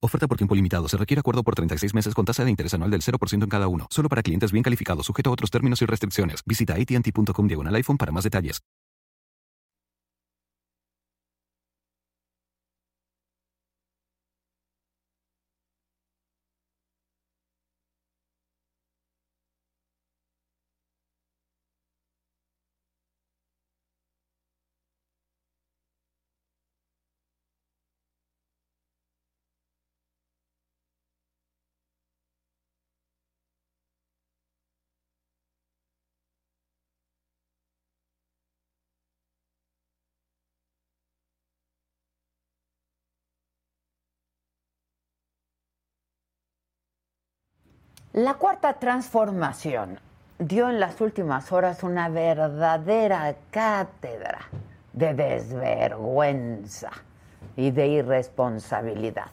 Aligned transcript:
Oferta 0.00 0.28
por 0.28 0.36
tiempo 0.36 0.54
limitado. 0.54 0.88
Se 0.88 0.96
requiere 0.96 1.20
acuerdo 1.20 1.42
por 1.42 1.56
36 1.56 1.92
meses 1.92 2.14
con 2.14 2.24
tasa 2.24 2.44
de 2.44 2.50
interés 2.50 2.72
anual 2.72 2.90
del 2.90 3.02
0% 3.02 3.42
en 3.42 3.48
cada 3.48 3.66
uno. 3.66 3.88
Solo 3.90 4.08
para 4.08 4.22
clientes 4.22 4.52
bien 4.52 4.62
calificados, 4.62 5.06
sujeto 5.06 5.30
a 5.30 5.32
otros 5.32 5.50
términos 5.50 5.82
y 5.82 5.86
restricciones. 5.86 6.42
Visita 6.46 6.74
AT&T.com 6.74 7.48
diagonal 7.48 7.74
iPhone 7.74 7.98
para 7.98 8.12
más 8.12 8.22
detalles. 8.22 8.60
La 48.14 48.34
cuarta 48.34 48.72
transformación 48.72 50.00
dio 50.38 50.70
en 50.70 50.80
las 50.80 50.98
últimas 51.02 51.52
horas 51.52 51.82
una 51.82 52.08
verdadera 52.08 53.36
cátedra 53.50 54.38
de 54.94 55.12
desvergüenza 55.12 56.90
y 57.54 57.70
de 57.70 57.86
irresponsabilidad 57.88 59.26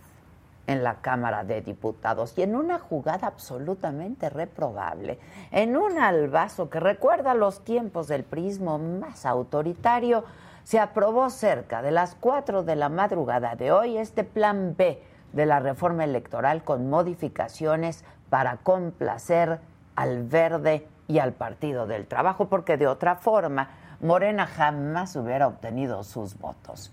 en 0.67 0.83
la 0.83 0.95
Cámara 0.95 1.45
de 1.45 1.61
Diputados 1.61 2.37
y 2.37 2.41
en 2.41 2.53
una 2.53 2.77
jugada 2.77 3.27
absolutamente 3.27 4.29
reprobable, 4.29 5.19
en 5.51 5.77
un 5.77 5.97
albazo 5.97 6.69
que 6.69 6.81
recuerda 6.81 7.33
los 7.33 7.63
tiempos 7.63 8.09
del 8.09 8.25
prismo 8.25 8.77
más 8.77 9.25
autoritario, 9.25 10.25
se 10.65 10.79
aprobó 10.79 11.29
cerca 11.29 11.81
de 11.81 11.91
las 11.91 12.15
4 12.15 12.63
de 12.63 12.75
la 12.75 12.89
madrugada 12.89 13.55
de 13.55 13.71
hoy 13.71 13.97
este 13.97 14.25
plan 14.25 14.75
B 14.77 15.01
de 15.31 15.45
la 15.45 15.59
reforma 15.59 16.03
electoral 16.03 16.63
con 16.63 16.89
modificaciones 16.89 18.03
para 18.29 18.57
complacer 18.57 19.59
al 19.95 20.23
verde 20.23 20.87
y 21.07 21.19
al 21.19 21.33
Partido 21.33 21.87
del 21.87 22.07
Trabajo, 22.07 22.47
porque 22.47 22.77
de 22.77 22.87
otra 22.87 23.15
forma 23.15 23.69
Morena 24.01 24.45
jamás 24.45 25.15
hubiera 25.15 25.47
obtenido 25.47 26.03
sus 26.03 26.37
votos. 26.37 26.91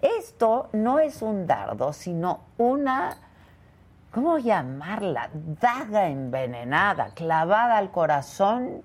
Esto 0.00 0.68
no 0.72 0.98
es 0.98 1.22
un 1.22 1.46
dardo, 1.46 1.92
sino 1.92 2.40
una, 2.56 3.16
¿cómo 4.12 4.38
llamarla? 4.38 5.30
Daga 5.32 6.08
envenenada, 6.08 7.10
clavada 7.14 7.76
al 7.76 7.90
corazón 7.90 8.82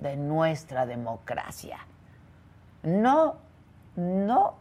de 0.00 0.16
nuestra 0.16 0.86
democracia. 0.86 1.78
No, 2.82 3.36
no 3.96 4.54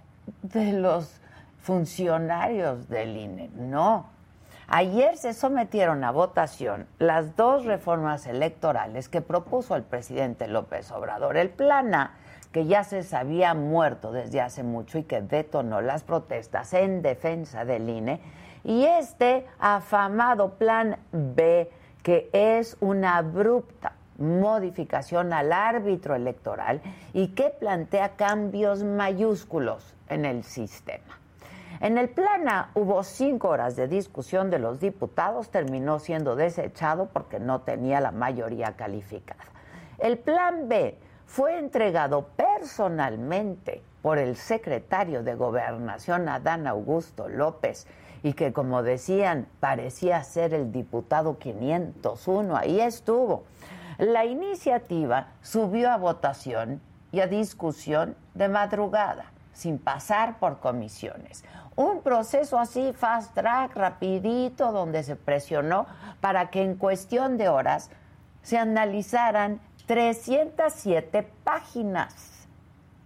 de 0.43 0.73
los 0.73 1.19
funcionarios 1.61 2.89
del 2.89 3.17
INE, 3.17 3.49
no 3.55 4.05
Ayer 4.73 5.17
se 5.17 5.33
sometieron 5.33 6.05
a 6.05 6.11
votación 6.11 6.87
las 6.97 7.35
dos 7.35 7.65
reformas 7.65 8.25
electorales 8.25 9.09
que 9.09 9.19
propuso 9.19 9.75
el 9.75 9.83
presidente 9.83 10.47
López 10.47 10.89
Obrador. 10.93 11.35
El 11.35 11.49
plan 11.49 11.93
A, 11.93 12.13
que 12.53 12.65
ya 12.65 12.85
se 12.85 13.03
sabía 13.03 13.53
muerto 13.53 14.13
desde 14.13 14.39
hace 14.39 14.63
mucho 14.63 14.97
y 14.97 15.03
que 15.03 15.19
detonó 15.21 15.81
las 15.81 16.03
protestas 16.03 16.73
en 16.73 17.01
defensa 17.01 17.65
del 17.65 17.89
INE, 17.89 18.21
y 18.63 18.85
este 18.85 19.45
afamado 19.59 20.53
plan 20.53 20.95
B, 21.11 21.69
que 22.01 22.29
es 22.31 22.77
una 22.79 23.17
abrupta 23.17 23.91
modificación 24.19 25.33
al 25.33 25.51
árbitro 25.51 26.15
electoral 26.15 26.81
y 27.11 27.29
que 27.35 27.49
plantea 27.49 28.15
cambios 28.15 28.85
mayúsculos 28.85 29.95
en 30.07 30.23
el 30.23 30.45
sistema. 30.45 31.20
En 31.81 31.97
el 31.97 32.09
plan 32.09 32.47
A 32.47 32.69
hubo 32.75 33.03
cinco 33.03 33.49
horas 33.49 33.75
de 33.75 33.87
discusión 33.87 34.51
de 34.51 34.59
los 34.59 34.79
diputados, 34.79 35.49
terminó 35.49 35.97
siendo 35.97 36.35
desechado 36.35 37.09
porque 37.11 37.39
no 37.39 37.61
tenía 37.61 37.99
la 37.99 38.11
mayoría 38.11 38.75
calificada. 38.75 39.43
El 39.97 40.19
plan 40.19 40.69
B 40.69 40.99
fue 41.25 41.57
entregado 41.57 42.27
personalmente 42.35 43.81
por 44.03 44.19
el 44.19 44.35
secretario 44.35 45.23
de 45.23 45.33
Gobernación, 45.33 46.29
Adán 46.29 46.67
Augusto 46.67 47.27
López, 47.27 47.87
y 48.21 48.33
que, 48.33 48.53
como 48.53 48.83
decían, 48.83 49.47
parecía 49.59 50.23
ser 50.23 50.53
el 50.53 50.71
diputado 50.71 51.39
501. 51.39 52.57
Ahí 52.57 52.79
estuvo. 52.79 53.45
La 53.97 54.25
iniciativa 54.25 55.29
subió 55.41 55.89
a 55.89 55.97
votación 55.97 56.79
y 57.11 57.21
a 57.21 57.27
discusión 57.27 58.15
de 58.35 58.49
madrugada, 58.49 59.31
sin 59.53 59.79
pasar 59.79 60.37
por 60.37 60.59
comisiones 60.59 61.43
un 61.75 62.01
proceso 62.01 62.57
así 62.59 62.93
fast 62.93 63.33
track, 63.33 63.75
rapidito, 63.75 64.71
donde 64.71 65.03
se 65.03 65.15
presionó 65.15 65.85
para 66.19 66.49
que 66.49 66.63
en 66.63 66.75
cuestión 66.75 67.37
de 67.37 67.49
horas 67.49 67.91
se 68.41 68.57
analizaran 68.57 69.61
307 69.87 71.29
páginas 71.43 72.47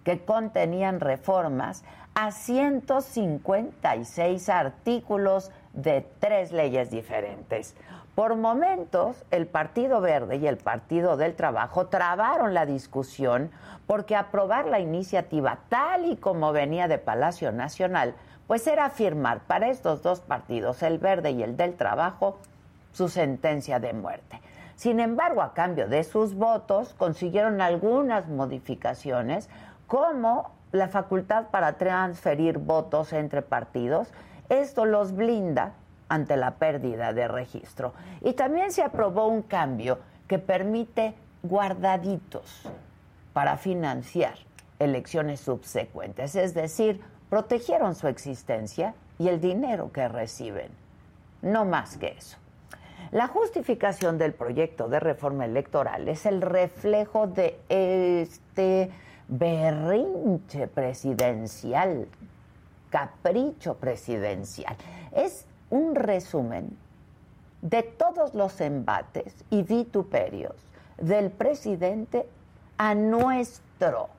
que 0.03 0.23
contenían 0.23 0.99
reformas 0.99 1.83
a 2.13 2.29
156 2.31 4.49
artículos 4.49 5.49
de 5.73 6.07
tres 6.19 6.51
leyes 6.51 6.91
diferentes. 6.91 7.75
Por 8.15 8.35
momentos, 8.37 9.25
el 9.31 9.47
Partido 9.47 9.99
Verde 9.99 10.37
y 10.37 10.47
el 10.47 10.57
Partido 10.57 11.17
del 11.17 11.35
Trabajo 11.35 11.87
trabaron 11.87 12.53
la 12.53 12.65
discusión 12.65 13.51
porque 13.87 14.15
aprobar 14.15 14.67
la 14.67 14.79
iniciativa 14.79 15.59
tal 15.67 16.05
y 16.05 16.15
como 16.15 16.53
venía 16.53 16.87
de 16.87 16.97
Palacio 16.97 17.51
Nacional 17.51 18.15
pues 18.47 18.67
era 18.67 18.89
firmar 18.89 19.41
para 19.41 19.69
estos 19.69 20.01
dos 20.03 20.19
partidos, 20.19 20.83
el 20.83 20.99
verde 20.99 21.31
y 21.31 21.43
el 21.43 21.57
del 21.57 21.75
trabajo, 21.75 22.37
su 22.91 23.09
sentencia 23.09 23.79
de 23.79 23.93
muerte. 23.93 24.39
Sin 24.75 24.99
embargo, 24.99 25.41
a 25.41 25.53
cambio 25.53 25.87
de 25.87 26.03
sus 26.03 26.35
votos, 26.35 26.93
consiguieron 26.93 27.61
algunas 27.61 28.27
modificaciones, 28.27 29.49
como 29.87 30.51
la 30.71 30.89
facultad 30.89 31.45
para 31.47 31.77
transferir 31.77 32.57
votos 32.57 33.13
entre 33.13 33.41
partidos. 33.41 34.09
Esto 34.49 34.85
los 34.85 35.15
blinda 35.15 35.73
ante 36.09 36.37
la 36.37 36.55
pérdida 36.55 37.13
de 37.13 37.27
registro. 37.27 37.93
Y 38.21 38.33
también 38.33 38.71
se 38.71 38.83
aprobó 38.83 39.27
un 39.27 39.41
cambio 39.41 39.99
que 40.27 40.39
permite 40.39 41.15
guardaditos 41.43 42.69
para 43.33 43.57
financiar 43.57 44.35
elecciones 44.79 45.39
subsecuentes, 45.39 46.35
es 46.35 46.53
decir, 46.53 47.01
protegieron 47.35 47.95
su 47.95 48.07
existencia 48.07 48.95
y 49.19 49.27
el 49.27 49.41
dinero 49.41 49.91
que 49.91 50.07
reciben. 50.07 50.69
No 51.41 51.65
más 51.65 51.97
que 51.97 52.15
eso. 52.17 52.37
La 53.11 53.27
justificación 53.27 54.17
del 54.17 54.33
proyecto 54.33 54.87
de 54.87 55.01
reforma 55.01 55.43
electoral 55.43 56.07
es 56.07 56.25
el 56.25 56.41
reflejo 56.41 57.27
de 57.27 57.59
este 57.67 58.89
berrinche 59.27 60.67
presidencial, 60.67 62.07
capricho 62.89 63.75
presidencial. 63.75 64.77
Es 65.13 65.45
un 65.69 65.93
resumen 65.93 66.77
de 67.61 67.83
todos 67.83 68.33
los 68.33 68.61
embates 68.61 69.43
y 69.49 69.63
vituperios 69.63 70.55
del 70.97 71.31
presidente 71.31 72.29
a 72.77 72.95
nuestro 72.95 74.14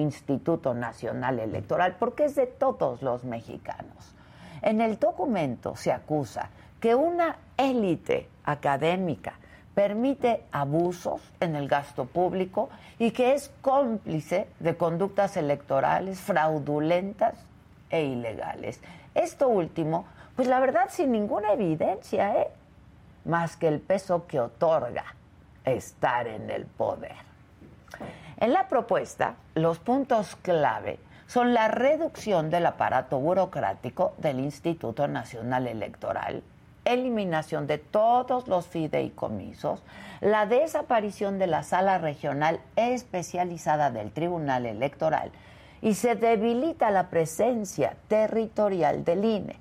Instituto 0.00 0.74
Nacional 0.74 1.38
Electoral, 1.38 1.96
porque 1.98 2.24
es 2.24 2.34
de 2.34 2.46
todos 2.46 3.02
los 3.02 3.24
mexicanos. 3.24 4.14
En 4.62 4.80
el 4.80 4.98
documento 4.98 5.76
se 5.76 5.92
acusa 5.92 6.50
que 6.80 6.94
una 6.94 7.36
élite 7.56 8.28
académica 8.44 9.34
permite 9.74 10.44
abusos 10.52 11.20
en 11.40 11.56
el 11.56 11.68
gasto 11.68 12.04
público 12.04 12.68
y 12.98 13.12
que 13.12 13.34
es 13.34 13.50
cómplice 13.62 14.48
de 14.58 14.76
conductas 14.76 15.36
electorales 15.36 16.20
fraudulentas 16.20 17.34
e 17.88 18.04
ilegales. 18.04 18.80
Esto 19.14 19.48
último, 19.48 20.04
pues 20.36 20.48
la 20.48 20.60
verdad 20.60 20.88
sin 20.90 21.12
ninguna 21.12 21.52
evidencia, 21.52 22.42
¿eh? 22.42 22.48
más 23.24 23.56
que 23.56 23.68
el 23.68 23.80
peso 23.80 24.26
que 24.26 24.40
otorga 24.40 25.04
estar 25.64 26.26
en 26.26 26.50
el 26.50 26.66
poder. 26.66 27.16
En 28.40 28.54
la 28.54 28.68
propuesta, 28.68 29.34
los 29.54 29.78
puntos 29.80 30.34
clave 30.36 30.98
son 31.26 31.52
la 31.52 31.68
reducción 31.68 32.48
del 32.48 32.64
aparato 32.64 33.20
burocrático 33.20 34.14
del 34.16 34.40
Instituto 34.40 35.06
Nacional 35.08 35.66
Electoral, 35.66 36.42
eliminación 36.86 37.66
de 37.66 37.76
todos 37.76 38.48
los 38.48 38.66
fideicomisos, 38.66 39.82
la 40.22 40.46
desaparición 40.46 41.38
de 41.38 41.48
la 41.48 41.62
sala 41.62 41.98
regional 41.98 42.60
especializada 42.76 43.90
del 43.90 44.10
Tribunal 44.10 44.64
Electoral 44.64 45.32
y 45.82 45.92
se 45.92 46.14
debilita 46.14 46.90
la 46.90 47.10
presencia 47.10 47.94
territorial 48.08 49.04
del 49.04 49.26
INE, 49.26 49.56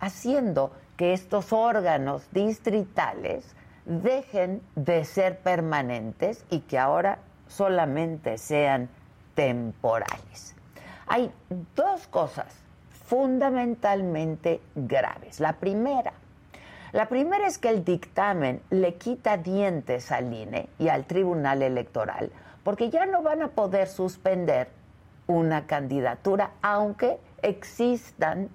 haciendo 0.00 0.72
que 0.96 1.12
estos 1.12 1.52
órganos 1.52 2.28
distritales 2.32 3.54
dejen 3.86 4.62
de 4.74 5.04
ser 5.04 5.38
permanentes 5.38 6.44
y 6.50 6.58
que 6.58 6.76
ahora 6.76 7.18
solamente 7.48 8.38
sean 8.38 8.88
temporales. 9.34 10.54
Hay 11.06 11.30
dos 11.74 12.06
cosas 12.06 12.46
fundamentalmente 13.06 14.60
graves. 14.74 15.40
La 15.40 15.54
primera, 15.54 16.12
la 16.92 17.08
primera 17.08 17.46
es 17.46 17.58
que 17.58 17.68
el 17.68 17.84
dictamen 17.84 18.62
le 18.70 18.94
quita 18.94 19.36
dientes 19.36 20.10
al 20.10 20.32
INE 20.32 20.68
y 20.78 20.88
al 20.88 21.04
Tribunal 21.04 21.62
Electoral 21.62 22.30
porque 22.64 22.90
ya 22.90 23.06
no 23.06 23.22
van 23.22 23.42
a 23.42 23.48
poder 23.48 23.86
suspender 23.86 24.68
una 25.26 25.66
candidatura 25.66 26.52
aunque 26.62 27.18
existan 27.42 28.48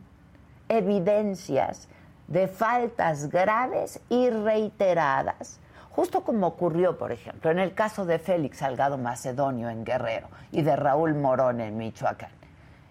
evidencias 0.68 1.88
de 2.27 2.47
faltas 2.47 3.30
graves 3.30 4.01
y 4.09 4.30
reiteradas, 4.30 5.59
justo 5.91 6.24
como 6.24 6.47
ocurrió, 6.47 6.97
por 6.97 7.12
ejemplo, 7.12 7.51
en 7.51 7.59
el 7.59 7.74
caso 7.74 8.06
de 8.06 8.19
Félix 8.19 8.57
Salgado 8.57 8.97
Macedonio 8.97 9.69
en 9.69 9.83
Guerrero 9.83 10.27
y 10.51 10.62
de 10.62 10.75
Raúl 10.75 11.15
Morón 11.15 11.62
en 11.62 11.77
Michoacán. 11.77 12.31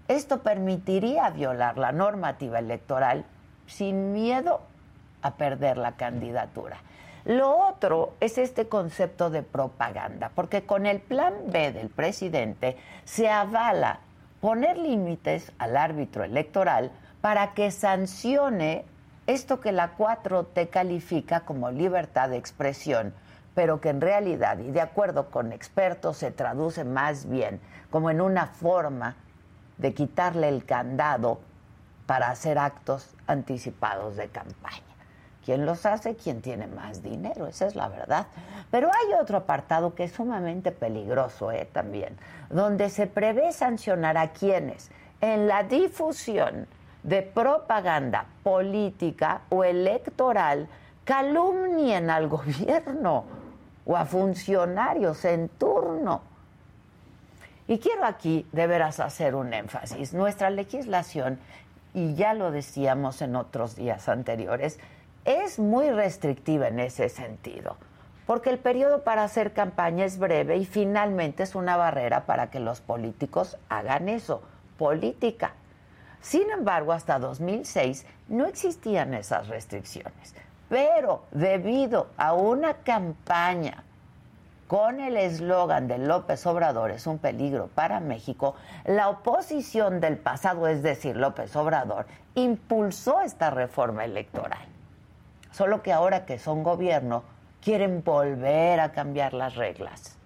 Esto 0.09 0.43
permitiría 0.43 1.29
violar 1.31 1.77
la 1.77 1.93
normativa 1.93 2.59
electoral 2.59 3.25
sin 3.67 4.13
miedo 4.13 4.61
a 5.23 5.35
perder 5.35 5.77
la 5.77 5.93
candidatura. 5.93 6.79
Lo 7.25 7.59
otro 7.69 8.15
es 8.21 8.39
este 8.39 8.69
concepto 8.69 9.29
de 9.29 9.43
propaganda, 9.43 10.31
porque 10.35 10.65
con 10.65 10.87
el 10.87 11.01
plan 11.01 11.35
B 11.47 11.73
del 11.73 11.91
presidente 11.91 12.79
se 13.05 13.29
avala 13.29 14.01
poner 14.41 14.79
límites 14.79 15.53
al 15.59 15.77
árbitro 15.77 16.25
electoral 16.25 16.91
para 17.21 17.53
que 17.53 17.71
sancione 17.71 18.85
esto 19.29 19.61
que 19.61 19.73
la 19.73 19.95
4T 19.97 20.71
califica 20.71 21.41
como 21.41 21.71
libertad 21.71 22.31
de 22.31 22.39
expresión, 22.39 23.13
pero 23.55 23.79
que 23.79 23.91
en 23.91 24.01
realidad, 24.01 24.59
y 24.59 24.71
de 24.71 24.81
acuerdo 24.81 25.31
con 25.31 25.53
expertos, 25.53 26.17
se 26.17 26.31
traduce 26.31 26.85
más 26.85 27.29
bien 27.29 27.61
como 27.91 28.09
en 28.09 28.23
una 28.23 28.47
forma 28.47 29.17
de 29.77 29.93
quitarle 29.93 30.49
el 30.49 30.65
candado 30.65 31.41
para 32.07 32.31
hacer 32.31 32.59
actos 32.59 33.15
anticipados 33.27 34.17
de 34.17 34.29
campaña. 34.29 34.83
¿Quién 35.45 35.67
los 35.67 35.85
hace? 35.85 36.17
¿Quién 36.17 36.41
tiene 36.41 36.67
más 36.67 37.03
dinero? 37.03 37.47
Esa 37.47 37.67
es 37.67 37.77
la 37.77 37.89
verdad. 37.89 38.29
Pero 38.71 38.89
hay 38.89 39.13
otro 39.21 39.37
apartado 39.37 39.95
que 39.95 40.05
es 40.05 40.13
sumamente 40.13 40.73
peligroso 40.73 41.53
¿eh? 41.53 41.69
también, 41.71 42.17
donde 42.49 42.89
se 42.89 43.07
prevé 43.07 43.53
sancionar 43.53 44.17
a 44.17 44.33
quienes 44.33 44.91
en 45.21 45.49
la 45.49 45.65
difusión 45.65 46.67
de 47.09 47.23
propaganda 47.23 48.27
política 48.43 49.41
o 49.49 49.65
electoral 49.65 50.69
calumnien 51.05 52.11
al 52.11 52.29
gobierno 52.37 53.25
o 53.87 53.97
a 53.97 54.05
funcionarios 54.05 55.25
en 55.25 55.49
turno. 55.49 56.21
Y 57.67 57.79
quiero 57.79 58.05
aquí 58.05 58.47
de 58.53 58.67
veras 58.67 59.01
hacer 59.01 59.35
un 59.35 59.55
énfasis. 59.55 60.13
Nuestra 60.13 60.51
legislación, 60.51 61.39
y 61.95 62.15
ya 62.15 62.35
lo 62.35 62.51
decíamos 62.51 63.23
en 63.23 63.37
otros 63.37 63.77
días 63.77 64.09
anteriores, 64.09 64.79
es 65.25 65.59
muy 65.59 65.91
restrictiva 65.91 66.69
en 66.69 66.81
ese 66.81 67.09
sentido, 67.09 67.77
porque 68.27 68.51
el 68.51 68.59
periodo 68.59 69.03
para 69.03 69.25
hacer 69.25 69.53
campaña 69.53 70.05
es 70.05 70.19
breve 70.19 70.57
y 70.59 70.67
finalmente 70.67 71.43
es 71.43 71.55
una 71.55 71.77
barrera 71.77 72.25
para 72.25 72.51
que 72.51 72.61
los 72.61 72.81
políticos 72.81 73.57
hagan 73.69 74.09
eso, 74.09 74.43
política. 74.79 75.53
Sin 76.21 76.51
embargo, 76.51 76.93
hasta 76.93 77.19
2006 77.19 78.07
no 78.29 78.47
existían 78.47 79.15
esas 79.15 79.49
restricciones, 79.49 80.35
pero 80.69 81.25
debido 81.31 82.09
a 82.17 82.35
una 82.35 82.75
campaña 82.75 83.85
con 84.69 85.01
el 85.01 85.17
eslogan 85.17 85.89
de 85.89 85.97
López 85.97 86.45
Obrador 86.47 86.91
es 86.91 87.07
un 87.07 87.19
peligro 87.19 87.69
para 87.69 88.01
México, 88.01 88.55
la 88.85 89.09
oposición 89.09 89.99
del 89.99 90.19
pasado, 90.19 90.69
es 90.69 90.83
decir, 90.83 91.17
López 91.17 91.57
Obrador, 91.57 92.07
impulsó 92.35 93.23
esta 93.23 93.49
reforma 93.49 94.05
electoral. 94.05 94.67
Solo 95.51 95.83
que 95.83 95.93
ahora 95.93 96.27
que 96.27 96.39
son 96.39 96.63
gobierno, 96.63 97.23
quieren 97.63 98.05
volver 98.05 98.81
a 98.81 98.93
cambiar 98.93 99.33
las 99.33 99.57
reglas, 99.57 100.17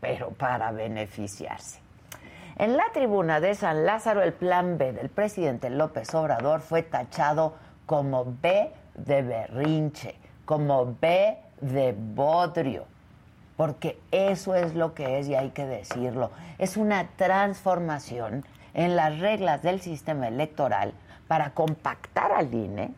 pero 0.00 0.30
para 0.30 0.70
beneficiarse. 0.70 1.80
En 2.58 2.76
la 2.76 2.86
tribuna 2.92 3.38
de 3.38 3.54
San 3.54 3.86
Lázaro, 3.86 4.20
el 4.20 4.32
plan 4.32 4.78
B 4.78 4.92
del 4.92 5.10
presidente 5.10 5.70
López 5.70 6.12
Obrador 6.14 6.60
fue 6.60 6.82
tachado 6.82 7.54
como 7.86 8.24
B 8.42 8.72
de 8.96 9.22
berrinche, 9.22 10.16
como 10.44 10.96
B 11.00 11.38
de 11.60 11.94
bodrio, 11.96 12.84
porque 13.56 13.96
eso 14.10 14.56
es 14.56 14.74
lo 14.74 14.92
que 14.92 15.20
es 15.20 15.28
y 15.28 15.36
hay 15.36 15.50
que 15.50 15.66
decirlo. 15.66 16.32
Es 16.58 16.76
una 16.76 17.06
transformación 17.16 18.44
en 18.74 18.96
las 18.96 19.20
reglas 19.20 19.62
del 19.62 19.80
sistema 19.80 20.26
electoral 20.26 20.94
para 21.28 21.50
compactar 21.50 22.32
al 22.32 22.52
INE 22.52 22.92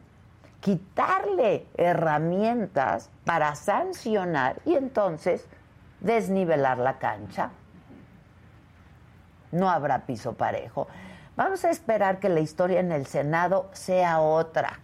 quitarle 0.60 1.66
herramientas 1.76 3.10
para 3.24 3.54
sancionar 3.54 4.60
y 4.64 4.74
entonces 4.74 5.46
desnivelar 6.00 6.78
la 6.78 6.98
cancha. 6.98 7.50
No 9.52 9.68
habrá 9.68 10.06
piso 10.06 10.34
parejo. 10.34 10.88
Vamos 11.36 11.64
a 11.64 11.70
esperar 11.70 12.18
que 12.18 12.28
la 12.28 12.40
historia 12.40 12.80
en 12.80 12.92
el 12.92 13.06
Senado 13.06 13.68
sea 13.72 14.20
otra, 14.20 14.80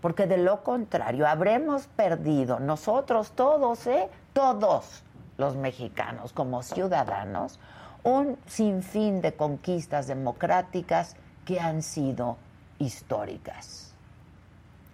porque 0.00 0.26
de 0.26 0.38
lo 0.38 0.64
contrario 0.64 1.26
habremos 1.26 1.86
perdido 1.86 2.58
nosotros 2.58 3.32
todos, 3.32 3.86
¿eh? 3.86 4.08
todos 4.32 5.04
los 5.36 5.56
mexicanos 5.56 6.32
como 6.32 6.62
ciudadanos, 6.62 7.60
un 8.02 8.38
sinfín 8.46 9.20
de 9.20 9.34
conquistas 9.34 10.06
democráticas 10.06 11.16
que 11.44 11.60
han 11.60 11.82
sido 11.82 12.36
históricas. 12.78 13.92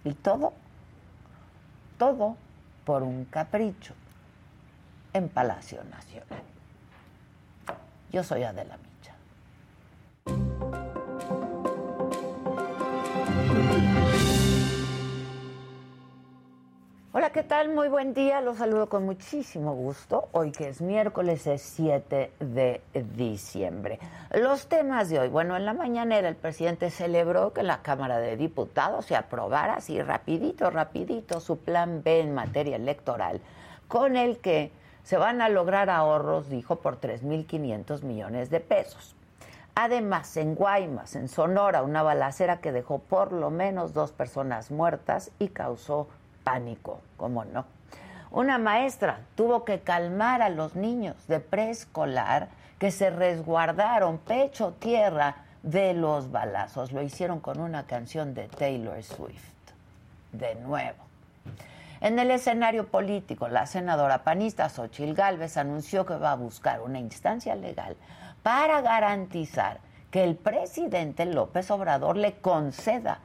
Y 0.03 0.13
todo, 0.13 0.53
todo 1.97 2.35
por 2.85 3.01
un 3.01 3.25
capricho 3.25 3.93
en 5.13 5.29
Palacio 5.29 5.83
Nacional. 5.85 6.43
Yo 8.11 8.23
soy 8.23 8.43
Adela. 8.43 8.77
Hola, 17.17 17.29
¿qué 17.29 17.43
tal? 17.43 17.69
Muy 17.69 17.87
buen 17.87 18.13
día. 18.13 18.41
Los 18.41 18.57
saludo 18.57 18.89
con 18.89 19.05
muchísimo 19.05 19.73
gusto. 19.73 20.27
Hoy 20.33 20.51
que 20.51 20.67
es 20.67 20.81
miércoles, 20.81 21.47
es 21.47 21.61
7 21.61 22.33
de 22.41 22.81
diciembre. 23.15 23.99
Los 24.33 24.67
temas 24.67 25.07
de 25.07 25.19
hoy. 25.19 25.29
Bueno, 25.29 25.55
en 25.55 25.65
la 25.65 25.73
mañanera 25.73 26.27
el 26.27 26.35
presidente 26.35 26.89
celebró 26.89 27.53
que 27.53 27.63
la 27.63 27.81
Cámara 27.81 28.17
de 28.17 28.35
Diputados 28.35 29.05
se 29.05 29.15
aprobara 29.15 29.75
así 29.75 30.01
rapidito, 30.01 30.69
rapidito 30.69 31.39
su 31.39 31.57
plan 31.57 32.03
B 32.03 32.19
en 32.19 32.33
materia 32.33 32.75
electoral, 32.75 33.39
con 33.87 34.17
el 34.17 34.39
que 34.39 34.73
se 35.03 35.15
van 35.15 35.41
a 35.41 35.47
lograr 35.47 35.89
ahorros, 35.89 36.49
dijo, 36.49 36.81
por 36.81 36.99
3.500 36.99 38.03
millones 38.03 38.49
de 38.49 38.59
pesos. 38.59 39.14
Además, 39.75 40.37
en 40.37 40.55
Guaymas, 40.55 41.17
en 41.17 41.27
Sonora, 41.27 41.83
una 41.83 42.01
balacera 42.01 42.61
que 42.61 42.71
dejó 42.71 42.99
por 42.99 43.33
lo 43.33 43.51
menos 43.51 43.93
dos 43.93 44.13
personas 44.13 44.71
muertas 44.71 45.31
y 45.37 45.49
causó 45.49 46.07
pánico, 46.45 47.01
¿cómo 47.17 47.43
no? 47.43 47.65
Una 48.31 48.57
maestra 48.57 49.19
tuvo 49.35 49.65
que 49.65 49.81
calmar 49.81 50.41
a 50.41 50.49
los 50.49 50.75
niños 50.75 51.27
de 51.27 51.41
preescolar 51.41 52.47
que 52.79 52.89
se 52.89 53.09
resguardaron 53.09 54.17
pecho 54.17 54.71
tierra 54.79 55.35
de 55.61 55.93
los 55.93 56.31
balazos. 56.31 56.93
Lo 56.93 57.01
hicieron 57.01 57.41
con 57.41 57.59
una 57.59 57.85
canción 57.85 58.33
de 58.33 58.47
Taylor 58.47 59.03
Swift. 59.03 59.43
De 60.31 60.55
nuevo. 60.55 61.03
En 61.99 62.19
el 62.19 62.31
escenario 62.31 62.87
político, 62.87 63.47
la 63.47 63.65
senadora 63.65 64.23
panista 64.23 64.69
Xochil 64.69 65.15
Gálvez 65.15 65.57
anunció 65.57 66.05
que 66.05 66.15
va 66.15 66.33
a 66.33 66.35
buscar 66.35 66.81
una 66.81 66.99
instancia 66.99 67.55
legal 67.55 67.95
para 68.45 68.81
garantizar 68.81 69.79
que 70.11 70.23
el 70.23 70.35
presidente 70.35 71.25
López 71.25 71.71
Obrador 71.71 72.15
le 72.15 72.33
conceda 72.33 73.17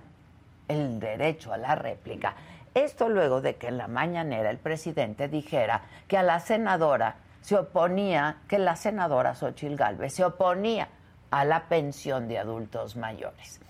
el 0.66 0.98
derecho 0.98 1.52
a 1.52 1.58
la 1.58 1.74
réplica. 1.74 2.36
Esto 2.72 3.10
luego 3.10 3.42
de 3.42 3.56
que 3.56 3.68
en 3.68 3.76
la 3.76 3.86
mañanera 3.86 4.48
el 4.48 4.56
presidente 4.56 5.28
dijera 5.28 5.82
que 6.08 6.16
a 6.16 6.22
la 6.22 6.40
senadora 6.40 7.16
se 7.42 7.54
oponía, 7.56 8.38
que 8.48 8.58
la 8.58 8.76
senadora 8.76 9.34
Xochil 9.34 9.76
Gálvez 9.76 10.14
se 10.14 10.24
oponía 10.24 10.88
a 11.30 11.44
la 11.44 11.64
pensión 11.64 12.26
de 12.26 12.38
adultos 12.38 12.96
mayores. 12.96 13.60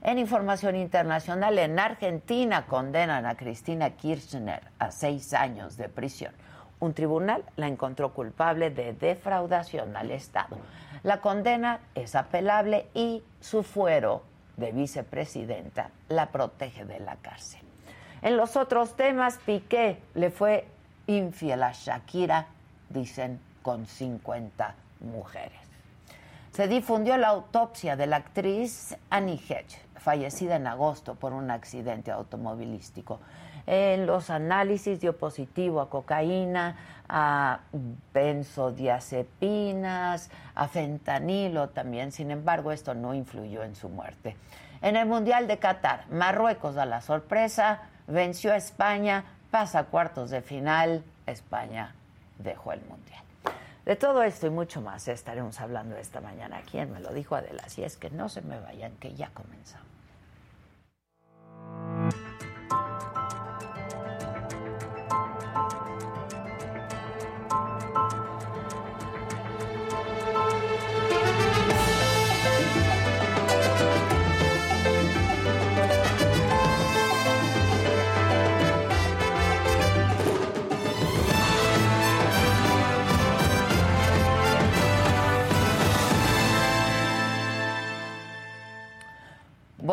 En 0.00 0.18
información 0.18 0.74
internacional, 0.74 1.58
en 1.58 1.78
Argentina 1.78 2.64
condenan 2.64 3.26
a 3.26 3.34
Cristina 3.34 3.90
Kirchner 3.90 4.62
a 4.78 4.90
seis 4.90 5.34
años 5.34 5.76
de 5.76 5.90
prisión. 5.90 6.32
Un 6.80 6.94
tribunal 6.94 7.44
la 7.56 7.66
encontró 7.66 8.14
culpable 8.14 8.70
de 8.70 8.94
defraudación 8.94 9.98
al 9.98 10.10
Estado. 10.10 10.56
La 11.04 11.20
condena 11.20 11.80
es 11.94 12.14
apelable 12.14 12.88
y 12.94 13.22
su 13.40 13.62
fuero 13.62 14.22
de 14.56 14.72
vicepresidenta 14.72 15.90
la 16.08 16.30
protege 16.30 16.86
de 16.86 16.98
la 16.98 17.16
cárcel. 17.16 17.60
En 18.22 18.38
los 18.38 18.56
otros 18.56 18.96
temas, 18.96 19.38
Piqué 19.44 20.00
le 20.14 20.30
fue 20.30 20.66
infiel 21.06 21.62
a 21.62 21.72
Shakira, 21.72 22.46
dicen, 22.88 23.38
con 23.62 23.86
50 23.86 24.74
mujeres. 25.00 25.60
Se 26.52 26.68
difundió 26.68 27.18
la 27.18 27.28
autopsia 27.28 27.96
de 27.96 28.06
la 28.06 28.16
actriz 28.16 28.96
Annie 29.10 29.42
Hedge, 29.46 29.78
fallecida 29.96 30.56
en 30.56 30.66
agosto 30.66 31.16
por 31.16 31.34
un 31.34 31.50
accidente 31.50 32.12
automovilístico. 32.12 33.20
En 33.66 34.06
los 34.06 34.30
análisis 34.30 35.00
dio 35.00 35.16
positivo 35.16 35.80
a 35.80 35.88
cocaína, 35.88 36.76
a 37.08 37.60
benzodiazepinas, 38.12 40.30
a 40.54 40.68
fentanilo 40.68 41.70
también. 41.70 42.12
Sin 42.12 42.30
embargo, 42.30 42.72
esto 42.72 42.94
no 42.94 43.14
influyó 43.14 43.62
en 43.62 43.74
su 43.74 43.88
muerte. 43.88 44.36
En 44.82 44.96
el 44.96 45.06
Mundial 45.06 45.46
de 45.46 45.58
Qatar, 45.58 46.04
Marruecos 46.10 46.74
da 46.74 46.84
la 46.84 47.00
sorpresa, 47.00 47.80
venció 48.06 48.52
a 48.52 48.56
España, 48.56 49.24
pasa 49.50 49.78
a 49.78 49.84
cuartos 49.84 50.30
de 50.30 50.42
final, 50.42 51.02
España 51.26 51.94
dejó 52.38 52.72
el 52.72 52.80
Mundial. 52.82 53.22
De 53.86 53.96
todo 53.96 54.22
esto 54.22 54.46
y 54.46 54.50
mucho 54.50 54.80
más 54.80 55.08
estaremos 55.08 55.60
hablando 55.60 55.96
esta 55.96 56.20
mañana. 56.20 56.62
¿Quién 56.70 56.92
me 56.92 57.00
lo 57.00 57.12
dijo 57.12 57.34
Adela? 57.34 57.68
Si 57.68 57.84
es 57.84 57.96
que 57.96 58.10
no 58.10 58.28
se 58.28 58.40
me 58.40 58.58
vayan, 58.58 58.92
que 58.96 59.14
ya 59.14 59.28
comenzamos. 59.30 59.93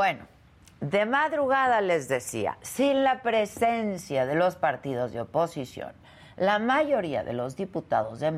Bueno, 0.02 0.26
de 0.80 1.06
madrugada 1.06 1.80
les 1.80 2.08
decía, 2.08 2.58
sin 2.64 3.04
la 3.04 3.22
presencia 3.22 4.26
de 4.26 4.34
los 4.34 4.56
partidos 4.56 5.12
de 5.12 5.22
oposición, 5.22 5.92
la 6.38 6.58
mayoría 6.58 7.24
de 7.24 7.34
los 7.34 7.56
diputados 7.56 8.20
de, 8.20 8.32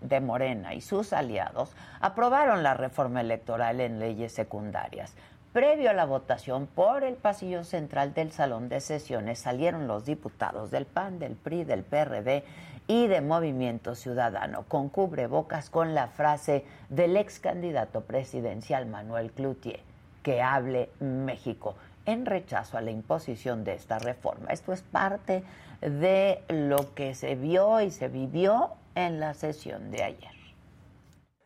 de 0.00 0.20
Morena 0.20 0.74
y 0.74 0.80
sus 0.80 1.12
aliados 1.12 1.74
aprobaron 2.00 2.62
la 2.62 2.74
reforma 2.74 3.20
electoral 3.20 3.80
en 3.80 3.98
leyes 3.98 4.32
secundarias. 4.32 5.16
Previo 5.52 5.90
a 5.90 5.92
la 5.92 6.04
votación 6.04 6.68
por 6.68 7.02
el 7.02 7.16
pasillo 7.16 7.64
central 7.64 8.14
del 8.14 8.30
salón 8.30 8.68
de 8.68 8.80
sesiones 8.80 9.40
salieron 9.40 9.88
los 9.88 10.04
diputados 10.04 10.70
del 10.70 10.86
PAN, 10.86 11.18
del 11.18 11.34
PRI, 11.34 11.64
del 11.64 11.82
PRD 11.82 12.44
y 12.86 13.08
de 13.08 13.22
Movimiento 13.22 13.96
Ciudadano 13.96 14.66
con 14.68 14.88
cubrebocas 14.88 15.68
con 15.68 15.96
la 15.96 16.06
frase 16.06 16.64
del 16.90 17.16
ex 17.16 17.40
candidato 17.40 18.02
presidencial 18.02 18.86
Manuel 18.86 19.32
Cloutier 19.32 19.87
que 20.22 20.42
hable 20.42 20.90
México 21.00 21.74
en 22.06 22.24
rechazo 22.24 22.78
a 22.78 22.80
la 22.80 22.90
imposición 22.90 23.64
de 23.64 23.74
esta 23.74 23.98
reforma. 23.98 24.50
Esto 24.50 24.72
es 24.72 24.82
parte 24.82 25.44
de 25.80 26.42
lo 26.48 26.94
que 26.94 27.14
se 27.14 27.34
vio 27.34 27.80
y 27.80 27.90
se 27.90 28.08
vivió 28.08 28.70
en 28.94 29.20
la 29.20 29.34
sesión 29.34 29.90
de 29.90 30.02
ayer. 30.02 30.32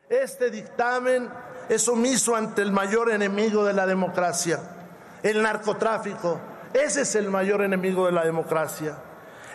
Este 0.09 0.51
dictamen 0.51 1.29
es 1.69 1.89
omiso 1.89 2.37
ante 2.37 2.63
el 2.63 2.71
mayor 2.71 3.11
enemigo 3.11 3.65
de 3.65 3.73
la 3.73 3.87
democracia, 3.87 4.61
el 5.23 5.43
narcotráfico. 5.43 6.39
Ese 6.73 7.03
es 7.03 7.15
el 7.17 7.29
mayor 7.29 7.63
enemigo 7.63 8.07
de 8.07 8.13
la 8.13 8.25
democracia. 8.25 8.97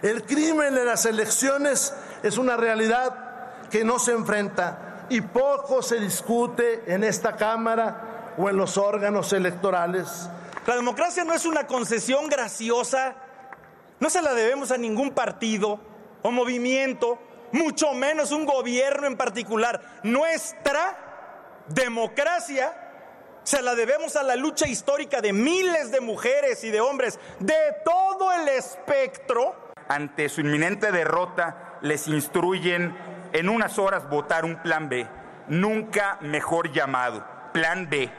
El 0.01 0.23
crimen 0.23 0.77
en 0.77 0.85
las 0.85 1.05
elecciones 1.05 1.93
es 2.21 2.37
una 2.37 2.57
realidad 2.57 3.69
que 3.69 3.83
no 3.83 3.97
se 3.97 4.11
enfrenta 4.11 5.05
y 5.09 5.21
poco 5.21 5.81
se 5.81 5.99
discute 5.99 6.83
en 6.93 7.03
esta 7.03 7.35
Cámara 7.35 8.16
o 8.37 8.49
en 8.49 8.57
los 8.57 8.77
órganos 8.77 9.33
electorales. 9.33 10.29
La 10.65 10.75
democracia 10.75 11.23
no 11.23 11.33
es 11.33 11.45
una 11.45 11.65
concesión 11.65 12.27
graciosa, 12.27 13.15
no 13.99 14.09
se 14.09 14.21
la 14.21 14.33
debemos 14.33 14.71
a 14.71 14.77
ningún 14.77 15.11
partido 15.11 15.79
o 16.21 16.31
movimiento, 16.31 17.17
mucho 17.51 17.93
menos 17.93 18.31
un 18.31 18.45
gobierno 18.45 19.07
en 19.07 19.17
particular. 19.17 19.81
Nuestra 20.03 21.63
democracia 21.69 22.73
se 23.43 23.61
la 23.61 23.75
debemos 23.75 24.15
a 24.17 24.23
la 24.23 24.35
lucha 24.35 24.67
histórica 24.67 25.21
de 25.21 25.33
miles 25.33 25.91
de 25.91 26.01
mujeres 26.01 26.63
y 26.63 26.69
de 26.69 26.81
hombres 26.81 27.19
de 27.39 27.55
todo 27.85 28.31
el 28.33 28.49
espectro. 28.49 29.55
Ante 29.87 30.27
su 30.27 30.41
inminente 30.41 30.91
derrota, 30.91 31.77
les 31.81 32.07
instruyen 32.07 32.95
en 33.31 33.49
unas 33.49 33.79
horas 33.79 34.09
votar 34.09 34.43
un 34.43 34.61
plan 34.61 34.89
B, 34.89 35.07
nunca 35.47 36.17
mejor 36.21 36.73
llamado, 36.73 37.25
plan 37.53 37.89
B 37.89 38.11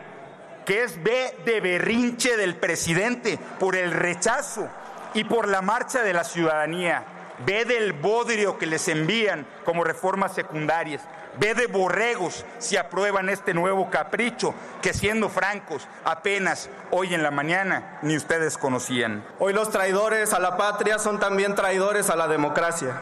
que 0.68 0.84
es 0.84 1.02
B 1.02 1.34
de 1.46 1.62
berrinche 1.62 2.36
del 2.36 2.54
presidente 2.54 3.38
por 3.58 3.74
el 3.74 3.90
rechazo 3.90 4.68
y 5.14 5.24
por 5.24 5.48
la 5.48 5.62
marcha 5.62 6.02
de 6.02 6.12
la 6.12 6.24
ciudadanía. 6.24 7.04
B 7.46 7.64
del 7.64 7.94
bodrio 7.94 8.58
que 8.58 8.66
les 8.66 8.86
envían 8.88 9.46
como 9.64 9.82
reformas 9.82 10.34
secundarias. 10.34 11.00
B 11.38 11.54
de 11.54 11.68
borregos 11.68 12.44
si 12.58 12.76
aprueban 12.76 13.30
este 13.30 13.54
nuevo 13.54 13.88
capricho 13.88 14.54
que 14.82 14.92
siendo 14.92 15.30
francos 15.30 15.88
apenas 16.04 16.68
hoy 16.90 17.14
en 17.14 17.22
la 17.22 17.30
mañana 17.30 17.98
ni 18.02 18.14
ustedes 18.14 18.58
conocían. 18.58 19.24
Hoy 19.38 19.54
los 19.54 19.70
traidores 19.70 20.34
a 20.34 20.38
la 20.38 20.58
patria 20.58 20.98
son 20.98 21.18
también 21.18 21.54
traidores 21.54 22.10
a 22.10 22.16
la 22.16 22.28
democracia. 22.28 22.92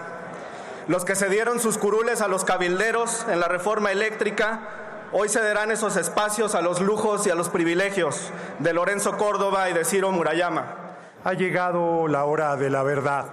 Los 0.87 1.05
que 1.05 1.17
se 1.17 1.29
dieron 1.29 1.59
sus 1.59 1.79
curules 1.79 2.21
a 2.21 2.29
los 2.29 2.45
cabilderos 2.45 3.27
en 3.29 3.41
la 3.41 3.49
reforma 3.49 3.91
eléctrica 3.91 4.86
Hoy 5.13 5.29
cederán 5.29 5.71
esos 5.71 5.97
espacios 5.97 6.57
a 6.57 6.63
los 6.63 6.81
lujos 6.81 7.27
y 7.29 7.31
a 7.31 7.37
los 7.37 7.49
privilegios 7.49 8.33
de 8.59 8.73
Lorenzo 8.73 9.17
Córdoba 9.17 9.71
y 9.71 9.73
de 9.73 9.85
Ciro 9.85 10.11
Murayama. 10.11 10.97
Ha 11.23 11.33
llegado 11.35 12.09
la 12.09 12.25
hora 12.25 12.57
de 12.57 12.71
la 12.71 12.83
verdad. 12.83 13.27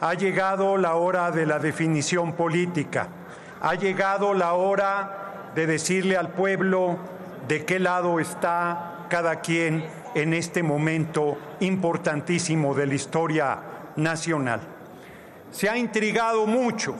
Ha 0.00 0.14
llegado 0.14 0.78
la 0.78 0.94
hora 0.94 1.30
de 1.30 1.44
la 1.44 1.58
definición 1.58 2.32
política. 2.32 3.08
Ha 3.60 3.74
llegado 3.74 4.32
la 4.32 4.54
hora 4.54 5.50
de 5.54 5.66
decirle 5.66 6.16
al 6.16 6.30
pueblo 6.30 6.96
de 7.46 7.66
qué 7.66 7.78
lado 7.78 8.18
está 8.18 9.06
cada 9.10 9.40
quien 9.40 9.84
en 10.14 10.32
este 10.32 10.62
momento 10.62 11.36
importantísimo 11.60 12.74
de 12.74 12.86
la 12.86 12.94
historia 12.94 13.58
nacional. 13.96 14.60
Se 15.50 15.68
ha 15.68 15.76
intrigado 15.76 16.46
mucho 16.46 16.94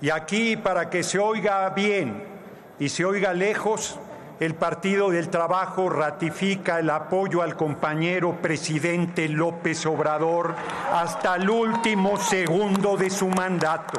y 0.00 0.10
aquí 0.10 0.56
para 0.56 0.90
que 0.90 1.04
se 1.04 1.20
oiga 1.20 1.70
bien 1.70 2.35
y 2.78 2.88
se 2.88 3.04
oiga 3.04 3.32
lejos, 3.32 3.98
el 4.40 4.54
Partido 4.54 5.10
del 5.10 5.30
Trabajo 5.30 5.88
ratifica 5.88 6.78
el 6.78 6.90
apoyo 6.90 7.42
al 7.42 7.56
compañero 7.56 8.40
presidente 8.42 9.28
López 9.28 9.86
Obrador 9.86 10.54
hasta 10.92 11.36
el 11.36 11.48
último 11.48 12.16
segundo 12.18 12.96
de 12.96 13.08
su 13.08 13.28
mandato. 13.28 13.98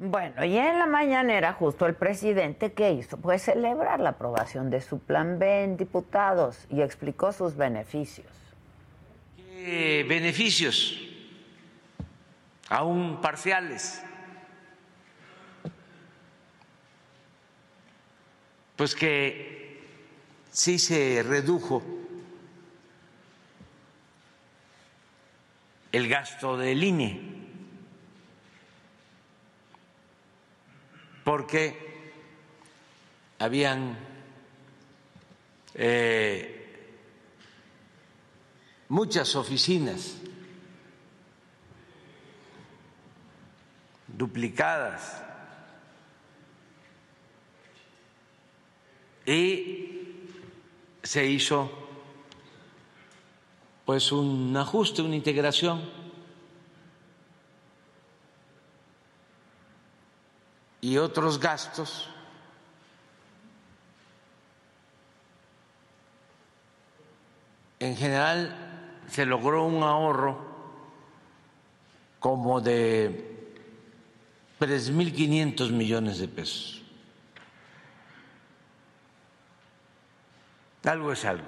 Bueno, 0.00 0.44
y 0.44 0.58
en 0.58 0.78
la 0.78 0.86
mañanera 0.86 1.52
justo 1.52 1.86
el 1.86 1.94
presidente, 1.94 2.72
¿qué 2.72 2.92
hizo? 2.92 3.16
Pues 3.16 3.42
celebrar 3.42 4.00
la 4.00 4.10
aprobación 4.10 4.68
de 4.68 4.80
su 4.80 4.98
plan 4.98 5.38
B 5.38 5.62
en 5.62 5.76
diputados 5.76 6.66
y 6.68 6.82
explicó 6.82 7.32
sus 7.32 7.56
beneficios. 7.56 8.26
¿Qué 9.36 10.04
beneficios 10.08 11.04
aún 12.68 13.20
parciales. 13.20 14.02
Pues 18.76 18.94
que 18.94 19.80
sí 20.50 20.78
se 20.78 21.22
redujo 21.22 21.82
el 25.92 26.08
gasto 26.08 26.56
del 26.56 26.82
INE, 26.82 27.20
porque 31.22 32.12
habían 33.38 33.96
eh, 35.74 36.54
muchas 38.88 39.36
oficinas 39.36 40.16
duplicadas 44.08 45.22
y 49.26 50.18
se 51.02 51.26
hizo 51.26 51.70
pues 53.84 54.12
un 54.12 54.56
ajuste, 54.56 55.02
una 55.02 55.16
integración 55.16 55.82
y 60.80 60.96
otros 60.98 61.38
gastos 61.38 62.08
en 67.80 67.96
general 67.96 69.02
se 69.10 69.26
logró 69.26 69.64
un 69.64 69.82
ahorro 69.82 70.38
como 72.18 72.60
de 72.60 73.52
3.500 74.58 75.70
millones 75.70 76.18
de 76.18 76.28
pesos. 76.28 76.83
Algo 80.84 81.12
es 81.12 81.24
algo. 81.24 81.46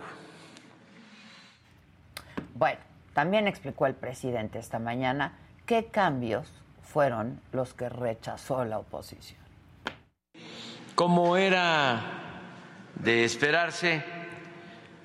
Bueno, 2.55 2.81
también 3.13 3.47
explicó 3.49 3.87
el 3.87 3.95
presidente 3.95 4.59
esta 4.59 4.79
mañana 4.79 5.33
qué 5.67 5.87
cambios 5.87 6.51
fueron 6.83 7.41
los 7.53 7.75
que 7.75 7.89
rechazó 7.89 8.65
la 8.65 8.79
oposición. 8.79 9.41
Como 10.95 11.37
era 11.37 12.01
de 12.95 13.25
esperarse, 13.25 14.03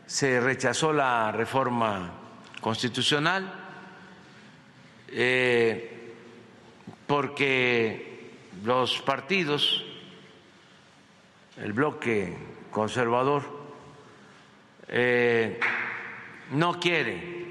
se 0.06 0.40
rechazó 0.40 0.94
la 0.94 1.32
reforma 1.34 2.12
constitucional 2.62 3.54
eh, 5.10 6.14
porque 7.08 8.32
los 8.64 9.02
partidos, 9.02 9.84
el 11.58 11.74
bloque 11.74 12.38
conservador, 12.72 13.61
eh, 14.92 15.60
no 16.52 16.80
quiere 16.80 17.42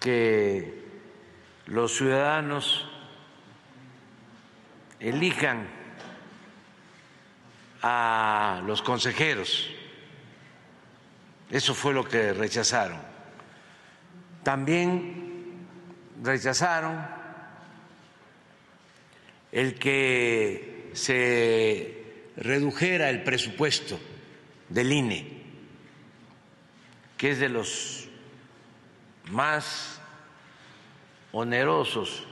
que 0.00 0.84
los 1.66 1.96
ciudadanos 1.96 2.88
elijan 5.00 5.68
a 7.82 8.62
los 8.66 8.82
consejeros. 8.82 9.70
Eso 11.50 11.74
fue 11.74 11.94
lo 11.94 12.04
que 12.04 12.32
rechazaron. 12.32 13.00
También 14.42 15.66
rechazaron 16.22 17.06
el 19.52 19.74
que 19.78 20.90
se 20.92 22.32
redujera 22.36 23.10
el 23.10 23.22
presupuesto 23.22 23.98
del 24.68 24.92
INE, 24.92 25.37
que 27.18 27.32
es 27.32 27.40
de 27.40 27.48
los 27.48 28.08
más 29.30 30.00
onerosos. 31.32 32.24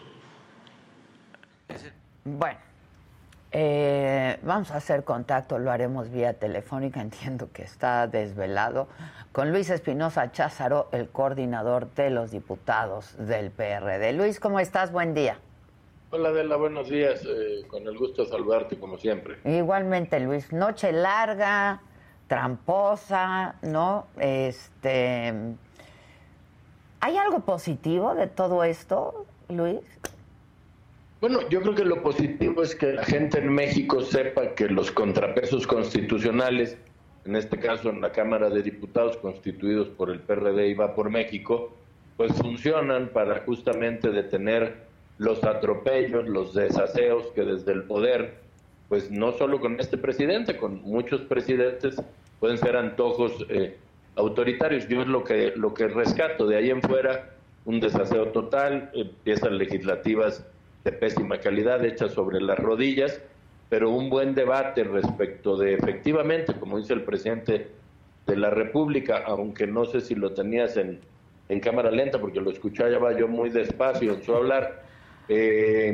Bueno, 2.25 2.59
eh, 3.51 4.38
vamos 4.42 4.70
a 4.70 4.77
hacer 4.77 5.03
contacto, 5.05 5.59
lo 5.59 5.70
haremos 5.70 6.11
vía 6.11 6.35
telefónica, 6.35 7.01
entiendo 7.03 7.51
que 7.53 7.62
está 7.62 8.07
desvelado, 8.07 8.88
con 9.33 9.53
Luis 9.53 9.70
Espinosa 9.70 10.31
Cházaro, 10.31 10.88
el 10.92 11.09
coordinador 11.09 11.92
de 11.94 12.11
los 12.11 12.31
diputados 12.31 13.16
del 13.18 13.51
PRD. 13.51 14.12
Luis, 14.12 14.38
¿cómo 14.40 14.61
estás? 14.61 14.92
Buen 14.92 15.14
día. 15.14 15.38
Hola 16.11 16.29
Adela, 16.29 16.55
buenos 16.55 16.88
días, 16.88 17.25
eh, 17.27 17.64
con 17.66 17.87
el 17.87 17.99
gusto 17.99 18.22
de 18.25 18.31
saludarte 18.31 18.79
como 18.79 18.96
siempre. 18.96 19.38
Igualmente, 19.44 20.20
Luis, 20.20 20.53
noche 20.53 20.92
larga, 20.92 21.83
tramposa, 22.29 23.57
¿no? 23.62 24.07
Este, 24.19 25.33
¿Hay 27.01 27.17
algo 27.17 27.41
positivo 27.41 28.15
de 28.15 28.27
todo 28.27 28.65
esto, 28.65 29.27
Luis? 29.49 29.81
Bueno, 31.21 31.49
yo 31.49 31.62
creo 31.62 31.75
que 31.75 31.85
lo 31.85 32.03
positivo 32.03 32.62
es 32.62 32.75
que 32.75 32.93
la 32.93 33.05
gente 33.05 33.39
en 33.39 33.53
México 33.53 34.01
sepa 34.03 34.55
que 34.55 34.69
los 34.69 34.91
contrapesos 34.91 35.67
constitucionales, 35.67 36.77
en 37.25 37.37
este 37.37 37.59
caso 37.59 37.91
en 37.91 38.01
la 38.01 38.12
Cámara 38.12 38.51
de 38.51 38.62
Diputados 38.62 39.17
constituidos 39.17 39.89
por 39.89 40.11
el 40.11 40.21
PRD 40.21 40.69
y 40.69 40.75
va 40.75 40.95
por 40.95 41.11
México, 41.11 41.73
pues 42.17 42.33
funcionan 42.33 43.09
para 43.09 43.41
justamente 43.45 44.11
detener 44.11 44.87
los 45.19 45.43
atropellos, 45.45 46.29
los 46.29 46.55
desaseos 46.55 47.27
que 47.35 47.43
desde 47.43 47.73
el 47.73 47.85
poder, 47.85 48.46
pues 48.88 49.11
no 49.11 49.33
solo 49.33 49.61
con 49.61 49.81
este 49.81 49.99
presidente, 49.99 50.57
con 50.57 50.83
muchos 50.83 51.22
presidentes 51.22 51.96
pueden 52.38 52.59
ser 52.59 52.77
antojos 52.77 53.44
eh, 53.49 53.77
autoritarios. 54.14 54.88
Yo 54.88 55.03
es 55.03 55.09
lo 55.09 55.25
que, 55.25 55.53
lo 55.57 55.75
que 55.75 55.88
rescato. 55.88 56.46
De 56.46 56.57
ahí 56.57 56.70
en 56.70 56.83
fuera, 56.83 57.35
un 57.64 57.81
desaseo 57.81 58.29
total, 58.29 58.90
piezas 59.25 59.53
legislativas 59.53 60.46
de 60.85 60.92
pésima 60.92 61.38
calidad 61.38 61.85
hechas 61.85 62.12
sobre 62.12 62.40
las 62.40 62.59
rodillas, 62.59 63.20
pero 63.68 63.90
un 63.90 64.09
buen 64.09 64.35
debate 64.35 64.85
respecto 64.85 65.57
de 65.57 65.75
efectivamente, 65.75 66.55
como 66.55 66.79
dice 66.79 66.92
el 66.92 67.03
presidente 67.03 67.68
de 68.27 68.37
la 68.37 68.51
República, 68.51 69.25
aunque 69.27 69.66
no 69.66 69.85
sé 69.85 70.01
si 70.01 70.14
lo 70.14 70.33
tenías 70.33 70.77
en, 70.77 71.01
en 71.49 71.61
cámara 71.61 71.90
lenta, 71.90 72.20
porque 72.20 72.40
lo 72.40 72.51
escuchaba 72.51 73.16
yo 73.18 73.27
muy 73.27 73.51
despacio 73.51 74.12
en 74.12 74.22
su 74.22 74.35
hablar, 74.35 74.85
eh, 75.29 75.88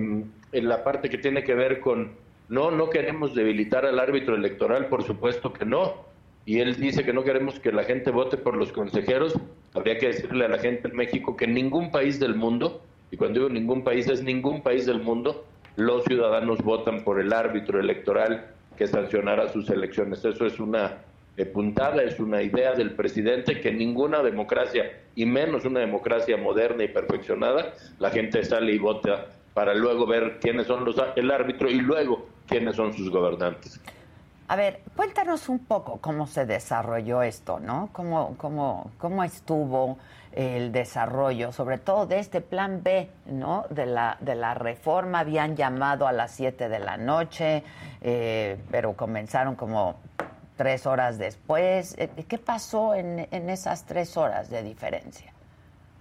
en 0.53 0.69
la 0.69 0.85
parte 0.85 1.09
que 1.09 1.17
tiene 1.17 1.43
que 1.43 1.55
ver 1.55 1.81
con, 1.81 2.13
no, 2.53 2.71
no 2.71 2.91
queremos 2.91 3.35
debilitar 3.35 3.87
al 3.87 3.99
árbitro 3.99 4.37
electoral, 4.37 4.89
por 4.89 5.03
supuesto 5.05 5.55
que 5.55 5.65
no, 5.65 6.05
y 6.45 6.59
él 6.61 6.77
dice 6.77 7.03
que 7.03 7.15
no 7.15 7.25
queremos 7.25 7.59
que 7.59 7.73
la 7.73 7.83
gente 7.85 8.11
vote 8.11 8.37
por 8.37 8.59
los 8.59 8.73
consejeros, 8.73 9.33
habría 9.73 9.97
que 9.97 10.09
decirle 10.09 10.45
a 10.45 10.49
la 10.49 10.59
gente 10.59 10.89
en 10.89 10.95
México 10.95 11.35
que 11.35 11.47
en 11.47 11.55
ningún 11.55 11.91
país 11.91 12.21
del 12.21 12.35
mundo, 12.35 12.83
y 13.11 13.17
cuando 13.17 13.41
digo 13.41 13.49
ningún 13.49 13.83
país 13.83 14.07
es 14.07 14.23
ningún 14.23 14.61
país 14.61 14.85
del 14.85 15.01
mundo, 15.01 15.47
los 15.77 16.05
ciudadanos 16.05 16.59
votan 16.63 17.05
por 17.05 17.19
el 17.21 17.33
árbitro 17.33 17.81
electoral 17.81 18.49
que 18.77 18.87
sancionará 18.87 19.49
sus 19.49 19.71
elecciones. 19.71 20.23
Eso 20.23 20.45
es 20.45 20.61
una 20.61 20.99
eh, 21.39 21.47
puntada, 21.47 22.03
es 22.03 22.21
una 22.21 22.43
idea 22.43 22.75
del 22.75 22.91
presidente 22.91 23.63
que 23.63 23.73
ninguna 23.73 24.23
democracia, 24.23 24.93
y 25.15 25.25
menos 25.25 25.65
una 25.65 25.81
democracia 25.81 26.37
moderna 26.37 26.85
y 26.85 26.89
perfeccionada, 26.89 27.73
la 27.99 28.11
gente 28.11 28.45
sale 28.45 28.75
y 28.75 28.79
vota 28.79 29.29
para 29.55 29.75
luego 29.75 30.07
ver 30.07 30.39
quiénes 30.41 30.67
son 30.67 30.85
los 30.85 30.97
el 31.17 31.31
árbitro 31.31 31.69
y 31.69 31.81
luego 31.81 32.27
quiénes 32.47 32.77
son 32.77 32.93
sus 32.93 33.11
gobernantes. 33.11 33.81
A 34.49 34.57
ver, 34.57 34.81
cuéntanos 34.97 35.49
un 35.49 35.61
poco 35.61 35.99
cómo 36.01 36.27
se 36.27 36.45
desarrolló 36.45 37.23
esto, 37.23 37.59
¿no? 37.59 37.89
¿Cómo, 37.93 38.35
cómo, 38.37 38.91
cómo 38.99 39.25
estuvo 39.25 39.97
el 40.33 40.73
desarrollo, 40.73 41.53
sobre 41.53 41.79
todo 41.79 42.07
de 42.07 42.19
este 42.19 42.41
plan 42.41 42.83
B, 42.83 43.09
¿no? 43.27 43.65
De 43.71 43.87
la, 43.87 44.17
de 44.21 44.35
la 44.35 44.55
reforma, 44.55 45.21
habían 45.21 45.57
llamado 45.57 46.07
a 46.07 46.13
las 46.13 46.33
7 46.33 46.69
de 46.69 46.79
la 46.79 46.97
noche, 46.97 47.63
eh, 48.01 48.59
pero 48.71 48.95
comenzaron 48.95 49.55
como 49.55 49.97
tres 50.57 50.87
horas 50.87 51.19
después. 51.19 51.95
Eh, 51.99 52.11
¿Qué 52.29 52.39
pasó 52.39 52.95
en, 52.95 53.29
en 53.31 53.49
esas 53.49 53.85
tres 53.85 54.17
horas 54.17 54.51
de 54.51 54.63
diferencia? 54.63 55.33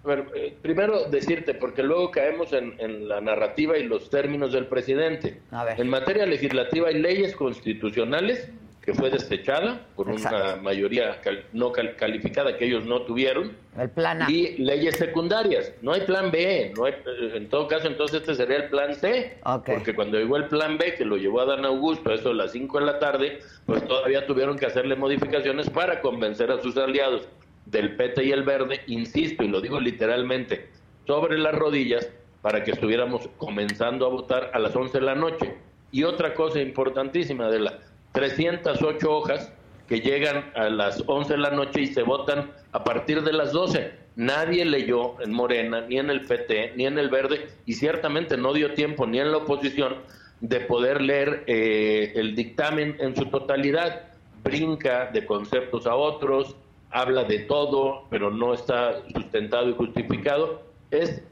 A 0.04 0.08
ver, 0.08 0.26
eh, 0.36 0.56
primero 0.62 1.06
decirte, 1.10 1.54
porque 1.54 1.84
luego 1.84 2.10
caemos 2.10 2.54
en, 2.54 2.74
en, 2.80 3.08
la 3.08 3.22
narrativa 3.22 3.78
y 3.78 3.84
los 3.84 4.10
términos 4.10 4.52
del 4.52 4.66
presidente. 4.66 5.42
En 5.78 5.90
materia 5.90 6.26
legislativa 6.26 6.88
hay 6.88 7.00
leyes 7.00 7.36
constitucionales 7.36 8.52
que 8.82 8.96
fue 8.96 9.12
desechada 9.12 9.86
por 9.96 10.10
una 10.10 10.56
mayoría 10.56 11.22
no 11.54 11.72
calificada 11.72 12.58
que 12.58 12.66
ellos 12.66 12.84
no 12.86 13.04
tuvieron. 13.04 13.56
El 13.78 13.90
plan 13.92 14.24
A. 14.24 14.32
Y 14.32 14.58
leyes 14.58 14.96
secundarias. 14.96 15.72
No 15.84 15.94
hay 15.94 16.02
plan 16.02 16.32
B. 16.32 16.74
No 16.76 16.86
hay, 16.86 16.96
en 17.36 17.48
todo 17.48 17.68
caso, 17.68 17.88
entonces 17.88 18.22
este 18.22 18.34
sería 18.34 18.58
el 18.58 18.70
plan 18.70 18.96
C. 18.96 19.38
Porque 19.66 19.94
cuando 19.94 20.18
llegó 20.18 20.36
el 20.38 20.48
plan 20.48 20.80
B, 20.80 20.96
que 20.96 21.06
lo 21.06 21.18
llevó 21.18 21.42
a 21.42 21.46
Dan 21.46 21.64
Augusto, 21.64 22.12
eso 22.12 22.32
a 22.32 22.34
las 22.34 22.54
5 22.54 22.80
de 22.80 22.86
la 22.86 22.98
tarde, 22.98 23.40
pues 23.68 23.86
todavía 23.88 24.26
tuvieron 24.26 24.58
que 24.58 24.66
hacerle 24.66 24.96
modificaciones 24.96 25.70
para 25.70 26.02
convencer 26.02 26.52
a 26.52 26.60
sus 26.60 26.76
aliados 26.78 27.28
del 27.72 27.96
PT 27.96 28.26
y 28.26 28.32
el 28.32 28.44
Verde, 28.44 28.82
insisto, 28.88 29.44
y 29.44 29.48
lo 29.48 29.62
digo 29.62 29.80
literalmente, 29.80 30.70
sobre 31.08 31.38
las 31.38 31.56
rodillas, 31.56 32.10
para 32.42 32.64
que 32.64 32.72
estuviéramos 32.72 33.30
comenzando 33.38 34.06
a 34.06 34.10
votar 34.10 34.52
a 34.54 34.60
las 34.60 34.76
11 34.76 35.00
de 35.00 35.06
la 35.06 35.16
noche. 35.16 35.56
Y 35.92 36.04
otra 36.04 36.34
cosa 36.34 36.60
importantísima 36.60 37.50
de 37.50 37.60
las 37.60 37.74
308 38.14 39.12
hojas 39.12 39.54
que 39.88 40.02
llegan 40.02 40.52
a 40.56 40.70
las 40.70 41.04
11 41.06 41.34
de 41.34 41.40
la 41.40 41.52
noche 41.52 41.82
y 41.82 41.88
se 41.88 42.04
votan 42.04 42.52
a 42.72 42.84
partir 42.84 43.24
de 43.24 43.34
las 43.34 43.52
12. 43.52 43.92
Nadie 44.16 44.66
leyó 44.66 45.22
en 45.22 45.34
Morena, 45.34 45.82
ni 45.82 45.98
en 45.98 46.10
el 46.10 46.22
PT, 46.22 46.74
ni 46.76 46.86
en 46.86 46.98
el 46.98 47.10
Verde, 47.10 47.48
y 47.66 47.74
ciertamente 47.74 48.38
no 48.38 48.54
dio 48.54 48.74
tiempo 48.74 49.06
ni 49.06 49.20
en 49.20 49.32
la 49.32 49.38
oposición 49.38 49.96
de 50.42 50.62
poder 50.62 51.02
leer 51.02 51.44
eh, 51.48 52.14
el 52.16 52.36
dictamen 52.36 52.98
en 53.00 53.16
su 53.16 53.26
totalidad. 53.26 54.08
Brinca 54.44 55.12
de 55.12 55.26
conceptos 55.26 55.86
a 55.86 55.96
otros, 55.96 56.56
habla 56.92 57.24
de 57.24 57.40
todo, 57.40 58.06
pero 58.10 58.30
no 58.32 58.54
está 58.54 59.02
sustentado 59.14 59.70
y 59.70 59.74
justificado. 59.74 60.62
Es, 60.92 61.24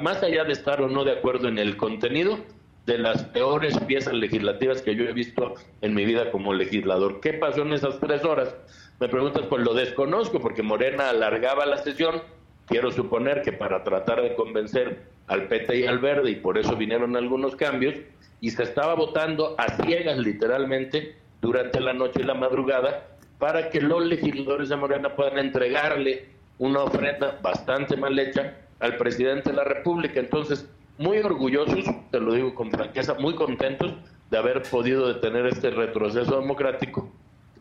más 0.00 0.22
allá 0.22 0.44
de 0.44 0.52
estar 0.52 0.80
o 0.80 0.88
no 0.88 1.04
de 1.04 1.12
acuerdo 1.12 1.48
en 1.48 1.58
el 1.58 1.76
contenido, 1.76 2.38
de 2.86 2.98
las 2.98 3.24
peores 3.24 3.78
piezas 3.80 4.14
legislativas 4.14 4.82
que 4.82 4.96
yo 4.96 5.04
he 5.04 5.12
visto 5.12 5.54
en 5.82 5.94
mi 5.94 6.04
vida 6.04 6.30
como 6.30 6.54
legislador. 6.54 7.20
¿Qué 7.20 7.34
pasó 7.34 7.62
en 7.62 7.74
esas 7.74 8.00
tres 8.00 8.24
horas? 8.24 8.54
Me 8.98 9.08
preguntas, 9.08 9.46
pues 9.48 9.62
lo 9.62 9.74
desconozco, 9.74 10.40
porque 10.40 10.62
Morena 10.62 11.10
alargaba 11.10 11.66
la 11.66 11.76
sesión, 11.76 12.22
quiero 12.66 12.90
suponer 12.90 13.42
que 13.42 13.52
para 13.52 13.84
tratar 13.84 14.22
de 14.22 14.34
convencer 14.34 15.04
al 15.28 15.46
PT 15.46 15.80
y 15.80 15.86
al 15.86 15.98
Verde, 15.98 16.30
y 16.30 16.36
por 16.36 16.58
eso 16.58 16.74
vinieron 16.74 17.16
algunos 17.16 17.54
cambios, 17.54 17.94
y 18.40 18.50
se 18.50 18.62
estaba 18.62 18.94
votando 18.94 19.54
a 19.58 19.68
ciegas 19.84 20.18
literalmente 20.18 21.16
durante 21.40 21.80
la 21.80 21.92
noche 21.92 22.20
y 22.22 22.24
la 22.24 22.34
madrugada 22.34 23.06
para 23.40 23.70
que 23.70 23.80
los 23.80 24.04
legisladores 24.04 24.68
de 24.68 24.76
Morena 24.76 25.16
puedan 25.16 25.38
entregarle 25.38 26.28
una 26.58 26.82
ofrenda 26.82 27.38
bastante 27.42 27.96
mal 27.96 28.16
hecha 28.18 28.54
al 28.78 28.98
presidente 28.98 29.50
de 29.50 29.56
la 29.56 29.64
República. 29.64 30.20
Entonces, 30.20 30.68
muy 30.98 31.18
orgullosos, 31.18 31.86
te 32.10 32.20
lo 32.20 32.34
digo 32.34 32.54
con 32.54 32.70
franqueza, 32.70 33.14
muy 33.14 33.34
contentos 33.34 33.94
de 34.30 34.38
haber 34.38 34.62
podido 34.62 35.12
detener 35.12 35.46
este 35.46 35.70
retroceso 35.70 36.38
democrático 36.38 37.10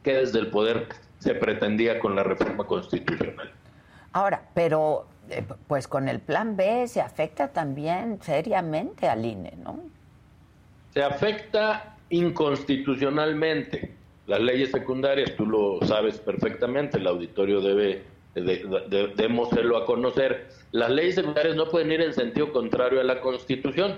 que 0.03 0.15
desde 0.15 0.39
el 0.39 0.47
poder 0.47 0.87
se 1.19 1.33
pretendía 1.33 1.97
con 1.99 2.13
la 2.13 2.23
reforma 2.23 2.65
constitucional. 2.65 3.49
Ahora, 4.11 4.43
pero 4.53 5.07
eh, 5.29 5.43
pues 5.67 5.87
con 5.87 6.09
el 6.09 6.19
plan 6.19 6.57
B 6.57 6.87
se 6.89 6.99
afecta 6.99 7.47
también 7.49 8.19
seriamente 8.21 9.07
al 9.07 9.23
INE, 9.23 9.53
¿no? 9.63 9.79
Se 10.93 11.01
afecta 11.03 11.95
inconstitucionalmente. 12.09 13.98
Las 14.29 14.41
leyes 14.41 14.69
secundarias, 14.69 15.35
tú 15.35 15.47
lo 15.47 15.79
sabes 15.87 16.19
perfectamente, 16.19 16.99
el 16.99 17.07
auditorio 17.07 17.61
debe, 17.61 18.03
de, 18.35 19.25
a 19.75 19.85
conocer 19.85 20.47
las 20.71 20.91
leyes 20.91 21.15
secundarias 21.15 21.55
no 21.55 21.67
pueden 21.67 21.91
ir 21.91 22.01
en 22.01 22.13
sentido 22.13 22.51
contrario 22.51 23.01
a 23.01 23.03
la 23.03 23.21
Constitución. 23.21 23.95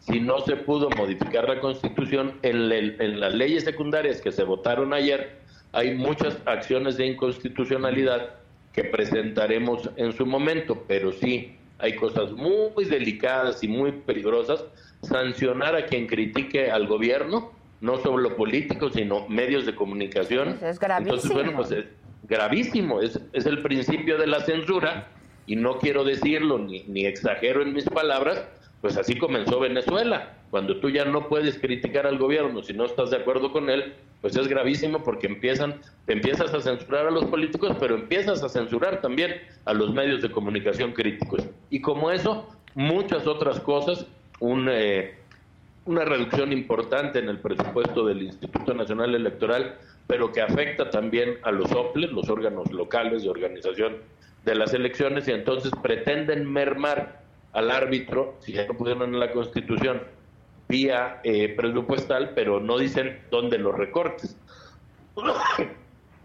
Si 0.00 0.18
no 0.18 0.40
se 0.40 0.56
pudo 0.56 0.90
modificar 0.90 1.48
la 1.48 1.60
Constitución, 1.60 2.40
en, 2.42 3.20
las 3.20 3.34
leyes 3.34 3.62
secundarias 3.62 4.20
que 4.20 4.32
se 4.32 4.42
votaron 4.42 4.92
ayer, 4.92 5.38
hay 5.70 5.94
muchas 5.94 6.36
acciones 6.44 6.96
de 6.96 7.06
inconstitucionalidad 7.06 8.30
que 8.72 8.82
presentaremos 8.82 9.90
en 9.94 10.12
su 10.12 10.26
momento, 10.26 10.82
pero 10.88 11.12
sí 11.12 11.56
hay 11.78 11.94
cosas 11.94 12.32
muy 12.32 12.84
delicadas 12.84 13.62
y 13.62 13.68
muy 13.68 13.92
peligrosas. 13.92 14.64
Sancionar 15.02 15.76
a 15.76 15.86
quien 15.86 16.08
critique 16.08 16.68
al 16.68 16.88
gobierno, 16.88 17.52
no 17.80 17.98
solo 17.98 18.36
políticos, 18.36 18.92
sino 18.94 19.28
medios 19.28 19.66
de 19.66 19.74
comunicación. 19.74 20.58
es 20.62 20.78
gravísimo. 20.78 21.14
Entonces, 21.14 21.32
bueno, 21.32 21.52
pues 21.56 21.70
es 21.70 21.84
gravísimo, 22.24 23.00
es, 23.00 23.20
es 23.32 23.46
el 23.46 23.62
principio 23.62 24.18
de 24.18 24.26
la 24.26 24.40
censura 24.40 25.08
y 25.46 25.56
no 25.56 25.78
quiero 25.78 26.04
decirlo 26.04 26.58
ni, 26.58 26.84
ni 26.84 27.06
exagero 27.06 27.62
en 27.62 27.72
mis 27.72 27.84
palabras, 27.84 28.44
pues 28.80 28.96
así 28.96 29.16
comenzó 29.16 29.58
Venezuela. 29.58 30.34
Cuando 30.50 30.78
tú 30.78 30.90
ya 30.90 31.04
no 31.04 31.28
puedes 31.28 31.58
criticar 31.58 32.06
al 32.06 32.18
gobierno 32.18 32.62
si 32.62 32.72
no 32.72 32.84
estás 32.84 33.10
de 33.10 33.16
acuerdo 33.16 33.52
con 33.52 33.70
él, 33.70 33.94
pues 34.20 34.36
es 34.36 34.48
gravísimo 34.48 35.02
porque 35.02 35.26
empiezan, 35.26 35.80
empiezas 36.06 36.54
a 36.54 36.60
censurar 36.60 37.06
a 37.06 37.10
los 37.10 37.24
políticos, 37.26 37.76
pero 37.78 37.94
empiezas 37.94 38.42
a 38.42 38.48
censurar 38.48 39.00
también 39.00 39.34
a 39.64 39.72
los 39.72 39.92
medios 39.92 40.22
de 40.22 40.30
comunicación 40.30 40.92
críticos. 40.92 41.44
Y 41.70 41.80
como 41.80 42.10
eso, 42.10 42.48
muchas 42.74 43.26
otras 43.26 43.60
cosas, 43.60 44.06
un, 44.40 44.68
eh, 44.70 45.17
una 45.88 46.04
reducción 46.04 46.52
importante 46.52 47.18
en 47.18 47.30
el 47.30 47.38
presupuesto 47.38 48.04
del 48.04 48.22
Instituto 48.22 48.74
Nacional 48.74 49.14
Electoral, 49.14 49.78
pero 50.06 50.30
que 50.30 50.42
afecta 50.42 50.90
también 50.90 51.38
a 51.44 51.50
los 51.50 51.72
OPLES, 51.72 52.12
los 52.12 52.28
órganos 52.28 52.70
locales 52.72 53.22
de 53.22 53.30
organización 53.30 53.96
de 54.44 54.54
las 54.54 54.74
elecciones 54.74 55.26
y 55.28 55.32
entonces 55.32 55.72
pretenden 55.82 56.52
mermar 56.52 57.22
al 57.54 57.70
árbitro, 57.70 58.34
si 58.40 58.52
ya 58.52 58.66
no 58.66 58.74
pudieron 58.74 59.14
en 59.14 59.18
la 59.18 59.32
Constitución, 59.32 60.02
vía 60.68 61.20
eh, 61.24 61.54
presupuestal, 61.56 62.32
pero 62.34 62.60
no 62.60 62.76
dicen 62.76 63.22
dónde 63.30 63.56
los 63.56 63.74
recortes. 63.74 64.36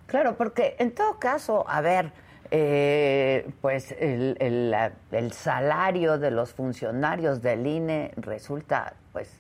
Claro, 0.08 0.36
porque 0.38 0.76
en 0.78 0.92
todo 0.92 1.20
caso, 1.20 1.64
a 1.70 1.80
ver, 1.80 2.12
eh, 2.52 3.50
pues 3.62 3.94
el, 3.98 4.36
el, 4.40 5.32
salario 5.32 6.20
de 6.20 6.32
los 6.32 6.54
funcionarios 6.54 7.42
del 7.42 7.66
INE 7.66 8.12
resulta 8.18 8.94
pues 9.14 9.40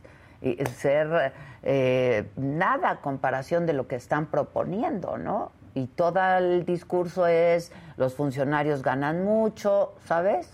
ser 0.75 1.33
eh, 1.63 2.25
nada 2.35 2.91
a 2.91 3.01
comparación 3.01 3.65
de 3.65 3.73
lo 3.73 3.87
que 3.87 3.95
están 3.95 4.27
proponiendo, 4.27 5.17
¿no? 5.17 5.51
y 5.75 5.87
todo 5.87 6.19
el 6.37 6.65
discurso 6.65 7.27
es 7.27 7.71
los 7.97 8.13
funcionarios 8.13 8.81
ganan 8.81 9.23
mucho, 9.23 9.93
¿sabes? 10.05 10.49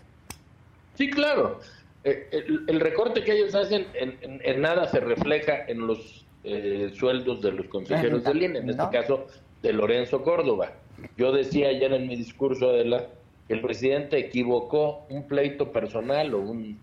Sí, 0.95 1.10
claro. 1.10 1.60
Eh, 2.04 2.30
el, 2.67 2.80
recorte 2.80 3.23
que 3.23 3.34
ellos 3.34 3.54
hacen 3.56 3.88
en, 3.93 4.62
nada 4.62 4.88
se 4.88 5.02
refleja 5.02 5.65
en 5.67 5.86
los 5.86 6.25
eh, 6.43 6.91
sueldos 6.97 7.41
de 7.41 7.52
los 7.52 7.67
consejeros 7.67 8.23
del 8.23 8.43
INE, 8.43 8.60
en 8.60 8.69
este 8.69 8.89
caso 8.91 9.28
de 9.62 9.73
Lorenzo 9.73 10.23
Córdoba. 10.23 10.71
Yo 11.17 11.32
decía 11.32 11.69
ayer 11.69 11.91
en 11.91 12.08
mi 12.08 12.15
discurso, 12.15 12.69
Adela, 12.69 13.08
que 13.47 13.54
el 13.54 13.62
presidente 13.62 14.17
equivocó 14.17 15.06
un 15.10 15.28
pleito 15.28 15.71
personal 15.73 16.34
o 16.34 16.39
un, 16.39 16.80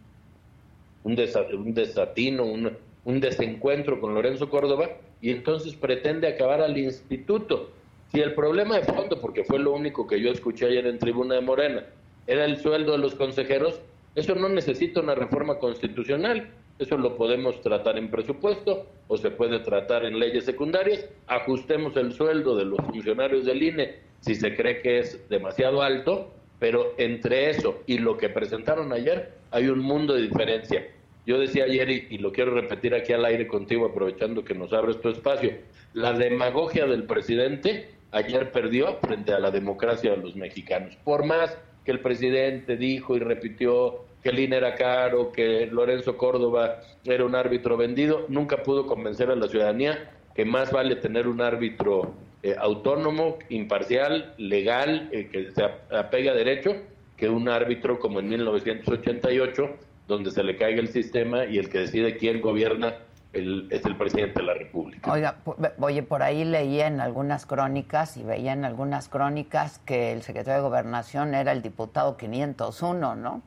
un, 1.05 1.19
un 1.55 1.75
desatino, 1.75 2.45
un, 2.45 2.77
un 3.07 3.21
desencuentro 3.21 4.01
con 4.01 4.15
Lorenzo 4.15 4.51
Córdoba 4.51 4.91
y 5.23 5.31
entonces 5.31 5.75
pretende 5.75 6.29
acabar 6.29 6.61
al 6.61 6.77
instituto. 6.77 7.71
Si 8.13 8.21
el 8.21 8.35
problema 8.35 8.77
de 8.77 8.85
fondo, 8.85 9.21
porque 9.21 9.45
fue 9.45 9.59
lo 9.59 9.73
único 9.73 10.07
que 10.07 10.21
yo 10.21 10.31
escuché 10.31 10.67
ayer 10.67 10.87
en 10.87 10.99
Tribuna 10.99 11.37
de 11.37 11.41
Morena, 11.41 11.87
era 12.27 12.45
el 12.45 12.59
sueldo 12.59 12.93
de 12.93 12.99
los 12.99 13.15
consejeros, 13.15 13.81
eso 14.17 14.35
no 14.35 14.49
necesita 14.49 15.01
una 15.01 15.15
reforma 15.15 15.59
constitucional. 15.59 16.51
Eso 16.79 16.99
lo 16.99 17.17
podemos 17.17 17.61
tratar 17.63 17.97
en 17.97 18.11
presupuesto 18.11 18.87
o 19.09 19.17
se 19.17 19.31
puede 19.31 19.61
tratar 19.61 20.05
en 20.05 20.19
leyes 20.19 20.45
secundarias. 20.45 21.09
Ajustemos 21.27 21.97
el 21.97 22.13
sueldo 22.13 22.57
de 22.57 22.67
los 22.67 22.79
funcionarios 22.81 23.47
del 23.47 23.63
INE 23.63 23.95
si 24.21 24.35
se 24.35 24.55
cree 24.55 24.83
que 24.83 24.99
es 24.99 25.29
demasiado 25.29 25.81
alto, 25.81 26.33
pero 26.59 26.93
entre 26.99 27.51
eso 27.51 27.83
y 27.87 27.99
lo 27.99 28.17
que 28.17 28.29
presentaron 28.29 28.93
ayer 28.93 29.33
hay 29.51 29.69
un 29.69 29.79
mundo 29.79 30.15
de 30.15 30.23
diferencia. 30.23 30.87
Yo 31.27 31.39
decía 31.39 31.65
ayer, 31.65 31.91
y, 31.91 32.19
lo 32.19 32.31
quiero 32.31 32.55
repetir 32.55 32.95
aquí 32.95 33.13
al 33.13 33.25
aire 33.25 33.49
contigo, 33.49 33.85
aprovechando 33.85 34.45
que 34.45 34.55
nos 34.55 34.73
abres 34.73 35.01
tu 35.01 35.09
espacio, 35.09 35.53
la 35.93 36.13
demagogia 36.13 36.87
del 36.87 37.05
presidente 37.05 37.91
ayer 38.13 38.53
perdió 38.53 38.97
frente 38.99 39.33
a 39.33 39.41
la 39.41 39.51
democracia 39.51 40.13
de 40.13 40.19
los 40.19 40.37
mexicanos. 40.37 40.97
Por 41.05 41.25
más 41.25 41.59
que 41.85 41.91
el 41.91 42.01
presidente 42.01 42.77
dijo 42.77 43.17
y 43.17 43.19
repitió 43.21 44.05
que 44.23 44.31
el 44.31 44.39
INE 44.39 44.57
era 44.57 44.75
caro, 44.77 45.33
que 45.33 45.67
Lorenzo 45.67 46.17
Córdoba 46.17 46.81
era 47.05 47.25
un 47.25 47.35
árbitro 47.35 47.77
vendido, 47.77 48.27
nunca 48.29 48.63
pudo 48.63 48.87
convencer 48.87 49.31
a 49.31 49.37
la 49.37 49.49
ciudadanía 49.49 50.11
que 50.37 50.45
más 50.45 50.71
vale 50.71 50.97
tener 50.97 51.27
un 51.27 51.41
árbitro 51.41 52.15
eh, 52.43 52.55
autónomo, 52.59 53.39
imparcial, 53.49 54.35
legal, 54.37 55.09
eh, 55.11 55.29
que 55.33 55.51
se 55.51 55.65
apega 55.91 56.33
a 56.33 56.35
derecho, 56.35 56.77
que 57.17 57.29
un 57.29 57.49
árbitro 57.49 57.99
como 57.99 58.21
en 58.21 58.29
1988, 58.29 59.77
donde 60.07 60.31
se 60.31 60.43
le 60.43 60.57
caiga 60.57 60.81
el 60.81 60.89
sistema 60.89 61.45
y 61.45 61.59
el 61.59 61.69
que 61.69 61.79
decide 61.79 62.17
quién 62.17 62.41
gobierna 62.41 62.95
es 63.33 63.85
el 63.85 63.97
presidente 63.97 64.41
de 64.41 64.47
la 64.47 64.55
República. 64.55 65.13
Oiga, 65.13 65.37
oye, 65.79 66.03
por 66.03 66.23
ahí 66.23 66.45
leía 66.45 66.87
en 66.87 67.01
algunas 67.01 67.45
crónicas 67.45 68.17
y 68.17 68.23
veía 68.23 68.53
en 68.53 68.65
algunas 68.65 69.09
crónicas 69.09 69.79
que 69.81 70.13
el 70.13 70.23
secretario 70.23 70.63
de 70.63 70.69
Gobernación 70.69 71.35
era 71.35 71.53
el 71.53 71.61
diputado 71.61 72.17
501, 72.17 73.17
¿no? 73.17 73.43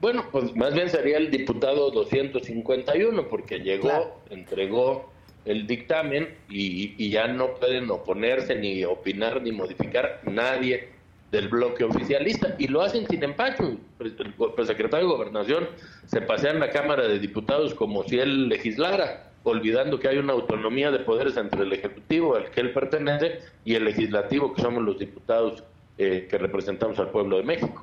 Bueno, 0.00 0.24
pues 0.30 0.54
más 0.56 0.74
bien 0.74 0.90
sería 0.90 1.16
el 1.16 1.30
diputado 1.30 1.90
251, 1.90 3.28
porque 3.28 3.60
llegó, 3.60 4.20
entregó 4.30 5.10
el 5.44 5.66
dictamen 5.66 6.28
y, 6.48 6.94
y, 7.04 7.10
ya 7.10 7.28
no 7.28 7.54
pueden 7.54 7.90
oponerse, 7.90 8.54
ni 8.56 8.84
opinar, 8.84 9.42
ni 9.42 9.52
modificar 9.52 10.20
nadie 10.24 10.88
del 11.32 11.48
bloque 11.48 11.82
oficialista 11.82 12.54
y 12.58 12.68
lo 12.68 12.82
hacen 12.82 13.06
sin 13.08 13.24
empacho. 13.24 13.76
El, 13.98 14.66
secretario 14.66 15.08
de 15.08 15.12
Gobernación 15.14 15.66
se 16.06 16.20
pasea 16.20 16.52
en 16.52 16.60
la 16.60 16.68
Cámara 16.68 17.08
de 17.08 17.18
Diputados 17.18 17.74
como 17.74 18.04
si 18.04 18.18
él 18.18 18.48
legislara, 18.48 19.30
olvidando 19.42 19.98
que 19.98 20.08
hay 20.08 20.18
una 20.18 20.34
autonomía 20.34 20.90
de 20.90 20.98
poderes 21.00 21.36
entre 21.38 21.62
el 21.62 21.72
Ejecutivo 21.72 22.36
al 22.36 22.50
que 22.50 22.60
él 22.60 22.72
pertenece 22.72 23.40
y 23.64 23.74
el 23.74 23.84
Legislativo, 23.84 24.52
que 24.52 24.60
somos 24.60 24.82
los 24.82 24.98
diputados 24.98 25.64
eh, 25.96 26.28
que 26.30 26.36
representamos 26.36 26.98
al 26.98 27.08
pueblo 27.08 27.38
de 27.38 27.44
México. 27.44 27.82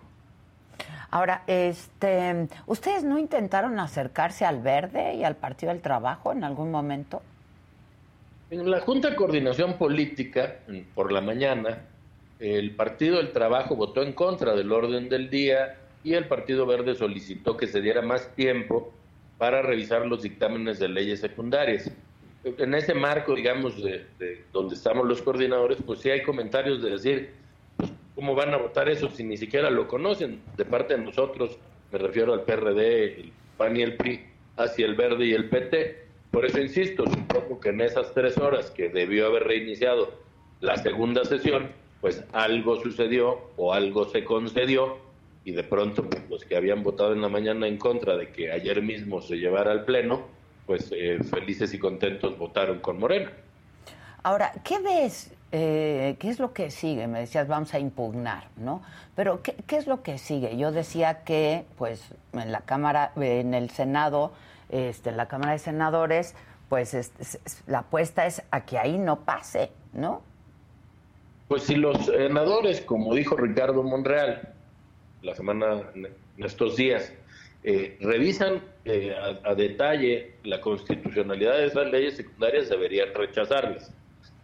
Ahora, 1.09 1.41
este, 1.47 2.47
¿ustedes 2.67 3.03
no 3.03 3.17
intentaron 3.17 3.79
acercarse 3.79 4.45
al 4.45 4.61
Verde 4.61 5.15
y 5.15 5.23
al 5.23 5.35
Partido 5.35 5.71
del 5.73 5.81
Trabajo 5.81 6.31
en 6.31 6.43
algún 6.43 6.69
momento? 6.69 7.23
En 8.51 8.69
la 8.69 8.79
Junta 8.81 9.09
de 9.09 9.15
Coordinación 9.15 9.73
Política, 9.73 10.57
por 10.93 11.11
la 11.11 11.21
mañana, 11.21 11.79
el 12.39 12.71
Partido 12.71 13.17
del 13.17 13.31
Trabajo 13.31 13.75
votó 13.75 14.01
en 14.01 14.13
contra 14.13 14.55
del 14.55 14.71
orden 14.71 15.09
del 15.09 15.29
día 15.29 15.77
y 16.03 16.13
el 16.13 16.27
Partido 16.27 16.65
Verde 16.65 16.95
solicitó 16.95 17.57
que 17.57 17.67
se 17.67 17.81
diera 17.81 18.01
más 18.01 18.33
tiempo 18.35 18.93
para 19.37 19.61
revisar 19.61 20.05
los 20.05 20.23
dictámenes 20.23 20.79
de 20.79 20.87
leyes 20.87 21.19
secundarias. 21.19 21.91
En 22.43 22.73
ese 22.73 22.93
marco, 22.93 23.35
digamos, 23.35 23.81
de, 23.83 24.05
donde 24.53 24.75
estamos 24.75 25.05
los 25.05 25.21
coordinadores, 25.21 25.79
pues 25.85 25.99
sí 25.99 26.09
hay 26.09 26.23
comentarios 26.23 26.81
de 26.81 26.91
decir, 26.91 27.31
pues, 27.75 27.91
¿cómo 28.15 28.33
van 28.33 28.53
a 28.53 28.57
votar 28.57 28.87
eso 28.87 29.09
si 29.09 29.25
ni 29.25 29.35
siquiera 29.35 29.69
lo 29.69 29.87
conocen? 29.87 30.41
De 30.55 30.63
parte 30.63 30.95
de 30.95 31.03
nosotros, 31.03 31.57
me 31.91 31.99
refiero 31.99 32.33
al 32.33 32.43
PRD, 32.43 33.21
el 33.21 33.33
PAN 33.57 33.75
y 33.75 33.81
el 33.81 33.97
PRI, 33.97 34.25
hacia 34.55 34.85
el 34.85 34.95
Verde 34.95 35.25
y 35.25 35.33
el 35.33 35.49
PT. 35.49 36.07
Por 36.31 36.45
eso 36.45 36.59
insisto, 36.59 37.05
supongo 37.05 37.59
que 37.59 37.69
en 37.69 37.81
esas 37.81 38.13
tres 38.13 38.37
horas 38.37 38.71
que 38.71 38.87
debió 38.87 39.27
haber 39.27 39.43
reiniciado 39.43 40.13
la 40.61 40.77
segunda 40.77 41.25
sesión, 41.25 41.69
pues 42.01 42.23
algo 42.31 42.81
sucedió 42.81 43.51
o 43.57 43.73
algo 43.73 44.05
se 44.05 44.23
concedió 44.23 44.97
y 45.43 45.51
de 45.51 45.63
pronto 45.63 46.03
pues, 46.03 46.29
los 46.29 46.45
que 46.45 46.55
habían 46.55 46.83
votado 46.83 47.13
en 47.13 47.21
la 47.21 47.29
mañana 47.29 47.67
en 47.67 47.77
contra 47.77 48.17
de 48.17 48.31
que 48.31 48.51
ayer 48.51 48.81
mismo 48.81 49.21
se 49.21 49.37
llevara 49.37 49.71
al 49.71 49.85
Pleno, 49.85 50.21
pues 50.65 50.91
eh, 50.91 51.19
felices 51.23 51.73
y 51.73 51.79
contentos 51.79 52.37
votaron 52.37 52.79
con 52.79 52.99
Morena. 52.99 53.31
Ahora, 54.21 54.51
¿qué 54.63 54.79
ves? 54.79 55.31
Eh, 55.51 56.15
¿Qué 56.19 56.29
es 56.29 56.39
lo 56.39 56.53
que 56.53 56.69
sigue? 56.69 57.07
Me 57.07 57.21
decías, 57.21 57.47
vamos 57.47 57.73
a 57.73 57.79
impugnar, 57.79 58.49
¿no? 58.57 58.83
Pero 59.15 59.41
¿qué, 59.41 59.55
¿qué, 59.65 59.77
es 59.77 59.87
lo 59.87 60.03
que 60.03 60.17
sigue? 60.17 60.57
Yo 60.57 60.71
decía 60.71 61.23
que, 61.23 61.65
pues, 61.77 62.13
en 62.33 62.51
la 62.51 62.61
Cámara, 62.61 63.13
en 63.15 63.53
el 63.53 63.71
Senado, 63.71 64.33
este, 64.69 65.09
en 65.09 65.17
la 65.17 65.27
Cámara 65.27 65.53
de 65.53 65.59
Senadores, 65.59 66.35
pues 66.69 67.11
la 67.65 67.79
apuesta 67.79 68.27
es 68.27 68.43
a 68.51 68.61
que 68.65 68.77
ahí 68.77 68.99
no 68.99 69.21
pase, 69.21 69.71
¿no? 69.93 70.21
Pues 71.49 71.63
si 71.63 71.75
los 71.75 72.05
senadores, 72.05 72.79
como 72.81 73.15
dijo 73.15 73.35
Ricardo 73.35 73.81
Monreal, 73.81 74.53
la 75.23 75.33
semana, 75.33 75.81
en 75.95 76.13
estos 76.37 76.75
días, 76.75 77.11
eh, 77.63 77.97
revisan 77.99 78.61
eh, 78.85 79.15
a, 79.43 79.55
detalle 79.55 80.35
la 80.43 80.61
constitucionalidad 80.61 81.57
de 81.57 81.65
esas 81.65 81.91
leyes 81.91 82.17
secundarias, 82.17 82.69
deberían 82.69 83.15
rechazarlas. 83.15 83.91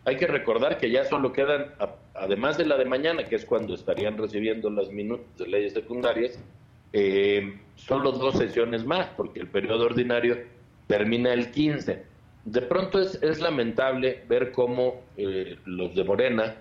Hay 0.06 0.18
que 0.18 0.26
recordar 0.26 0.80
que 0.80 0.89
ya 0.89 1.06
solo 1.06 1.32
quedan, 1.32 1.76
además 2.15 2.58
de 2.58 2.65
la 2.65 2.76
de 2.76 2.86
mañana, 2.86 3.26
que 3.26 3.36
es 3.36 3.46
cuando 3.46 3.76
estarían 3.76 4.18
recibiendo 4.18 4.72
las 4.72 4.89
minutos 4.89 5.28
de 5.38 5.48
leyes 5.48 5.74
secundarias, 5.74 6.39
eh, 6.91 7.56
solo 7.76 8.13
dos 8.13 8.36
sesiones 8.39 8.84
más, 8.84 9.10
porque 9.15 9.41
el 9.41 9.48
periodo 9.48 9.86
ordinario 9.86 10.39
termina 10.88 11.34
el 11.34 11.52
15. 11.52 12.02
De 12.46 12.62
pronto 12.63 13.00
es, 13.00 13.22
es 13.22 13.39
lamentable 13.41 14.24
ver 14.28 14.52
cómo 14.52 15.04
eh, 15.18 15.58
los 15.65 15.94
de 15.94 16.04
Morena 16.04 16.56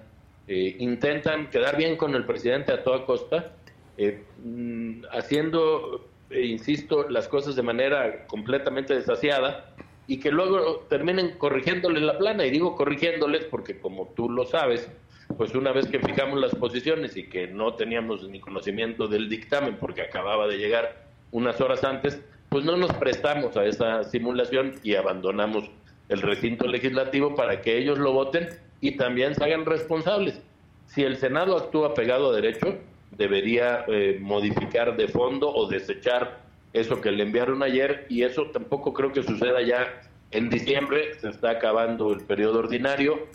intentan 0.46 1.48
quedar 1.48 1.76
bien 1.76 1.96
con 1.96 2.14
el 2.14 2.24
presidente 2.24 2.72
a 2.72 2.82
toda 2.82 3.06
costa, 3.06 3.52
eh, 3.96 4.22
mm, 4.42 5.04
haciendo, 5.12 6.08
eh, 6.30 6.46
insisto, 6.46 7.08
las 7.08 7.28
cosas 7.28 7.56
de 7.56 7.62
manera 7.62 8.26
completamente 8.26 8.94
desasiada 8.94 9.74
y 10.06 10.18
que 10.18 10.30
luego 10.30 10.84
terminen 10.88 11.38
corrigiéndoles 11.38 12.02
la 12.02 12.18
plana. 12.18 12.44
Y 12.44 12.50
digo 12.50 12.76
corrigiéndoles 12.76 13.44
porque 13.46 13.78
como 13.78 14.08
tú 14.16 14.28
lo 14.28 14.44
sabes, 14.44 14.90
pues 15.36 15.54
una 15.54 15.72
vez 15.72 15.86
que 15.86 16.00
fijamos 16.00 16.40
las 16.40 16.54
posiciones 16.54 17.16
y 17.16 17.28
que 17.28 17.46
no 17.46 17.74
teníamos 17.74 18.28
ni 18.28 18.40
conocimiento 18.40 19.08
del 19.08 19.28
dictamen 19.28 19.76
porque 19.76 20.02
acababa 20.02 20.46
de 20.46 20.58
llegar 20.58 21.06
unas 21.30 21.60
horas 21.60 21.82
antes, 21.84 22.20
pues 22.48 22.64
no 22.64 22.76
nos 22.76 22.92
prestamos 22.94 23.56
a 23.56 23.64
esa 23.64 24.04
simulación 24.04 24.74
y 24.82 24.94
abandonamos 24.94 25.70
el 26.08 26.20
recinto 26.20 26.66
legislativo 26.66 27.34
para 27.34 27.62
que 27.62 27.78
ellos 27.78 27.98
lo 27.98 28.12
voten 28.12 28.48
y 28.84 28.98
también 28.98 29.34
se 29.34 29.42
hagan 29.42 29.64
responsables. 29.64 30.38
Si 30.84 31.02
el 31.02 31.16
Senado 31.16 31.56
actúa 31.56 31.94
pegado 31.94 32.28
a 32.28 32.36
derecho, 32.36 32.76
debería 33.12 33.86
eh, 33.88 34.18
modificar 34.20 34.94
de 34.94 35.08
fondo 35.08 35.48
o 35.48 35.66
desechar 35.66 36.42
eso 36.74 37.00
que 37.00 37.10
le 37.10 37.22
enviaron 37.22 37.62
ayer 37.62 38.04
y 38.10 38.24
eso 38.24 38.50
tampoco 38.50 38.92
creo 38.92 39.10
que 39.10 39.22
suceda 39.22 39.62
ya 39.62 40.02
en 40.32 40.50
diciembre, 40.50 41.14
se 41.18 41.30
está 41.30 41.52
acabando 41.52 42.12
el 42.12 42.24
periodo 42.26 42.58
ordinario, 42.58 43.26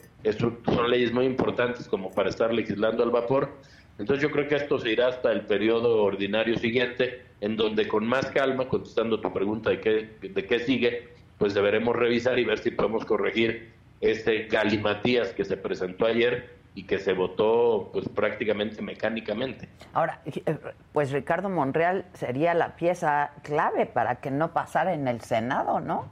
son 0.66 0.92
leyes 0.92 1.12
muy 1.12 1.26
importantes 1.26 1.88
como 1.88 2.12
para 2.12 2.30
estar 2.30 2.54
legislando 2.54 3.02
al 3.02 3.10
vapor, 3.10 3.50
entonces 3.98 4.22
yo 4.22 4.30
creo 4.30 4.48
que 4.48 4.56
esto 4.56 4.78
se 4.78 4.92
irá 4.92 5.08
hasta 5.08 5.32
el 5.32 5.48
periodo 5.48 6.04
ordinario 6.04 6.60
siguiente, 6.60 7.24
en 7.42 7.56
donde 7.56 7.88
con 7.88 8.06
más 8.06 8.28
calma, 8.28 8.68
contestando 8.68 9.20
tu 9.20 9.34
pregunta 9.34 9.72
de 9.72 9.80
qué, 9.80 10.10
de 10.22 10.46
qué 10.46 10.60
sigue, 10.60 11.08
pues 11.40 11.56
deberemos 11.56 11.96
revisar 11.96 12.38
y 12.38 12.44
ver 12.44 12.60
si 12.60 12.70
podemos 12.70 13.04
corregir 13.06 13.79
este 14.02 14.48
galimatías 14.48 15.34
que 15.34 15.44
se 15.44 15.58
presentó 15.58 16.06
ayer 16.06 16.58
y 16.76 16.84
que 16.84 17.00
se 17.00 17.14
votó 17.14 17.90
pues 17.92 18.08
prácticamente 18.10 18.82
mecánicamente. 18.82 19.68
Ahora, 19.94 20.22
eh, 20.26 20.58
pues 20.94 21.12
Ricardo 21.12 21.50
Monreal 21.50 22.06
sería 22.14 22.54
la 22.54 22.76
pieza 22.76 23.32
clave 23.44 23.86
para 23.86 24.22
que 24.22 24.32
no 24.32 24.54
pasara 24.54 24.94
en 24.94 25.08
el 25.08 25.22
Senado, 25.22 25.80
¿no? 25.80 26.10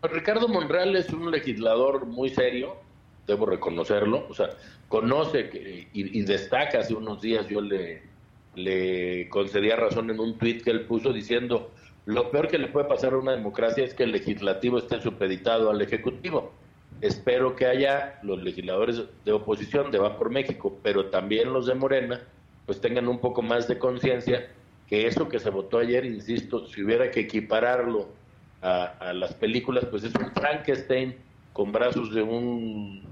Pues, 0.00 0.12
Ricardo 0.12 0.48
Monreal 0.48 0.94
es 0.96 1.10
un 1.10 1.30
legislador 1.30 2.06
muy 2.06 2.28
serio, 2.28 2.76
debo 3.26 3.46
reconocerlo, 3.46 4.26
o 4.28 4.34
sea, 4.34 4.50
conoce 4.88 5.48
que, 5.48 5.88
y, 5.92 6.22
destaca, 6.22 6.80
hace 6.80 6.94
unos 6.94 7.22
días 7.22 7.48
yo 7.48 7.60
le, 7.60 8.02
le 8.54 9.28
concedía 9.30 9.76
razón 9.76 10.10
en 10.10 10.20
un 10.20 10.36
tuit 10.36 10.62
que 10.62 10.70
él 10.70 10.82
puso 10.82 11.12
diciendo, 11.12 11.70
lo 12.04 12.30
peor 12.30 12.48
que 12.48 12.58
le 12.58 12.68
puede 12.68 12.86
pasar 12.86 13.14
a 13.14 13.16
una 13.16 13.32
democracia 13.32 13.82
es 13.82 13.94
que 13.94 14.02
el 14.02 14.12
legislativo 14.12 14.76
esté 14.76 15.00
supeditado 15.00 15.70
al 15.70 15.80
ejecutivo 15.80 16.52
Espero 17.00 17.54
que 17.54 17.66
haya 17.66 18.18
los 18.22 18.42
legisladores 18.42 19.02
de 19.24 19.32
oposición 19.32 19.90
de 19.90 19.98
Va 19.98 20.16
por 20.16 20.30
México, 20.30 20.78
pero 20.82 21.06
también 21.06 21.52
los 21.52 21.66
de 21.66 21.74
Morena, 21.74 22.20
pues 22.66 22.80
tengan 22.80 23.08
un 23.08 23.18
poco 23.18 23.42
más 23.42 23.68
de 23.68 23.78
conciencia 23.78 24.48
que 24.88 25.06
eso 25.06 25.28
que 25.28 25.38
se 25.38 25.50
votó 25.50 25.78
ayer, 25.78 26.04
insisto, 26.04 26.66
si 26.66 26.82
hubiera 26.82 27.10
que 27.10 27.20
equipararlo 27.20 28.08
a, 28.62 29.12
las 29.12 29.34
películas, 29.34 29.84
pues 29.90 30.04
es 30.04 30.14
un 30.14 30.32
Frankenstein 30.32 31.16
con 31.52 31.70
brazos 31.70 32.14
de 32.14 32.22
un 32.22 33.02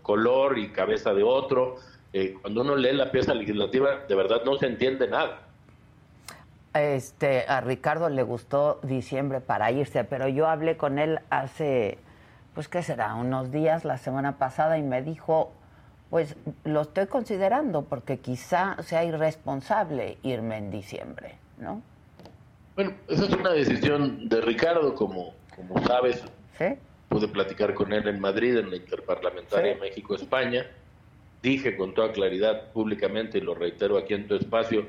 color 0.00 0.58
y 0.58 0.68
cabeza 0.70 1.12
de 1.12 1.22
otro. 1.22 1.76
Eh, 2.14 2.36
cuando 2.40 2.62
uno 2.62 2.76
lee 2.76 2.92
la 2.92 3.10
pieza 3.10 3.34
legislativa, 3.34 4.04
de 4.08 4.14
verdad 4.14 4.42
no 4.44 4.56
se 4.56 4.66
entiende 4.66 5.08
nada. 5.08 5.42
Este, 6.74 7.44
a 7.46 7.60
Ricardo 7.60 8.08
le 8.08 8.22
gustó 8.22 8.80
diciembre 8.82 9.40
para 9.40 9.70
irse, 9.70 10.04
pero 10.04 10.28
yo 10.28 10.48
hablé 10.48 10.78
con 10.78 10.98
él 10.98 11.20
hace 11.28 11.98
pues 12.54 12.68
qué 12.68 12.82
será, 12.82 13.14
unos 13.14 13.50
días 13.50 13.84
la 13.84 13.98
semana 13.98 14.38
pasada 14.38 14.78
y 14.78 14.82
me 14.82 15.02
dijo, 15.02 15.52
pues 16.10 16.36
lo 16.64 16.82
estoy 16.82 17.06
considerando 17.06 17.82
porque 17.82 18.18
quizá 18.18 18.76
sea 18.82 19.04
irresponsable 19.04 20.18
irme 20.22 20.58
en 20.58 20.70
diciembre, 20.70 21.36
¿no? 21.58 21.82
Bueno, 22.74 22.92
esa 23.08 23.24
es 23.24 23.32
una 23.32 23.50
decisión 23.50 24.28
de 24.28 24.40
Ricardo, 24.40 24.94
como, 24.94 25.34
como 25.56 25.82
sabes. 25.86 26.22
¿Sí? 26.58 26.66
Pude 27.08 27.28
platicar 27.28 27.74
con 27.74 27.92
él 27.92 28.08
en 28.08 28.20
Madrid, 28.20 28.56
en 28.56 28.70
la 28.70 28.76
Interparlamentaria 28.76 29.76
México-España. 29.76 30.66
Dije 31.42 31.76
con 31.76 31.92
toda 31.92 32.12
claridad 32.12 32.70
públicamente, 32.72 33.38
y 33.38 33.40
lo 33.40 33.54
reitero 33.54 33.98
aquí 33.98 34.14
en 34.14 34.26
tu 34.26 34.36
espacio, 34.36 34.86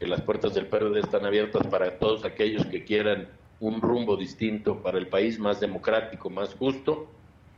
que 0.00 0.06
las 0.06 0.20
puertas 0.20 0.54
del 0.54 0.66
PRD 0.66 1.00
están 1.00 1.24
abiertas 1.24 1.66
para 1.68 1.98
todos 1.98 2.24
aquellos 2.24 2.66
que 2.66 2.84
quieran 2.84 3.28
un 3.62 3.80
rumbo 3.80 4.16
distinto 4.16 4.82
para 4.82 4.98
el 4.98 5.06
país, 5.06 5.38
más 5.38 5.60
democrático, 5.60 6.28
más 6.28 6.52
justo. 6.54 7.06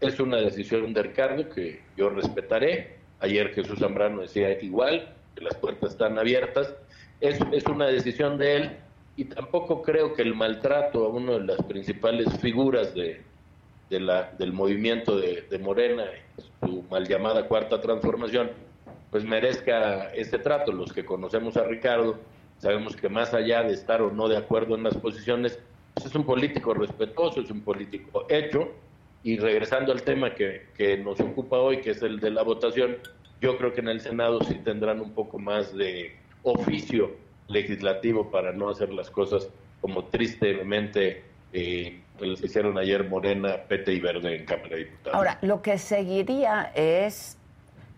Es 0.02 0.20
una 0.20 0.36
decisión 0.36 0.92
de 0.92 1.02
Ricardo 1.02 1.48
que 1.48 1.80
yo 1.96 2.10
respetaré. 2.10 2.98
Ayer 3.20 3.54
Jesús 3.54 3.78
Zambrano 3.78 4.20
decía 4.20 4.52
igual, 4.62 5.14
que 5.34 5.42
las 5.42 5.56
puertas 5.56 5.92
están 5.92 6.18
abiertas. 6.18 6.74
Es, 7.22 7.38
es 7.52 7.64
una 7.64 7.86
decisión 7.86 8.36
de 8.36 8.56
él 8.56 8.76
y 9.16 9.24
tampoco 9.24 9.80
creo 9.80 10.12
que 10.12 10.20
el 10.20 10.34
maltrato 10.34 11.06
a 11.06 11.08
una 11.08 11.32
de 11.32 11.44
las 11.44 11.62
principales 11.62 12.28
figuras 12.38 12.94
de, 12.94 13.22
de 13.88 14.00
la, 14.00 14.30
del 14.32 14.52
movimiento 14.52 15.16
de, 15.16 15.46
de 15.48 15.58
Morena, 15.58 16.04
su 16.60 16.82
mal 16.90 17.08
llamada 17.08 17.48
cuarta 17.48 17.80
transformación, 17.80 18.50
pues 19.10 19.24
merezca 19.24 20.12
ese 20.12 20.38
trato. 20.38 20.70
Los 20.70 20.92
que 20.92 21.06
conocemos 21.06 21.56
a 21.56 21.64
Ricardo 21.64 22.18
sabemos 22.58 22.94
que 22.94 23.08
más 23.08 23.32
allá 23.32 23.62
de 23.62 23.72
estar 23.72 24.02
o 24.02 24.12
no 24.12 24.28
de 24.28 24.36
acuerdo 24.36 24.74
en 24.74 24.82
las 24.82 24.98
posiciones, 24.98 25.58
pues 25.94 26.06
es 26.06 26.14
un 26.14 26.24
político 26.24 26.74
respetuoso, 26.74 27.40
es 27.40 27.50
un 27.50 27.62
político 27.62 28.26
hecho. 28.28 28.72
Y 29.22 29.38
regresando 29.38 29.92
al 29.92 30.02
tema 30.02 30.34
que, 30.34 30.66
que 30.76 30.98
nos 30.98 31.18
ocupa 31.20 31.56
hoy, 31.56 31.80
que 31.80 31.90
es 31.90 32.02
el 32.02 32.20
de 32.20 32.30
la 32.30 32.42
votación, 32.42 32.98
yo 33.40 33.56
creo 33.56 33.72
que 33.72 33.80
en 33.80 33.88
el 33.88 34.00
Senado 34.00 34.40
sí 34.42 34.54
tendrán 34.56 35.00
un 35.00 35.12
poco 35.12 35.38
más 35.38 35.74
de 35.74 36.14
oficio 36.42 37.12
legislativo 37.48 38.30
para 38.30 38.52
no 38.52 38.68
hacer 38.68 38.92
las 38.92 39.10
cosas 39.10 39.48
como 39.80 40.04
tristemente 40.04 41.24
eh, 41.52 42.00
les 42.20 42.42
hicieron 42.42 42.78
ayer 42.78 43.08
Morena, 43.08 43.56
Pete 43.68 43.92
y 43.92 44.00
Verde 44.00 44.36
en 44.36 44.44
Cámara 44.44 44.70
de 44.70 44.84
Diputados. 44.84 45.14
Ahora, 45.14 45.38
lo 45.42 45.62
que 45.62 45.78
seguiría 45.78 46.72
es 46.74 47.36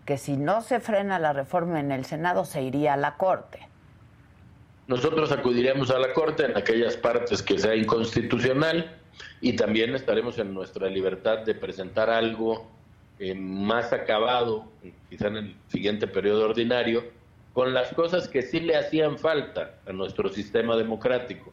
que 0.05 0.17
si 0.17 0.37
no 0.37 0.61
se 0.61 0.79
frena 0.79 1.19
la 1.19 1.33
reforma 1.33 1.79
en 1.79 1.91
el 1.91 2.05
Senado, 2.05 2.45
se 2.45 2.61
iría 2.61 2.93
a 2.93 2.97
la 2.97 3.15
Corte. 3.15 3.66
Nosotros 4.87 5.31
acudiremos 5.31 5.91
a 5.91 5.99
la 5.99 6.13
Corte 6.13 6.45
en 6.45 6.55
aquellas 6.55 6.95
partes 6.95 7.43
que 7.43 7.59
sea 7.59 7.75
inconstitucional 7.75 8.97
y 9.41 9.53
también 9.53 9.93
estaremos 9.95 10.39
en 10.39 10.53
nuestra 10.53 10.89
libertad 10.89 11.39
de 11.39 11.53
presentar 11.55 12.09
algo 12.09 12.69
eh, 13.19 13.33
más 13.35 13.91
acabado, 13.91 14.65
quizá 15.09 15.27
en 15.27 15.37
el 15.37 15.55
siguiente 15.67 16.07
periodo 16.07 16.45
ordinario, 16.45 17.03
con 17.53 17.73
las 17.73 17.93
cosas 17.93 18.27
que 18.27 18.43
sí 18.43 18.59
le 18.59 18.77
hacían 18.77 19.17
falta 19.17 19.75
a 19.87 19.91
nuestro 19.91 20.29
sistema 20.29 20.75
democrático. 20.77 21.51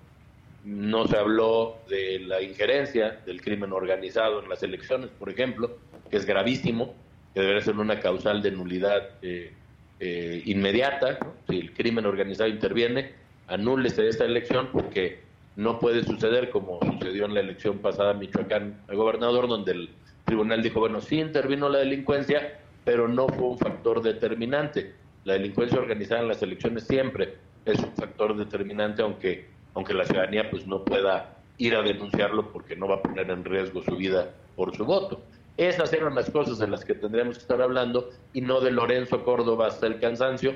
No 0.65 1.07
se 1.09 1.17
habló 1.17 1.79
de 1.89 2.21
la 2.21 2.41
injerencia 2.41 3.21
del 3.27 3.41
crimen 3.41 3.73
organizado 3.73 4.43
en 4.43 4.49
las 4.49 4.63
elecciones, 4.63 5.11
por 5.19 5.29
ejemplo, 5.29 5.79
que 6.11 6.19
es 6.19 6.25
gravísimo, 6.25 6.95
que 7.33 7.41
debería 7.41 7.63
ser 7.63 7.77
una 7.77 7.99
causal 7.99 8.43
de 8.43 8.51
nulidad 8.51 9.09
eh, 9.23 9.53
eh, 9.99 10.43
inmediata. 10.45 11.19
Si 11.49 11.59
el 11.59 11.73
crimen 11.73 12.07
organizado 12.07 12.49
interviene, 12.49 13.24
anúlese 13.49 14.09
esta 14.09 14.25
elección 14.25 14.69
porque 14.73 15.21
no 15.57 15.79
puede 15.79 16.05
suceder 16.05 16.51
como 16.51 16.81
sucedió 16.81 17.27
en 17.27 17.35
la 17.35 17.41
elección 17.41 17.79
pasada 17.79 18.13
en 18.13 18.19
Michoacán 18.19 18.81
al 18.89 18.97
gobernador, 18.97 19.49
donde 19.49 19.73
el 19.73 19.91
tribunal 20.25 20.63
dijo, 20.63 20.81
bueno, 20.81 21.01
sí 21.01 21.21
intervino 21.21 21.69
la 21.69 21.79
delincuencia, 21.79 22.59
pero 22.85 23.09
no 23.09 23.29
fue 23.29 23.49
un 23.49 23.59
factor 23.59 24.03
determinante. 24.03 24.95
La 25.25 25.35
delincuencia 25.35 25.79
organizada 25.79 26.23
en 26.23 26.29
las 26.29 26.43
elecciones 26.43 26.85
siempre 26.85 27.37
es 27.65 27.79
un 27.79 27.93
factor 27.95 28.37
determinante, 28.37 29.03
aunque, 29.03 29.49
aunque 29.75 29.95
la 29.95 30.05
ciudadanía 30.05 30.51
pues 30.51 30.67
no 30.67 30.85
pueda 30.85 31.37
ir 31.57 31.77
a 31.77 31.83
denunciarlo 31.83 32.51
porque 32.53 32.77
no 32.77 32.89
va 32.89 32.97
a 32.97 33.03
poner 33.03 33.31
en 33.31 33.45
riesgo 33.45 33.83
su 33.83 33.97
vida 33.97 34.31
por 34.57 34.77
su 34.77 34.85
voto. 34.85 35.23
Esas 35.57 35.93
eran 35.93 36.17
las 36.17 36.31
cosas 36.31 36.59
de 36.59 36.67
las 36.67 36.85
que 36.85 36.95
tendríamos 36.95 37.37
que 37.37 37.43
estar 37.43 37.63
hablando 37.63 38.11
y 38.33 38.41
no 38.41 38.61
de 38.61 38.73
Lorenzo 38.73 39.25
Córdoba 39.25 39.69
hasta 39.69 39.87
el 39.87 40.01
cansancio. 40.01 40.53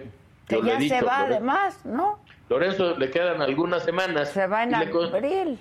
Que 0.48 0.60
ya 0.62 0.80
se 0.80 1.02
va 1.02 1.20
además, 1.20 1.84
¿no? 1.86 2.18
Lorenzo 2.48 2.96
le 2.96 3.10
quedan 3.10 3.42
algunas 3.42 3.84
semanas. 3.84 4.30
Se 4.30 4.46
va 4.46 4.64
en 4.64 4.74
abril. 4.74 5.58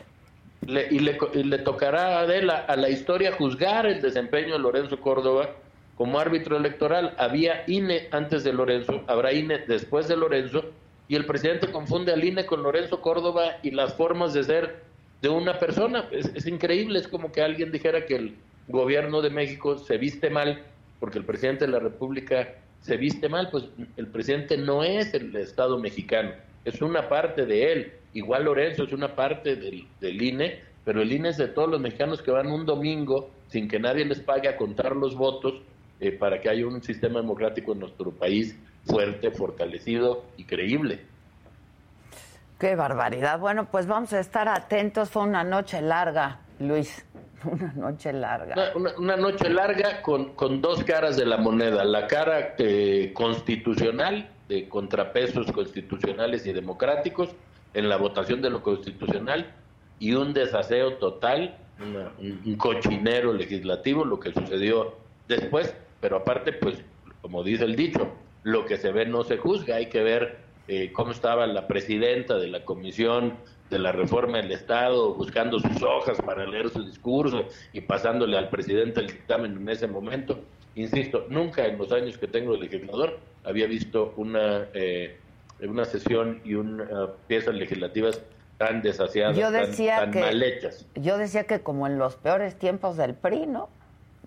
y, 0.62 1.00
le, 1.00 1.17
y 1.34 1.43
le 1.43 1.58
tocará 1.60 2.17
a 2.17 2.21
Adela 2.21 2.65
a 2.67 2.76
la 2.76 2.89
historia 2.89 3.34
juzgar 3.34 3.86
el 3.86 4.02
desempeño 4.02 4.54
de 4.54 4.60
Lorenzo 4.60 5.00
Córdoba 5.00 5.50
como 5.95 6.19
árbitro 6.19 6.56
electoral. 6.58 7.13
Había 7.17 7.63
INE 7.67 8.08
antes 8.12 8.43
de 8.43 8.54
Lorenzo, 8.54 9.04
habrá 9.08 9.34
INE 9.34 9.60
después 9.67 10.08
de 10.08 10.15
Lorenzo, 10.15 10.63
y 11.10 11.15
el 11.15 11.26
presidente 11.26 11.71
confunde 11.71 12.13
al 12.13 12.23
INE 12.23 12.45
con 12.45 12.63
Lorenzo 12.63 13.02
Córdoba 13.02 13.58
y 13.63 13.71
las 13.71 13.93
formas 13.93 14.34
de 14.34 14.43
ser 14.43 14.84
de 15.21 15.30
una 15.30 15.60
persona. 15.60 16.06
Es, 16.12 16.32
es 16.36 16.47
increíble, 16.47 17.00
es 17.00 17.08
como 17.08 17.32
que 17.32 17.41
alguien 17.41 17.71
dijera 17.71 18.06
que 18.06 18.15
el 18.15 18.36
gobierno 18.67 19.21
de 19.21 19.30
México 19.30 19.78
se 19.78 19.97
viste 19.97 20.30
mal 20.30 20.63
porque 21.00 21.19
el 21.19 21.26
presidente 21.26 21.65
de 21.65 21.71
la 21.71 21.80
República 21.80 22.56
se 22.82 22.97
viste 22.97 23.28
mal, 23.28 23.50
pues 23.52 23.65
el 23.97 24.08
presidente 24.08 24.58
no 24.58 24.84
es 24.84 25.13
el 25.13 25.36
Estado 25.36 25.78
mexicano 25.80 26.32
es 26.68 26.82
una 26.82 27.08
parte 27.08 27.46
de 27.46 27.72
él. 27.72 27.94
Igual 28.14 28.44
Lorenzo 28.44 28.84
es 28.84 28.92
una 28.92 29.16
parte 29.16 29.56
del, 29.56 29.88
INE, 30.02 30.62
pero 30.84 31.02
el 31.02 31.12
INE 31.12 31.30
es 31.30 31.38
de 31.38 31.48
todos 31.48 31.70
los 31.70 31.80
mexicanos 31.80 32.22
que 32.22 32.32
van 32.32 32.48
un 32.48 32.66
domingo 32.66 33.30
sin 33.48 33.70
que 33.70 33.80
nadie 33.80 34.04
les 34.04 34.20
pague 34.20 34.50
a 34.50 34.58
contar 34.58 34.94
los 34.96 35.16
votos 35.16 35.62
eh, 36.02 36.12
para 36.12 36.42
que 36.42 36.50
haya 36.50 36.68
un 36.68 36.84
sistema 36.84 37.22
democrático 37.22 37.72
en 37.72 37.80
nuestro 37.80 38.12
país 38.12 38.58
fuerte, 38.86 39.32
fortalecido 39.32 40.26
y 40.36 40.44
creíble. 40.44 41.06
Qué 42.60 42.76
barbaridad. 42.76 43.40
Bueno, 43.40 43.70
pues 43.72 43.88
vamos 43.88 44.12
a 44.12 44.20
estar 44.20 44.50
atentos. 44.50 45.10
Fue 45.10 45.24
una 45.24 45.46
noche 45.46 45.82
larga, 45.82 46.42
Luis. 46.60 47.06
Una 47.46 47.72
noche 47.74 48.12
larga. 48.12 48.56
Una, 48.98 49.16
noche 49.16 49.48
larga 49.48 50.02
con, 50.02 50.34
con, 50.34 50.60
dos 50.60 50.84
caras 50.84 51.16
de 51.16 51.26
la 51.26 51.38
moneda. 51.38 51.86
La 51.86 52.08
cara 52.08 52.56
eh, 52.58 53.12
constitucional 53.14 54.28
de 54.48 54.68
contrapesos 54.70 55.52
constitucionales 55.52 56.46
y 56.46 56.54
democráticos 56.54 57.30
en 57.74 57.90
la 57.90 57.98
votación 57.98 58.42
de 58.42 58.50
lo 58.50 58.64
constitucional 58.64 59.54
y 60.00 60.14
un 60.14 60.34
desaseo 60.34 60.94
total, 60.94 61.58
un, 62.20 62.56
cochinero 62.56 63.34
legislativo, 63.34 64.06
lo 64.06 64.20
que 64.20 64.32
sucedió 64.32 64.96
después, 65.28 65.76
pero 66.00 66.18
aparte, 66.18 66.54
pues, 66.54 66.78
como 67.22 67.44
dice 67.44 67.66
el 67.66 67.76
dicho, 67.76 68.14
lo 68.44 68.66
que 68.66 68.78
se 68.78 68.92
ve 68.92 69.06
no 69.06 69.24
se 69.24 69.38
juzga, 69.38 69.76
hay 69.76 69.88
que 69.88 70.02
ver 70.02 70.38
eh, 70.68 70.92
cómo 70.94 71.12
estaba 71.12 71.46
la 71.48 71.68
presidenta 71.68 72.38
de 72.38 72.48
la 72.48 72.64
Comisión 72.64 73.34
de 73.70 73.80
la 73.80 73.92
Reforma 73.92 74.38
del 74.38 74.52
Estado 74.52 75.14
buscando 75.14 75.60
sus 75.60 75.82
hojas 75.84 76.22
para 76.22 76.46
leer 76.46 76.70
su 76.70 76.84
discurso 76.84 77.46
y 77.74 77.82
pasándole 77.82 78.38
al 78.38 78.50
presidente 78.50 79.02
el 79.02 79.08
dictamen 79.08 79.58
en 79.58 79.70
ese 79.70 79.88
momento. 79.88 80.40
Insisto, 80.78 81.26
nunca 81.30 81.66
en 81.66 81.80
los 81.80 81.92
años 81.92 82.20
que 82.20 82.28
tengo 82.28 82.54
de 82.54 82.60
legislador 82.60 83.18
había 83.44 83.66
visto 83.66 84.13
una, 84.16 84.68
eh, 84.76 85.18
una 85.60 85.86
sesión 85.86 86.40
y 86.46 86.54
una 86.54 87.08
piezas 87.26 87.56
legislativas 87.56 88.22
tan 88.60 88.84
desasiadas, 88.84 89.36
tan, 89.76 90.20
mal 90.20 90.44
hechas. 90.44 90.86
Yo 90.94 91.18
decía 91.18 91.46
que 91.46 91.62
como 91.62 91.88
en 91.88 91.98
los 91.98 92.16
peores 92.16 92.60
tiempos 92.60 92.96
del 92.96 93.16
PRI, 93.16 93.48
¿no? 93.48 93.70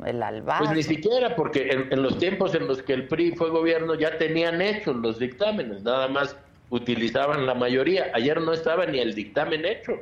El 0.05 0.25
alba. 0.25 0.59
Pues 0.59 0.73
ni 0.73 0.83
siquiera, 0.83 1.37
porque 1.37 1.69
en, 1.69 1.93
en, 1.93 2.03
los 2.03 2.19
tiempos 2.19 2.53
en 2.57 2.67
los 2.67 2.83
que 2.83 2.95
el 2.95 3.07
PRI 3.07 3.33
fue 3.37 3.51
gobierno 3.51 3.95
ya 3.95 4.19
tenían 4.19 4.61
hechos 4.61 4.97
los 4.97 5.21
dictámenes, 5.21 5.85
nada 5.85 6.09
más 6.09 6.37
utilizaban 6.71 7.47
la 7.47 7.55
mayoría. 7.55 8.11
Ayer 8.13 8.41
no 8.41 8.53
estaba 8.53 8.87
ni 8.87 8.99
el 8.99 9.15
dictamen 9.15 9.65
hecho. 9.65 9.93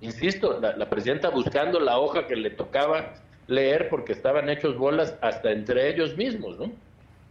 Insisto, 0.00 0.58
la, 0.58 0.76
la 0.76 0.90
presidenta 0.90 1.30
buscando 1.30 1.78
la 1.78 1.98
hoja 1.98 2.26
que 2.26 2.34
le 2.34 2.50
tocaba 2.50 3.14
leer 3.46 3.88
porque 3.88 4.12
estaban 4.12 4.48
hechos 4.48 4.76
bolas 4.76 5.14
hasta 5.20 5.50
entre 5.50 5.88
ellos 5.88 6.16
mismos, 6.16 6.58
¿no? 6.58 6.70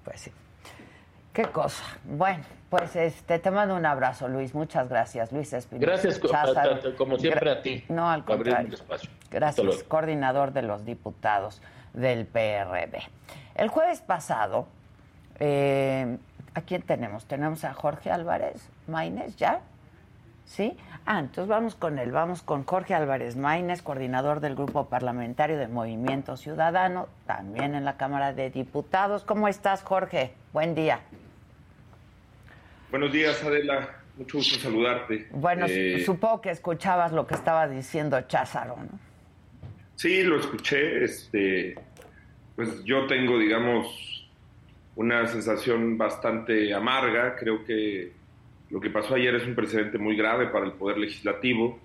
Pues 0.04 0.22
sí. 0.22 0.32
Qué 1.34 1.44
cosa. 1.44 1.84
Bueno, 2.06 2.44
pues 2.70 2.96
este, 2.96 3.40
te 3.40 3.52
mando 3.52 3.76
un 3.76 3.86
abrazo, 3.86 4.30
Luis. 4.30 4.56
Muchas 4.56 4.88
gracias, 4.88 5.34
Luis 5.34 5.52
Espinosa. 5.52 5.86
Gracias, 5.86 6.20
como 6.98 7.18
siempre, 7.18 7.52
a 7.52 7.62
ti. 7.62 7.84
No, 7.90 8.10
al 8.10 8.24
contrario. 8.24 8.78
Gracias, 9.30 9.84
coordinador 9.84 10.54
de 10.54 10.62
los 10.62 10.86
diputados 10.86 11.62
del 11.94 12.26
PRB. 12.26 13.02
El 13.56 13.68
jueves 13.68 14.00
pasado, 14.00 14.68
eh, 15.40 16.18
¿a 16.54 16.62
quién 16.62 16.84
tenemos? 16.84 17.26
Tenemos 17.26 17.66
a 17.66 17.74
Jorge 17.74 18.12
Álvarez 18.12 18.70
Maínez, 18.88 19.36
¿ya? 19.36 19.60
¿Sí? 20.46 20.78
Ah, 21.06 21.20
entonces 21.20 21.48
vamos 21.48 21.76
con 21.76 22.00
él, 22.00 22.12
vamos 22.12 22.42
con 22.42 22.64
Jorge 22.64 22.94
Álvarez 22.94 23.36
Maínez, 23.36 23.82
coordinador 23.82 24.40
del 24.40 24.56
Grupo 24.56 24.88
Parlamentario 24.88 25.58
de 25.58 25.68
Movimiento 25.68 26.38
Ciudadano, 26.38 27.10
también 27.26 27.76
en 27.76 27.84
la 27.84 27.98
Cámara 27.98 28.34
de 28.34 28.50
Diputados. 28.50 29.24
¿Cómo 29.24 29.48
estás, 29.48 29.84
Jorge? 29.84 30.34
Buen 30.54 30.76
día. 30.76 31.02
Buenos 32.92 33.12
días, 33.12 33.44
Adela. 33.44 33.90
Mucho 34.18 34.38
gusto 34.38 34.58
saludarte. 34.58 35.28
Bueno, 35.32 35.66
eh, 35.68 36.02
supongo 36.06 36.42
que 36.42 36.52
escuchabas 36.52 37.12
lo 37.12 37.28
que 37.28 37.34
estaba 37.34 37.68
diciendo 37.68 38.22
Cházaro, 38.22 38.78
¿no? 38.78 39.00
Sí, 39.96 40.24
lo 40.24 40.40
escuché. 40.40 41.04
Este, 41.04 41.76
pues 42.56 42.84
yo 42.84 43.08
tengo, 43.08 43.38
digamos, 43.38 44.30
una 44.96 45.28
sensación 45.28 45.98
bastante 45.98 46.74
amarga. 46.74 47.36
Creo 47.36 47.66
que 47.66 48.14
lo 48.70 48.80
que 48.80 48.90
pasó 48.90 49.16
ayer 49.16 49.36
es 49.36 49.46
un 49.46 49.56
precedente 49.56 49.98
muy 49.98 50.16
grave 50.16 50.48
para 50.48 50.66
el 50.66 50.74
Poder 50.74 50.98
Legislativo. 50.98 51.80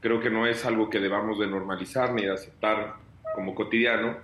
Creo 0.00 0.20
que 0.20 0.30
no 0.30 0.46
es 0.46 0.64
algo 0.64 0.88
que 0.88 1.00
debamos 1.00 1.38
de 1.38 1.46
normalizar 1.46 2.12
ni 2.12 2.22
de 2.22 2.32
aceptar 2.32 2.94
como 3.34 3.54
cotidiano. 3.54 4.16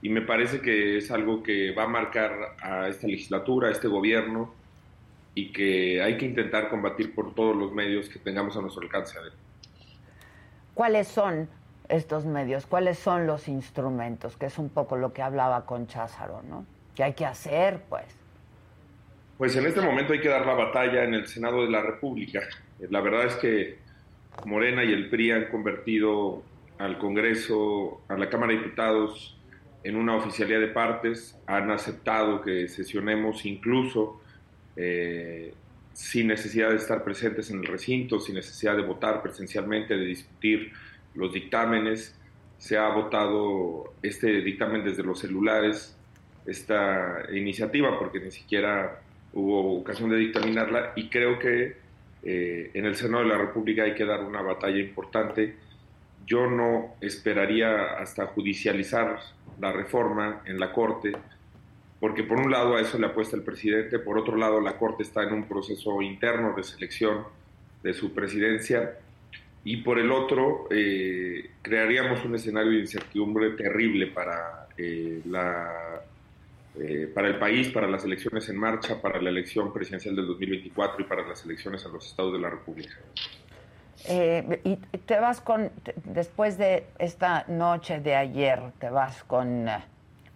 Y 0.00 0.08
me 0.08 0.22
parece 0.22 0.60
que 0.60 0.96
es 0.96 1.10
algo 1.10 1.42
que 1.42 1.72
va 1.72 1.84
a 1.84 1.88
marcar 1.88 2.56
a 2.62 2.88
esta 2.88 3.06
legislatura, 3.06 3.68
a 3.68 3.72
este 3.72 3.88
gobierno, 3.88 4.54
y 5.34 5.52
que 5.52 6.02
hay 6.02 6.16
que 6.16 6.26
intentar 6.26 6.68
combatir 6.68 7.14
por 7.14 7.34
todos 7.34 7.56
los 7.56 7.72
medios 7.72 8.08
que 8.08 8.18
tengamos 8.18 8.56
a 8.56 8.60
nuestro 8.60 8.82
alcance. 8.82 9.18
¿Cuáles 10.74 11.08
son 11.08 11.48
estos 11.88 12.24
medios? 12.24 12.66
¿Cuáles 12.66 12.98
son 12.98 13.26
los 13.26 13.48
instrumentos? 13.48 14.36
Que 14.36 14.46
es 14.46 14.58
un 14.58 14.68
poco 14.68 14.96
lo 14.96 15.12
que 15.12 15.22
hablaba 15.22 15.66
con 15.66 15.86
Cházaro, 15.86 16.42
¿no? 16.48 16.64
¿Qué 16.94 17.04
hay 17.04 17.12
que 17.12 17.26
hacer, 17.26 17.82
pues? 17.88 18.17
Pues 19.38 19.54
en 19.54 19.66
este 19.66 19.80
momento 19.80 20.12
hay 20.12 20.20
que 20.20 20.28
dar 20.28 20.44
la 20.44 20.54
batalla 20.54 21.04
en 21.04 21.14
el 21.14 21.28
Senado 21.28 21.62
de 21.62 21.70
la 21.70 21.80
República. 21.80 22.40
La 22.90 23.00
verdad 23.00 23.26
es 23.26 23.36
que 23.36 23.78
Morena 24.44 24.82
y 24.82 24.92
el 24.92 25.08
PRI 25.08 25.30
han 25.30 25.44
convertido 25.44 26.42
al 26.76 26.98
Congreso, 26.98 28.02
a 28.08 28.16
la 28.16 28.28
Cámara 28.28 28.52
de 28.52 28.58
Diputados, 28.58 29.38
en 29.84 29.94
una 29.94 30.16
oficialidad 30.16 30.58
de 30.58 30.66
partes, 30.66 31.38
han 31.46 31.70
aceptado 31.70 32.42
que 32.42 32.66
sesionemos 32.66 33.46
incluso 33.46 34.20
eh, 34.74 35.54
sin 35.92 36.26
necesidad 36.26 36.70
de 36.70 36.76
estar 36.76 37.04
presentes 37.04 37.48
en 37.52 37.60
el 37.60 37.66
recinto, 37.66 38.18
sin 38.18 38.34
necesidad 38.34 38.74
de 38.74 38.82
votar 38.82 39.22
presencialmente, 39.22 39.96
de 39.96 40.04
discutir 40.04 40.72
los 41.14 41.32
dictámenes. 41.32 42.18
Se 42.58 42.76
ha 42.76 42.88
votado 42.88 43.94
este 44.02 44.42
dictamen 44.42 44.82
desde 44.82 45.04
los 45.04 45.20
celulares, 45.20 45.96
esta 46.44 47.22
iniciativa, 47.32 47.96
porque 48.00 48.18
ni 48.18 48.32
siquiera 48.32 49.00
hubo 49.38 49.78
ocasión 49.78 50.10
de 50.10 50.16
dictaminarla 50.16 50.92
y 50.96 51.08
creo 51.08 51.38
que 51.38 51.76
eh, 52.22 52.70
en 52.74 52.84
el 52.84 52.96
Senado 52.96 53.22
de 53.22 53.30
la 53.30 53.38
República 53.38 53.84
hay 53.84 53.94
que 53.94 54.04
dar 54.04 54.20
una 54.24 54.42
batalla 54.42 54.78
importante. 54.78 55.56
Yo 56.26 56.46
no 56.46 56.96
esperaría 57.00 57.98
hasta 57.98 58.26
judicializar 58.26 59.20
la 59.60 59.72
reforma 59.72 60.42
en 60.44 60.58
la 60.58 60.72
Corte, 60.72 61.12
porque 62.00 62.24
por 62.24 62.38
un 62.38 62.50
lado 62.50 62.76
a 62.76 62.80
eso 62.80 62.98
le 62.98 63.06
apuesta 63.06 63.36
el 63.36 63.42
presidente, 63.42 63.98
por 63.98 64.18
otro 64.18 64.36
lado 64.36 64.60
la 64.60 64.76
Corte 64.76 65.02
está 65.02 65.22
en 65.22 65.32
un 65.32 65.48
proceso 65.48 66.02
interno 66.02 66.54
de 66.56 66.64
selección 66.64 67.24
de 67.82 67.94
su 67.94 68.12
presidencia 68.12 68.98
y 69.64 69.78
por 69.78 69.98
el 69.98 70.10
otro 70.10 70.66
eh, 70.70 71.50
crearíamos 71.62 72.24
un 72.24 72.34
escenario 72.34 72.72
de 72.72 72.80
incertidumbre 72.80 73.50
terrible 73.50 74.08
para, 74.08 74.68
eh, 74.76 75.20
la, 75.26 76.02
eh, 76.76 77.10
para 77.14 77.28
el 77.28 77.38
país, 77.38 77.68
para 77.68 77.86
las 77.88 78.04
elecciones 78.04 78.48
en 78.48 78.56
marcha, 78.56 79.00
para 79.00 79.20
la 79.20 79.30
elección 79.30 79.72
presidencial 79.72 80.14
del 80.14 80.26
2024 80.26 81.02
y 81.02 81.04
para 81.04 81.26
las 81.26 81.44
elecciones 81.44 81.84
en 81.84 81.92
los 81.92 82.06
estados 82.06 82.32
de 82.32 82.38
la 82.38 82.50
República. 82.50 82.94
y 84.64 84.76
te 84.76 85.18
vas 85.18 85.40
con, 85.40 85.70
después 86.04 86.58
de 86.58 86.84
esta 86.98 87.44
noche 87.48 88.00
de 88.00 88.14
ayer, 88.14 88.60
te 88.78 88.90
vas 88.90 89.24
con, 89.24 89.66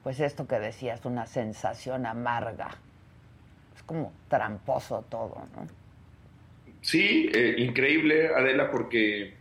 pues 0.02 0.20
esto 0.20 0.46
que 0.46 0.58
decías, 0.58 1.04
una 1.04 1.26
sensación 1.26 2.06
amarga. 2.06 2.70
Es 3.76 3.82
como 3.82 4.12
tramposo 4.28 5.04
todo, 5.08 5.46
¿no? 5.56 5.82
Sí, 6.82 7.30
eh, 7.32 7.54
increíble, 7.58 8.34
Adela, 8.34 8.70
porque 8.70 9.34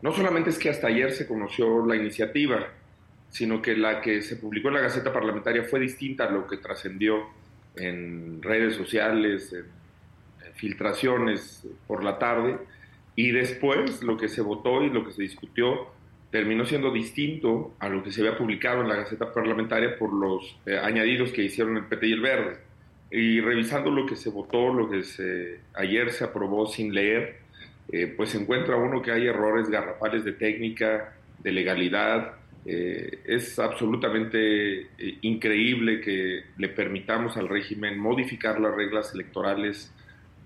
no 0.00 0.12
solamente 0.12 0.50
es 0.50 0.58
que 0.58 0.70
hasta 0.70 0.86
ayer 0.86 1.12
se 1.12 1.26
conoció 1.26 1.84
la 1.84 1.94
iniciativa, 1.94 2.66
sino 3.30 3.62
que 3.62 3.76
la 3.76 4.00
que 4.00 4.22
se 4.22 4.36
publicó 4.36 4.68
en 4.68 4.74
la 4.74 4.80
Gaceta 4.80 5.12
Parlamentaria 5.12 5.62
fue 5.64 5.80
distinta 5.80 6.24
a 6.24 6.30
lo 6.30 6.46
que 6.46 6.58
trascendió 6.58 7.28
en 7.76 8.42
redes 8.42 8.74
sociales, 8.74 9.52
en, 9.52 9.80
filtraciones 10.54 11.66
por 11.86 12.04
la 12.04 12.18
tarde, 12.18 12.58
y 13.16 13.30
después 13.30 14.02
lo 14.02 14.18
que 14.18 14.28
se 14.28 14.42
votó 14.42 14.82
y 14.82 14.90
lo 14.90 15.06
que 15.06 15.12
se 15.12 15.22
discutió 15.22 15.88
terminó 16.30 16.64
siendo 16.64 16.92
distinto 16.92 17.74
a 17.78 17.88
lo 17.88 18.02
que 18.02 18.12
se 18.12 18.20
había 18.20 18.36
publicado 18.36 18.82
en 18.82 18.88
la 18.88 18.96
Gaceta 18.96 19.32
Parlamentaria 19.32 19.98
por 19.98 20.12
los 20.12 20.58
eh, 20.66 20.78
añadidos 20.78 21.32
que 21.32 21.42
hicieron 21.42 21.76
el 21.76 21.84
PT 21.84 22.08
y 22.08 22.12
el 22.12 22.20
Verde. 22.20 22.58
Y 23.10 23.40
revisando 23.40 23.90
lo 23.90 24.06
que 24.06 24.16
se 24.16 24.30
votó, 24.30 24.72
lo 24.72 24.88
que 24.88 25.02
ayer 25.74 26.12
se 26.12 26.24
aprobó 26.24 26.66
sin 26.66 26.94
leer, 26.94 27.38
eh, 27.90 28.06
pues 28.16 28.34
encuentra 28.34 28.76
uno 28.76 29.02
que 29.02 29.10
hay 29.10 29.26
errores 29.26 29.68
garrafales 29.68 30.24
de 30.24 30.32
técnica, 30.32 31.14
de 31.38 31.52
legalidad. 31.52 32.34
Eh, 32.66 33.20
es 33.24 33.58
absolutamente 33.58 34.80
eh, 34.80 35.18
increíble 35.22 36.00
que 36.00 36.44
le 36.58 36.68
permitamos 36.68 37.36
al 37.36 37.48
régimen 37.48 37.98
modificar 37.98 38.60
las 38.60 38.74
reglas 38.74 39.14
electorales 39.14 39.92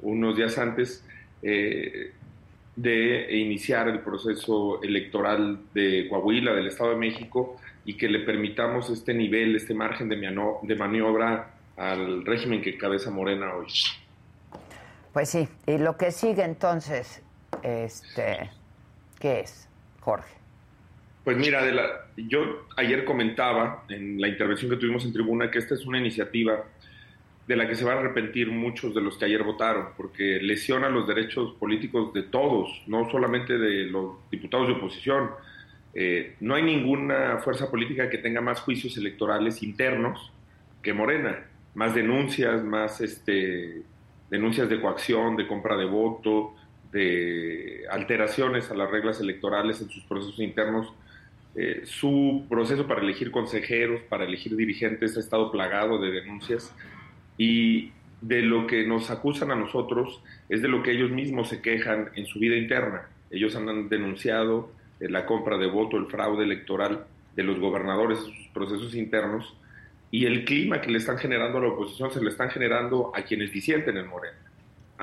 unos 0.01 0.37
días 0.37 0.59
antes 0.59 1.05
de 1.43 3.37
iniciar 3.37 3.89
el 3.89 4.01
proceso 4.01 4.83
electoral 4.83 5.61
de 5.75 6.09
Coahuila, 6.09 6.55
del 6.55 6.69
Estado 6.69 6.91
de 6.91 6.97
México, 6.97 7.61
y 7.85 7.99
que 7.99 8.09
le 8.09 8.21
permitamos 8.21 8.89
este 8.89 9.13
nivel, 9.13 9.55
este 9.55 9.75
margen 9.75 10.09
de, 10.09 10.17
de 10.17 10.75
maniobra 10.75 11.55
al 11.77 12.25
régimen 12.25 12.63
que 12.63 12.79
cabeza 12.79 13.11
Morena 13.11 13.55
hoy. 13.55 13.67
Pues 15.13 15.31
sí, 15.31 15.49
y 15.67 15.79
lo 15.79 15.97
que 15.97 16.11
sigue 16.11 16.43
entonces, 16.45 17.23
este, 17.63 18.51
¿qué 19.21 19.41
es, 19.41 19.69
Jorge? 20.01 20.44
Pues 21.25 21.37
mira, 21.39 21.63
yo 22.17 22.67
ayer 22.77 23.05
comentaba 23.05 23.85
en 23.89 24.21
la 24.21 24.29
intervención 24.29 24.71
que 24.71 24.77
tuvimos 24.77 25.05
en 25.05 25.13
tribuna 25.13 25.51
que 25.51 25.59
esta 25.59 25.75
es 25.75 25.87
una 25.87 25.99
iniciativa 25.99 26.65
de 27.49 27.57
la 27.57 27.67
que 27.67 27.75
se 27.75 27.85
van 27.85 27.97
a 27.97 28.01
arrepentir 28.01 28.51
muchos 28.51 28.95
de 28.95 29.01
los 29.01 29.19
que 29.19 29.25
ayer 29.25 29.43
votaron, 29.43 29.89
porque 29.97 30.39
lesiona 30.41 30.89
los 30.89 31.07
derechos 31.07 31.55
políticos 31.55 32.13
de 32.13 32.23
todos, 32.23 32.83
no 32.87 33.11
solamente 33.11 33.59
de 33.59 33.85
los 33.85 34.17
diputados 34.31 34.69
de 34.69 34.75
oposición. 34.75 35.31
Eh, 35.95 36.37
no 36.41 36.55
hay 36.55 36.63
ninguna 36.63 37.39
fuerza 37.39 37.71
política 37.71 38.11
que 38.11 38.19
tenga 38.19 38.41
más 38.41 38.61
juicios 38.61 38.97
electorales 38.97 39.63
internos 39.63 40.33
que 40.83 40.93
Morena 40.93 41.45
más 41.75 41.95
denuncias, 41.95 42.63
más 42.63 43.01
este, 43.01 43.83
denuncias 44.31 44.69
de 44.69 44.81
coacción, 44.81 45.37
de 45.37 45.47
compra 45.47 45.77
de 45.77 45.85
voto, 45.85 46.55
de 46.93 47.85
alteraciones 47.91 48.71
a 48.71 48.75
las 48.75 48.91
reglas 48.91 49.21
electorales 49.21 49.81
en 49.83 49.91
sus 49.91 50.05
procesos 50.05 50.39
internos. 50.39 50.93
Eh, 51.57 51.83
su 51.85 52.47
proceso 52.49 52.87
para 52.87 53.01
elegir 53.01 53.31
consejeros, 53.31 54.01
para 54.09 54.25
elegir 54.25 54.57
dirigentes 54.57 55.17
ha 55.17 55.21
estado 55.21 55.53
plagado 55.53 56.01
de 56.01 56.11
denuncias 56.11 56.75
y 57.39 57.93
de 58.21 58.43
lo 58.43 58.67
que 58.67 58.87
nos 58.87 59.11
acusan 59.11 59.51
a 59.51 59.55
nosotros 59.55 60.23
es 60.49 60.63
de 60.63 60.69
lo 60.69 60.83
que 60.83 60.93
ellos 60.93 61.11
mismos 61.11 61.49
se 61.49 61.63
quejan 61.63 62.11
en 62.17 62.27
su 62.27 62.39
vida 62.39 62.57
interna. 62.57 63.09
Ellos 63.31 63.55
han 63.55 63.89
denunciado 63.89 64.71
eh, 64.99 65.09
la 65.09 65.27
compra 65.27 65.57
de 65.57 65.67
voto, 65.67 65.97
el 65.97 66.07
fraude 66.07 66.45
electoral 66.45 67.07
de 67.37 67.43
los 67.43 67.59
gobernadores 67.61 68.19
sus 68.19 68.49
procesos 68.53 68.95
internos 68.95 69.57
y 70.11 70.27
el 70.27 70.45
clima 70.45 70.81
que 70.81 70.91
le 70.91 70.99
están 70.99 71.19
generando 71.19 71.59
a 71.59 71.63
la 71.63 71.69
oposición 71.69 72.13
se 72.13 72.23
le 72.23 72.31
están 72.31 72.51
generando 72.51 73.13
a 73.15 73.23
quienes 73.23 73.53
disienten 73.53 73.97
en 73.97 74.07
Morena. 74.07 74.44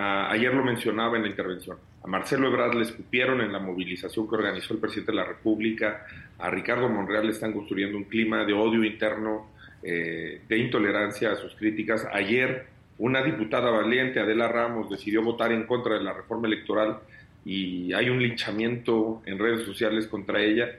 Ayer 0.01 0.53
lo 0.53 0.63
mencionaba 0.63 1.17
en 1.17 1.23
la 1.23 1.29
intervención. 1.29 1.77
A 2.03 2.07
Marcelo 2.07 2.47
Ebrard 2.47 2.75
le 2.75 2.83
escupieron 2.83 3.41
en 3.41 3.51
la 3.51 3.59
movilización 3.59 4.27
que 4.27 4.35
organizó 4.35 4.73
el 4.73 4.79
presidente 4.79 5.11
de 5.11 5.17
la 5.17 5.25
República. 5.25 6.05
A 6.39 6.49
Ricardo 6.49 6.89
Monreal 6.89 7.25
le 7.25 7.31
están 7.31 7.53
construyendo 7.53 7.97
un 7.97 8.05
clima 8.05 8.45
de 8.45 8.53
odio 8.53 8.83
interno, 8.83 9.51
eh, 9.83 10.41
de 10.47 10.57
intolerancia 10.57 11.31
a 11.31 11.35
sus 11.35 11.55
críticas. 11.55 12.07
Ayer 12.11 12.67
una 12.97 13.23
diputada 13.23 13.69
valiente, 13.71 14.19
Adela 14.19 14.47
Ramos, 14.47 14.89
decidió 14.89 15.23
votar 15.23 15.51
en 15.51 15.65
contra 15.65 15.95
de 15.95 16.03
la 16.03 16.13
reforma 16.13 16.47
electoral 16.47 16.99
y 17.43 17.93
hay 17.93 18.09
un 18.09 18.21
linchamiento 18.21 19.23
en 19.25 19.39
redes 19.39 19.65
sociales 19.65 20.07
contra 20.07 20.41
ella 20.41 20.69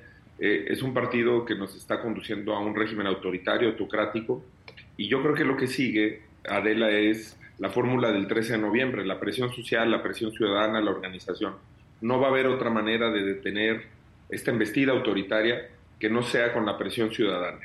eh, 0.45 0.73
es 0.73 0.83
un 0.83 0.93
partido 0.93 1.45
que 1.45 1.55
nos 1.55 1.77
está 1.77 2.01
conduciendo 2.01 2.55
a 2.55 2.59
un 2.59 2.75
régimen 2.75 3.07
autoritario, 3.07 3.69
autocrático, 3.69 4.45
y 4.97 5.07
yo 5.07 5.23
creo 5.23 5.35
que 5.35 5.45
lo 5.45 5.57
que 5.57 5.69
sigue, 5.69 6.23
Adela, 6.49 6.91
es 6.91 7.39
la 7.63 7.71
fórmula 7.71 8.11
del 8.11 8.27
13 8.27 8.55
de 8.55 8.59
noviembre, 8.59 9.07
la 9.07 9.21
presión 9.21 9.53
social, 9.53 9.89
la 9.89 10.03
presión 10.03 10.33
ciudadana, 10.33 10.81
la 10.81 10.91
organización. 10.91 11.55
No 12.01 12.19
va 12.19 12.27
a 12.27 12.31
haber 12.31 12.49
otra 12.49 12.71
manera 12.71 13.09
de 13.13 13.23
detener 13.23 13.85
esta 14.29 14.51
embestida 14.51 14.91
autoritaria 14.91 15.69
que 16.01 16.11
no 16.11 16.23
sea 16.23 16.53
con 16.53 16.67
la 16.67 16.77
presión 16.77 17.13
ciudadana. 17.13 17.61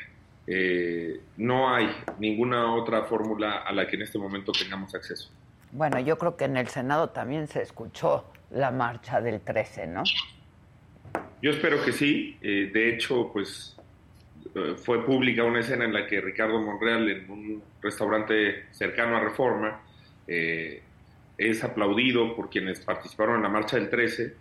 Eh, 0.46 1.20
no 1.38 1.74
hay 1.74 1.90
ninguna 2.20 2.76
otra 2.76 3.06
fórmula 3.06 3.64
a 3.66 3.74
la 3.74 3.88
que 3.88 3.96
en 3.96 4.04
este 4.04 4.20
momento 4.20 4.52
tengamos 4.52 4.94
acceso. 4.94 5.32
Bueno, 5.72 6.00
yo 6.00 6.16
creo 6.20 6.38
que 6.38 6.46
en 6.46 6.58
el 6.58 6.68
Senado 6.68 7.10
también 7.10 7.48
se 7.48 7.64
escuchó 7.64 8.26
la 8.52 8.70
marcha 8.70 9.20
del 9.20 9.42
13, 9.42 9.88
¿no? 9.88 10.04
Yo 11.42 11.50
espero 11.50 11.84
que 11.84 11.92
sí. 11.92 12.38
Eh, 12.44 12.70
de 12.72 12.94
hecho, 12.94 13.32
pues 13.34 13.76
eh, 14.54 14.76
fue 14.78 15.04
pública 15.04 15.44
una 15.44 15.62
escena 15.62 15.86
en 15.86 15.94
la 15.94 16.06
que 16.06 16.22
Ricardo 16.22 16.62
Monreal, 16.62 17.10
en 17.10 17.32
un 17.32 17.64
restaurante 17.82 18.68
cercano 18.70 19.18
a 19.18 19.22
Reforma, 19.22 19.82
eh, 20.28 20.82
es 21.38 21.64
aplaudido 21.64 22.36
por 22.36 22.50
quienes 22.50 22.80
participaron 22.80 23.38
en 23.38 23.44
la 23.44 23.50
marcha 23.50 23.78
del 23.78 23.90
13. 23.90 24.34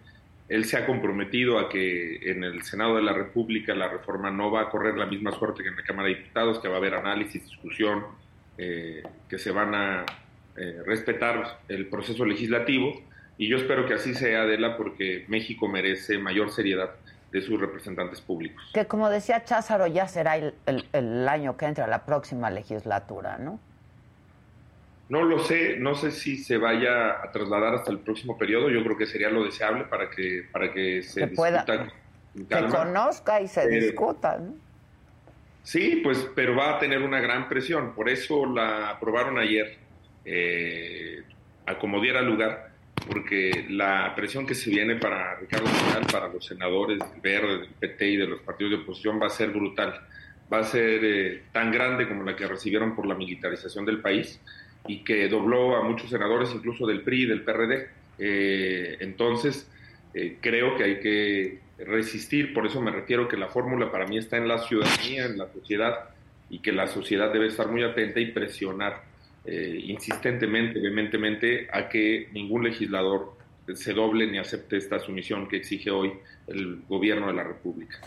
Él 0.49 0.65
se 0.65 0.77
ha 0.77 0.87
comprometido 0.87 1.59
a 1.59 1.69
que 1.69 2.31
en 2.31 2.45
el 2.45 2.63
Senado 2.63 2.97
de 2.97 3.03
la 3.03 3.13
República 3.13 3.75
la 3.75 3.89
reforma 3.89 4.31
no 4.31 4.51
va 4.51 4.63
a 4.63 4.71
correr 4.71 4.97
la 4.97 5.07
misma 5.07 5.33
suerte 5.33 5.63
que 5.63 5.69
en 5.69 5.77
la 5.77 5.83
Cámara 5.83 6.09
de 6.09 6.15
Diputados, 6.15 6.61
que 6.61 6.69
va 6.69 6.75
a 6.75 6.79
haber 6.79 6.95
análisis, 6.95 7.43
discusión, 7.45 8.05
que 8.57 9.39
se 9.39 9.51
van 9.51 9.75
a 9.75 10.07
respetar 10.87 11.59
el 11.69 11.89
proceso 11.89 12.25
legislativo 12.25 13.03
y 13.39 13.49
yo 13.49 13.57
espero 13.57 13.87
que 13.87 13.95
así 13.95 14.15
sea, 14.15 14.43
Adela, 14.43 14.77
porque 14.77 15.25
México 15.29 15.69
merece 15.69 16.19
mayor 16.19 16.51
seriedad 16.51 16.91
de 17.33 17.43
sus 17.43 17.61
representantes 17.61 18.21
públicos. 18.21 18.63
Que 18.73 18.87
como 18.87 19.11
decía 19.11 19.45
Cházaro, 19.45 19.87
ya 19.87 20.09
será 20.09 20.37
el, 20.37 21.29
año 21.29 21.57
que 21.57 21.67
entra, 21.67 21.87
la 21.87 22.07
próxima 22.07 22.51
legislatura, 22.51 23.37
¿no? 23.39 23.61
No 25.09 25.23
lo 25.23 25.39
sé, 25.39 25.77
no 25.79 25.95
sé 25.95 26.11
si 26.11 26.37
se 26.37 26.57
vaya 26.57 27.23
a 27.23 27.31
trasladar 27.31 27.75
hasta 27.75 27.93
el 27.93 28.01
próximo 28.01 28.37
periodo, 28.37 28.71
yo 28.71 28.83
creo 28.83 28.97
que 28.97 29.07
sería 29.07 29.31
lo 29.31 29.45
deseable 29.45 29.85
para 29.85 30.11
que, 30.11 30.45
para 30.51 30.73
que 30.73 31.03
se, 31.03 31.29
pueda, 31.29 31.65
se 31.65 32.67
conozca 32.67 33.41
y 33.41 33.47
se 33.47 33.69
discuta. 33.69 34.39
¿no? 34.39 34.55
Sí, 35.63 36.01
pues, 36.03 36.29
pero 36.35 36.57
va 36.57 36.77
a 36.77 36.79
tener 36.79 37.03
una 37.03 37.21
gran 37.21 37.49
presión, 37.49 37.95
por 37.95 38.09
eso 38.09 38.47
la 38.47 38.91
aprobaron 38.91 39.39
ayer, 39.39 39.79
eh, 40.25 41.23
a 41.67 41.79
como 41.79 42.01
diera 42.01 42.21
lugar 42.21 42.77
porque 43.07 43.67
la 43.69 44.15
presión 44.15 44.47
que 44.47 44.55
se 44.55 44.71
viene 44.71 44.97
para 44.97 45.37
Ricardo 45.37 45.67
Monreal, 45.67 46.07
para 46.11 46.29
los 46.29 46.45
senadores 46.45 46.99
del 46.99 47.21
Verde, 47.21 47.59
del 47.59 47.69
PT 47.69 48.09
y 48.09 48.17
de 48.17 48.27
los 48.27 48.41
partidos 48.41 48.73
de 48.73 48.79
oposición 48.79 49.21
va 49.21 49.27
a 49.27 49.31
ser 49.31 49.51
brutal. 49.51 50.01
Va 50.53 50.59
a 50.59 50.65
ser 50.65 51.05
eh, 51.05 51.43
tan 51.53 51.71
grande 51.71 52.09
como 52.09 52.23
la 52.23 52.37
que 52.37 52.47
recibieron 52.47 52.95
por 52.95 53.07
la 53.07 53.15
militarización 53.15 53.85
del 53.85 54.01
país 54.01 54.41
y 54.89 55.05
que 55.05 55.29
dobló 55.29 55.77
a 55.77 55.83
muchos 55.83 56.11
senadores, 56.11 56.53
incluso 56.55 56.87
del 56.87 57.03
PRI 57.03 57.23
y 57.23 57.27
del 57.27 57.43
PRD. 57.43 57.89
Eh, 58.19 58.97
entonces, 59.01 59.71
eh, 60.15 60.39
creo 60.41 60.77
que 60.77 60.85
hay 60.85 61.01
que 61.01 61.59
resistir, 61.79 62.55
por 62.55 62.67
eso 62.67 62.81
me 62.81 62.91
refiero 62.91 63.29
que 63.29 63.37
la 63.37 63.49
fórmula 63.49 63.91
para 63.91 64.07
mí 64.07 64.19
está 64.19 64.37
en 64.37 64.49
la 64.49 64.59
ciudadanía, 64.59 65.27
en 65.27 65.39
la 65.39 65.53
sociedad, 65.53 66.11
y 66.49 66.61
que 66.61 66.73
la 66.73 66.87
sociedad 66.87 67.33
debe 67.33 67.47
estar 67.47 67.69
muy 67.69 67.83
atenta 67.83 68.21
y 68.21 68.31
presionar 68.31 69.03
eh, 69.45 69.81
insistentemente, 69.85 70.81
vehementemente, 70.81 71.69
a 71.73 71.89
que 71.89 72.29
ningún 72.33 72.65
legislador 72.65 73.37
se 73.75 73.93
doble 73.93 74.27
ni 74.27 74.39
acepte 74.39 74.77
esta 74.77 74.99
sumisión 75.01 75.49
que 75.49 75.57
exige 75.57 75.91
hoy 75.91 76.13
el 76.47 76.83
gobierno 76.89 77.27
de 77.29 77.35
la 77.35 77.45
República. 77.45 77.99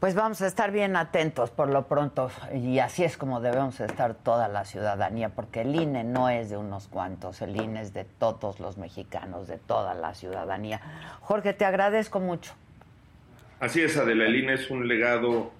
Pues 0.00 0.14
vamos 0.14 0.42
a 0.42 0.46
estar 0.46 0.72
bien 0.72 0.94
atentos 0.94 1.50
por 1.50 1.70
lo 1.70 1.86
pronto 1.86 2.30
y 2.52 2.80
así 2.80 3.02
es 3.02 3.16
como 3.16 3.40
debemos 3.40 3.80
estar 3.80 4.14
toda 4.14 4.46
la 4.46 4.66
ciudadanía, 4.66 5.30
porque 5.30 5.62
el 5.62 5.74
INE 5.74 6.04
no 6.04 6.28
es 6.28 6.50
de 6.50 6.58
unos 6.58 6.86
cuantos, 6.86 7.40
el 7.40 7.56
INE 7.56 7.80
es 7.80 7.94
de 7.94 8.04
todos 8.04 8.60
los 8.60 8.76
mexicanos, 8.76 9.48
de 9.48 9.56
toda 9.56 9.94
la 9.94 10.14
ciudadanía. 10.14 10.82
Jorge, 11.22 11.54
te 11.54 11.64
agradezco 11.64 12.20
mucho. 12.20 12.52
Así 13.58 13.80
es, 13.80 13.96
Adela, 13.96 14.26
el 14.26 14.36
INE 14.36 14.52
es 14.52 14.70
un 14.70 14.86
legado 14.86 15.50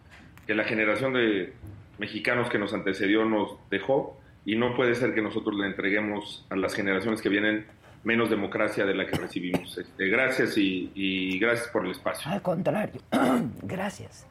que 0.46 0.54
la 0.54 0.64
generación 0.64 1.14
de 1.14 1.54
mexicanos 1.96 2.50
que 2.50 2.58
nos 2.58 2.74
antecedió 2.74 3.24
nos 3.24 3.56
dejó 3.70 4.20
y 4.44 4.56
no 4.56 4.76
puede 4.76 4.94
ser 4.94 5.14
que 5.14 5.22
nosotros 5.22 5.56
le 5.56 5.66
entreguemos 5.66 6.46
a 6.50 6.56
las 6.56 6.74
generaciones 6.74 7.22
que 7.22 7.30
vienen 7.30 7.66
menos 8.06 8.30
democracia 8.30 8.86
de 8.86 8.94
la 8.94 9.04
que 9.04 9.16
recibimos. 9.16 9.76
Este, 9.76 10.06
gracias 10.06 10.56
y, 10.56 10.92
y 10.94 11.40
gracias 11.40 11.66
por 11.68 11.84
el 11.84 11.90
espacio. 11.90 12.30
Al 12.30 12.40
contrario, 12.40 13.00
gracias. 13.62 14.26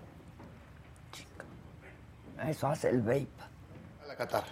Eso 2.48 2.68
hace 2.68 2.90
el 2.90 3.02
vape. 3.02 3.28
A 4.02 4.08
la 4.08 4.16
Qatar. 4.16 4.46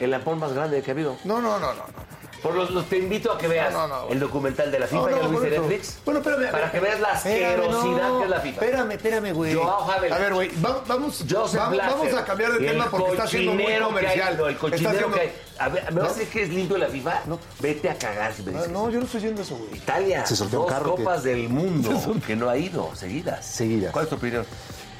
El 0.00 0.10
lapón 0.10 0.38
más 0.38 0.54
grande 0.54 0.82
que 0.82 0.90
ha 0.90 0.94
habido. 0.94 1.18
No, 1.24 1.40
no, 1.42 1.58
no, 1.60 1.74
no. 1.74 1.86
no. 1.86 2.04
Por 2.44 2.54
los, 2.54 2.70
los- 2.72 2.84
te 2.90 2.98
invito 2.98 3.32
a 3.32 3.38
que 3.38 3.48
veas 3.48 3.72
No, 3.72 3.88
no, 3.88 4.02
no. 4.04 4.08
el 4.10 4.20
documental 4.20 4.70
de 4.70 4.78
la 4.78 4.86
FIFA, 4.86 5.00
No, 5.00 5.08
ya 5.10 5.16
no, 5.16 5.22
lo 5.22 5.28
viste 5.30 5.56
en. 5.56 5.62
Netflix. 5.62 5.98
Bueno, 6.04 6.20
espérame. 6.20 6.50
Para 6.52 6.70
que 6.70 6.78
veas 6.78 7.00
la 7.00 7.08
asquerosidad 7.12 8.08
no. 8.08 8.18
que 8.18 8.24
es 8.24 8.30
la 8.30 8.40
FIFA. 8.40 8.60
Espérame, 8.64 8.90
espérame, 8.92 9.32
güey. 9.32 9.54
Joao. 9.54 9.90
A 9.90 9.98
ver, 9.98 10.34
güey, 10.34 10.50
va- 10.62 10.82
vamos, 10.86 11.26
vamos, 11.26 12.14
a 12.14 12.24
cambiar 12.26 12.52
de 12.52 12.66
tema 12.66 12.90
porque 12.90 13.10
está 13.12 13.26
siendo 13.26 13.52
muy 13.54 13.64
hay, 13.66 13.80
comercial. 13.80 14.36
no, 14.36 14.46
el 14.48 14.56
cochinero 14.58 14.90
haciendo- 14.90 15.14
que 15.16 15.20
hay. 15.22 15.32
A 15.58 15.68
ver, 15.70 15.92
¿me 15.92 16.00
vas 16.02 16.10
a 16.10 16.12
No. 16.12 16.18
decir 16.18 16.32
que 16.32 16.42
es 16.42 16.48
limpio 16.50 16.76
la 16.76 16.88
FIFA? 16.88 17.22
Vete 17.60 17.88
a 17.88 17.94
cagar 17.96 18.34
si 18.34 18.42
me 18.42 18.52
dices. 18.52 18.66
Ah, 18.68 18.72
No, 18.72 18.90
yo 18.90 18.98
no 18.98 19.06
estoy 19.06 19.20
diciendo 19.20 19.40
eso, 19.42 19.56
güey. 19.56 19.76
Italia, 19.76 20.26
Se 20.26 20.36
dos 20.46 20.66
carro 20.70 20.96
que- 20.96 21.02
copas 21.04 21.22
del 21.22 21.48
mundo 21.48 21.90
que 22.26 22.36
no 22.36 22.50
ha 22.50 22.58
ido 22.58 22.90
seguidas. 22.94 23.46
Seguidas. 23.46 23.90
¿Cuál 23.92 24.04
es 24.04 24.08
tu 24.10 24.16
opinión? 24.16 24.44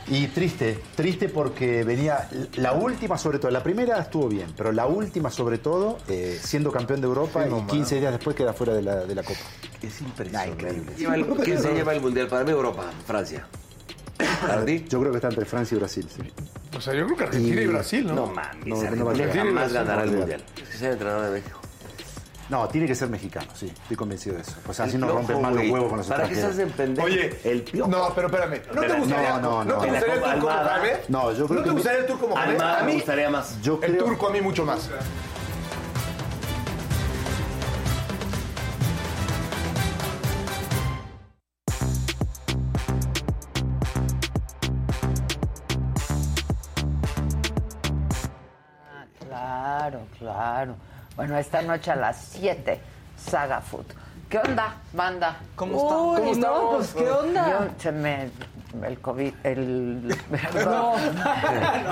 Y 0.07 0.27
triste, 0.29 0.79
triste 0.95 1.29
porque 1.31 1.83
venía 1.83 2.29
la 2.57 2.73
última 2.75 3.17
sobre 3.17 3.39
todo, 3.39 3.51
la 3.51 3.63
primera 3.63 3.99
estuvo 4.01 4.29
bien, 4.29 4.53
pero 4.57 4.71
la 4.71 4.87
última 4.87 5.31
sobre 5.31 5.57
todo, 5.59 5.99
eh, 6.09 6.39
siendo 6.43 6.71
campeón 6.71 7.01
de 7.01 7.07
Europa 7.07 7.43
Sí, 7.43 7.49
y 7.49 7.53
no, 7.53 7.67
15 7.67 8.01
días 8.01 8.13
después 8.13 8.37
queda 8.37 8.53
fuera 8.53 8.75
de 8.75 8.83
la, 8.83 8.97
de 9.07 9.15
la 9.15 9.23
Copa. 9.23 9.41
Es 9.83 10.01
impresionante. 10.03 10.53
increíble. 10.53 10.93
Lleva 10.99 11.15
el- 11.15 11.27
¿Quién 11.27 11.59
se 11.61 11.73
lleva 11.73 11.95
el 11.95 12.01
mundial? 12.03 12.27
Para 12.29 12.45
mí, 12.45 12.51
Europa, 12.51 12.85
Francia. 13.07 13.47
¿Para 14.47 14.65
ti? 14.65 14.85
Yo 14.89 15.01
creo 15.01 15.11
que 15.11 15.19
está 15.19 15.29
entre 15.29 15.45
Francia 15.47 15.75
y 15.75 15.79
Brasil. 15.79 16.07
sí. 16.15 16.23
O 16.77 16.81
sea, 16.81 16.93
yo 16.93 17.05
creo 17.07 17.17
que 17.17 17.25
Argentina 17.25 17.61
y, 17.63 17.67
Brasil, 17.67 18.07
¿no? 18.07 18.15
No 18.15 18.27
mames, 18.27 18.67
No, 18.67 18.75
Argentina 18.77 18.97
no 18.97 19.05
va 19.07 19.13
a 19.13 19.15
llegar. 19.15 19.37
jamás 19.37 19.55
Brasil 19.55 19.75
ganará 19.75 19.97
no 20.07 20.11
el 20.13 20.17
mundial. 20.19 20.45
Es 20.63 20.69
que 20.69 20.77
sea 20.79 20.91
entrenador 20.93 21.25
de 21.27 21.31
México. 21.33 21.61
No, 22.51 22.69
tiene 22.69 22.87
que 22.87 22.95
ser 22.95 23.09
mexicano, 23.09 23.47
sí, 23.55 23.67
estoy 23.75 23.97
convencido 23.97 24.37
de 24.37 24.43
eso. 24.43 24.53
Pues 24.65 24.79
así 24.79 24.97
El 24.97 25.01
nos 25.01 25.13
rompen 25.13 25.41
más 25.41 25.53
los 25.55 25.69
huevos 25.69 25.89
con 25.89 25.99
los 25.99 26.07
¿Para 26.07 26.25
qué 26.25 26.35
extranjeros. 26.35 26.59
estás 26.61 26.71
en 26.71 26.77
pendejo? 26.77 27.07
Oye, 27.07 27.41
el 27.45 27.63
piojo. 27.63 27.91
No, 27.91 28.13
pero 28.15 28.27
espérame. 28.29 28.61
¿No 28.75 28.81
te 28.83 28.93
gustaría, 28.95 29.31
No, 29.31 29.41
no, 29.41 29.65
¿no 29.65 29.75
no. 29.77 29.81
te 29.81 29.91
gustaría 29.91 30.15
el 30.15 30.21
turco 30.21 30.41
como. 30.47 30.53
Jaime? 30.69 30.93
No, 31.09 31.33
yo 31.33 31.47
creo 31.47 31.59
¿No 31.61 31.65
te 31.65 31.71
gustaría 31.71 31.99
el 32.01 32.07
turco 32.07 32.21
como 32.23 32.37
Jaime? 32.37 32.53
Almada 32.53 32.79
A 32.79 32.83
me 32.83 32.87
mí, 32.89 32.95
gustaría 32.95 33.31
más. 33.31 33.61
Yo 33.63 33.81
el 33.83 33.93
creo- 33.93 34.05
turco 34.05 34.29
a 34.29 34.31
mí 34.31 34.41
mucho 34.43 34.65
más. 34.67 34.91
Ah, 48.93 49.07
claro, 49.19 50.07
claro. 50.19 50.77
Bueno, 51.17 51.39
esta 51.39 51.63
noche 51.63 51.93
a 51.93 51.97
las 51.97 52.17
7, 52.33 52.81
Saga 53.17 53.61
Food. 53.61 53.87
¿Qué 54.29 54.39
onda, 54.39 54.75
banda? 54.93 55.37
¿Cómo 55.55 55.77
están? 55.77 55.99
¿Cómo 55.99 56.19
no, 56.19 56.33
estamos? 56.33 56.75
pues, 56.75 56.95
¿qué 56.95 57.11
onda? 57.11 57.51
Yo 57.51 57.69
se 57.79 57.93
me... 57.93 58.31
El 58.83 58.99
COVID, 59.01 59.33
el... 59.45 60.09
No. 60.65 60.95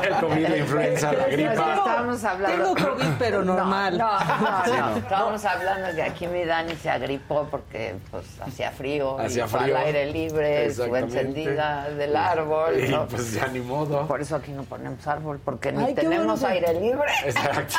El 0.02 0.14
COVID, 0.20 0.48
la 0.48 0.56
influenza, 0.56 1.12
la 1.12 1.26
gripa. 1.26 1.52
Estábamos 1.52 2.24
hablando... 2.24 2.74
Tengo 2.74 2.90
COVID, 2.90 3.06
pero 3.18 3.42
No, 3.44 3.54
normal. 3.54 3.98
No, 3.98 4.12
no, 4.18 4.64
Sí, 4.64 4.70
no. 4.78 4.90
no. 4.90 4.96
Estábamos 4.96 5.44
hablando 5.44 5.94
que 5.94 6.02
aquí 6.02 6.26
mi 6.26 6.44
Dani 6.44 6.74
se 6.76 6.90
agripó 6.90 7.46
porque 7.50 7.94
pues 8.10 8.24
hacía 8.40 8.70
frío. 8.72 9.18
Hacía 9.18 9.46
frío. 9.46 9.76
al 9.76 9.84
aire 9.86 10.06
libre, 10.12 10.66
Exactamente. 10.66 11.20
encendida 11.20 11.88
del 11.90 12.16
árbol. 12.16 12.78
Y 12.82 12.88
¿no? 12.88 13.06
pues 13.06 13.32
ya 13.32 13.46
ni 13.48 13.60
modo. 13.60 14.06
Por 14.06 14.20
eso 14.20 14.36
aquí 14.36 14.50
no 14.52 14.62
ponemos 14.64 15.06
árbol, 15.06 15.40
porque 15.44 15.72
ni 15.72 15.84
Ay, 15.84 15.94
tenemos 15.94 16.40
bueno 16.40 16.54
aire 16.54 16.74
libre. 16.80 17.10
Exacto. 17.24 17.74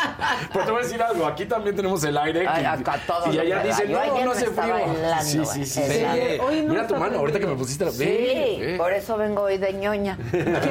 Pues 0.53 0.65
te 0.65 0.71
voy 0.71 0.79
a 0.81 0.83
decir 0.83 1.01
algo, 1.01 1.25
aquí 1.25 1.45
también 1.45 1.75
tenemos 1.75 2.03
el 2.03 2.17
aire. 2.17 2.47
Ay, 2.47 2.63
y- 2.63 2.65
acá 2.65 2.99
todo 3.05 3.31
Y 3.33 3.39
allá 3.39 3.63
dicen, 3.63 3.91
no, 3.91 4.23
no 4.25 4.31
hace 4.31 4.45
frío. 4.47 4.77
helando, 4.77 5.23
Sí, 5.23 5.45
sí, 5.45 5.65
sí. 5.65 5.81
eh. 5.83 6.39
sí. 6.49 6.61
Mira 6.67 6.87
tu 6.87 6.95
mano, 6.95 7.19
ahorita 7.19 7.39
que 7.39 7.47
me 7.47 7.55
pusiste 7.55 7.85
la... 7.85 7.91
Sí, 7.91 7.97
ve. 8.05 8.75
Por 8.93 9.01
eso 9.01 9.17
vengo 9.17 9.41
hoy 9.41 9.57
de 9.57 9.73
ñoña. 9.73 10.17
Que 10.31 10.43
no 10.43 10.57
es 10.59 10.65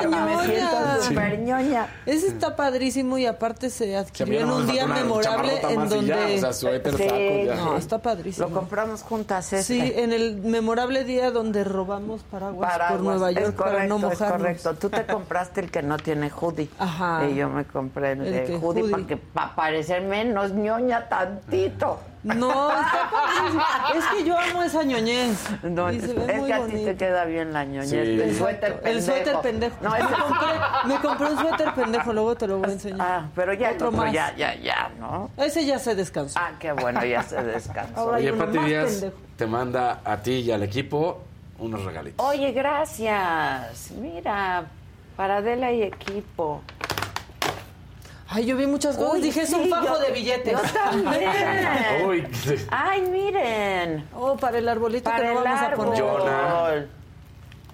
de 0.00 0.08
Me 0.08 0.16
ñoña. 0.16 0.44
siento 0.44 1.02
súper 1.02 1.38
ñoña. 1.40 1.86
Ese 2.06 2.28
está 2.28 2.56
padrísimo 2.56 3.18
y 3.18 3.26
aparte 3.26 3.68
se 3.68 3.94
adquirió 3.94 4.40
en 4.40 4.50
un 4.50 4.64
me 4.66 4.72
día 4.72 4.86
memorable 4.86 5.60
en 5.60 5.70
y 5.70 5.74
ya, 5.74 5.84
donde... 5.84 6.34
o 6.36 6.38
sea, 6.38 6.52
suéter, 6.54 6.96
Sí, 6.96 7.02
saco, 7.04 7.44
ya. 7.44 7.54
No, 7.56 7.76
está 7.76 7.98
padrísimo. 7.98 8.48
Lo 8.48 8.54
compramos 8.54 9.02
juntas, 9.02 9.52
este. 9.52 9.64
Sí, 9.64 9.92
en 9.96 10.14
el 10.14 10.36
memorable 10.38 11.04
día 11.04 11.30
donde 11.30 11.62
robamos 11.64 12.22
paraguas, 12.22 12.70
Paraguas. 12.72 12.92
por 12.92 13.00
Nueva 13.02 13.30
York 13.32 13.48
es 13.48 13.52
correcto, 13.52 13.74
para 13.76 13.86
no 13.86 13.96
es 13.96 14.02
mojarnos. 14.02 14.38
correcto. 14.38 14.74
Tú 14.76 14.88
te 14.88 15.04
compraste 15.12 15.60
el 15.60 15.70
que 15.70 15.82
no 15.82 15.98
tiene 15.98 16.30
hoodie. 16.30 16.70
Ajá. 16.78 17.26
Y 17.28 17.34
yo 17.34 17.50
me 17.50 17.66
compré 17.66 18.12
el, 18.12 18.26
El 18.26 18.32
de 18.32 18.44
que 18.44 18.56
hoodie, 18.56 18.82
hoodie. 18.82 18.90
para 18.92 19.06
que 19.06 19.16
para 19.18 19.54
parecer 19.54 20.02
menos 20.04 20.52
ñoña 20.52 21.06
tantito. 21.06 22.00
No, 22.22 22.70
está. 22.70 23.92
Es 23.96 24.04
que 24.06 24.24
yo 24.24 24.36
amo 24.38 24.62
esa 24.62 24.82
ñoñez. 24.82 25.38
No, 25.62 25.90
y 25.92 25.96
es 25.98 26.04
se 26.04 26.14
ve 26.14 26.34
muy 26.38 26.48
que 26.48 26.54
a 26.54 26.66
ti 26.66 26.84
te 26.84 26.96
queda 26.96 27.24
bien 27.24 27.52
la 27.52 27.64
ñoñez. 27.64 27.88
Sí. 27.90 27.96
El 28.20 28.36
suéter 28.36 28.80
pendejo. 28.80 28.88
El 28.96 29.02
suéter 29.02 29.40
pendejo. 29.40 29.76
No, 29.80 29.90
me, 29.90 29.98
compré, 30.00 30.48
me 30.86 31.00
compré 31.00 31.26
un 31.30 31.38
suéter 31.38 31.74
pendejo, 31.74 32.12
luego 32.12 32.34
te 32.36 32.46
lo 32.48 32.58
voy 32.58 32.70
a 32.70 32.72
enseñar. 32.72 33.00
Ah, 33.00 33.28
pero 33.34 33.52
ya 33.54 33.70
Otro 33.70 33.88
otro 33.88 33.98
más. 34.02 34.12
ya, 34.12 34.34
ya, 34.36 34.54
ya, 34.56 34.90
¿no? 34.98 35.30
Ese 35.36 35.64
ya 35.64 35.78
se 35.78 35.94
descansó. 35.94 36.38
Ah, 36.40 36.50
qué 36.58 36.72
bueno, 36.72 37.04
ya 37.04 37.22
se 37.22 37.42
descansó. 37.42 38.00
Ahora 38.00 38.16
Oye, 38.18 38.32
Pati 38.32 38.58
Díaz 38.58 38.90
pendejo. 38.92 39.16
te 39.36 39.46
manda 39.46 40.00
a 40.04 40.16
ti 40.18 40.32
y 40.40 40.50
al 40.50 40.62
equipo 40.64 41.22
unos 41.60 41.84
regalitos. 41.84 42.24
Oye, 42.26 42.52
gracias. 42.52 43.90
Mira, 43.92 44.64
para 45.16 45.36
Adela 45.38 45.72
y 45.72 45.82
equipo. 45.84 46.62
Ay, 48.30 48.44
yo 48.44 48.56
vi 48.56 48.66
muchas 48.66 48.96
cosas. 48.96 49.14
Uy, 49.14 49.20
Dije, 49.22 49.42
es 49.42 49.52
un 49.52 49.68
fajo 49.70 49.86
yo- 49.86 49.98
de 50.00 50.10
billetes. 50.12 50.52
Yo 50.52 50.60
también. 50.72 52.06
Uy, 52.06 52.26
Ay, 52.70 53.00
miren. 53.02 54.06
Oh, 54.14 54.36
para 54.36 54.58
el 54.58 54.68
arbolito 54.68 55.04
Para 55.10 55.18
que 55.18 55.24
no 55.34 55.38
el 55.38 55.44
vamos 55.44 55.62
a 55.62 55.70
poner. 55.72 56.02
Jonah. 56.02 56.86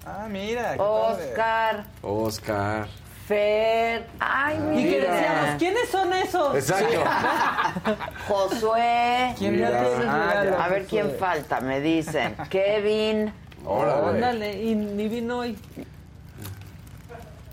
Ah, 0.05 0.27
mira. 0.29 0.71
qué 0.73 0.77
padre. 0.77 1.25
Oscar, 1.31 1.83
Oscar. 2.01 2.87
Fer. 3.27 4.05
Ay, 4.19 4.55
Y 4.77 4.83
que 4.83 4.99
mira. 4.99 5.13
decíamos, 5.15 5.49
¿quiénes 5.57 5.89
son 5.89 6.13
esos? 6.13 6.55
Exacto. 6.55 7.03
Josué. 8.27 9.33
¿Quién 9.37 9.55
Mira. 9.55 9.69
tiene 9.69 10.05
Ah. 10.07 10.63
A 10.63 10.67
ver 10.69 10.85
quién 10.85 11.11
falta, 11.19 11.59
me 11.59 11.81
dicen. 11.81 12.35
Kevin, 12.49 13.33
Órale. 13.65 14.09
Ándale, 14.09 14.61
y 14.61 14.75
ni 14.75 15.07
vino 15.07 15.39
hoy. 15.39 15.57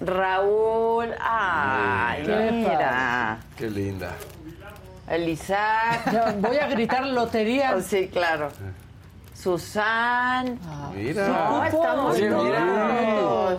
Raúl. 0.04 1.14
Ay, 1.20 2.22
Qué 2.24 2.50
mira. 2.52 3.38
Qué 3.56 3.70
linda. 3.70 4.12
Elisac. 5.08 6.10
Ya, 6.12 6.34
voy 6.38 6.56
a 6.56 6.66
gritar 6.66 7.06
lotería. 7.06 7.74
Oh, 7.76 7.80
sí, 7.80 8.08
claro. 8.08 8.48
Susan. 9.34 10.58
Mira. 10.94 11.28
No, 11.28 11.64
estamos 11.64 12.14
Oye, 12.14 12.30
mira. 12.30 13.58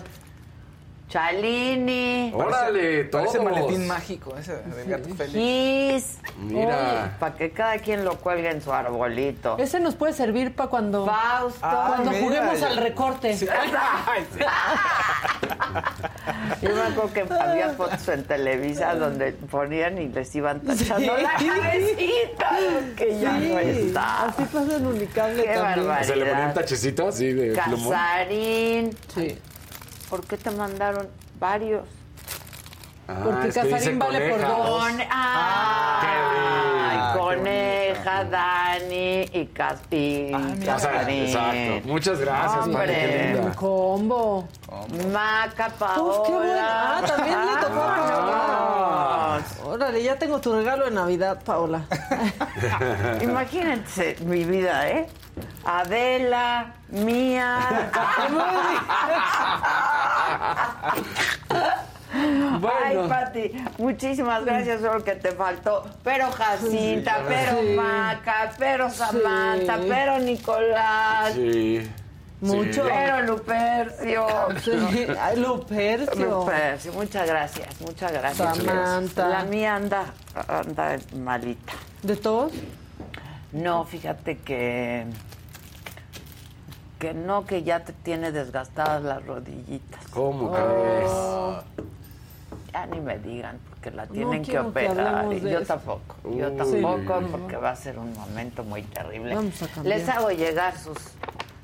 Chalini. 1.14 2.32
Órale, 2.34 3.04
todos. 3.04 3.28
Parece 3.28 3.44
maletín 3.46 3.88
mágico 3.88 4.36
ese 4.36 4.56
del 4.64 4.90
gato 4.90 5.10
Félix. 5.16 5.34
Kiss. 5.36 6.18
Mira. 6.40 7.16
Para 7.20 7.36
que 7.36 7.52
cada 7.52 7.78
quien 7.78 8.04
lo 8.04 8.18
cuelgue 8.18 8.50
en 8.50 8.64
su 8.64 8.74
arbolito. 8.74 9.56
Ese 9.60 9.80
nos 9.80 9.94
puede 9.94 10.14
servir 10.14 10.56
para 10.56 10.72
cuando, 10.72 11.06
Fausto. 11.06 11.60
cuando 11.62 12.10
mira, 12.10 12.24
juguemos 12.24 12.60
ya. 12.60 12.68
al 12.68 12.78
recorte. 12.78 13.38
Yo 16.62 16.70
me 16.76 16.82
acuerdo 16.82 17.14
que 17.14 17.22
había 17.34 17.70
fotos 17.74 18.08
en 18.08 18.24
Televisa 18.24 18.96
donde 18.96 19.34
ponían 19.34 19.98
y 20.00 20.08
les 20.08 20.34
iban 20.36 20.62
tachando 20.62 21.16
Sí. 21.16 21.22
la 21.24 21.34
cabecita, 21.34 22.60
que 22.98 23.20
ya 23.20 23.34
no 23.34 23.60
está. 23.60 24.26
Así 24.26 24.44
pasa 24.46 24.76
en 24.78 24.88
Unicable 24.88 25.44
Qué 25.44 25.50
también. 25.54 25.88
barbaridad. 25.88 26.08
Se 26.08 26.16
le 26.16 26.26
ponía 26.26 26.48
un 26.48 26.54
tachecito 26.56 27.08
así 27.10 27.34
de 27.34 27.52
plumón. 27.62 27.92
Casarín. 27.94 28.98
Sí. 29.14 29.38
¿Por 30.14 30.24
qué 30.28 30.38
te 30.38 30.52
mandaron 30.52 31.08
varios? 31.40 31.88
Ah, 33.08 33.16
Porque 33.24 33.48
es 33.48 33.56
que 33.56 33.62
dice 33.64 33.72
Casarín 33.78 33.98
vale 33.98 34.30
por 34.30 34.42
dos. 34.42 34.70
Con, 34.80 35.02
ay, 35.10 36.98
qué 37.14 37.20
Coneja, 37.20 38.24
Dani 38.26 39.22
y, 39.34 39.46
Cas 39.52 39.80
y 39.90 40.32
O 40.32 40.38
sea, 40.62 40.76
Casarín. 40.76 41.24
exacto. 41.26 41.88
Muchas 41.88 42.20
gracias, 42.20 42.64
Hombre. 42.68 42.94
qué 42.94 43.40
Un 43.44 43.54
combo. 43.54 44.48
Maca, 45.12 45.70
Paola. 45.80 46.04
Uf, 46.04 46.28
qué 46.28 46.32
bueno. 46.34 46.54
Ah, 46.62 47.02
también 47.08 47.40
le 47.48 47.56
tocó 47.60 47.82
a 47.82 49.36
Ah, 49.36 49.40
Órale, 49.66 50.04
ya 50.04 50.16
tengo 50.20 50.40
tu 50.40 50.54
regalo 50.54 50.86
de 50.86 50.92
Navidad, 50.92 51.42
Paola. 51.44 51.86
Imagínense 53.22 54.16
mi 54.26 54.44
vida, 54.46 54.88
¿eh? 54.90 55.08
Adela, 55.66 56.76
Mía, 56.90 57.90
Ay, 62.16 62.98
Pati, 63.10 63.52
muchísimas 63.80 64.46
gracias 64.46 64.82
por 64.82 64.96
lo 65.00 65.04
que 65.04 65.16
te 65.16 65.32
faltó. 65.32 65.84
Pero 66.04 66.32
Jacinta, 66.32 67.18
Sí. 67.18 67.24
pero 67.28 67.60
Sí. 67.62 67.74
Maca, 67.76 68.52
pero 68.60 68.90
Samantha, 68.90 69.80
pero 69.88 70.20
Nicolás. 70.20 71.34
Sí. 71.34 71.90
Mucho. 72.42 72.84
Pero 72.84 73.22
Lupercio. 73.22 74.28
Ay, 75.20 75.38
Lupercio. 75.40 76.26
Lupercio, 76.42 76.94
muchas 76.94 77.28
gracias, 77.28 77.82
muchas 77.82 78.12
gracias. 78.12 78.58
Samantha. 78.58 79.28
La 79.30 79.44
mía 79.46 79.76
anda, 79.76 80.06
anda 80.48 80.98
malita. 81.16 81.74
¿De 82.04 82.16
todos? 82.18 82.52
No, 83.54 83.86
fíjate 83.86 84.40
que 84.40 85.06
que 87.04 87.14
no, 87.14 87.46
que 87.46 87.64
ya 87.64 87.82
te 87.84 87.92
tiene 87.92 88.32
desgastadas 88.32 89.04
las 89.04 89.26
rodillitas. 89.26 90.00
¿Cómo 90.12 90.50
Oh. 90.56 91.60
Ya 92.72 92.86
ni 92.86 93.02
me 93.02 93.20
digan, 93.20 93.60
porque 93.70 93.92
la 93.92 94.08
tienen 94.08 94.42
que 94.42 94.58
operar. 94.58 95.32
y 95.34 95.42
de 95.42 95.52
yo 95.52 95.66
tampoco, 95.66 96.16
yo 96.34 96.50
tampoco, 96.54 97.20
Sí. 97.20 97.28
porque 97.30 97.58
va 97.58 97.72
a 97.72 97.76
ser 97.76 98.00
un 98.00 98.14
momento 98.14 98.64
muy 98.64 98.84
terrible. 98.84 99.36
Vamos 99.36 99.62
a 99.62 99.68
cambiar. 99.68 99.98
Les 100.00 100.08
hago 100.08 100.30
llegar 100.32 100.78
sus... 100.78 100.98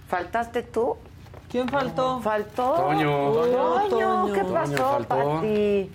¿Faltaste 0.10 0.62
tú? 0.64 0.98
¿Quién 1.50 1.70
faltó? 1.70 2.20
¿Faltó? 2.20 2.74
Toño. 2.74 3.32
Toño, 3.32 3.88
Toño. 3.90 4.34
¿qué 4.34 4.44
pasó. 4.44 5.06
Pati? 5.08 5.90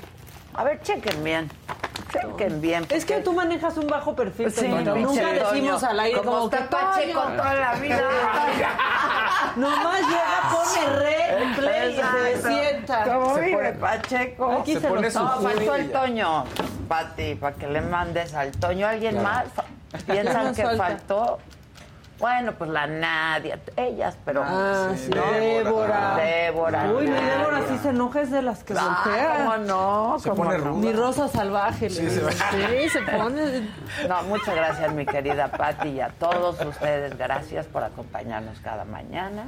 A 0.55 0.64
ver, 0.64 0.80
chequen 0.80 1.22
bien. 1.22 1.51
Bien. 2.60 2.86
Es 2.90 3.04
que 3.04 3.20
tú 3.20 3.32
manejas 3.32 3.76
un 3.76 3.86
bajo 3.86 4.14
perfil. 4.14 4.50
Sí, 4.50 4.66
Toño. 4.68 4.94
Nunca 4.96 5.32
decimos 5.32 5.82
al 5.82 6.00
aire 6.00 6.18
Como 6.18 6.30
como 6.32 6.44
está 6.46 6.68
Pacheco 6.70 7.20
Toño. 7.22 7.36
toda 7.36 7.54
la 7.54 7.74
vida. 7.74 8.00
Nomás 9.56 10.00
llega, 10.00 10.50
pone 10.50 10.98
re, 10.98 11.56
play 11.56 11.98
y 12.00 12.02
se 12.36 12.48
sienta. 12.48 13.04
Como 13.04 13.34
Se 13.34 13.40
vive 13.42 13.56
pone- 13.56 13.72
Pacheco. 13.74 14.52
Aquí 14.60 14.74
se, 14.74 14.80
Se 14.80 14.88
pone 14.88 15.02
nos 15.02 15.12
su 15.12 15.18
No, 15.20 15.28
faltó 15.40 15.74
el. 15.74 15.92
Toño, 15.92 16.44
Pati, 16.88 17.34
para 17.36 17.56
que 17.56 17.66
le 17.68 17.80
mandes 17.80 18.34
al 18.34 18.50
Toño. 18.52 18.86
¿Alguien 18.86 19.12
Claro. 19.18 19.28
más? 19.28 19.44
Fa- 19.54 19.64
¿Quién 20.06 20.22
¿Piensan 20.22 20.54
que 20.54 20.62
falta? 20.64 20.84
faltó? 20.84 21.38
Bueno, 22.20 22.52
pues 22.52 22.70
la 22.70 22.86
Nadia, 22.86 23.58
ellas, 23.76 24.16
pero... 24.24 24.42
Ah, 24.44 24.90
Sí, 24.94 25.06
sí, 25.06 25.10
¿no? 25.14 25.32
Débora. 25.32 26.16
Débora. 26.16 26.84
Uy, 26.92 27.06
mi. 27.08 27.12
Débora 27.20 27.62
sí 27.68 27.78
se 27.82 27.88
enoja, 27.90 28.20
es 28.22 28.30
de 28.30 28.42
las 28.42 28.62
que 28.62 28.74
Ah, 28.78 29.02
voltea. 29.04 29.36
¿Cómo 29.44 29.56
no? 29.58 30.18
Se 30.20 30.28
¿Cómo 30.30 30.44
pone 30.44 30.58
no? 30.58 30.74
Mi 30.76 30.92
rosa 30.92 31.28
salvaje. 31.28 31.90
Sí, 31.90 32.08
se 32.08 33.00
pone. 33.02 33.68
No, 34.08 34.22
muchas 34.24 34.54
gracias, 34.54 34.92
mi 34.94 35.04
querida 35.04 35.48
Patti, 35.48 35.88
y 35.88 36.00
a 36.00 36.08
todos 36.10 36.60
ustedes. 36.64 37.18
Gracias 37.18 37.66
por 37.66 37.82
acompañarnos 37.82 38.58
cada 38.60 38.84
mañana 38.84 39.44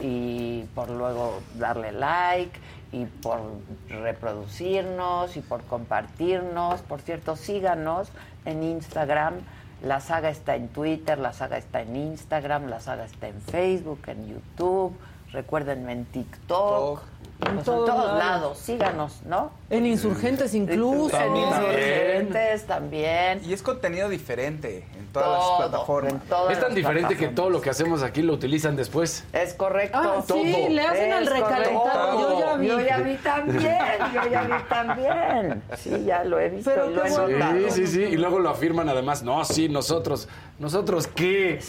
y 0.00 0.62
por 0.74 0.90
luego 0.90 1.40
darle 1.54 1.90
like 1.92 2.58
y 2.92 3.04
por 3.06 3.40
reproducirnos 3.88 5.36
y 5.36 5.40
por 5.40 5.62
compartirnos. 5.64 6.80
Por 6.82 7.00
cierto, 7.00 7.36
síganos 7.36 8.08
en 8.44 8.62
Instagram. 8.62 9.34
La 9.82 10.00
saga 10.00 10.30
está 10.30 10.56
en 10.56 10.68
Twitter, 10.68 11.18
la 11.18 11.32
saga 11.32 11.58
está 11.58 11.82
en 11.82 11.96
Instagram, 11.96 12.68
la 12.68 12.80
saga 12.80 13.04
está 13.04 13.28
en 13.28 13.40
Facebook, 13.40 14.00
en 14.06 14.28
YouTube. 14.28 14.96
Recuérdenme 15.32 15.92
en 15.92 16.04
TikTok. 16.06 17.02
Pues 17.38 17.52
en 17.52 17.62
todos 17.62 17.86
todos 17.86 18.06
lados. 18.06 18.18
lados. 18.18 18.58
Síganos, 18.58 19.22
¿no? 19.26 19.50
En 19.68 19.84
insurgentes 19.84 20.54
incluso. 20.54 21.20
En 21.20 21.36
Insurgentes 21.36 22.66
también. 22.66 23.42
Y 23.44 23.52
es 23.52 23.62
contenido 23.62 24.08
diferente 24.08 24.86
todas 25.24 25.38
las 25.48 25.68
plataformas. 25.68 26.12
en 26.12 26.20
todas 26.20 26.52
Es 26.52 26.60
tan 26.60 26.74
diferente 26.74 27.16
que 27.16 27.28
todo 27.28 27.50
lo 27.50 27.60
que 27.60 27.70
hacemos 27.70 28.02
aquí 28.02 28.22
lo 28.22 28.32
utilizan 28.34 28.76
después. 28.76 29.24
Es 29.32 29.54
correcto. 29.54 29.98
Ah, 30.00 30.22
sí, 30.22 30.28
Todo. 30.28 30.68
le 30.70 30.82
hacen 30.82 31.12
al 31.12 31.26
recalentado. 31.26 32.20
Yo 32.20 32.38
ya 32.40 32.54
vi. 32.56 32.66
Yo 32.68 32.80
ya 32.80 32.96
vi 32.98 33.14
también, 33.16 33.78
yo 34.14 34.30
ya 34.30 34.42
vi 34.42 34.62
también. 34.68 35.62
Sí, 35.76 36.04
ya 36.04 36.24
lo 36.24 36.38
he 36.40 36.48
visto 36.48 36.70
Pero 36.72 36.90
y 36.90 36.94
lo 36.94 37.02
qué 37.02 37.08
he 37.08 37.10
bueno. 37.12 37.28
notado. 37.38 37.56
Sí, 37.70 37.70
sí, 37.70 37.86
sí. 37.86 38.02
Y 38.02 38.16
luego 38.16 38.38
lo 38.38 38.50
afirman 38.50 38.88
además. 38.88 39.22
No, 39.22 39.44
sí, 39.44 39.68
nosotros. 39.68 40.28
¿Nosotros 40.58 41.06
qué? 41.06 41.60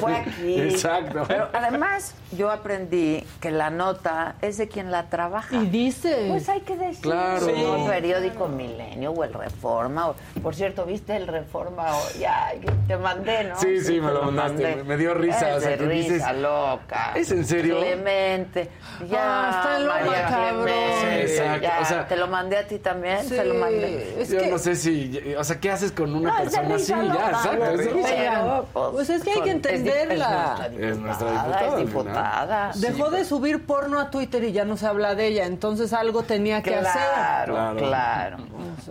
Fue 0.00 0.16
aquí. 0.16 0.60
Exacto. 0.60 1.22
Pero 1.28 1.48
además, 1.52 2.14
yo 2.36 2.50
aprendí 2.50 3.24
que 3.40 3.50
la 3.52 3.70
nota 3.70 4.34
es 4.42 4.56
de 4.58 4.66
quien 4.68 4.90
la 4.90 5.04
trabaja. 5.08 5.54
Y 5.54 5.66
dice. 5.66 6.26
Pues 6.28 6.48
hay 6.48 6.60
que 6.62 6.76
decir. 6.76 7.02
Claro. 7.02 7.46
El 7.48 7.86
periódico 7.88 8.48
Milenio 8.48 9.12
o 9.12 9.22
el 9.24 9.32
Reforma. 9.32 10.08
o- 10.10 10.14
por 10.42 10.54
cierto, 10.54 10.84
¿viste 10.84 11.14
el 11.16 11.26
Reforma? 11.28 11.96
O- 11.96 12.18
ya, 12.18 12.52
te 12.86 12.96
mandé, 12.96 13.44
¿no? 13.44 13.58
Sí, 13.60 13.80
sí, 13.80 14.00
me 14.00 14.08
te 14.08 14.14
lo 14.14 14.22
mandaste. 14.24 14.76
Me 14.84 14.96
dio 14.96 15.14
risa, 15.14 15.50
Es 15.50 15.56
o 15.56 15.60
sea, 15.60 15.70
de 15.70 15.78
que 15.78 15.86
dices, 15.88 16.12
risa, 16.14 16.32
loca. 16.32 17.12
¿es 17.14 17.30
en 17.30 17.44
serio? 17.44 17.78
Clemente. 17.78 18.70
Ya, 19.10 19.18
Ah, 19.20 19.50
está 19.62 19.76
en 19.76 19.86
lo 19.86 19.92
María. 19.92 20.26
Clemente, 20.26 21.28
Sí, 21.28 21.32
exacto, 21.32 21.62
ya. 21.62 21.78
o 21.80 21.84
sea- 21.84 22.08
¿Te 22.08 22.16
lo 22.16 22.26
mandé 22.28 22.56
a 22.58 22.66
ti 22.66 22.78
también? 22.78 23.20
Sí, 23.22 23.28
Se 23.36 23.44
lo 23.44 23.54
mandé. 23.54 24.22
es 24.22 24.30
Yo 24.30 24.38
que- 24.38 24.50
no 24.50 24.58
sé 24.58 24.74
si. 24.76 25.34
O 25.38 25.44
sea, 25.44 25.60
¿qué 25.60 25.70
haces 25.70 25.92
con 25.92 26.14
una 26.14 26.30
No, 26.30 26.36
persona 26.44 26.74
así? 26.76 26.86
Ya, 26.92 27.02
loca, 27.02 27.28
exacto. 27.30 27.64
es 27.66 27.92
risa. 27.92 28.62
Pues 28.92 29.10
es 29.10 29.22
que 29.22 29.30
hay 29.30 29.36
que 29.36 29.40
con- 29.40 29.48
es 29.48 29.62
di- 29.84 29.88
entenderla. 29.90 30.70
Es 30.78 30.98
nuestra 30.98 31.30
diputada, 31.30 31.66
Es 31.68 31.76
diputada. 31.76 32.70
Dejó 32.76 33.10
de 33.10 33.24
subir 33.24 33.66
porno 33.66 34.00
a 34.00 34.10
Twitter 34.10 34.42
y 34.44 34.52
ya 34.52 34.64
no 34.64 34.76
se 34.76 34.86
habla 34.86 35.14
de 35.14 35.26
ella, 35.26 35.46
entonces 35.46 35.92
algo 35.92 36.22
tenía 36.22 36.62
que 36.62 36.74
hacer. 36.76 37.02
Claro. 37.46 37.74
claro. 37.76 38.36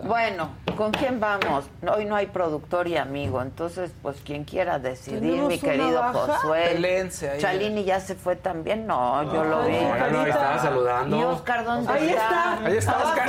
Bueno, 0.04 0.50
¿con 0.76 0.92
quién 0.92 1.18
vamos? 1.20 1.64
Hoy 1.90 2.04
no 2.04 2.16
hay 2.16 2.26
productor 2.26 2.86
y 2.88 2.96
amigo, 2.96 3.40
entonces, 3.42 3.75
pues 4.02 4.16
quien 4.24 4.44
quiera 4.44 4.78
decidir, 4.78 5.20
¿Tenemos 5.20 5.48
mi 5.48 5.58
querido 5.58 6.00
baja? 6.00 6.12
Josué. 6.38 7.08
Chalini 7.38 7.84
ya 7.84 8.00
se 8.00 8.14
fue 8.14 8.36
también, 8.36 8.86
no, 8.86 9.22
yo 9.32 9.44
lo 9.44 9.64
vi. 9.64 9.78
No, 9.80 10.10
no, 10.10 10.20
ahí 10.22 10.30
está 10.30 10.58
saludando. 10.58 11.16
¿Y 11.16 11.22
Oscar 11.24 11.64
dónde 11.64 11.92
Ahí 11.92 12.08
está? 12.10 12.22
está. 12.54 12.66
Ahí 12.66 12.76
está 12.76 12.98
Oscar. 12.98 13.28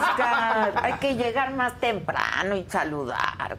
Oscar. 0.00 0.72
Hay 0.82 0.92
que 0.94 1.14
llegar 1.14 1.52
más 1.52 1.74
temprano 1.80 2.56
y 2.56 2.64
saludar. 2.68 3.58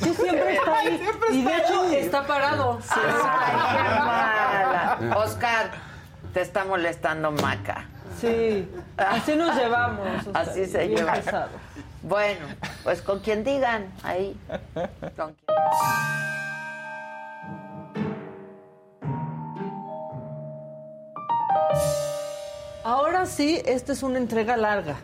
Sí, 0.00 0.12
siempre 0.14 0.54
está 0.56 0.78
ahí. 0.78 1.00
Y 1.30 1.44
de 1.44 1.56
hecho 1.56 1.84
está 1.92 2.26
parado. 2.26 2.78
Ay, 2.90 3.76
qué 3.76 3.98
mala. 4.00 5.16
Oscar, 5.16 5.70
te 6.34 6.40
está 6.42 6.64
molestando 6.64 7.30
Maca. 7.32 7.86
Sí. 8.20 8.70
Así 8.96 9.34
nos 9.34 9.56
llevamos. 9.56 10.06
Oscar, 10.26 10.42
Así 10.48 10.66
se 10.66 10.86
bien 10.86 10.98
lleva. 10.98 11.12
pesado. 11.14 11.48
Bueno, 12.02 12.46
pues 12.82 13.00
con 13.02 13.20
quien 13.20 13.44
digan 13.44 13.92
ahí. 14.02 14.36
Con 15.16 15.34
quien- 15.34 15.56
Ahora 22.84 23.26
sí, 23.26 23.60
esta 23.64 23.92
es 23.92 24.02
una 24.02 24.18
entrega 24.18 24.56
larga. 24.56 24.96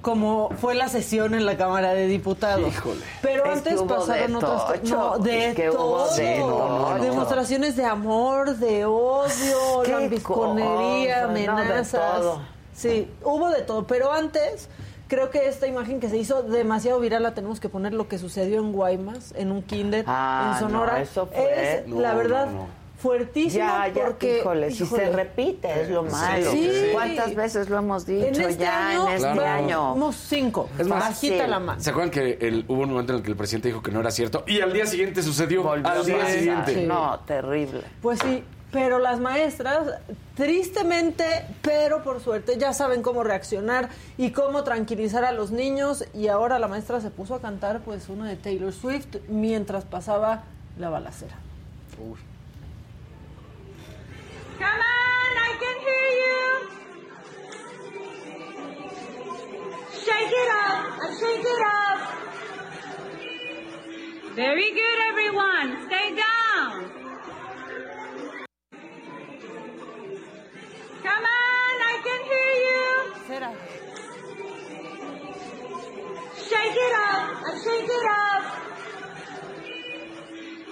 Como 0.00 0.48
fue 0.58 0.74
la 0.74 0.88
sesión 0.88 1.34
en 1.34 1.44
la 1.44 1.58
Cámara 1.58 1.92
de 1.92 2.06
Diputados. 2.06 2.66
Híjole. 2.66 3.02
Pero 3.20 3.44
Es 3.44 3.58
antes 3.58 3.82
pasaron 3.82 4.36
otras 4.36 4.66
tocho, 4.66 4.96
No, 4.96 5.18
de 5.18 5.48
es 5.48 5.54
que 5.54 5.68
todo. 5.68 6.14
de. 6.16 7.04
Demostraciones 7.06 7.76
de 7.76 7.84
amor, 7.84 8.56
de 8.56 8.86
odio, 8.86 9.84
lambisconería, 9.86 11.14
cosa, 11.16 11.26
no, 11.26 11.34
de 11.34 11.48
amenazas. 11.48 12.20
todo. 12.20 12.40
Sí, 12.74 13.10
hubo 13.22 13.50
de 13.50 13.60
todo. 13.60 13.86
Pero 13.86 14.10
antes, 14.10 14.70
creo 15.10 15.28
que 15.28 15.46
esta 15.48 15.66
imagen 15.66 16.00
que 16.00 16.08
se 16.08 16.16
hizo 16.16 16.42
demasiado 16.42 16.98
viral 17.00 17.22
la 17.24 17.34
tenemos 17.34 17.60
que 17.60 17.68
poner 17.68 17.92
lo 17.92 18.08
que 18.08 18.16
sucedió 18.16 18.58
en 18.60 18.72
Guaymas, 18.72 19.34
en 19.36 19.52
un 19.52 19.62
kinder, 19.62 20.04
Ah, 20.08 20.52
en 20.54 20.60
Sonora. 20.60 20.92
no, 20.92 20.98
eso 20.98 21.26
fue- 21.26 21.74
Es, 21.80 21.86
No, 21.86 22.00
la 22.00 22.14
verdad, 22.14 22.46
no, 22.46 22.52
no. 22.52 22.66
fuertísimo. 22.98 23.64
Ya, 23.64 23.88
ya, 23.88 24.04
porque, 24.04 24.38
híjole, 24.38 24.70
si 24.70 24.84
híjole, 24.84 25.06
se 25.06 25.12
repite 25.12 25.82
es 25.82 25.90
lo 25.90 26.04
malo. 26.04 26.50
Sí. 26.52 26.70
¿Cuántas 26.92 27.34
veces 27.34 27.68
lo 27.68 27.78
hemos 27.78 28.06
dicho 28.06 28.26
en 28.26 28.40
este 28.40 28.56
ya 28.62 28.88
año, 28.90 29.08
en 29.08 29.14
este 29.16 29.32
Claro. 29.32 29.42
año? 29.64 29.80
Vamos 29.94 30.16
cinco. 30.16 30.68
Es 30.78 30.86
más, 30.86 31.00
bajita 31.00 31.46
la 31.46 31.58
mano. 31.58 31.80
¿Se 31.80 31.90
acuerdan 31.90 32.10
que 32.10 32.38
el- 32.40 32.64
hubo 32.68 32.82
un 32.82 32.90
momento 32.90 33.12
en 33.12 33.18
el 33.18 33.24
que 33.24 33.30
el 33.30 33.36
presidente 33.36 33.68
dijo 33.68 33.82
que 33.82 33.90
no 33.90 34.00
era 34.00 34.10
cierto? 34.10 34.44
Y 34.46 34.60
al 34.60 34.72
día 34.72 34.86
siguiente 34.86 35.22
sucedió. 35.22 35.62
Volvió 35.62 35.88
al 35.90 36.04
día 36.06 36.18
pasar. 36.18 36.32
siguiente. 36.32 36.86
No, 36.86 37.18
terrible. 37.26 37.82
Pues 38.00 38.18
sí, 38.20 38.44
pero 38.72 38.98
las 38.98 39.20
maestras, 39.20 39.94
tristemente, 40.36 41.24
pero 41.62 42.02
por 42.02 42.20
suerte, 42.20 42.56
ya 42.56 42.72
saben 42.72 43.02
cómo 43.02 43.24
reaccionar 43.24 43.88
y 44.16 44.30
cómo 44.30 44.62
tranquilizar 44.64 45.24
a 45.24 45.32
los 45.32 45.50
niños. 45.50 46.04
Y 46.14 46.28
ahora 46.28 46.58
la 46.58 46.68
maestra 46.68 47.00
se 47.00 47.10
puso 47.10 47.34
a 47.34 47.40
cantar 47.40 47.80
pues 47.80 48.08
una 48.08 48.28
de 48.28 48.36
Taylor 48.36 48.72
Swift 48.72 49.16
mientras 49.28 49.84
pasaba 49.84 50.44
la 50.78 50.88
balacera. 50.88 51.36
Come 54.58 54.66
on, 54.66 55.36
I 55.36 55.52
can 55.58 55.76
hear 55.86 56.08
you. 56.20 56.40
Shake 60.04 60.32
it 60.32 60.50
up, 60.52 60.84
shake 61.18 61.44
it 61.44 61.62
up. 61.66 61.98
Very 64.36 64.70
good, 64.72 64.98
everyone. 65.10 65.86
Stay 65.86 66.14
down. 66.14 66.99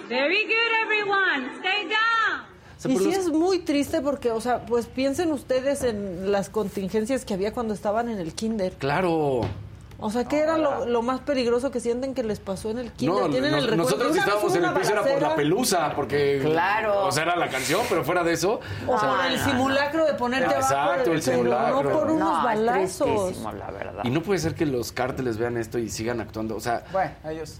Very 0.09 0.43
good, 0.45 0.85
everyone. 0.85 1.57
Stay 1.59 1.83
down. 1.87 2.45
sea, 2.77 2.91
y 2.91 2.97
sí 2.97 3.11
es 3.11 3.29
muy 3.29 3.59
triste 3.59 4.01
porque, 4.01 4.31
o 4.31 4.41
sea, 4.41 4.65
pues 4.65 4.87
piensen 4.87 5.31
ustedes 5.31 5.83
en 5.83 6.31
las 6.31 6.49
contingencias 6.49 7.25
que 7.25 7.33
había 7.35 7.53
cuando 7.53 7.73
estaban 7.73 8.09
en 8.09 8.19
el 8.19 8.33
kinder. 8.33 8.73
Claro. 8.73 9.41
O 10.01 10.09
sea, 10.09 10.23
¿qué 10.23 10.39
era 10.39 10.57
lo, 10.57 10.85
lo 10.85 11.01
más 11.01 11.19
peligroso 11.19 11.71
que 11.71 11.81
sienten 11.81 12.13
que 12.15 12.23
les 12.23 12.39
pasó 12.39 12.71
en 12.71 12.77
el 12.77 12.91
kinder? 12.93 13.21
No, 13.23 13.29
¿Tienen 13.29 13.51
nos- 13.51 13.59
el 13.65 13.69
recuerdo? 13.69 13.83
nosotros 13.83 14.15
estábamos 14.15 14.55
en 14.55 14.63
el 14.63 14.73
piso 14.73 14.91
era 14.93 15.03
por 15.03 15.21
la 15.21 15.35
pelusa, 15.35 15.93
porque. 15.93 16.39
Claro. 16.41 17.05
O 17.05 17.11
sea, 17.11 17.23
era 17.23 17.35
la 17.35 17.49
canción, 17.49 17.81
pero 17.89 18.05
fuera 18.05 18.23
de 18.23 18.31
eso. 18.31 18.61
O 18.87 18.97
por 18.97 19.25
el 19.29 19.37
simulacro 19.39 20.05
de 20.05 20.13
ponerte 20.13 20.45
abajo 20.55 20.61
Exacto, 20.73 21.11
el 21.11 21.19
pero 21.19 21.21
simulacro. 21.37 21.83
No 21.83 21.89
por 21.99 22.11
unos 22.11 22.29
No, 22.29 22.37
es 22.37 22.43
balazos. 22.45 23.07
tristísimo, 23.25 23.51
la 23.51 23.71
verdad. 23.71 24.03
Y 24.05 24.09
no 24.09 24.23
puede 24.23 24.39
ser 24.39 24.55
que 24.55 24.65
los 24.65 24.93
cárteles 24.93 25.37
vean 25.37 25.57
esto 25.57 25.77
y 25.77 25.89
sigan 25.89 26.21
actuando. 26.21 26.55
O 26.55 26.61
sea, 26.61 26.85
Bueno, 26.93 27.11
ellos. 27.29 27.59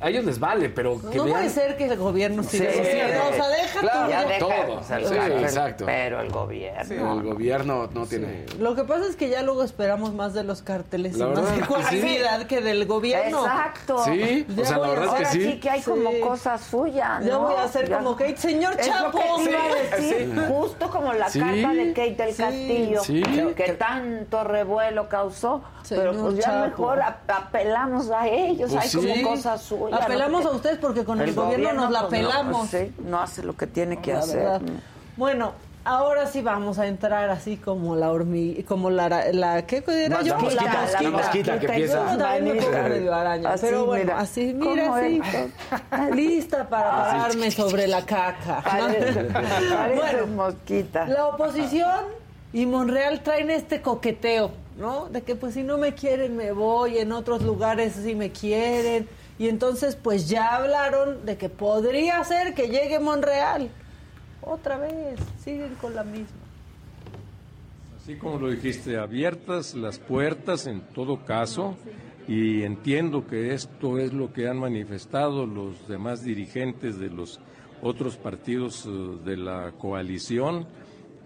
A 0.00 0.08
ellos 0.08 0.24
les 0.24 0.38
vale, 0.38 0.68
pero 0.68 1.00
que 1.10 1.16
No 1.18 1.24
vean. 1.24 1.36
puede 1.38 1.50
ser 1.50 1.76
que 1.76 1.86
el 1.86 1.96
gobierno 1.96 2.42
siga 2.42 2.70
Sí, 2.72 2.78
así. 2.80 2.90
sí. 2.90 2.98
No, 3.14 3.28
o 3.28 3.32
sea, 3.32 3.48
deja 3.48 3.80
Claro. 3.80 4.10
Ya 4.10 4.24
deja, 4.24 4.38
todo. 4.38 4.80
o 4.80 4.82
sea, 4.84 4.96
el 4.98 5.06
Sí, 5.06 5.14
cártel, 5.14 5.44
exacto. 5.44 5.84
Pero 5.86 6.20
el 6.20 6.30
gobierno. 6.30 7.12
el 7.14 7.22
gobierno 7.22 7.88
no 7.92 8.06
tiene. 8.06 8.46
Lo 8.58 8.74
que 8.74 8.84
pasa 8.84 9.06
es 9.08 9.16
que 9.16 9.28
ya 9.28 9.42
luego 9.42 9.62
esperamos 9.62 10.14
más 10.14 10.34
de 10.34 10.44
los 10.44 10.62
carteles 10.62 11.16
La 11.16 11.26
y 11.26 11.28
más 11.28 11.36
verdad 11.36 11.50
de 11.54 11.60
es 11.60 11.66
que 11.68 11.74
sí. 11.74 11.82
actividad 11.96 12.46
que 12.46 12.60
del 12.60 12.86
gobierno. 12.86 13.40
Exacto. 13.46 14.04
Sí, 14.04 14.46
o 14.50 14.64
sea, 14.64 14.78
la 14.78 14.86
a- 14.88 14.92
es 14.92 14.98
Ahora 15.08 15.18
que 15.18 15.24
sí. 15.26 15.44
sí 15.44 15.60
que 15.60 15.70
hay 15.70 15.82
como 15.82 16.10
cosa 16.20 16.58
suya, 16.58 17.20
Ya 17.22 17.32
¿no? 17.32 17.40
voy 17.40 17.54
a 17.54 17.64
hacer 17.64 17.88
Ya- 17.88 17.98
como 17.98 18.16
Kate, 18.16 18.36
señor 18.36 18.74
Es 18.78 18.86
lo 18.86 18.92
Chapo. 18.92 19.18
que 19.18 19.50
iba 19.50 19.64
a 19.64 19.96
decir, 19.96 20.32
Sí. 20.34 20.40
justo 20.48 20.90
como 20.90 21.12
la 21.12 21.28
Sí. 21.28 21.40
carta 21.40 21.72
de 21.74 21.92
Kate 21.92 22.14
del 22.16 22.32
Sí. 22.32 22.42
Castillo, 22.42 23.04
Sí. 23.04 23.22
que, 23.54 23.72
tanto 23.72 24.44
revuelo 24.44 25.08
causó, 25.08 25.62
pero 25.88 26.12
pues 26.14 26.36
ya 26.36 26.42
Chapo. 26.42 26.66
mejor 26.66 27.02
ap- 27.02 27.30
apelamos 27.30 28.10
a 28.10 28.26
ellos, 28.28 28.70
Pues 28.72 28.82
hay 28.84 28.88
sí. 28.90 28.96
como 29.14 29.30
cosa 29.30 29.58
suya. 29.78 29.96
Apelamos 29.96 30.44
a 30.46 30.50
ustedes 30.50 30.78
porque 30.78 31.04
con 31.04 31.20
el, 31.20 31.34
gobierno, 31.34 31.72
nos 31.72 31.90
la 31.90 32.08
pues, 32.08 32.22
no, 32.22 32.28
pelamos. 32.28 32.68
pues, 32.70 32.88
sí, 32.88 32.94
no 33.04 33.20
hace 33.20 33.42
lo 33.42 33.56
que 33.56 33.66
tiene 33.66 34.00
que 34.00 34.12
La 34.12 34.18
hacer. 34.20 34.36
verdad. 34.38 34.60
Bueno, 35.16 35.52
ahora 35.84 36.26
sí 36.26 36.42
vamos 36.42 36.78
a 36.78 36.86
entrar 36.88 37.30
así 37.30 37.56
como 37.56 37.94
la 37.96 38.10
hormiga, 38.10 38.62
como 38.66 38.90
la, 38.90 39.32
la 39.32 39.66
¿qué 39.66 39.82
era 39.86 40.20
yo? 40.22 40.34
la 40.34 40.40
mosquita, 40.40 40.86
la 41.02 41.10
mosquita 41.10 41.58
que 41.60 41.66
Yo 41.66 41.72
empieza. 41.72 42.18
también 42.18 42.56
me 42.56 42.62
pongo 42.62 42.82
medio 42.88 43.14
araña, 43.14 43.50
Así, 43.52 43.66
pero 43.66 43.86
bueno, 43.86 44.04
mira. 44.04 44.18
así, 44.18 44.52
mira, 44.54 44.82
¿Cómo 44.88 44.94
así, 44.96 45.20
lista 46.14 46.68
para 46.68 46.90
pararme 46.90 47.50
sobre 47.50 47.86
la 47.86 48.04
caca. 48.04 48.62
Parece, 48.64 49.24
parece 49.32 49.94
Bueno, 49.94 50.26
mosquita. 50.34 51.06
la 51.06 51.26
oposición 51.28 52.00
y 52.52 52.66
Monreal 52.66 53.20
traen 53.22 53.50
este 53.50 53.80
coqueteo, 53.82 54.50
¿no? 54.78 55.06
De 55.08 55.22
que 55.22 55.36
pues 55.36 55.54
si 55.54 55.62
no 55.62 55.78
me 55.78 55.94
quieren 55.94 56.36
me 56.36 56.52
voy, 56.52 56.98
en 56.98 57.12
otros 57.12 57.42
lugares 57.42 57.94
sí 58.02 58.14
me 58.14 58.30
quieren. 58.32 59.08
Y 59.38 59.48
entonces 59.48 59.96
pues 59.96 60.28
ya 60.28 60.56
hablaron 60.56 61.26
de 61.26 61.36
que 61.36 61.48
podría 61.48 62.22
ser 62.24 62.54
que 62.54 62.68
llegue 62.68 62.98
Monreal. 62.98 63.70
Otra 64.40 64.78
vez, 64.78 65.18
siguen 65.42 65.74
con 65.80 65.94
la 65.94 66.04
misma. 66.04 66.38
Así 68.00 68.16
como 68.16 68.38
lo 68.38 68.50
dijiste, 68.50 68.96
abiertas 68.96 69.74
las 69.74 69.98
puertas 69.98 70.66
en 70.68 70.80
todo 70.80 71.24
caso 71.24 71.76
y 72.28 72.62
entiendo 72.62 73.26
que 73.26 73.52
esto 73.52 73.98
es 73.98 74.12
lo 74.12 74.32
que 74.32 74.48
han 74.48 74.58
manifestado 74.58 75.46
los 75.46 75.86
demás 75.88 76.24
dirigentes 76.24 76.98
de 76.98 77.10
los 77.10 77.40
otros 77.82 78.16
partidos 78.16 78.86
eh, 78.86 78.90
de 79.24 79.36
la 79.36 79.72
coalición, 79.72 80.66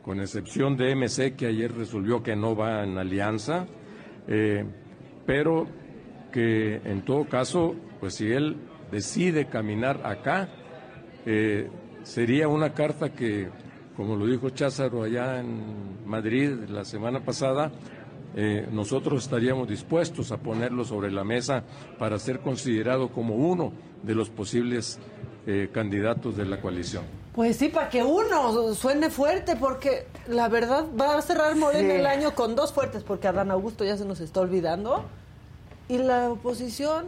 con 0.02 0.20
excepción 0.20 0.76
de 0.76 0.94
MC 0.94 1.36
que 1.36 1.46
ayer 1.46 1.72
resolvió 1.72 2.22
que 2.22 2.36
no 2.36 2.56
va 2.56 2.82
en 2.82 2.98
alianza, 2.98 3.66
eh, 4.28 4.64
pero 5.26 5.66
que 6.30 6.76
en 6.84 7.02
todo 7.04 7.26
caso, 7.28 7.74
pues 8.00 8.14
si 8.14 8.30
él 8.32 8.56
decide 8.90 9.46
caminar 9.46 10.00
acá, 10.04 10.48
eh, 11.26 11.68
sería 12.02 12.48
una 12.48 12.72
carta 12.72 13.10
que, 13.12 13.48
como 13.96 14.16
lo 14.16 14.26
dijo 14.26 14.50
Cházaro 14.50 15.02
allá 15.02 15.40
en 15.40 16.06
Madrid 16.06 16.50
la 16.68 16.84
semana 16.84 17.20
pasada, 17.20 17.70
eh, 18.36 18.68
nosotros 18.70 19.24
estaríamos 19.24 19.68
dispuestos 19.68 20.30
a 20.32 20.36
ponerlo 20.38 20.84
sobre 20.84 21.10
la 21.10 21.24
mesa 21.24 21.64
para 21.98 22.18
ser 22.18 22.40
considerado 22.40 23.08
como 23.10 23.34
uno 23.34 23.72
de 24.02 24.14
los 24.14 24.30
posibles 24.30 24.98
eh, 25.46 25.68
candidatos 25.72 26.36
de 26.36 26.44
la 26.44 26.60
coalición. 26.60 27.02
Pues 27.34 27.56
sí, 27.56 27.68
para 27.68 27.88
que 27.88 28.02
uno 28.02 28.74
suene 28.74 29.08
fuerte, 29.10 29.56
porque 29.56 30.06
la 30.28 30.48
verdad 30.48 30.84
va 31.00 31.16
a 31.18 31.22
cerrar 31.22 31.54
Morena 31.56 31.94
Sí. 31.94 32.00
el 32.00 32.06
año 32.06 32.34
con 32.34 32.54
dos 32.56 32.72
fuertes, 32.72 33.02
porque 33.04 33.28
Adán 33.28 33.50
Augusto 33.50 33.84
ya 33.84 33.96
se 33.96 34.04
nos 34.04 34.20
está 34.20 34.40
olvidando. 34.40 35.04
Y 35.90 35.98
la 35.98 36.30
oposición. 36.30 37.06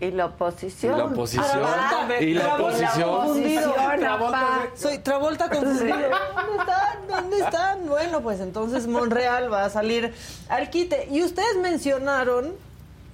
Y 0.00 0.12
la 0.12 0.26
oposición. 0.26 0.94
Y 0.94 0.98
la 0.98 1.04
oposición. 1.06 2.22
Y 2.22 2.34
la 2.34 2.42
Travolta 2.44 2.54
oposición. 2.54 3.10
confundido. 3.10 3.74
Travolta. 3.98 4.46
Soy 4.76 4.98
Travolta 4.98 5.50
confundido. 5.50 5.96
¿Dónde 5.98 6.58
están? 6.60 7.08
¿Dónde 7.08 7.38
están? 7.40 7.86
Bueno, 7.88 8.20
pues 8.20 8.38
entonces 8.38 8.86
Monreal 8.86 9.52
va 9.52 9.64
a 9.64 9.70
salir 9.70 10.14
al 10.48 10.70
quite. 10.70 11.08
Y 11.10 11.24
ustedes 11.24 11.56
mencionaron, 11.60 12.52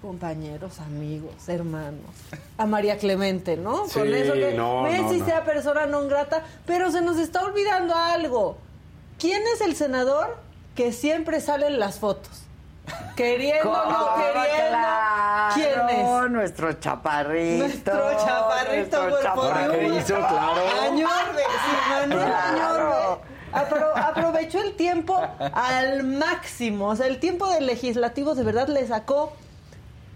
compañeros, 0.02 0.78
amigos, 0.80 1.48
hermanos, 1.48 2.10
a 2.58 2.66
María 2.66 2.98
Clemente, 2.98 3.56
¿no? 3.56 3.88
Sí, 3.88 4.00
Con 4.00 4.12
eso 4.12 4.34
que 4.34 4.52
no, 4.52 4.82
Messi 4.82 5.14
no, 5.14 5.18
no. 5.20 5.24
sea 5.24 5.44
persona 5.44 5.86
non 5.86 6.08
grata, 6.12 6.44
pero 6.66 6.90
se 6.92 7.00
nos 7.00 7.16
está 7.16 7.40
olvidando 7.42 7.94
algo. 7.96 8.58
¿Quién 9.18 9.40
es 9.54 9.62
el 9.62 9.74
senador 9.74 10.36
que 10.76 10.92
siempre 10.92 11.40
sale 11.40 11.68
en 11.68 11.78
las 11.80 11.98
fotos? 11.98 12.43
Queriendo, 13.16 13.64
no 13.72 14.14
queriendo. 14.16 14.68
Claro, 14.70 15.54
¿Quién 15.54 15.88
es? 15.90 16.30
Nuestro 16.30 16.72
chaparrito. 16.74 17.64
Nuestro 17.64 18.24
chaparrito 18.24 19.08
nuestro 19.08 20.16
de. 20.16 20.20
Claro. 20.28 20.62
Añorbe, 20.82 21.42
sí, 21.42 21.90
Manuel 21.90 22.26
Claro. 22.28 22.90
Añorbe 22.92 23.34
apro- 23.52 23.92
aprovechó 23.96 24.60
el 24.60 24.74
tiempo 24.74 25.16
al 25.54 26.02
máximo. 26.04 26.88
O 26.88 26.96
sea, 26.96 27.06
el 27.06 27.20
tiempo 27.20 27.48
del 27.50 27.66
legislativo 27.66 28.34
de 28.34 28.42
verdad 28.42 28.68
le 28.68 28.86
sacó, 28.86 29.32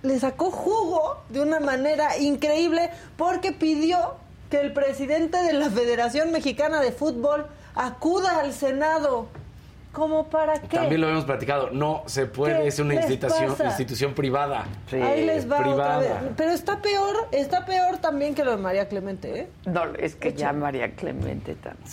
le 0.02 0.18
sacó 0.18 0.50
jugo 0.50 1.18
de 1.28 1.40
una 1.40 1.60
manera 1.60 2.18
increíble 2.18 2.90
porque 3.16 3.52
pidió 3.52 4.16
que 4.50 4.60
el 4.60 4.72
presidente 4.72 5.42
de 5.42 5.52
la 5.52 5.70
Federación 5.70 6.32
Mexicana 6.32 6.80
de 6.80 6.90
Fútbol 6.92 7.46
acuda 7.74 8.40
al 8.40 8.52
Senado. 8.52 9.28
¿Cómo 9.98 10.28
para 10.28 10.60
qué? 10.62 10.76
También 10.76 11.00
lo 11.00 11.08
hemos 11.08 11.24
platicado. 11.24 11.70
No 11.70 12.04
se 12.06 12.26
puede, 12.26 12.62
¿Qué 12.62 12.68
es 12.68 12.78
una 12.78 12.94
institución, 12.94 13.50
pasa? 13.50 13.66
institución 13.66 14.14
privada. 14.14 14.64
Ahí 14.92 15.26
les 15.26 15.50
va 15.50 15.58
privada. 15.58 15.98
otra 15.98 16.20
vez. 16.20 16.32
Pero 16.36 16.50
está 16.52 16.80
peor, 16.80 17.28
está 17.32 17.66
peor 17.66 17.98
también 17.98 18.32
que 18.32 18.44
lo 18.44 18.52
de 18.52 18.58
María 18.58 18.88
Clemente, 18.88 19.40
¿eh? 19.40 19.48
No, 19.66 19.84
es 19.94 20.14
que 20.14 20.32
ya 20.32 20.52
María 20.52 20.94
Clemente 20.94 21.56
también. 21.56 21.88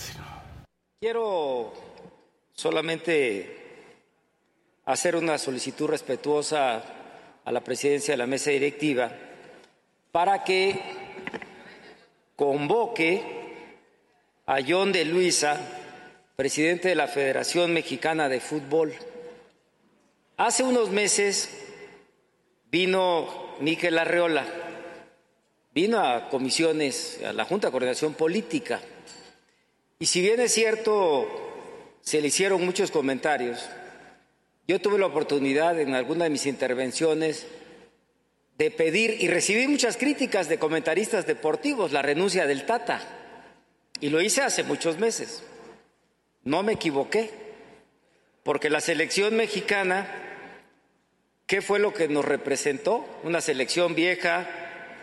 Quiero 1.00 1.74
solamente 2.54 3.58
hacer 4.86 5.16
una 5.16 5.40
solicitud 5.40 5.88
respetuosa 5.88 6.84
a 7.44 7.52
la 7.52 7.62
presidencia 7.62 8.14
de 8.14 8.18
la 8.20 8.28
mesa 8.28 8.52
directiva 8.52 9.12
para 10.12 10.44
que 10.44 10.80
convoque 12.36 13.24
a 14.46 14.58
John 14.68 14.92
de 14.92 15.06
Luisa, 15.06 15.60
presidente 16.36 16.90
de 16.90 16.96
la 16.96 17.08
Federación 17.08 17.74
Mexicana 17.74 18.28
de 18.28 18.42
Fútbol. 18.42 18.94
Hace 20.36 20.64
unos 20.64 20.90
meses 20.90 21.50
vino 22.70 23.56
Miquel 23.62 23.98
Arreola, 23.98 24.46
vino 25.74 26.00
a 26.00 26.28
comisiones, 26.30 27.22
a 27.26 27.32
la 27.32 27.46
Junta 27.46 27.68
de 27.68 27.72
Coordinación 27.72 28.16
Política, 28.16 28.82
y 29.98 30.08
si 30.08 30.22
bien 30.22 30.42
es 30.42 30.54
cierto, 30.54 31.26
se 32.02 32.20
le 32.20 32.28
hicieron 32.28 32.66
muchos 32.66 32.92
comentarios, 32.92 33.70
yo 34.68 34.82
tuve 34.82 35.00
la 35.00 35.06
oportunidad 35.06 35.80
en 35.80 35.94
alguna 35.94 36.26
de 36.26 36.32
mis 36.32 36.48
intervenciones 36.48 37.46
de 38.58 38.72
pedir 38.72 39.18
y 39.22 39.30
recibí 39.30 39.68
muchas 39.70 39.96
críticas 39.96 40.50
de 40.50 40.60
comentaristas 40.60 41.26
deportivos, 41.26 41.94
la 41.94 42.02
renuncia 42.02 42.46
del 42.46 42.66
Tata, 42.66 43.02
y 44.02 44.10
lo 44.10 44.20
hice 44.20 44.42
hace 44.42 44.64
muchos 44.64 45.00
meses. 45.00 45.44
No 46.46 46.64
me 46.64 46.74
equivoqué, 46.74 47.32
porque 48.44 48.70
la 48.70 48.80
selección 48.80 49.36
mexicana, 49.36 50.08
¿qué 51.48 51.62
fue 51.62 51.80
lo 51.80 51.94
que 51.94 52.08
nos 52.08 52.24
representó? 52.24 53.04
Una 53.24 53.42
selección 53.42 53.96
vieja, 53.96 54.48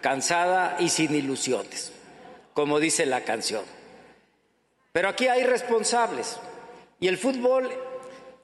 cansada 0.01 0.76
y 0.78 0.88
sin 0.88 1.14
ilusiones, 1.14 1.93
como 2.55 2.78
dice 2.78 3.07
la 3.07 3.22
canción. 3.22 3.64
Pero 4.93 5.09
aquí 5.09 5.26
hay 5.26 5.43
responsables 5.45 6.38
y 7.01 7.09
el 7.09 7.18
fútbol 7.18 7.70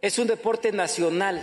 es 0.02 0.18
un 0.18 0.26
deporte 0.26 0.72
nacional. 0.72 1.40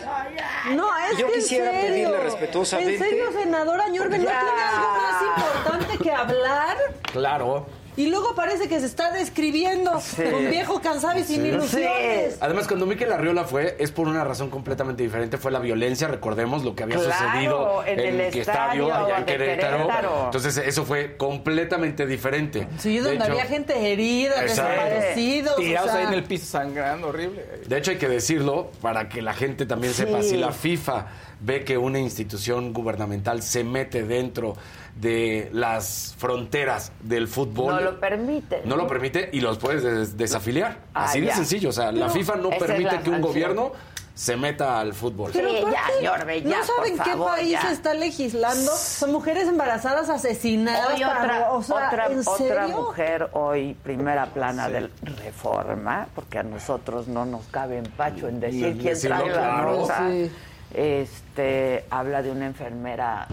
No, 0.72 0.90
es 1.10 1.18
Yo 1.18 1.28
que 1.28 1.34
en 1.36 1.40
quisiera 1.40 1.72
serio. 1.72 1.88
pedirle 1.88 2.18
respetuosamente- 2.20 2.94
En 2.96 3.00
serio, 3.00 3.32
senadora 3.32 3.88
Ñorbe, 3.88 4.18
¿no 4.18 4.26
tiene 4.26 4.40
algo 4.40 4.88
más 4.98 5.22
importante 5.24 6.04
que 6.04 6.12
hablar? 6.12 6.78
Claro. 7.14 7.66
Y 7.98 8.08
luego 8.08 8.36
parece 8.36 8.68
que 8.68 8.80
se 8.80 8.86
está 8.86 9.12
describiendo 9.12 9.92
con 10.32 10.50
viejo 10.50 10.82
cansado 10.82 11.18
y 11.20 11.24
sin 11.24 11.42
Sí. 11.44 11.48
ilusiones. 11.48 12.38
Además, 12.42 12.68
cuando 12.68 12.86
Miquel 12.86 13.12
Arriola 13.12 13.46
fue, 13.46 13.76
es 13.80 13.92
por 13.92 14.08
una 14.08 14.24
razón 14.24 14.50
completamente 14.50 15.02
diferente. 15.04 15.38
Fue 15.38 15.52
la 15.52 15.60
violencia, 15.60 16.08
recordemos 16.08 16.64
lo 16.64 16.76
que 16.76 16.84
había 16.84 16.98
Claro, 16.98 17.14
sucedido 17.14 17.84
en 17.86 18.00
el 18.00 18.20
estadio 18.22 18.94
allá 18.94 19.20
en 19.20 19.26
Querétaro. 19.26 19.78
Querétaro. 19.78 20.26
Entonces, 20.26 20.58
eso 20.58 20.84
fue 20.86 21.16
completamente 21.18 22.06
diferente. 22.06 22.68
Sí, 22.80 22.96
De 22.98 23.02
donde 23.02 23.16
hecho- 23.24 23.32
había 23.32 23.46
gente 23.46 23.92
herida, 23.94 24.42
desaparecidos. 24.42 25.56
Tirados 25.56 25.90
o 25.90 25.94
sea, 25.94 26.02
ahí 26.02 26.08
en 26.08 26.14
el 26.14 26.24
piso 26.24 26.46
sangrando, 26.46 27.08
horrible. 27.08 27.46
De 27.66 27.78
hecho, 27.78 27.92
hay 27.92 27.98
que 27.98 28.10
decirlo 28.10 28.72
para 28.82 29.10
que 29.10 29.22
la 29.22 29.34
gente 29.34 29.66
también 29.66 29.94
sepa. 29.94 30.22
Sí. 30.22 30.30
Si 30.32 30.38
la 30.38 30.52
FIFA 30.52 31.08
ve 31.42 31.64
que 31.64 31.78
una 31.78 32.00
institución 32.00 32.74
gubernamental 32.74 33.42
se 33.42 33.64
mete 33.64 34.04
dentro 34.04 34.56
de 34.96 35.50
las 35.54 36.16
fronteras 36.18 36.92
del 37.02 37.28
fútbol. 37.28 37.76
No 37.76 37.82
lo 37.82 38.00
permite. 38.00 38.62
no 38.66 38.76
lo 38.78 38.88
permite 38.88 39.30
y 39.34 39.42
los 39.42 39.58
puedes 39.58 39.84
des- 39.84 40.18
desafiliar. 40.18 40.78
Ah, 40.94 41.06
Así 41.06 41.20
de 41.20 41.28
ya. 41.28 41.36
sencillo. 41.36 41.70
O 41.70 41.74
sea, 41.74 41.92
la 41.92 42.10
FIFA 42.10 42.36
no 42.38 42.50
permite 42.50 42.90
que 42.90 42.96
un 42.96 43.04
sanción. 43.04 43.22
gobierno 43.22 43.72
se 44.14 44.38
meta 44.38 44.80
al 44.80 44.94
fútbol. 44.94 45.32
Pero 45.34 45.50
Sí, 45.50 45.58
aparte, 45.58 45.78
ya, 46.02 46.18
Yorbe, 46.18 46.42
ya, 46.42 46.58
¿No 46.60 46.64
saben 46.64 46.96
por 46.96 47.04
qué 47.06 47.12
favor, 47.12 47.32
país 47.32 47.52
ya. 47.52 47.72
está 47.74 47.94
legislando? 47.94 48.72
Son 48.72 49.12
mujeres 49.12 49.50
embarazadas 49.50 50.08
asesinadas. 50.10 50.88
Hoy 50.94 51.02
para- 51.02 51.22
otra, 51.22 51.52
o 51.52 51.62
sea, 51.64 51.76
otra, 51.88 52.06
¿en 52.06 52.20
otra 52.22 52.38
serio? 52.38 52.78
mujer 52.78 53.30
hoy, 53.34 53.76
primera 53.84 54.28
plana 54.28 54.70
del 54.70 54.90
Reforma, 55.02 56.08
porque 56.16 56.40
a 56.40 56.44
nosotros 56.44 57.10
no 57.10 57.26
nos 57.26 57.46
cabe 57.48 57.78
empacho 57.80 58.30
en 58.30 58.40
decir 58.40 58.72
quién 58.78 58.84
decirlo, 58.94 59.18
trae 59.18 59.28
la 59.32 59.34
claro. 59.36 59.72
nota. 59.82 60.08
Sí. 60.10 60.32
Este, 60.76 61.86
habla 61.90 62.22
de 62.22 62.32
una 62.32 62.46
enfermera 62.48 63.28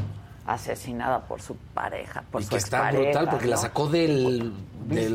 asesinada 0.47 1.21
por 1.21 1.41
su 1.41 1.57
pareja, 1.75 2.23
por 2.31 2.41
y 2.41 2.45
su 2.45 2.51
que 2.51 2.57
está 2.57 2.79
expareja, 2.79 3.03
brutal 3.03 3.29
porque 3.31 3.47
la 3.47 3.57
sacó 3.57 3.89
del, 3.89 4.53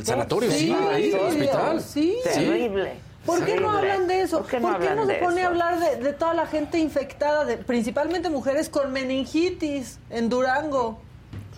sanatorio, 0.03 0.51
sí, 0.51 0.73
ahí, 0.91 1.09
del 1.09 1.21
hospital. 1.21 1.81
Sí. 1.81 2.17
Terrible. 2.23 2.93
¿Por 3.25 3.43
qué 3.43 3.59
no 3.59 3.71
hablan 3.71 4.07
de 4.07 4.21
eso? 4.21 4.39
¿Por 4.39 4.47
qué 4.47 4.59
no, 4.59 5.05
se 5.05 5.15
pone 5.15 5.43
a 5.43 5.47
hablar 5.47 5.79
de, 5.79 5.97
de 5.97 6.13
toda 6.13 6.33
la 6.33 6.45
gente 6.47 6.79
infectada, 6.79 7.43
de, 7.43 7.57
principalmente 7.57 8.29
mujeres 8.29 8.69
con 8.69 8.93
meningitis 8.93 9.99
en 10.09 10.29
Durango? 10.29 10.99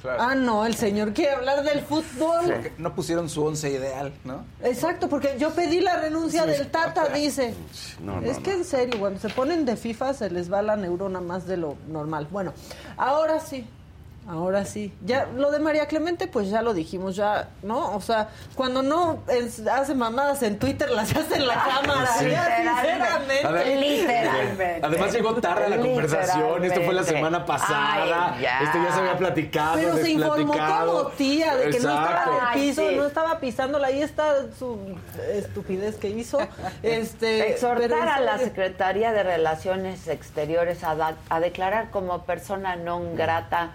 Claro. 0.01 0.21
Ah, 0.21 0.33
no, 0.35 0.65
el 0.65 0.75
señor 0.75 1.13
quiere 1.13 1.31
hablar 1.33 1.63
del 1.63 1.81
fútbol. 1.81 2.45
Porque 2.45 2.73
no 2.77 2.95
pusieron 2.95 3.27
su 3.29 3.43
once 3.43 3.69
ideal, 3.69 4.13
¿no? 4.23 4.45
Exacto, 4.63 5.09
porque 5.09 5.35
yo 5.37 5.51
pedí 5.51 5.81
la 5.81 5.97
renuncia 5.97 6.43
Sí. 6.43 6.49
del 6.51 6.67
Tata, 6.71 7.09
dice. 7.09 7.53
No, 8.01 8.21
no, 8.21 8.27
es 8.29 8.39
que 8.39 8.51
en 8.53 8.63
serio, 8.63 8.99
cuando 8.99 9.19
se 9.19 9.29
ponen 9.29 9.65
de 9.65 9.75
FIFA 9.75 10.13
se 10.13 10.29
les 10.29 10.51
va 10.51 10.61
la 10.61 10.75
neurona 10.77 11.19
más 11.19 11.45
de 11.47 11.57
lo 11.57 11.75
normal. 11.87 12.27
Bueno, 12.31 12.53
ahora 12.97 13.39
sí, 13.39 13.67
ahora 14.29 14.63
sí. 14.63 14.93
Ya 15.03 15.25
lo 15.35 15.49
de 15.51 15.59
María 15.59 15.87
Clemente, 15.87 16.27
pues 16.27 16.49
ya 16.49 16.61
lo 16.61 16.73
dijimos, 16.73 17.15
ya, 17.15 17.49
¿no? 17.63 17.95
O 17.95 18.01
sea, 18.01 18.29
cuando 18.55 18.83
no 18.83 19.23
es- 19.27 19.65
hace 19.67 19.95
mamadas 19.95 20.43
en 20.43 20.59
Twitter, 20.59 20.89
las 20.91 21.15
hace 21.15 21.35
en 21.37 21.47
la 21.47 21.55
cámara. 21.55 22.07
Sí. 22.19 22.29
Ya, 22.29 22.45
sinceramente. 22.57 23.41
Además- 23.43 23.65
Literalmente. 23.79 24.79
Además 24.83 25.13
llegó 25.13 25.33
tarde 25.35 25.65
a 25.65 25.69
la 25.69 25.77
conversación, 25.77 26.63
esto 26.63 26.81
fue 26.81 26.93
la 26.93 27.03
semana 27.03 27.45
pasada, 27.45 28.33
Ay, 28.35 28.41
ya. 28.43 28.59
esto 28.61 28.77
ya 28.83 28.91
se 28.93 28.99
había 28.99 29.17
platicado, 29.17 29.75
Pero 29.77 29.97
se 29.97 30.09
informó 30.11 30.53
como 30.53 31.07
tía 31.17 31.55
de 31.55 31.69
que 31.71 31.79
no 31.79 31.89
estaba 31.89 32.23
en 32.27 32.33
el 32.33 32.39
Ay, 32.41 32.61
piso, 32.69 32.89
sí. 32.89 32.95
no 32.95 33.05
estaba 33.05 33.39
pisándola. 33.39 33.87
Ahí 33.87 34.01
está 34.01 34.35
su 34.57 34.77
estupidez 35.33 35.95
que 35.95 36.09
hizo. 36.09 36.39
Este, 36.83 37.51
Exhortar 37.51 37.89
pero 37.89 38.11
a 38.11 38.19
la. 38.19 38.37
Secretaría 38.39 39.11
de 39.11 39.23
Relaciones 39.23 40.07
Exteriores 40.07 40.83
a, 40.83 40.95
da- 40.95 41.15
a 41.29 41.39
declarar 41.39 41.89
como 41.91 42.23
persona 42.23 42.75
non 42.75 43.15
grata 43.15 43.71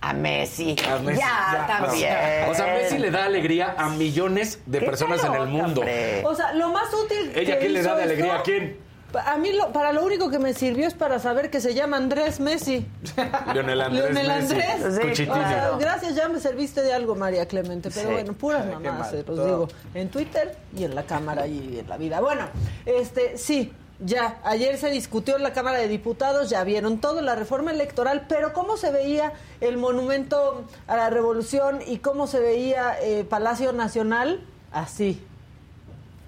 a 0.00 0.12
Messi. 0.12 0.76
A 0.88 0.98
Messi, 1.00 1.20
ya, 1.20 1.64
también. 1.66 2.12
O 2.50 2.54
sea, 2.54 2.66
Messi 2.74 2.98
le 2.98 3.10
da 3.10 3.24
alegría 3.24 3.74
a 3.76 3.88
millones 3.90 4.60
de 4.66 4.78
¿Qué 4.80 4.86
personas 4.86 5.24
en 5.24 5.34
el 5.34 5.46
mundo. 5.48 5.80
hombre? 5.80 6.22
O 6.24 6.34
sea, 6.34 6.52
lo 6.54 6.68
más 6.70 6.92
útil. 6.94 7.32
¿Ella 7.34 7.54
que 7.58 7.66
qué 7.66 7.68
le 7.70 7.82
da 7.82 7.96
de 7.96 8.02
alegría 8.04 8.26
esto, 8.26 8.38
a 8.40 8.42
quién? 8.42 8.88
A 9.24 9.38
mí, 9.38 9.52
lo- 9.54 9.72
para 9.72 9.92
lo 9.94 10.04
único 10.04 10.30
que 10.30 10.38
me 10.38 10.52
sirvió 10.52 10.86
es 10.86 10.92
para 10.92 11.18
saber 11.18 11.48
que 11.50 11.60
se 11.62 11.72
llama 11.72 11.96
Andrés 11.96 12.40
Messi. 12.40 12.86
Leonel 13.54 13.80
Andrés 13.80 14.04
Leonel 14.14 14.28
Messi. 14.28 14.54
Andrés. 14.84 15.16
Sí, 15.16 15.24
sea, 15.24 15.34
Claro. 15.34 15.78
gracias, 15.78 16.14
ya 16.14 16.28
me 16.28 16.38
serviste 16.40 16.82
de 16.82 16.92
algo, 16.92 17.14
María 17.14 17.46
Clemente. 17.46 17.88
Pero 17.90 18.08
Sí. 18.08 18.12
bueno, 18.14 18.32
puras 18.34 18.66
mal, 18.66 19.14
eh, 19.14 19.24
los 19.26 19.44
digo. 19.46 19.68
En 19.94 20.10
Twitter 20.10 20.56
y 20.76 20.84
en 20.84 20.94
la 20.94 21.04
cámara 21.04 21.46
y 21.46 21.78
en 21.80 21.88
la 21.88 21.96
vida. 21.96 22.20
Bueno, 22.20 22.48
este, 22.84 23.38
sí. 23.38 23.72
Ya, 24.00 24.40
ayer 24.44 24.78
se 24.78 24.90
discutió 24.90 25.36
en 25.36 25.42
la 25.42 25.52
Cámara 25.52 25.78
de 25.78 25.88
Diputados, 25.88 26.50
ya 26.50 26.62
vieron 26.62 27.00
todo, 27.00 27.20
la 27.20 27.34
reforma 27.34 27.72
electoral, 27.72 28.26
pero 28.28 28.52
cómo 28.52 28.76
se 28.76 28.92
veía 28.92 29.32
el 29.60 29.76
monumento 29.76 30.64
a 30.86 30.96
la 30.96 31.10
revolución 31.10 31.80
y 31.84 31.98
cómo 31.98 32.28
se 32.28 32.38
veía 32.38 32.96
eh, 33.02 33.24
Palacio 33.24 33.72
Nacional, 33.72 34.46
así. 34.70 35.20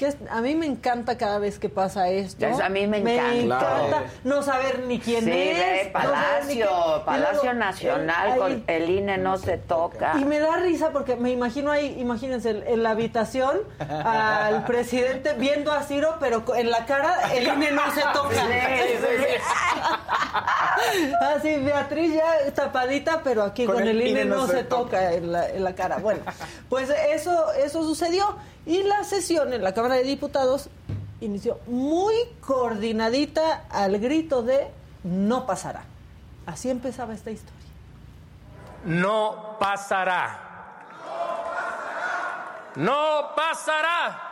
Que 0.00 0.14
a 0.30 0.40
mí 0.40 0.54
me 0.54 0.64
encanta 0.64 1.18
cada 1.18 1.38
vez 1.38 1.58
que 1.58 1.68
pasa 1.68 2.08
esto. 2.08 2.46
Es- 2.46 2.58
a 2.58 2.70
mí 2.70 2.86
me 2.86 3.00
encanta. 3.00 3.34
encanta 3.34 4.04
no 4.24 4.42
saber 4.42 4.84
ni 4.86 4.98
quién 4.98 5.26
Sí, 5.26 5.30
es. 5.30 5.88
no 5.88 5.92
Palacio, 5.92 7.02
Palacio 7.04 7.42
luego, 7.42 7.58
Nacional, 7.58 8.28
eh, 8.28 8.32
ahí- 8.32 8.38
con 8.38 8.64
el 8.66 8.88
INE 8.88 9.18
no 9.18 9.36
se 9.36 9.58
toca. 9.58 10.14
y 10.18 10.24
me 10.24 10.38
da 10.38 10.56
risa 10.56 10.88
porque 10.90 11.16
me 11.16 11.30
imagino 11.30 11.70
ahí, 11.70 11.96
imagínense, 11.98 12.48
en- 12.48 12.66
en 12.66 12.82
la 12.82 12.92
habitación 12.92 13.58
al 13.78 13.78
presidente 14.64 15.34
viendo 15.34 15.70
a 15.70 15.82
Ciro, 15.82 16.16
pero 16.18 16.44
en 16.56 16.70
la 16.70 16.86
cara 16.86 17.34
el 17.34 17.46
INE 17.48 17.70
no 17.72 17.82
se 17.94 18.00
toca. 18.14 18.36
Sí, 18.36 18.40
Así, 21.20 21.56
Beatriz 21.58 22.14
ya 22.14 22.50
tapadita, 22.54 23.20
pero 23.22 23.42
aquí 23.42 23.66
con, 23.66 23.86
el, 23.86 24.00
INE, 24.00 24.24
no, 24.24 24.46
se, 24.46 24.64
toca, 24.64 25.12
en, 25.12 25.30
la, 25.30 25.46
en 25.50 25.62
la 25.62 25.74
cara. 25.74 25.98
Bueno, 25.98 26.20
pues 26.70 26.88
eso, 27.10 27.52
eso 27.52 27.82
sucedió 27.84 28.34
y 28.66 28.82
la 28.82 29.04
sesión 29.04 29.52
en 29.52 29.62
la 29.62 29.74
Cámara 29.74 29.96
de 29.96 30.04
Diputados 30.04 30.68
inició 31.20 31.58
muy 31.66 32.14
coordinadita 32.40 33.64
al 33.70 33.98
grito 33.98 34.42
de 34.42 34.68
no 35.04 35.46
pasará. 35.46 35.84
Así 36.46 36.70
empezaba 36.70 37.14
esta 37.14 37.30
historia. 37.30 37.56
No 38.84 39.56
pasará. 39.58 40.46
No 42.76 43.30
pasará. 43.36 44.26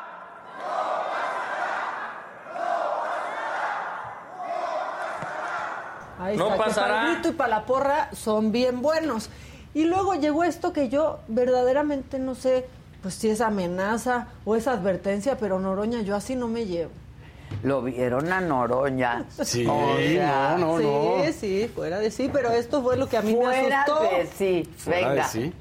Ahí 6.21 6.37
No 6.37 6.45
está, 6.45 6.57
que 6.57 6.63
pasará. 6.65 6.89
para 6.89 7.07
el 7.09 7.13
grito 7.15 7.29
y 7.29 7.33
para 7.33 7.49
la 7.51 7.65
porra 7.65 8.09
son 8.13 8.51
bien 8.53 8.83
buenos. 8.83 9.31
Y 9.75 9.85
luego 9.85 10.15
llegó 10.15 10.45
esto 10.45 10.73
que 10.73 10.89
yo 10.89 11.21
verdaderamente 11.29 12.19
no 12.19 12.35
sé, 12.35 12.69
pues 13.03 13.15
si 13.15 13.31
es 13.31 13.41
amenaza 13.41 14.29
o 14.45 14.57
es 14.57 14.67
advertencia, 14.67 15.37
pero 15.39 15.59
Noroña, 15.61 16.03
yo 16.03 16.17
así 16.17 16.35
no 16.37 16.49
me 16.49 16.67
llevo. 16.67 16.91
Lo 17.63 17.81
vieron 17.83 18.31
a 18.33 18.41
Noroña. 18.41 19.25
Sí, 19.43 19.67
O 19.67 19.97
sea, 19.97 20.57
no, 20.59 20.79
no, 20.79 21.17
no. 21.19 21.25
sí, 21.25 21.33
sí, 21.33 21.71
fuera 21.75 21.99
de 21.99 22.11
sí, 22.11 22.29
pero 22.33 22.51
esto 22.51 22.83
fue 22.83 22.97
lo 22.97 23.09
que 23.09 23.17
a 23.17 23.23
mí 23.23 23.35
me 23.35 23.45
Fuera 23.45 23.83
asustó. 23.83 24.03
de 24.03 24.27
sí. 24.37 24.71
Fuera 24.77 24.99
de 24.99 25.15
Venga. 25.15 25.25
sí. 25.29 25.53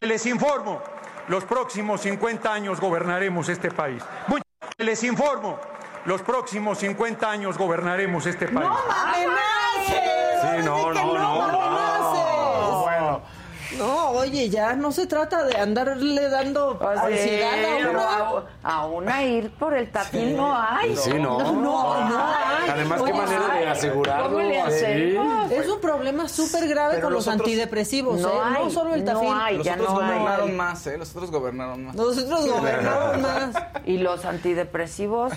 Les 0.00 0.26
informo, 0.26 0.80
los 1.28 1.44
próximos 1.44 2.00
50 2.00 2.52
años 2.52 2.80
gobernaremos 2.80 3.48
este 3.48 3.70
país. 3.70 4.02
Much- 4.26 4.42
Les 4.78 5.04
informo, 5.04 5.58
los 6.06 6.22
próximos 6.22 6.78
50 6.78 7.30
años 7.30 7.56
gobernaremos 7.56 8.26
este 8.26 8.46
país. 8.48 8.68
¡No 8.68 8.74
me 8.74 9.24
amenaces! 9.24 10.40
Sí, 10.42 10.48
sí 10.58 10.64
no, 10.64 10.92
no, 10.92 11.12
me 11.12 11.18
no. 11.18 11.42
amenaces. 11.42 12.82
Bueno. 12.82 13.20
No, 13.80 14.10
oye, 14.10 14.48
ya 14.50 14.74
no 14.74 14.92
se 14.92 15.06
trata 15.06 15.42
de 15.44 15.56
andarle 15.56 16.28
dando 16.28 16.78
sí, 16.78 16.86
ansiedad 16.86 17.64
a 17.64 17.90
una. 17.90 18.44
a, 18.62 18.76
a 18.82 18.86
una 18.86 19.22
ir 19.24 19.50
por 19.52 19.74
el 19.74 19.90
tapín 19.90 20.36
no 20.36 20.54
hay. 20.56 20.94
Sí, 20.96 21.14
no. 21.14 21.38
No, 21.38 21.52
no, 21.52 22.08
no 22.08 22.24
hay. 22.26 22.68
Además, 22.70 23.02
qué 23.02 23.12
Oye, 23.12 23.20
manera 23.22 23.54
de 23.54 23.66
asegurarlo. 23.68 24.24
¿cómo 24.28 24.40
le 24.40 24.60
así. 24.60 24.84
hacemos? 24.84 25.50
Es 25.50 25.68
un 25.68 25.80
problema 25.80 26.28
súper 26.28 26.68
grave 26.68 26.94
Pero 26.96 27.06
con 27.06 27.12
los 27.14 27.26
los 27.26 27.34
otros- 27.34 27.46
antidepresivos, 27.48 28.20
No 28.20 28.28
¿eh? 28.28 28.40
hay, 28.44 28.64
no 28.64 28.70
solo 28.70 28.94
el 28.94 29.04
no 29.04 29.12
tafil. 29.14 29.28
hay. 29.34 29.56
Los 29.56 29.66
ya 29.66 29.72
otros 29.74 29.88
no 29.94 30.00
hay. 30.00 30.06
gobernaron 30.06 30.56
más, 30.56 30.86
¿eh? 30.86 30.98
Los 30.98 31.10
otros 31.16 31.30
gobernaron 31.30 31.84
más. 31.86 31.94
Nosotros 31.96 32.46
gobernaron 32.48 33.22
más. 33.22 33.54
Y 33.86 33.96
los 33.98 34.24
antidepresivos, 34.24 35.32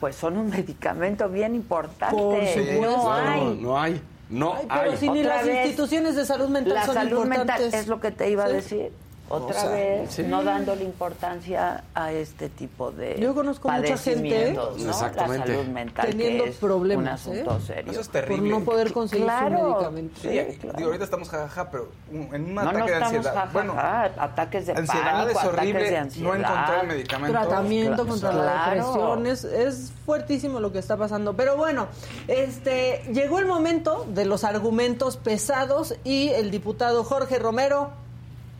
pues 0.00 0.16
son 0.16 0.36
un 0.38 0.48
medicamento 0.50 1.28
bien 1.28 1.54
importante. 1.54 2.16
Por 2.16 2.46
supuesto. 2.46 2.80
No 2.80 2.96
No, 3.04 3.12
hay. 3.12 3.58
no 3.60 3.78
hay. 3.80 4.02
No 4.30 4.54
Ay, 4.54 4.66
pero 4.68 4.90
hay. 4.92 4.96
si 4.96 5.08
ni 5.08 5.20
Otra 5.20 5.36
las 5.38 5.46
vez, 5.46 5.66
instituciones 5.66 6.14
de 6.16 6.24
salud 6.24 6.48
mental 6.48 6.74
La 6.74 6.86
son 6.86 6.94
salud 6.94 7.24
mental 7.26 7.40
importantes. 7.40 7.74
es 7.74 7.86
lo 7.88 8.00
que 8.00 8.10
te 8.12 8.30
iba 8.30 8.44
a 8.44 8.48
Sí. 8.48 8.52
decir. 8.54 8.92
Otra 9.32 9.56
O 9.56 9.60
sea, 9.60 9.70
vez, 9.70 10.10
sí. 10.12 10.24
no 10.24 10.42
dándole 10.42 10.82
importancia 10.82 11.84
a 11.94 12.10
este 12.12 12.48
tipo 12.48 12.90
de 12.90 13.16
Yo 13.20 13.32
conozco 13.32 13.68
mucha 13.70 13.96
gente. 13.96 14.50
Exactamente. 14.76 15.48
La 15.50 15.54
salud 15.56 15.66
mental 15.72 16.06
Teniendo 16.10 16.44
que 16.44 16.50
es 16.50 16.56
problemas, 16.56 17.26
un 17.26 17.32
asunto 17.36 17.56
¿eh? 17.56 17.60
serio. 17.64 17.92
Eso 17.92 18.00
es 18.00 18.08
por 18.08 18.20
terrible. 18.22 18.50
no 18.50 18.60
poder 18.64 18.92
conseguir 18.92 19.24
Claro. 19.26 19.58
su 19.58 19.64
medicamento. 19.68 20.20
Sí, 20.20 20.28
Sí, 20.50 20.56
claro. 20.58 20.76
digo, 20.76 20.88
ahorita 20.88 21.04
estamos 21.04 21.28
jajaja, 21.28 21.70
pero 21.70 21.88
en 22.10 22.44
un 22.44 22.54
no, 22.56 22.60
ataque 22.62 22.78
no 22.80 22.86
de 22.86 22.92
estamos 22.92 23.14
ansiedad. 23.14 23.34
jajaja, 23.34 23.52
Bueno, 23.52 23.74
ataques 23.78 24.66
de 24.66 24.72
ansiedad 24.72 25.04
pánico, 25.12 25.30
es 25.30 25.36
ataques 25.36 25.58
horrible 25.60 25.90
de 25.90 25.96
ansiedad. 25.98 26.28
no 26.28 26.34
encontrar 26.34 26.80
el 26.82 26.86
medicamento. 26.88 27.38
tratamiento 27.40 28.06
contra 28.08 28.32
la 28.32 28.42
claro. 28.42 28.70
depresión 28.70 29.26
es, 29.26 29.44
es 29.44 29.92
fuertísimo 30.04 30.58
lo 30.58 30.72
que 30.72 30.80
está 30.80 30.96
pasando 30.96 31.34
pero 31.36 31.56
bueno 31.56 31.86
este 32.26 33.02
llegó 33.12 33.38
el 33.38 33.46
momento 33.46 34.04
de 34.08 34.24
los 34.24 34.42
argumentos 34.44 35.16
pesados 35.16 35.94
y 36.04 36.30
el 36.30 36.50
diputado 36.50 37.04
Jorge 37.04 37.38
Romero 37.38 37.90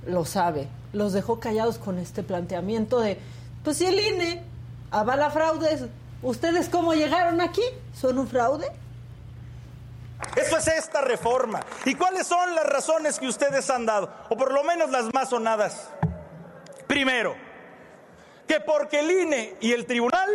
lo 0.07 0.25
sabe. 0.25 0.69
Los 0.93 1.13
dejó 1.13 1.41
callados 1.41 1.79
con 1.79 1.99
este 1.99 2.23
planteamiento 2.23 3.01
de, 3.01 3.19
pues 3.65 3.79
si 3.79 3.87
el 3.87 3.99
INE 3.99 4.43
avala 4.91 5.31
fraudes, 5.31 5.85
¿ustedes 6.23 6.69
cómo 6.69 6.95
llegaron 6.95 7.41
aquí? 7.41 7.63
¿Son 7.95 8.19
un 8.19 8.27
fraude? 8.27 8.67
Eso 10.37 10.59
es 10.59 10.69
esta 10.69 11.01
reforma. 11.01 11.61
¿Y 11.85 11.95
cuáles 11.95 12.27
son 12.27 12.55
las 12.55 12.67
razones 12.67 13.19
que 13.19 13.27
ustedes 13.27 13.71
han 13.71 13.87
dado? 13.87 14.13
O 14.29 14.37
por 14.37 14.53
lo 14.53 14.63
menos 14.65 14.91
las 14.91 15.13
más 15.15 15.31
sonadas. 15.31 15.89
Primero, 16.87 17.35
que 18.47 18.61
porque 18.61 19.01
el 19.01 19.11
INE 19.11 19.57
y 19.61 19.73
el 19.73 19.87
tribunal 19.87 20.29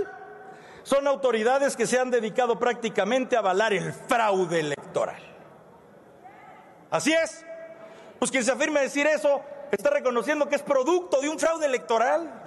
son 0.83 1.07
autoridades 1.07 1.75
que 1.75 1.87
se 1.87 1.99
han 1.99 2.11
dedicado 2.11 2.57
prácticamente 2.59 3.35
a 3.35 3.39
avalar 3.39 3.73
el 3.73 3.91
fraude 3.91 4.59
electoral. 4.59 5.21
Así 6.89 7.11
es. 7.11 7.43
Pues 8.19 8.31
quien 8.31 8.43
se 8.43 8.51
afirme 8.51 8.79
a 8.79 8.83
decir 8.83 9.05
eso 9.05 9.41
está 9.71 9.89
reconociendo 9.89 10.47
que 10.47 10.55
es 10.55 10.61
producto 10.61 11.21
de 11.21 11.29
un 11.29 11.39
fraude 11.39 11.65
electoral. 11.65 12.41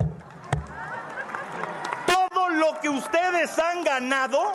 Todo 2.07 2.49
lo 2.51 2.79
que 2.81 2.89
ustedes 2.89 3.59
han 3.59 3.85
ganado, 3.85 4.53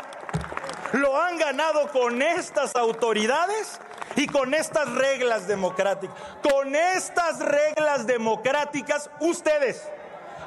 lo 0.93 1.21
han 1.21 1.37
ganado 1.37 1.87
con 1.89 2.21
estas 2.21 2.75
autoridades 2.75 3.79
y 4.15 4.27
con 4.27 4.53
estas 4.53 4.91
reglas 4.93 5.47
democráticas. 5.47 6.15
Con 6.41 6.75
estas 6.75 7.39
reglas 7.39 8.05
democráticas, 8.05 9.09
ustedes 9.19 9.87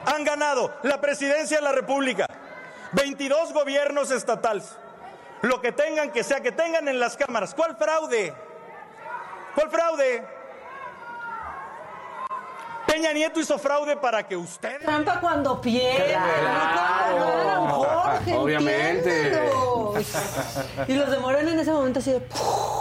han 0.07 0.25
ganado 0.25 0.73
la 0.83 1.01
presidencia 1.01 1.59
de 1.59 1.65
la 1.65 1.73
República, 1.73 2.27
22 2.93 3.53
gobiernos 3.53 4.11
estatales, 4.11 4.77
lo 5.43 5.61
que 5.61 5.73
tengan 5.73 6.11
que 6.11 6.23
sea, 6.23 6.41
que 6.41 6.53
tengan 6.53 6.89
en 6.89 7.01
las 7.01 7.17
cámaras. 7.17 7.55
¿Cuál 7.55 7.77
fraude? 7.77 8.33
¿Cuál 9.55 9.71
fraude? 9.71 10.36
Peña 12.97 13.13
Nieto 13.13 13.41
hizo 13.41 13.59
fraude 13.59 13.95
para 13.95 14.27
que 14.27 14.35
ustedes. 14.39 14.81
Trampa 14.81 15.21
cuando 15.21 15.61
pierde, 15.61 16.17
no 16.17 16.63
cuando 17.13 17.37
ganan, 17.45 17.69
Jorge. 17.69 18.35
Obviamente. 18.35 19.27
entiéndelo. 19.27 19.93
Y 20.89 20.95
los 20.95 21.11
de 21.11 21.19
Morena 21.19 21.53
en 21.53 21.59
ese 21.59 21.73
momento 21.73 21.99
así 21.99 22.13
de, 22.13 22.27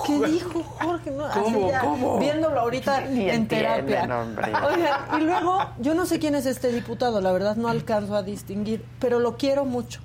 ¿qué 0.05 0.19
dijo 0.25 0.63
Jorge? 0.63 1.11
No, 1.11 1.25
así 1.25 1.39
¿Cómo, 1.41 1.69
ya, 1.69 1.81
cómo? 1.81 2.17
Viéndolo 2.17 2.61
ahorita 2.61 3.03
en 3.09 3.45
terapia. 3.49 4.03
Oigan, 4.03 5.21
y 5.21 5.25
luego, 5.25 5.59
yo 5.79 5.93
no 5.93 6.05
sé 6.05 6.17
quién 6.17 6.35
es 6.35 6.45
este 6.45 6.71
diputado, 6.71 7.19
la 7.19 7.33
verdad 7.33 7.57
no 7.57 7.67
alcanzo 7.67 8.15
a 8.15 8.23
distinguir, 8.23 8.85
pero 9.01 9.19
lo 9.19 9.35
quiero 9.35 9.65
mucho. 9.65 9.99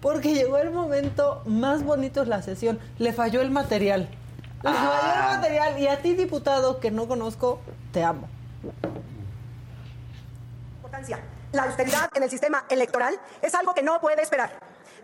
Porque 0.00 0.32
llegó 0.32 0.56
el 0.56 0.70
momento 0.70 1.42
más 1.44 1.84
bonito 1.84 2.20
de 2.20 2.28
la 2.28 2.40
sesión. 2.40 2.78
Le 2.96 3.12
falló 3.12 3.42
el 3.42 3.50
material. 3.50 4.08
Le 4.62 4.70
falló 4.70 5.18
el 5.18 5.36
material. 5.36 5.78
Y 5.78 5.86
a 5.86 6.00
ti, 6.00 6.14
diputado, 6.14 6.80
que 6.80 6.90
no 6.90 7.06
conozco, 7.06 7.60
te 7.92 8.02
amo. 8.02 8.26
La 11.52 11.64
austeridad 11.64 12.10
en 12.14 12.22
el 12.22 12.30
sistema 12.30 12.64
electoral 12.68 13.18
es 13.42 13.54
algo 13.54 13.74
que 13.74 13.82
no 13.82 14.00
puede 14.00 14.22
esperar. 14.22 14.50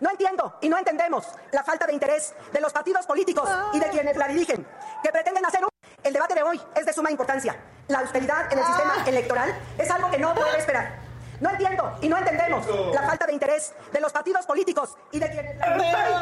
No 0.01 0.11
entiendo 0.11 0.59
y 0.61 0.68
no 0.68 0.78
entendemos 0.78 1.26
la 1.53 1.64
falta 1.64 1.87
de 1.87 1.93
interés 1.93 2.34
de 2.53 2.61
los 2.61 2.72
partidos 2.72 3.07
políticos 3.07 3.49
y 3.72 3.80
de 3.80 3.89
quienes 3.89 4.16
la 4.16 4.28
dirigen, 4.28 4.66
que 5.03 5.11
pretenden 5.11 5.45
hacer. 5.47 5.61
El 6.03 6.12
debate 6.12 6.34
de 6.34 6.43
hoy 6.43 6.61
es 6.74 6.87
de 6.87 6.93
suma 6.93 7.11
importancia. 7.11 7.57
La 7.89 8.01
austeridad 8.01 8.53
en 8.53 8.59
el 8.59 8.64
sistema 8.64 9.05
electoral 9.07 9.55
es 9.78 9.91
algo 9.91 10.11
que 10.11 10.18
no 10.18 10.34
puede 10.34 10.59
esperar. 10.59 11.05
No 11.41 11.51
entiendo 11.51 11.93
y 12.01 12.09
no 12.09 12.16
entendemos 12.18 12.66
la 12.95 13.03
falta 13.03 13.26
de 13.26 13.32
interés 13.34 13.74
de 13.93 14.01
los 14.01 14.12
partidos 14.12 14.47
políticos 14.47 14.95
y 15.12 15.18
de 15.18 15.30
quienes 15.30 15.57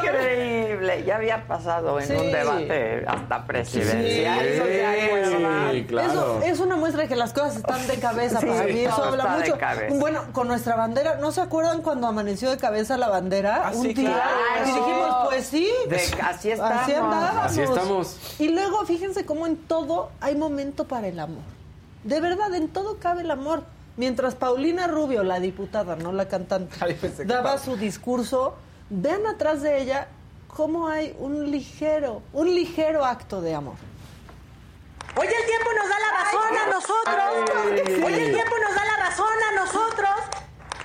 increíble. 0.03 1.03
Ya 1.05 1.15
había 1.15 1.47
pasado 1.47 1.99
en 1.99 2.07
Sí. 2.07 2.13
un 2.13 2.31
debate 2.31 3.05
hasta 3.07 3.45
presidencial. 3.45 4.39
Sí, 4.39 4.47
Eso 4.47 4.65
ya 4.67 4.95
es 4.95 5.29
normal. 5.31 5.75
Eso 6.05 6.41
es 6.43 6.59
una 6.59 6.75
muestra 6.75 7.03
de 7.03 7.07
que 7.09 7.15
las 7.15 7.33
cosas 7.33 7.57
están 7.57 7.85
de 7.87 7.95
cabeza 7.99 8.39
Sí, 8.39 8.45
para 8.45 8.63
mí. 8.63 8.79
Eso 8.85 9.03
habla 9.03 9.25
mucho. 9.27 9.57
Bueno, 9.99 10.21
con 10.33 10.47
nuestra 10.47 10.75
bandera, 10.75 11.15
¿no 11.15 11.31
se 11.31 11.41
acuerdan 11.41 11.81
cuando 11.81 12.07
amaneció 12.07 12.49
de 12.49 12.57
cabeza 12.57 12.97
la 12.97 13.09
bandera? 13.09 13.63
Ah, 13.67 13.71
un 13.73 13.83
día. 13.83 13.93
claro. 13.93 14.63
Y 14.63 14.65
dijimos, 14.71 15.15
pues 15.29 15.45
sí. 15.47 15.69
De- 15.87 15.95
así 16.23 16.51
estamos. 16.51 16.81
Así 16.81 16.93
andábamos. 16.93 17.45
Así 17.45 17.61
estamos. 17.61 18.35
Y 18.39 18.49
luego, 18.49 18.85
fíjense 18.85 19.25
cómo 19.25 19.47
en 19.47 19.57
todo 19.57 20.11
hay 20.21 20.35
momento 20.35 20.85
para 20.85 21.07
el 21.07 21.19
amor. 21.19 21.43
De 22.03 22.19
verdad, 22.21 22.53
en 22.53 22.67
todo 22.69 22.97
cabe 22.99 23.21
el 23.21 23.31
amor. 23.31 23.63
Mientras 23.97 24.35
Paulina 24.35 24.87
Rubio, 24.87 25.23
la 25.23 25.39
diputada, 25.39 25.95
no 25.95 26.11
la 26.11 26.27
cantante, 26.27 26.75
daba 27.25 27.57
su 27.57 27.77
discurso, 27.77 28.55
vean 28.89 29.25
atrás 29.25 29.61
de 29.61 29.81
ella 29.81 30.07
cómo 30.47 30.87
hay 30.87 31.15
un 31.19 31.49
ligero, 31.49 32.21
un 32.33 32.53
ligero 32.53 33.05
acto 33.05 33.41
de 33.41 33.55
amor. 33.55 33.75
Hoy 35.17 35.27
el 35.27 35.45
tiempo 35.45 35.69
nos 35.73 35.89
da 35.89 35.99
la 35.99 36.11
razón 36.23 36.57
a 36.57 36.67
nosotros. 36.73 38.05
Hoy 38.05 38.13
el 38.13 38.33
tiempo 38.33 38.55
nos 38.59 38.75
da 38.75 38.85
la 38.85 38.97
razón 38.97 39.27
a 39.49 39.55
nosotros. 39.55 40.11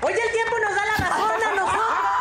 Hoy 0.02 0.12
el 0.12 0.32
tiempo 0.32 0.56
nos 0.64 0.74
da 0.74 0.86
la 0.86 1.08
razón 1.08 1.42
a 1.42 1.54
nosotros. 1.56 2.20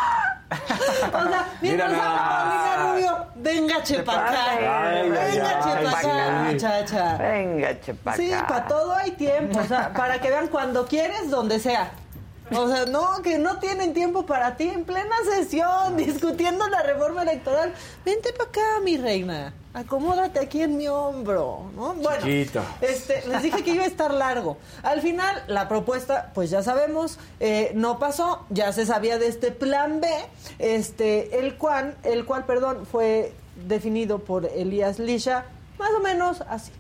O 1.07 1.29
sea, 1.29 1.47
mientras 1.61 1.91
habla. 1.91 2.29
Paulina 2.29 2.91
Rubio, 2.91 3.27
venga 3.35 3.83
chepacá. 3.83 4.87
Ay, 4.87 5.09
Venga 5.09 5.59
chepacá, 5.63 6.43
muchacha. 6.51 7.17
Venga, 7.17 7.79
chepaca. 7.81 8.17
Sí, 8.17 8.31
para 8.47 8.67
todo 8.67 8.93
hay 8.93 9.11
tiempo. 9.11 9.59
O 9.59 9.63
sea, 9.63 9.93
para 9.93 10.19
que 10.19 10.29
vean 10.29 10.47
cuando 10.47 10.85
quieres, 10.85 11.29
donde 11.29 11.59
sea. 11.59 11.91
O 12.51 12.67
sea, 12.67 12.85
no, 12.85 13.21
que 13.21 13.37
no 13.37 13.59
tienen 13.59 13.93
tiempo 13.93 14.25
para 14.25 14.55
ti 14.57 14.69
en 14.69 14.83
plena 14.83 15.15
sesión, 15.23 15.97
discutiendo 15.97 16.67
la 16.67 16.81
reforma 16.81 17.21
electoral. 17.23 17.73
Vente 18.03 18.33
para 18.33 18.49
acá, 18.49 18.61
mi 18.83 18.97
reina. 18.97 19.53
Acomódate 19.73 20.39
aquí 20.39 20.63
en 20.63 20.77
mi 20.77 20.87
hombro, 20.87 21.69
¿no? 21.75 21.93
Bueno, 21.93 22.25
Chiquito. 22.25 22.61
este, 22.81 23.27
les 23.27 23.43
dije 23.43 23.63
que 23.63 23.71
iba 23.71 23.83
a 23.83 23.87
estar 23.87 24.11
largo. 24.11 24.57
Al 24.81 25.01
final, 25.01 25.43
la 25.47 25.67
propuesta, 25.69 26.31
pues 26.33 26.49
ya 26.49 26.63
sabemos, 26.63 27.19
eh, 27.39 27.71
no 27.75 27.99
pasó. 27.99 28.45
Ya 28.49 28.73
se 28.73 28.85
sabía 28.87 29.19
de 29.19 29.27
este 29.27 29.51
plan 29.51 30.01
B, 30.01 30.07
este, 30.57 31.39
el 31.39 31.55
cual, 31.55 31.95
el 32.03 32.25
cual, 32.25 32.45
perdón, 32.45 32.87
fue 32.87 33.33
definido 33.67 34.19
por 34.19 34.45
Elías 34.45 34.97
Lisha, 34.97 35.45
más 35.77 35.91
o 35.91 35.99
menos 35.99 36.41
así. 36.49 36.71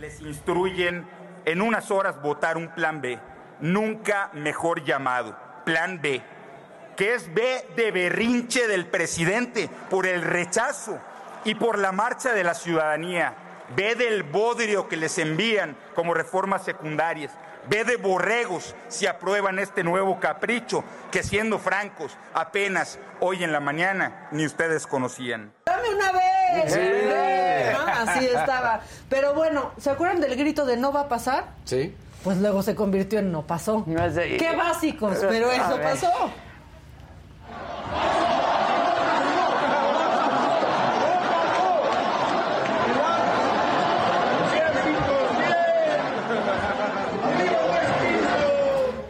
Les 0.00 0.20
instruyen 0.20 1.06
en 1.44 1.62
unas 1.62 1.90
horas 1.90 2.20
votar 2.20 2.56
un 2.56 2.68
plan 2.74 3.00
B, 3.00 3.18
nunca 3.60 4.30
mejor 4.32 4.84
llamado, 4.84 5.36
plan 5.64 6.00
B, 6.00 6.22
que 6.96 7.14
es 7.14 7.32
B 7.32 7.66
de 7.76 7.90
berrinche 7.90 8.66
del 8.66 8.86
presidente 8.86 9.68
por 9.90 10.06
el 10.06 10.22
rechazo 10.22 10.98
y 11.44 11.54
por 11.54 11.78
la 11.78 11.92
marcha 11.92 12.32
de 12.32 12.44
la 12.44 12.54
ciudadanía, 12.54 13.34
B 13.76 13.94
del 13.94 14.22
bodrio 14.22 14.88
que 14.88 14.96
les 14.96 15.18
envían 15.18 15.76
como 15.94 16.14
reformas 16.14 16.64
secundarias, 16.64 17.32
B 17.68 17.84
de 17.84 17.96
borregos 17.96 18.74
si 18.88 19.06
aprueban 19.06 19.58
este 19.58 19.82
nuevo 19.82 20.20
capricho 20.20 20.84
que 21.10 21.22
siendo 21.22 21.58
francos 21.58 22.16
apenas 22.34 22.98
hoy 23.20 23.42
en 23.42 23.52
la 23.52 23.60
mañana 23.60 24.28
ni 24.32 24.44
ustedes 24.44 24.86
conocían. 24.86 25.52
¡Dame 25.64 25.88
una 25.88 26.12
vez! 26.12 26.72
Sí. 26.72 26.80
¿No? 27.72 27.86
Así 27.86 28.26
estaba. 28.26 28.80
Pero 29.08 29.34
bueno, 29.34 29.72
¿se 29.78 29.90
acuerdan 29.90 30.20
del 30.20 30.36
grito 30.36 30.66
de 30.66 30.76
no 30.76 30.92
va 30.92 31.00
a 31.00 31.08
pasar? 31.08 31.46
Sí. 31.64 31.96
Pues 32.24 32.38
luego 32.38 32.62
se 32.62 32.74
convirtió 32.74 33.18
en 33.18 33.30
no 33.30 33.46
pasó. 33.46 33.84
sé. 34.14 34.38
¡Qué 34.38 34.56
básicos! 34.56 35.18
Pero 35.28 35.50
eso 35.52 35.78
pasó. 35.78 36.10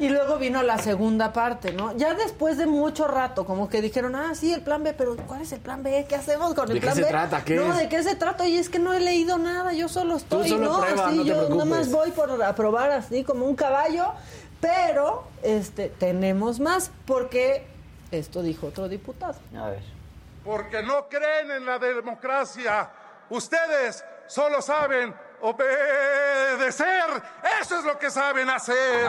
Y 0.01 0.09
luego 0.09 0.34
vino 0.45 0.63
la 0.63 0.77
segunda 0.77 1.33
parte, 1.33 1.73
¿no? 1.73 1.97
Ya 1.97 2.13
después 2.15 2.59
de 2.59 2.67
mucho 2.67 3.09
rato, 3.09 3.47
como 3.47 3.69
que 3.71 3.81
dijeron, 3.81 4.15
ah, 4.15 4.35
sí, 4.35 4.53
el 4.53 4.61
plan 4.61 4.83
B, 4.85 4.93
pero 4.93 5.17
¿cuál 5.27 5.41
es 5.41 5.53
el 5.53 5.61
plan 5.61 5.83
B? 5.83 6.05
¿Qué 6.07 6.17
hacemos 6.17 6.53
con 6.55 6.69
el 6.71 6.75
¿De 6.75 6.81
qué 6.81 6.87
plan 6.87 6.97
se 6.97 7.03
B? 7.03 7.09
trata? 7.09 7.43
¿Qué 7.45 7.55
no, 7.57 7.73
es? 7.73 7.79
¿de 7.79 7.89
qué 7.89 8.03
se 8.03 8.15
trata? 8.15 8.47
Y 8.47 8.59
es 8.59 8.69
que 8.69 8.79
no 8.79 8.93
he 8.93 9.01
leído 9.01 9.39
nada, 9.39 9.73
yo 9.73 9.89
solo 9.89 10.17
estoy, 10.17 10.49
solo 10.51 10.67
¿no? 10.69 10.81
prueba, 10.81 11.07
Así, 11.07 11.17
no 11.17 11.23
te 11.23 11.29
yo 11.31 11.35
preocupes. 11.37 11.57
nomás 11.65 11.91
voy 11.91 12.11
por 12.11 12.43
aprobar 12.43 12.91
así 12.91 13.25
como 13.25 13.47
un 13.47 13.57
caballo, 13.57 14.13
pero 14.61 15.25
este 15.43 15.89
tenemos 15.89 16.61
más, 16.61 16.91
porque 17.07 17.67
esto 18.11 18.43
dijo 18.43 18.67
otro 18.67 18.87
diputado. 18.89 19.37
A 19.57 19.71
ver. 19.71 19.83
Porque 20.45 20.83
no 20.83 21.09
creen 21.09 21.51
en 21.53 21.65
la 21.65 21.79
democracia. 21.79 22.91
Ustedes 23.31 24.05
solo 24.27 24.61
saben 24.61 25.15
obedecer. 25.41 27.23
Eso 27.61 27.79
es 27.79 27.85
lo 27.85 27.99
que 27.99 28.11
saben 28.11 28.49
hacer. 28.51 29.09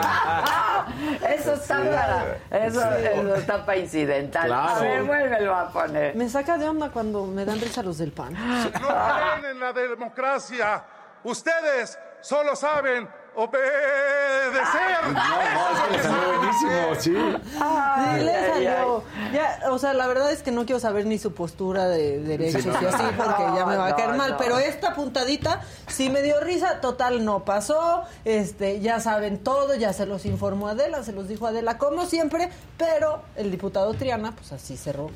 Eso 1.28 1.54
está 1.54 1.76
para, 1.78 2.66
eso, 2.66 2.80
eso 2.80 3.34
está 3.34 3.66
para 3.66 3.78
incidental. 3.78 4.46
Claro. 4.46 4.76
A 4.76 4.80
ver, 4.80 5.02
vuélvelo 5.02 5.54
a 5.54 5.68
poner. 5.70 6.14
Me 6.14 6.28
saca 6.28 6.56
de 6.56 6.68
onda 6.68 6.90
cuando 6.90 7.26
me 7.26 7.44
dan 7.44 7.60
risa 7.60 7.82
los 7.82 7.98
del 7.98 8.12
PAN. 8.12 8.34
No 8.34 8.88
creen 8.88 9.52
en 9.52 9.60
la 9.60 9.72
democracia. 9.72 10.84
Ustedes 11.24 11.98
solo 12.20 12.54
saben 12.54 13.08
obedecer. 13.36 15.06
No, 15.06 15.12
no, 15.12 15.70
es 15.76 15.80
que 15.82 15.96
le 15.96 16.02
salió 16.02 16.38
buenísimo, 16.38 16.94
sí. 16.98 17.14
Sí, 17.48 18.24
le 18.24 18.34
ay, 18.34 18.50
salió. 18.52 19.02
Ya, 19.32 19.60
o 19.70 19.78
sea, 19.78 19.92
la 19.94 20.06
verdad 20.06 20.32
es 20.32 20.42
que 20.42 20.50
no 20.50 20.64
quiero 20.66 20.80
saber 20.80 21.06
ni 21.06 21.18
su 21.18 21.32
postura 21.34 21.88
de 21.88 22.18
derechos 22.20 22.62
Sí, 22.62 22.68
no. 22.68 22.80
y 22.82 22.86
así 22.86 23.02
porque 23.16 23.42
ya 23.54 23.66
me 23.66 23.76
va 23.76 23.86
a 23.86 23.90
No, 23.90 23.96
caer 23.96 24.14
mal. 24.14 24.30
no. 24.32 24.36
Pero 24.38 24.58
esta 24.58 24.94
puntadita 24.94 25.62
sí 25.86 26.10
me 26.10 26.22
dio 26.22 26.40
risa. 26.40 26.80
Total, 26.80 27.24
no 27.24 27.44
pasó. 27.44 28.02
Este, 28.24 28.80
ya 28.80 29.00
saben 29.00 29.38
todo, 29.38 29.74
ya 29.74 29.92
se 29.92 30.06
los 30.06 30.24
informó 30.26 30.68
Adela, 30.68 31.02
se 31.02 31.12
los 31.12 31.28
dijo 31.28 31.46
Adela 31.46 31.78
como 31.78 32.06
siempre. 32.06 32.50
Pero 32.78 33.22
el 33.36 33.50
diputado 33.50 33.92
Triana, 33.94 34.32
pues 34.32 34.52
así 34.52 34.76
cerró 34.76 35.10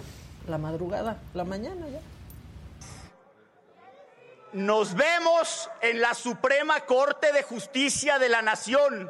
la 0.48 0.58
madrugada, 0.58 1.18
la 1.34 1.44
mañana 1.44 1.86
ya. 1.88 2.00
Nos 4.52 4.96
vemos 4.96 5.70
en 5.80 6.00
la 6.00 6.12
Suprema 6.12 6.80
Corte 6.80 7.32
de 7.32 7.44
Justicia 7.44 8.18
de 8.18 8.28
la 8.28 8.42
Nación, 8.42 9.08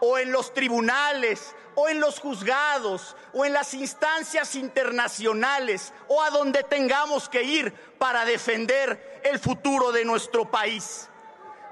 o 0.00 0.18
en 0.18 0.32
los 0.32 0.52
tribunales, 0.52 1.54
o 1.76 1.88
en 1.88 2.00
los 2.00 2.18
juzgados, 2.18 3.16
o 3.32 3.44
en 3.44 3.52
las 3.52 3.74
instancias 3.74 4.56
internacionales, 4.56 5.92
o 6.08 6.20
a 6.20 6.30
donde 6.30 6.64
tengamos 6.64 7.28
que 7.28 7.44
ir 7.44 7.72
para 7.98 8.24
defender 8.24 9.20
el 9.22 9.38
futuro 9.38 9.92
de 9.92 10.04
nuestro 10.04 10.50
país. 10.50 11.08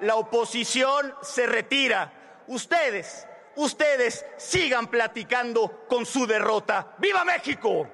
La 0.03 0.15
oposición 0.15 1.13
se 1.21 1.47
retira. 1.47 2.13
Ustedes, 2.47 3.27
ustedes 3.57 4.25
sigan 4.37 4.87
platicando 4.87 5.85
con 5.89 6.07
su 6.07 6.29
derrota. 6.29 6.95
¡Viva 6.99 7.25
México! 7.25 7.89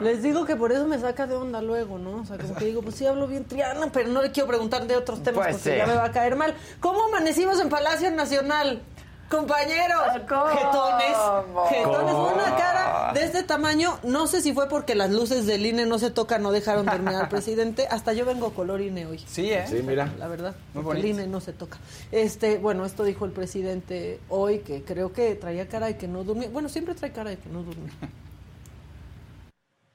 Les 0.00 0.22
digo 0.22 0.44
que 0.44 0.56
por 0.56 0.72
eso 0.72 0.86
me 0.86 0.98
saca 0.98 1.26
de 1.26 1.34
onda 1.34 1.60
luego, 1.62 1.98
¿no? 1.98 2.16
O 2.22 2.24
sea, 2.24 2.36
como 2.38 2.54
que 2.54 2.66
digo, 2.66 2.82
pues 2.82 2.94
sí 2.96 3.06
hablo 3.06 3.26
bien 3.26 3.44
Triana, 3.44 3.90
pero 3.92 4.08
no 4.08 4.22
le 4.22 4.30
quiero 4.30 4.48
preguntar 4.48 4.86
de 4.86 4.96
otros 4.96 5.22
temas 5.22 5.44
Pues 5.44 5.56
porque 5.56 5.72
sí. 5.72 5.76
ya 5.76 5.86
me 5.86 5.94
va 5.94 6.04
a 6.04 6.12
caer 6.12 6.36
mal. 6.36 6.54
¿Cómo 6.80 7.04
amanecimos 7.04 7.60
en 7.60 7.68
Palacio 7.68 8.10
Nacional? 8.10 8.82
Compañeros, 9.30 10.00
jetones, 10.14 11.16
jetones, 11.68 12.14
¿Cómo? 12.14 12.32
una 12.32 12.56
cara 12.56 13.12
de 13.12 13.24
este 13.24 13.42
tamaño. 13.42 13.98
No 14.02 14.26
sé 14.26 14.40
si 14.40 14.54
fue 14.54 14.70
porque 14.70 14.94
las 14.94 15.10
luces 15.10 15.44
del 15.44 15.66
INE 15.66 15.84
no 15.84 15.98
se 15.98 16.10
tocan, 16.10 16.42
no 16.42 16.50
dejaron 16.50 16.86
terminar 16.86 17.24
al 17.24 17.28
presidente. 17.28 17.86
Hasta 17.90 18.14
yo 18.14 18.24
vengo 18.24 18.54
color 18.54 18.80
INE 18.80 19.04
hoy. 19.04 19.18
Sí, 19.28 19.52
¿eh? 19.52 19.66
Sí, 19.68 19.82
mira. 19.84 20.10
La 20.18 20.28
verdad, 20.28 20.54
el 20.74 20.80
bonito. 20.80 21.06
INE 21.06 21.26
no 21.26 21.42
se 21.42 21.52
toca. 21.52 21.76
Este, 22.10 22.56
bueno, 22.56 22.86
esto 22.86 23.04
dijo 23.04 23.26
el 23.26 23.32
presidente 23.32 24.18
hoy, 24.30 24.60
que 24.60 24.82
creo 24.82 25.12
que 25.12 25.34
traía 25.34 25.68
cara 25.68 25.88
de 25.88 25.98
que 25.98 26.08
no 26.08 26.24
durmió. 26.24 26.48
Bueno, 26.48 26.70
siempre 26.70 26.94
trae 26.94 27.12
cara 27.12 27.28
de 27.28 27.36
que 27.36 27.50
no 27.50 27.62
durmió. 27.62 27.92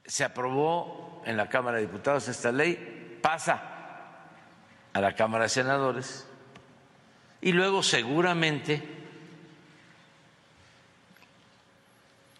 Se 0.06 0.24
aprobó 0.24 1.22
en 1.24 1.36
la 1.36 1.48
Cámara 1.48 1.78
de 1.78 1.86
Diputados 1.86 2.28
esta 2.28 2.52
ley, 2.52 3.18
pasa 3.22 3.62
a 4.92 5.00
la 5.00 5.14
Cámara 5.14 5.44
de 5.44 5.50
Senadores 5.50 6.26
y 7.40 7.52
luego 7.52 7.82
seguramente 7.82 8.82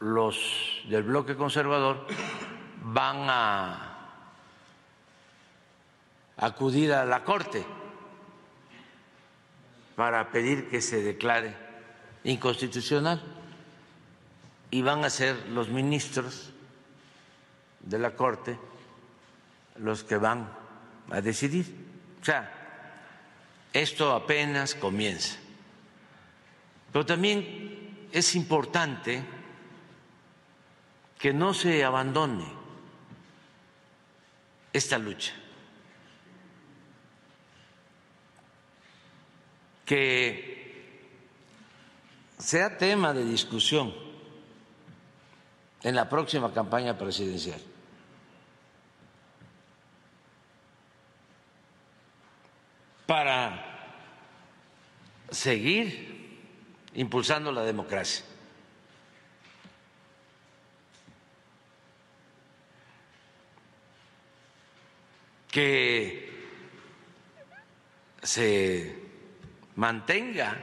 los 0.01 0.83
del 0.89 1.03
bloque 1.03 1.35
conservador 1.35 2.07
van 2.83 3.27
a 3.29 3.95
acudir 6.37 6.93
a 6.93 7.05
la 7.05 7.25
Corte 7.25 7.65
para 9.97 10.31
pedir 10.31 10.69
que 10.69 10.81
se 10.81 11.03
declare 11.03 11.57
inconstitucional 12.25 13.23
y 14.71 14.83
van 14.83 15.05
a 15.05 15.11
ser 15.11 15.49
los 15.49 15.69
ministros 15.69 16.54
de 17.85 17.99
la 17.99 18.15
Corte 18.15 18.59
los 19.77 20.05
que 20.05 20.17
van 20.17 20.49
a 21.11 21.21
decidir. 21.21 21.67
O 22.21 22.25
sea, 22.25 22.51
esto 23.73 24.13
apenas 24.13 24.75
comienza. 24.75 25.37
Pero 26.93 27.05
también 27.05 28.09
es 28.13 28.35
importante 28.35 29.23
que 31.19 31.33
no 31.33 31.53
se 31.53 31.85
abandone 31.85 32.47
esta 34.73 34.99
lucha, 34.99 35.33
que 39.85 40.55
sea 42.39 42.77
tema 42.77 43.13
de 43.13 43.25
discusión 43.25 43.95
en 45.83 45.95
la 45.95 46.09
próxima 46.09 46.53
campaña 46.53 46.97
presidencial. 46.97 47.74
Para 53.07 53.75
seguir 55.31 56.39
impulsando 56.95 57.53
la 57.53 57.63
democracia. 57.63 58.25
Que 65.51 66.33
se 68.23 68.97
mantenga 69.77 70.61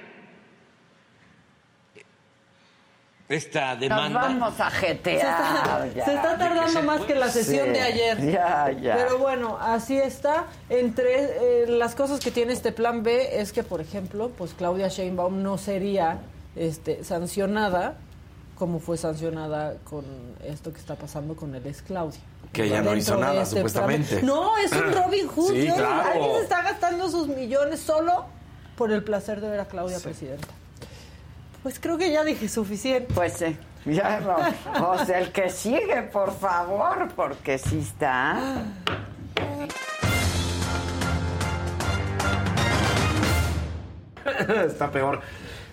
esta 3.34 3.72
Nos 3.72 3.80
demanda. 3.80 4.20
vamos 4.22 4.60
a 4.60 4.70
jetear. 4.72 5.20
Se 5.20 5.96
ya. 5.96 6.02
está, 6.02 6.06
se 6.06 6.14
está 6.16 6.38
tardando 6.38 6.84
más 6.84 7.02
que 7.02 7.16
la 7.16 7.30
sesión 7.30 7.68
Sí, 7.68 7.72
de 7.74 7.82
ayer. 7.82 8.32
Ya, 8.32 8.72
ya. 8.72 8.96
Pero 8.96 9.18
bueno, 9.20 9.58
así 9.62 9.98
está. 9.98 10.46
Entre 10.70 11.64
eh, 11.64 11.68
las 11.68 11.96
cosas 11.96 12.20
que 12.20 12.32
tiene 12.32 12.54
este 12.54 12.72
plan 12.72 13.04
B 13.04 13.40
es 13.42 13.52
que, 13.54 13.64
por 13.64 13.82
ejemplo, 13.82 14.30
pues 14.38 14.54
Claudia 14.54 14.88
Sheinbaum 14.90 15.42
no 15.42 15.58
sería 15.58 16.20
este, 16.56 17.04
sancionada 17.04 17.96
como 18.56 18.80
fue 18.80 18.96
sancionada 18.96 19.74
con 19.90 20.06
esto 20.46 20.72
que 20.72 20.78
está 20.80 20.94
pasando 20.96 21.36
con 21.36 21.56
el 21.56 21.66
ex 21.66 21.82
Claudia. 21.82 22.20
Que 22.54 22.66
ella 22.66 22.82
no 22.84 22.96
hizo 22.96 23.18
nada, 23.18 23.42
este 23.42 23.56
supuestamente. 23.56 24.18
plan. 24.18 24.26
No, 24.28 24.56
es 24.58 24.72
un 24.72 24.94
Robin 24.94 25.28
Hood. 25.28 25.52
Sí, 25.52 25.66
Yo- 25.68 25.74
claro. 25.76 26.10
Alguien 26.12 26.32
se 26.36 26.42
está 26.44 26.62
gastando 26.62 27.10
sus 27.10 27.28
millones 27.28 27.80
solo 27.80 28.26
por 28.78 28.92
el 28.92 29.04
placer 29.04 29.42
de 29.42 29.50
ver 29.50 29.60
a 29.62 29.66
Claudia 29.66 30.00
presidenta. 30.00 30.48
Pues 31.64 31.80
creo 31.80 31.98
que 31.98 32.12
ya 32.12 32.24
dije 32.24 32.50
suficiente. 32.50 33.14
Pues 33.14 33.34
sí. 33.34 33.58
Ya 33.86 34.20
no. 34.20 34.90
O 34.92 35.06
sea, 35.06 35.20
el 35.20 35.32
que 35.32 35.50
sigue, 35.50 36.04
por 36.04 36.34
favor, 36.38 37.10
porque 37.16 37.58
sí 37.58 37.80
está. 37.80 38.64
Está 44.66 44.92
peor. 44.92 45.22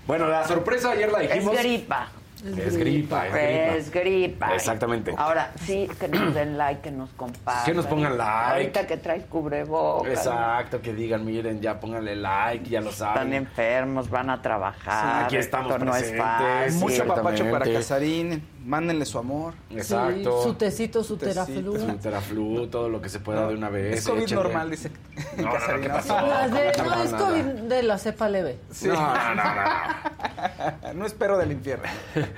Bueno, 0.07 0.27
la 0.29 0.47
sorpresa 0.47 0.91
ayer 0.93 1.13
la 1.13 1.19
dijimos. 1.21 1.55
Es 1.55 1.61
gripa. 1.61 2.09
Es 2.45 2.77
gripa, 2.77 3.27
es 3.27 3.33
gripa. 3.33 3.77
Es 3.77 3.91
gripa. 3.91 4.55
Exactamente. 4.55 5.15
Ahora, 5.17 5.53
sí, 5.65 5.89
que 5.99 6.09
nos 6.09 6.35
den 6.35 6.57
like, 6.57 6.81
que 6.83 6.91
nos 6.91 7.11
compartan. 7.11 7.65
Que 7.65 7.75
nos 7.75 7.87
pongan 7.87 8.17
like. 8.17 8.53
Ahorita 8.53 8.87
que 8.87 8.97
traes 8.97 9.25
cubrebocas. 9.27 10.13
Exacto, 10.13 10.81
que 10.81 10.93
digan, 10.95 11.25
miren, 11.25 11.61
ya 11.61 11.81
pónganle 11.81 12.17
like, 12.17 12.69
ya 12.69 12.81
lo 12.81 12.91
Están 12.91 13.15
saben. 13.15 13.33
enfermos, 13.35 14.09
van 14.09 14.31
a 14.31 14.41
trabajar. 14.43 15.21
Sí, 15.21 15.25
aquí 15.27 15.37
estamos 15.37 15.73
Esto 15.73 15.85
no 15.85 15.91
es 15.97 16.03
presentes. 16.03 16.25
fácil. 16.25 16.79
Mucho 16.81 17.07
papacho 17.07 17.51
para. 17.51 17.73
Casarín. 17.73 18.58
Mándenle 18.65 19.07
su 19.07 19.19
amor. 19.19 19.55
Exacto. 19.71 20.43
Sí, 20.43 20.49
su 20.49 20.55
tecito, 20.55 21.05
su 21.05 21.17
tecito. 21.17 21.45
teraflu. 21.47 21.79
Su 21.79 21.97
teraflu, 21.99 22.67
todo 22.67 22.89
lo 22.89 23.01
que 23.01 23.09
se 23.09 23.21
pueda 23.21 23.47
de 23.49 23.55
una 23.55 23.69
vez. 23.71 23.99
Es 23.99 24.07
COVID 24.09 24.23
échenle. 24.23 24.43
normal, 24.45 24.71
dice 24.71 24.91
No, 25.37 25.43
no, 25.45 25.49
no, 25.49 25.53
Casarín. 25.55 25.83
¿qué 25.83 25.89
pasó? 25.89 26.21
Las 26.27 26.53
de- 26.53 26.73
No, 26.79 26.85
no, 26.97 27.03
es 27.03 27.15
COVID 27.15 27.45
de 27.69 27.83
la 27.85 27.99
cepa 27.99 28.29
leve. 28.29 28.59
Sí. 28.71 28.89
No, 28.89 28.95
no, 28.95 29.35
no, 29.35 29.45
no. 29.55 30.93
No 30.95 31.07
espero 31.07 31.39
del 31.39 31.53
infierno. 31.53 31.89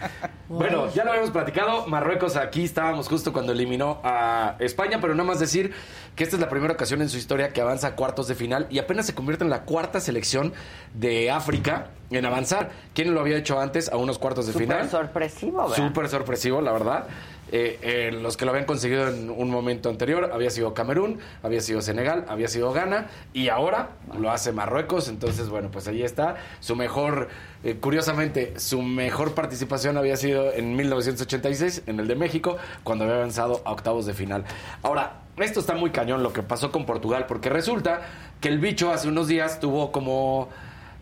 Bueno, 0.50 0.92
ya 0.92 1.04
lo 1.04 1.10
habíamos 1.10 1.30
platicado. 1.30 1.86
Marruecos 1.86 2.34
aquí 2.34 2.64
estábamos 2.64 3.06
justo 3.08 3.32
cuando 3.32 3.52
eliminó 3.52 4.00
a 4.02 4.56
España, 4.58 4.98
pero 5.00 5.14
nada 5.14 5.28
más 5.28 5.38
decir 5.38 5.72
que 6.16 6.24
esta 6.24 6.34
es 6.34 6.42
la 6.42 6.48
primera 6.48 6.74
ocasión 6.74 7.00
en 7.02 7.08
su 7.08 7.18
historia 7.18 7.50
que 7.52 7.60
avanza 7.60 7.86
a 7.86 7.94
cuartos 7.94 8.26
de 8.26 8.34
final 8.34 8.66
y 8.68 8.80
apenas 8.80 9.06
se 9.06 9.14
convierte 9.14 9.44
en 9.44 9.50
la 9.50 9.62
cuarta 9.62 10.00
selección 10.00 10.52
de 10.92 11.30
África 11.30 11.90
en 12.18 12.26
avanzar. 12.26 12.70
¿Quién 12.94 13.14
lo 13.14 13.20
había 13.20 13.36
hecho 13.36 13.60
antes 13.60 13.88
a 13.90 13.96
unos 13.96 14.18
cuartos 14.18 14.46
de 14.46 14.52
Súper 14.52 14.68
final? 14.68 14.90
sorpresivo, 14.90 15.68
¿verdad? 15.68 15.76
Súper 15.76 16.08
sorpresivo, 16.08 16.60
la 16.60 16.72
verdad. 16.72 17.06
Eh, 17.52 17.78
eh, 17.82 18.10
los 18.12 18.36
que 18.36 18.44
lo 18.44 18.52
habían 18.52 18.64
conseguido 18.64 19.08
en 19.08 19.28
un 19.28 19.50
momento 19.50 19.88
anterior 19.88 20.30
había 20.32 20.50
sido 20.50 20.72
Camerún, 20.72 21.18
había 21.42 21.60
sido 21.60 21.82
Senegal, 21.82 22.24
había 22.28 22.46
sido 22.46 22.72
Ghana 22.72 23.08
y 23.32 23.48
ahora 23.48 23.88
lo 24.18 24.30
hace 24.30 24.52
Marruecos. 24.52 25.08
Entonces, 25.08 25.48
bueno, 25.48 25.68
pues 25.72 25.88
ahí 25.88 26.02
está. 26.02 26.36
Su 26.60 26.76
mejor, 26.76 27.28
eh, 27.64 27.76
curiosamente, 27.80 28.54
su 28.60 28.82
mejor 28.82 29.34
participación 29.34 29.96
había 29.96 30.16
sido 30.16 30.52
en 30.52 30.76
1986 30.76 31.82
en 31.86 31.98
el 32.00 32.06
de 32.06 32.14
México, 32.14 32.56
cuando 32.84 33.04
había 33.04 33.16
avanzado 33.16 33.62
a 33.64 33.72
octavos 33.72 34.06
de 34.06 34.14
final. 34.14 34.44
Ahora, 34.82 35.14
esto 35.38 35.58
está 35.60 35.74
muy 35.74 35.90
cañón 35.90 36.22
lo 36.22 36.32
que 36.32 36.42
pasó 36.42 36.70
con 36.70 36.86
Portugal, 36.86 37.26
porque 37.26 37.48
resulta 37.48 38.02
que 38.40 38.48
el 38.48 38.58
bicho 38.58 38.92
hace 38.92 39.08
unos 39.08 39.26
días 39.26 39.58
tuvo 39.58 39.90
como 39.90 40.48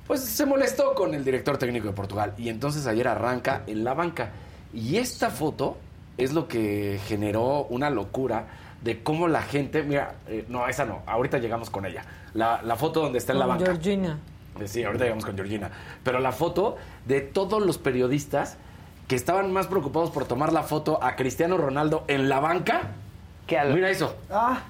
pues 0.08 0.20
se 0.24 0.44
molestó 0.46 0.94
con 0.94 1.14
el 1.14 1.24
director 1.24 1.58
técnico 1.58 1.86
de 1.86 1.92
Portugal 1.92 2.34
y 2.36 2.48
entonces 2.48 2.86
ayer 2.88 3.06
arranca 3.06 3.62
en 3.68 3.84
la 3.84 3.94
banca. 3.94 4.30
Y 4.74 4.96
esta 4.96 5.30
foto 5.30 5.76
es 6.16 6.32
lo 6.32 6.48
que 6.48 6.98
generó 7.06 7.66
una 7.70 7.90
locura 7.90 8.46
de 8.82 9.02
cómo 9.02 9.28
la 9.28 9.42
gente, 9.42 9.82
mira, 9.82 10.14
eh, 10.26 10.44
no, 10.48 10.66
esa 10.66 10.84
no, 10.84 11.02
ahorita 11.06 11.38
llegamos 11.38 11.70
con 11.70 11.86
ella. 11.86 12.04
La, 12.34 12.60
la 12.62 12.74
foto 12.76 13.02
donde 13.02 13.18
está 13.18 13.32
en 13.32 13.38
la 13.38 13.46
Con 13.46 13.58
banca. 13.58 13.72
Georgina. 13.72 14.18
Eh, 14.58 14.66
Sí, 14.66 14.82
ahorita 14.82 15.04
llegamos 15.04 15.24
con 15.24 15.36
Georgina. 15.36 15.70
Pero 16.02 16.18
la 16.18 16.32
foto 16.32 16.76
de 17.06 17.20
todos 17.20 17.64
los 17.64 17.78
periodistas 17.78 18.56
que 19.06 19.14
estaban 19.14 19.52
más 19.52 19.66
preocupados 19.68 20.10
por 20.10 20.24
tomar 20.24 20.52
la 20.52 20.62
foto 20.62 21.02
a 21.02 21.16
Cristiano 21.16 21.56
Ronaldo 21.56 22.04
en 22.08 22.28
la 22.28 22.40
banca. 22.40 22.80
Mira 23.72 23.88
eso. 23.90 24.16
Ah. 24.30 24.60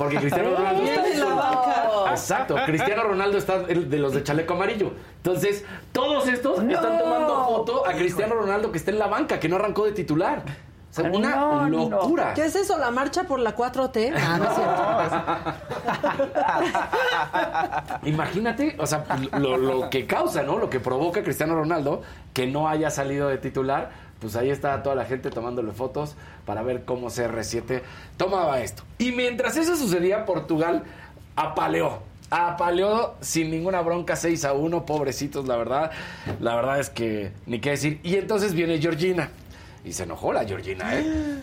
Porque 0.00 0.16
Cristiano 0.16 0.56
Ronaldo 0.56 0.82
está 0.82 1.06
en 1.08 1.20
la 1.20 1.26
banca. 1.34 1.84
Exacto, 2.10 2.56
Cristiano 2.64 3.02
Ronaldo 3.04 3.36
está 3.38 3.54
el 3.68 3.88
de 3.90 3.98
los 3.98 4.14
de 4.14 4.24
chaleco 4.24 4.54
amarillo. 4.54 4.92
Entonces, 5.18 5.64
todos 5.92 6.26
estos 6.26 6.60
están 6.62 6.98
tomando 6.98 7.44
foto 7.44 7.86
a 7.86 7.92
Cristiano 7.92 8.34
Ronaldo 8.34 8.72
que 8.72 8.78
está 8.78 8.90
en 8.92 8.98
la 8.98 9.06
banca, 9.08 9.38
que 9.38 9.46
no 9.48 9.56
arrancó 9.56 9.84
de 9.84 9.92
titular. 9.92 10.42
O 10.90 10.92
sea, 10.92 11.08
una 11.10 11.36
No, 11.36 11.68
no. 11.68 11.88
locura. 11.90 12.32
¿Qué 12.34 12.46
es 12.46 12.56
eso? 12.56 12.76
¿La 12.78 12.90
marcha 12.90 13.24
por 13.24 13.38
la 13.40 13.54
4T? 13.54 14.12
Ah, 14.16 14.38
no 14.38 14.44
es 14.44 14.54
cierto. 14.56 14.82
Imagínate, 18.08 18.76
o 18.78 18.86
sea, 18.86 19.04
lo, 19.38 19.56
lo 19.56 19.90
que 19.90 20.06
causa, 20.06 20.42
¿no? 20.42 20.58
Lo 20.58 20.68
que 20.70 20.80
provoca 20.80 21.22
Cristiano 21.22 21.54
Ronaldo 21.54 22.02
que 22.32 22.46
no 22.46 22.68
haya 22.68 22.90
salido 22.90 23.28
de 23.28 23.38
titular. 23.38 23.90
Pues 24.20 24.36
ahí 24.36 24.50
está 24.50 24.82
toda 24.82 24.94
la 24.94 25.06
gente 25.06 25.30
tomándole 25.30 25.72
fotos 25.72 26.14
para 26.44 26.62
ver 26.62 26.84
cómo 26.84 27.08
CR7 27.08 27.82
tomaba 28.16 28.60
esto. 28.60 28.82
Y 28.98 29.12
mientras 29.12 29.56
eso 29.56 29.76
sucedía, 29.76 30.26
Portugal 30.26 30.84
apaleó. 31.36 32.00
Apaleó 32.30 33.14
sin 33.20 33.50
ninguna 33.50 33.80
bronca 33.80 34.14
6 34.14 34.44
a 34.44 34.52
1, 34.52 34.86
pobrecitos, 34.86 35.48
la 35.48 35.56
verdad. 35.56 35.90
La 36.38 36.54
verdad 36.54 36.78
es 36.78 36.90
que 36.90 37.32
ni 37.46 37.60
qué 37.60 37.70
decir. 37.70 37.98
Y 38.02 38.16
entonces 38.16 38.54
viene 38.54 38.78
Georgina. 38.78 39.30
Y 39.84 39.92
se 39.92 40.04
enojó 40.04 40.32
la 40.32 40.44
Georgina, 40.44 40.96
¿eh? 40.98 41.40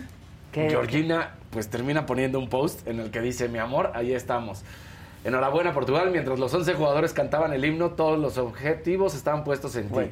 Georgina, 0.53 1.35
pues 1.51 1.69
termina 1.69 2.05
poniendo 2.05 2.39
un 2.39 2.49
post 2.49 2.87
en 2.87 2.99
el 2.99 3.11
que 3.11 3.21
dice: 3.21 3.49
Mi 3.49 3.59
amor, 3.59 3.91
ahí 3.95 4.13
estamos. 4.13 4.63
Enhorabuena, 5.23 5.73
Portugal. 5.73 6.09
Mientras 6.11 6.39
los 6.39 6.53
11 6.53 6.73
jugadores 6.75 7.11
cantaban 7.13 7.51
el 7.53 7.65
himno, 7.65 7.91
todos 7.91 8.17
los 8.17 8.37
objetivos 8.37 9.13
estaban 9.13 9.43
puestos 9.43 9.75
en 9.75 9.89
ti. 9.89 10.11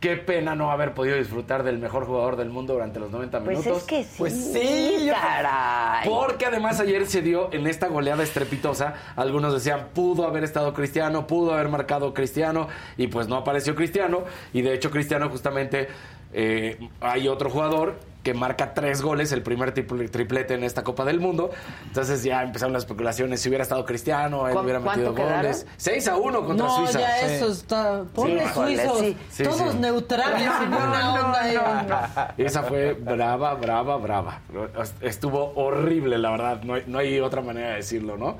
Qué 0.00 0.16
pena 0.16 0.54
no 0.54 0.70
haber 0.70 0.94
podido 0.94 1.16
disfrutar 1.16 1.62
del 1.62 1.78
mejor 1.78 2.06
jugador 2.06 2.36
del 2.36 2.48
mundo 2.48 2.72
durante 2.72 2.98
los 2.98 3.10
90 3.10 3.40
Pues 3.40 3.58
minutos. 3.58 3.82
es 3.82 3.84
que 3.86 4.04
sí, 4.04 4.14
Pues 4.16 4.32
sí, 4.52 5.10
caray. 5.12 6.08
Porque 6.08 6.46
además 6.46 6.80
ayer 6.80 7.06
se 7.06 7.20
dio 7.20 7.52
en 7.52 7.66
esta 7.66 7.88
goleada 7.88 8.22
estrepitosa. 8.22 8.94
Algunos 9.14 9.52
decían, 9.52 9.88
pudo 9.92 10.26
haber 10.26 10.42
estado 10.42 10.72
Cristiano, 10.72 11.26
pudo 11.26 11.52
haber 11.52 11.68
marcado 11.68 12.14
Cristiano, 12.14 12.68
y 12.96 13.08
pues 13.08 13.28
no 13.28 13.36
apareció 13.36 13.74
Cristiano. 13.74 14.24
Y 14.54 14.62
de 14.62 14.72
hecho, 14.72 14.90
Cristiano 14.90 15.28
justamente 15.28 15.88
eh, 16.32 16.78
hay 17.00 17.28
otro 17.28 17.50
jugador 17.50 17.98
que 18.22 18.34
marca 18.34 18.74
tres 18.74 19.00
goles, 19.00 19.32
el 19.32 19.40
primer 19.42 19.72
tripl- 19.72 20.10
triplete 20.10 20.52
en 20.52 20.62
esta 20.62 20.84
Copa 20.84 21.06
del 21.06 21.20
Mundo. 21.20 21.50
Entonces 21.86 22.22
ya 22.22 22.42
empezaron 22.42 22.74
las 22.74 22.82
especulaciones. 22.82 23.40
Si 23.40 23.48
hubiera 23.48 23.62
estado 23.62 23.86
Cristiano, 23.86 24.46
él 24.46 24.52
¿Cu- 24.54 24.60
hubiera 24.60 24.78
metido 24.78 25.14
quedaron? 25.14 25.36
goles. 25.40 25.66
6 25.78 26.06
a 26.08 26.16
1 26.18 26.44
contra 26.44 26.66
no, 26.66 26.76
Suiza. 26.76 27.00
ya 27.00 27.16
Sí. 27.28 27.34
eso 27.36 27.50
está. 27.50 28.02
Suizos. 28.14 28.98
sí. 29.30 29.42
Todos 29.42 29.72
sí. 29.72 29.78
neutrales 29.78 30.50
y 30.62 30.66
buena 30.68 31.14
onda. 31.14 32.34
y- 32.36 32.42
Esa 32.42 32.62
fue 32.64 32.92
brava, 32.92 33.54
brava, 33.54 33.96
brava. 33.96 34.40
Estuvo 35.00 35.54
horrible, 35.56 36.18
la 36.18 36.30
verdad. 36.32 36.62
No 36.62 36.74
hay, 36.74 36.84
no 36.86 36.98
hay 36.98 37.18
otra 37.20 37.40
manera 37.40 37.70
de 37.70 37.76
decirlo, 37.76 38.18
¿no? 38.18 38.36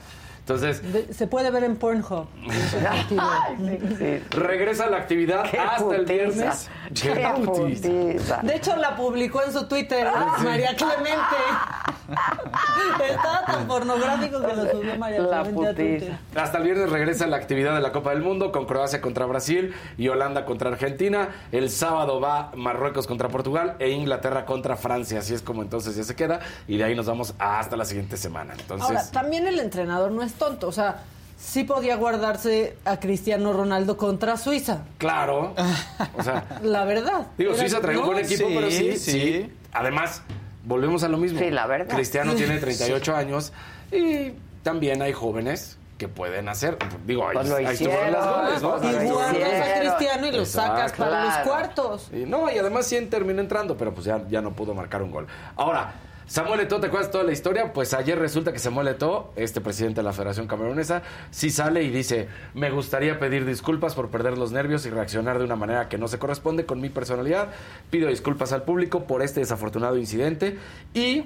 Entonces, 0.51 0.93
De- 0.93 1.14
se 1.14 1.28
puede 1.28 1.51
ver 1.52 1.62
en 1.62 1.77
Pornhub. 1.77 2.27
regresa 4.31 4.86
la 4.90 4.97
actividad 4.97 5.48
Qué 5.48 5.59
hasta 5.60 5.94
el 5.94 6.06
viernes. 6.06 6.68
Qué 7.01 7.28
putiza. 7.44 8.40
De 8.43 8.56
hecho, 8.56 8.74
la 8.77 8.97
publicó 8.97 9.43
en 9.44 9.52
su 9.52 9.68
Twitter 9.68 10.09
sí. 10.39 10.44
María 10.44 10.74
Clemente. 10.74 11.14
Estaba 12.10 13.44
tan 13.46 13.66
pornográfico 13.66 14.40
que 14.40 14.54
lo 14.56 14.70
subió 14.70 14.96
María 14.96 15.20
La 15.20 15.42
Clemente 15.42 15.68
a 15.68 15.74
Twitter. 15.74 16.18
Hasta 16.34 16.58
el 16.58 16.64
viernes 16.64 16.90
regresa 16.90 17.26
la 17.26 17.36
actividad 17.36 17.74
de 17.74 17.80
la 17.80 17.92
Copa 17.92 18.10
del 18.10 18.22
Mundo 18.22 18.52
con 18.52 18.66
Croacia 18.66 19.00
contra 19.00 19.26
Brasil 19.26 19.74
y 19.96 20.08
Holanda 20.08 20.44
contra 20.44 20.70
Argentina. 20.70 21.28
El 21.52 21.70
sábado 21.70 22.20
va 22.20 22.52
Marruecos 22.56 23.06
contra 23.06 23.28
Portugal 23.28 23.76
e 23.78 23.90
Inglaterra 23.90 24.44
contra 24.46 24.76
Francia. 24.76 25.20
Así 25.20 25.34
es 25.34 25.42
como 25.42 25.62
entonces 25.62 25.96
ya 25.96 26.04
se 26.04 26.14
queda 26.16 26.40
y 26.68 26.76
de 26.76 26.84
ahí 26.84 26.94
nos 26.94 27.06
vamos 27.06 27.34
hasta 27.38 27.76
la 27.76 27.84
siguiente 27.84 28.16
semana. 28.16 28.54
Entonces, 28.58 28.88
Ahora, 28.88 29.10
también 29.10 29.46
el 29.46 29.58
entrenador 29.58 30.10
no 30.12 30.22
es 30.22 30.34
tonto. 30.34 30.68
O 30.68 30.72
sea, 30.72 31.02
sí 31.38 31.64
podía 31.64 31.96
guardarse 31.96 32.76
a 32.84 32.98
Cristiano 33.00 33.52
Ronaldo 33.52 33.96
contra 33.96 34.36
Suiza. 34.36 34.82
claro. 34.98 35.54
O 36.16 36.22
sea, 36.22 36.44
La 36.62 36.84
verdad. 36.84 37.26
Digo, 37.38 37.54
Suiza 37.54 37.80
trae 37.80 37.96
un 37.96 38.06
buen 38.06 38.18
equipo, 38.18 38.48
Sí, 38.48 38.54
pero 38.54 38.70
sí, 38.70 38.96
sí. 38.96 39.10
sí. 39.12 39.52
Además, 39.72 40.22
volvemos 40.64 41.02
a 41.04 41.08
lo 41.08 41.16
mismo. 41.18 41.38
Sí, 41.38 41.50
la 41.50 41.66
verdad. 41.66 41.94
Cristiano 41.94 42.32
Sí. 42.36 42.38
tiene 42.38 42.58
38 42.58 43.14
años 43.16 43.52
y 43.92 44.32
también 44.62 45.02
hay 45.02 45.12
jóvenes 45.12 45.78
que 45.98 46.08
pueden 46.08 46.48
hacer. 46.48 46.78
Digo, 47.06 47.28
ahí, 47.28 47.34
Pues 47.34 47.50
ahí 47.52 47.64
estuvieron 47.66 48.12
las 48.12 48.26
goles, 48.26 48.62
¿no? 48.62 48.70
Pues 48.78 48.82
las 48.84 49.02
hicieron. 49.04 49.22
goles. 49.22 49.60
a 49.60 49.80
Cristiano 49.80 50.26
y 50.26 50.32
lo 50.32 50.44
sacas 50.46 50.92
para 50.92 51.24
los 51.26 51.34
cuartos. 51.46 52.08
Y 52.12 52.24
no, 52.24 52.50
y 52.50 52.56
además 52.58 52.86
sí 52.86 52.98
terminó 53.06 53.40
entrando, 53.40 53.76
pero 53.76 53.92
pues 53.92 54.06
ya, 54.06 54.22
ya 54.28 54.40
no 54.40 54.52
pudo 54.52 54.72
marcar 54.72 55.02
un 55.02 55.10
gol. 55.10 55.26
Ahora, 55.56 55.92
Samuel 56.31 56.61
Eto'o, 56.61 56.78
¿te 56.78 56.86
acuerdas 56.86 57.11
toda 57.11 57.24
la 57.24 57.32
historia? 57.32 57.73
Pues 57.73 57.93
ayer 57.93 58.16
resulta 58.16 58.52
que 58.52 58.61
Samuel 58.61 58.86
Eto'o, 58.86 59.32
este 59.35 59.61
presidente 59.61 59.98
de 59.98 60.05
la 60.05 60.12
Federación 60.12 60.47
Camerunesa, 60.47 61.02
sí 61.32 61.51
sale 61.51 61.82
y 61.82 61.90
dice, 61.90 62.28
me 62.55 62.70
gustaría 62.70 63.19
pedir 63.19 63.44
disculpas 63.44 63.97
por 63.97 64.11
perder 64.11 64.39
los 64.39 64.52
nervios 64.52 64.86
y 64.86 64.90
reaccionar 64.90 65.40
de 65.40 65.44
una 65.44 65.57
manera 65.57 65.89
que 65.89 65.98
no 65.98 66.07
se 66.07 66.20
corresponde 66.20 66.66
con 66.66 66.81
mi 66.81 66.89
personalidad. 66.89 67.48
Pido 67.90 68.09
disculpas 68.09 68.52
al 68.52 68.62
público 68.62 69.09
por 69.09 69.23
este 69.23 69.40
desafortunado 69.40 69.97
incidente 69.97 70.57
y 70.94 71.24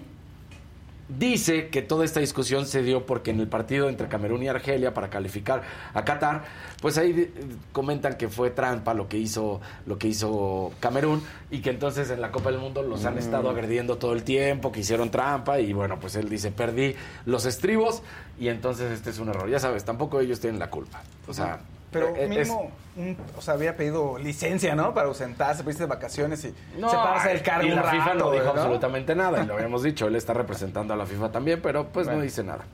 dice 1.09 1.69
que 1.69 1.83
toda 1.83 2.05
esta 2.05 2.21
discusión 2.21 2.67
se 2.67 2.83
dio 2.83 3.05
porque 3.05 3.31
en 3.31 3.41
el 3.41 3.49
partido 3.49 3.89
entre 3.89 4.09
Camerún 4.09 4.43
y 4.43 4.49
Argelia 4.49 4.95
para 4.95 5.11
calificar 5.11 5.63
a 5.93 6.05
Qatar, 6.05 6.45
pues 6.81 6.97
ahí 6.99 7.11
eh, 7.13 7.31
comentan 7.73 8.17
que 8.17 8.29
fue 8.29 8.51
trampa 8.51 8.95
lo 8.95 9.09
que 9.09 9.19
hizo 9.19 9.61
lo 9.87 9.99
que 9.99 10.09
hizo 10.09 10.73
Camerún 10.81 11.23
y 11.51 11.61
que 11.61 11.71
entonces 11.71 12.11
en 12.11 12.21
la 12.21 12.31
Copa 12.31 12.51
del 12.51 12.61
Mundo 12.61 12.83
los 12.83 13.05
han 13.05 13.19
estado 13.19 13.51
agrediendo 13.51 13.97
todo 13.97 14.13
el 14.13 14.23
tiempo, 14.23 14.73
que 14.73 14.81
hicieron 14.81 15.11
trampa 15.11 15.61
y 15.61 15.73
bueno, 15.73 15.99
pues 16.01 16.17
él 16.17 16.29
dice, 16.29 16.51
"Perdí 16.51 16.95
los 17.27 17.45
estribos" 17.47 18.03
y 18.39 18.49
entonces 18.49 18.91
este 18.93 19.11
es 19.11 19.19
un 19.19 19.29
error. 19.29 19.49
Ya 19.49 19.59
sabes, 19.59 19.85
tampoco 19.85 20.21
ellos 20.21 20.41
tienen 20.41 20.59
la 20.59 20.71
culpa. 20.71 21.03
O 21.29 21.35
sea, 21.35 21.61
Pero 21.95 22.09
eh, 22.17 22.25
es- 22.25 22.29
mínimo, 22.29 22.71
un- 22.97 23.17
o 23.37 23.41
sea, 23.41 23.55
había 23.55 23.75
pedido 23.77 24.19
licencia, 24.19 24.75
¿no? 24.75 24.93
Para 24.93 25.07
ausentarse, 25.09 25.65
pediste 25.65 25.85
de 25.85 25.89
vacaciones 25.89 26.45
y 26.45 26.55
No, 26.79 26.91
separarse 26.91 27.29
del 27.31 27.43
cargo 27.43 27.67
y 27.67 27.71
un 27.71 27.77
la 27.77 27.85
FIFA 27.85 28.15
no 28.15 28.31
dijo 28.31 28.45
¿no? 28.45 28.51
absolutamente 28.51 29.15
nada, 29.17 29.43
y 29.43 29.47
lo 29.47 29.55
habíamos 29.55 29.83
dicho, 29.83 30.07
él 30.07 30.17
está 30.17 30.35
representando 30.35 30.93
a 30.93 30.97
la 30.97 31.07
FIFA 31.07 31.33
también, 31.33 31.61
pero 31.63 31.87
pues 31.89 32.07
no 32.07 32.21
dice 32.21 32.45
nada. 32.45 32.65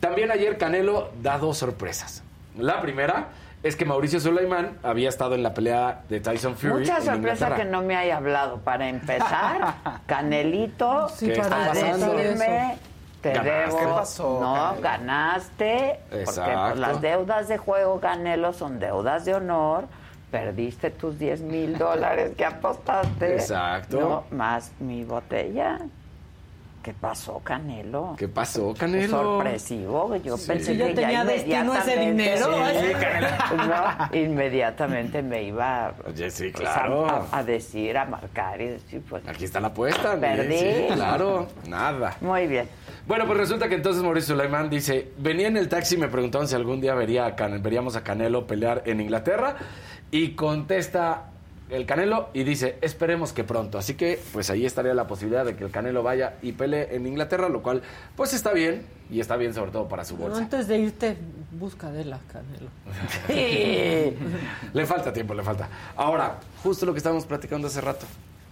También 0.00 0.30
ayer 0.30 0.58
Canelo 0.58 1.10
da 1.22 1.38
dos 1.38 1.58
sorpresas. 1.58 2.22
La 2.58 2.80
primera 2.80 3.28
es 3.62 3.74
que 3.76 3.86
Mauricio 3.86 4.20
Sulaimán 4.20 4.78
había 4.82 5.08
estado 5.08 5.34
en 5.34 5.42
la 5.42 5.54
pelea 5.54 6.02
de 6.10 6.20
Tyson 6.20 6.54
Fury. 6.56 6.80
Mucha 6.80 7.00
sorpresa 7.00 7.54
que 7.56 7.64
no 7.64 7.80
me 7.80 7.96
haya 7.96 8.18
hablado. 8.18 8.58
Para 8.58 8.88
empezar, 8.90 9.74
Canelito, 10.06 11.08
Sí, 11.08 11.26
¿Qué 11.28 11.40
está 11.40 11.70
a 11.70 11.72
decirme, 11.72 12.76
te 13.30 13.38
Ganaste. 13.38 13.76
debo. 13.76 13.78
¿Qué 13.78 13.86
pasó, 13.86 14.38
No, 14.40 14.54
Canelo? 14.54 14.82
ganaste. 14.82 16.00
Porque 16.08 16.20
Exacto. 16.24 16.60
pues, 16.68 16.78
las 16.78 17.00
deudas 17.00 17.48
de 17.48 17.58
juego, 17.58 18.00
Canelo, 18.00 18.52
son 18.52 18.78
deudas 18.78 19.24
de 19.24 19.34
honor. 19.34 19.84
Perdiste 20.30 20.90
tus 20.90 21.18
10 21.18 21.42
mil 21.42 21.78
dólares 21.78 22.32
que 22.36 22.44
apostaste. 22.44 23.34
Exacto. 23.34 24.24
No, 24.30 24.36
más 24.36 24.72
mi 24.80 25.04
botella. 25.04 25.78
¿Qué 26.84 26.92
pasó, 26.92 27.40
Canelo? 27.42 28.14
¿Qué 28.18 28.28
pasó, 28.28 28.74
Canelo? 28.78 29.08
Sorpresivo. 29.38 30.14
Yo 30.16 30.36
Sí. 30.36 30.48
pensé 30.48 30.76
ya 30.76 30.88
que 30.88 30.92
tenía 30.94 31.24
destino 31.24 31.74
ese 31.74 32.04
inmediatamente- 32.04 32.10
dinero. 32.10 33.24
Sí, 33.48 33.56
no, 33.56 34.18
inmediatamente 34.18 35.22
me 35.22 35.42
iba 35.44 35.94
Oye, 36.06 36.30
sí, 36.30 36.50
pues, 36.54 36.68
a, 36.68 37.24
a 37.32 37.42
decir, 37.42 37.96
a 37.96 38.04
marcar 38.04 38.60
y 38.60 38.66
decir, 38.66 39.02
pues. 39.08 39.26
Aquí 39.26 39.44
está 39.46 39.60
la 39.60 39.68
apuesta. 39.68 40.20
Perdí. 40.20 40.58
sí, 40.58 40.86
claro, 40.92 41.48
nada. 41.66 42.16
Muy 42.20 42.46
bien. 42.46 42.68
Bueno, 43.06 43.24
pues 43.26 43.38
resulta 43.38 43.66
que 43.68 43.76
entonces 43.76 44.02
Mauricio 44.02 44.34
Sulaimán 44.34 44.68
dice, 44.68 45.12
venía 45.16 45.48
en 45.48 45.56
el 45.56 45.70
taxi 45.70 45.94
y 45.94 45.98
me 45.98 46.08
preguntaron 46.08 46.46
si 46.46 46.54
algún 46.54 46.82
día 46.82 46.94
vería 46.94 47.24
a 47.24 47.34
Can- 47.34 47.62
veríamos 47.62 47.96
a 47.96 48.04
Canelo 48.04 48.46
pelear 48.46 48.82
en 48.84 49.00
Inglaterra 49.00 49.56
y 50.10 50.32
contesta 50.32 51.30
el 51.74 51.86
Canelo 51.86 52.28
y 52.32 52.44
dice, 52.44 52.78
esperemos 52.82 53.32
que 53.32 53.44
pronto. 53.44 53.78
Así 53.78 53.94
que 53.94 54.20
pues 54.32 54.48
ahí 54.50 54.64
estaría 54.66 54.94
la 54.94 55.06
posibilidad 55.06 55.44
de 55.44 55.56
que 55.56 55.64
el 55.64 55.70
Canelo 55.70 56.02
vaya 56.02 56.34
y 56.42 56.52
pelee 56.52 56.94
en 56.94 57.06
Inglaterra, 57.06 57.48
lo 57.48 57.62
cual 57.62 57.82
pues 58.16 58.32
está 58.32 58.52
bien 58.52 58.82
y 59.10 59.20
está 59.20 59.36
bien 59.36 59.52
sobre 59.54 59.70
todo 59.70 59.88
para 59.88 60.04
su 60.04 60.14
Pero 60.16 60.28
bolsa. 60.28 60.42
antes 60.42 60.68
de 60.68 60.78
irte, 60.78 61.16
busca 61.52 61.90
de 61.90 62.04
la 62.04 62.18
Canelo. 62.32 62.70
Le 64.72 64.86
falta 64.86 65.12
tiempo, 65.12 65.34
le 65.34 65.42
falta. 65.42 65.68
Ahora, 65.96 66.38
justo 66.62 66.86
lo 66.86 66.92
que 66.92 66.98
estábamos 66.98 67.26
platicando 67.26 67.68
hace 67.68 67.80
rato, 67.80 68.06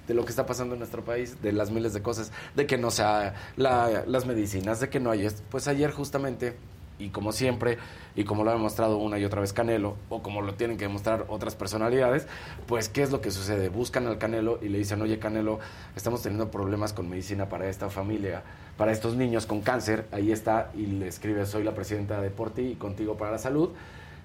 de 0.07 0.15
lo 0.15 0.25
que 0.25 0.31
está 0.31 0.47
pasando 0.47 0.75
en 0.75 0.81
nuestro 0.81 1.05
país, 1.05 1.41
de 1.43 1.53
las 1.53 1.71
miles 1.71 1.93
de 1.95 2.03
cosas, 2.03 2.33
de 2.57 2.67
que 2.67 2.77
no 2.79 2.91
sea 2.91 3.35
la- 3.57 4.05
las 4.07 4.27
medicinas, 4.27 4.81
de 4.81 4.89
que 4.89 5.01
no 5.01 5.11
hay 5.11 5.27
esto. 5.27 5.43
Pues 5.51 5.69
ayer 5.69 5.91
justamente, 5.93 6.57
y 7.03 7.11
como 7.11 7.33
siempre, 7.33 7.79
y 8.15 8.25
como 8.25 8.45
lo 8.45 8.51
ha 8.51 8.55
demostrado 8.55 8.97
una 8.99 9.19
y 9.19 9.25
otra 9.25 9.41
vez 9.41 9.53
Canelo, 9.53 9.97
o 10.09 10.23
como 10.23 10.41
lo 10.41 10.55
tienen 10.55 10.77
que 10.77 10.85
demostrar 10.85 11.27
otras 11.29 11.57
personalidades, 11.57 12.27
pues 12.67 12.89
¿qué 12.89 13.03
es 13.03 13.11
lo 13.11 13.21
que 13.21 13.31
sucede? 13.31 13.69
Buscan 13.69 14.07
al 14.07 14.19
Canelo 14.19 14.59
y 14.63 14.69
le 14.69 14.79
dicen, 14.79 15.03
oye 15.03 15.19
Canelo, 15.19 15.59
estamos 15.97 16.23
teniendo 16.23 16.51
problemas 16.51 16.93
con 16.93 17.09
medicina 17.09 17.49
para 17.49 17.69
esta 17.69 17.91
familia, 17.91 18.43
para 18.77 18.93
estos 18.93 19.17
niños 19.17 19.47
con 19.47 19.63
cáncer. 19.63 20.07
Ahí 20.13 20.31
está, 20.31 20.71
y 20.75 20.87
le 20.87 21.09
escribe, 21.09 21.45
soy 21.45 21.65
la 21.65 21.75
presidenta 21.75 22.21
de 22.21 22.31
Por 22.31 22.51
Ti 22.51 22.63
y 22.63 22.75
Contigo 22.77 23.17
para 23.17 23.33
la 23.33 23.39
Salud. 23.39 23.71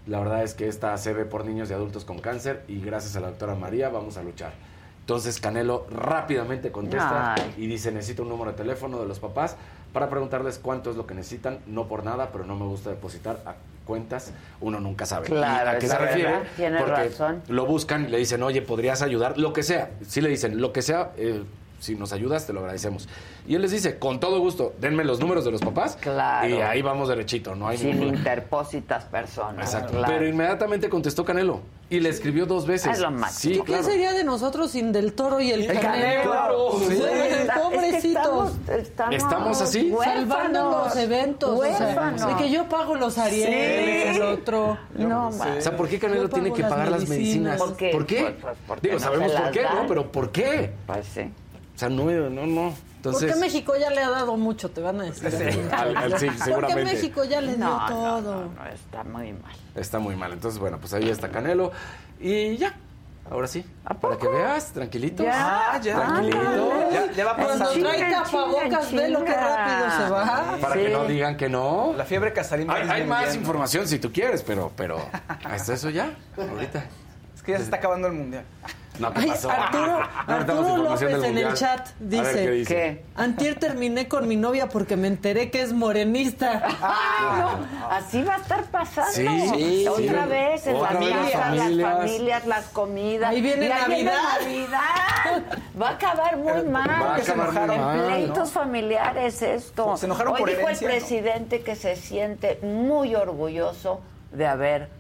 La 0.05 0.19
verdad 0.19 0.43
es 0.43 0.53
que 0.53 0.67
esta 0.67 0.95
se 0.97 1.13
ve 1.13 1.25
por 1.25 1.45
niños 1.45 1.69
y 1.69 1.73
adultos 1.73 2.05
con 2.05 2.19
cáncer 2.19 2.63
y 2.67 2.79
gracias 2.79 3.15
a 3.17 3.19
la 3.19 3.27
doctora 3.27 3.55
María 3.55 3.89
vamos 3.89 4.17
a 4.17 4.23
luchar. 4.23 4.53
Entonces 5.01 5.39
Canelo 5.39 5.87
rápidamente 5.89 6.71
contesta 6.71 7.33
Ay. 7.33 7.53
y 7.57 7.67
dice, 7.67 7.91
necesito 7.91 8.23
un 8.23 8.29
número 8.29 8.51
de 8.51 8.57
teléfono 8.57 8.99
de 8.99 9.05
los 9.05 9.19
papás 9.19 9.57
para 9.93 10.09
preguntarles 10.09 10.59
cuánto 10.59 10.89
es 10.91 10.95
lo 10.95 11.07
que 11.07 11.13
necesitan, 11.13 11.59
no 11.65 11.87
por 11.87 12.03
nada, 12.03 12.29
pero 12.31 12.45
no 12.45 12.55
me 12.55 12.65
gusta 12.65 12.89
depositar 12.89 13.39
a 13.45 13.55
cuentas, 13.85 14.33
uno 14.61 14.79
nunca 14.79 15.05
sabe. 15.05 15.27
Claro, 15.27 15.71
¿Y 15.71 15.75
¿A 15.75 15.79
qué 15.79 15.87
se 15.87 15.97
refiere? 15.97 16.33
Porque 16.77 17.03
razón. 17.09 17.41
lo 17.47 17.65
buscan 17.65 18.05
y 18.05 18.07
le 18.09 18.17
dicen, 18.17 18.43
oye, 18.43 18.61
¿podrías 18.61 19.01
ayudar? 19.01 19.37
Lo 19.37 19.53
que 19.53 19.63
sea. 19.63 19.91
Sí 20.05 20.21
le 20.21 20.29
dicen, 20.29 20.59
lo 20.61 20.73
que 20.73 20.81
sea, 20.81 21.11
eh, 21.17 21.43
si 21.79 21.95
nos 21.95 22.11
ayudas, 22.13 22.45
te 22.47 22.53
lo 22.53 22.59
agradecemos. 22.61 23.07
Y 23.47 23.55
él 23.55 23.61
les 23.61 23.71
dice, 23.71 23.97
con 23.99 24.19
todo 24.19 24.39
gusto, 24.39 24.73
denme 24.79 25.03
los 25.03 25.19
números 25.19 25.45
de 25.45 25.51
los 25.51 25.61
papás. 25.61 25.97
Claro. 26.01 26.47
Y 26.49 26.53
ahí 26.61 26.81
vamos 26.81 27.07
derechito, 27.09 27.55
no 27.55 27.67
hay 27.67 27.77
Sin 27.77 27.99
ningún- 27.99 28.15
interpósitas 28.15 29.05
personas. 29.05 29.65
Exacto. 29.73 29.93
claro. 29.97 30.13
Pero 30.13 30.27
inmediatamente 30.27 30.89
contestó 30.89 31.23
Canelo 31.23 31.61
y 31.89 31.99
le 31.99 32.09
escribió 32.09 32.45
dos 32.45 32.65
veces. 32.67 32.93
Es 32.93 32.99
lo 32.99 33.11
máximo. 33.11 33.53
Sí, 33.53 33.59
¿Qué 33.61 33.65
claro. 33.65 33.83
sería 33.83 34.11
de 34.13 34.23
nosotros 34.23 34.71
sin 34.71 34.91
Del 34.91 35.13
Toro 35.13 35.39
y 35.39 35.51
el, 35.51 35.61
El 35.61 35.79
Canelo? 35.79 35.91
Canelo, 35.91 36.31
claro. 36.31 36.71
Sí. 36.79 36.85
Sí. 36.87 36.93
Es 37.03 37.47
que 37.47 37.59
Pobrecitos. 37.59 38.03
estamos- 38.03 38.53
estamos 38.69 39.15
¿Estamos 39.15 39.61
así? 39.61 39.93
Salvando 40.03 40.83
los 40.85 40.95
eventos. 40.97 41.49
o 41.59 41.61
sea, 41.63 41.71
huérfanos. 41.87 42.27
de 42.27 42.35
que 42.43 42.51
yo 42.51 42.67
pago 42.67 42.95
los 42.95 43.17
Arieles, 43.17 44.15
Sí. 44.15 44.21
el 44.21 44.21
otro. 44.23 44.77
No, 44.95 45.27
O 45.29 45.31
sea, 45.61 45.75
¿por 45.77 45.87
qué 45.87 45.99
Canelo 45.99 46.27
tiene 46.29 46.51
que 46.51 46.63
pagar 46.63 46.89
las 46.91 47.07
medicinas? 47.07 47.57
¿Por 47.59 47.75
qué? 47.77 47.89
¿Por 47.91 48.05
qué? 48.05 48.35
Pues, 48.41 48.55
pues, 48.67 48.81
Digo, 48.81 48.93
no 48.95 48.99
sabemos 48.99 49.31
por 49.31 49.51
qué, 49.51 49.61
dan. 49.63 49.75
¿no? 49.75 49.87
Pero 49.87 50.11
¿por 50.11 50.31
qué? 50.31 50.71
Pues 50.85 51.05
sí. 51.13 51.31
O 51.77 51.79
sea, 51.79 51.89
no, 51.89 52.05
no, 52.05 52.47
no. 52.47 52.73
Entonces, 52.95 53.29
Porque 53.29 53.39
México 53.39 53.73
ya 53.79 53.91
le 53.91 54.01
ha 54.01 54.09
dado 54.09 54.35
mucho, 54.35 54.71
te 54.71 54.81
van 54.81 54.99
a 54.99 55.03
decir. 55.03 55.27
Al- 55.71 55.95
al- 55.95 56.17
sí, 56.19 56.25
Porque 56.25 56.43
seguramente. 56.43 56.83
México 56.85 57.23
ya 57.23 57.39
le 57.39 57.55
dio 57.55 57.65
No, 57.65 57.85
todo. 57.87 58.21
no, 58.21 58.41
no, 58.45 58.65
está 58.73 59.03
muy 59.03 59.31
mal. 59.33 59.55
está 59.75 59.99
muy 59.99 60.15
mal. 60.15 60.33
Entonces, 60.33 60.59
bueno, 60.59 60.79
pues 60.79 60.93
ahí 60.95 61.07
está 61.07 61.29
Canelo. 61.29 61.71
Y 62.19 62.57
ya. 62.57 62.73
Ahora 63.29 63.45
sí. 63.47 63.63
Para 64.01 64.17
que 64.17 64.27
veas, 64.27 64.71
tranquilito. 64.71 65.21
Ya, 65.21 65.73
Ah, 65.73 65.79
ya. 65.81 65.95
Tranquilito. 65.97 66.89
Ya, 66.91 67.11
ya 67.11 67.25
va 67.25 67.35
Cuando 67.35 67.59
pasando. 67.65 67.79
trae 67.87 67.97
Chinga, 67.99 68.23
tapabocas, 68.23 68.91
ve 68.93 69.09
lo 69.09 69.23
que 69.23 69.33
rápido 69.33 69.91
se 70.05 70.09
va. 70.11 70.57
Para 70.59 70.73
Sí. 70.73 70.79
que 70.81 70.89
no 70.89 71.05
digan 71.05 71.37
que 71.37 71.49
no. 71.49 71.93
La 71.95 72.05
fiebre 72.05 72.33
casarín 72.33 72.67
va 72.67 72.73
Hay, 72.75 72.89
hay 72.89 73.03
más 73.05 73.35
información 73.35 73.87
si 73.87 73.99
tú 73.99 74.11
quieres, 74.11 74.41
pero, 74.41 74.71
pero 74.75 74.97
hasta 75.43 75.73
eso 75.75 75.89
ya, 75.91 76.09
ahorita. 76.37 76.85
Es 77.35 77.43
que 77.43 77.51
ya 77.51 77.57
se 77.59 77.65
está 77.65 77.77
acabando 77.77 78.07
el 78.07 78.13
mundial. 78.13 78.45
No, 78.99 79.13
¿qué 79.13 79.21
Ay, 79.21 79.27
pasó? 79.29 79.51
Arturo, 79.51 79.99
No 80.27 80.33
Arturo 80.33 80.77
López 80.77 81.23
en 81.23 81.37
el 81.37 81.53
chat 81.53 81.79
A 81.79 81.91
ver, 81.99 81.99
¿qué 81.99 82.07
dice, 82.07 82.51
dice? 82.51 82.73
¿Qué? 82.75 83.05
Antier 83.15 83.59
terminé 83.59 84.07
con 84.07 84.27
mi 84.27 84.35
novia 84.35 84.69
porque 84.69 84.95
me 84.97 85.07
enteré 85.07 85.51
que 85.51 85.61
es 85.61 85.73
morenista. 85.73 86.61
Ay, 86.81 87.41
no, 87.41 87.87
así 87.89 88.23
va 88.23 88.35
a 88.35 88.37
estar 88.37 88.63
pasando. 88.65 89.11
Sí, 89.13 89.27
sí, 89.55 89.87
Otra 89.87 90.23
sí. 90.23 90.29
vez 90.29 90.67
en 90.67 90.75
Otra 90.75 90.91
las 90.93 90.99
vez 90.99 91.09
las 91.15 91.31
casas, 91.31 91.49
las 91.55 91.59
familias. 91.63 91.93
familias, 91.97 92.45
las 92.47 92.65
comidas. 92.67 93.29
Ahí 93.29 93.41
viene 93.41 93.65
Y 93.65 93.69
Navidad. 93.69 94.13
Navidad. 94.41 95.43
Va 95.81 95.89
a 95.89 95.91
acabar 95.91 96.37
muy 96.37 96.63
mal. 96.63 96.87
va 96.89 97.13
a 97.13 97.15
acabar 97.17 97.51
muy 97.51 97.75
en 97.75 97.81
mal, 97.81 98.05
pleitos 98.05 98.51
familiares 98.51 99.41
esto. 99.41 99.97
Se 99.97 100.05
enojaron 100.05 100.33
Hoy 100.33 100.39
por 100.39 100.49
dijo 100.49 100.61
herencia, 100.61 100.87
el 100.89 100.93
¿no? 100.93 100.99
presidente 100.99 101.61
que 101.61 101.75
se 101.75 101.95
siente 101.95 102.59
muy 102.63 103.15
orgulloso 103.15 104.01
de 104.31 104.45
haber 104.47 104.96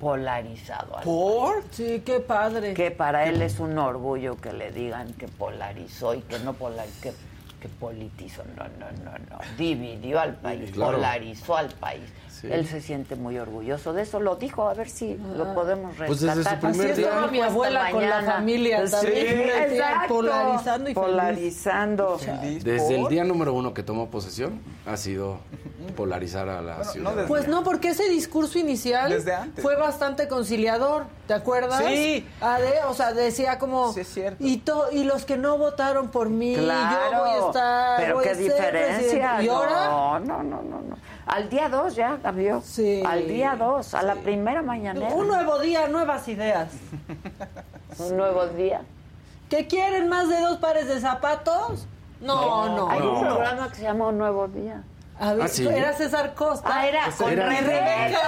polarizado 0.00 0.96
al 0.98 1.04
¿Por? 1.04 1.62
Sí, 1.70 2.02
qué 2.04 2.20
padre. 2.20 2.74
que 2.74 2.90
para 2.90 3.26
él 3.26 3.42
es 3.42 3.58
un 3.60 3.78
orgullo 3.78 4.36
que 4.36 4.52
le 4.52 4.70
digan 4.72 5.12
que 5.14 5.28
polarizó 5.28 6.14
y 6.14 6.20
que 6.22 6.38
no 6.40 6.52
polarizó, 6.52 7.00
que, 7.02 7.12
que 7.60 7.68
politizó, 7.68 8.42
no, 8.56 8.64
no, 8.78 8.90
no, 9.04 9.12
no, 9.30 9.38
dividió 9.56 10.20
al 10.20 10.34
país, 10.36 10.70
Claro. 10.72 10.92
polarizó 10.96 11.56
al 11.56 11.70
país. 11.70 12.04
Sí. 12.46 12.52
Él 12.52 12.66
se 12.66 12.80
siente 12.80 13.16
muy 13.16 13.38
orgulloso 13.38 13.92
de 13.92 14.02
eso, 14.02 14.20
lo 14.20 14.36
dijo, 14.36 14.68
a 14.68 14.74
ver 14.74 14.88
si 14.88 15.16
lo 15.36 15.54
podemos 15.54 15.90
rescatar. 15.98 16.06
Pues 16.06 16.20
desde 16.20 16.42
su 16.42 16.48
Así 16.48 16.56
primer 16.66 16.96
día. 16.96 17.06
estaba 17.08 17.26
mi 17.28 17.40
abuela 17.40 17.90
con 17.90 18.08
la 18.08 18.22
familia 18.22 18.86
Sí, 18.86 18.92
también. 18.92 19.50
Polarizando 20.08 20.90
y 20.90 20.94
feliz. 20.94 21.06
Polarizando. 21.06 22.18
Desde 22.62 23.00
el 23.00 23.08
día 23.08 23.24
número 23.24 23.52
uno 23.54 23.74
que 23.74 23.82
tomó 23.82 24.08
posesión, 24.10 24.60
ha 24.86 24.96
sido 24.96 25.38
polarizar 25.96 26.48
a 26.48 26.60
la 26.62 26.84
ciudad. 26.84 27.26
Pues 27.26 27.48
no, 27.48 27.62
porque 27.62 27.88
ese 27.90 28.08
discurso 28.08 28.58
inicial 28.58 29.10
Desde 29.10 29.34
antes. 29.34 29.62
fue 29.62 29.76
bastante 29.76 30.28
conciliador, 30.28 31.04
¿te 31.26 31.34
acuerdas? 31.34 31.82
Sí. 31.86 32.26
Ah, 32.40 32.58
o 32.88 32.94
sea, 32.94 33.12
decía 33.12 33.58
como 33.58 33.92
Sí, 33.92 34.00
es 34.00 34.08
cierto. 34.08 34.44
y 34.44 34.58
to- 34.58 34.86
y 34.92 35.04
los 35.04 35.24
que 35.24 35.36
no 35.36 35.58
votaron 35.58 36.08
por 36.10 36.28
mí, 36.28 36.54
Claro, 36.56 37.12
yo 37.12 37.18
voy 37.20 37.30
a 37.30 37.46
estar, 37.46 37.96
pero 38.00 38.14
voy 38.16 38.24
qué 38.24 38.30
a 38.30 38.34
ser 38.34 38.44
diferencia. 38.44 38.98
presidente. 39.00 39.44
Y 39.44 39.48
ahora 39.48 39.86
No, 39.86 40.18
no, 40.20 40.42
no, 40.42 40.62
no, 40.62 40.80
no. 40.82 40.96
Al 41.26 41.48
día 41.48 41.68
2 41.68 41.96
ya 41.96 42.18
cambió. 42.22 42.60
Sí. 42.60 43.02
Al 43.04 43.26
día 43.26 43.56
2, 43.58 43.94
a 43.94 44.02
la 44.02 44.14
primera 44.14 44.62
mañanera. 44.62 45.12
un 45.14 45.26
nuevo 45.26 45.58
día, 45.58 45.88
nuevas 45.88 46.26
ideas. 46.28 46.68
Un 47.98 48.16
nuevo 48.16 48.46
día. 48.48 48.82
¿Que 49.48 49.66
quieren 49.66 50.08
más 50.08 50.28
de 50.28 50.38
dos 50.40 50.58
pares 50.58 50.86
de 50.86 51.00
zapatos? 51.00 51.86
No, 52.20 52.76
no. 52.76 52.90
Hay 52.90 53.00
un 53.00 53.14
No. 53.14 53.20
programa 53.20 53.68
que 53.70 53.76
se 53.76 53.82
llama 53.82 54.08
Un 54.08 54.18
Nuevo 54.18 54.48
Día. 54.48 54.82
A 55.18 55.32
ver, 55.32 55.42
Ah, 55.44 55.48
sí. 55.48 55.66
era 55.66 55.92
César 55.94 56.34
Costa. 56.34 56.68
Ah, 56.70 56.86
era 56.86 57.10
con 57.16 57.30
era- 57.32 57.48
Rebeca. 57.48 58.18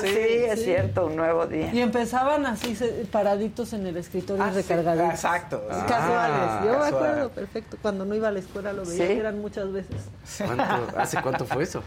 Sí, 0.00 0.06
Sí, 0.08 0.18
es 0.18 0.58
sí. 0.60 0.64
cierto, 0.64 1.06
Un 1.06 1.16
Nuevo 1.16 1.46
Día. 1.46 1.72
Y 1.72 1.80
empezaban 1.80 2.46
así 2.46 2.76
paraditos 3.12 3.72
en 3.74 3.86
el 3.86 3.96
escritorio 3.98 4.42
Ah, 4.42 4.48
sí. 4.50 4.56
recargaditos. 4.56 5.10
Exacto. 5.10 5.62
Ah. 5.70 5.84
Casuales. 5.86 6.64
Yo 6.64 6.72
me 6.72 6.78
casual. 6.78 6.94
acuerdo 6.94 7.28
perfecto. 7.30 7.76
Cuando 7.82 8.04
no 8.04 8.14
iba 8.14 8.28
a 8.28 8.30
la 8.32 8.38
escuela 8.40 8.72
lo 8.72 8.84
veía, 8.84 9.06
Sí. 9.06 9.14
que 9.14 9.18
eran 9.18 9.40
muchas 9.40 9.70
veces. 9.72 9.96
¿Cuánto- 10.38 10.98
¿Hace 10.98 11.22
cuánto 11.22 11.44
fue 11.44 11.62
eso? 11.64 11.82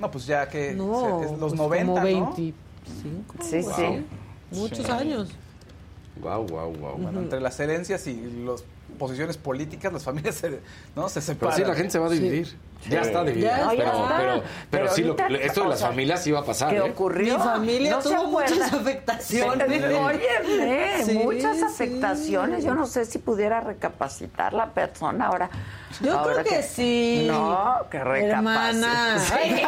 No, 0.00 0.10
pues 0.10 0.26
ya 0.26 0.48
que 0.48 0.72
No, 0.72 1.22
es 1.22 1.30
los 1.32 1.40
pues 1.40 1.54
90, 1.54 1.86
como 2.00 2.00
¿no? 2.00 2.34
25. 2.34 3.34
Sí, 3.44 3.60
wow. 3.60 3.72
sí. 3.76 4.06
Muchos 4.52 4.86
Sí. 4.86 4.90
años. 4.92 5.28
Guau, 6.16 6.46
guau, 6.48 6.72
guau. 6.74 6.96
Bueno, 6.96 7.20
entre 7.20 7.40
las 7.40 7.60
herencias 7.60 8.06
y 8.06 8.16
las 8.44 8.64
posiciones 8.98 9.36
políticas, 9.36 9.92
las 9.92 10.02
familias 10.02 10.34
se, 10.36 10.60
¿no? 10.96 11.08
se 11.08 11.20
Pero 11.20 11.26
separan. 11.26 11.56
sí, 11.56 11.64
la 11.64 11.74
gente 11.74 11.90
se 11.92 11.98
va 11.98 12.06
a 12.06 12.10
dividir. 12.10 12.56
Ya 12.88 13.00
está 13.02 13.22
dividida. 13.24 13.58
Ya 13.58 13.68
pero, 13.70 13.82
está. 13.82 14.16
pero, 14.16 14.32
pero, 14.34 14.42
Pero 14.70 14.88
sí, 14.88 15.02
lo- 15.02 15.16
esto 15.36 15.62
de 15.64 15.68
las 15.68 15.80
familias 15.82 16.32
va 16.32 16.38
a 16.40 16.44
pasar. 16.44 16.70
¿Qué 16.70 16.76
¿eh? 16.76 16.80
ocurrió? 16.80 17.36
Mi 17.38 17.44
familia 17.44 17.90
¿No 17.92 18.00
se 18.02 18.08
tuvo 18.08 18.24
muchas 18.28 18.72
afectaciones. 18.72 19.68
Óyeme, 19.84 21.04
Sí, 21.04 21.12
muchas 21.18 21.56
sí. 21.58 21.62
afectaciones. 21.64 22.64
Yo 22.64 22.74
no 22.74 22.86
sé 22.86 23.04
si 23.04 23.18
pudiera 23.18 23.60
recapacitar 23.60 24.52
la 24.54 24.66
persona 24.70 25.26
ahora. 25.26 25.50
Yo 26.00 26.18
ahora 26.18 26.42
creo 26.42 26.44
que 26.44 26.62
sí. 26.62 27.26
No, 27.30 27.76
que 27.90 28.02
recapacite. 28.02 28.30
Hermana. 28.36 29.18
Sí. 29.18 29.62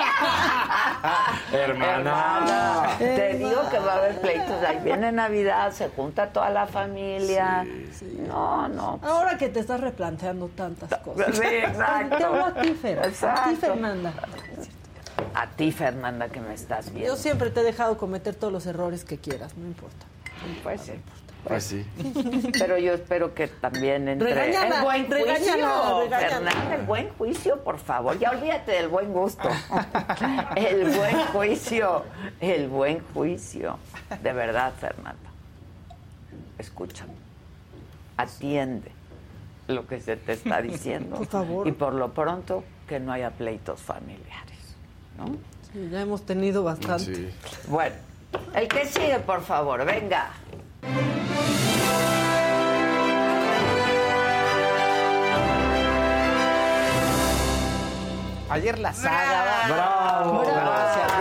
Hermana. 1.52 2.86
Te 2.98 3.34
digo 3.34 3.68
que 3.70 3.78
va 3.78 3.92
a 3.94 3.96
haber 3.96 4.20
pleitos. 4.20 4.62
Ahí 4.66 4.78
viene 4.82 5.12
Navidad, 5.12 5.72
se 5.72 5.88
junta 5.88 6.28
toda 6.28 6.50
la 6.50 6.66
familia. 6.66 7.66
No, 8.26 8.68
no. 8.68 9.00
Ahora 9.02 9.36
que 9.36 9.48
te 9.48 9.60
estás 9.60 9.80
replanteando 9.80 10.48
tantas 10.48 10.94
cosas. 11.00 11.36
Sí, 11.36 11.44
exacto. 11.44 12.16
Te 12.82 13.01
a 13.02 13.48
ti. 13.48 13.56
Fernanda. 13.56 14.12
A 15.34 15.46
ti, 15.50 15.72
Fernanda, 15.72 16.28
que 16.28 16.40
me 16.40 16.54
estás 16.54 16.90
viendo. 16.92 17.14
Yo 17.14 17.16
siempre 17.16 17.50
te 17.50 17.60
he 17.60 17.62
dejado 17.62 17.96
cometer 17.96 18.34
todos 18.34 18.52
los 18.52 18.66
errores 18.66 19.04
que 19.04 19.18
quieras, 19.18 19.56
no 19.56 19.66
importa. 19.66 20.06
Pues 20.62 20.80
sí. 20.82 20.92
Pues 21.44 21.64
sí. 21.64 21.84
Pero 22.58 22.78
yo 22.78 22.94
espero 22.94 23.34
que 23.34 23.48
también 23.48 24.08
entre 24.08 24.32
Regáñala, 24.32 24.76
el 24.76 24.82
buen 24.82 25.06
juicio, 25.06 25.24
regáñala, 25.24 26.00
regáñala. 26.04 26.28
Fernanda, 26.28 26.74
el 26.76 26.82
buen 26.86 27.08
juicio, 27.10 27.64
por 27.64 27.78
favor. 27.78 28.18
Ya 28.18 28.30
olvídate 28.30 28.72
del 28.72 28.88
buen 28.88 29.12
gusto. 29.12 29.48
El 30.56 30.90
buen 30.90 31.16
juicio, 31.32 32.04
el 32.40 32.68
buen 32.68 33.00
juicio. 33.12 33.78
De 34.22 34.32
verdad, 34.32 34.72
Fernanda. 34.78 35.30
Escúchame. 36.58 37.14
Atiende 38.16 38.92
lo 39.66 39.86
que 39.86 40.00
se 40.00 40.16
te 40.16 40.32
está 40.32 40.62
diciendo. 40.62 41.16
Por 41.16 41.26
favor. 41.26 41.66
Y 41.66 41.72
por 41.72 41.94
lo 41.94 42.12
pronto, 42.12 42.62
que 42.92 43.00
no 43.00 43.10
haya 43.10 43.30
pleitos 43.30 43.80
familiares. 43.80 44.76
¿No? 45.16 45.24
Sí, 45.72 45.88
ya 45.90 46.02
hemos 46.02 46.26
tenido 46.26 46.62
bastante. 46.62 47.14
Sí. 47.14 47.34
Bueno, 47.68 47.94
el 48.54 48.68
que 48.68 48.84
sigue, 48.84 49.18
por 49.20 49.40
favor, 49.40 49.82
venga. 49.86 50.28
Ayer 58.50 58.78
la 58.78 58.92
saga. 58.92 59.68
Bravo. 59.68 60.42
Gracias. 60.44 61.11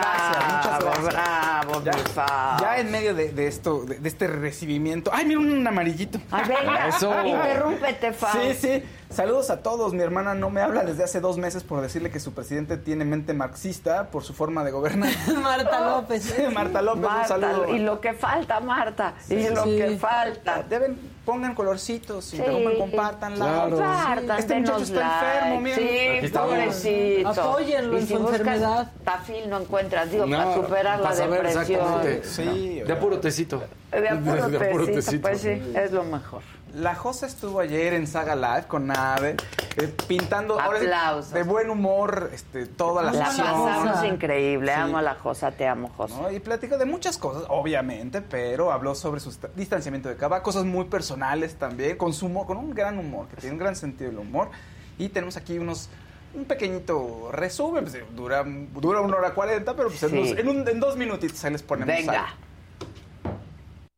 Ya, 1.83 2.77
en 2.79 2.91
medio 2.91 3.13
de, 3.13 3.31
de 3.31 3.47
esto, 3.47 3.83
de, 3.85 3.99
de 3.99 4.07
este 4.09 4.27
recibimiento. 4.27 5.11
¡Ay, 5.13 5.25
mira 5.25 5.39
un 5.39 5.65
amarillito! 5.65 6.19
Ay, 6.31 6.43
venga, 6.47 6.87
Eso. 6.87 7.13
interrúmpete, 7.25 8.13
Fao. 8.13 8.31
Sí, 8.33 8.53
sí. 8.59 8.83
Saludos 9.09 9.49
a 9.49 9.61
todos. 9.61 9.93
Mi 9.93 10.01
hermana 10.01 10.33
no 10.35 10.49
me 10.49 10.61
habla 10.61 10.83
desde 10.83 11.03
hace 11.03 11.19
dos 11.19 11.37
meses 11.37 11.63
por 11.63 11.81
decirle 11.81 12.11
que 12.11 12.19
su 12.19 12.33
presidente 12.33 12.77
tiene 12.77 13.03
mente 13.03 13.33
marxista 13.33 14.09
por 14.09 14.23
su 14.23 14.33
forma 14.33 14.63
de 14.63 14.71
gobernar. 14.71 15.11
Marta 15.41 15.81
López. 15.85 16.23
Sí, 16.23 16.43
Marta 16.53 16.81
López, 16.81 17.01
Marta, 17.03 17.35
un 17.35 17.41
saludo. 17.41 17.75
y 17.75 17.79
lo 17.79 17.99
que 17.99 18.13
falta, 18.13 18.59
Marta, 18.61 19.15
y 19.29 19.49
lo 19.49 19.63
sí. 19.63 19.77
que 19.77 19.97
falta. 19.97 20.63
Deben, 20.63 20.97
pongan 21.25 21.53
colorcitos, 21.55 22.25
Sí. 22.25 22.37
interrumpan, 22.37 22.75
compártanla. 22.77 23.45
Claro. 23.45 23.69
Compartan, 23.77 24.39
Este 24.39 24.55
muchacho 24.59 24.83
está 24.83 24.99
like. 24.99 25.37
enfermo, 25.37 25.61
miren. 25.61 26.21
Sí, 26.27 26.33
pobrecito. 26.33 27.29
Apóyenlo 27.29 27.93
y 27.93 27.99
en 28.01 28.07
si 28.07 28.13
su 28.13 28.19
buscas 28.19 28.39
enfermedad. 28.39 28.91
Tafil 29.03 29.49
no 29.49 29.59
encuentras, 29.61 30.11
digo, 30.11 30.25
No, 30.25 30.37
para 30.37 30.53
superar 30.55 30.99
la 30.99 31.13
saber 31.13 31.43
depresión. 31.43 32.23
Sí, 32.23 32.79
De 32.81 32.95
puro 32.99 33.19
tecito. 33.19 33.63
De 33.91 34.09
apuro 34.09 34.43
apuro 34.45 34.85
tecito. 34.85 35.21
pues 35.27 35.41
sí, 35.41 35.61
es 35.75 35.91
lo 35.91 36.03
mejor. 36.03 36.41
La 36.73 36.95
Josa 36.95 37.25
estuvo 37.25 37.59
ayer 37.59 37.93
en 37.93 38.07
Saga 38.07 38.33
Live 38.35 38.67
con 38.67 38.89
Ave, 38.91 39.35
eh, 39.75 39.93
pintando 40.07 40.57
Aplausos. 40.59 41.31
de 41.33 41.43
buen 41.43 41.69
humor 41.69 42.29
este, 42.33 42.65
toda 42.65 43.03
la, 43.03 43.11
La 43.11 43.25
sesión. 43.27 43.47
pasamos 43.47 44.05
increíble. 44.05 44.73
Sí. 44.73 44.79
Amo 44.79 44.97
a 44.97 45.01
la 45.01 45.15
Josa, 45.15 45.51
te 45.51 45.67
amo, 45.67 45.89
Josa. 45.97 46.21
¿no? 46.21 46.31
Y 46.31 46.39
platicó 46.39 46.77
de 46.77 46.85
muchas 46.85 47.17
cosas, 47.17 47.43
obviamente, 47.49 48.21
pero 48.21 48.71
habló 48.71 48.95
sobre 48.95 49.19
su 49.19 49.35
distanciamiento 49.55 50.07
de 50.07 50.15
Cava, 50.15 50.41
cosas 50.41 50.63
muy 50.63 50.85
personales 50.85 51.55
también, 51.55 51.97
con, 51.97 52.13
su 52.13 52.27
humor, 52.27 52.47
con 52.47 52.55
un 52.57 52.73
gran 52.73 52.97
humor, 52.97 53.27
que 53.27 53.35
tiene 53.35 53.53
un 53.53 53.59
gran 53.59 53.75
sentido 53.75 54.09
del 54.09 54.19
humor. 54.19 54.49
Y 54.97 55.09
tenemos 55.09 55.35
aquí 55.35 55.57
unos 55.57 55.89
un 56.33 56.45
pequeñito 56.45 57.29
resumen, 57.33 57.83
pues, 57.83 57.97
dura, 58.15 58.45
dura 58.45 59.01
una 59.01 59.17
hora 59.17 59.31
cuarenta, 59.33 59.75
pero 59.75 59.89
pues, 59.89 60.01
en, 60.03 60.15
dos, 60.15 60.37
en, 60.37 60.47
un- 60.47 60.65
en 60.65 60.79
dos 60.79 60.95
minutitos 60.95 61.43
ahí 61.43 61.51
les 61.51 61.61
ponemos 61.63 61.93
Venga. 61.93 62.13
algo. 62.27 62.35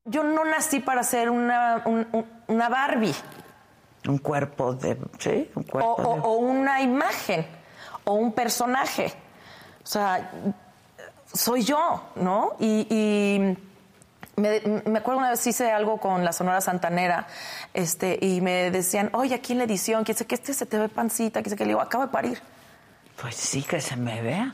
Yo 0.05 0.23
no 0.23 0.43
nací 0.43 0.79
para 0.79 1.03
ser 1.03 1.29
una, 1.29 1.81
un- 1.85 2.07
un- 2.11 2.25
una 2.47 2.69
Barbie. 2.69 3.15
Un 4.07 4.17
cuerpo 4.17 4.73
de. 4.73 4.97
Sí, 5.19 5.49
un 5.55 5.63
cuerpo 5.63 5.93
o- 5.93 6.13
de. 6.15 6.19
o 6.21 6.31
una 6.37 6.81
imagen. 6.81 7.45
O 8.03 8.13
un 8.15 8.33
personaje. 8.33 9.13
O 9.81 9.87
sea, 9.87 10.29
soy 11.33 11.63
yo, 11.63 12.03
¿no? 12.15 12.55
Y, 12.59 12.85
y 12.89 13.57
me, 14.35 14.59
me 14.85 14.99
acuerdo 14.99 15.19
una 15.19 15.29
vez 15.29 15.45
hice 15.47 15.71
algo 15.71 15.97
con 15.99 16.25
la 16.25 16.33
Sonora 16.33 16.59
Santanera 16.59 17.27
este, 17.73 18.17
y 18.21 18.41
me 18.41 18.71
decían, 18.71 19.09
oye, 19.13 19.35
aquí 19.35 19.53
en 19.53 19.59
la 19.59 19.63
edición, 19.65 20.03
que 20.03 20.13
sé 20.13 20.25
que 20.27 20.35
este 20.35 20.53
se 20.53 20.65
te 20.65 20.77
ve 20.77 20.89
pancita, 20.89 21.41
que 21.41 21.49
sé 21.49 21.55
que 21.55 21.63
le 21.63 21.69
digo, 21.69 21.81
acabo 21.81 22.05
de 22.05 22.11
parir. 22.11 22.41
Pues 23.21 23.35
sí, 23.35 23.63
que 23.63 23.79
se 23.79 23.95
me 23.95 24.21
vea. 24.21 24.53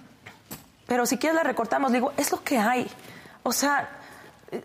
Pero 0.85 1.05
si 1.07 1.17
quieres 1.17 1.35
la 1.35 1.43
recortamos, 1.43 1.91
le 1.91 1.97
digo, 1.97 2.13
es 2.17 2.31
lo 2.31 2.43
que 2.43 2.57
hay. 2.59 2.87
O 3.43 3.51
sea, 3.51 3.89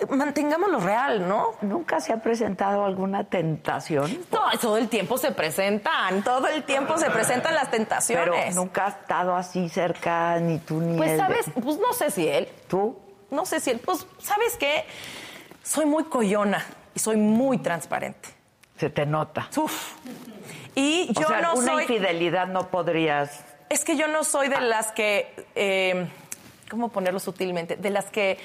mantengámoslo 0.08 0.80
real, 0.80 1.28
¿no? 1.28 1.52
¿Nunca 1.62 2.00
se 2.00 2.12
ha 2.12 2.16
presentado 2.22 2.84
alguna 2.84 3.24
tentación? 3.24 4.18
No, 4.32 4.40
todo 4.60 4.76
el 4.78 4.88
tiempo 4.88 5.18
se 5.18 5.32
presentan, 5.32 6.22
todo 6.22 6.48
el 6.48 6.62
tiempo 6.64 6.96
se 6.98 7.10
presentan 7.10 7.54
las 7.54 7.70
tentaciones. 7.70 8.30
Pero 8.46 8.54
nunca 8.54 8.86
ha 8.86 8.88
estado 8.88 9.36
así 9.36 9.68
cerca, 9.68 10.38
ni 10.40 10.58
tú 10.58 10.80
ni 10.80 10.96
Pues 10.96 11.12
él. 11.12 11.18
sabes, 11.18 11.46
pues 11.62 11.78
no 11.78 11.92
sé 11.92 12.10
si 12.10 12.26
él. 12.28 12.48
¿Tú? 12.68 12.98
No 13.30 13.44
sé 13.44 13.60
si 13.60 13.70
él. 13.70 13.80
Pues, 13.84 14.06
¿sabes 14.18 14.56
qué? 14.56 14.84
Soy 15.62 15.86
muy 15.86 16.04
coyona 16.04 16.64
y 16.94 16.98
soy 16.98 17.16
muy 17.16 17.58
transparente. 17.58 18.28
Se 18.78 18.90
te 18.90 19.06
nota. 19.06 19.48
Uf. 19.56 19.94
Y 20.74 21.08
O 21.16 21.20
yo 21.20 21.28
sea, 21.28 21.40
no 21.40 21.54
una 21.54 21.72
soy. 21.72 21.82
infidelidad 21.82 22.46
no 22.48 22.68
podrías. 22.68 23.44
Es 23.68 23.84
que 23.84 23.96
yo 23.96 24.08
no 24.08 24.24
soy 24.24 24.48
de 24.48 24.60
las 24.60 24.92
que. 24.92 25.32
eh, 25.54 26.08
¿Cómo 26.70 26.88
ponerlo 26.88 27.20
sutilmente? 27.20 27.76
De 27.76 27.90
las 27.90 28.06
que 28.06 28.38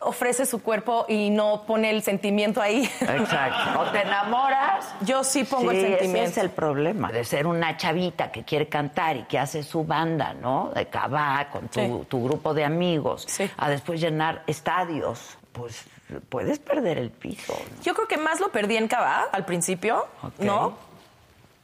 ofrece 0.00 0.46
su 0.46 0.62
cuerpo 0.62 1.04
y 1.08 1.30
no 1.30 1.64
pone 1.66 1.90
el 1.90 2.02
sentimiento 2.02 2.60
ahí. 2.60 2.88
Exacto. 3.00 3.80
O 3.80 3.84
te 3.90 4.02
enamoras. 4.02 4.86
Yo 5.02 5.24
sí 5.24 5.44
pongo 5.44 5.70
el 5.70 5.76
Sí, 5.76 5.82
sentimiento. 5.86 6.20
Ese 6.30 6.30
es 6.30 6.44
el 6.44 6.50
problema 6.50 7.10
de 7.12 7.24
ser 7.24 7.46
una 7.46 7.76
chavita 7.76 8.30
que 8.30 8.44
quiere 8.44 8.68
cantar 8.68 9.16
y 9.16 9.22
que 9.24 9.38
hace 9.38 9.62
su 9.62 9.84
banda, 9.84 10.34
¿no? 10.34 10.70
De 10.74 10.86
cabá 10.86 11.48
con 11.50 11.68
tu, 11.68 11.80
Sí. 11.80 12.06
tu 12.08 12.24
grupo 12.24 12.54
de 12.54 12.64
amigos, 12.64 13.26
a 13.56 13.68
después 13.68 14.00
llenar 14.00 14.42
estadios. 14.46 15.36
Pues 15.52 15.84
puedes 16.28 16.58
perder 16.58 16.98
el 16.98 17.10
piso. 17.10 17.52
¿no? 17.54 17.82
Yo 17.82 17.94
creo 17.94 18.06
que 18.08 18.16
más 18.18 18.40
lo 18.40 18.50
perdí 18.50 18.76
en 18.76 18.88
Cabá 18.88 19.26
al 19.32 19.44
principio, 19.44 20.06
¿no? 20.38 20.76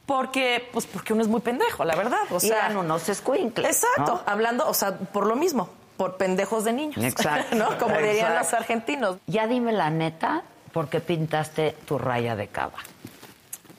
Porque, 0.05 0.67
pues 0.73 0.87
porque 0.87 1.13
uno 1.13 1.21
es 1.21 1.27
muy 1.29 1.41
pendejo, 1.41 1.85
la 1.85 1.95
verdad. 1.95 2.19
O 2.31 2.39
sea, 2.39 2.65
eran 2.65 2.77
unos 2.77 3.07
escuincles, 3.07 3.83
Exacto, 3.83 4.13
¿no? 4.25 4.31
hablando, 4.31 4.67
o 4.67 4.73
sea, 4.73 4.97
por 4.97 5.25
lo 5.27 5.35
mismo, 5.35 5.69
por 6.01 6.17
pendejos 6.17 6.63
de 6.63 6.73
niños. 6.73 6.97
Exacto. 7.03 7.55
¿No? 7.61 7.77
Como 7.77 7.95
dirían 7.95 8.33
los 8.33 8.51
argentinos. 8.55 9.17
Ya 9.27 9.45
dime 9.45 9.71
la 9.71 9.91
neta, 9.91 10.41
¿por 10.73 10.89
qué 10.89 10.99
pintaste 10.99 11.73
tu 11.85 11.99
raya 11.99 12.35
de 12.35 12.47
cava? 12.47 12.79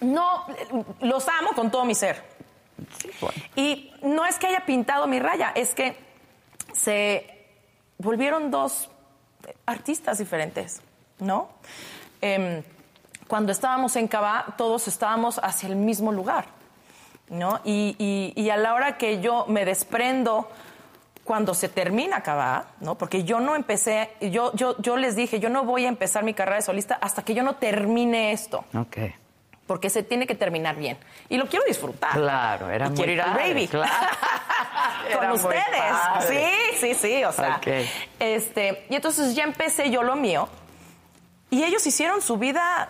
No, 0.00 0.46
los 1.00 1.26
amo 1.28 1.50
con 1.56 1.72
todo 1.72 1.84
mi 1.84 1.96
ser. 1.96 2.22
Y 3.56 3.92
no 4.02 4.24
es 4.24 4.36
que 4.38 4.46
haya 4.46 4.64
pintado 4.64 5.08
mi 5.08 5.18
raya, 5.18 5.50
es 5.56 5.74
que 5.74 5.96
se 6.72 7.44
volvieron 7.98 8.52
dos 8.52 8.88
artistas 9.66 10.18
diferentes, 10.18 10.80
¿no? 11.18 11.48
Em, 12.20 12.62
cuando 13.26 13.50
estábamos 13.50 13.96
en 13.96 14.06
Cabá, 14.06 14.54
todos 14.56 14.86
estábamos 14.86 15.40
hacia 15.42 15.68
el 15.68 15.76
mismo 15.76 16.12
lugar, 16.12 16.46
¿no? 17.28 17.60
Y, 17.64 17.96
y- 17.98 18.32
y 18.40 18.50
a 18.50 18.56
la 18.56 18.74
hora 18.74 18.96
que 18.96 19.20
yo 19.20 19.46
me 19.48 19.64
desprendo 19.64 20.48
cuando 21.24 21.54
se 21.54 21.68
termina 21.68 22.22
Cabá, 22.22 22.66
¿no? 22.80 22.96
Porque 22.96 23.24
yo 23.24 23.38
no 23.40 23.54
empecé, 23.54 24.10
yo, 24.20 24.52
yo, 24.54 24.76
yo 24.80 24.96
les 24.96 25.14
dije, 25.16 25.38
yo 25.40 25.48
no 25.48 25.64
voy 25.64 25.86
a 25.86 25.88
empezar 25.88 26.24
mi 26.24 26.34
carrera 26.34 26.56
de 26.56 26.62
solista 26.62 26.98
hasta 27.00 27.22
que 27.24 27.34
yo 27.34 27.42
no 27.42 27.54
termine 27.56 28.32
esto 28.32 28.64
Ok. 28.74 28.96
porque 29.66 29.88
se 29.88 30.02
tiene 30.02 30.26
que 30.26 30.34
terminar 30.34 30.74
bien. 30.76 30.98
Y 31.28 31.36
lo 31.38 31.46
quiero 31.46 31.64
disfrutar. 31.66 32.12
Claro, 32.12 32.68
era 32.70 32.86
y 32.86 32.88
muy 32.90 32.96
quiero 32.96 33.12
ir 33.12 33.20
al 33.22 33.34
baby. 33.34 33.68
claro. 33.68 33.92
Con 35.12 35.18
Era 35.24 35.28
muy 35.28 35.36
ustedes. 35.36 35.64
padre. 35.90 36.50
Sí, 36.74 36.78
sí, 36.78 36.94
sí. 36.94 37.24
O 37.24 37.32
sea, 37.32 37.56
Ok. 37.56 37.66
este, 38.18 38.86
y 38.90 38.94
entonces 38.96 39.34
ya 39.34 39.44
empecé 39.44 39.90
yo 39.90 40.02
lo 40.02 40.16
mío. 40.16 40.48
Y 41.50 41.62
ellos 41.64 41.86
hicieron 41.86 42.20
su 42.22 42.36
vida 42.38 42.88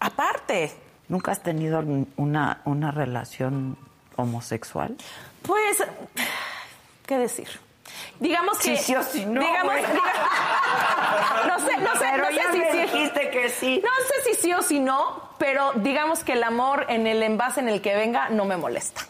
aparte. 0.00 0.72
¿Nunca 1.08 1.30
has 1.32 1.42
tenido 1.42 1.82
una, 2.16 2.60
una 2.64 2.90
relación 2.90 3.76
homosexual? 4.16 4.96
Pues, 5.42 5.82
¿qué 7.06 7.18
decir? 7.18 7.48
Digamos 8.20 8.58
que. 8.58 8.76
Sí, 8.76 8.84
sí 8.84 8.94
o 8.96 9.02
sí, 9.02 9.26
no, 9.26 9.40
digamos, 9.40 9.72
güey. 9.72 9.84
diga- 9.84 11.46
no 11.48 11.58
sé, 11.66 11.76
no 11.78 11.92
sé, 11.96 12.06
Pero 12.12 12.24
no 12.24 12.28
sé 12.30 12.34
ya 12.36 12.52
si 12.52 12.58
me 12.58 12.72
dijiste 12.82 13.30
que 13.30 13.48
sí. 13.50 13.82
No 13.82 13.90
sé 14.06 14.30
si 14.34 14.40
sí 14.42 14.52
o 14.54 14.62
si 14.62 14.80
no, 14.80 15.30
pero 15.38 15.72
digamos 15.74 16.22
que 16.24 16.32
el 16.34 16.42
amor 16.44 16.86
en 16.88 17.06
el 17.06 17.22
envase 17.22 17.60
en 17.60 17.68
el 17.68 17.80
que 17.82 17.94
venga 17.94 18.28
no 18.30 18.44
me 18.44 18.56
molesta. 18.56 19.02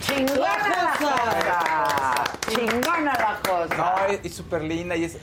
¡Chingona 0.00 0.68
la 0.68 0.92
cosa! 0.98 2.24
¡Chingona 2.48 3.12
la 3.14 3.38
cosa! 3.42 3.76
No, 3.76 4.06
es- 4.22 4.34
súper 4.34 4.62
linda 4.62 4.94
y 4.96 5.04
es, 5.04 5.18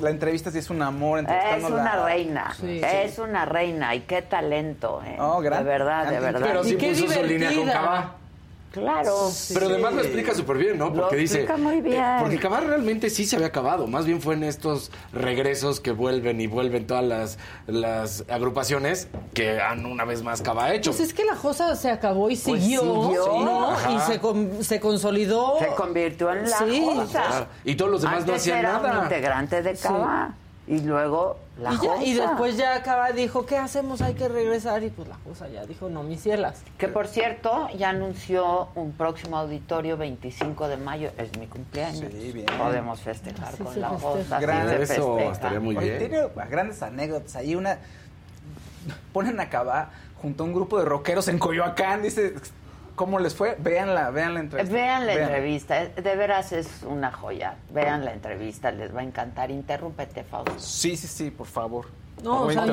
la 0.00 0.10
entrevista 0.10 0.50
sí 0.50 0.58
es 0.58 0.70
un 0.70 0.80
amor. 0.82 1.20
Es 1.28 1.64
una 1.64 2.04
reina, 2.04 2.54
Sí. 2.58 2.80
es 2.84 3.18
una 3.18 3.44
reina 3.46 3.94
y 3.94 4.02
qué 4.02 4.22
talento, 4.22 5.02
¿eh? 5.04 5.16
Oh, 5.18 5.40
gran- 5.40 5.64
de 5.64 5.68
verdad, 5.70 6.06
de 6.06 6.20
verdad. 6.20 6.40
Pero 6.46 6.62
sí 6.64 6.74
puso 6.76 7.08
su 7.12 7.22
línea 7.24 7.52
con 7.54 7.66
Cabá. 7.68 8.14
Claro. 8.72 9.30
Pero 9.54 9.66
además 9.66 9.94
lo 9.94 10.00
explica 10.02 10.34
súper 10.34 10.58
bien, 10.58 10.78
¿no? 10.78 10.92
Porque 10.92 11.16
Lo 11.16 11.20
dice. 11.22 11.40
explica 11.42 11.56
muy 11.56 11.80
bien. 11.80 12.02
eh, 12.02 12.16
porque 12.20 12.38
Cabá 12.38 12.60
realmente 12.60 13.08
sí 13.10 13.24
se 13.24 13.36
había 13.36 13.48
acabado. 13.48 13.86
Más 13.86 14.04
bien 14.04 14.20
fue 14.20 14.34
en 14.34 14.44
estos 14.44 14.90
regresos 15.12 15.80
que 15.80 15.90
vuelven 15.90 16.40
y 16.40 16.46
vuelven 16.46 16.86
todas 16.86 17.02
las, 17.04 17.38
las 17.66 18.24
agrupaciones 18.28 19.08
que 19.34 19.60
han 19.60 19.86
una 19.86 20.04
vez 20.04 20.22
más 20.22 20.42
Cabá 20.42 20.74
hecho. 20.74 20.90
Pues 20.90 21.00
es 21.00 21.14
que 21.14 21.24
la 21.24 21.34
Josa 21.34 21.74
se 21.76 21.90
acabó 21.90 22.30
y 22.30 22.36
Pues 22.36 22.62
siguió, 22.62 22.80
siguió. 22.82 23.26
¿no? 23.44 23.70
Ajá. 23.70 23.90
Y 23.90 24.00
se, 24.00 24.18
con- 24.20 24.62
se 24.62 24.80
consolidó. 24.80 25.58
Se 25.58 25.68
convirtió 25.74 26.30
en 26.32 26.48
la 26.48 26.58
Sí. 26.58 26.86
Y 27.64 27.74
todos 27.74 27.90
los 27.90 28.02
demás 28.02 28.26
no 28.26 28.34
hacían 28.34 28.58
era 28.58 28.72
nada. 28.74 28.98
un 28.98 29.02
integrante 29.04 29.62
de 29.62 29.76
Sí. 29.76 29.82
Cava 29.82 30.34
y 30.66 30.80
luego 30.80 31.38
la 31.58 31.72
y, 31.74 31.78
ya- 31.80 32.02
y 32.04 32.14
Josa. 32.16 32.28
después 32.28 32.56
ya 32.56 32.74
acaba, 32.76 33.10
dijo, 33.12 33.44
¿qué 33.46 33.56
hacemos? 33.56 34.00
Hay 34.02 34.14
que 34.14 34.28
regresar. 34.28 34.82
Y 34.84 34.90
pues 34.90 35.08
la 35.08 35.16
Josa 35.24 35.48
ya 35.48 35.66
dijo, 35.66 35.88
no, 35.88 36.02
mis 36.02 36.22
cielas. 36.22 36.62
Que 36.78 36.88
por 36.88 37.06
cierto, 37.08 37.68
ya 37.76 37.90
anunció 37.90 38.68
un 38.74 38.92
próximo 38.92 39.36
auditorio 39.38 39.96
25 39.96 40.68
de 40.68 40.76
mayo, 40.76 41.10
es 41.18 41.36
mi 41.38 41.46
cumpleaños. 41.46 42.12
Sí, 42.12 42.32
bien. 42.32 42.46
Podemos 42.58 43.00
festejar 43.00 43.48
Así 43.48 43.62
con 43.62 43.80
la 43.80 43.90
festeja. 43.90 44.10
Josa. 44.12 44.36
así 44.36 44.44
Gran- 44.46 44.68
se 44.86 44.94
Eso, 44.94 45.18
estaría 45.18 45.60
muy 45.60 45.76
Oye, 45.76 45.98
bien. 45.98 46.10
Tiene 46.10 46.28
grandes 46.48 46.82
anécdotas. 46.82 47.36
Ahí 47.36 47.54
una. 47.54 47.78
Ponen 49.12 49.38
a 49.40 49.50
Cabá 49.50 49.90
junto 50.22 50.42
a 50.42 50.46
un 50.46 50.52
grupo 50.54 50.78
de 50.78 50.84
rockeros 50.84 51.28
en 51.28 51.38
Coyoacán. 51.38 52.02
Dice, 52.02 52.34
¿cómo 52.98 53.18
les 53.18 53.34
fue? 53.34 53.56
Véanla, 53.58 54.10
vean 54.10 54.34
la 54.34 54.40
entrevista. 54.40 54.74
Vean 54.74 55.06
la 55.06 55.14
Véanla. 55.14 55.36
entrevista, 55.36 55.84
de 55.86 56.16
veras 56.16 56.52
es 56.52 56.68
una 56.86 57.10
joya. 57.10 57.54
Vean 57.72 58.04
la 58.04 58.12
entrevista, 58.12 58.70
les 58.72 58.94
va 58.94 59.00
a 59.00 59.04
encantar. 59.04 59.50
Interrúmpete, 59.50 60.24
Fausto. 60.24 60.52
Sí, 60.58 60.96
sí, 60.98 61.06
sí, 61.06 61.30
por 61.30 61.46
favor. 61.46 61.86
No, 62.22 62.42
o 62.42 62.50
sea, 62.50 62.64
Aquí- 62.64 62.72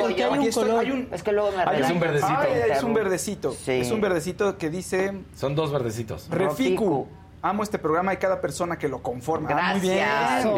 porque 0.00 0.24
hay 0.24 0.30
un 0.38 0.42
estoy. 0.42 0.64
color. 0.64 0.80
Hay 0.80 0.90
un- 0.90 1.08
Es 1.12 1.22
que 1.22 1.32
luego 1.32 1.52
me 1.52 1.62
hay. 1.62 1.82
Es 1.82 1.90
un 1.90 2.00
verdecito. 2.00 2.38
Ay, 2.38 2.48
es 2.72 2.82
un 2.82 2.94
verdecito. 2.94 3.52
Sí. 3.52 3.72
Es 3.72 3.90
un 3.90 4.00
verdecito 4.00 4.56
que 4.58 4.70
dice 4.70 5.20
Son 5.36 5.54
dos 5.54 5.70
verdecitos. 5.70 6.28
Reficu. 6.30 7.06
Amo 7.42 7.62
este 7.62 7.78
programa 7.78 8.12
y 8.14 8.16
cada 8.16 8.40
persona 8.40 8.78
que 8.78 8.88
lo 8.88 9.02
conforma. 9.02 9.50
Ah, 9.52 9.72
muy 9.72 9.80
bien. 9.80 9.98
Gracias. 9.98 10.44
Dijo 10.44 10.54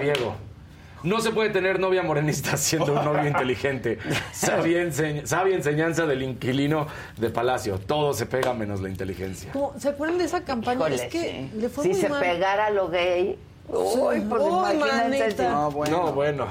Bien. 0.00 0.51
No 1.04 1.20
se 1.20 1.30
puede 1.32 1.50
tener 1.50 1.78
novia 1.80 2.02
morenista 2.02 2.56
siendo 2.56 2.92
un 2.94 3.04
novio 3.04 3.26
inteligente. 3.26 3.98
Sabia, 4.32 4.82
enseñ- 4.82 5.24
sabia 5.26 5.56
enseñanza 5.56 6.06
del 6.06 6.22
inquilino 6.22 6.86
de 7.16 7.30
Palacio. 7.30 7.78
Todo 7.78 8.12
se 8.14 8.26
pega 8.26 8.54
menos 8.54 8.80
la 8.80 8.88
inteligencia. 8.88 9.52
¿Cómo- 9.52 9.74
¿Se 9.78 9.88
acuerdan 9.88 10.18
de 10.18 10.24
esa 10.24 10.42
campaña? 10.44 10.78
Híjole, 10.78 10.94
es 10.96 11.02
que 11.12 11.48
sí. 11.52 11.58
le 11.58 11.68
fue 11.68 11.84
si 11.84 11.90
muy 11.90 12.00
se 12.00 12.08
mal. 12.08 12.20
pegara 12.20 12.66
a 12.66 12.70
lo 12.70 12.88
gay, 12.88 13.38
uy, 13.68 14.20
pues 14.20 14.42
Uy, 14.42 14.74
imagínense. 14.76 15.48
No, 15.48 15.70
bueno. 15.70 15.96
No, 16.06 16.12
bueno. 16.12 16.46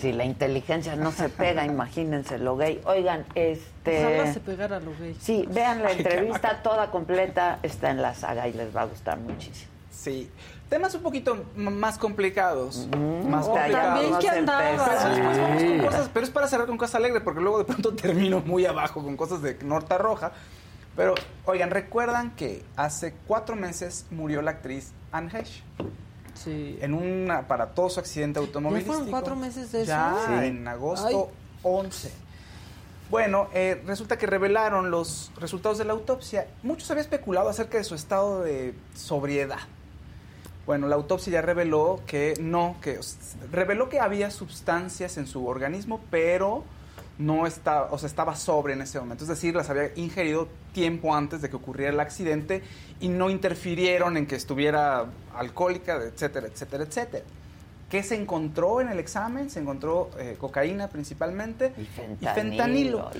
si 0.00 0.12
la 0.12 0.24
inteligencia 0.24 0.94
no 0.96 1.10
se 1.12 1.28
pega, 1.28 1.64
imagínense 1.64 2.38
lo 2.38 2.56
gay. 2.56 2.80
Oigan, 2.84 3.24
este... 3.34 4.04
Ojalá 4.06 4.32
se 4.32 4.40
pegara 4.40 4.76
a 4.76 4.80
lo 4.80 4.92
gay. 4.98 5.16
Sí, 5.20 5.44
vean 5.50 5.82
la 5.82 5.90
entrevista 5.92 6.62
toda 6.62 6.90
completa, 6.90 7.58
está 7.62 7.90
en 7.90 8.00
la 8.02 8.14
saga 8.14 8.46
y 8.48 8.52
les 8.52 8.74
va 8.76 8.82
a 8.82 8.84
gustar 8.86 9.18
muchísimo. 9.18 9.70
Sí. 9.90 10.30
Temas 10.68 10.94
un 10.94 11.02
poquito 11.02 11.44
más 11.56 11.96
complicados. 11.98 12.86
Más 13.28 13.46
complicados. 13.46 13.72
también 13.72 14.18
que 14.18 14.28
andaba. 14.28 14.60
Pero, 14.60 15.10
después 15.14 15.38
vamos 15.38 15.60
Sí. 15.62 15.68
con 15.68 15.86
cosas- 15.86 16.10
pero 16.12 16.24
es 16.26 16.30
para 16.30 16.46
cerrar 16.48 16.66
con 16.66 16.76
cosas 16.76 16.94
alegres, 16.96 17.22
porque 17.22 17.40
luego 17.40 17.58
de 17.58 17.64
pronto 17.64 17.94
termino 17.96 18.40
muy 18.40 18.66
abajo 18.66 19.02
con 19.02 19.16
cosas 19.16 19.40
de 19.42 19.58
nota 19.62 19.96
roja. 19.98 20.32
Pero, 20.96 21.14
oigan, 21.46 21.70
¿recuerdan 21.70 22.32
que 22.32 22.64
hace 22.76 23.14
cuatro 23.26 23.56
meses 23.56 24.06
murió 24.10 24.42
la 24.42 24.50
actriz 24.52 24.92
Anne 25.12 25.30
Hesh? 25.32 25.62
Sí. 26.34 26.78
En 26.82 26.92
un 26.94 27.30
aparatoso 27.30 27.98
accidente 28.00 28.38
automovilístico. 28.38 28.94
fueron 28.94 29.10
cuatro 29.10 29.36
meses 29.36 29.72
de 29.72 29.82
eso? 29.82 29.88
Ya, 29.88 30.16
Sí. 30.26 30.46
en 30.46 30.68
agosto 30.68 31.30
11. 31.62 32.12
Bueno, 33.10 33.48
eh, 33.54 33.82
resulta 33.86 34.18
que 34.18 34.26
revelaron 34.26 34.90
los 34.90 35.32
resultados 35.40 35.78
de 35.78 35.84
la 35.86 35.94
autopsia. 35.94 36.46
Muchos 36.62 36.90
habían 36.90 37.04
especulado 37.04 37.48
acerca 37.48 37.78
de 37.78 37.84
su 37.84 37.94
estado 37.94 38.42
de 38.42 38.74
sobriedad. 38.94 39.60
Bueno, 40.68 40.86
la 40.86 40.96
autopsia 40.96 41.32
ya 41.32 41.40
reveló 41.40 42.02
que 42.06 42.34
no, 42.42 42.76
que 42.82 43.00
reveló 43.50 43.88
que 43.88 44.00
había 44.00 44.30
sustancias 44.30 45.16
en 45.16 45.26
su 45.26 45.46
organismo, 45.46 45.98
pero 46.10 46.62
no 47.16 47.46
estaba, 47.46 47.90
o 47.90 47.96
sea, 47.96 48.06
estaba 48.06 48.36
sobre 48.36 48.74
en 48.74 48.82
ese 48.82 49.00
momento. 49.00 49.24
Es 49.24 49.28
decir, 49.28 49.54
las 49.54 49.70
había 49.70 49.92
ingerido 49.96 50.46
tiempo 50.74 51.14
antes 51.16 51.40
de 51.40 51.48
que 51.48 51.56
ocurriera 51.56 51.94
el 51.94 52.00
accidente 52.00 52.62
y 53.00 53.08
no 53.08 53.30
interfirieron 53.30 54.18
en 54.18 54.26
que 54.26 54.36
estuviera 54.36 55.06
alcohólica, 55.34 56.02
etcétera, 56.02 56.48
etcétera, 56.48 56.84
etcétera. 56.84 57.24
¿Qué 57.88 58.02
se 58.02 58.16
encontró 58.16 58.82
en 58.82 58.90
el 58.90 58.98
examen? 58.98 59.48
Se 59.48 59.60
encontró 59.60 60.10
eh, 60.18 60.36
cocaína 60.38 60.88
principalmente 60.88 61.72
y 62.20 62.26
fentanilo. 62.26 63.10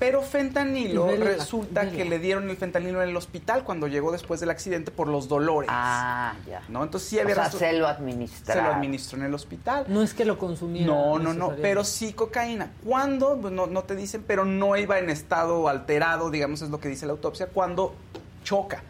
Pero 0.00 0.22
fentanilo 0.22 1.06
Y 1.06 1.18
vela, 1.18 1.24
resulta 1.36 1.82
vela. 1.82 1.92
que 1.96 2.04
le 2.04 2.18
dieron 2.18 2.50
el 2.50 2.56
fentanilo 2.56 3.00
en 3.00 3.10
el 3.10 3.16
hospital 3.16 3.62
cuando 3.62 3.86
llegó 3.86 4.10
después 4.10 4.40
del 4.40 4.50
accidente 4.50 4.90
por 4.90 5.06
los 5.06 5.28
dolores. 5.28 5.70
Ah, 5.72 6.34
ya. 6.48 6.62
¿No? 6.68 6.82
Entonces 6.82 7.08
sí 7.08 7.20
había 7.20 7.34
O 7.34 7.36
sea, 7.36 7.50
se 7.50 7.72
lo 7.74 7.86
administraron. 7.86 8.64
Se 8.64 8.68
lo 8.68 8.74
administró 8.74 9.18
en 9.18 9.24
el 9.24 9.34
hospital. 9.34 9.84
No 9.88 10.02
es 10.02 10.14
que 10.14 10.24
lo 10.24 10.36
consumiera. 10.36 10.86
No, 10.86 11.20
no, 11.20 11.32
no, 11.32 11.54
pero 11.62 11.84
sí 11.84 12.12
cocaína. 12.12 12.72
¿Cuándo? 12.84 13.38
Pues 13.40 13.52
no, 13.52 13.68
no 13.68 13.84
te 13.84 13.94
dicen, 13.94 14.24
pero 14.26 14.44
no 14.44 14.76
iba 14.76 14.98
en 14.98 15.10
estado 15.10 15.68
alterado, 15.68 16.30
digamos, 16.30 16.60
es 16.62 16.70
lo 16.70 16.80
que 16.80 16.88
dice 16.88 17.06
la 17.06 17.12
autopsia, 17.12 17.46
cuando 17.46 17.94
choca. 18.42 18.82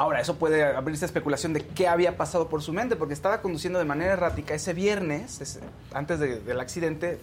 Ahora, 0.00 0.18
eso 0.18 0.36
puede 0.36 0.64
abrirse 0.64 1.04
especulación 1.04 1.52
de 1.52 1.60
qué 1.60 1.86
había 1.86 2.16
pasado 2.16 2.48
por 2.48 2.62
su 2.62 2.72
mente, 2.72 2.96
porque 2.96 3.12
estaba 3.12 3.42
conduciendo 3.42 3.78
de 3.78 3.84
manera 3.84 4.14
errática 4.14 4.54
ese 4.54 4.72
viernes, 4.72 5.42
ese- 5.42 5.60
antes 5.92 6.18
de- 6.18 6.40
del 6.40 6.58
accidente, 6.58 7.18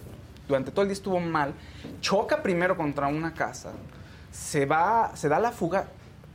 durante 0.46 0.70
todo 0.70 0.82
el 0.82 0.88
día 0.88 0.92
estuvo 0.92 1.18
mal, 1.18 1.54
choca 2.00 2.40
primero 2.40 2.76
contra 2.76 3.08
una 3.08 3.34
casa, 3.34 3.72
se 4.30 4.64
va, 4.64 5.10
se 5.16 5.28
da 5.28 5.40
la 5.40 5.50
fuga, 5.50 5.86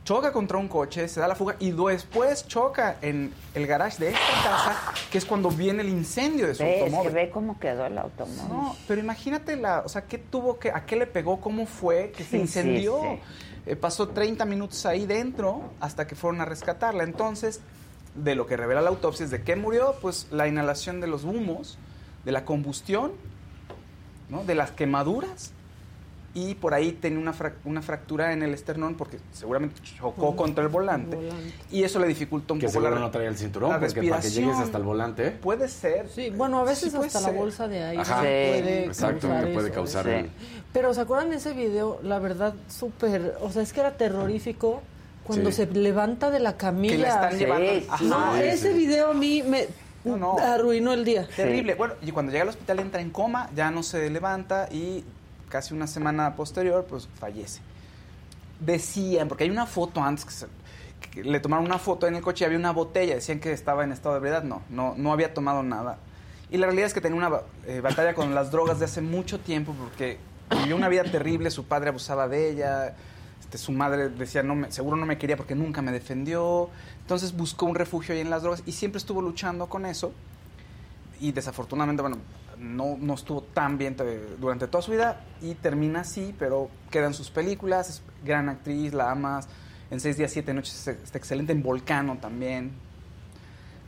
choca 0.04 0.32
contra 0.34 0.58
un 0.58 0.68
coche, 0.68 1.08
se 1.08 1.18
da 1.18 1.26
la 1.28 1.34
fuga 1.34 1.56
y 1.60 1.70
después 1.72 2.46
choca 2.46 2.96
en 3.00 3.32
el 3.54 3.66
garage 3.66 4.04
de 4.04 4.08
esta 4.10 4.20
casa, 4.44 4.76
que 5.10 5.16
es 5.16 5.24
cuando 5.24 5.48
viene 5.48 5.80
el 5.80 5.88
incendio 5.88 6.46
de 6.46 6.54
su 6.54 6.62
¿Ves? 6.62 6.82
automóvil. 6.82 7.10
Ve 7.14 7.30
cómo 7.30 7.58
quedó 7.58 7.86
el 7.86 7.96
automóvil. 7.96 8.48
No, 8.50 8.76
pero 8.86 9.00
imagínate 9.00 9.56
la, 9.56 9.80
o 9.80 9.88
sea, 9.88 10.02
qué 10.02 10.18
tuvo 10.18 10.58
que, 10.58 10.70
a 10.70 10.84
qué 10.84 10.96
le 10.96 11.06
pegó, 11.06 11.40
cómo 11.40 11.64
fue, 11.64 12.10
que 12.14 12.22
se 12.22 12.32
Sí, 12.32 12.36
incendió. 12.36 13.00
sí, 13.00 13.20
Eh, 13.66 13.76
pasó 13.76 14.08
30 14.08 14.44
minutos 14.44 14.84
ahí 14.84 15.06
dentro 15.06 15.70
hasta 15.80 16.06
que 16.06 16.14
fueron 16.14 16.40
a 16.40 16.44
rescatarla. 16.44 17.04
Entonces, 17.04 17.60
de 18.14 18.34
lo 18.34 18.46
que 18.46 18.56
revela 18.56 18.80
la 18.80 18.90
autopsia 18.90 19.24
es 19.24 19.30
de 19.30 19.42
qué 19.42 19.56
murió, 19.56 19.96
pues 20.00 20.28
la 20.30 20.46
inhalación 20.46 21.00
de 21.00 21.06
los 21.06 21.24
humos, 21.24 21.78
de 22.24 22.32
la 22.32 22.44
combustión, 22.44 23.12
¿no? 24.28 24.44
de 24.44 24.54
las 24.54 24.70
quemaduras. 24.70 25.52
Y 26.36 26.56
por 26.56 26.74
ahí 26.74 26.90
tenía 26.90 27.20
una, 27.20 27.32
frac- 27.32 27.54
una 27.64 27.80
fractura 27.80 28.32
en 28.32 28.42
el 28.42 28.52
esternón 28.54 28.96
porque 28.96 29.18
seguramente 29.32 29.80
chocó 29.82 30.34
contra 30.34 30.64
el 30.64 30.68
volante. 30.68 31.16
Y 31.70 31.84
eso 31.84 32.00
le 32.00 32.08
dificultó 32.08 32.54
un 32.54 32.60
Que 32.60 32.66
poco 32.66 32.80
la, 32.80 32.88
seguro 32.88 33.00
no 33.00 33.10
traía 33.12 33.28
el 33.28 33.36
cinturón, 33.36 33.70
la 33.70 33.78
porque 33.78 34.02
para 34.10 34.20
que 34.20 34.30
llegues 34.30 34.56
hasta 34.58 34.78
el 34.78 34.82
volante. 34.84 35.30
Puede 35.30 35.68
ser. 35.68 36.08
Sí, 36.08 36.30
bueno, 36.30 36.58
a 36.58 36.64
veces 36.64 36.90
Sí 36.92 36.98
hasta 36.98 37.20
la 37.20 37.30
bolsa 37.30 37.68
de 37.68 37.84
aire 37.84 38.02
Ajá, 38.02 38.18
puede 38.18 38.84
exacto, 38.86 39.28
causar 39.28 39.44
que 39.46 39.52
puede 39.54 39.66
eso. 39.68 39.74
causar 39.74 40.04
Sí. 40.06 40.30
Pero 40.72 40.92
¿se 40.92 41.00
acuerdan 41.02 41.32
ese 41.32 41.52
video? 41.52 42.00
La 42.02 42.18
verdad, 42.18 42.54
súper, 42.68 43.36
o 43.40 43.50
sea, 43.52 43.62
es 43.62 43.72
que 43.72 43.78
era 43.80 43.96
terrorífico 43.96 44.82
cuando 45.24 45.50
Sí. 45.52 45.56
se 45.58 45.66
levanta 45.66 46.32
de 46.32 46.40
la 46.40 46.56
camilla. 46.56 46.96
Que 46.96 47.02
la 47.02 47.08
están 47.08 47.38
llevando. 47.38 47.70
Ajá. 47.88 48.04
No, 48.04 48.34
Sí, 48.34 48.42
ese 48.42 48.72
video 48.72 49.12
a 49.12 49.14
mí 49.14 49.44
me 49.44 49.68
arruinó 50.42 50.92
el 50.92 51.04
día. 51.04 51.28
Terrible. 51.36 51.76
Bueno, 51.76 51.94
y 52.02 52.10
cuando 52.10 52.32
llega 52.32 52.42
al 52.42 52.48
hospital 52.48 52.80
entra 52.80 53.00
en 53.00 53.10
coma, 53.10 53.50
ya 53.54 53.70
no 53.70 53.82
se 53.84 54.10
levanta 54.10 54.68
y 54.70 55.04
casi 55.54 55.72
una 55.72 55.86
semana 55.86 56.34
posterior, 56.34 56.84
pues 56.84 57.06
fallece. 57.20 57.60
Decían, 58.58 59.28
porque 59.28 59.44
hay 59.44 59.50
una 59.50 59.66
foto 59.66 60.02
antes 60.02 60.48
que, 61.12 61.22
le 61.22 61.38
tomaron 61.38 61.64
una 61.64 61.78
foto 61.78 62.08
en 62.08 62.16
el 62.16 62.22
coche 62.22 62.44
y 62.44 62.46
había 62.46 62.58
una 62.58 62.72
botella, 62.72 63.14
decían 63.14 63.38
que 63.38 63.52
estaba 63.52 63.84
en 63.84 63.92
estado 63.92 64.16
de 64.16 64.18
ebriedad. 64.18 64.42
No, 64.42 64.62
no, 64.68 64.94
no 64.96 65.12
había 65.12 65.32
tomado 65.32 65.62
nada. 65.62 65.98
Y 66.50 66.56
la 66.56 66.66
realidad 66.66 66.88
es 66.88 66.94
que 66.94 67.00
tenía 67.00 67.16
una 67.16 67.30
eh, 67.68 67.80
batalla 67.80 68.14
con 68.14 68.34
las 68.34 68.50
drogas 68.50 68.80
de 68.80 68.86
hace 68.86 69.00
mucho 69.00 69.38
tiempo 69.38 69.72
porque 69.80 70.18
vivió 70.50 70.74
una 70.74 70.88
vida 70.88 71.04
terrible, 71.04 71.52
su 71.52 71.66
padre 71.66 71.90
abusaba 71.90 72.26
de 72.26 72.50
ella, 72.50 72.96
este, 73.40 73.56
su 73.56 73.70
madre 73.70 74.08
decía, 74.08 74.42
no 74.42 74.56
me- 74.56 74.72
seguro 74.72 74.96
no 74.96 75.06
me 75.06 75.18
quería 75.18 75.36
porque 75.36 75.54
nunca 75.54 75.82
me 75.82 75.92
defendió. 75.92 76.68
Entonces 77.02 77.32
buscó 77.36 77.66
un 77.66 77.76
refugio 77.76 78.12
ahí 78.12 78.22
en 78.22 78.30
las 78.30 78.42
drogas 78.42 78.64
y 78.66 78.72
siempre 78.72 78.98
estuvo 78.98 79.22
luchando 79.22 79.68
con 79.68 79.86
eso 79.86 80.12
y 81.20 81.30
desafortunadamente, 81.30 82.02
bueno, 82.02 82.16
no, 82.58 82.96
no 83.00 83.14
estuvo 83.14 83.42
tan 83.42 83.78
bien 83.78 83.96
durante 84.40 84.66
toda 84.68 84.82
su 84.82 84.90
vida 84.92 85.20
y 85.42 85.54
termina 85.54 86.00
así, 86.00 86.34
pero 86.38 86.68
quedan 86.90 87.14
sus 87.14 87.30
películas, 87.30 87.88
es 87.90 88.02
gran 88.24 88.48
actriz, 88.48 88.92
la 88.94 89.10
amas, 89.10 89.48
en 89.90 90.00
seis 90.00 90.16
días, 90.16 90.30
siete 90.32 90.52
noches 90.54 90.86
está 90.88 91.18
excelente, 91.18 91.52
en 91.52 91.62
Volcano 91.62 92.18
también. 92.20 92.72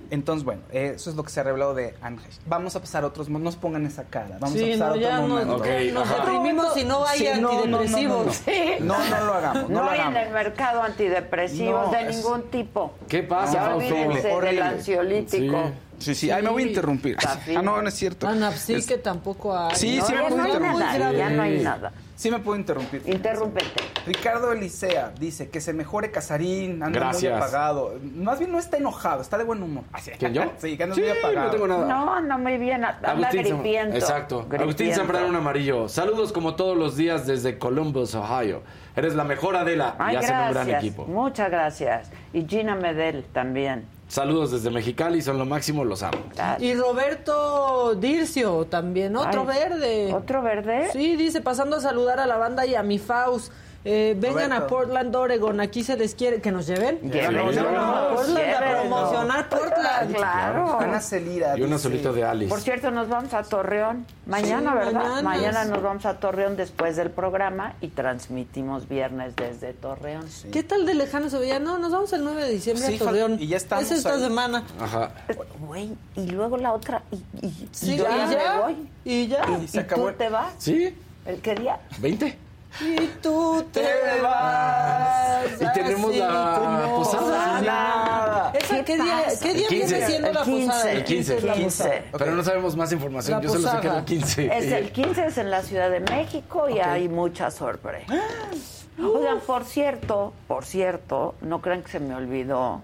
Entonces, 0.09 0.44
bueno, 0.44 0.62
eso 0.70 1.10
es 1.10 1.16
lo 1.16 1.24
que 1.24 1.30
se 1.30 1.40
ha 1.40 1.43
revelado 1.43 1.74
de 1.74 1.97
Ángel. 2.01 2.30
Vamos 2.47 2.76
a 2.76 2.80
pasar 2.80 3.02
a 3.02 3.09
otros, 3.09 3.28
no 3.28 3.40
nos 3.40 3.56
pongan 3.56 3.84
esa 3.86 4.05
cara, 4.05 4.36
vamos 4.38 4.56
Sí, 4.56 4.72
a 4.74 4.78
pasar 4.78 4.88
no, 4.90 4.94
a 4.94 4.98
ya 4.98 5.09
otro 5.20 5.28
nos- 5.36 5.47
momento. 5.47 5.56
Ok, 5.56 5.93
nos 5.94 6.09
ajá. 6.10 6.16
deprimimos 6.24 6.76
y 6.76 6.84
no 6.84 7.05
hay 7.06 7.18
Sí, 7.18 7.24
no, 7.34 7.40
no, 7.40 7.40
no, 7.40 7.66
no, 7.66 7.78
antidepresivos. 7.78 8.26
no. 8.26 8.32
Sí. 8.32 8.62
No, 8.80 8.98
no 9.10 9.24
lo 9.26 9.34
hagamos, 9.34 9.62
no, 9.68 9.68
No, 9.80 9.84
lo 9.84 9.90
hay 9.90 10.01
en 10.02 10.16
el 10.16 10.30
mercado 10.32 10.82
antidepresivos 10.84 11.86
No, 11.86 11.93
de 11.93 12.09
es- 12.09 12.16
ningún 12.18 12.43
tipo. 12.51 12.94
¿Qué 13.09 13.24
pasa, 13.24 13.52
Ya 13.55 13.64
Fausto? 13.64 13.94
olvídense 13.94 14.28
del 14.28 14.62
ansiolítico. 14.62 15.70
Sí, 15.98 16.14
sí, 16.14 16.31
ay, 16.31 16.43
me 16.43 16.51
voy 16.51 16.64
a 16.64 16.66
interrumpir. 16.66 17.16
Ah, 17.27 17.39
no, 17.62 17.81
no 17.82 17.89
es 17.89 17.94
cierto. 17.94 18.27
Anapsil 18.28 18.77
Es- 18.77 18.86
que 18.86 18.98
tampoco 18.98 19.56
hay. 19.56 19.74
Sí, 19.77 19.97
No, 19.98 20.06
sí 20.06 20.12
me 20.14 20.20
puedo 20.23 20.36
no 20.36 20.43
hay 20.43 20.48
interrumpir. 20.51 20.81
muy 20.89 20.94
grave. 20.98 21.18
ya 21.18 21.31
no 21.31 21.43
hay 21.43 21.59
nada. 21.60 21.93
Sí 22.16 22.31
me 22.31 22.39
puedo 22.39 22.59
interrumpir. 22.59 23.02
Interrúmpete. 23.05 23.82
Ricardo 24.06 24.51
Elisea 24.52 25.12
dice 25.20 25.51
que 25.51 25.60
se 25.60 25.74
mejore 25.74 26.10
Casarín, 26.10 26.82
anda 26.82 26.86
muy 26.89 26.94
Gracias. 26.94 27.36
apagado. 27.36 27.94
Más 28.14 28.39
bien 28.39 28.51
no 28.52 28.59
está 28.59 28.78
enojado, 28.78 29.20
está 29.20 29.36
de 29.36 29.44
buen 29.44 29.62
humor. 29.62 29.85
¿Quién, 30.18 30.32
yo? 30.32 30.43
Sí, 30.59 30.77
que 30.78 30.82
anda 30.85 30.94
Sí, 30.94 31.02
muy 31.02 31.10
apagado. 31.10 31.47
no 31.47 31.51
tengo 31.52 31.68
nada. 31.68 31.86
No, 31.86 32.14
anda 32.14 32.39
muy 32.39 32.56
bien. 32.56 32.85
Anda 32.86 33.10
Agustín 33.10 33.40
Zam- 33.44 33.60
gripiento. 33.60 33.97
Exacto. 33.97 34.47
Agustín. 34.59 34.94
Zambrano 34.94 35.36
amarillo. 35.39 35.89
Saludos 35.90 36.32
como 36.32 36.55
todos 36.56 36.77
los 36.77 36.97
días 36.97 37.27
desde 37.27 37.59
Columbus, 37.59 38.14
Ohio. 38.14 38.62
Eres 38.97 39.14
la 39.14 39.24
mejor 39.24 39.56
Adela 39.56 39.94
Ay, 39.98 40.14
y 40.14 40.16
hacen 40.16 40.36
un 40.36 40.40
gran 40.40 40.52
gracias. 40.55 40.82
equipo. 40.85 41.05
Muchas 41.05 41.51
gracias. 41.51 42.10
Y 42.32 42.47
Gina 42.47 42.74
Medel 42.77 43.24
también. 43.32 43.85
Saludos 44.08 44.52
desde 44.52 44.70
Mexicali, 44.70 45.20
son 45.20 45.36
lo 45.38 45.46
máximo, 45.46 45.84
los 45.84 46.02
amo. 46.02 46.18
Y 46.60 46.74
Roberto 46.74 47.94
Dircio 47.96 48.64
también, 48.66 49.16
otro 49.16 49.40
Ay, 49.48 49.58
verde. 49.58 50.14
¿Otro 50.14 50.42
verde? 50.42 50.88
Sí, 50.92 51.16
dice, 51.16 51.40
pasando 51.40 51.76
a 51.76 51.80
saludar 51.80 52.20
a 52.20 52.26
la 52.26 52.36
banda 52.36 52.64
y 52.66 52.74
a 52.76 52.82
mi 52.82 52.98
Faust. 52.98 53.52
Eh, 53.88 54.16
vengan 54.18 54.50
Roberto. 54.50 54.64
a 54.64 54.66
Portland, 54.66 55.14
Oregon, 55.14 55.60
aquí 55.60 55.84
se 55.84 55.96
les 55.96 56.16
quiere. 56.16 56.40
¿Que 56.40 56.50
nos 56.50 56.66
lleven? 56.66 56.98
Llévenos, 57.02 57.54
Portland, 57.54 58.38
a 58.38 58.80
promocionar 58.80 59.48
Portland. 59.48 60.14
Claro. 60.16 60.80
Ana 60.80 61.00
Celira. 61.00 61.56
Y 61.56 61.62
una 61.62 61.78
solita 61.78 62.10
de 62.10 62.24
Alice. 62.24 62.48
Por 62.48 62.60
cierto, 62.60 62.90
nos 62.90 63.08
vamos 63.08 63.32
a 63.32 63.44
Torreón. 63.44 64.04
Mañana, 64.26 64.72
Sí, 64.72 64.78
¿verdad? 64.78 64.92
mañana. 64.92 65.22
Mañana 65.22 65.64
nos 65.66 65.82
vamos 65.84 66.04
a 66.04 66.18
Torreón 66.18 66.56
después 66.56 66.96
del 66.96 67.10
programa 67.12 67.74
y 67.80 67.86
transmitimos 67.88 68.88
viernes 68.88 69.36
desde 69.36 69.72
Torreón. 69.72 70.24
¿Qué 70.50 70.64
tal 70.64 70.84
de 70.84 70.94
lejano 70.94 71.30
se 71.30 71.38
veía? 71.38 71.60
No, 71.60 71.78
nos 71.78 71.92
vamos 71.92 72.12
el 72.12 72.24
9 72.24 72.42
de 72.44 72.50
diciembre 72.50 72.88
Sí, 72.88 72.96
a 72.96 72.98
Torreón. 72.98 73.36
y 73.40 73.46
ya 73.46 73.56
estamos 73.56 73.84
Es 73.84 73.92
esta 73.98 74.14
ahí. 74.14 74.20
semana. 74.20 74.64
Ajá. 74.80 75.12
Güey, 75.60 75.92
y 76.16 76.26
luego 76.32 76.56
la 76.56 76.72
otra. 76.72 77.02
Y, 77.12 77.46
y, 77.46 77.68
Sí, 77.70 77.92
y 77.94 77.98
ya, 77.98 78.08
ya 78.10 78.30
ya. 78.32 78.54
me 78.56 78.60
voy. 78.62 78.88
Y 79.04 79.28
ya. 79.28 79.46
¿Y, 79.60 79.64
Y 79.64 79.68
se 79.68 79.76
y 79.76 79.80
acabó 79.80 80.02
tú 80.02 80.08
el- 80.08 80.16
te 80.16 80.28
vas? 80.28 80.54
¿Sí? 80.58 80.92
¿El 81.24 81.40
qué 81.40 81.54
día? 81.54 81.78
¿20? 82.00 82.34
Y 82.81 83.07
tú 83.23 83.65
te 83.73 84.20
vas. 84.23 85.47
Y 85.61 85.73
tenemos 85.73 86.11
así 86.11 86.19
la 86.19 86.86
posada. 86.94 87.61
nada. 87.61 88.53
¿Esa 88.55 88.85
qué 88.85 88.97
día, 88.97 89.24
qué 89.43 89.55
día 89.55 89.66
El 89.66 89.69
15. 89.69 89.94
viene 89.94 90.07
siendo 90.07 90.28
El 90.28 90.35
la 90.35 90.43
15. 90.43 90.66
posada? 90.66 90.93
El 90.93 91.05
15. 91.05 91.36
es 91.36 91.44
la 91.44 91.55
15. 91.55 91.85
posada. 91.85 92.03
Pero 92.19 92.35
no 92.35 92.43
sabemos 92.44 92.77
más 92.77 92.93
información. 92.93 93.39
La 93.39 93.43
Yo 93.44 93.48
solo 93.51 93.69
sé 93.70 93.81
que 93.81 93.86
era 93.86 93.98
el 93.98 94.05
posada. 94.05 94.05
15. 94.05 94.59
Es 94.59 94.73
el 94.73 94.90
15 94.93 95.27
es 95.27 95.39
en 95.39 95.51
la 95.51 95.62
Ciudad 95.62 95.90
de 95.90 96.01
México 96.01 96.69
y 96.69 96.78
hay 96.78 97.09
mucha 97.09 97.51
sorpresa. 97.51 98.12
Oigan, 98.98 99.40
por 99.40 99.65
cierto, 99.65 100.32
por 100.48 100.65
cierto, 100.65 101.35
no 101.43 101.61
crean 101.61 101.82
que 101.82 101.90
se 101.90 102.01
me 102.01 102.15
olvidó 102.15 102.81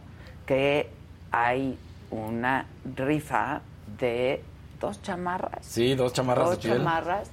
que 0.46 0.88
hay 1.30 1.78
una 2.10 2.66
rifa 2.96 3.62
de 3.98 4.42
dos 4.80 5.00
chamarras. 5.02 5.64
Sí, 5.64 5.94
dos 5.94 6.12
chamarras 6.12 6.46
dos 6.46 6.56
de 6.56 6.62
piel. 6.62 6.78
chamarras. 6.78 7.28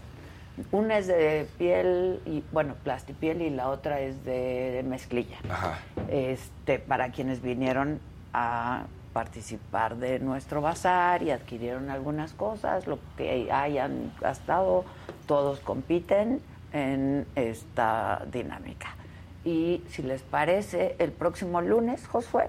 Una 0.72 0.98
es 0.98 1.08
de 1.08 1.48
piel 1.58 2.20
y 2.26 2.44
bueno, 2.52 2.76
plastipiel 2.84 3.42
y 3.42 3.50
la 3.50 3.70
otra 3.70 4.00
es 4.02 4.24
de, 4.26 4.72
de 4.72 4.84
mezclilla. 4.84 5.38
Ajá. 5.50 5.80
Este, 6.10 6.80
para 6.80 7.12
quienes 7.12 7.42
vinieron 7.42 8.00
a 8.34 8.84
participar 9.14 9.98
de 9.98 10.20
nuestro 10.20 10.62
bazar 10.62 11.24
y 11.24 11.32
adquirieron 11.32 11.90
algunas 11.90 12.34
cosas, 12.34 12.88
lo 12.88 13.00
que 13.18 13.52
hayan 13.52 14.12
gastado, 14.22 14.86
todos 15.28 15.60
compiten 15.60 16.42
en 16.74 17.26
esta 17.36 18.26
dinámica. 18.32 18.96
Y 19.44 19.84
si 19.90 20.04
les 20.04 20.22
parece, 20.22 20.96
el 21.00 21.12
próximo 21.12 21.62
lunes, 21.62 22.08
Josué, 22.08 22.48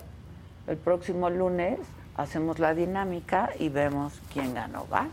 el 0.66 0.76
próximo 0.76 1.30
lunes 1.30 1.78
hacemos 2.16 2.58
la 2.58 2.74
dinámica 2.74 3.50
y 3.58 3.68
vemos 3.68 4.20
quién 4.32 4.54
ganó, 4.54 4.86
¿va? 4.92 5.08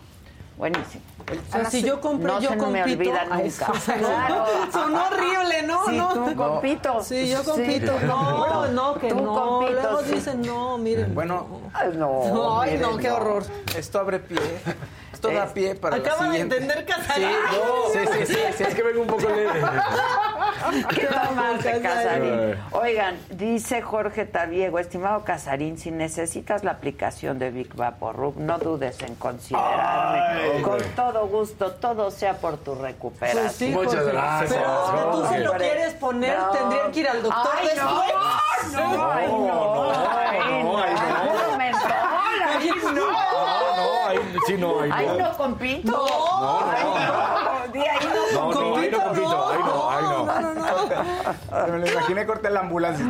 Buenísimo. 0.57 1.03
O 1.29 1.51
sea, 1.51 1.69
si 1.69 1.83
yo 1.83 2.01
compro, 2.01 2.33
no 2.33 2.39
yo 2.41 2.49
se 2.49 2.55
me 2.55 2.63
compito. 2.63 2.83
olvida 2.93 3.27
Ay, 3.29 3.43
nunca. 3.43 3.79
sonó- 3.79 3.97
Claro. 3.99 4.45
sonó 4.71 5.05
horrible, 5.07 5.63
¿no? 5.63 5.85
Sí, 5.85 5.97
no. 5.97 6.07
tú 6.13 6.35
compito. 6.35 7.03
Sí, 7.03 7.29
yo 7.29 7.39
Sí. 7.43 7.49
compito. 7.51 7.93
No, 8.07 8.37
Bueno, 8.47 8.67
no, 8.73 8.95
que 8.99 9.09
tú 9.09 9.21
no. 9.21 9.33
compito, 9.35 9.81
Luego 9.81 10.01
sí. 10.03 10.11
dicen, 10.13 10.41
no, 10.41 10.77
miren. 10.79 11.13
Bueno, 11.13 11.45
Ay, 11.73 11.91
no. 11.95 12.59
Ay, 12.61 12.77
no, 12.79 12.97
qué 12.97 13.11
horror. 13.11 13.43
Esto 13.77 13.99
abre 13.99 14.19
pie. 14.19 14.39
Esto 15.13 15.29
da 15.31 15.45
pie 15.53 15.75
para 15.75 15.97
Acaba 15.97 16.23
la 16.23 16.23
de 16.23 16.29
siguiente. 16.39 16.57
entender 16.57 16.85
Casarín. 16.85 17.29
Sí, 17.93 17.99
sí, 17.99 18.17
sí, 18.25 18.33
sí, 18.33 18.39
sí, 18.57 18.63
es 18.63 18.75
que 18.75 18.83
vengo 18.83 19.01
un 19.01 19.07
poco 19.07 19.27
leve. 19.29 19.49
¿Qué 20.95 21.05
tomaste, 21.07 21.81
Casarín? 21.81 22.33
Ay. 22.39 22.55
Oigan, 22.71 23.17
dice 23.29 23.81
Jorge 23.81 24.25
Tabiego, 24.25 24.79
estimado 24.79 25.23
Casarín, 25.23 25.77
si 25.77 25.91
necesitas 25.91 26.63
la 26.63 26.71
aplicación 26.71 27.39
de 27.39 27.51
Big 27.51 27.73
Vaporub, 27.75 28.37
no 28.37 28.57
dudes 28.57 29.01
en 29.01 29.15
considerarme. 29.15 30.19
Ay, 30.55 30.61
Con 30.61 30.77
güey. 30.77 30.89
todo 30.95 31.27
gusto, 31.27 31.71
todo 31.73 32.11
sea 32.11 32.33
por 32.37 32.57
tu 32.57 32.75
recuperación. 32.75 33.43
Pues 33.45 33.55
sí, 33.55 33.69
Muchas 33.69 33.95
Jorge. 33.95 34.11
gracias, 34.11 34.63
Pero 34.91 35.11
tú 35.11 35.25
se 35.27 35.39
lo 35.39 35.51
quieres 35.53 35.93
poner, 35.95 36.37
No. 36.37 36.49
tendrían 36.51 36.91
que 36.91 36.99
ir 36.99 37.09
al 37.09 37.23
doctor 37.23 37.51
Ay, 37.59 37.65
después. 37.67 38.73
no, 38.73 38.97
no, 38.97 39.11
ay, 39.11 39.27
no, 39.27 40.77
ay, 40.77 40.93
no, 40.93 41.31
puro 41.31 41.57
mentol, 41.57 41.91
ay, 41.91 42.69
no. 42.83 42.91
No, 42.91 43.75
no, 43.77 44.07
ahí 44.07 44.19
sí 44.45 44.53
no, 44.57 44.81
ahí 44.81 44.89
no. 44.89 44.95
Ahí 44.95 45.07
no 45.17 45.37
compito. 45.37 45.91
No, 45.91 46.05
no, 46.07 46.69
Ay, 46.69 46.83
no. 46.85 47.73
Di 47.73 47.79
ahí 47.79 48.07
no 48.07 48.51
No, 48.51 48.53
no, 48.53 48.75
ahí 48.77 48.89
no 48.91 49.03
compito, 49.03 49.47
ahí 49.49 49.59
no, 49.59 49.89
ahí 49.89 50.03
no. 50.03 50.86
Me 51.71 51.79
lo 51.79 51.87
imaginé 51.87 52.25
corté 52.25 52.49
la 52.49 52.61
ambulancia. 52.61 53.05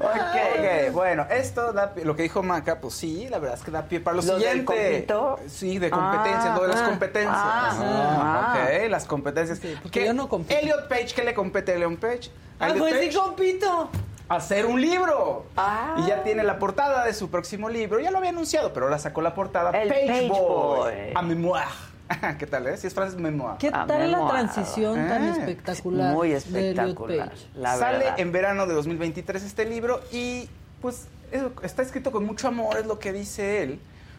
Ok, 0.00 0.92
bueno, 0.92 1.26
esto 1.30 1.72
da 1.72 1.94
pie- 1.94 2.04
lo 2.04 2.16
que 2.16 2.22
dijo 2.22 2.42
Maca, 2.42 2.80
pues 2.80 2.94
sí, 2.94 3.28
la 3.28 3.38
verdad 3.38 3.58
es 3.58 3.64
que 3.64 3.70
da 3.70 3.82
pie 3.82 4.00
para 4.00 4.16
lo, 4.16 4.22
¿Lo 4.22 4.34
siguiente. 4.38 5.06
Sí, 5.48 5.78
de 5.78 5.90
competencias, 5.90 6.46
Ah, 6.56 6.60
de 6.60 6.68
las 6.68 6.80
ah, 6.80 6.86
competencias. 6.88 7.36
ah, 7.36 8.54
ok, 8.54 8.90
las 8.90 9.04
competencias. 9.04 9.60
porque 9.82 10.04
yo 10.06 10.14
no 10.14 10.28
compito. 10.28 10.58
Elliot 10.58 10.88
Page, 10.88 11.08
¿qué 11.14 11.22
le 11.24 11.34
compete 11.34 11.72
a 11.72 11.74
Elliot 11.74 11.98
Page? 11.98 12.30
Ah, 12.58 12.72
pues 12.76 12.94
sí 13.00 13.16
compito. 13.18 13.90
hacer 14.28 14.64
un 14.66 14.80
libro. 14.80 15.44
Ah. 15.56 15.96
Y 15.98 16.06
ya 16.06 16.22
tiene 16.22 16.44
la 16.44 16.58
portada 16.58 17.04
de 17.04 17.12
su 17.12 17.30
próximo 17.30 17.68
libro. 17.68 18.00
Ya 18.00 18.10
lo 18.10 18.18
había 18.18 18.30
anunciado, 18.30 18.72
pero 18.72 18.86
ahora 18.86 18.98
sacó 18.98 19.20
la 19.22 19.34
portada. 19.34 19.70
El 19.70 19.88
Page 19.88 20.28
Boy. 20.28 21.12
A 21.14 21.22
memoir. 21.22 21.64
¿Qué 22.38 22.46
tal, 22.46 22.66
eh? 22.66 22.76
Si 22.76 22.86
es 22.86 22.94
francés, 22.94 23.18
memoir. 23.18 23.56
¿Qué 23.58 23.68
Ah, 23.72 23.84
tal 23.86 24.10
la 24.10 24.18
memoir. 24.18 24.32
transición 24.32 24.94
tan 25.08 25.24
Eh, 25.26 25.30
espectacular? 25.30 26.12
Muy 26.14 26.32
espectacular, 26.32 27.30
Page? 27.30 27.46
la 27.54 27.76
Sale 27.76 27.98
verdad. 27.98 28.20
en 28.20 28.32
verano 28.32 28.66
de 28.66 28.74
2023 28.74 29.42
este 29.42 29.64
libro 29.64 30.00
y 30.12 30.48
pues 30.80 31.06
es- 31.30 31.42
está 31.62 31.82
escrito 31.82 32.10
con 32.10 32.24
mucho 32.24 32.48
amor, 32.48 32.76
es 32.78 32.86
lo 32.86 32.98
que 32.98 33.12
dice 33.12 33.62
él, 33.62 33.78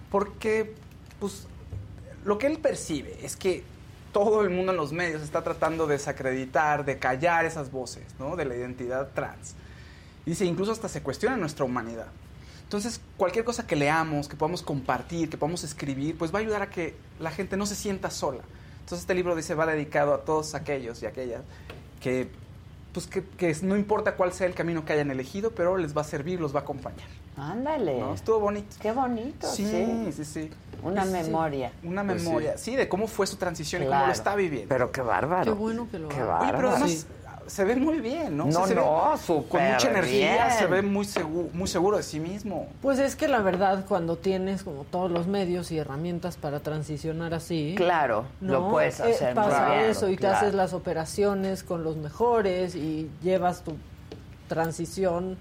porque 0.09 0.73
pues 1.19 1.47
lo 2.23 2.38
que 2.38 2.47
él 2.47 2.59
percibe 2.59 3.18
es 3.23 3.35
que 3.35 3.63
todo 4.13 4.41
el 4.41 4.49
mundo 4.49 4.72
en 4.72 4.77
los 4.77 4.91
medios 4.93 5.22
está 5.22 5.41
tratando 5.43 5.88
de 5.88 5.93
desacreditar, 5.95 6.85
de 6.85 6.97
callar 6.99 7.45
esas 7.45 7.72
voces, 7.72 8.03
¿no? 8.19 8.35
De 8.35 8.45
la 8.45 8.55
identidad 8.55 9.09
trans. 9.13 9.55
Dice, 10.26 10.45
incluso 10.45 10.72
hasta 10.72 10.88
se 10.89 11.01
cuestiona 11.01 11.35
nuestra 11.38 11.65
humanidad. 11.65 12.07
Entonces, 12.72 13.02
cualquier 13.18 13.43
cosa 13.43 13.68
que 13.68 13.76
leamos, 13.76 14.30
que 14.30 14.38
podamos 14.38 14.61
compartir, 14.61 15.30
que 15.30 15.35
podamos 15.38 15.65
escribir, 15.65 16.18
pues 16.18 16.34
va 16.34 16.38
a 16.39 16.41
ayudar 16.41 16.61
a 16.61 16.69
que 16.69 16.95
la 17.19 17.30
gente 17.30 17.57
no 17.57 17.65
se 17.65 17.76
sienta 17.76 18.10
sola. 18.10 18.43
Entonces, 18.80 18.99
este 18.99 19.14
libro 19.14 19.35
dice, 19.35 19.56
va 19.56 19.65
dedicado 19.65 20.14
a 20.14 20.22
todos 20.22 20.56
aquellos 20.56 21.03
y 21.03 21.06
aquellas 21.06 21.41
que, 21.99 22.30
pues 22.93 23.07
que, 23.07 23.26
que 23.26 23.53
no 23.64 23.76
importa 23.76 24.15
cuál 24.15 24.31
sea 24.31 24.48
el 24.48 24.53
camino 24.53 24.85
que 24.85 24.93
hayan 24.93 25.11
elegido, 25.11 25.52
pero 25.52 25.76
les 25.76 25.95
va 25.98 25.99
a 25.99 26.03
servir, 26.06 26.39
los 26.39 26.56
va 26.56 26.60
a 26.60 26.64
acompañar. 26.64 27.10
Ándale. 27.35 27.99
¿no? 27.99 28.14
Estuvo 28.14 28.39
bonito. 28.39 28.73
Qué 28.81 28.93
bonito, 28.93 29.48
Sí, 29.52 29.65
sí. 29.65 30.14
sí, 30.14 30.23
sí. 30.23 30.49
Una 30.81 31.03
Sí, 31.06 31.11
memoria. 31.11 31.73
Una 31.84 32.06
Pues 32.06 32.23
memoria, 32.23 32.57
sí. 32.57 32.77
de 32.77 32.88
cómo 32.88 33.07
fue 33.07 33.27
su 33.27 33.35
transición 33.35 33.84
y 33.84 33.88
cómo 33.88 34.06
lo 34.06 34.14
está 34.14 34.34
viviendo. 34.38 34.69
Pero 34.69 34.93
qué 34.93 35.02
bárbaro. 35.02 35.43
Qué 35.43 35.60
bueno 35.60 35.89
que 35.91 35.99
lo 35.99 36.07
Qué 36.07 36.22
haga. 36.22 36.39
Oye, 36.39 36.52
pero 36.53 36.68
bárbaro. 36.69 36.85
además 36.85 37.07
se 37.51 37.63
ve 37.65 37.75
muy 37.75 37.99
bien, 37.99 38.37
¿no? 38.37 38.45
O 38.47 38.51
sea, 38.51 38.61
No, 38.61 38.67
se 38.67 38.73
ve 38.75 38.81
no, 38.81 39.45
Con 39.49 39.61
mucha 39.63 39.89
energía, 39.89 40.45
bien. 40.47 40.57
se 40.57 40.65
ve 40.67 40.81
muy, 40.81 41.05
segu- 41.05 41.51
muy 41.51 41.67
seguro 41.67 41.97
de 41.97 42.03
sí 42.03 42.19
mismo. 42.19 42.67
Pues 42.81 42.97
es 42.99 43.15
que 43.15 43.27
la 43.27 43.39
verdad, 43.41 43.85
cuando 43.87 44.15
tienes 44.15 44.63
como 44.63 44.83
todos 44.85 45.11
los 45.11 45.27
medios 45.27 45.71
y 45.71 45.77
herramientas 45.77 46.37
para 46.37 46.61
transicionar 46.61 47.33
así. 47.33 47.73
Claro, 47.75 48.25
lo 48.39 48.69
puedes 48.69 48.99
Eh, 49.01 49.03
hacer 49.03 49.35
muy 49.35 49.43
pasa 49.43 49.85
eso 49.85 50.07
y 50.09 50.15
te 50.15 50.27
haces 50.27 50.53
las 50.53 50.73
operaciones 50.73 51.63
con 51.63 51.83
los 51.83 51.97
mejores 51.97 52.75
y 52.75 53.09
llevas 53.21 53.61
tu 53.63 53.73
transición 54.47 55.37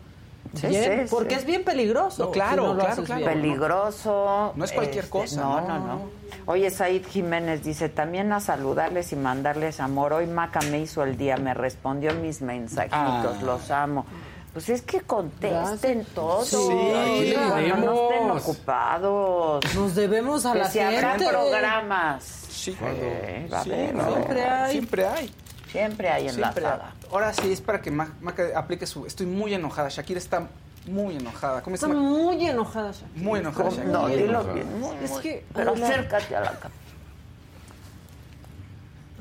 Sí, 0.55 0.66
bien. 0.66 1.06
sí, 1.09 1.14
porque 1.14 1.35
sí. 1.35 1.40
es 1.40 1.47
bien 1.47 1.64
peligroso. 1.64 2.24
No, 2.24 2.31
claro, 2.31 2.62
si 2.62 2.68
no 2.68 2.74
lo 2.74 2.81
claro, 2.85 3.02
claro. 3.05 3.18
bien. 3.20 3.32
Peligroso. 3.32 4.52
No 4.56 4.64
es 4.64 4.72
cualquier 4.72 5.05
este, 5.05 5.10
cosa, 5.10 5.40
No, 5.40 5.60
no, 5.60 5.78
no. 5.78 6.01
Oye, 6.47 6.70
Said 6.70 7.06
Jiménez 7.06 7.62
dice, 7.62 7.89
también 7.89 8.32
a 8.32 8.40
saludarles 8.40 9.12
y 9.12 9.16
mandarles 9.16 9.78
amor. 9.81 10.12
Hoy 10.12 10.27
Maca 10.27 10.60
me 10.70 10.81
hizo 10.81 11.05
el 11.05 11.16
día, 11.16 11.36
me 11.36 11.55
respondió 11.55 12.12
mis 12.14 12.40
mensajitos, 12.43 12.93
Ah. 12.93 13.39
los 13.44 13.70
amo. 13.70 14.05
Pues 14.52 14.68
es 14.68 14.82
que 14.82 15.01
contesten 15.02 16.05
todos. 16.12 16.48
Sí, 16.48 17.35
cuando 17.48 17.77
no 17.77 18.10
estén 18.10 18.31
ocupados. 18.32 19.74
Nos 19.77 19.94
debemos 19.94 20.44
a 20.44 20.52
que 20.55 20.59
la 20.59 20.70
si 20.70 20.81
habrá 20.81 21.10
gente. 21.10 21.28
programas. 21.28 22.24
Sí, 22.24 22.77
Eh, 22.82 23.48
va 23.52 23.59
a 23.59 23.60
a 23.60 23.64
Siempre 23.64 24.44
hay. 24.44 24.72
Siempre 24.72 25.06
hay. 25.06 25.35
Siempre 25.70 26.09
hay 26.09 26.22
Siempre 26.28 26.44
enlazada. 26.48 26.93
Ahora 27.10 27.32
sí 27.32 27.52
es 27.52 27.60
para 27.60 27.80
que 27.82 27.90
Ma- 27.90 28.14
Maca 28.20 28.44
aplique 28.56 28.86
su. 28.86 29.06
Estoy 29.06 29.26
muy 29.26 29.52
enojada. 29.54 29.88
Shakira 29.88 30.18
está 30.18 30.48
muy 30.86 31.16
enojada. 31.16 31.60
¿Cómo 31.62 31.74
Está 31.74 31.88
llama? 31.88 32.00
muy 32.00 32.46
enojada. 32.46 32.92
Shakira. 32.92 33.10
Muy 33.24 33.40
enojada. 33.40 33.70
Shakira. 33.70 33.92
No, 33.92 34.02
Muy 34.02 34.16
dilo 34.16 34.44
bien. 34.54 34.80
muy, 34.80 34.96
Es 35.02 35.10
muy. 35.10 35.22
que, 35.22 35.44
Pero 35.54 35.72
acércate 35.72 36.36
a 36.36 36.40
la 36.40 36.52
cama. 36.52 36.74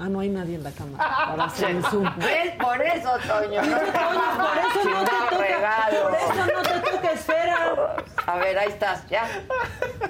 Ah, 0.02 0.08
no 0.08 0.22
hay 0.22 0.30
nadie 0.30 0.56
en 0.56 0.64
la 0.64 0.72
cámara. 0.72 1.04
Ahora 1.04 1.50
sí, 1.50 1.66
en 1.66 1.84
Zoom. 1.84 2.08
¿Ves? 2.18 2.54
Por 2.62 2.82
eso, 2.82 3.10
Toño. 3.28 3.62
No 3.62 3.78
Por 3.78 4.58
eso 4.58 4.90
no 4.90 5.04
te 5.04 5.12
toca. 5.12 5.38
regalo. 5.46 6.10
Por 6.10 6.16
eso 6.16 6.46
no 6.54 6.62
te 6.62 6.92
toca 6.92 7.12
esfera. 7.12 7.96
A 8.26 8.38
ver, 8.38 8.58
ahí 8.60 8.70
estás, 8.70 9.06
ya. 9.10 9.26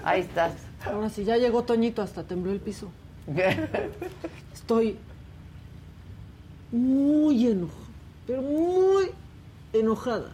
Ahí 0.04 0.22
estás. 0.22 0.52
Ahora 0.86 1.10
sí, 1.10 1.24
ya 1.24 1.38
llegó 1.38 1.64
Toñito, 1.64 2.02
hasta 2.04 2.24
tembló 2.24 2.52
el 2.52 2.60
piso. 2.60 2.92
Estoy 4.54 5.00
muy 6.72 7.48
enojada, 7.48 7.80
pero 8.28 8.42
muy 8.42 9.12
enojada. 9.74 10.32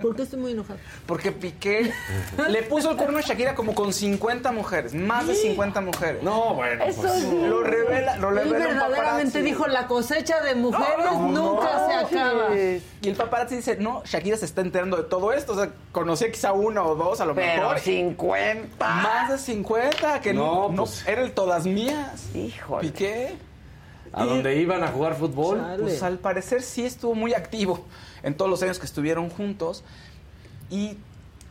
¿Por 0.00 0.16
qué 0.16 0.22
estoy 0.22 0.40
muy 0.40 0.52
enojada? 0.52 0.80
Porque 1.04 1.30
Piqué 1.30 1.92
le 2.48 2.62
puso 2.62 2.90
el 2.92 2.96
cuerno 2.96 3.18
a 3.18 3.20
Shakira 3.20 3.54
como 3.54 3.74
con 3.74 3.92
50 3.92 4.50
mujeres. 4.50 4.94
Más 4.94 5.26
de 5.26 5.34
50 5.34 5.82
mujeres. 5.82 6.22
No, 6.22 6.54
bueno. 6.54 6.82
Eso 6.84 7.02
pues, 7.02 7.12
es 7.16 7.24
Lo 7.30 7.62
revela, 7.62 8.16
lo 8.16 8.30
Él 8.30 8.36
revela 8.36 8.54
un 8.56 8.60
verdaderamente 8.62 9.24
paparazzi. 9.24 9.42
dijo, 9.42 9.66
la 9.66 9.86
cosecha 9.86 10.40
de 10.40 10.54
mujeres 10.54 11.12
nunca 11.20 11.86
se 11.86 11.92
acaba. 12.16 12.56
Y 12.56 13.08
el 13.10 13.14
paparazzi 13.14 13.56
dice, 13.56 13.76
no, 13.76 14.02
Shakira 14.06 14.38
se 14.38 14.46
está 14.46 14.62
enterando 14.62 14.96
de 14.96 15.02
todo 15.02 15.34
esto. 15.34 15.52
O 15.52 15.56
sea, 15.56 15.70
conocía 15.92 16.32
quizá 16.32 16.52
una 16.54 16.82
o 16.82 16.94
dos 16.94 17.20
a 17.20 17.26
lo 17.26 17.34
Pero 17.34 17.60
mejor. 17.64 17.78
50. 17.78 18.88
Más 18.88 19.32
de 19.32 19.36
50, 19.38 20.20
que 20.22 20.32
no, 20.32 20.44
No, 20.44 20.68
no, 20.70 20.84
pues. 20.84 21.06
era 21.06 21.20
el 21.20 21.32
todas 21.32 21.66
mías. 21.66 22.30
Híjole. 22.34 22.88
Piqué. 22.88 23.36
¿A 24.14 24.24
dónde 24.24 24.56
iban 24.60 24.82
a 24.84 24.88
jugar 24.88 25.14
fútbol? 25.16 25.60
Chale. 25.60 25.82
Pues 25.82 26.02
al 26.02 26.18
parecer 26.18 26.62
sí 26.62 26.84
estuvo 26.86 27.14
muy 27.14 27.34
activo 27.34 27.84
en 28.22 28.36
todos 28.36 28.50
los 28.50 28.62
años 28.62 28.78
que 28.78 28.86
estuvieron 28.86 29.28
juntos. 29.30 29.82
Y 30.70 30.96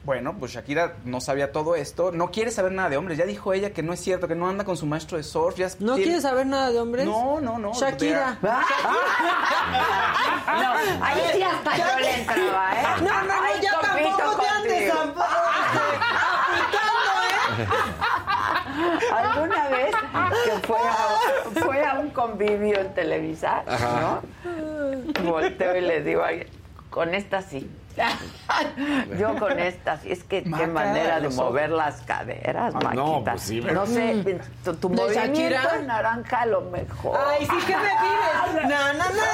bueno, 0.06 0.36
pues 0.38 0.52
Shakira 0.52 0.96
no 1.06 1.22
sabía 1.22 1.52
todo 1.54 1.76
esto. 1.76 2.12
No 2.12 2.30
quiere 2.32 2.52
saber 2.52 2.72
nada 2.74 2.90
de 2.90 2.98
hombres. 2.98 3.18
Ya 3.18 3.26
dijo 3.26 3.54
ella 3.54 3.72
que 3.72 3.84
no 3.84 3.94
es 3.94 4.02
cierto, 4.02 4.28
que 4.28 4.36
no 4.36 4.50
anda 4.50 4.66
con 4.66 4.76
su 4.76 4.86
maestro 4.86 5.18
de 5.18 5.24
surf. 5.24 5.56
Ya 5.58 5.68
¿No 5.80 5.94
tiene- 5.96 6.04
quieres 6.04 6.24
saber 6.24 6.46
nada 6.46 6.72
de 6.72 6.80
hombres? 6.80 7.06
No, 7.06 7.40
no, 7.40 7.58
no. 7.58 7.74
Shakira. 7.74 8.38
No, 8.42 8.50
ahí 11.06 11.22
sí 11.34 11.42
hasta 11.42 11.78
yo 11.78 12.00
le 12.00 12.16
entraba, 12.20 12.72
¿eh? 12.74 12.84
No, 13.02 13.08
no, 13.22 13.24
no, 13.24 13.34
Ay, 13.44 13.62
ya 13.62 13.72
tampoco 13.82 14.42
te 14.42 14.48
andes 14.48 14.92
aplicando, 14.92 15.22
¿eh? 17.60 17.68
¿Alguna 19.14 19.48
vez 19.48 19.53
que 20.46 20.68
fue 21.62 21.86
a, 21.86 22.00
un 22.00 22.10
convivio 22.10 22.80
en 22.80 22.94
Televisa, 22.94 23.64
¿no? 24.02 24.22
Volteo 25.24 25.76
y 25.76 25.82
le 25.82 26.02
digo, 26.02 26.24
Ay, 26.24 26.48
con 26.90 27.14
esta 27.14 27.42
sí. 27.42 27.70
Yo 29.20 29.38
con 29.38 29.60
estas, 29.60 30.04
es 30.06 30.24
que 30.24 30.44
qué 30.44 30.68
manera 30.68 31.20
de 31.20 31.30
mover 31.30 31.70
las 31.70 32.02
caderas, 32.02 32.74
Maquita. 32.74 33.36
No, 33.74 33.86
sé, 33.86 34.40
tu, 34.64 34.74
tu 34.76 34.90
movimiento 34.90 35.60
naranja 35.86 36.42
a 36.42 36.46
lo 36.48 36.62
mejor. 36.62 37.20
Ay, 37.28 37.46
sí 37.46 37.66
que 37.68 37.76
me 37.78 37.84
pides. 37.84 38.64
na, 38.64 38.94
na, 38.94 38.94
na, 38.94 39.10
na, 39.10 39.34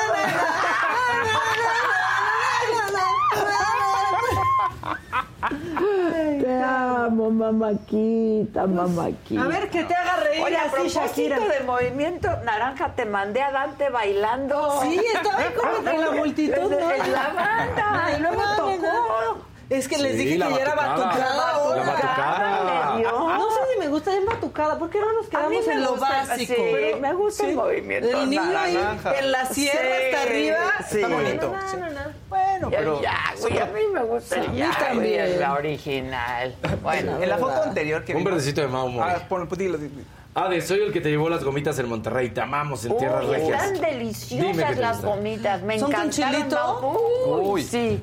Te 6.41 6.61
amo, 6.61 7.31
mamaquita, 7.31 8.67
mamaquita. 8.67 9.41
A 9.41 9.47
ver, 9.47 9.69
que 9.69 9.83
te 9.83 9.95
haga 9.95 10.18
reír 10.43 10.45
Oye, 10.47 10.57
a 10.57 10.61
así, 10.63 10.71
propósito 10.71 11.01
Shakira. 11.05 11.39
de 11.39 11.59
movimiento 11.61 12.29
naranja, 12.43 12.93
te 12.95 13.05
mandé 13.05 13.41
a 13.41 13.51
Dante 13.51 13.89
bailando. 13.89 14.79
Sí, 14.81 15.01
estaba 15.13 15.37
ahí 15.39 15.53
como 15.55 15.97
la 15.99 16.11
multitud, 16.11 16.71
En, 16.73 16.79
¿no? 16.79 16.91
en 16.91 17.11
la 17.11 17.27
banda. 17.29 18.11
Y 18.17 18.21
luego 18.21 18.41
No, 18.41 18.55
tocó. 18.55 19.45
Es 19.69 19.87
que 19.87 19.99
les 19.99 20.13
Sí, 20.13 20.17
dije 20.25 20.31
que 20.33 20.39
ya 20.39 20.61
era 20.61 20.73
batucada. 20.73 21.05
batucada. 21.05 21.35
La 21.35 21.49
ahora. 21.51 21.83
batucada. 21.83 22.93
le 22.95 23.01
dio. 23.03 23.11
No 23.11 23.49
sé 23.51 23.59
si 23.71 23.79
me 23.79 23.87
gusta 23.87 24.11
bien 24.11 24.25
batucada. 24.25 24.79
¿Por 24.79 24.89
qué 24.89 24.99
no 24.99 25.13
nos 25.13 25.27
quedamos 25.29 25.67
en 25.67 25.83
lo 25.83 25.91
gusta, 25.91 26.09
básico? 26.09 26.53
sí, 26.55 26.61
Pero- 26.71 26.97
me 26.97 27.13
gusta 27.13 27.43
el 27.43 27.49
sí. 27.51 27.55
movimiento 27.55 28.09
El 28.09 28.29
niño 28.31 28.57
ahí 28.57 28.79
en 29.19 29.31
la 29.31 29.45
sierra 29.45 29.79
Sí, 29.79 30.05
hasta 30.15 30.21
arriba. 30.23 30.57
sí. 30.89 30.95
Está 31.01 31.07
bonito. 31.15 31.55
No, 31.55 31.69
sí. 31.69 31.77
no, 31.77 31.87
no. 31.89 31.99
Bueno, 32.29 32.69
pero. 32.71 33.01
Ya, 33.03 33.19
güey, 33.39 33.59
a 33.59 33.65
mí 33.67 33.81
me 33.93 34.03
gusta 34.05 34.35
Sí, 34.37 34.41
el 34.49 34.55
ya, 34.57 34.71
también. 34.71 35.21
es 35.25 35.37
la 35.39 35.53
original. 35.53 36.55
Bueno, 36.81 37.21
en 37.21 37.29
la 37.29 37.37
foto 37.37 37.61
anterior 37.61 38.03
que 38.03 38.15
Un 38.15 38.23
verdecito 38.23 38.61
de 38.61 38.67
Mau. 38.67 38.89
Ah, 39.03 39.19
pon, 39.29 39.47
pues 39.47 39.59
dilo, 39.59 39.77
dilo. 39.77 40.01
Ah, 40.35 40.47
de 40.47 40.61
soy 40.61 40.79
el 40.81 40.93
que 40.93 41.01
te 41.01 41.09
llevó 41.09 41.27
las 41.27 41.43
gomitas 41.43 41.77
en 41.79 41.89
Monterrey. 41.89 42.29
Te 42.29 42.39
amamos 42.41 42.85
en 42.85 42.95
tierras 42.97 43.25
Uy, 43.25 43.31
regias. 43.35 43.63
están 43.63 43.81
deliciosas 43.81 44.75
te 44.75 44.81
las 44.81 45.01
gomitas, 45.01 45.61
me 45.63 45.79
¿Son 45.79 45.91
con 45.91 46.09
chilito? 46.11 47.25
Uy, 47.25 47.41
Uy. 47.49 47.63
sí. 47.63 47.99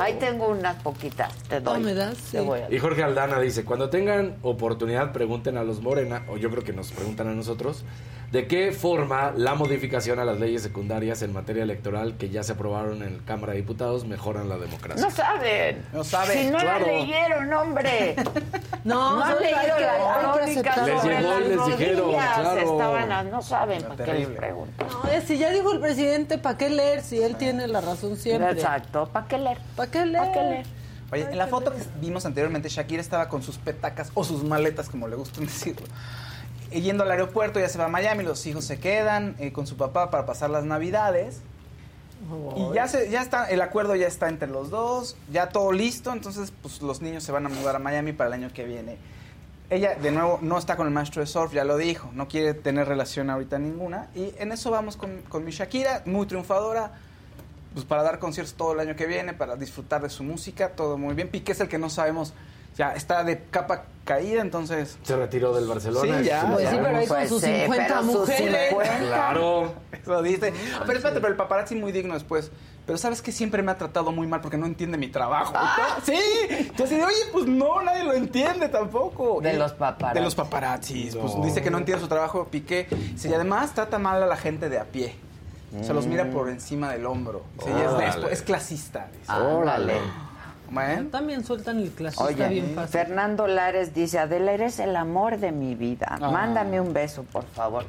Ahí 0.00 0.14
tengo 0.14 0.48
unas 0.48 0.82
poquitas, 0.82 1.32
te 1.48 1.60
doy. 1.60 1.76
Ah, 1.76 1.78
¿me 1.78 1.94
das? 1.94 2.16
Te 2.16 2.40
Sí. 2.40 2.44
voy 2.44 2.60
a 2.60 2.70
Y 2.70 2.78
Jorge 2.78 3.04
Aldana 3.04 3.38
dice, 3.40 3.64
cuando 3.64 3.88
tengan 3.90 4.34
oportunidad 4.42 5.12
pregunten 5.12 5.56
a 5.56 5.62
los 5.62 5.80
Morena, 5.80 6.24
o 6.28 6.36
yo 6.36 6.50
creo 6.50 6.64
que 6.64 6.72
nos 6.72 6.90
preguntan 6.90 7.28
a 7.28 7.32
nosotros, 7.32 7.84
de 8.32 8.46
qué 8.46 8.72
forma 8.72 9.32
la 9.36 9.54
modificación 9.54 10.18
a 10.18 10.24
las 10.24 10.40
leyes 10.40 10.62
secundarias 10.62 11.22
en 11.22 11.32
materia 11.34 11.62
electoral 11.62 12.16
que 12.16 12.30
ya 12.30 12.42
se 12.42 12.52
aprobaron 12.52 13.02
en 13.02 13.18
Cámara 13.20 13.52
de 13.52 13.58
Diputados 13.60 14.04
mejoran 14.06 14.48
la 14.48 14.56
democracia. 14.58 15.04
No 15.04 15.10
saben. 15.14 15.84
No 15.92 16.02
saben, 16.02 16.38
Si 16.38 16.50
no 16.50 16.58
claro. 16.58 16.86
la 16.86 16.92
leyeron, 16.92 17.52
hombre. 17.52 18.16
No, 18.84 19.14
No 19.18 19.22
han 19.22 19.34
solo 19.34 19.46
hay 19.46 19.54
leído 19.54 19.78
la 19.78 20.32
crónica 20.32 20.74
sobre 20.74 21.20
las 21.22 21.51
les 21.56 21.66
dijeron, 21.78 22.00
rodillas. 22.06 22.38
claro. 22.38 22.72
Estaban, 22.72 23.30
no 23.30 23.42
saben 23.42 23.82
para 23.82 23.96
qué 23.96 24.02
les 24.04 24.06
terrible. 24.12 24.36
preguntan. 24.36 24.88
No, 24.88 25.10
es 25.10 25.24
si 25.24 25.38
ya 25.38 25.50
dijo 25.50 25.72
el 25.72 25.80
presidente, 25.80 26.38
¿para 26.38 26.56
qué 26.58 26.70
leer 26.70 27.02
si 27.02 27.20
él 27.22 27.36
tiene 27.36 27.66
la 27.68 27.80
razón 27.80 28.16
siempre? 28.16 28.50
Exacto, 28.52 29.08
¿para 29.12 29.26
qué 29.28 29.38
leer? 29.38 29.58
¿Para 29.76 29.90
qué 29.90 30.06
leer? 30.06 30.18
¿Para 30.18 30.32
qué 30.32 30.40
leer? 30.40 30.66
Oye, 31.12 31.22
en 31.30 31.36
la 31.38 31.46
foto 31.46 31.72
que 31.72 31.78
vimos 32.00 32.24
anteriormente, 32.24 32.68
Shakira 32.70 33.00
estaba 33.02 33.28
con 33.28 33.42
sus 33.42 33.58
petacas 33.58 34.10
o 34.14 34.24
sus 34.24 34.42
maletas, 34.44 34.88
como 34.88 35.08
le 35.08 35.16
gusta 35.16 35.40
decirlo. 35.42 35.86
eh, 36.70 36.80
Yendo 36.80 37.02
al 37.04 37.10
aeropuerto, 37.10 37.60
ya 37.60 37.68
se 37.68 37.76
va 37.78 37.84
a 37.84 37.88
Miami, 37.88 38.24
los 38.24 38.46
hijos 38.46 38.64
se 38.64 38.78
quedan 38.80 39.36
eh, 39.38 39.52
con 39.52 39.66
su 39.66 39.76
papá 39.76 40.10
para 40.10 40.24
pasar 40.26 40.48
las 40.50 40.64
navidades. 40.64 41.40
Y 42.56 42.74
ya, 42.74 42.86
se, 42.86 43.10
ya 43.10 43.20
está, 43.20 43.46
el 43.50 43.60
acuerdo 43.60 43.96
ya 43.96 44.06
está 44.06 44.28
entre 44.28 44.46
los 44.48 44.70
dos, 44.70 45.16
ya 45.32 45.48
todo 45.48 45.72
listo, 45.72 46.12
entonces 46.12 46.52
pues 46.62 46.80
los 46.80 47.02
niños 47.02 47.24
se 47.24 47.32
van 47.32 47.44
a 47.46 47.48
mudar 47.48 47.74
a 47.74 47.78
Miami 47.80 48.12
para 48.12 48.28
el 48.28 48.34
año 48.34 48.52
que 48.54 48.64
viene. 48.64 48.96
Ella, 49.72 49.94
de 49.94 50.10
nuevo, 50.10 50.38
no 50.42 50.58
está 50.58 50.76
con 50.76 50.86
el 50.86 50.92
maestro 50.92 51.22
de 51.22 51.26
surf, 51.26 51.54
ya 51.54 51.64
lo 51.64 51.78
dijo, 51.78 52.10
no 52.12 52.28
quiere 52.28 52.52
tener 52.52 52.86
relación 52.86 53.30
ahorita 53.30 53.58
ninguna. 53.58 54.08
Y 54.14 54.34
en 54.36 54.52
eso 54.52 54.70
vamos 54.70 54.98
con, 54.98 55.22
con 55.30 55.44
mi 55.46 55.50
Shakira, 55.50 56.02
muy 56.04 56.26
triunfadora, 56.26 56.92
pues 57.72 57.86
para 57.86 58.02
dar 58.02 58.18
conciertos 58.18 58.54
todo 58.54 58.74
el 58.74 58.80
año 58.80 58.96
que 58.96 59.06
viene, 59.06 59.32
para 59.32 59.56
disfrutar 59.56 60.02
de 60.02 60.10
su 60.10 60.24
música, 60.24 60.72
todo 60.72 60.98
muy 60.98 61.14
bien. 61.14 61.28
Piqué 61.30 61.52
es 61.52 61.60
el 61.60 61.68
que 61.68 61.78
no 61.78 61.88
sabemos, 61.88 62.34
ya 62.76 62.92
está 62.92 63.24
de 63.24 63.44
capa 63.50 63.84
caída, 64.04 64.42
entonces... 64.42 64.98
Se 65.04 65.16
retiró 65.16 65.54
del 65.54 65.66
Barcelona. 65.66 66.18
Sí, 66.18 66.24
ya. 66.26 66.46
Pues 66.52 66.68
sí, 66.68 66.76
pero 66.76 66.96
ahí 66.98 67.06
con 67.06 67.16
Pues 67.16 67.28
sus 67.30 67.40
sí, 67.40 67.60
50 67.62 67.86
pero 67.86 68.02
sus 68.02 68.20
mujeres. 68.28 68.68
50. 68.68 68.98
Claro. 68.98 69.74
Eso 69.92 70.22
dice. 70.22 70.52
Pero 70.84 70.98
espérate, 70.98 71.20
pero 71.20 71.28
el 71.28 71.36
paparazzi 71.36 71.76
muy 71.76 71.92
digno 71.92 72.12
después. 72.12 72.50
Pero 72.92 72.98
sabes 73.00 73.22
que 73.22 73.32
siempre 73.32 73.62
me 73.62 73.72
ha 73.72 73.78
tratado 73.78 74.12
muy 74.12 74.26
mal 74.26 74.42
porque 74.42 74.58
no 74.58 74.66
entiende 74.66 74.98
mi 74.98 75.08
trabajo. 75.08 75.54
Sí. 76.04 76.14
Yo 76.76 76.84
así 76.84 76.94
de, 76.96 77.02
oye, 77.02 77.16
pues 77.32 77.46
no, 77.46 77.80
nadie 77.80 78.04
lo 78.04 78.12
entiende 78.12 78.68
tampoco. 78.68 79.40
De 79.40 79.54
Y- 79.54 79.56
los 79.56 79.72
paparazzis. 79.72 80.14
De 80.14 80.20
los 80.20 80.34
paparazzis. 80.34 81.16
Pues 81.16 81.34
No. 81.34 81.42
dice 81.42 81.62
que 81.62 81.70
no 81.70 81.78
entiende 81.78 82.02
su 82.02 82.08
trabajo, 82.08 82.48
Piqué. 82.50 82.86
Dice, 82.90 83.30
y 83.30 83.32
además 83.32 83.72
trata 83.72 83.98
mal 83.98 84.22
a 84.22 84.26
la 84.26 84.36
gente 84.36 84.68
de 84.68 84.78
a 84.78 84.84
pie. 84.84 85.14
Se 85.80 85.94
los 85.94 86.06
mira 86.06 86.28
por 86.30 86.50
encima 86.50 86.92
del 86.92 87.06
hombro. 87.06 87.44
Ella 87.66 87.78
es, 87.84 87.88
Órale. 87.92 88.26
es, 88.26 88.32
es 88.32 88.42
clasista. 88.42 89.08
dice. 89.18 89.32
Órale. 89.32 89.94
Bueno. 90.70 91.08
También 91.08 91.46
sueltan 91.46 91.78
el 91.78 91.92
clasista 91.92 92.24
Oye, 92.24 92.46
bien 92.48 92.72
fácil. 92.74 92.90
Fernando 92.92 93.46
Lares 93.46 93.94
dice, 93.94 94.18
Adela, 94.18 94.52
eres 94.52 94.78
el 94.80 94.96
amor 94.96 95.38
de 95.38 95.50
mi 95.50 95.74
vida. 95.76 96.08
Ah. 96.20 96.30
Mándame 96.30 96.78
un 96.78 96.92
beso, 96.92 97.22
por 97.22 97.44
favor. 97.46 97.86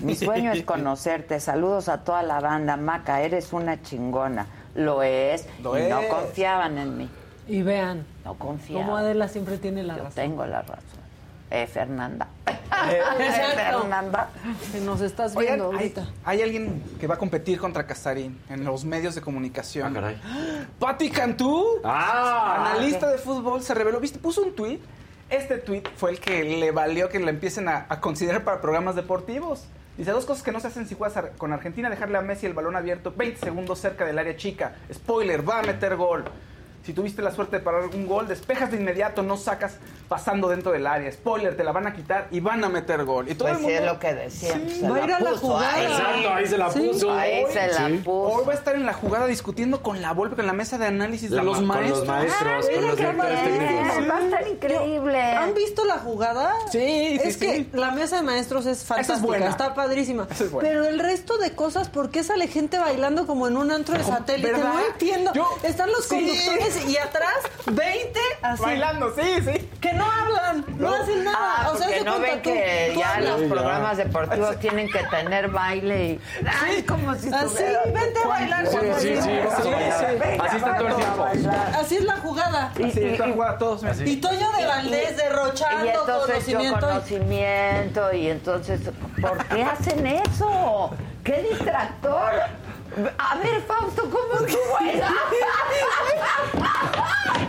Mi 0.00 0.14
sueño 0.16 0.52
es 0.52 0.62
conocerte. 0.64 1.38
Saludos 1.40 1.88
a 1.88 2.04
toda 2.04 2.22
la 2.22 2.40
banda. 2.40 2.76
Maca, 2.76 3.22
eres 3.22 3.52
una 3.52 3.80
chingona. 3.82 4.46
Lo 4.74 5.02
es. 5.02 5.46
Lo 5.62 5.78
y 5.78 5.88
no 5.88 6.00
confiaban 6.08 6.78
en 6.78 6.98
mí. 6.98 7.08
Y 7.46 7.62
vean, 7.62 8.06
No 8.24 8.34
confiaban. 8.34 8.84
como 8.86 8.96
Adela 8.96 9.28
siempre 9.28 9.58
tiene 9.58 9.82
la 9.82 9.96
Yo 9.96 10.04
razón. 10.04 10.14
tengo 10.14 10.46
la 10.46 10.62
razón. 10.62 11.04
Eh, 11.50 11.66
Fernanda. 11.66 12.26
Exacto. 12.46 13.54
Fernanda. 13.82 14.28
Que 14.72 14.80
nos 14.80 15.00
estás 15.00 15.36
Oigan, 15.36 15.54
viendo 15.56 15.70
hay, 15.70 15.76
ahorita. 15.76 16.06
hay 16.24 16.42
alguien 16.42 16.82
que 16.98 17.06
va 17.06 17.14
a 17.14 17.18
competir 17.18 17.58
contra 17.60 17.86
Casarín 17.86 18.40
en 18.48 18.64
los 18.64 18.84
medios 18.84 19.14
de 19.14 19.20
comunicación. 19.20 19.88
Ah, 19.90 19.94
caray. 20.00 20.20
Pati 20.80 21.10
Cantú, 21.10 21.64
Ah. 21.84 22.70
analista 22.72 23.08
de 23.10 23.18
fútbol, 23.18 23.62
se 23.62 23.74
reveló, 23.74 24.00
¿viste? 24.00 24.18
Puso 24.18 24.42
un 24.42 24.54
tuit. 24.54 24.80
Este 25.30 25.58
tuit 25.58 25.86
fue 25.96 26.10
el 26.10 26.20
que 26.20 26.42
le 26.44 26.70
valió 26.72 27.08
que 27.08 27.18
le 27.20 27.30
empiecen 27.30 27.68
a, 27.68 27.86
a 27.88 28.00
considerar 28.00 28.42
para 28.42 28.60
programas 28.60 28.96
deportivos. 28.96 29.64
Dice, 29.96 30.10
dos 30.10 30.26
cosas 30.26 30.42
que 30.42 30.50
no 30.50 30.58
se 30.58 30.66
hacen 30.66 30.88
si 30.88 30.96
juegas 30.96 31.30
con 31.38 31.52
Argentina, 31.52 31.88
dejarle 31.88 32.18
a 32.18 32.20
Messi 32.20 32.46
el 32.46 32.52
balón 32.52 32.74
abierto 32.74 33.12
20 33.16 33.38
segundos 33.38 33.78
cerca 33.78 34.04
del 34.04 34.18
área 34.18 34.36
chica. 34.36 34.74
Spoiler, 34.92 35.48
va 35.48 35.60
a 35.60 35.62
meter 35.62 35.94
gol. 35.96 36.24
Si 36.84 36.92
tuviste 36.92 37.22
la 37.22 37.30
suerte 37.32 37.56
de 37.56 37.62
parar 37.62 37.82
algún 37.82 38.06
gol, 38.06 38.28
despejas 38.28 38.70
de 38.70 38.76
inmediato, 38.76 39.22
no 39.22 39.38
sacas 39.38 39.78
pasando 40.06 40.50
dentro 40.50 40.70
del 40.70 40.86
área. 40.86 41.10
Spoiler, 41.10 41.56
te 41.56 41.64
la 41.64 41.72
van 41.72 41.86
a 41.86 41.94
quitar 41.94 42.28
y 42.30 42.40
van 42.40 42.62
a 42.62 42.68
meter 42.68 43.04
gol. 43.04 43.26
Y 43.30 43.34
todo 43.34 43.48
pues 43.48 43.58
el 43.58 43.62
mundo... 43.62 43.78
sí 43.78 43.84
lo 43.86 43.98
que 43.98 44.88
va 44.90 44.96
a 44.96 45.04
ir 45.04 45.12
a 45.12 45.20
la 45.20 45.30
jugada. 45.38 45.74
Ahí. 45.74 45.84
Exacto, 45.86 46.34
ahí 46.34 46.46
se 46.46 46.58
la 46.58 46.68
puso. 46.68 47.12
Ahí 47.12 47.44
hoy, 47.44 47.52
se 47.52 47.66
la 47.68 47.88
puso. 48.04 48.12
Hoy 48.12 48.44
va 48.44 48.52
a 48.52 48.56
estar 48.56 48.74
en 48.74 48.84
la 48.84 48.92
jugada 48.92 49.26
discutiendo 49.26 49.82
con 49.82 50.02
la 50.02 50.12
Volpe, 50.12 50.36
con 50.36 50.46
la 50.46 50.52
mesa 50.52 50.76
de 50.76 50.86
análisis 50.86 51.30
de 51.30 51.42
los 51.42 51.62
maestros. 51.62 52.06
Ah, 52.06 52.22
los 52.22 52.30
maestros. 52.42 52.66
Va 54.10 54.16
a 54.18 54.24
estar 54.24 54.46
increíble. 54.46 55.22
¿Han 55.22 55.54
visto 55.54 55.86
la 55.86 55.98
jugada? 55.98 56.54
Sí, 56.70 57.18
Es 57.22 57.38
que 57.38 57.66
la 57.72 57.92
mesa 57.92 58.16
de 58.16 58.22
maestros 58.22 58.66
es 58.66 58.84
fantástica. 58.84 59.16
Es 59.16 59.22
buena. 59.22 59.48
Está 59.48 59.74
padrísima. 59.74 60.28
Pero 60.60 60.84
el 60.84 60.98
resto 60.98 61.38
de 61.38 61.52
cosas, 61.52 61.88
¿por 61.88 62.10
qué 62.10 62.22
sale 62.22 62.46
gente 62.46 62.78
bailando 62.78 63.26
como 63.26 63.48
en 63.48 63.56
un 63.56 63.70
antro 63.70 63.96
de 63.96 64.04
satélite? 64.04 64.52
¿Verdad? 64.52 64.74
No 64.74 64.80
entiendo. 64.80 65.32
Están 65.62 65.90
los 65.90 66.06
conductores 66.06 66.73
15 66.74 66.90
y 66.90 66.96
atrás 66.96 67.34
20 67.66 68.20
así. 68.42 68.62
Bailando, 68.62 69.14
sí, 69.14 69.22
sí. 69.44 69.70
Que 69.80 69.92
no 69.92 70.10
hablan, 70.10 70.64
no, 70.76 70.88
no 70.88 70.94
hacen 70.94 71.24
nada. 71.24 71.54
Ah, 71.58 71.70
o 71.72 71.76
sea, 71.76 71.88
se 71.88 72.04
no 72.04 72.18
ven 72.18 72.42
que 72.42 72.90
tú 72.94 73.00
ya 73.00 73.20
los 73.20 73.42
programas 73.42 73.96
deportivos 73.96 74.58
tienen 74.58 74.90
que 74.90 75.00
tener 75.04 75.48
baile 75.48 76.04
y. 76.04 76.20
Ay, 76.46 76.76
sí. 76.76 76.82
como 76.82 77.14
si 77.14 77.32
Así, 77.32 77.56
tuvieras... 77.56 77.92
vente 77.92 78.20
a 78.22 78.28
bailar, 78.28 78.66
Sí, 78.66 78.76
sí, 78.98 79.16
sí. 79.16 79.30
sí, 79.62 79.68
Así 80.40 80.56
está 80.56 80.76
todo 80.76 80.88
el 80.88 80.96
tiempo. 80.96 81.26
Así 81.78 81.96
es 81.96 82.04
la 82.04 82.16
jugada. 82.16 82.72
Y, 82.78 82.84
así 82.84 83.04
está 83.04 83.32
jugada 83.32 83.58
todos. 83.58 83.84
Así. 83.84 84.04
Y 84.04 84.16
Toño 84.16 84.52
de 84.52 84.66
Valdés 84.66 85.16
derrochando 85.16 85.86
y 85.86 85.92
conocimiento. 85.92 86.80
Conocimiento 86.80 88.12
y 88.12 88.28
entonces, 88.28 88.80
¿por 89.20 89.44
qué 89.46 89.62
hacen 89.62 90.06
eso? 90.06 90.90
¡Qué 91.22 91.42
distractor! 91.50 92.32
A 93.18 93.36
ver, 93.36 93.62
Fausto, 93.66 94.02
¿cómo 94.10 94.46
estuvo 94.46 94.78
eso? 94.90 95.06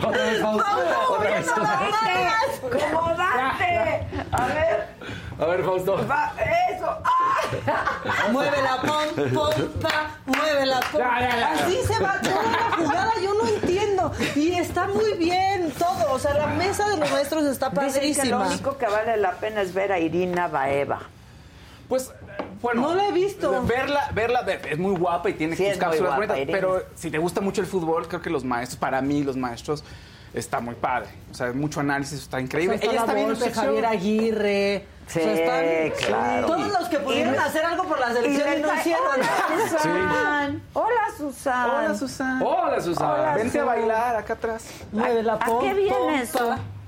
Otra 0.08 0.24
vez, 0.24 0.42
Fausto. 0.42 0.66
Otra 1.10 1.30
vez. 1.30 1.48
¡Como 2.62 3.08
Dante! 3.16 4.08
A 4.32 4.46
ver, 4.48 4.88
A 5.40 5.46
ver, 5.46 5.64
Fausto. 5.64 6.08
va, 6.08 6.34
eso. 6.70 6.98
¡Ah! 7.04 7.12
Mueve 8.32 8.58
la 8.62 8.82
pom, 8.82 9.34
pom, 9.34 9.54
pa, 9.82 10.10
mueve 10.26 10.66
la 10.66 10.80
pom. 10.80 11.00
Ya, 11.00 11.20
ya, 11.20 11.36
ya. 11.38 11.52
Así 11.54 11.80
se 11.86 12.00
va 12.00 12.20
toda 12.22 12.44
la 12.44 12.76
jugada, 12.78 13.12
yo 13.22 13.34
no 13.34 13.48
entiendo. 13.48 14.12
Y 14.36 14.54
está 14.56 14.88
muy 14.88 15.14
bien 15.14 15.72
todo. 15.78 16.12
O 16.12 16.20
sea, 16.20 16.34
la 16.34 16.48
mesa 16.48 16.88
de 16.90 16.98
los 16.98 17.12
maestros 17.12 17.44
está 17.46 17.70
Dicen 17.70 17.92
que 17.92 18.30
lo 18.30 18.38
padrísima. 18.40 18.48
único 18.48 18.78
que 18.78 18.88
vale 18.88 19.18
la 19.18 19.32
pena 19.34 19.62
es 19.62 19.74
ver 19.74 19.92
a 19.92 20.00
Irina 20.00 20.48
Baeva. 20.48 21.00
Pues, 21.88 22.12
bueno. 22.62 22.82
No 22.82 22.96
la 22.96 23.08
he 23.08 23.12
visto. 23.12 23.64
Verla, 23.64 24.10
verla, 24.14 24.42
ver- 24.42 24.62
es 24.70 24.78
muy 24.80 24.96
guapa 24.98 25.30
y 25.30 25.34
tiene 25.34 25.56
Sí, 25.56 25.68
sus 25.70 25.78
cápsulas 25.78 26.16
guapa, 26.16 26.16
bonitas. 26.16 26.38
Irene. 26.40 26.54
Pero 26.54 26.84
si 26.96 27.12
te 27.12 27.18
gusta 27.18 27.42
mucho 27.42 27.62
el 27.62 27.68
fútbol, 27.68 28.08
creo 28.08 28.22
que 28.22 28.30
los 28.30 28.44
maestros, 28.44 28.80
para 28.80 29.02
mí, 29.02 29.24
los 29.24 29.38
maestros, 29.38 29.84
está 30.34 30.60
muy 30.60 30.76
padre. 30.76 31.10
O 31.32 31.34
sea, 31.34 31.52
mucho 31.54 31.80
análisis, 31.80 32.22
está 32.24 32.42
increíble. 32.42 32.76
O 32.76 32.80
sea, 32.80 32.90
Ella 32.92 33.00
está 33.02 33.14
bien 33.14 33.30
en 33.30 33.34
Volpe. 33.40 33.52
Javier 33.54 33.86
Aguirre. 33.86 34.86
Sí, 35.08 35.20
o 35.20 35.24
sea, 35.24 35.64
están- 35.64 36.08
claro. 36.08 36.48
Todos 36.48 36.68
los 36.80 36.90
que 36.90 36.98
pudieron 36.98 37.36
Y- 37.36 37.38
hacer 37.38 37.64
algo 37.64 37.84
por 37.84 38.00
la 38.00 38.12
selección 38.12 38.58
y, 38.58 38.62
no 38.64 38.74
hicieron. 38.74 39.04
Hola, 39.14 39.30
Susan. 39.84 40.62
Hola, 40.74 41.10
Susan. 41.16 41.72
Hola, 41.72 41.96
Susana. 41.96 42.44
Hola, 42.44 42.82
Susana. 42.82 43.14
Hola, 43.14 43.36
Vente 43.36 43.60
a 43.60 43.64
bailar 43.66 44.16
acá 44.16 44.34
atrás. 44.34 44.66
Mueve 44.92 45.22
la 45.24 45.34
¿A 45.34 45.40
pom, 45.40 45.62
qué 45.64 45.74
viene 45.76 46.26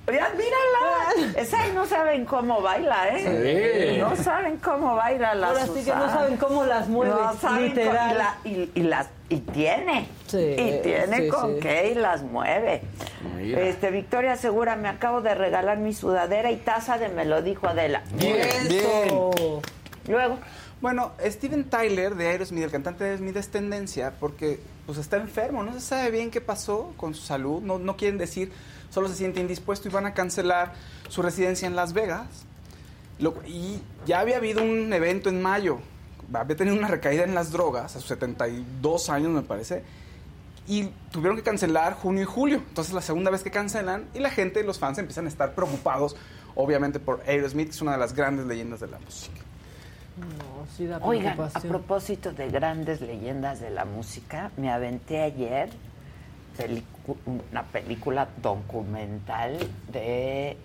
mírala. 0.08 1.32
Esa 1.38 1.62
ahí 1.62 1.72
no 1.74 1.86
saben 1.86 2.26
cómo 2.26 2.62
baila, 2.62 3.10
¿eh? 3.10 3.94
Sí. 3.94 4.00
No 4.00 4.16
saben 4.16 4.58
cómo 4.58 4.96
baila 4.96 5.36
la 5.36 5.48
Ahora 5.50 5.66
sí 5.68 5.84
que 5.84 5.92
no 5.94 6.10
saben 6.10 6.38
cómo 6.38 6.64
las 6.66 6.88
mueve, 6.88 7.14
No 7.14 7.36
saben 7.40 7.66
literal. 7.66 8.16
cómo- 8.44 8.46
y, 8.46 8.56
la- 8.56 8.64
y- 8.64 8.72
y 8.76 8.84
las, 8.84 9.08
y 9.30 9.38
tiene. 9.40 10.08
Sí, 10.28 10.38
y 10.58 10.80
tiene 10.82 11.18
sí, 11.24 11.28
con 11.30 11.56
sí. 11.56 11.60
qué 11.62 11.90
y 11.92 11.96
las 11.96 12.22
mueve. 12.24 12.82
Mira. 13.36 13.60
Este, 13.62 13.92
Victoria 13.92 14.38
Segura, 14.38 14.76
me 14.78 14.88
acabo 14.88 15.22
de 15.22 15.36
regalar 15.36 15.78
mi 15.78 15.94
sudadera 15.94 16.52
y 16.52 16.58
taza 16.58 16.98
de 16.98 17.10
me 17.10 17.26
lo 17.26 17.42
dijo 17.42 17.68
Adela. 17.68 18.02
Eso. 18.20 19.62
Luego. 20.08 20.38
Bueno, 20.80 21.12
Steven 21.26 21.64
Tyler 21.70 22.14
de 22.16 22.28
Aerosmith, 22.28 22.64
el 22.64 22.72
cantante 22.72 23.04
de 23.04 23.10
Aerosmith, 23.10 23.36
es 23.38 23.50
tendencia 23.50 24.14
porque 24.20 24.60
pues 24.86 25.00
está 25.00 25.18
enfermo, 25.18 25.64
no 25.64 25.74
se 25.74 25.82
sabe 25.82 26.12
bien 26.12 26.30
qué 26.32 26.40
pasó 26.40 26.94
con 26.98 27.14
su 27.16 27.24
salud, 27.24 27.62
no, 27.62 27.78
no 27.80 27.98
quieren 27.98 28.18
decir, 28.20 28.54
solo 28.90 29.08
se 29.08 29.16
siente 29.16 29.40
indispuesto 29.40 29.88
y 29.88 29.92
van 29.92 30.06
a 30.06 30.14
cancelar 30.14 30.74
su 31.10 31.22
residencia 31.22 31.68
en 31.68 31.76
Las 31.76 31.94
Vegas. 31.94 32.28
Lo- 33.20 33.36
y 33.46 33.80
ya 34.06 34.20
había 34.20 34.38
habido 34.38 34.62
un 34.64 34.92
evento 34.94 35.30
en 35.30 35.42
mayo, 35.42 35.80
había 36.34 36.56
tenido 36.56 36.76
una 36.78 36.88
recaída 36.88 37.24
en 37.24 37.34
las 37.34 37.52
drogas 37.52 37.96
a 37.96 38.00
sus 38.00 38.08
72 38.10 39.10
años 39.10 39.32
me 39.32 39.42
parece, 39.42 39.84
y 40.68 40.90
tuvieron 41.12 41.38
que 41.38 41.44
cancelar 41.44 41.94
junio 41.94 42.24
y 42.24 42.26
julio. 42.26 42.58
Entonces 42.68 42.94
la 42.94 43.02
segunda 43.02 43.32
vez 43.32 43.42
que 43.42 43.52
cancelan 43.52 44.06
y 44.14 44.20
la 44.20 44.30
gente, 44.30 44.64
los 44.64 44.78
fans 44.80 44.98
empiezan 44.98 45.26
a 45.26 45.30
estar 45.30 45.54
preocupados, 45.56 46.16
obviamente 46.56 47.00
por 47.00 47.22
Aerosmith, 47.26 47.68
que 47.68 47.72
es 47.72 47.82
una 47.82 47.94
de 47.94 47.98
las 47.98 48.14
grandes 48.14 48.46
leyendas 48.46 48.82
de 48.82 48.88
la 48.88 49.00
música. 49.00 49.42
No, 50.18 50.66
sí 50.76 50.86
da 50.88 50.98
Oigan, 51.04 51.40
a 51.40 51.60
propósito 51.62 52.34
de 52.34 52.50
grandes 52.50 53.02
leyendas 53.02 53.60
de 53.62 53.70
la 53.70 53.86
música, 53.86 54.52
me 54.58 54.72
aventé 54.72 55.22
ayer 55.22 55.70
una 57.26 57.64
película 57.64 58.28
documental 58.42 59.58
de 59.92 60.58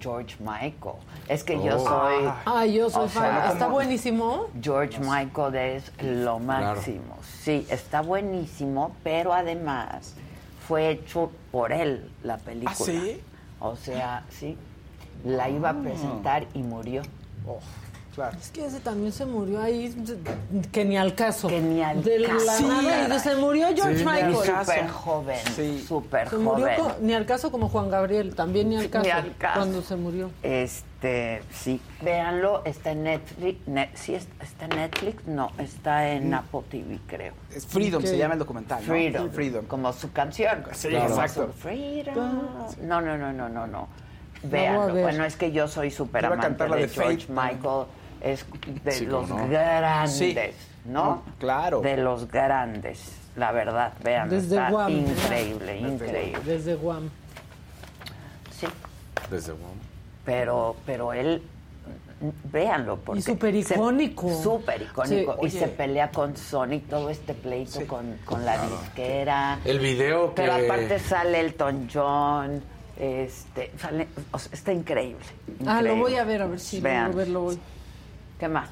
George 0.00 0.36
Michael. 0.40 0.96
Es 1.28 1.44
que 1.44 1.54
yo 1.62 1.76
Oh. 1.76 1.86
soy... 1.86 2.30
Ay, 2.44 2.74
yo 2.74 2.90
soy 2.90 3.08
fan. 3.08 3.22
sea, 3.42 3.52
Está 3.52 3.66
buenísimo. 3.68 4.46
George 4.60 4.98
Michael 5.00 5.54
es 5.56 5.92
lo 6.02 6.38
máximo. 6.38 7.16
Sí, 7.42 7.66
está 7.70 8.02
buenísimo, 8.02 8.92
pero 9.02 9.32
además 9.32 10.14
fue 10.66 10.90
hecho 10.90 11.30
por 11.52 11.72
él 11.72 12.10
la 12.22 12.38
película. 12.38 12.72
¿Ah, 12.72 12.84
sí? 12.84 13.20
O 13.60 13.76
sea, 13.76 14.24
sí. 14.30 14.56
La 15.24 15.48
iba 15.48 15.70
a 15.70 15.72
Ah. 15.72 15.80
presentar 15.82 16.46
y 16.54 16.62
murió. 16.62 17.02
Claro. 18.16 18.36
Es 18.40 18.50
que 18.50 18.66
ese 18.66 18.80
también 18.80 19.12
se 19.12 19.24
murió 19.26 19.60
ahí, 19.60 19.94
que 20.72 20.84
ni 20.84 20.96
al 20.96 21.14
caso. 21.14 21.46
Que 21.46 21.60
ni 21.60 21.82
al 21.82 22.02
De 22.02 22.18
la 22.18 22.30
caso. 22.30 22.66
nada, 22.66 23.18
se 23.20 23.36
murió 23.36 23.68
George 23.76 23.98
Sí, 23.98 24.04
Michael. 24.04 24.30
ni 24.32 24.36
Súper 24.36 24.88
joven, 24.88 25.38
súper 25.86 26.28
Se 26.30 26.36
murió 26.38 26.66
joven. 26.66 26.76
co- 26.80 26.96
ni 27.02 27.14
al 27.14 27.26
caso 27.26 27.52
como 27.52 27.68
Juan 27.68 27.88
Gabriel, 27.90 28.34
también 28.34 28.70
ni 28.70 28.76
al 28.76 28.82
Ni 28.84 28.88
caso, 28.88 29.12
al 29.12 29.36
caso. 29.36 29.60
cuando 29.60 29.82
se 29.82 29.94
murió. 29.96 30.30
Este, 30.42 31.42
sí, 31.52 31.80
véanlo, 32.02 32.62
está 32.64 32.90
en 32.90 33.04
Netflix, 33.04 33.68
ne- 33.68 33.90
sí 33.94 34.14
está, 34.14 34.44
está 34.44 34.64
en 34.64 34.70
Netflix, 34.76 35.26
no, 35.26 35.52
está 35.58 36.10
en 36.10 36.34
Apple 36.34 36.62
TV, 36.70 36.98
creo. 37.06 37.34
Es 37.54 37.66
Freedom, 37.66 38.02
se 38.02 38.16
llama 38.18 38.32
el 38.34 38.40
documental, 38.40 38.80
¿no? 38.80 38.86
Freedom, 38.88 39.30
Freedom. 39.30 39.64
como 39.66 39.92
su 39.92 40.10
canción. 40.12 40.64
Sí, 40.72 40.88
exacto. 40.88 41.52
Freedom. 41.58 42.42
No, 42.82 43.00
no, 43.00 43.16
no, 43.16 43.32
no, 43.32 43.48
no, 43.48 43.66
no. 43.66 43.88
Véanlo. 44.42 44.94
Bueno, 44.94 45.24
es 45.24 45.36
que 45.36 45.50
yo 45.50 45.66
soy 45.66 45.90
súper 45.90 46.24
amante 46.26 46.46
cantar 46.46 46.70
la 46.70 46.76
de 46.76 46.82
de 46.82 46.88
George 46.88 47.26
Faith. 47.26 47.28
Michael, 47.30 47.86
es 48.20 48.44
de 48.84 48.92
Sí, 48.92 49.06
los 49.06 49.28
no. 49.28 49.48
grandes, 49.48 50.12
Sí. 50.16 50.36
¿no? 50.86 51.22
Claro. 51.38 51.80
De 51.80 51.96
los 51.96 52.28
grandes, 52.30 53.12
la 53.36 53.52
verdad, 53.52 53.92
vean, 54.02 54.28
Desde 54.28 54.56
está 54.56 54.70
Guam. 54.70 54.92
increíble, 54.92 55.78
increíble. 55.80 56.38
Desde 56.44 56.74
Guam. 56.74 57.10
Sí. 58.58 58.66
Desde 59.30 59.52
Guam. 59.52 59.72
pero 60.24 60.76
pero 60.86 61.12
él 61.12 61.42
véanlo 62.50 62.96
porque 62.96 63.18
Y 63.18 63.22
súper 63.22 63.54
icónico. 63.54 64.42
súper 64.42 64.82
icónico 64.82 65.32
Sí, 65.34 65.38
y 65.42 65.44
oye. 65.46 65.58
se 65.58 65.68
pelea 65.68 66.10
con 66.10 66.34
Sony 66.36 66.80
todo 66.88 67.10
este 67.10 67.34
pleito 67.34 67.86
con, 67.86 68.16
con 68.24 68.44
la 68.44 68.56
disquera 68.66 69.58
El 69.64 69.78
video 69.78 70.34
que... 70.34 70.42
pero 70.42 70.54
aparte 70.54 70.98
sale 70.98 71.40
Elton 71.40 71.88
John 71.92 72.62
este 72.98 73.70
sale 73.78 74.08
o 74.32 74.38
sea, 74.38 74.50
está 74.54 74.72
increíble, 74.72 75.22
Ah, 75.66 75.82
lo 75.82 75.96
voy 75.96 76.16
a 76.16 76.24
ver, 76.24 76.40
a 76.42 76.46
ver 76.46 76.58
si 76.58 76.80
Vean. 76.80 77.06
logro 77.08 77.16
verlo 77.18 77.44
hoy. 77.44 77.58
Qué 78.38 78.48
más 78.48 78.68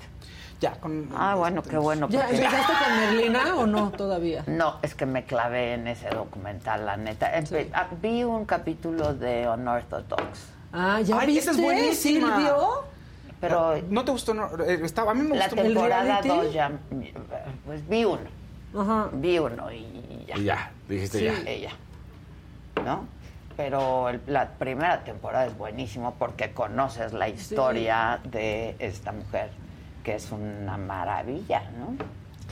Ya, 0.61 0.73
con... 0.73 1.09
ah 1.16 1.35
bueno 1.35 1.62
qué 1.62 1.77
bueno 1.78 2.09
¿Ya 2.09 2.23
porque- 2.27 2.36
empezaste 2.36 2.73
con 2.85 2.97
Merlina 2.99 3.55
o 3.57 3.66
no 3.66 3.91
todavía? 3.91 4.45
no, 4.47 4.77
es 4.82 4.95
que 4.95 5.07
me 5.07 5.24
clavé 5.24 5.74
en 5.74 5.86
ese 5.89 6.09
documental, 6.11 6.86
la 6.86 6.97
neta. 6.97 7.32
Empe- 7.39 7.69
ah, 7.74 7.89
Vi 8.01 8.24
un 8.24 8.45
capítulo 8.45 9.15
de 9.15 9.49
Unorthodox. 9.49 10.23
Ah, 10.73 11.01
¿ya 11.03 11.19
Ay, 11.19 11.39
esa 11.39 11.51
viste, 11.51 11.51
es 11.51 11.61
buenísima. 11.61 12.36
Silvio? 12.36 12.85
Pero 13.41 13.77
¿No 13.91 14.05
te 14.05 14.11
gustó? 14.12 14.32
No, 14.32 14.49
Eh, 14.66 14.81
estaba, 14.85 15.11
a 15.11 15.15
mí 15.15 15.23
me 15.23 15.36
la 15.36 15.49
gustó 15.49 15.62
temporada 15.62 16.03
reality? 16.03 16.28
2 16.28 16.53
ya, 16.53 16.70
pues 17.66 17.86
vi 17.89 18.05
uno. 18.05 18.23
Ajá. 18.78 19.09
Vi 19.12 19.39
uno 19.39 19.70
y 19.70 20.24
ya. 20.27 20.36
Y 20.39 20.45
ya, 20.45 20.73
dijiste 20.89 21.19
Sí, 21.19 21.24
ya. 21.27 21.51
ella. 21.51 21.70
¿No? 22.85 23.07
Pero 23.57 24.09
el- 24.09 24.21
la 24.27 24.49
primera 24.51 25.05
temporada 25.05 25.47
es 25.47 25.57
buenísimo 25.57 26.15
porque 26.19 26.53
conoces 26.53 27.13
la 27.13 27.29
historia 27.29 28.21
de 28.25 28.75
esta 28.79 29.13
mujer, 29.13 29.51
que 30.03 30.17
es 30.17 30.31
una 30.33 30.77
maravilla, 30.77 31.63
¿no? 31.79 31.95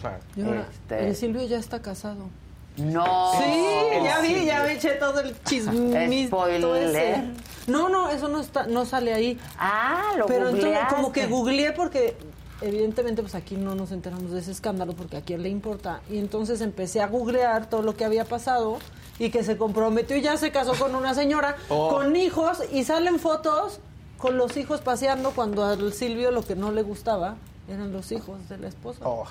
Claro. 0.00 0.18
Ahora, 0.46 0.66
Este- 0.70 1.08
el 1.08 1.16
Silvio 1.16 1.42
ya 1.46 1.58
está 1.58 1.80
casado. 1.82 2.28
No. 2.76 3.32
Sí, 3.34 4.02
ya 4.02 4.20
vi, 4.20 4.28
Silvio. 4.28 4.44
ya 4.44 4.62
me 4.62 4.72
eché 4.72 4.90
todo 4.92 5.20
el 5.20 5.36
chismito 5.42 6.26
Spoiler. 6.28 7.24
No, 7.66 7.88
no, 7.88 8.08
eso 8.08 8.28
no 8.28 8.40
está, 8.40 8.66
no 8.66 8.84
sale 8.86 9.12
ahí. 9.12 9.38
Ah, 9.58 10.12
lo 10.16 10.26
Pero 10.26 10.48
entonces 10.48 10.78
como 10.88 11.12
que 11.12 11.26
googleé 11.26 11.72
porque 11.72 12.16
evidentemente 12.62 13.22
pues 13.22 13.34
aquí 13.34 13.56
no 13.56 13.74
nos 13.74 13.92
enteramos 13.92 14.30
de 14.30 14.38
ese 14.40 14.52
escándalo 14.52 14.94
porque 14.94 15.18
a 15.18 15.20
quién 15.20 15.42
le 15.42 15.48
importa. 15.50 16.00
Y 16.08 16.18
entonces 16.18 16.60
empecé 16.62 17.02
a 17.02 17.08
googlear 17.08 17.68
todo 17.68 17.82
lo 17.82 17.94
que 17.94 18.04
había 18.04 18.24
pasado 18.24 18.78
y 19.18 19.30
que 19.30 19.44
se 19.44 19.56
comprometió 19.56 20.16
y 20.16 20.22
ya 20.22 20.36
se 20.36 20.50
casó 20.50 20.74
con 20.74 20.94
una 20.94 21.14
señora 21.14 21.56
Oh. 21.68 21.88
con 21.90 22.16
hijos 22.16 22.62
y 22.72 22.84
salen 22.84 23.18
fotos 23.18 23.80
con 24.18 24.36
los 24.36 24.56
hijos 24.56 24.80
paseando 24.80 25.32
cuando 25.32 25.64
al 25.64 25.92
Silvio 25.92 26.30
lo 26.30 26.42
que 26.42 26.54
no 26.56 26.70
le 26.72 26.82
gustaba 26.82 27.36
eran 27.68 27.92
los 27.92 28.10
hijos 28.12 28.48
de 28.48 28.58
la 28.58 28.68
esposa. 28.68 29.00
Oh. 29.04 29.26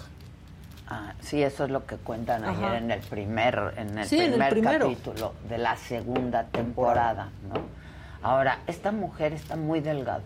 Ah, 0.88 1.14
sí, 1.22 1.42
eso 1.42 1.64
es 1.64 1.70
lo 1.72 1.86
que 1.86 1.96
cuentan 1.96 2.44
Ajá. 2.44 2.68
ayer 2.68 2.84
en 2.84 2.92
el 2.92 3.00
primer, 3.00 3.74
en 3.78 3.98
el 3.98 4.06
Sí, 4.08 4.20
en 4.20 4.34
el 4.42 4.50
primer 4.50 4.80
capítulo 4.82 5.34
de 5.48 5.58
la 5.58 5.78
segunda 5.78 6.44
temporada, 6.48 7.30
¿no? 7.48 7.62
Ahora, 8.22 8.60
esta 8.68 8.92
mujer 8.92 9.32
está 9.34 9.56
muy 9.56 9.80
delgada. 9.80 10.22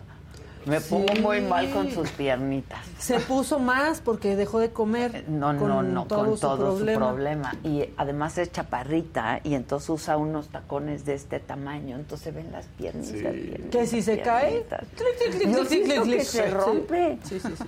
Me 0.65 0.79
Sí. 0.79 0.89
pongo 0.89 1.13
muy 1.21 1.41
mal 1.41 1.69
con 1.71 1.91
sus 1.91 2.09
piernitas. 2.11 2.79
Se 2.97 3.19
puso 3.19 3.59
más 3.59 4.01
porque 4.01 4.35
dejó 4.35 4.59
de 4.59 4.71
comer. 4.71 5.25
No, 5.29 5.53
no, 5.53 5.83
no, 5.83 6.05
todo 6.05 6.31
con 6.31 6.39
todo 6.39 6.71
su 6.71 6.77
problema. 6.77 7.07
problema. 7.09 7.55
Y 7.63 7.89
además 7.97 8.37
es 8.39 8.51
chaparrita 8.51 9.41
y 9.43 9.53
entonces 9.53 9.89
usa 9.89 10.17
unos 10.17 10.47
tacones 10.49 11.05
de 11.05 11.13
este 11.13 11.39
tamaño, 11.39 11.95
entonces 11.97 12.25
se 12.25 12.31
ven 12.31 12.51
las 12.51 12.65
piernitas. 12.65 13.33
bien, 13.33 13.69
Que 13.71 13.85
si 13.85 14.01
se 14.01 14.19
cae, 14.21 14.63
piernitas. 14.63 14.81
clic, 14.95 15.17
clic, 15.19 15.31
clic, 15.41 15.55
Yo 15.55 15.59
clic, 15.59 15.67
clic, 15.67 15.85
siento 15.85 16.03
clic, 16.03 16.17
que 16.19 16.25
se 16.25 16.45
Sí. 16.47 16.51
rompe. 16.53 17.17
Sí, 17.23 17.39
sí, 17.39 17.53
sí. 17.57 17.63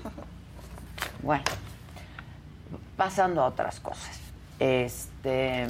Bueno, 1.22 1.44
pasando 2.95 3.41
a 3.44 3.48
otras 3.48 3.80
cosas. 3.80 4.19
Este, 4.60 5.68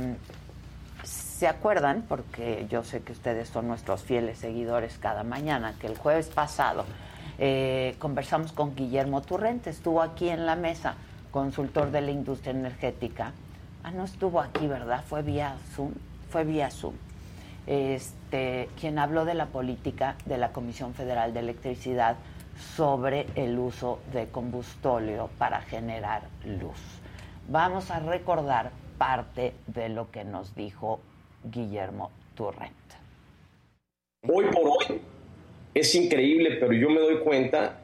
¿se 1.03 1.47
acuerdan? 1.47 2.05
Porque 2.07 2.65
yo 2.69 2.83
sé 2.85 3.01
que 3.01 3.11
ustedes 3.11 3.49
son 3.49 3.67
nuestros 3.67 4.01
fieles 4.01 4.37
seguidores 4.39 4.97
cada 4.97 5.23
mañana, 5.23 5.75
que 5.79 5.87
el 5.87 5.97
jueves 5.97 6.27
pasado 6.27 6.85
eh, 7.39 7.95
conversamos 7.99 8.51
con 8.51 8.75
Guillermo 8.75 9.21
Turrente, 9.21 9.69
estuvo 9.69 10.01
aquí 10.01 10.29
en 10.29 10.45
la 10.45 10.55
mesa, 10.55 10.95
consultor 11.31 11.91
de 11.91 12.01
la 12.01 12.11
industria 12.11 12.51
energética. 12.51 13.33
Ah, 13.83 13.91
no 13.91 14.03
estuvo 14.03 14.41
aquí, 14.41 14.67
¿verdad? 14.67 15.03
Fue 15.07 15.21
vía 15.21 15.55
Zoom. 15.75 15.91
Fue 16.29 16.43
vía 16.43 16.71
Zoom. 16.71 16.95
Este, 17.67 18.69
quien 18.79 18.97
habló 18.97 19.25
de 19.25 19.33
la 19.33 19.47
política 19.47 20.15
de 20.25 20.37
la 20.37 20.51
Comisión 20.51 20.93
Federal 20.93 21.33
de 21.33 21.41
Electricidad 21.41 22.15
sobre 22.75 23.27
el 23.35 23.59
uso 23.59 23.99
de 24.13 24.27
combustóleo 24.27 25.29
para 25.37 25.61
generar 25.61 26.23
luz. 26.45 26.79
Vamos 27.47 27.91
a 27.91 27.99
recordar 27.99 28.71
parte 28.97 29.53
de 29.67 29.89
lo 29.89 30.09
que 30.11 30.23
nos 30.23 30.55
dijo 30.55 30.99
Guillermo 31.43 32.11
Turrent. 32.35 32.73
Hoy 34.27 34.45
por 34.45 34.67
hoy 34.67 35.01
es 35.79 35.93
increíble, 35.95 36.57
pero 36.59 36.73
yo 36.73 36.89
me 36.89 36.99
doy 36.99 37.17
cuenta 37.19 37.79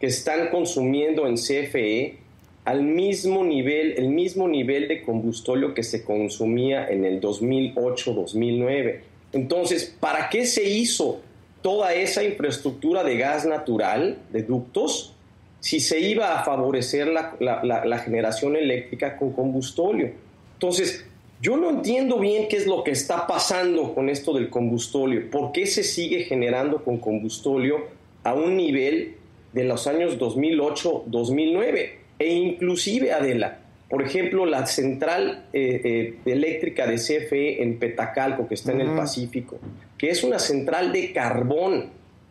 que 0.00 0.06
están 0.06 0.48
consumiendo 0.48 1.26
en 1.26 1.36
CFE 1.36 2.18
al 2.64 2.82
mismo 2.82 3.44
nivel, 3.44 3.94
el 3.96 4.08
mismo 4.08 4.48
nivel 4.48 4.88
de 4.88 5.02
combustóleo 5.02 5.72
que 5.72 5.82
se 5.82 6.04
consumía 6.04 6.88
en 6.88 7.04
el 7.04 7.20
2008-2009. 7.20 9.00
Entonces, 9.32 9.96
¿para 10.00 10.28
qué 10.30 10.46
se 10.46 10.68
hizo 10.68 11.20
toda 11.62 11.94
esa 11.94 12.22
infraestructura 12.24 13.04
de 13.04 13.16
gas 13.16 13.44
natural, 13.46 14.18
de 14.32 14.42
ductos, 14.42 15.12
si 15.60 15.80
se 15.80 16.00
iba 16.00 16.38
a 16.38 16.44
favorecer 16.44 17.08
la, 17.08 17.36
la- 17.40 17.98
generación 17.98 18.56
eléctrica 18.56 19.16
con 19.16 19.32
combustóleo? 19.32 20.10
Entonces, 20.54 21.04
Yo 21.40 21.56
no 21.56 21.70
entiendo 21.70 22.18
bien 22.18 22.48
qué 22.48 22.56
es 22.56 22.66
lo 22.66 22.82
que 22.82 22.92
está 22.92 23.26
pasando 23.26 23.94
con 23.94 24.08
esto 24.08 24.32
del 24.32 24.48
combustóleo. 24.48 25.30
¿Por 25.30 25.52
qué 25.52 25.66
se 25.66 25.82
sigue 25.82 26.24
generando 26.24 26.82
con 26.82 26.98
combustóleo 26.98 27.86
a 28.24 28.34
un 28.34 28.56
nivel 28.56 29.16
de 29.52 29.64
los 29.64 29.86
años 29.86 30.18
2008-2009? 30.18 31.90
E 32.18 32.32
inclusive, 32.32 33.12
Adela, 33.12 33.58
por 33.90 34.02
ejemplo, 34.02 34.46
la 34.46 34.66
central 34.66 35.46
eh, 35.52 35.80
eh, 35.84 36.14
eléctrica 36.24 36.86
de 36.86 36.96
CFE 36.96 37.62
en 37.62 37.78
Petacalco, 37.78 38.48
que 38.48 38.54
está 38.54 38.72
en 38.72 38.80
el. 38.80 38.96
Pacífico, 38.96 39.58
que 39.98 40.10
es 40.10 40.24
una 40.24 40.38
central 40.38 40.92
de 40.92 41.12
carbón. 41.12 41.90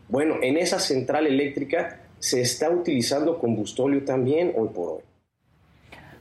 Bueno, 0.09 0.37
en 0.41 0.57
esa 0.57 0.79
central 0.79 1.27
eléctrica 1.27 2.01
se 2.19 2.41
está 2.41 2.69
utilizando 2.69 3.37
combustóleo 3.37 4.03
también 4.03 4.51
hoy 4.55 4.69
por 4.73 4.89
hoy. 4.89 5.01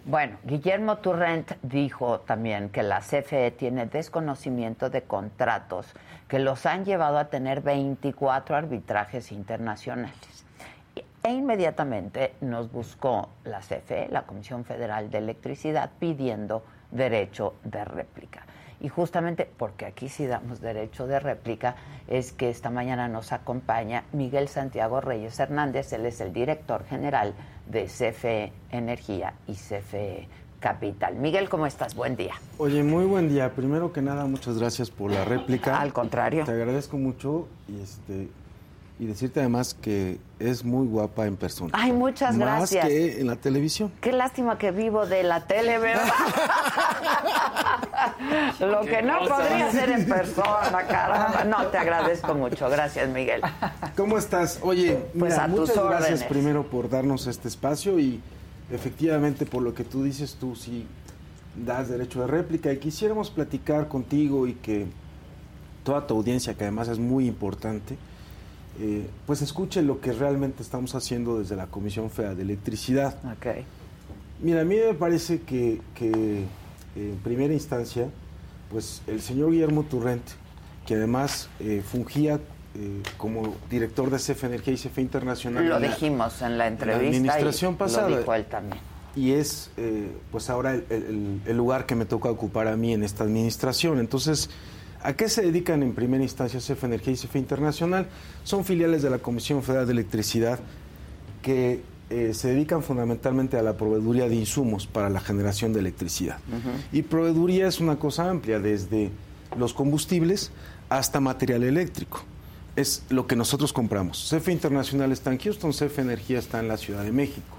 Bueno, 0.06 0.36
Guillermo 0.44 0.98
Turrent 0.98 1.52
dijo 1.62 2.20
también 2.20 2.68
que 2.68 2.82
la 2.82 3.01
CFE 3.01 3.52
tiene 3.52 3.86
desconocimiento 3.86 4.90
de 4.90 5.05
contratos 5.05 5.94
que 6.28 6.39
los 6.39 6.66
han 6.66 6.85
llevado 6.85 7.16
a 7.16 7.31
tener 7.31 7.62
24 7.62 8.55
arbitrajes 8.55 9.32
internacionales. 9.32 10.44
E 11.22 11.32
inmediatamente 11.32 12.35
nos 12.43 12.70
buscó 12.70 13.31
la 13.44 13.60
CFE, 13.60 14.09
la 14.10 14.24
Comisión 14.24 14.66
Federal 14.66 15.10
de 15.10 15.16
Electricidad, 15.16 15.90
pidiendo 15.98 16.62
derecho 16.90 17.55
de 17.64 17.82
réplica. 17.86 18.44
Y 18.81 18.90
justamente 18.90 19.51
porque 19.56 19.86
aquí 19.86 20.10
sí 20.10 20.26
damos 20.26 20.60
derecho 20.60 21.06
de 21.06 21.18
réplica, 21.18 21.76
es 22.09 22.32
que 22.32 22.51
esta 22.51 22.68
mañana 22.68 23.09
nos 23.09 23.32
acompaña 23.32 24.05
Miguel 24.12 24.48
Santiago 24.48 25.01
Reyes 25.01 25.40
Hernández, 25.40 25.94
él 25.94 26.05
es 26.05 26.20
el 26.20 26.35
director 26.35 26.85
general 26.85 27.32
de 27.66 27.85
CFE 27.85 28.53
Energía 28.70 29.35
y 29.47 29.55
CFE 29.55 30.28
Capital. 30.61 31.16
Miguel, 31.16 31.49
¿cómo 31.49 31.66
estás? 31.66 31.95
Buen 31.95 32.16
día. 32.16 32.35
Oye, 32.59 32.82
muy 32.82 33.05
buen 33.05 33.28
día. 33.28 33.53
Primero 33.55 33.93
que 33.93 34.01
nada, 34.01 34.24
muchas 34.27 34.59
gracias 34.59 34.91
por 34.91 35.11
la 35.11 35.24
réplica. 35.24 35.78
Al 35.81 35.93
contrario. 35.93 36.45
Te 36.45 36.53
agradezco 36.53 36.97
mucho 36.97 37.49
y 37.69 37.81
este 37.82 38.28
y 38.99 39.07
decirte 39.07 39.41
además 39.41 39.75
que 39.75 40.19
es 40.39 40.65
muy 40.65 40.87
guapa 40.87 41.27
en 41.27 41.37
persona. 41.37 41.71
Ay, 41.75 41.93
muchas 41.93 42.37
Más 42.37 42.71
gracias. 42.71 42.87
que 42.87 43.21
en 43.21 43.27
la 43.27 43.37
televisión. 43.37 43.93
Qué 44.01 44.12
lástima 44.12 44.57
que 44.57 44.71
vivo 44.71 45.05
de 45.07 45.25
la 45.25 45.47
tele, 45.47 45.79
¿verdad? 45.79 46.05
Lo 48.61 48.81
que 48.83 49.03
no 49.03 49.19
cosa. 49.21 49.37
podría 49.37 49.66
hacer 49.69 49.91
en 49.91 50.07
persona, 50.09 50.87
caramba. 50.89 51.45
No, 51.45 51.66
te 51.66 51.79
agradezco 51.79 52.35
mucho. 52.35 52.69
Gracias, 52.69 53.09
Miguel. 53.09 53.41
¿Cómo 53.97 54.19
estás? 54.19 54.59
Oye, 54.62 54.99
Pues 55.19 55.33
mira, 55.33 55.45
a 55.45 55.49
tus 55.49 55.61
muchas 55.61 55.77
gracias 55.77 56.03
órdenes. 56.11 56.25
primero 56.25 56.62
por 56.65 56.89
darnos 56.89 57.27
este 57.27 57.49
espacio 57.49 57.99
y 57.99 58.21
efectivamente 58.71 59.47
por 59.47 59.62
lo 59.62 59.75
que 59.75 59.85
tú 59.85 60.03
dices, 60.05 60.37
tú 60.39 60.55
sí 60.55 60.87
das 61.57 61.89
derecho 61.89 62.21
de 62.21 62.27
réplica 62.27 62.73
y 62.73 62.79
quisiéramos 62.79 63.31
platicar 63.31 63.89
contigo 63.89 64.47
y 64.47 64.55
que 64.55 64.87
toda 65.85 66.07
tu 66.07 66.16
audiencia, 66.16 66.55
que 66.55 66.65
además 66.65 66.89
es 66.89 66.99
muy 66.99 67.27
importante, 67.27 67.97
eh, 68.81 69.07
pues 69.27 69.43
escuche 69.43 69.83
lo 69.83 70.01
que 70.01 70.13
realmente 70.13 70.63
estamos 70.63 70.95
haciendo 70.95 71.39
desde 71.39 71.57
la 71.57 71.67
Comisión 71.67 72.11
Federal 72.11 72.37
de 72.37 72.43
Electricidad. 72.43 73.17
Ok. 73.25 73.47
Mira, 74.43 74.63
a 74.63 74.65
mí 74.65 74.77
me 74.77 74.95
parece 74.95 75.41
que, 75.43 75.81
que, 75.95 76.45
en 76.97 77.17
primera 77.23 77.53
instancia, 77.55 78.09
pues 78.71 79.03
el 79.07 79.21
señor 79.21 79.53
Guillermo 79.53 79.85
Turrent, 79.85 80.25
que 80.87 80.95
además 80.95 81.49
eh, 81.61 81.83
fungía 81.87 82.41
eh, 82.77 83.03
como 83.17 83.55
director 83.71 84.11
de 84.11 84.17
CFE 84.19 84.47
Energía 84.49 84.75
y 84.75 84.77
CFE 84.77 85.01
Internacional. 85.03 85.67
Lo 85.69 85.77
en 85.77 85.83
la- 85.83 85.89
dijimos 85.89 86.43
en 86.43 86.59
la 86.59 86.67
en 86.67 86.73
entrevista. 86.75 87.03
La 87.03 87.09
administración 87.09 87.75
y 87.75 87.77
pasada. 87.77 88.09
Lo 88.11 88.19
dijo 88.19 88.35
él 88.35 88.45
también. 88.47 88.79
Y 89.17 89.31
es, 89.31 89.71
eh, 89.77 90.09
pues 90.33 90.51
ahora, 90.51 90.75
el, 90.75 90.85
el- 90.91 91.41
el 91.47 91.57
lugar 91.57 91.87
que 91.87 91.95
me 91.95 92.05
toca 92.05 92.29
ocupar 92.29 92.67
a 92.67 92.77
mí 92.77 92.93
en 92.93 93.05
esta 93.05 93.23
administración. 93.23 94.01
Entonces, 94.01 94.51
¿a 95.05 95.12
qué 95.12 95.28
se 95.28 95.43
dedican 95.43 95.82
en 95.82 95.94
primera 95.94 96.22
instancia 96.22 96.59
CFE 96.59 96.86
Energía 96.86 97.12
y 97.12 97.16
CFE 97.16 97.39
Internacional? 97.39 98.09
Son 98.43 98.64
filiales 98.64 99.02
de 99.02 99.10
la 99.10 99.18
Comisión 99.18 99.62
Federal 99.62 99.86
de 99.86 99.93
Electricidad 99.93 100.59
que 101.43 101.82
eh, 102.10 102.32
se 102.35 102.48
dedican 102.48 102.82
fundamentalmente 102.82 103.59
a 103.59 103.62
la 103.62 103.76
proveeduría 103.76 104.28
de 104.28 104.35
insumos 104.35 104.86
para 104.86 105.10
la 105.10 105.20
generación 105.20 105.72
de 105.72 105.81
electricidad. 105.81 106.39
Y 106.90 107.02
proveeduría 107.02 107.68
es 107.68 107.81
una 107.81 107.97
cosa 107.97 108.28
amplia, 108.28 108.59
desde 108.59 109.10
los 109.56 109.74
combustibles 109.74 110.51
hasta 110.89 111.20
material 111.20 111.62
eléctrico. 111.64 112.22
Es 112.76 113.05
lo 113.10 113.26
que 113.26 113.36
nosotros 113.36 113.72
compramos. 113.72 114.31
CFE 114.31 114.52
Internacional 114.52 115.12
está 115.12 115.32
en 115.32 115.39
Houston, 115.39 115.72
CFE 115.72 116.01
Energía 116.01 116.39
está 116.39 116.60
en 116.60 116.68
la 116.68 116.76
Ciudad 116.76 117.05
de 117.05 117.12
México. 117.12 117.59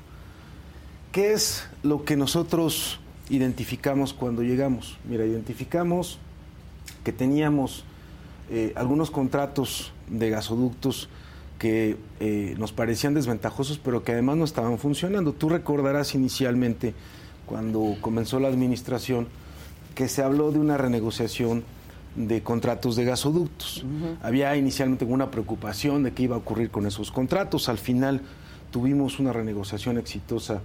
¿Qué 1.11 1.33
es 1.33 1.63
lo 1.83 2.03
que 2.03 2.17
nosotros 2.17 2.99
identificamos 3.29 4.13
cuando 4.13 4.41
llegamos? 4.41 4.97
Mira, 5.07 5.25
identificamos 5.25 6.19
que 7.05 7.13
teníamos 7.13 7.85
eh, 8.49 8.73
algunos 8.75 9.11
contratos 9.11 9.93
de 10.09 10.31
gasoductos 10.31 11.07
que 11.59 11.97
eh, 12.19 12.55
nos 12.57 12.73
parecían 12.73 13.13
desventajosos, 13.13 13.77
pero 13.77 14.03
que 14.03 14.11
además 14.11 14.37
no 14.37 14.43
estaban 14.43 14.77
funcionando. 14.79 15.31
Tú 15.31 15.47
recordarás 15.47 16.15
inicialmente, 16.15 16.93
cuando 17.45 17.95
comenzó 18.01 18.39
la 18.39 18.49
administración, 18.49 19.27
que 19.93 20.09
se 20.09 20.23
habló 20.23 20.51
de 20.51 20.59
una 20.59 20.77
renegociación 20.77 21.63
de 22.15 22.41
contratos 22.41 22.95
de 22.95 23.05
gasoductos. 23.05 23.85
Había 24.21 24.55
inicialmente 24.55 25.05
una 25.05 25.29
preocupación 25.29 26.03
de 26.03 26.11
qué 26.11 26.23
iba 26.23 26.35
a 26.35 26.39
ocurrir 26.39 26.71
con 26.71 26.87
esos 26.87 27.11
contratos. 27.11 27.69
Al 27.69 27.77
final 27.77 28.21
tuvimos 28.71 29.19
una 29.19 29.31
renegociación 29.31 29.97
exitosa 29.97 30.61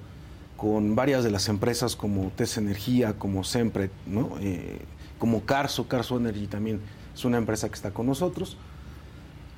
con 0.56 0.94
varias 0.94 1.22
de 1.22 1.30
las 1.30 1.48
empresas 1.48 1.96
como 1.96 2.30
TES 2.34 2.58
Energía, 2.58 3.14
como 3.18 3.44
Sempre, 3.44 3.90
¿no? 4.06 4.36
Eh, 4.40 4.80
como 5.20 5.42
Carso, 5.42 5.86
Carso 5.86 6.16
Energy 6.16 6.48
también 6.48 6.80
es 7.14 7.24
una 7.24 7.38
empresa 7.38 7.68
que 7.68 7.76
está 7.76 7.92
con 7.92 8.06
nosotros. 8.06 8.56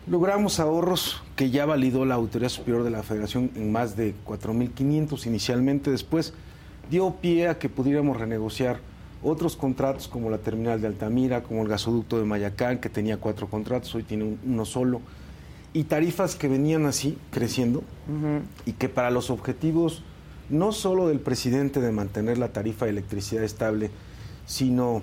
Logramos 0.06 0.58
ahorros 0.58 1.22
que 1.36 1.50
ya 1.50 1.64
validó 1.64 2.04
la 2.04 2.16
Autoridad 2.16 2.48
Superior 2.50 2.82
de 2.82 2.90
la 2.90 3.02
Federación 3.04 3.50
en 3.54 3.70
más 3.70 3.96
de 3.96 4.14
4.500 4.26 5.26
inicialmente. 5.26 5.90
Después 5.92 6.34
dio 6.90 7.14
pie 7.20 7.48
a 7.48 7.58
que 7.58 7.68
pudiéramos 7.68 8.16
renegociar 8.18 8.80
otros 9.22 9.54
contratos 9.54 10.08
como 10.08 10.28
la 10.28 10.38
terminal 10.38 10.80
de 10.80 10.88
Altamira, 10.88 11.44
como 11.44 11.62
el 11.62 11.68
gasoducto 11.68 12.18
de 12.18 12.24
Mayacán, 12.24 12.78
que 12.80 12.88
tenía 12.88 13.18
cuatro 13.18 13.48
contratos, 13.48 13.94
hoy 13.94 14.02
tiene 14.02 14.24
un- 14.24 14.38
uno 14.44 14.64
solo. 14.64 15.00
Y 15.72 15.84
tarifas 15.84 16.34
que 16.34 16.48
venían 16.48 16.84
así, 16.84 17.16
creciendo, 17.30 17.84
y 18.66 18.72
que 18.72 18.88
para 18.88 19.10
los 19.12 19.30
objetivos 19.30 20.02
no 20.50 20.72
solo 20.72 21.06
del 21.06 21.20
presidente 21.20 21.80
de 21.80 21.92
mantener 21.92 22.36
la 22.36 22.48
tarifa 22.48 22.84
de 22.86 22.90
electricidad 22.90 23.44
estable, 23.44 23.90
sino 24.44 25.00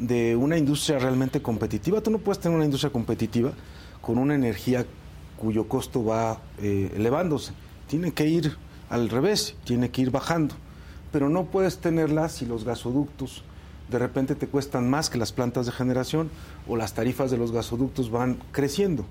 de 0.00 0.34
una 0.34 0.56
industria 0.56 0.98
realmente 0.98 1.42
competitiva. 1.42 2.00
Tú 2.00 2.10
no 2.10 2.18
puedes 2.18 2.40
tener 2.40 2.56
una 2.56 2.64
industria 2.64 2.90
competitiva 2.90 3.52
con 4.00 4.18
una 4.18 4.34
energía 4.34 4.86
cuyo 5.36 5.68
costo 5.68 6.04
va 6.04 6.40
eh, 6.58 6.90
elevándose. 6.96 7.52
Tiene 7.86 8.12
que 8.12 8.26
ir 8.26 8.56
al 8.88 9.08
revés, 9.08 9.54
tiene 9.64 9.90
que 9.90 10.02
ir 10.02 10.10
bajando. 10.10 10.54
Pero 11.12 11.28
no 11.28 11.44
puedes 11.44 11.78
tenerla 11.78 12.28
si 12.28 12.46
los 12.46 12.64
gasoductos 12.64 13.44
de 13.90 13.98
repente 13.98 14.34
te 14.36 14.46
cuestan 14.46 14.88
más 14.88 15.10
que 15.10 15.18
las 15.18 15.32
plantas 15.32 15.66
de 15.66 15.72
generación 15.72 16.30
o 16.68 16.76
las 16.76 16.94
tarifas 16.94 17.30
de 17.30 17.36
los 17.36 17.52
gasoductos 17.52 18.10
van 18.10 18.38
creciendo. 18.52 19.04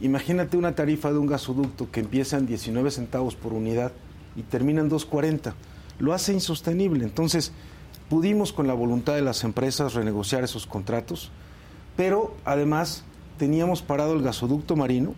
Imagínate 0.00 0.56
una 0.56 0.74
tarifa 0.74 1.12
de 1.12 1.18
un 1.18 1.26
gasoducto 1.26 1.90
que 1.90 2.00
empieza 2.00 2.38
en 2.38 2.46
19 2.46 2.90
centavos 2.90 3.36
por 3.36 3.52
unidad 3.52 3.92
y 4.34 4.42
termina 4.42 4.80
en 4.80 4.90
2.40. 4.90 5.52
Lo 5.98 6.12
hace 6.12 6.32
insostenible. 6.32 7.04
Entonces, 7.04 7.52
pudimos 8.08 8.52
con 8.52 8.66
la 8.66 8.74
voluntad 8.74 9.14
de 9.14 9.22
las 9.22 9.44
empresas 9.44 9.94
renegociar 9.94 10.44
esos 10.44 10.66
contratos, 10.66 11.30
pero 11.96 12.34
además 12.44 13.04
teníamos 13.38 13.82
parado 13.82 14.14
el 14.14 14.22
gasoducto 14.22 14.76
marino, 14.76 15.14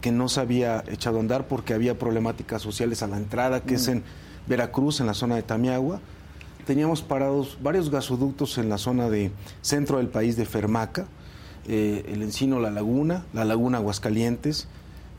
que 0.00 0.10
no 0.10 0.28
se 0.28 0.40
había 0.40 0.82
echado 0.88 1.18
a 1.18 1.20
andar 1.20 1.46
porque 1.46 1.74
había 1.74 1.98
problemáticas 1.98 2.62
sociales 2.62 3.02
a 3.02 3.06
la 3.06 3.18
entrada, 3.18 3.60
que 3.60 3.74
es 3.74 3.86
en 3.86 4.02
Veracruz, 4.48 5.00
en 5.00 5.06
la 5.06 5.14
zona 5.14 5.36
de 5.36 5.42
Tamiagua. 5.42 6.00
Teníamos 6.66 7.02
parados 7.02 7.58
varios 7.62 7.90
gasoductos 7.90 8.58
en 8.58 8.68
la 8.68 8.78
zona 8.78 9.08
de 9.08 9.30
centro 9.60 9.98
del 9.98 10.08
país 10.08 10.36
de 10.36 10.44
Fermaca, 10.44 11.06
eh, 11.68 12.04
el 12.08 12.22
Encino 12.22 12.58
La 12.58 12.70
Laguna, 12.70 13.24
la 13.32 13.44
Laguna 13.44 13.78
Aguascalientes, 13.78 14.66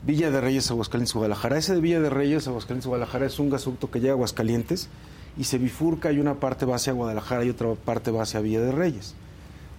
Villa 0.02 0.30
de 0.30 0.42
Reyes, 0.42 0.70
Aguascalientes, 0.70 1.14
Guadalajara. 1.14 1.56
Ese 1.56 1.74
de 1.74 1.80
Villa 1.80 2.00
de 2.00 2.10
Reyes, 2.10 2.46
Aguascalientes, 2.46 2.86
Guadalajara 2.86 3.24
es 3.24 3.38
un 3.38 3.48
gasoducto 3.48 3.90
que 3.90 4.00
llega 4.00 4.12
a 4.12 4.16
Aguascalientes 4.16 4.90
y 5.36 5.44
se 5.44 5.58
bifurca 5.58 6.12
y 6.12 6.18
una 6.18 6.34
parte 6.34 6.66
va 6.66 6.76
hacia 6.76 6.92
Guadalajara 6.92 7.44
y 7.44 7.50
otra 7.50 7.74
parte 7.74 8.10
va 8.10 8.22
hacia 8.22 8.40
Villa 8.40 8.60
de 8.60 8.72
Reyes. 8.72 9.14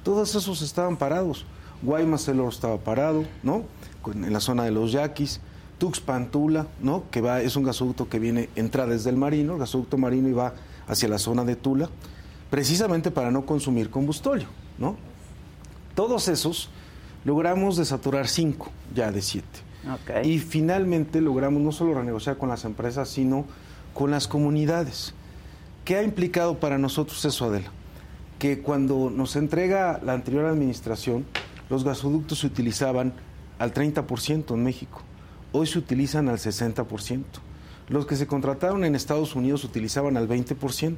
Todos 0.04 0.36
esos 0.36 0.62
estaban 0.62 0.98
parados. 0.98 1.46
Guaymas 1.82 2.28
el 2.28 2.40
Oro 2.40 2.50
estaba 2.50 2.78
parado, 2.78 3.26
¿no? 3.44 3.64
En 4.06 4.34
la 4.34 4.40
zona 4.40 4.64
de 4.64 4.72
los 4.72 4.92
Yaquis. 4.92 5.42
Tuxpan, 5.78 6.32
Tula, 6.32 6.68
¿no? 6.82 7.04
Que 7.12 7.22
va, 7.22 7.42
es 7.42 7.56
un 7.56 7.64
gasoducto 7.64 8.08
que 8.08 8.20
viene, 8.20 8.50
entra 8.56 8.86
desde 8.86 9.10
el 9.10 9.18
marino, 9.18 9.54
el 9.54 9.60
gasoducto 9.60 9.98
marino 9.98 10.30
y 10.30 10.34
va 10.34 10.54
hacia 10.88 11.10
la 11.10 11.20
zona 11.20 11.44
de 11.44 11.56
Tula, 11.56 11.90
precisamente 12.50 13.12
para 13.12 13.30
no 13.32 13.46
consumir 13.46 13.90
combustóleo, 13.90 14.48
¿no? 14.78 14.96
Todos 15.94 16.28
esos 16.30 16.70
logramos 17.26 17.76
desaturar 17.76 18.28
cinco 18.28 18.72
ya 18.94 19.12
de 19.12 19.22
siete. 19.22 19.60
Y 20.24 20.40
finalmente 20.40 21.22
logramos 21.22 21.62
no 21.62 21.72
solo 21.72 21.94
renegociar 21.94 22.38
con 22.38 22.50
las 22.50 22.66
empresas, 22.66 23.10
sino 23.10 23.46
con 23.94 24.12
las 24.12 24.28
comunidades. 24.28 25.14
¿Qué 25.86 25.96
ha 25.96 26.04
implicado 26.04 26.60
para 26.60 26.78
nosotros 26.78 27.24
eso, 27.24 27.46
Adela? 27.46 27.72
que 28.40 28.62
cuando 28.62 29.10
nos 29.10 29.36
entrega 29.36 30.00
la 30.04 30.14
anterior 30.14 30.46
administración, 30.46 31.26
los 31.70 31.84
gasoductos 31.84 32.40
se 32.40 32.48
utilizaban 32.48 33.14
al 33.60 33.74
30% 33.74 34.54
en 34.54 34.64
México. 34.64 35.02
Hoy 35.52 35.68
se 35.68 35.80
utilizan 35.80 36.28
al 36.28 36.38
60%. 36.38 37.24
Los 37.88 38.06
que 38.06 38.16
se 38.16 38.28
contrataron 38.28 38.84
en 38.84 38.96
Estados 38.96 39.36
Unidos 39.36 39.62
se 39.62 39.68
utilizaban 39.68 40.18
al 40.18 40.28
20%. 40.28 40.96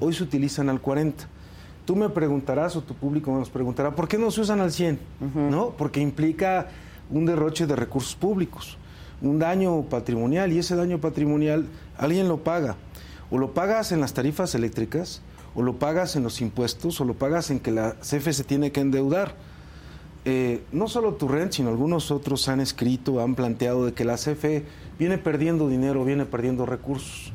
Hoy 0.00 0.12
se 0.12 0.24
utilizan 0.24 0.68
al 0.68 0.82
40%. 0.82 1.14
Tú 1.84 1.96
me 1.96 2.08
preguntarás 2.08 2.76
o 2.76 2.82
tu 2.82 2.94
público 2.94 3.30
nos 3.30 3.50
preguntará, 3.50 3.94
¿por 3.94 4.08
qué 4.08 4.16
no 4.16 4.30
se 4.30 4.40
usan 4.40 4.60
al 4.60 4.70
100%? 4.70 4.98
¿No? 5.50 5.70
Porque 5.76 6.00
implica 6.00 6.68
un 7.10 7.26
derroche 7.26 7.66
de 7.66 7.76
recursos 7.76 8.16
públicos, 8.16 8.78
un 9.20 9.38
daño 9.38 9.82
patrimonial 9.82 10.50
y 10.50 10.58
ese 10.58 10.76
daño 10.76 10.98
patrimonial 10.98 11.66
alguien 11.98 12.26
lo 12.26 12.38
paga. 12.38 12.76
O 13.34 13.38
lo 13.38 13.52
pagas 13.52 13.90
en 13.90 14.00
las 14.00 14.14
tarifas 14.14 14.54
eléctricas, 14.54 15.20
o 15.56 15.62
lo 15.62 15.80
pagas 15.80 16.14
en 16.14 16.22
los 16.22 16.40
impuestos, 16.40 17.00
o 17.00 17.04
lo 17.04 17.14
pagas 17.14 17.50
en 17.50 17.58
que 17.58 17.72
la 17.72 17.94
CFE 17.94 18.32
se 18.32 18.44
tiene 18.44 18.70
que 18.70 18.78
endeudar. 18.78 19.34
Eh, 20.24 20.62
no 20.70 20.86
solo 20.86 21.14
Turrent, 21.14 21.50
sino 21.50 21.70
algunos 21.70 22.12
otros 22.12 22.48
han 22.48 22.60
escrito, 22.60 23.20
han 23.20 23.34
planteado 23.34 23.86
de 23.86 23.92
que 23.92 24.04
la 24.04 24.18
CFE 24.18 24.64
viene 25.00 25.18
perdiendo 25.18 25.68
dinero, 25.68 26.04
viene 26.04 26.26
perdiendo 26.26 26.64
recursos. 26.64 27.32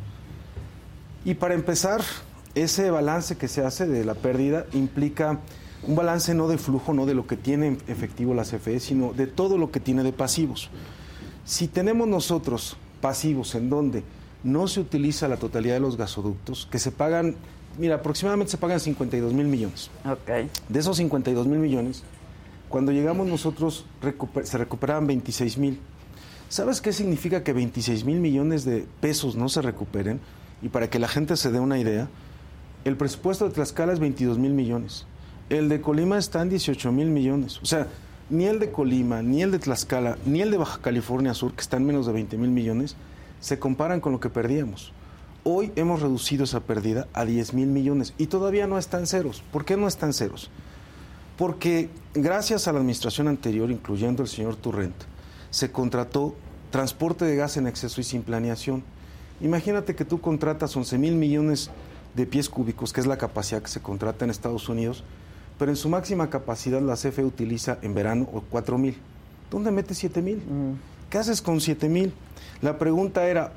Y 1.26 1.34
para 1.34 1.54
empezar, 1.54 2.02
ese 2.56 2.90
balance 2.92 3.36
que 3.36 3.50
se 3.50 3.66
hace 3.66 3.86
de 3.86 4.06
la 4.06 4.14
pérdida 4.14 4.68
implica 4.72 5.42
un 5.86 5.98
balance 5.98 6.34
no 6.34 6.48
de 6.48 6.58
flujo, 6.58 6.94
no 6.94 7.08
de 7.08 7.14
lo 7.14 7.28
que 7.28 7.36
tiene 7.36 7.68
en 7.68 7.78
efectivo 7.90 8.34
la 8.34 8.44
CFE, 8.44 8.80
sino 8.80 9.12
de 9.12 9.28
todo 9.28 9.58
lo 9.58 9.70
que 9.70 9.82
tiene 9.82 10.04
de 10.04 10.14
pasivos. 10.14 10.70
Si 11.44 11.68
tenemos 11.68 12.08
nosotros 12.08 12.78
pasivos 13.02 13.54
en 13.56 13.70
donde 13.70 14.06
no 14.44 14.68
se 14.68 14.80
utiliza 14.80 15.28
la 15.28 15.38
totalidad 15.38 15.76
de 15.76 15.80
los 15.82 15.98
gasoductos, 15.98 16.68
que 16.72 16.80
se 16.80 16.92
pagan, 16.92 17.36
mira, 17.78 17.96
aproximadamente 17.96 18.52
se 18.52 18.58
pagan 18.58 18.80
52 18.80 19.34
mil 19.34 19.48
millones. 19.48 19.90
De 20.70 20.80
esos 20.80 20.98
52 20.98 21.48
mil 21.48 21.60
millones, 21.60 22.04
cuando 22.70 22.92
llegamos 22.92 23.28
nosotros 23.28 23.86
recuper- 24.02 24.44
se 24.44 24.58
recuperaban 24.58 25.08
26 25.08 25.58
mil. 25.58 25.80
¿Sabes 26.50 26.82
qué 26.82 26.94
significa 26.94 27.44
que 27.44 27.54
26 27.54 28.06
mil 28.06 28.20
millones 28.20 28.66
de 28.66 28.86
pesos 29.02 29.36
no 29.36 29.50
se 29.50 29.62
recuperen? 29.62 30.20
Y 30.62 30.70
para 30.70 30.90
que 30.90 31.00
la 31.00 31.08
gente 31.08 31.38
se 31.38 31.52
dé 31.52 31.60
una 31.60 31.78
idea, 31.80 32.08
el 32.86 32.96
presupuesto 32.98 33.46
de 33.48 33.52
Tlaxcala 33.54 33.94
es 33.94 34.00
22 34.00 34.38
mil 34.40 34.54
millones. 34.54 35.06
El 35.50 35.68
de 35.70 35.82
Colima 35.82 36.18
está 36.18 36.42
en 36.42 36.50
18 36.50 36.92
mil 36.92 37.08
millones. 37.10 37.60
O 37.62 37.66
sea, 37.66 37.88
ni 38.30 38.46
el 38.46 38.60
de 38.60 38.72
Colima, 38.72 39.22
ni 39.22 39.42
el 39.42 39.52
de 39.52 39.60
Tlaxcala, 39.60 40.18
ni 40.26 40.42
el 40.42 40.52
de 40.52 40.58
Baja 40.58 40.80
California 40.82 41.34
Sur, 41.34 41.54
que 41.54 41.62
están 41.62 41.86
menos 41.86 42.06
de 42.08 42.14
20 42.14 42.38
mil 42.38 42.50
millones, 42.52 42.96
se 43.40 43.60
comparan 43.60 44.02
con 44.02 44.12
lo 44.12 44.20
que 44.20 44.30
perdíamos. 44.30 44.94
Hoy 45.44 45.72
hemos 45.76 46.02
reducido 46.02 46.44
esa 46.44 46.60
pérdida 46.60 47.08
a 47.14 47.26
10 47.26 47.54
mil 47.54 47.68
millones 47.68 48.14
y 48.18 48.28
todavía 48.28 48.68
no 48.68 48.78
están 48.78 49.08
ceros. 49.08 49.42
¿Por 49.52 49.66
qué 49.66 49.78
no 49.78 49.88
están 49.88 50.14
ceros? 50.14 50.50
Porque 51.38 51.90
gracias 52.14 52.68
a 52.68 52.74
la 52.74 52.80
administración 52.80 53.30
anterior, 53.30 53.72
incluyendo 53.72 54.22
el 54.22 54.28
señor 54.28 54.58
Turrent, 54.58 54.96
se 55.50 55.72
contrató 55.72 56.36
transporte 56.72 57.26
de 57.26 57.36
gas 57.36 57.58
en 57.58 57.68
exceso 57.68 58.02
y 58.02 58.04
sin 58.04 58.24
planeación. 58.24 58.84
Imagínate 59.42 59.96
que 59.96 60.06
tú 60.06 60.20
contratas 60.20 60.76
11 60.76 60.98
mil 60.98 61.16
millones 61.16 61.72
de 62.14 62.26
pies 62.26 62.50
cúbicos, 62.50 62.92
que 62.92 63.00
es 63.00 63.08
la 63.08 63.18
capacidad 63.18 63.62
que 63.62 63.70
se 63.70 63.80
contrata 63.80 64.26
en 64.26 64.32
Estados 64.32 64.68
Unidos, 64.68 65.04
pero 65.58 65.72
en 65.72 65.78
su 65.78 65.88
máxima 65.88 66.30
capacidad 66.30 66.82
la 66.82 66.96
CFE 66.96 67.24
utiliza 67.24 67.80
en 67.82 67.94
verano 67.94 68.26
4 68.26 68.78
mil. 68.78 68.98
¿Dónde 69.50 69.72
metes 69.72 69.98
7 69.98 70.22
mil? 70.22 70.42
¿Qué 71.10 71.18
haces 71.18 71.42
con 71.42 71.62
7 71.62 71.88
mil? 71.90 72.14
La 72.62 72.78
pregunta 72.78 73.28
era, 73.28 73.54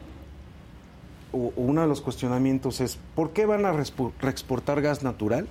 o, 1.32 1.52
uno 1.56 1.82
de 1.82 1.88
los 1.88 2.00
cuestionamientos 2.00 2.80
es, 2.80 2.98
¿por 3.16 3.32
qué 3.32 3.46
van 3.46 3.66
a 3.66 3.72
reexportar 3.72 4.80
gas 4.80 5.02
natural 5.02 5.48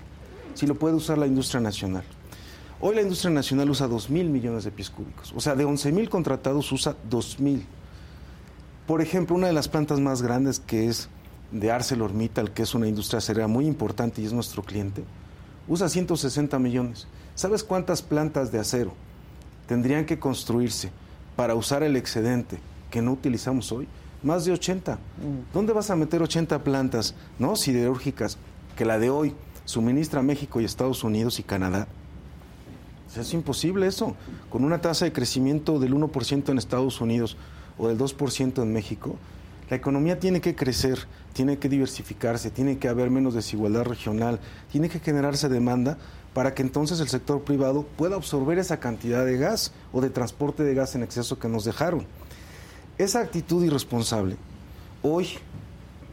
si 0.53 0.67
lo 0.67 0.75
puede 0.75 0.95
usar 0.95 1.17
la 1.17 1.27
industria 1.27 1.59
nacional? 1.59 2.03
Hoy 2.79 2.95
la 2.95 3.01
industria 3.01 3.29
nacional 3.29 3.69
usa 3.69 3.87
2 3.87 4.09
mil 4.09 4.29
millones 4.29 4.63
de 4.63 4.71
pies 4.71 4.89
cúbicos. 4.89 5.33
O 5.35 5.41
sea, 5.41 5.55
de 5.55 5.65
11 5.65 5.91
mil 5.91 6.09
contratados 6.09 6.71
usa 6.71 6.95
2 7.09 7.39
mil. 7.39 7.65
Por 8.87 9.01
ejemplo, 9.01 9.35
una 9.35 9.47
de 9.47 9.53
las 9.53 9.67
plantas 9.67 9.99
más 9.99 10.21
grandes 10.21 10.59
que 10.59 10.87
es 10.87 11.09
de 11.51 11.71
ArcelorMittal, 11.71 12.53
que 12.53 12.63
es 12.63 12.73
una 12.73 12.87
industria 12.87 13.19
acerera 13.19 13.47
muy 13.47 13.67
importante 13.67 14.21
y 14.21 14.25
es 14.25 14.33
nuestro 14.33 14.63
cliente, 14.63 15.03
usa 15.67 15.89
160 15.89 16.57
millones. 16.57 17.05
¿Sabes 17.35 17.63
cuántas 17.63 18.01
plantas 18.01 18.51
de 18.51 18.59
acero 18.59 18.93
tendrían 19.67 20.05
que 20.05 20.19
construirse 20.19 20.91
para 21.35 21.55
usar 21.55 21.83
el 21.83 21.95
excedente 21.97 22.59
que 22.91 23.01
no 23.01 23.13
utilizamos 23.13 23.71
hoy? 23.71 23.87
Más 24.21 24.45
de 24.45 24.51
80. 24.51 24.99
¿Dónde 25.51 25.73
vas 25.73 25.89
a 25.89 25.95
meter 25.95 26.21
80 26.21 26.63
plantas 26.63 27.15
no 27.39 27.55
siderúrgicas 27.55 28.37
que 28.75 28.85
la 28.85 28.99
de 28.99 29.09
hoy 29.09 29.33
suministra 29.65 30.21
México 30.21 30.61
y 30.61 30.65
Estados 30.65 31.03
Unidos 31.03 31.39
y 31.39 31.43
Canadá? 31.43 31.87
O 33.09 33.13
sea, 33.13 33.23
es 33.23 33.33
imposible 33.33 33.87
eso. 33.87 34.15
Con 34.51 34.63
una 34.63 34.79
tasa 34.79 35.05
de 35.05 35.11
crecimiento 35.11 35.79
del 35.79 35.95
1% 35.95 36.49
en 36.49 36.57
Estados 36.59 37.01
Unidos 37.01 37.35
o 37.79 37.87
del 37.87 37.97
2% 37.97 38.61
en 38.61 38.71
México, 38.71 39.15
la 39.71 39.77
economía 39.77 40.19
tiene 40.19 40.41
que 40.41 40.53
crecer, 40.53 40.99
tiene 41.33 41.57
que 41.57 41.69
diversificarse, 41.69 42.51
tiene 42.51 42.77
que 42.77 42.89
haber 42.89 43.09
menos 43.09 43.33
desigualdad 43.33 43.85
regional, 43.85 44.39
tiene 44.71 44.89
que 44.89 44.99
generarse 44.99 45.49
demanda 45.49 45.97
para 46.33 46.53
que 46.53 46.61
entonces 46.61 46.99
el 46.99 47.07
sector 47.07 47.43
privado 47.43 47.85
pueda 47.97 48.15
absorber 48.15 48.59
esa 48.59 48.79
cantidad 48.79 49.25
de 49.25 49.37
gas 49.37 49.71
o 49.91 50.01
de 50.01 50.09
transporte 50.09 50.63
de 50.63 50.73
gas 50.73 50.95
en 50.95 51.03
exceso 51.03 51.39
que 51.39 51.47
nos 51.47 51.65
dejaron. 51.65 52.05
Esa 52.97 53.21
actitud 53.21 53.63
irresponsable 53.63 54.37
hoy 55.01 55.27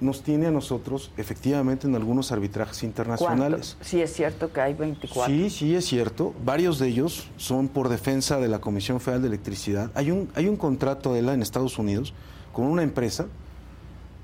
nos 0.00 0.22
tiene 0.22 0.46
a 0.46 0.50
nosotros 0.50 1.10
efectivamente 1.16 1.86
en 1.86 1.94
algunos 1.96 2.30
arbitrajes 2.30 2.82
internacionales. 2.84 3.76
Sí, 3.80 4.00
es 4.00 4.12
cierto 4.12 4.52
que 4.52 4.60
hay 4.60 4.74
24. 4.74 5.32
Sí, 5.32 5.50
sí, 5.50 5.74
es 5.74 5.86
cierto. 5.86 6.34
Varios 6.44 6.78
de 6.78 6.88
ellos 6.88 7.28
son 7.36 7.68
por 7.68 7.88
defensa 7.88 8.38
de 8.38 8.48
la 8.48 8.60
Comisión 8.60 9.00
Federal 9.00 9.22
de 9.22 9.28
Electricidad. 9.28 9.90
Hay 9.94 10.10
un, 10.10 10.28
hay 10.34 10.48
un 10.48 10.56
contrato 10.56 11.12
de 11.12 11.22
la 11.22 11.34
en 11.34 11.42
Estados 11.42 11.78
Unidos 11.78 12.14
con 12.52 12.66
una 12.66 12.82
empresa 12.82 13.26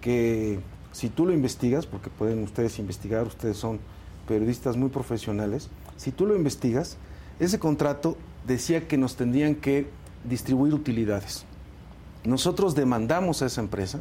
que 0.00 0.60
si 0.92 1.08
tú 1.08 1.26
lo 1.26 1.32
investigas, 1.32 1.86
porque 1.86 2.08
pueden 2.08 2.44
ustedes 2.44 2.78
investigar, 2.78 3.26
ustedes 3.26 3.56
son 3.56 3.80
periodistas 4.28 4.76
muy 4.76 4.90
profesionales, 4.90 5.68
si 5.96 6.12
tú 6.12 6.26
lo 6.26 6.36
investigas, 6.36 6.96
ese 7.40 7.58
contrato 7.58 8.16
decía 8.46 8.86
que 8.86 8.96
nos 8.96 9.16
tendrían 9.16 9.56
que 9.56 9.88
distribuir 10.24 10.72
utilidades. 10.72 11.46
Nosotros 12.24 12.74
demandamos 12.74 13.42
a 13.42 13.46
esa 13.46 13.60
empresa 13.60 14.00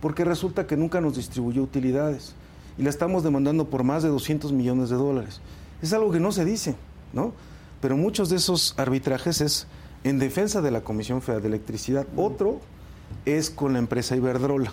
porque 0.00 0.24
resulta 0.24 0.66
que 0.66 0.76
nunca 0.76 1.00
nos 1.00 1.16
distribuyó 1.16 1.62
utilidades 1.62 2.34
y 2.78 2.82
la 2.82 2.90
estamos 2.90 3.22
demandando 3.22 3.68
por 3.68 3.84
más 3.84 4.02
de 4.02 4.08
200 4.08 4.52
millones 4.52 4.88
de 4.88 4.96
dólares. 4.96 5.40
Es 5.82 5.92
algo 5.92 6.12
que 6.12 6.20
no 6.20 6.32
se 6.32 6.44
dice, 6.44 6.76
¿no? 7.12 7.32
Pero 7.80 7.96
muchos 7.96 8.28
de 8.30 8.36
esos 8.36 8.74
arbitrajes 8.78 9.40
es 9.40 9.66
en 10.04 10.18
defensa 10.18 10.62
de 10.62 10.70
la 10.70 10.82
Comisión 10.82 11.22
Federal 11.22 11.42
de 11.42 11.48
Electricidad. 11.48 12.06
Otro 12.16 12.60
es 13.24 13.50
con 13.50 13.72
la 13.72 13.78
empresa 13.78 14.16
Iberdrola, 14.16 14.72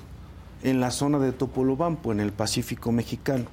en 0.64 0.80
la 0.80 0.92
zona 0.92 1.20
de 1.20 1.32
Topolobampo, 1.32 2.12
en 2.12 2.20
el 2.20 2.32
Pacífico 2.32 2.92
mexicano. 2.92 3.46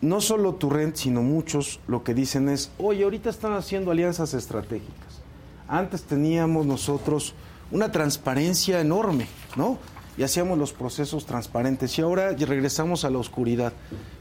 No 0.00 0.20
solo 0.20 0.54
Turrent, 0.54 0.94
sino 0.94 1.22
muchos 1.22 1.80
lo 1.88 2.04
que 2.04 2.14
dicen 2.14 2.48
es, 2.48 2.70
oye, 2.78 3.02
ahorita 3.02 3.30
están 3.30 3.54
haciendo 3.54 3.90
alianzas 3.90 4.34
estratégicas. 4.34 5.22
Antes 5.66 6.04
teníamos 6.04 6.66
nosotros 6.66 7.34
una 7.70 7.92
transparencia 7.92 8.80
enorme, 8.80 9.26
¿no? 9.56 9.78
Y 10.16 10.22
hacíamos 10.22 10.58
los 10.58 10.72
procesos 10.72 11.26
transparentes 11.26 11.96
y 11.98 12.02
ahora 12.02 12.32
regresamos 12.32 13.04
a 13.04 13.10
la 13.10 13.18
oscuridad. 13.18 13.72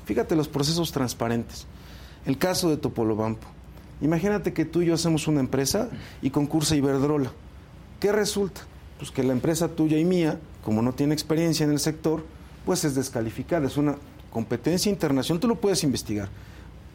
Fíjate 0.06 0.36
los 0.36 0.48
procesos 0.48 0.92
transparentes. 0.92 1.66
El 2.26 2.38
caso 2.38 2.70
de 2.70 2.78
Topolobampo. 2.78 3.48
Imagínate 4.02 4.54
que 4.54 4.66
tú 4.66 4.82
y 4.82 4.88
yo 4.88 4.94
hacemos 4.94 5.28
una 5.28 5.40
empresa 5.40 5.90
y 6.22 6.30
concursa 6.30 6.76
Iberdrola. 6.76 7.32
¿Qué 8.00 8.12
resulta? 8.12 8.62
Pues 9.00 9.10
que 9.10 9.24
la 9.24 9.34
empresa 9.34 9.70
tuya 9.70 9.98
y 9.98 10.06
mía, 10.06 10.40
como 10.64 10.82
no 10.82 10.94
tiene 10.94 11.14
experiencia 11.14 11.64
en 11.64 11.72
el 11.72 11.80
sector, 11.80 12.24
pues 12.66 12.84
es 12.84 12.94
descalificada. 12.94 13.66
Es 13.66 13.78
una 13.78 13.96
competencia 14.30 14.92
internacional. 14.92 15.40
Tú 15.40 15.48
lo 15.48 15.56
puedes 15.56 15.84
investigar. 15.84 16.30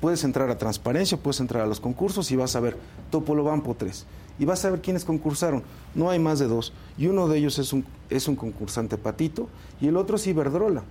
Puedes 0.01 0.23
entrar 0.25 0.51
a 0.51 0.59
transparencia, 0.59 1.17
puedes 1.17 1.41
entrar 1.41 1.63
a 1.63 1.67
los 1.67 1.81
concursos 1.81 2.31
y 2.31 2.37
vas 2.37 2.55
a 2.55 2.61
ver 2.61 2.77
Topolobampo 3.11 3.75
3. 3.75 4.05
Y 4.43 4.45
vas 4.45 4.65
a 4.65 4.71
ver 4.71 4.81
quiénes 4.81 5.05
concursaron. 5.05 5.63
No 5.95 6.11
hay 6.11 6.19
más 6.19 6.41
de 6.41 6.49
dos. 6.49 6.73
Y 6.99 7.07
uno 7.07 7.29
de 7.29 7.39
ellos 7.39 7.61
es 7.61 7.73
un, 7.73 7.85
es 8.11 8.27
un 8.27 8.35
concursante 8.35 8.99
patito 8.99 9.49
y 9.81 9.87
el 9.87 9.97
otro 9.97 10.17
es 10.17 10.27
Iberdrola. 10.27 10.83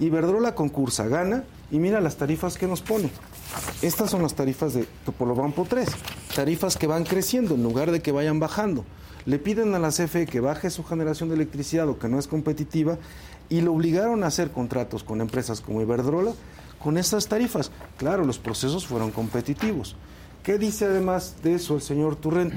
Iberdrola 0.00 0.54
concursa, 0.54 1.08
gana 1.08 1.44
y 1.70 1.78
mira 1.78 2.02
las 2.02 2.16
tarifas 2.16 2.58
que 2.58 2.66
nos 2.66 2.82
pone. 2.82 3.10
Estas 3.80 4.10
son 4.10 4.20
las 4.20 4.34
tarifas 4.34 4.74
de 4.74 4.86
Topolobampo 5.06 5.66
3. 5.66 5.88
Tarifas 6.36 6.76
que 6.76 6.86
van 6.86 7.04
creciendo 7.04 7.54
en 7.54 7.62
lugar 7.62 7.90
de 7.90 8.02
que 8.02 8.12
vayan 8.12 8.38
bajando. 8.38 8.84
Le 9.24 9.38
piden 9.38 9.74
a 9.74 9.78
la 9.78 9.92
CFE 9.92 10.26
que 10.26 10.40
baje 10.40 10.68
su 10.68 10.84
generación 10.84 11.30
de 11.30 11.36
electricidad 11.36 11.88
o 11.88 11.98
que 11.98 12.10
no 12.10 12.18
es 12.18 12.26
competitiva 12.26 12.98
y 13.48 13.62
lo 13.62 13.72
obligaron 13.72 14.24
a 14.24 14.26
hacer 14.26 14.50
contratos 14.50 15.04
con 15.04 15.22
empresas 15.22 15.62
como 15.62 15.80
Iberdrola 15.80 16.32
con 16.78 16.98
estas 16.98 17.28
tarifas. 17.28 17.70
Claro, 17.96 18.26
los 18.26 18.38
procesos 18.38 18.86
fueron 18.86 19.10
competitivos. 19.10 19.96
¿Qué 20.42 20.58
dice 20.58 20.86
además 20.86 21.36
de 21.42 21.54
eso 21.54 21.74
el 21.74 21.82
señor 21.82 22.16
Turrent? 22.16 22.54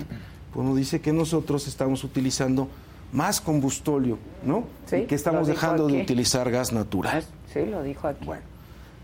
Bueno, 0.53 0.75
dice 0.75 1.01
que 1.01 1.11
nosotros 1.13 1.67
estamos 1.67 2.03
utilizando 2.03 2.67
más 3.11 3.41
combustóleo, 3.41 4.17
¿no? 4.43 4.65
Sí, 4.85 4.97
y 4.97 5.05
que 5.05 5.15
estamos 5.15 5.47
dejando 5.47 5.87
de 5.87 6.01
utilizar 6.01 6.49
gas 6.51 6.73
natural. 6.73 7.23
Sí, 7.51 7.65
lo 7.65 7.83
dijo 7.83 8.07
aquí. 8.07 8.27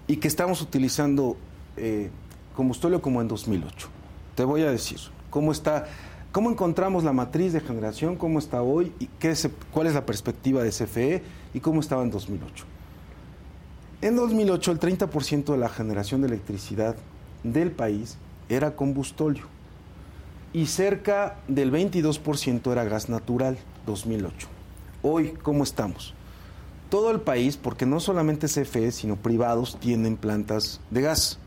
y 0.07 0.17
que 0.17 0.27
estamos 0.27 0.61
utilizando 0.61 1.37
eh, 1.77 2.09
combustóleo 2.55 3.01
como 3.01 3.21
en 3.21 3.27
2008. 3.27 3.87
Te 4.35 4.43
voy 4.43 4.63
a 4.63 4.71
decir 4.71 4.99
cómo 5.29 5.51
está, 5.51 5.85
cómo 6.31 6.49
encontramos 6.49 7.03
la 7.03 7.13
matriz 7.13 7.53
de 7.53 7.61
generación, 7.61 8.15
cómo 8.15 8.39
está 8.39 8.63
hoy 8.63 8.91
y 8.99 9.05
qué 9.19 9.33
cuál 9.71 9.87
es 9.87 9.93
la 9.93 10.05
perspectiva 10.05 10.63
de 10.63 10.71
CFE 10.71 11.21
y 11.53 11.59
cómo 11.59 11.79
estaba 11.79 12.01
en 12.01 12.09
2008. 12.09 12.65
En 14.01 14.15
2008 14.15 14.71
el 14.71 14.79
30% 14.79 15.51
de 15.51 15.57
la 15.57 15.69
generación 15.69 16.21
de 16.21 16.27
electricidad 16.27 16.95
del 17.43 17.71
país 17.71 18.17
era 18.47 18.75
combustóleo 18.75 19.58
y 20.53 20.65
cerca 20.65 21.37
del 21.47 21.71
22% 21.71 22.71
era 22.71 22.83
gas 22.83 23.09
natural, 23.09 23.57
2008. 23.85 24.47
Hoy, 25.01 25.33
¿cómo 25.43 25.63
estamos? 25.63 26.13
Todo 26.89 27.11
el 27.11 27.21
país, 27.21 27.55
porque 27.55 27.85
no 27.85 27.99
solamente 27.99 28.47
CFE, 28.47 28.91
sino 28.91 29.15
privados, 29.15 29.77
tienen 29.79 30.17
plantas 30.17 30.81
de 30.89 31.01
gas. 31.01 31.37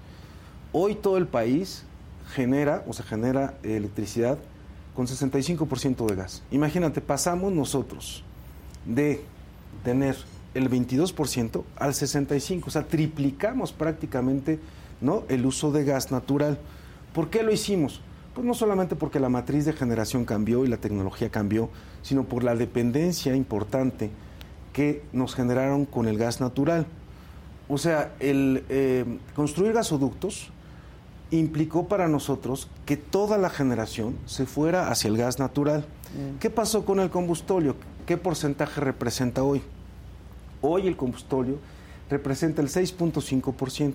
Hoy 0.72 0.94
todo 0.94 1.16
el 1.16 1.26
país 1.26 1.84
genera, 2.32 2.84
o 2.86 2.92
se 2.92 3.02
genera 3.02 3.54
electricidad 3.62 4.38
con 4.94 5.06
65% 5.06 6.06
de 6.06 6.14
gas. 6.14 6.42
Imagínate, 6.50 7.00
pasamos 7.00 7.52
nosotros 7.52 8.22
de 8.86 9.24
tener 9.82 10.16
el 10.54 10.70
22% 10.70 11.64
al 11.76 11.92
65%, 11.92 12.62
o 12.66 12.70
sea, 12.70 12.86
triplicamos 12.86 13.72
prácticamente 13.72 14.60
¿no? 15.00 15.24
el 15.28 15.44
uso 15.44 15.72
de 15.72 15.84
gas 15.84 16.12
natural. 16.12 16.58
¿Por 17.12 17.30
qué 17.30 17.42
lo 17.42 17.52
hicimos? 17.52 18.00
Pues 18.34 18.46
no 18.46 18.54
solamente 18.54 18.96
porque 18.96 19.20
la 19.20 19.28
matriz 19.28 19.66
de 19.66 19.74
generación 19.74 20.24
cambió 20.24 20.64
y 20.64 20.68
la 20.68 20.78
tecnología 20.78 21.30
cambió, 21.30 21.68
sino 22.02 22.24
por 22.24 22.44
la 22.44 22.54
dependencia 22.54 23.36
importante 23.36 24.10
que 24.72 25.02
nos 25.12 25.34
generaron 25.34 25.84
con 25.84 26.08
el 26.08 26.16
gas 26.16 26.40
natural. 26.40 26.86
O 27.68 27.76
sea, 27.76 28.14
el 28.20 28.64
eh, 28.70 29.18
construir 29.34 29.74
gasoductos 29.74 30.50
implicó 31.30 31.88
para 31.88 32.08
nosotros 32.08 32.68
que 32.86 32.96
toda 32.96 33.38
la 33.38 33.50
generación 33.50 34.16
se 34.26 34.46
fuera 34.46 34.90
hacia 34.90 35.08
el 35.08 35.16
gas 35.16 35.38
natural. 35.38 35.84
¿Qué 36.40 36.50
pasó 36.50 36.84
con 36.84 37.00
el 37.00 37.10
combustóleo? 37.10 37.76
¿Qué 38.06 38.16
porcentaje 38.16 38.80
representa 38.80 39.42
hoy? 39.42 39.62
Hoy 40.60 40.86
el 40.86 40.96
combustóleo 40.96 41.58
representa 42.10 42.60
el 42.60 42.68
6.5%. 42.68 43.94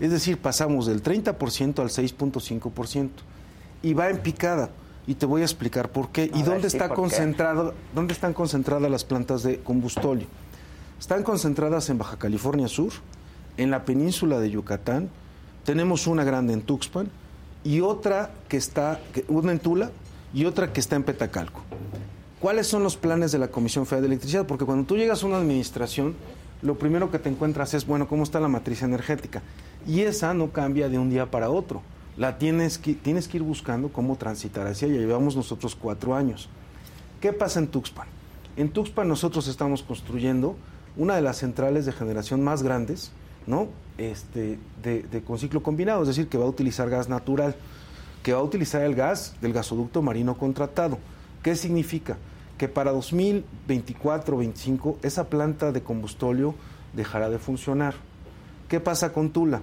Es 0.00 0.10
decir, 0.10 0.38
pasamos 0.38 0.86
del 0.86 1.02
30% 1.02 1.78
al 1.78 1.88
6.5%. 1.88 3.10
Y 3.82 3.94
va 3.94 4.10
en 4.10 4.18
picada. 4.18 4.70
Y 5.06 5.14
te 5.14 5.26
voy 5.26 5.42
a 5.42 5.44
explicar 5.44 5.90
por 5.90 6.10
qué. 6.10 6.22
A 6.22 6.24
¿Y 6.38 6.42
ver, 6.42 6.44
dónde 6.44 6.70
sí, 6.70 6.76
está 6.76 6.88
concentrado, 6.88 7.74
dónde 7.94 8.14
están 8.14 8.32
concentradas 8.32 8.90
las 8.90 9.04
plantas 9.04 9.42
de 9.42 9.58
combustóleo? 9.60 10.26
Están 10.98 11.22
concentradas 11.22 11.90
en 11.90 11.98
Baja 11.98 12.16
California 12.16 12.68
Sur, 12.68 12.92
en 13.56 13.70
la 13.70 13.84
península 13.84 14.40
de 14.40 14.50
Yucatán. 14.50 15.10
Tenemos 15.64 16.06
una 16.06 16.24
grande 16.24 16.54
en 16.54 16.62
Tuxpan 16.62 17.10
y 17.62 17.80
otra 17.80 18.30
que 18.48 18.56
está, 18.56 19.00
una 19.28 19.52
en 19.52 19.58
Tula 19.58 19.90
y 20.32 20.44
otra 20.46 20.72
que 20.72 20.80
está 20.80 20.96
en 20.96 21.02
Petacalco. 21.02 21.62
¿Cuáles 22.40 22.66
son 22.66 22.82
los 22.82 22.96
planes 22.96 23.32
de 23.32 23.38
la 23.38 23.48
Comisión 23.48 23.86
Federal 23.86 24.02
de 24.02 24.08
Electricidad? 24.08 24.46
Porque 24.46 24.64
cuando 24.66 24.84
tú 24.86 24.96
llegas 24.96 25.22
a 25.22 25.26
una 25.26 25.38
administración, 25.38 26.14
lo 26.60 26.78
primero 26.78 27.10
que 27.10 27.18
te 27.18 27.28
encuentras 27.28 27.72
es, 27.74 27.86
bueno, 27.86 28.06
¿cómo 28.06 28.22
está 28.22 28.40
la 28.40 28.48
matriz 28.48 28.82
energética? 28.82 29.42
Y 29.86 30.00
esa 30.00 30.34
no 30.34 30.50
cambia 30.50 30.88
de 30.88 30.98
un 30.98 31.08
día 31.08 31.30
para 31.30 31.50
otro. 31.50 31.82
La 32.16 32.38
tienes 32.38 32.78
que, 32.78 32.94
tienes 32.94 33.26
que 33.26 33.38
ir 33.38 33.42
buscando 33.42 33.88
cómo 33.88 34.16
transitar 34.16 34.66
hacia 34.66 34.86
ella. 34.86 34.98
Llevamos 34.98 35.34
nosotros 35.34 35.74
cuatro 35.74 36.14
años. 36.14 36.48
¿Qué 37.20 37.32
pasa 37.32 37.58
en 37.58 37.68
Tuxpan? 37.68 38.06
En 38.56 38.70
Tuxpan 38.70 39.08
nosotros 39.08 39.48
estamos 39.48 39.82
construyendo 39.82 40.56
una 40.96 41.16
de 41.16 41.22
las 41.22 41.38
centrales 41.38 41.86
de 41.86 41.92
generación 41.92 42.44
más 42.44 42.62
grandes, 42.62 43.10
¿no? 43.46 43.68
Este, 43.98 44.58
de, 44.82 45.22
con 45.26 45.38
ciclo 45.38 45.62
combinado, 45.62 46.02
es 46.02 46.08
decir, 46.08 46.28
que 46.28 46.38
va 46.38 46.44
a 46.44 46.48
utilizar 46.48 46.88
gas 46.88 47.08
natural, 47.08 47.56
que 48.22 48.32
va 48.32 48.38
a 48.40 48.42
utilizar 48.42 48.82
el 48.82 48.94
gas 48.94 49.34
del 49.40 49.52
gasoducto 49.52 50.02
marino 50.02 50.38
contratado. 50.38 50.98
¿Qué 51.42 51.56
significa? 51.56 52.16
Que 52.58 52.68
para 52.68 52.92
2024-25 52.92 54.98
esa 55.02 55.28
planta 55.28 55.72
de 55.72 55.82
combustóleo 55.82 56.54
dejará 56.92 57.28
de 57.28 57.40
funcionar. 57.40 57.94
¿Qué 58.68 58.78
pasa 58.78 59.12
con 59.12 59.30
Tula? 59.30 59.62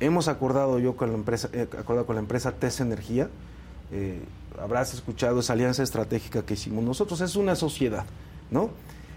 Hemos 0.00 0.28
acordado 0.28 0.78
yo 0.78 0.96
con 0.96 1.10
la 1.10 1.14
empresa, 1.14 1.50
eh, 1.52 1.68
acordado 1.78 2.06
con 2.06 2.16
la 2.16 2.22
empresa 2.22 2.52
TES 2.52 2.80
Energía, 2.80 3.28
eh, 3.92 4.22
habrás 4.58 4.94
escuchado 4.94 5.40
esa 5.40 5.52
alianza 5.52 5.82
estratégica 5.82 6.42
que 6.42 6.54
hicimos 6.54 6.82
nosotros, 6.82 7.20
es 7.20 7.36
una 7.36 7.54
sociedad, 7.54 8.06
¿no? 8.50 8.70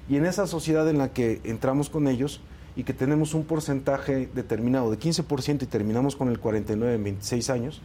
Y 0.10 0.18
en 0.18 0.26
esa 0.26 0.46
sociedad 0.46 0.90
en 0.90 0.98
la 0.98 1.14
que 1.14 1.40
entramos 1.46 1.90
con 1.90 2.10
ellos 2.10 2.42
y 2.76 2.84
que 2.84 2.94
tenemos 2.94 3.34
un 3.34 3.46
porcentaje 3.46 4.28
determinado 4.36 4.92
de 4.92 5.00
15% 5.00 5.64
y 5.64 5.68
terminamos 5.68 6.18
con 6.18 6.28
el 6.28 6.40
49 6.40 6.96
en 6.96 7.04
26 7.06 7.50
años, 7.50 7.82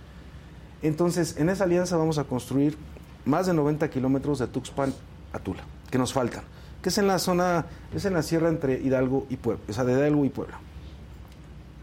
entonces 0.83 1.37
en 1.37 1.51
esa 1.51 1.65
alianza 1.65 1.97
vamos 1.97 2.19
a 2.19 2.25
construir 2.25 2.77
más 3.25 3.47
de 3.47 3.55
90 3.55 3.89
kilómetros 3.91 4.41
de 4.41 4.49
Tuxpan 4.49 4.93
a 5.33 5.39
Tula, 5.39 5.63
que 5.91 5.99
nos 5.99 6.13
faltan, 6.13 6.43
que 6.83 6.89
es 6.89 6.99
en 6.99 7.07
la 7.07 7.21
zona, 7.21 7.67
es 7.95 8.05
en 8.07 8.15
la 8.15 8.23
sierra 8.23 8.49
entre 8.49 8.81
Hidalgo 8.81 9.27
y 9.31 9.37
Puebla, 9.37 9.63
o 9.69 9.73
sea, 9.73 9.85
de 9.85 9.93
Hidalgo 9.93 10.25
y 10.25 10.31
Puebla. 10.31 10.59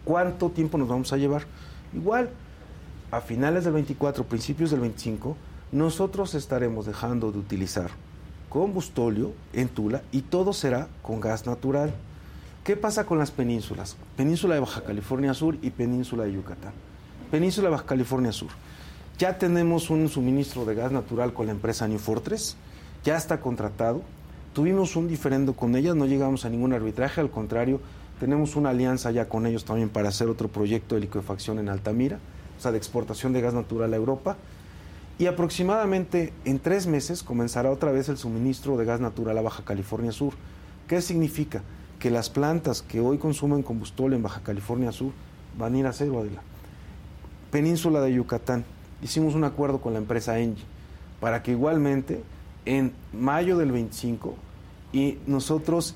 ¿Cuánto 0.06 0.52
tiempo 0.52 0.78
nos 0.78 0.88
vamos 0.88 1.12
a 1.12 1.18
llevar? 1.18 1.46
Igual, 1.94 2.30
a 3.12 3.22
finales 3.22 3.64
del 3.64 3.74
24, 3.74 4.24
principios 4.24 4.70
del 4.70 4.80
25, 4.82 5.36
nosotros 5.72 6.36
estaremos 6.36 6.86
dejando 6.86 7.32
de 7.32 7.40
utilizar 7.40 7.90
combustóleo 8.50 9.34
en 9.52 9.68
Tula 9.68 10.04
y 10.12 10.22
todo 10.22 10.54
será 10.54 10.88
con 11.02 11.20
gas 11.20 11.48
natural. 11.48 11.94
¿Qué 12.64 12.78
pasa 12.78 13.06
con 13.06 13.18
las 13.18 13.32
penínsulas? 13.32 13.98
Península 14.16 14.54
de 14.54 14.62
Baja 14.62 14.84
California 14.84 15.34
Sur 15.34 15.58
y 15.62 15.72
Península 15.72 16.24
de 16.24 16.34
Yucatán. 16.34 16.74
Península 17.32 17.68
de 17.68 17.72
Baja 17.72 17.86
California 17.86 18.32
Sur. 18.32 18.50
Ya 19.18 19.38
tenemos 19.40 19.90
un 19.90 20.08
suministro 20.08 20.66
de 20.66 20.76
gas 20.76 20.92
natural 20.92 21.34
con 21.34 21.48
la 21.48 21.52
empresa 21.52 21.88
New 21.88 22.00
Fortress, 22.00 22.58
ya 23.04 23.18
está 23.18 23.40
contratado. 23.40 24.04
Tuvimos 24.54 24.96
un 24.96 25.08
diferendo 25.08 25.54
con 25.54 25.76
ellas, 25.76 25.96
no 25.96 26.06
llegamos 26.06 26.46
a 26.46 26.50
ningún 26.50 26.74
arbitraje, 26.74 27.22
al 27.22 27.32
contrario, 27.32 27.82
tenemos 28.20 28.56
una 28.56 28.70
alianza 28.70 29.12
ya 29.12 29.28
con 29.28 29.46
ellos 29.46 29.66
también 29.66 29.90
para 29.90 30.10
hacer 30.10 30.30
otro 30.30 30.48
proyecto 30.48 30.96
de 30.96 31.02
liquefacción 31.02 31.60
en 31.60 31.70
Altamira, 31.70 32.20
o 32.58 32.62
sea, 32.62 32.72
de 32.72 32.78
exportación 32.78 33.34
de 33.34 33.42
gas 33.42 33.54
natural 33.54 33.94
a 33.94 33.98
Europa. 33.98 34.38
Y 35.18 35.28
aproximadamente 35.28 36.34
en 36.44 36.60
tres 36.60 36.88
meses 36.88 37.24
comenzará 37.24 37.72
otra 37.72 37.92
vez 37.92 38.10
el 38.10 38.18
suministro 38.18 38.78
de 38.78 38.86
gas 38.86 39.00
natural 39.00 39.38
a 39.38 39.42
Baja 39.42 39.64
California 39.64 40.12
Sur. 40.12 40.34
¿Qué 40.88 41.02
significa? 41.02 41.64
Que 42.00 42.10
las 42.10 42.30
plantas 42.30 42.82
que 42.82 43.00
hoy 43.00 43.18
consumen 43.18 43.64
combustible 43.64 44.16
en 44.16 44.24
Baja 44.24 44.42
California 44.44 44.92
Sur 44.92 45.12
van 45.58 45.76
a 45.76 45.78
ir 45.78 45.88
a 45.88 45.94
cero, 45.94 46.20
Adela. 46.20 46.42
Península 47.52 48.02
de 48.02 48.14
Yucatán, 48.14 48.66
hicimos 49.02 49.36
un 49.36 49.46
acuerdo 49.46 49.80
con 49.80 49.94
la 49.94 50.00
empresa 50.00 50.38
Engie 50.40 50.66
para 51.22 51.42
que 51.42 51.52
igualmente 51.52 52.22
en 52.66 52.92
mayo 53.14 53.58
del 53.58 53.72
25 53.72 54.36
y 54.92 55.20
nosotros 55.28 55.96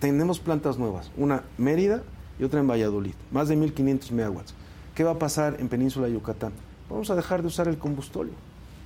tenemos 0.00 0.38
plantas 0.40 0.78
nuevas, 0.78 1.10
una 1.16 1.42
Mérida 1.58 2.02
y 2.38 2.44
otra 2.44 2.60
en 2.60 2.68
Valladolid, 2.68 3.14
más 3.32 3.48
de 3.48 3.56
1500 3.56 4.12
megawatts. 4.12 4.54
¿Qué 4.94 5.04
va 5.04 5.12
a 5.12 5.18
pasar 5.18 5.56
en 5.58 5.68
Península 5.68 6.06
de 6.06 6.12
Yucatán? 6.14 6.52
Vamos 6.90 7.10
a 7.10 7.14
dejar 7.14 7.42
de 7.42 7.48
usar 7.48 7.68
el 7.68 7.78
combustóleo 7.78 8.32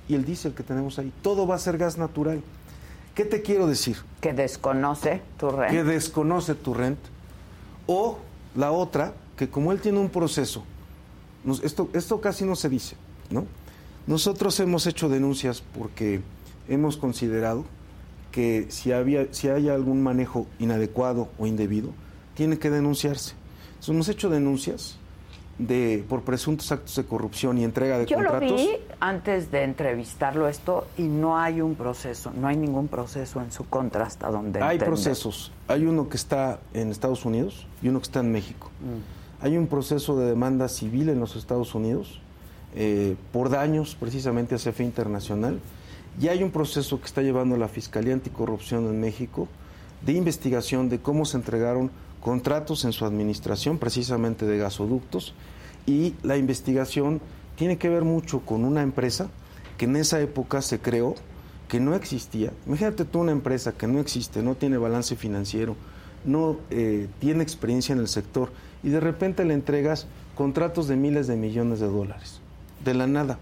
y 0.07 0.15
el 0.15 0.25
diésel 0.25 0.53
que 0.53 0.63
tenemos 0.63 0.99
ahí. 0.99 1.11
Todo 1.21 1.47
va 1.47 1.55
a 1.55 1.59
ser 1.59 1.77
gas 1.77 1.97
natural. 1.97 2.41
¿Qué 3.15 3.25
te 3.25 3.41
quiero 3.41 3.67
decir? 3.67 3.97
Que 4.21 4.33
desconoce 4.33 5.21
tu 5.37 5.49
renta. 5.49 5.67
Que 5.71 5.83
desconoce 5.83 6.55
tu 6.55 6.73
rent. 6.73 6.97
O 7.87 8.17
la 8.55 8.71
otra, 8.71 9.13
que 9.37 9.49
como 9.49 9.71
él 9.71 9.79
tiene 9.81 9.99
un 9.99 10.09
proceso, 10.09 10.63
nos- 11.43 11.63
esto, 11.63 11.89
esto 11.93 12.19
casi 12.21 12.43
no 12.45 12.55
se 12.55 12.69
dice, 12.69 12.95
¿no? 13.29 13.45
Nosotros 14.07 14.59
hemos 14.59 14.87
hecho 14.87 15.09
denuncias 15.09 15.61
porque 15.77 16.21
hemos 16.67 16.97
considerado 16.97 17.65
que 18.33 18.65
si, 18.69 18.91
había, 18.91 19.27
si 19.31 19.47
hay 19.47 19.69
algún 19.69 20.01
manejo 20.01 20.47
inadecuado 20.59 21.29
o 21.37 21.45
indebido, 21.45 21.91
tiene 22.33 22.57
que 22.57 22.71
denunciarse. 22.71 23.35
Entonces, 23.67 23.89
hemos 23.89 24.09
hecho 24.09 24.29
denuncias 24.29 24.97
de, 25.59 26.03
por 26.09 26.23
presuntos 26.23 26.71
actos 26.71 26.95
de 26.95 27.03
corrupción 27.05 27.59
y 27.59 27.63
entrega 27.63 27.99
de 27.99 28.07
Yo 28.07 28.19
lo 28.19 28.31
contratos. 28.31 28.59
vi 28.59 28.71
antes 28.99 29.51
de 29.51 29.63
entrevistarlo 29.63 30.47
esto 30.47 30.87
y 30.97 31.03
no 31.03 31.37
hay 31.37 31.61
un 31.61 31.75
proceso, 31.75 32.33
no 32.35 32.47
hay 32.47 32.57
ningún 32.57 32.87
proceso 32.87 33.39
en 33.39 33.51
su 33.51 33.65
contra 33.65 34.05
hasta 34.05 34.31
donde 34.31 34.61
Hay 34.63 34.79
procesos. 34.79 35.51
Hay 35.67 35.85
uno 35.85 36.09
que 36.09 36.17
está 36.17 36.59
en 36.73 36.89
Estados 36.89 37.25
Unidos 37.25 37.67
y 37.83 37.89
uno 37.89 37.99
que 37.99 38.05
está 38.05 38.21
en 38.21 38.31
México. 38.31 38.71
Hay 39.41 39.57
un 39.57 39.67
proceso 39.67 40.17
de 40.17 40.25
demanda 40.25 40.69
civil 40.69 41.09
en 41.09 41.19
los 41.19 41.35
Estados 41.35 41.75
Unidos 41.75 42.19
eh, 42.75 43.15
por 43.31 43.49
daños 43.49 43.95
precisamente 43.99 44.55
a 44.55 44.57
CFE 44.57 44.83
Internacional. 44.83 45.59
Y 46.21 46.27
hay 46.27 46.43
un 46.43 46.51
proceso 46.51 46.99
que 46.99 47.05
está 47.05 47.21
llevando 47.21 47.57
la 47.57 47.67
Fiscalía 47.67 48.13
Anticorrupción 48.13 48.85
en 48.85 48.99
México 48.99 49.47
de 50.05 50.13
investigación 50.13 50.89
de 50.89 50.99
cómo 50.99 51.25
se 51.25 51.37
entregaron 51.37 51.91
contratos 52.21 52.85
en 52.85 52.93
su 52.93 53.05
administración, 53.05 53.77
precisamente 53.77 54.45
de 54.45 54.57
gasoductos. 54.57 55.33
Y 55.85 56.15
la 56.23 56.37
investigación 56.37 57.21
tiene 57.55 57.77
que 57.77 57.89
ver 57.89 58.03
mucho 58.03 58.41
con 58.41 58.63
una 58.63 58.81
empresa 58.81 59.29
que 59.77 59.85
en 59.85 59.95
esa 59.95 60.21
época 60.21 60.61
se 60.61 60.79
creó, 60.79 61.15
que 61.67 61.79
no 61.79 61.95
existía. 61.95 62.51
Imagínate 62.67 63.05
tú 63.05 63.19
una 63.19 63.31
empresa 63.31 63.73
que 63.73 63.87
no 63.87 63.99
existe, 63.99 64.43
no 64.43 64.55
tiene 64.55 64.77
balance 64.77 65.15
financiero, 65.15 65.75
no 66.25 66.57
eh, 66.69 67.07
tiene 67.19 67.43
experiencia 67.43 67.93
en 67.93 67.99
el 67.99 68.07
sector 68.07 68.51
y 68.83 68.89
de 68.89 68.99
repente 68.99 69.43
le 69.43 69.53
entregas 69.53 70.07
contratos 70.35 70.87
de 70.87 70.95
miles 70.95 71.27
de 71.27 71.35
millones 71.35 71.79
de 71.79 71.87
dólares, 71.87 72.39
de 72.83 72.93
la 72.93 73.07
nada. 73.07 73.39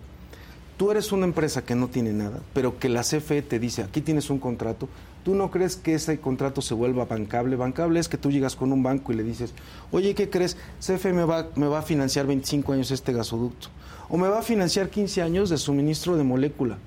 Tú 0.81 0.89
eres 0.89 1.11
una 1.11 1.27
empresa 1.27 1.63
que 1.63 1.75
no 1.75 1.89
tiene 1.89 2.11
nada, 2.11 2.39
pero 2.55 2.79
que 2.79 2.89
la 2.89 3.03
CFE 3.03 3.43
te 3.43 3.59
dice, 3.59 3.83
aquí 3.83 4.01
tienes 4.01 4.31
un 4.31 4.39
contrato, 4.39 4.89
¿tú 5.23 5.35
no 5.35 5.51
crees 5.51 5.75
que 5.75 5.93
ese 5.93 6.19
contrato 6.19 6.63
se 6.63 6.73
vuelva 6.73 7.05
bancable? 7.05 7.55
Bancable 7.55 7.99
es 7.99 8.09
que 8.09 8.17
tú 8.17 8.31
llegas 8.31 8.55
con 8.55 8.71
un 8.71 8.81
banco 8.81 9.13
y 9.13 9.15
le 9.15 9.21
dices, 9.21 9.53
oye, 9.91 10.15
¿qué 10.15 10.31
crees? 10.31 10.57
CFE 10.79 11.13
me 11.13 11.23
va, 11.23 11.49
me 11.55 11.67
va 11.67 11.77
a 11.77 11.81
financiar 11.83 12.25
25 12.25 12.73
años 12.73 12.89
este 12.89 13.13
gasoducto, 13.13 13.67
o 14.09 14.17
me 14.17 14.27
va 14.27 14.39
a 14.39 14.41
financiar 14.41 14.89
15 14.89 15.21
años 15.21 15.51
de 15.51 15.59
suministro 15.59 16.17
de 16.17 16.23
molécula. 16.23 16.79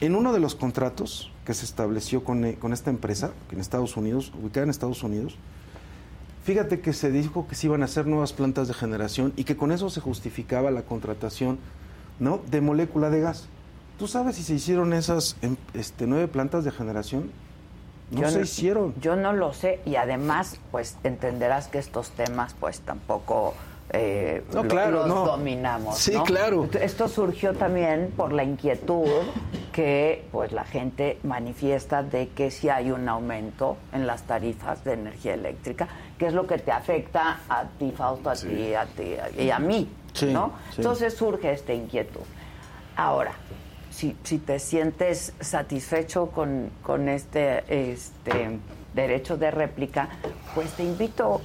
En 0.00 0.16
uno 0.16 0.32
de 0.32 0.40
los 0.40 0.56
contratos 0.56 1.30
que 1.46 1.54
se 1.54 1.64
estableció 1.64 2.24
con, 2.24 2.44
eh, 2.44 2.56
con 2.58 2.72
esta 2.72 2.90
empresa, 2.90 3.30
en 3.52 3.60
Estados 3.60 3.96
Unidos, 3.96 4.32
ubicada 4.42 4.64
en 4.64 4.70
Estados 4.70 5.04
Unidos, 5.04 5.36
fíjate 6.42 6.80
que 6.80 6.92
se 6.92 7.12
dijo 7.12 7.46
que 7.46 7.54
se 7.54 7.68
iban 7.68 7.82
a 7.82 7.84
hacer 7.84 8.04
nuevas 8.04 8.32
plantas 8.32 8.66
de 8.66 8.74
generación 8.74 9.32
y 9.36 9.44
que 9.44 9.56
con 9.56 9.70
eso 9.70 9.90
se 9.90 10.00
justificaba 10.00 10.72
la 10.72 10.82
contratación 10.82 11.60
¿no? 12.22 12.40
de 12.50 12.60
molécula 12.60 13.10
de 13.10 13.20
gas. 13.20 13.48
¿Tú 13.98 14.06
sabes 14.08 14.36
si 14.36 14.42
se 14.42 14.54
hicieron 14.54 14.92
esas 14.92 15.36
em, 15.42 15.56
este, 15.74 16.06
nueve 16.06 16.28
plantas 16.28 16.64
de 16.64 16.70
generación? 16.70 17.30
No 18.10 18.22
Yo 18.22 18.28
se 18.30 18.40
hicieron. 18.42 18.94
Yo 19.00 19.16
no 19.16 19.32
lo 19.32 19.52
sé 19.52 19.80
y 19.84 19.96
además, 19.96 20.58
pues 20.70 20.96
entenderás 21.02 21.68
que 21.68 21.78
estos 21.78 22.10
temas, 22.10 22.54
pues 22.58 22.80
tampoco 22.80 23.54
eh, 23.94 24.42
No, 24.54 24.62
lo- 24.62 24.68
claro, 24.68 24.90
los 25.00 25.08
no. 25.08 25.26
dominamos. 25.26 25.98
Sí, 25.98 26.12
¿no? 26.14 26.22
claro. 26.24 26.68
Esto 26.80 27.08
surgió 27.08 27.52
también 27.54 28.12
por 28.16 28.32
la 28.32 28.42
inquietud 28.44 29.06
que, 29.72 30.24
pues, 30.32 30.52
la 30.52 30.64
gente 30.64 31.18
manifiesta 31.24 32.02
de 32.02 32.28
que 32.28 32.50
si 32.50 32.68
hay 32.68 32.90
un 32.90 33.08
aumento 33.08 33.76
en 33.92 34.06
las 34.06 34.22
tarifas 34.22 34.84
de 34.84 34.92
energía 34.94 35.34
eléctrica, 35.34 35.88
que 36.18 36.26
es 36.26 36.32
lo 36.34 36.46
que 36.46 36.58
te 36.58 36.70
afecta 36.72 37.40
a 37.48 37.64
ti, 37.78 37.92
Fausto, 37.96 38.30
a 38.30 38.34
ti, 38.34 38.74
a 38.74 38.86
ti 38.86 39.14
y 39.42 39.50
a 39.50 39.58
mí, 39.58 39.88
Sí, 40.12 40.26
¿no? 40.32 40.52
sí. 40.70 40.76
Entonces 40.78 41.14
surge 41.14 41.52
esta 41.52 41.72
inquietud. 41.72 42.20
Ahora, 42.96 43.32
si, 43.90 44.16
si 44.24 44.38
te 44.38 44.58
sientes 44.58 45.32
satisfecho 45.40 46.26
con, 46.28 46.70
con 46.82 47.08
este, 47.08 47.90
este 47.92 48.58
derecho 48.94 49.36
de 49.36 49.50
réplica, 49.50 50.08
pues 50.54 50.72
te 50.72 50.84
invito, 50.84 51.40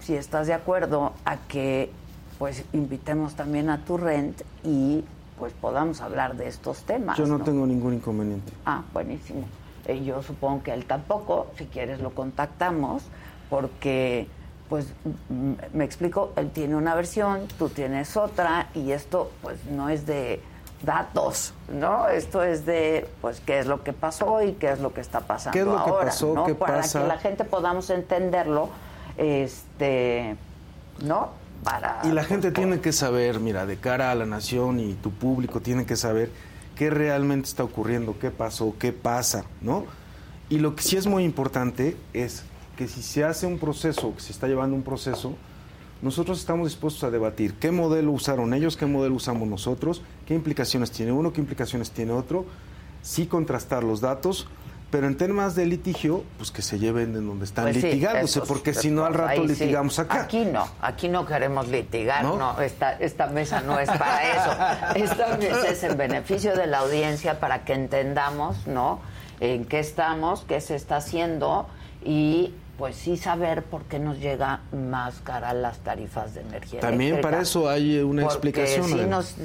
si 0.00 0.14
estás 0.14 0.46
de 0.46 0.54
acuerdo, 0.54 1.12
a 1.24 1.36
que 1.36 1.90
pues 2.38 2.64
invitemos 2.72 3.34
también 3.34 3.70
a 3.70 3.84
tu 3.84 3.96
rent 3.96 4.42
y 4.64 5.04
pues 5.38 5.52
podamos 5.52 6.00
hablar 6.00 6.36
de 6.36 6.48
estos 6.48 6.82
temas. 6.82 7.16
Yo 7.18 7.26
no, 7.26 7.38
¿no? 7.38 7.44
tengo 7.44 7.66
ningún 7.66 7.94
inconveniente. 7.94 8.52
Ah, 8.66 8.82
buenísimo. 8.92 9.44
Eh, 9.86 10.04
yo 10.04 10.22
supongo 10.22 10.62
que 10.62 10.72
él 10.72 10.84
tampoco, 10.84 11.48
si 11.56 11.66
quieres 11.66 12.00
lo 12.00 12.10
contactamos, 12.10 13.02
porque, 13.50 14.28
pues, 14.72 14.86
m- 15.28 15.56
me 15.74 15.84
explico, 15.84 16.32
él 16.36 16.48
tiene 16.50 16.76
una 16.76 16.94
versión, 16.94 17.46
tú 17.58 17.68
tienes 17.68 18.16
otra, 18.16 18.68
y 18.74 18.92
esto, 18.92 19.30
pues, 19.42 19.62
no 19.66 19.90
es 19.90 20.06
de 20.06 20.40
datos, 20.82 21.52
¿no? 21.70 22.08
Esto 22.08 22.42
es 22.42 22.64
de, 22.64 23.06
pues, 23.20 23.40
qué 23.40 23.58
es 23.58 23.66
lo 23.66 23.82
que 23.84 23.92
pasó 23.92 24.40
y 24.42 24.52
qué 24.54 24.72
es 24.72 24.80
lo 24.80 24.94
que 24.94 25.02
está 25.02 25.20
pasando 25.20 25.52
¿Qué 25.52 25.58
es 25.60 25.66
lo 25.66 25.84
que 25.84 25.90
ahora, 25.90 26.06
pasó? 26.06 26.32
¿no? 26.34 26.46
¿Qué 26.46 26.54
Para 26.54 26.76
pasa? 26.76 27.02
que 27.02 27.06
la 27.06 27.18
gente 27.18 27.44
podamos 27.44 27.90
entenderlo, 27.90 28.70
este, 29.18 30.36
¿no? 31.04 31.28
Para... 31.64 32.00
Y 32.04 32.12
la 32.12 32.24
gente 32.24 32.50
tiene 32.50 32.80
que 32.80 32.92
saber, 32.92 33.40
mira, 33.40 33.66
de 33.66 33.76
cara 33.76 34.10
a 34.10 34.14
la 34.14 34.24
nación 34.24 34.80
y 34.80 34.94
tu 34.94 35.10
público 35.10 35.60
tiene 35.60 35.84
que 35.84 35.96
saber 35.96 36.30
qué 36.76 36.88
realmente 36.88 37.46
está 37.46 37.62
ocurriendo, 37.62 38.18
qué 38.18 38.30
pasó, 38.30 38.74
qué 38.78 38.94
pasa, 38.94 39.44
¿no? 39.60 39.84
Y 40.48 40.60
lo 40.60 40.74
que 40.74 40.82
sí 40.82 40.96
es 40.96 41.06
muy 41.06 41.24
importante 41.24 41.94
es 42.14 42.44
que 42.82 42.88
si 42.88 43.00
se 43.02 43.22
hace 43.22 43.46
un 43.46 43.58
proceso, 43.58 44.12
que 44.16 44.20
se 44.20 44.32
está 44.32 44.48
llevando 44.48 44.74
un 44.74 44.82
proceso, 44.82 45.34
nosotros 46.00 46.40
estamos 46.40 46.66
dispuestos 46.66 47.04
a 47.04 47.10
debatir 47.12 47.54
qué 47.54 47.70
modelo 47.70 48.10
usaron 48.10 48.54
ellos, 48.54 48.76
qué 48.76 48.86
modelo 48.86 49.14
usamos 49.14 49.46
nosotros, 49.46 50.02
qué 50.26 50.34
implicaciones 50.34 50.90
tiene 50.90 51.12
uno, 51.12 51.32
qué 51.32 51.40
implicaciones 51.40 51.92
tiene 51.92 52.10
otro, 52.12 52.44
sí 53.00 53.26
contrastar 53.26 53.84
los 53.84 54.00
datos, 54.00 54.48
pero 54.90 55.06
en 55.06 55.16
temas 55.16 55.54
de 55.54 55.64
litigio, 55.66 56.24
pues 56.38 56.50
que 56.50 56.60
se 56.60 56.80
lleven 56.80 57.14
en 57.16 57.24
donde 57.28 57.44
están 57.44 57.66
Pues 57.66 57.76
sí, 57.76 57.82
litigándose, 57.82 58.40
esos- 58.40 58.48
porque 58.48 58.74
si 58.74 58.90
no 58.90 59.04
al 59.04 59.14
rato 59.14 59.30
ahí 59.42 59.48
sí. 59.48 59.62
litigamos 59.62 60.00
acá. 60.00 60.22
Aquí 60.22 60.44
no, 60.44 60.66
aquí 60.80 61.08
no 61.08 61.24
queremos 61.24 61.68
litigar, 61.68 62.24
¿No? 62.24 62.36
no, 62.36 62.60
esta, 62.60 62.94
esta 62.94 63.28
mesa 63.28 63.60
no 63.60 63.78
es 63.78 63.88
para 63.88 64.22
eso. 64.94 65.04
Esta 65.04 65.36
mesa 65.36 65.68
es 65.68 65.84
en 65.84 65.96
beneficio 65.96 66.56
de 66.56 66.66
la 66.66 66.80
audiencia 66.80 67.38
para 67.38 67.64
que 67.64 67.74
entendamos, 67.74 68.66
¿no? 68.66 68.98
En 69.38 69.66
qué 69.66 69.78
estamos, 69.78 70.44
qué 70.48 70.60
se 70.60 70.74
está 70.74 70.96
haciendo 70.96 71.68
y 72.04 72.52
pues 72.78 72.96
sí 72.96 73.16
saber 73.16 73.62
por 73.62 73.82
qué 73.84 73.98
nos 73.98 74.18
llega 74.18 74.60
más 74.72 75.20
cara 75.24 75.52
las 75.52 75.78
tarifas 75.78 76.34
de 76.34 76.40
energía 76.40 76.80
También 76.80 77.10
eléctrica. 77.12 77.30
para 77.30 77.42
eso 77.42 77.68
hay 77.68 77.98
una 78.00 78.22
Porque 78.22 78.48
explicación. 78.50 78.86
sí 78.86 79.06
nos, 79.06 79.36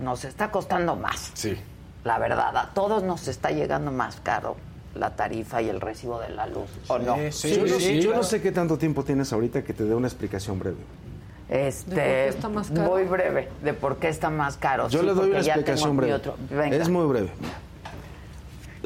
nos 0.00 0.24
está 0.24 0.50
costando 0.50 0.94
más. 0.96 1.30
Sí. 1.34 1.56
La 2.04 2.18
verdad, 2.18 2.56
a 2.56 2.70
todos 2.74 3.02
nos 3.02 3.26
está 3.28 3.50
llegando 3.50 3.90
más 3.90 4.20
caro 4.22 4.56
la 4.94 5.16
tarifa 5.16 5.60
y 5.60 5.68
el 5.68 5.80
recibo 5.80 6.20
de 6.20 6.30
la 6.30 6.46
luz, 6.46 6.70
¿o 6.88 6.98
no? 6.98 7.16
yo, 7.18 7.66
no, 7.66 7.78
yo 7.78 8.14
no 8.14 8.22
sé 8.22 8.40
qué 8.40 8.50
tanto 8.52 8.78
tiempo 8.78 9.04
tienes 9.04 9.30
ahorita 9.32 9.62
que 9.62 9.74
te 9.74 9.84
dé 9.84 9.94
una 9.94 10.06
explicación 10.06 10.58
breve. 10.58 10.76
Este, 11.48 11.94
¿De 11.94 11.96
por 11.96 12.04
qué 12.04 12.28
está 12.28 12.48
más 12.48 12.68
caro? 12.70 12.90
Muy 12.90 13.04
breve, 13.04 13.48
de 13.62 13.74
por 13.74 13.96
qué 13.98 14.08
está 14.08 14.30
más 14.30 14.56
caro. 14.56 14.88
Yo 14.88 15.00
Sí, 15.00 15.06
le 15.06 15.12
doy 15.14 15.30
una 15.30 15.38
explicación 15.40 15.96
breve. 15.96 16.14
otro. 16.14 16.36
Venga. 16.50 16.76
Es 16.76 16.88
muy 16.88 17.06
breve. 17.06 17.30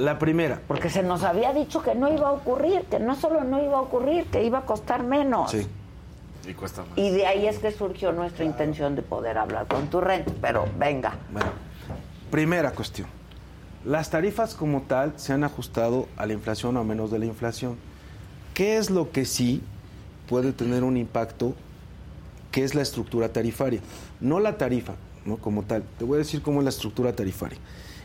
La 0.00 0.18
primera. 0.18 0.62
Porque 0.66 0.88
se 0.88 1.02
nos 1.02 1.24
había 1.24 1.52
dicho 1.52 1.82
que 1.82 1.94
no 1.94 2.10
iba 2.10 2.28
a 2.28 2.32
ocurrir, 2.32 2.84
que 2.84 2.98
no 2.98 3.14
solo 3.16 3.44
no 3.44 3.62
iba 3.62 3.76
a 3.76 3.82
ocurrir, 3.82 4.24
que 4.26 4.42
iba 4.42 4.60
a 4.60 4.62
costar 4.62 5.02
menos. 5.02 5.50
Sí. 5.50 5.66
Y 6.48 6.54
cuesta 6.54 6.82
más. 6.82 6.96
Y 6.96 7.10
de 7.10 7.26
ahí 7.26 7.46
es 7.46 7.58
que 7.58 7.70
surgió 7.70 8.10
nuestra 8.10 8.46
intención 8.46 8.96
de 8.96 9.02
poder 9.02 9.36
hablar 9.36 9.66
con 9.66 9.88
tu 9.88 10.00
rent. 10.00 10.26
Pero 10.40 10.64
venga. 10.78 11.18
Bueno, 11.30 11.50
primera 12.30 12.72
cuestión. 12.72 13.08
Las 13.84 14.08
tarifas 14.08 14.54
como 14.54 14.82
tal 14.82 15.12
se 15.16 15.34
han 15.34 15.44
ajustado 15.44 16.08
a 16.16 16.24
la 16.24 16.32
inflación 16.32 16.78
o 16.78 16.80
a 16.80 16.84
menos 16.84 17.10
de 17.10 17.18
la 17.18 17.26
inflación. 17.26 17.76
¿Qué 18.54 18.78
es 18.78 18.88
lo 18.88 19.10
que 19.10 19.26
sí 19.26 19.62
puede 20.30 20.52
tener 20.52 20.82
un 20.82 20.96
impacto? 20.96 21.54
¿Qué 22.52 22.64
es 22.64 22.74
la 22.74 22.80
estructura 22.80 23.34
tarifaria? 23.34 23.80
No 24.18 24.40
la 24.40 24.56
tarifa, 24.56 24.94
¿no? 25.26 25.36
Como 25.36 25.62
tal. 25.64 25.82
Te 25.98 26.06
voy 26.06 26.14
a 26.14 26.18
decir 26.20 26.40
cómo 26.40 26.60
es 26.60 26.64
la 26.64 26.70
estructura 26.70 27.14
tarifaria. 27.14 27.58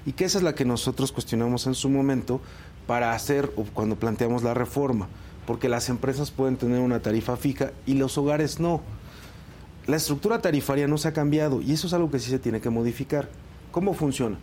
Y 0.06 0.14
que 0.14 0.26
esa 0.26 0.38
es 0.38 0.44
la 0.44 0.56
que 0.56 0.66
nosotros 0.66 1.12
cuestionamos 1.12 1.68
en 1.68 1.74
su 1.74 1.90
momento 1.90 2.42
para 2.88 3.14
hacer 3.14 3.52
o 3.56 3.64
cuando 3.64 3.96
planteamos 3.96 4.44
la 4.44 4.54
reforma. 4.54 5.08
Porque 5.48 5.70
las 5.70 5.90
empresas 5.90 6.32
pueden 6.32 6.58
tener 6.58 6.80
una 6.80 7.02
tarifa 7.02 7.38
fija 7.38 7.72
y 7.86 7.96
los 7.96 8.18
hogares 8.18 8.60
no. 8.60 8.82
La 9.88 9.98
estructura 9.98 10.42
tarifaria 10.42 10.88
no 10.88 10.98
se 10.98 11.08
ha 11.08 11.14
cambiado 11.14 11.62
y 11.62 11.74
eso 11.74 11.88
es 11.88 11.94
algo 11.94 12.10
que 12.10 12.20
sí 12.20 12.30
se 12.30 12.40
tiene 12.40 12.62
que 12.62 12.70
modificar. 12.70 13.30
¿Cómo 13.72 13.94
funciona? 13.94 14.38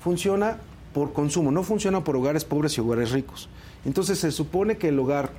Funciona 0.00 0.58
por 0.94 1.12
consumo, 1.12 1.50
no 1.50 1.62
funciona 1.62 2.02
por 2.04 2.16
hogares 2.16 2.44
pobres 2.44 2.76
y 2.78 2.80
hogares 2.80 3.10
ricos. 3.10 3.48
Entonces 3.84 4.18
se 4.18 4.32
supone 4.32 4.78
que 4.78 4.88
el 4.88 4.98
hogar, 4.98 5.32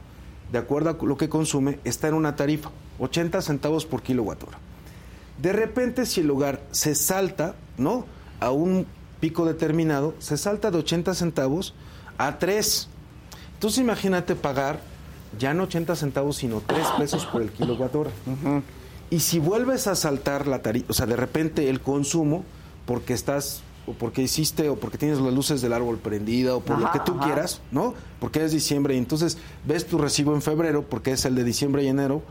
de 0.51 0.59
acuerdo 0.59 0.91
a 0.91 1.05
lo 1.05 1.17
que 1.17 1.29
consume, 1.29 1.79
está 1.83 2.07
en 2.07 2.13
una 2.13 2.35
tarifa, 2.35 2.71
80 2.99 3.41
centavos 3.41 3.85
por 3.85 4.01
kilowatt 4.01 4.43
hora. 4.43 4.59
De 5.41 5.53
repente, 5.53 6.05
si 6.05 6.21
el 6.21 6.29
hogar 6.29 6.61
se 6.71 6.95
salta, 6.95 7.55
¿no? 7.77 8.05
A 8.39 8.51
un 8.51 8.85
pico 9.19 9.45
determinado, 9.45 10.13
se 10.19 10.37
salta 10.37 10.71
de 10.71 10.77
80 10.79 11.13
centavos 11.13 11.73
a 12.17 12.37
3. 12.37 12.87
Entonces 13.53 13.79
imagínate 13.79 14.35
pagar 14.35 14.79
ya 15.37 15.53
no 15.53 15.63
80 15.63 15.95
centavos, 15.95 16.37
sino 16.37 16.61
3 16.65 16.87
pesos 16.97 17.25
por 17.25 17.41
el 17.41 17.51
kilowatt 17.51 17.95
hora. 17.95 18.11
Y 19.09 19.19
si 19.19 19.39
vuelves 19.39 19.87
a 19.87 19.95
saltar 19.95 20.47
la 20.47 20.61
tarifa, 20.61 20.87
o 20.89 20.93
sea, 20.93 21.05
de 21.05 21.15
repente 21.15 21.69
el 21.69 21.81
consumo, 21.81 22.43
porque 22.85 23.13
estás, 23.13 23.61
o 23.85 23.93
porque 23.93 24.21
hiciste, 24.21 24.69
o 24.69 24.75
porque 24.75 24.97
tienes 24.97 25.19
las 25.19 25.33
luces 25.33 25.61
del 25.61 25.73
árbol 25.73 25.97
prendidas, 25.97 26.53
o 26.53 26.61
por 26.61 26.79
lo 26.79 26.91
que 26.91 26.99
tú 26.99 27.13
ajá. 27.13 27.25
quieras, 27.25 27.61
¿no? 27.71 27.93
Porque 28.19 28.43
es 28.43 28.51
diciembre 28.51 28.95
y 28.95 28.97
entonces 28.97 29.37
ves 29.65 29.85
tu 29.85 29.97
recibo 29.97 30.33
en 30.33 30.41
febrero, 30.41 30.83
porque 30.83 31.11
es 31.11 31.25
el 31.25 31.35
de 31.35 31.43
diciembre 31.43 31.83
y 31.83 31.87
enero, 31.87 32.21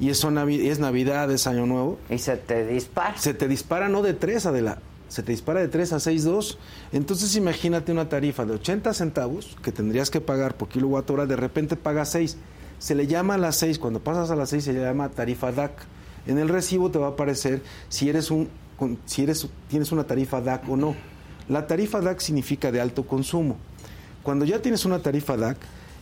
y 0.00 0.10
eso 0.10 0.28
es 0.30 0.78
Navidad, 0.78 1.30
es 1.30 1.46
Año 1.46 1.66
Nuevo. 1.66 1.98
Y 2.08 2.18
se 2.18 2.36
te 2.36 2.66
dispara. 2.66 3.16
Se 3.18 3.34
te 3.34 3.46
dispara 3.46 3.88
no 3.88 4.02
de 4.02 4.14
3, 4.14 4.46
Adela, 4.46 4.78
se 5.12 5.22
te 5.22 5.32
dispara 5.32 5.60
de 5.60 5.68
3 5.68 5.92
a 5.92 5.96
6.2. 5.96 6.56
Entonces 6.92 7.36
imagínate 7.36 7.92
una 7.92 8.08
tarifa 8.08 8.46
de 8.46 8.54
80 8.54 8.94
centavos 8.94 9.58
que 9.62 9.70
tendrías 9.70 10.08
que 10.08 10.22
pagar 10.22 10.56
por 10.56 10.68
kilowatt 10.68 11.10
hora, 11.10 11.26
de 11.26 11.36
repente 11.36 11.76
pagas 11.76 12.12
6. 12.12 12.38
Se 12.78 12.94
le 12.94 13.06
llama 13.06 13.34
a 13.34 13.38
las 13.38 13.56
6, 13.56 13.78
cuando 13.78 14.00
pasas 14.00 14.30
a 14.30 14.36
las 14.36 14.48
6 14.48 14.64
se 14.64 14.72
le 14.72 14.80
llama 14.80 15.10
tarifa 15.10 15.52
DAC. 15.52 15.72
En 16.26 16.38
el 16.38 16.48
recibo 16.48 16.90
te 16.90 16.98
va 16.98 17.08
a 17.08 17.10
aparecer 17.10 17.62
si 17.90 18.08
eres 18.08 18.30
un 18.30 18.48
si 19.04 19.22
eres 19.22 19.46
tienes 19.68 19.92
una 19.92 20.04
tarifa 20.04 20.40
DAC 20.40 20.66
o 20.68 20.76
no. 20.78 20.96
La 21.48 21.66
tarifa 21.66 22.00
DAC 22.00 22.20
significa 22.20 22.72
de 22.72 22.80
alto 22.80 23.06
consumo. 23.06 23.58
Cuando 24.22 24.46
ya 24.46 24.62
tienes 24.62 24.86
una 24.86 25.00
tarifa 25.00 25.36
DAC, 25.36 25.58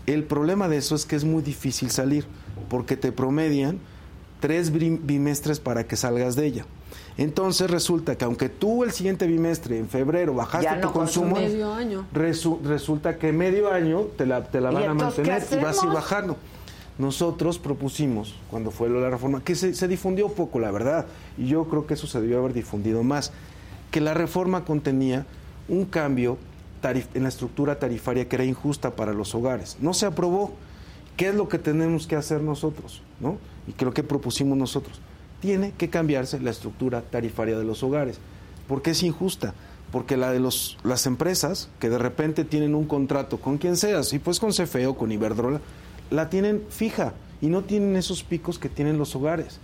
el 0.06 0.22
problema 0.22 0.68
de 0.68 0.76
eso 0.76 0.94
es 0.94 1.04
que 1.04 1.16
es 1.16 1.24
muy 1.24 1.42
difícil 1.42 1.90
salir, 1.90 2.26
porque 2.68 2.96
te 2.96 3.10
promedian 3.10 3.80
tres 4.38 4.70
bimestres 4.72 5.58
para 5.58 5.84
que 5.88 5.96
salgas 5.96 6.36
de 6.36 6.46
ella. 6.46 6.66
Entonces 7.20 7.70
resulta 7.70 8.16
que 8.16 8.24
aunque 8.24 8.48
tú 8.48 8.82
el 8.82 8.92
siguiente 8.92 9.26
bimestre, 9.26 9.78
en 9.78 9.88
febrero, 9.88 10.32
bajaste 10.34 10.64
Ya 10.64 10.80
tu 10.80 10.86
no 10.88 10.92
consumo, 10.94 11.30
consumes. 11.34 11.52
Medio 11.52 11.74
año. 11.74 12.06
resu- 12.14 12.60
resulta 12.62 13.18
que 13.18 13.30
medio 13.30 13.70
año 13.70 14.04
te 14.16 14.24
la, 14.24 14.42
te 14.44 14.60
la 14.60 14.72
¿Y 14.72 14.74
van 14.74 14.84
a 14.84 14.94
mantener 14.94 15.42
y 15.52 15.56
vas 15.56 15.82
a 15.82 15.86
ir 15.86 15.92
bajando. 15.92 16.36
Nosotros 16.98 17.58
propusimos, 17.58 18.34
cuando 18.50 18.70
fue 18.70 18.88
la 18.88 19.10
reforma, 19.10 19.42
que 19.44 19.54
se, 19.54 19.74
se 19.74 19.86
difundió 19.86 20.28
poco, 20.30 20.58
la 20.60 20.70
verdad, 20.70 21.06
y 21.36 21.46
yo 21.46 21.64
creo 21.64 21.86
que 21.86 21.94
eso 21.94 22.06
se 22.06 22.20
debió 22.22 22.38
haber 22.38 22.54
difundido 22.54 23.02
más, 23.02 23.32
que 23.90 24.00
la 24.00 24.14
reforma 24.14 24.64
contenía 24.64 25.26
un 25.68 25.84
cambio 25.84 26.38
en 26.82 27.22
la 27.22 27.28
estructura 27.28 27.78
tarifaria 27.78 28.28
que 28.28 28.36
era 28.36 28.44
injusta 28.46 28.96
para 28.96 29.12
los 29.12 29.34
hogares. 29.34 29.76
No 29.80 29.92
se 29.92 30.06
aprobó. 30.06 30.52
¿Qué 31.18 31.28
es 31.28 31.34
lo 31.34 31.50
que 31.50 31.58
tenemos 31.58 32.06
que 32.06 32.16
hacer 32.16 32.40
nosotros? 32.40 33.02
¿no? 33.20 33.36
Y 33.66 33.84
lo 33.84 33.92
que 33.92 34.02
propusimos 34.02 34.56
nosotros. 34.56 34.98
Tiene 35.40 35.72
que 35.72 35.90
cambiarse 35.90 36.40
la 36.40 36.50
estructura 36.50 37.02
tarifaria 37.02 37.58
de 37.58 37.64
los 37.64 37.82
hogares. 37.82 38.18
¿Por 38.68 38.82
qué 38.82 38.90
es 38.90 39.02
injusta? 39.02 39.54
Porque 39.90 40.16
la 40.16 40.30
de 40.30 40.38
los, 40.38 40.78
las 40.84 41.06
empresas 41.06 41.68
que 41.80 41.90
de 41.90 41.98
repente 41.98 42.44
tienen 42.44 42.74
un 42.74 42.86
contrato 42.86 43.38
con 43.38 43.58
quien 43.58 43.76
sea, 43.76 44.02
si 44.02 44.18
pues 44.18 44.38
con 44.38 44.52
CFE 44.52 44.86
o 44.86 44.96
con 44.96 45.10
Iberdrola, 45.10 45.60
la 46.10 46.28
tienen 46.28 46.62
fija 46.68 47.14
y 47.40 47.48
no 47.48 47.62
tienen 47.62 47.96
esos 47.96 48.22
picos 48.22 48.58
que 48.58 48.68
tienen 48.68 48.98
los 48.98 49.16
hogares. 49.16 49.58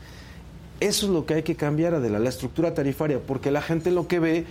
Eso 0.81 1.07
es 1.07 1.12
lo 1.12 1.24
que 1.24 1.35
hay 1.35 1.43
que 1.43 1.57
cambiar, 1.57 1.94
Adela, 1.94 2.19
la 2.19 2.28
estructura 2.28 2.74
tarifaria, 2.74 3.20
porque 3.20 3.51
la 3.51 3.62
gente 3.62 3.90
lo 3.90 4.09
que 4.09 4.19
ve 4.19 4.47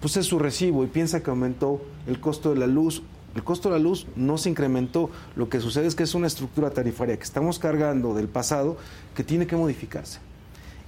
pues 0.00 0.16
es 0.16 0.26
su 0.26 0.38
recibo 0.38 0.82
y 0.84 0.88
piensa 0.88 1.22
que 1.22 1.30
aumentó 1.30 1.80
el 2.06 2.20
costo 2.20 2.50
de 2.50 2.56
la 2.56 2.66
luz. 2.66 3.02
El 3.34 3.44
costo 3.44 3.68
de 3.68 3.76
la 3.76 3.82
luz 3.82 4.06
no 4.16 4.38
se 4.38 4.48
incrementó. 4.50 5.10
Lo 5.36 5.48
que 5.48 5.60
sucede 5.60 5.86
es 5.86 5.94
que 5.94 6.02
es 6.02 6.14
una 6.14 6.26
estructura 6.26 6.70
tarifaria 6.70 7.16
que 7.16 7.22
estamos 7.22 7.58
cargando 7.58 8.14
del 8.14 8.26
pasado 8.26 8.76
que 9.14 9.22
tiene 9.22 9.46
que 9.46 9.56
modificarse. 9.56 10.18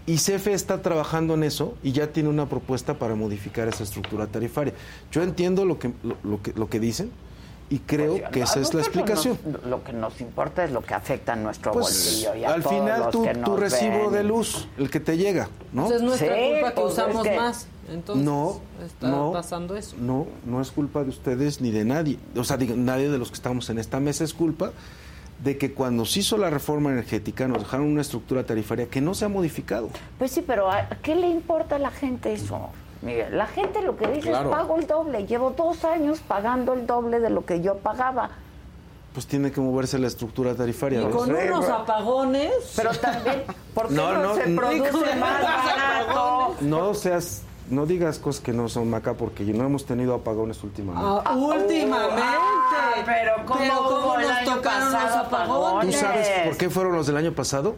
Y 0.06 0.16
CFE 0.16 0.52
está 0.52 0.82
trabajando 0.82 1.34
en 1.34 1.44
eso 1.44 1.74
y 1.82 1.92
ya 1.92 2.08
tiene 2.08 2.28
una 2.28 2.46
propuesta 2.46 2.94
para 2.94 3.14
modificar 3.14 3.68
esa 3.68 3.84
estructura 3.84 4.26
tarifaria. 4.26 4.74
Yo 5.12 5.22
entiendo 5.22 5.64
lo 5.64 5.78
que, 5.78 5.92
lo, 6.02 6.16
lo 6.24 6.42
que, 6.42 6.52
lo 6.54 6.68
que 6.68 6.80
dicen 6.80 7.10
y 7.70 7.78
creo 7.78 8.18
Pues, 8.18 8.30
que 8.30 8.40
esa 8.42 8.60
es 8.60 8.74
la 8.74 8.80
explicación. 8.80 9.38
nos- 9.46 9.64
lo 9.64 9.84
que 9.84 9.92
nos 9.92 10.20
importa 10.20 10.64
es 10.64 10.72
lo 10.72 10.82
que 10.82 10.92
afecta 10.94 11.34
a 11.34 11.36
nuestro 11.36 11.70
Pues, 11.72 11.84
bolsillo. 11.86 12.34
y 12.34 12.44
a 12.44 12.52
al 12.52 12.62
todos 12.62 12.74
final 12.76 13.00
los 13.00 13.10
tu, 13.12 13.22
que 13.22 13.32
tu 13.34 13.40
nos 13.52 13.60
recibo 13.60 13.98
ven. 14.06 14.12
de 14.12 14.24
luz, 14.24 14.66
el 14.76 14.90
que 14.90 14.98
te 15.00 15.16
llega, 15.16 15.48
¿no? 15.72 15.82
Entonces 15.84 15.96
es 16.02 16.02
nuestra 16.02 16.34
Sí, 16.36 16.50
culpa 16.52 16.68
que 16.74 16.80
pues, 16.80 16.92
usamos 16.92 17.24
es 17.26 17.30
que- 17.32 17.36
más. 17.38 17.66
Entonces 17.90 18.24
no, 18.24 18.60
está 18.84 19.08
no, 19.08 19.32
pasando 19.32 19.76
eso. 19.76 19.96
No, 20.00 20.26
no 20.46 20.60
es 20.60 20.70
culpa 20.70 21.02
de 21.04 21.10
ustedes 21.10 21.60
ni 21.60 21.70
de 21.70 21.84
nadie. 21.84 22.18
O 22.36 22.44
sea, 22.44 22.56
digo, 22.56 22.74
nadie 22.76 23.08
de 23.10 23.18
los 23.18 23.28
que 23.28 23.34
estamos 23.34 23.68
en 23.70 23.78
esta 23.78 24.00
mesa 24.00 24.24
es 24.24 24.34
culpa 24.34 24.72
de 25.43 25.59
que 25.59 25.73
cuando 25.73 26.05
se 26.05 26.20
hizo 26.20 26.36
la 26.36 26.51
reforma 26.51 26.90
energética 26.90 27.48
nos 27.48 27.59
dejaron 27.64 27.86
una 27.86 28.01
estructura 28.02 28.44
tarifaria 28.44 28.86
que 28.89 29.01
no 29.01 29.14
se 29.14 29.24
ha 29.24 29.28
modificado. 29.28 29.89
Pues 30.19 30.31
sí, 30.31 30.43
pero 30.47 30.70
¿a 30.70 30.86
qué 31.02 31.14
le 31.16 31.28
importa 31.28 31.77
a 31.77 31.78
la 31.78 31.90
gente 31.90 32.32
eso? 32.32 32.69
Miguel, 33.02 33.36
la 33.36 33.47
gente 33.47 33.82
lo 33.82 33.97
que 33.97 34.06
dice 34.06 34.28
Claro. 34.28 34.51
es 34.51 34.56
pago 34.56 34.77
el 34.78 34.86
doble. 34.86 35.27
Llevo 35.27 35.51
dos 35.51 35.85
años 35.85 36.20
pagando 36.20 36.74
el 36.74 36.86
doble 36.86 37.19
de 37.19 37.31
lo 37.31 37.44
que 37.44 37.60
yo 37.60 37.77
pagaba. 37.78 38.31
Pues 39.12 39.27
tiene 39.27 39.51
que 39.51 39.60
moverse 39.60 39.98
la 39.98 40.06
estructura 40.06 40.55
tarifaria. 40.55 41.02
Y 41.02 41.05
¿ves? 41.06 41.14
con 41.14 41.31
unos 41.35 41.69
apagones. 41.69 42.52
Pero 42.77 42.90
también, 42.93 43.43
¿por 43.74 43.89
qué 43.89 43.94
No, 43.94 44.12
no, 44.14 44.23
no, 44.23 44.35
se 44.36 44.47
no. 44.47 44.60
produce 44.62 45.14
más 45.20 45.43
barato? 45.43 46.55
No 46.60 46.94
seas, 46.94 47.43
no 47.73 47.86
digas 47.86 48.19
cosas 48.19 48.43
que 48.43 48.53
no 48.53 48.69
son 48.69 48.93
acá 48.94 49.15
porque 49.15 49.44
no 49.44 49.65
hemos 49.65 49.85
tenido 49.86 50.15
apagones 50.15 50.62
últimamente. 50.62 51.07
Ah, 51.24 51.35
últimamente. 51.36 52.23
Ah, 52.23 52.93
pero 53.05 53.32
¿cómo 53.47 53.81
hubo 53.81 54.19
el 54.19 54.28
nos 54.28 54.31
año 54.39 54.55
tocaron 54.57 54.93
los 54.93 54.94
apagones? 55.12 55.94
¿Tú 55.94 56.01
sabes 56.01 56.28
por 56.44 56.57
qué 56.57 56.70
fueron 56.70 56.93
los 56.94 57.07
del 57.07 57.16
año 57.16 57.32
pasado? 57.32 57.77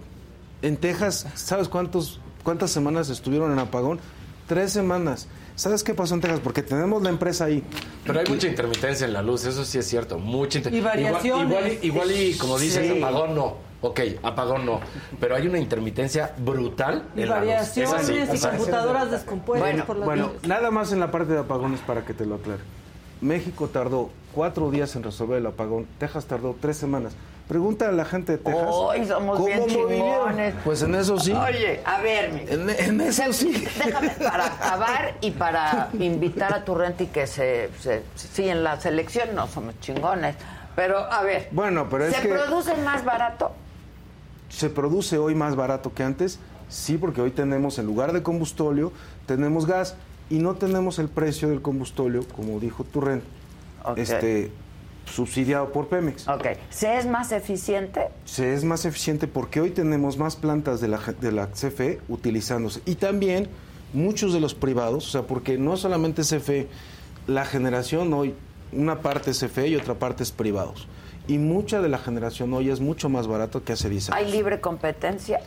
En 0.63 0.77
Texas, 0.77 1.27
¿sabes 1.35 1.69
cuántos, 1.69 2.21
cuántas 2.43 2.71
semanas 2.71 3.09
estuvieron 3.09 3.53
en 3.53 3.59
apagón? 3.59 4.01
Tres 4.49 4.73
semanas. 4.73 5.29
¿Sabes 5.57 5.85
qué 5.85 5.95
pasó 5.95 6.15
en 6.15 6.21
Texas? 6.21 6.41
Porque 6.43 6.63
tenemos 6.63 7.01
la 7.03 7.11
empresa 7.11 7.45
ahí. 7.45 7.63
Pero 8.05 8.19
hay 8.19 8.27
mucha 8.27 8.49
intermitencia 8.49 9.07
en 9.07 9.13
la 9.13 9.23
luz, 9.23 9.45
eso 9.45 9.65
sí 9.65 9.79
es 9.79 9.87
cierto. 9.87 10.19
Mucha 10.19 10.59
inter- 10.59 10.75
Y 10.75 10.81
variaciones. 10.81 11.47
Igual, 11.49 11.67
igual, 11.83 11.85
igual 11.85 12.11
y 12.13 12.37
como 12.37 12.59
dices, 12.59 12.91
Sí. 12.93 12.99
apagón 13.03 13.35
no. 13.35 13.55
Ok, 13.87 14.01
apagón 14.23 14.65
no. 14.65 14.81
Pero 15.21 15.37
hay 15.37 15.47
una 15.47 15.59
intermitencia 15.59 16.33
brutal 16.39 17.05
Y 17.15 17.23
en 17.23 17.29
la 17.29 17.41
luz. 17.41 17.49
Es 17.51 17.91
variaciones 17.91 18.29
así, 18.31 18.47
y 18.47 18.51
computadoras 18.51 19.11
descompuestas 19.11 19.71
Bueno, 19.71 19.85
por 19.85 19.97
las 19.97 20.07
bueno, 20.07 20.33
nada 20.47 20.71
más 20.71 20.91
en 20.93 21.01
la 21.01 21.11
parte 21.11 21.33
de 21.35 21.41
apagones 21.41 21.81
para 21.81 22.03
que 22.05 22.15
te 22.15 22.25
lo 22.25 22.37
aclare. 22.37 22.63
México 23.21 23.69
tardó 23.69 24.11
cuatro 24.35 24.71
días 24.71 24.97
en 24.97 25.03
resolver 25.03 25.39
el 25.39 25.47
apagón. 25.47 25.87
Texas 25.99 26.25
tardó 26.25 26.57
tres 26.61 26.77
semanas. 26.79 27.13
Pregunta 27.47 27.87
a 27.89 27.93
la 27.93 28.07
gente 28.07 28.33
de 28.33 28.39
Texas. 28.39 28.67
Hoy 28.71 29.05
somos 29.07 29.45
bien 29.45 29.61
lo 29.61 29.67
vivieron? 29.67 30.29
chingones. 30.29 30.55
Pues 30.65 30.81
en 30.83 30.95
eso 30.95 31.19
sí. 31.19 31.33
Oye, 31.33 31.83
a 31.85 32.01
ver, 32.01 32.33
Miguel. 32.33 32.71
En, 32.71 32.89
en 32.89 33.01
eso 33.03 33.31
sí. 33.35 33.53
Déjame 33.85 34.09
para 34.11 34.47
acabar 34.57 35.15
y 35.21 35.31
para 35.31 35.91
invitar 35.99 36.55
a 36.55 36.65
tu 36.65 36.75
renta 36.75 37.03
y 37.03 37.09
que 37.09 37.27
se, 37.27 37.69
se- 37.81 38.03
sí 38.17 38.49
en 38.49 38.65
la 38.65 38.81
selección 38.81 39.35
no 39.35 39.47
somos 39.47 39.79
chingones, 39.81 40.37
pero 40.75 40.99
a 41.01 41.23
ver. 41.23 41.49
Bueno, 41.51 41.87
pero 41.91 42.07
es 42.07 42.17
¿Se 42.17 42.23
que- 42.23 42.29
produce 42.29 42.75
más 42.77 43.05
barato? 43.05 43.53
¿Se 44.55 44.71
produce 44.71 45.19
hoy 45.19 45.35
más 45.35 45.57
barato 45.57 45.93
que 45.93 46.05
antes? 46.05 46.39
Sí, 46.69 46.97
porque 46.97 47.21
hoy 47.21 47.33
tenemos, 47.33 47.79
en 47.81 47.87
lugar 47.87 48.13
de 48.13 48.23
combustóleo, 48.23 48.93
tenemos 49.27 49.67
gas 49.67 49.97
y 50.31 50.39
no 50.39 50.55
tenemos 50.55 51.01
el 51.01 51.09
precio 51.09 51.49
del 51.49 51.61
combustóleo, 51.61 52.25
como 52.37 52.61
dijo 52.61 52.85
Turren, 52.85 53.23
este, 53.97 54.53
subsidiado 55.07 55.73
por 55.73 55.89
Pemex. 55.89 56.29
Ok. 56.29 56.47
¿Se 56.71 56.99
es 56.99 57.07
más 57.07 57.33
eficiente? 57.33 58.09
Se 58.25 58.55
es 58.55 58.63
más 58.63 58.85
eficiente 58.85 59.27
porque 59.27 59.61
hoy 59.61 59.71
tenemos 59.71 60.19
más 60.19 60.37
plantas 60.37 60.81
de 60.81 60.87
la, 60.87 61.01
de 61.21 61.33
la 61.33 61.49
CFE 61.49 62.01
utilizándose. 62.09 62.81
Y 62.87 62.95
también 62.95 63.49
muchos 63.93 64.33
de 64.33 64.39
los 64.39 64.55
privados, 64.55 65.09
o 65.09 65.11
sea, 65.11 65.23
porque 65.23 65.59
no 65.59 65.77
solamente 65.77 66.23
CFE, 66.23 66.69
la 67.27 67.45
generación 67.45 68.13
hoy, 68.13 68.35
una 68.73 69.01
parte 69.01 69.33
es 69.33 69.41
CFE 69.41 69.67
y 69.69 69.77
otra 69.77 69.95
parte 69.95 70.23
es 70.23 70.31
privados. 70.31 70.87
Y 71.27 71.39
mucha 71.39 71.81
de 71.81 71.89
la 71.89 71.99
generación 71.99 72.53
hoy 72.53 72.69
es 72.71 72.81
mucho 72.81 73.09
más 73.09 73.27
barato 73.27 73.65
que 73.65 73.73
hace 73.73 73.89
10 73.89 74.11
años. 74.11 74.25
¿Hay 74.27 74.31
libre 74.31 74.61
competencia? 74.61 75.41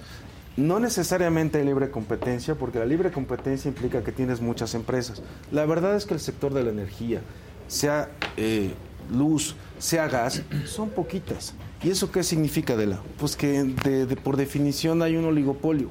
No 0.56 0.80
necesariamente 0.80 1.60
hay 1.60 1.66
libre 1.66 1.92
competencia, 1.92 2.56
porque 2.56 2.80
la 2.80 2.86
libre 2.86 3.12
competencia 3.12 3.70
implica 3.70 4.04
que 4.04 4.12
tienes 4.12 4.42
muchas 4.42 4.74
empresas. 4.74 5.22
La 5.52 5.66
verdad 5.68 5.96
es 5.96 6.06
que 6.08 6.16
el 6.16 6.20
sector 6.20 6.52
de 6.54 6.64
la 6.64 6.72
energía, 6.72 7.22
sea 7.68 8.10
eh, 8.38 8.74
luz, 9.12 9.56
sea 9.78 10.08
gas, 10.08 10.42
son 10.66 10.90
poquitas. 10.90 11.54
¿Y 11.84 11.92
eso 11.92 12.12
qué 12.12 12.24
significa, 12.24 12.74
Adela? 12.74 13.00
Pues 13.20 13.36
que 13.36 13.64
de- 13.64 14.08
de- 14.08 14.16
por 14.16 14.36
definición 14.36 15.04
hay 15.04 15.16
un 15.16 15.26
oligopolio. 15.26 15.90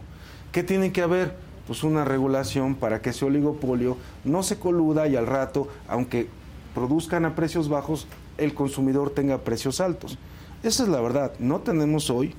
¿Qué 0.50 0.64
tiene 0.64 0.90
que 0.90 1.02
haber? 1.02 1.34
Pues 1.68 1.84
una 1.84 2.04
regulación 2.04 2.74
para 2.74 3.00
que 3.02 3.10
ese 3.10 3.24
oligopolio 3.24 3.96
no 4.24 4.42
se 4.42 4.58
coluda 4.58 5.06
y 5.06 5.14
al 5.14 5.28
rato, 5.28 5.68
aunque 5.86 6.26
produzcan 6.74 7.24
a 7.24 7.36
precios 7.36 7.68
bajos, 7.68 8.06
el 8.38 8.54
consumidor 8.54 9.10
tenga 9.10 9.38
precios 9.38 9.80
altos. 9.80 10.18
Esa 10.62 10.82
es 10.84 10.88
la 10.88 11.00
verdad. 11.00 11.32
No 11.38 11.60
tenemos 11.60 12.10
hoy 12.10 12.34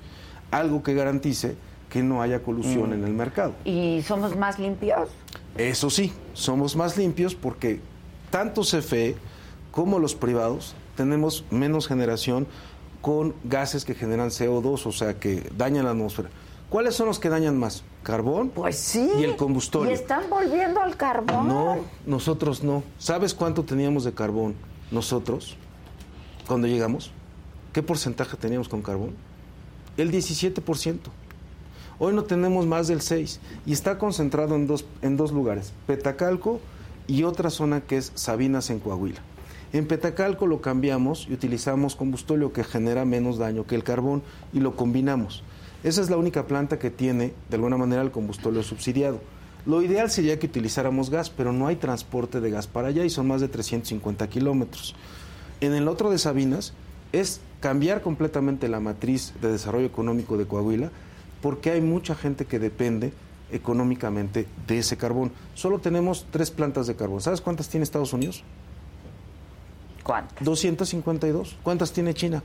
algo 0.52 0.84
que 0.84 0.94
garantice 0.94 1.56
que 1.90 2.04
no 2.04 2.22
haya 2.22 2.44
colusión 2.44 2.90
Mm. 2.90 2.94
en 2.94 3.04
el 3.06 3.14
mercado. 3.14 3.54
¿Y 3.66 4.02
somos 4.04 4.36
más 4.36 4.60
limpios? 4.60 5.10
Eso 5.58 5.90
sí, 5.90 6.12
somos 6.34 6.76
más 6.76 6.98
limpios 6.98 7.34
porque 7.36 7.80
tanto 8.30 8.64
CFE 8.64 9.16
como 9.72 10.00
los 10.00 10.14
privados 10.16 10.76
tenemos 10.96 11.46
menos 11.52 11.88
generación 11.88 12.48
con 13.02 13.34
gases 13.44 13.86
que 13.86 13.94
generan 13.96 14.30
CO2, 14.32 14.86
o 14.86 14.92
sea, 14.92 15.20
que 15.20 15.50
dañan 15.56 15.86
la 15.86 15.92
atmósfera. 15.92 16.30
¿Cuáles 16.70 16.96
son 16.96 17.08
los 17.08 17.20
que 17.20 17.30
dañan 17.30 17.58
más? 17.58 17.84
Carbón 18.04 18.50
Pues 18.50 18.78
sí. 18.78 19.10
y 19.18 19.24
el 19.24 19.38
combustóleo. 19.38 19.92
Y 19.92 19.94
están 19.94 20.24
volviendo 20.30 20.82
al 20.82 20.98
carbón. 20.98 21.48
No, 21.48 21.78
nosotros 22.06 22.64
no. 22.64 22.84
¿Sabes 22.98 23.34
cuánto 23.34 23.64
teníamos 23.64 24.04
de 24.04 24.14
carbón 24.14 24.56
nosotros 24.92 25.56
cuando 26.48 26.68
llegamos? 26.68 27.12
¿Qué 27.74 27.84
porcentaje 27.84 28.38
teníamos 28.38 28.70
con 28.70 28.82
carbón? 28.82 29.12
El 29.98 30.12
17%. 30.12 30.98
Hoy 32.00 32.14
no 32.14 32.24
tenemos 32.24 32.66
más 32.66 32.88
del 32.88 33.02
6 33.02 33.40
y 33.66 33.74
está 33.74 33.98
concentrado 33.98 34.56
en 34.56 34.68
dos, 34.68 34.86
en 35.02 35.18
dos 35.18 35.32
lugares, 35.32 35.74
Petacalco 35.88 36.60
y 37.08 37.24
otra 37.24 37.50
zona 37.50 37.82
que 37.82 37.98
es 37.98 38.12
Sabinas 38.16 38.70
en 38.70 38.80
Coahuila. 38.80 39.20
En 39.74 39.88
Petacalco 39.88 40.48
lo 40.48 40.62
cambiamos 40.62 41.28
y 41.30 41.34
utilizamos 41.34 41.96
combustóleo 41.96 42.54
que 42.54 42.64
genera 42.64 43.04
menos 43.04 43.38
daño 43.38 43.66
que 43.66 43.76
el 43.76 43.84
carbón 43.84 44.24
y 44.54 44.60
lo 44.60 44.76
combinamos. 44.76 45.44
Esa 45.84 46.02
es 46.02 46.10
la 46.10 46.18
única 46.18 46.48
planta 46.48 46.80
que 46.80 46.90
tiene, 46.90 47.34
de 47.50 47.56
alguna 47.56 47.78
manera, 47.78 48.02
el 48.02 48.12
combustóleo 48.12 48.64
subsidiado. 48.64 49.20
Lo 49.66 49.82
ideal 49.82 50.10
sería 50.10 50.40
que 50.40 50.48
utilizáramos 50.48 51.10
gas, 51.10 51.30
pero 51.30 51.52
no 51.52 51.68
hay 51.68 51.76
transporte 51.76 52.40
de 52.40 52.52
gas 52.52 52.68
para 52.68 52.88
allá 52.88 53.04
y 53.04 53.10
son 53.10 53.28
más 53.28 53.42
de 53.42 53.50
350 53.50 54.28
kilómetros. 54.30 54.96
En 55.62 55.74
el 55.74 55.88
otro 55.88 56.10
de 56.12 56.18
Sabinas 56.18 56.74
es 57.12 57.40
cambiar 57.60 58.02
completamente 58.02 58.68
la 58.68 58.80
matriz 58.80 59.34
de 59.42 59.52
desarrollo 59.52 59.86
económico 59.88 60.38
de 60.38 60.46
Coahuila 60.46 60.92
porque 61.42 61.72
hay 61.72 61.82
mucha 61.82 62.16
gente 62.16 62.46
que 62.46 62.60
depende 62.60 63.12
económicamente 63.52 64.46
de 64.68 64.80
ese 64.80 64.98
carbón. 64.98 65.32
Solo 65.56 65.80
tenemos 65.80 66.26
tres 66.32 66.52
plantas 66.52 66.86
de 66.88 66.96
carbón. 66.96 67.22
¿Sabes 67.22 67.42
cuántas 67.42 67.70
tiene 67.70 67.84
Estados 67.84 68.14
Unidos? 68.14 68.44
¿Cuántas? 70.04 70.44
252. 70.44 71.58
¿Cuántas 71.64 71.92
tiene 71.92 72.14
China? 72.14 72.44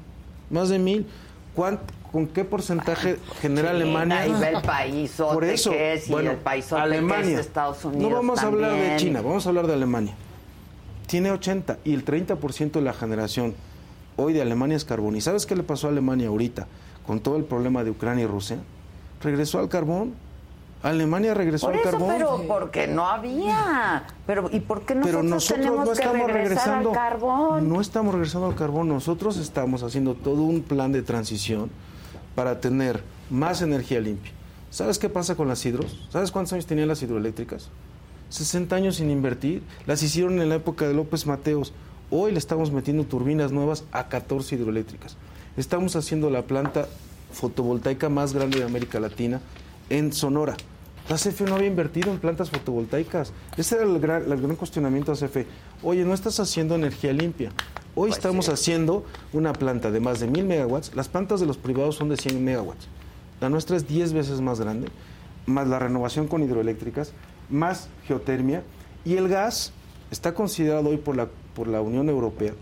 Más 0.51 0.69
de 0.69 0.79
mil. 0.79 1.07
¿Cuán- 1.55 1.81
¿Con 2.11 2.27
qué 2.27 2.45
porcentaje 2.45 3.19
genera 3.41 3.69
China, 3.71 3.85
Alemania? 3.85 4.27
y 4.27 4.33
ve 4.33 4.49
el 4.51 4.63
paisote 4.63 5.35
Por 5.35 5.45
eso, 5.45 5.71
que 5.71 5.95
es, 5.95 6.09
y 6.09 6.13
bueno, 6.13 6.33
el 6.33 6.39
que 6.39 6.75
Alemania. 6.75 7.35
es 7.35 7.47
Estados 7.47 7.83
Unidos 7.87 8.03
No 8.11 8.17
vamos 8.17 8.39
a 8.43 8.47
hablar 8.47 8.73
de. 8.75 8.97
China, 8.97 9.23
vamos 9.23 9.47
a 9.47 9.49
hablar 9.49 9.67
de 9.67 9.73
Alemania. 9.75 10.15
Tiene 11.07 11.31
80 11.31 11.79
y 11.85 11.95
el 11.95 12.05
30% 12.05 12.73
de 12.73 12.81
la 12.83 12.93
generación 12.93 13.55
hoy 14.17 14.33
de 14.33 14.43
Alemania 14.43 14.77
es 14.77 14.85
carbón. 14.85 15.17
¿Y 15.17 15.21
sabes 15.21 15.47
qué 15.47 15.57
le 15.57 15.63
pasó 15.63 15.89
a 15.89 15.91
Alemania 15.91 16.29
ahorita 16.29 16.67
con 17.07 17.21
todo 17.21 17.37
el 17.37 17.45
problema 17.45 17.85
de 17.85 17.91
Ucrania 17.91 18.25
y 18.25 18.27
Rusia, 18.27 18.59
regresó 19.23 19.59
al 19.59 19.69
carbón. 19.69 20.15
Alemania 20.83 21.33
regresó 21.33 21.67
Por 21.67 21.75
al 21.75 21.81
eso, 21.81 21.91
carbón. 21.91 22.11
pero 22.17 22.43
porque 22.49 22.89
no 22.89 23.07
había. 23.07 24.05
Pero 24.27 24.51
¿y 24.53 24.59
por 24.61 24.83
qué 24.83 24.97
nosotros, 24.97 25.05
Pero 25.21 25.23
nosotros 25.23 25.61
tenemos 25.65 25.79
no 25.87 25.93
que 25.93 25.99
estamos 26.01 26.27
regresar 26.27 26.43
regresando. 26.83 26.89
al 26.91 26.95
carbón? 26.97 27.69
No 27.69 27.81
estamos 27.81 28.15
regresando 28.15 28.47
al 28.49 28.55
carbón. 28.57 28.89
Nosotros 28.89 29.37
estamos 29.37 29.85
haciendo 29.85 30.15
todo 30.15 30.43
un 30.43 30.63
plan 30.63 30.91
de 30.91 31.03
transición 31.03 31.71
para 32.35 32.61
tener 32.61 33.03
más 33.31 33.63
energía 33.63 34.01
limpia. 34.01 34.33
¿Sabes 34.71 34.99
qué 34.99 35.09
pasa 35.09 35.37
con 35.37 35.47
las 35.47 35.65
hidros? 35.65 36.09
¿Sabes 36.11 36.33
cuántos 36.33 36.55
años 36.55 36.67
tenían 36.67 36.89
las 36.89 37.01
hidroeléctricas? 37.03 37.69
60 38.33 38.75
años 38.75 38.97
sin 38.97 39.11
invertir. 39.11 39.63
Las 39.87 40.03
hicieron 40.03 40.41
en 40.41 40.49
la 40.49 40.55
época 40.55 40.89
de 40.89 40.95
López 40.95 41.27
Mateos. 41.27 41.75
Hoy 42.11 42.33
le 42.33 42.39
estamos 42.39 42.73
metiendo 42.73 43.05
turbinas 43.05 43.53
nuevas 43.53 43.85
a 43.93 44.09
14 44.09 44.57
hidroeléctricas. 44.57 45.17
Estamos 45.59 45.97
haciendo 45.97 46.31
la 46.31 46.43
planta 46.43 46.89
fotovoltaica 47.33 48.09
más 48.09 48.33
grande 48.33 48.59
de 48.59 48.65
América 48.65 49.01
Latina 49.01 49.41
en 49.91 50.15
Sonora. 50.15 50.57
La 51.11 51.17
CFE 51.17 51.45
no 51.45 51.57
había 51.57 51.67
invertido 51.67 52.11
en 52.11 52.19
plantas 52.19 52.49
fotovoltaicas. 52.49 53.33
Ese 53.59 53.75
era 53.75 53.85
el 53.85 53.99
gran, 54.01 54.31
el 54.31 54.41
gran 54.41 54.57
cuestionamiento 54.57 55.13
a 55.13 55.17
CFE. 55.17 55.47
Oye, 55.83 56.05
no 56.05 56.15
estás 56.15 56.41
haciendo 56.41 56.75
energía 56.75 57.13
limpia. 57.13 57.53
Hoy 57.95 58.09
estamos 58.09 58.49
haciendo 58.49 59.05
una 59.35 59.53
planta 59.53 59.91
de 59.91 60.01
más 60.01 60.21
de 60.21 60.29
1000 60.29 60.45
megawatts. 60.47 60.95
Las 60.95 61.09
plantas 61.09 61.41
de 61.41 61.47
los 61.47 61.59
privados 61.59 61.97
son 61.97 62.09
de 62.09 62.17
100 62.17 62.43
megawatts. 62.43 62.89
La 63.43 63.51
nuestra 63.51 63.77
es 63.77 63.87
10 63.87 64.15
veces 64.15 64.41
más 64.41 64.61
grande, 64.61 64.89
más 65.45 65.69
la 65.69 65.79
renovación 65.79 66.29
con 66.29 66.43
hidroeléctricas, 66.43 67.13
más 67.53 67.89
geotermia. 68.07 68.63
Y 69.05 69.17
el 69.17 69.29
gas 69.29 69.73
está 70.11 70.35
considerado 70.35 70.89
hoy 70.89 70.97
por 70.97 71.17
la, 71.17 71.29
por 71.55 71.69
la 71.69 71.81
Unión 71.81 72.09
Europea 72.09 72.53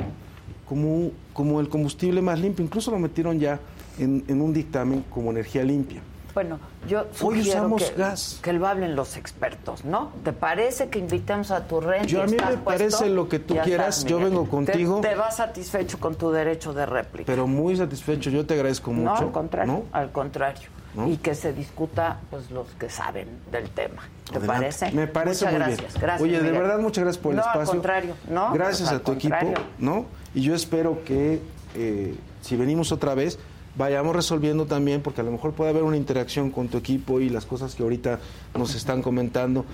como, 0.66 1.10
como 1.32 1.60
el 1.60 1.68
combustible 1.68 2.22
más 2.22 2.38
limpio. 2.38 2.64
Incluso 2.64 2.90
lo 2.90 2.98
metieron 2.98 3.38
ya 3.40 3.58
en, 3.98 4.24
en 4.28 4.40
un 4.40 4.52
dictamen 4.52 5.04
como 5.10 5.30
energía 5.30 5.64
limpia. 5.64 6.00
Bueno, 6.32 6.60
yo 6.88 7.06
Hoy 7.22 7.40
usamos 7.40 7.82
que, 7.82 7.94
gas. 7.96 8.38
que 8.42 8.52
lo 8.52 8.66
hablen 8.66 8.94
los 8.94 9.16
expertos, 9.16 9.84
¿no? 9.84 10.12
¿Te 10.22 10.32
parece 10.32 10.88
que 10.88 11.00
invitemos 11.00 11.50
a 11.50 11.66
tu 11.66 11.80
renta? 11.80 12.06
Yo 12.06 12.22
a 12.22 12.26
mí 12.26 12.36
me 12.36 12.56
parece 12.58 13.08
lo 13.08 13.28
que 13.28 13.40
tú 13.40 13.56
quieras, 13.64 14.04
yo 14.04 14.18
vengo 14.18 14.48
contigo. 14.48 15.00
¿Te, 15.00 15.08
te 15.08 15.14
vas 15.16 15.36
satisfecho 15.36 15.98
con 15.98 16.14
tu 16.14 16.30
derecho 16.30 16.72
de 16.72 16.86
réplica? 16.86 17.26
Pero 17.26 17.46
muy 17.46 17.76
satisfecho, 17.76 18.30
yo 18.30 18.46
te 18.46 18.54
agradezco 18.54 18.92
mucho. 18.92 19.10
no, 19.10 19.26
al 19.26 19.32
contrario, 19.32 19.72
¿no? 19.72 19.82
al 19.92 20.12
contrario. 20.12 20.68
¿No? 20.94 21.08
Y 21.08 21.18
que 21.18 21.34
se 21.34 21.52
discuta 21.52 22.18
pues 22.30 22.50
los 22.50 22.66
que 22.78 22.88
saben 22.90 23.28
del 23.52 23.70
tema. 23.70 24.02
¿Te 24.30 24.38
Adelante. 24.38 24.46
parece? 24.46 24.92
Me 24.92 25.06
parece 25.06 25.44
Muchas 25.44 25.52
muy 25.52 25.58
gracias. 25.58 25.92
bien. 25.92 26.02
Gracias, 26.02 26.22
Oye, 26.22 26.40
de 26.40 26.50
verdad, 26.52 26.78
muchas 26.80 27.04
gracias 27.04 27.22
por 27.22 27.30
el 27.32 27.36
no, 27.36 27.42
espacio. 27.42 27.60
al 27.60 27.68
contrario. 27.68 28.14
No, 28.28 28.52
Gracias 28.52 28.80
pues, 28.80 28.90
a 28.90 28.94
al 28.94 29.00
tu 29.02 29.12
equipo. 29.12 29.36
¿no? 29.78 30.06
Y 30.34 30.42
yo 30.42 30.54
espero 30.54 31.04
que 31.04 31.40
eh, 31.76 32.14
si 32.42 32.56
venimos 32.56 32.90
otra 32.92 33.14
vez, 33.14 33.38
vayamos 33.76 34.16
resolviendo 34.16 34.66
también, 34.66 35.00
porque 35.00 35.20
a 35.20 35.24
lo 35.24 35.30
mejor 35.30 35.52
puede 35.52 35.70
haber 35.70 35.84
una 35.84 35.96
interacción 35.96 36.50
con 36.50 36.68
tu 36.68 36.78
equipo 36.78 37.20
y 37.20 37.28
las 37.28 37.46
cosas 37.46 37.74
que 37.74 37.82
ahorita 37.82 38.18
nos 38.54 38.74
están 38.74 39.02
comentando, 39.02 39.64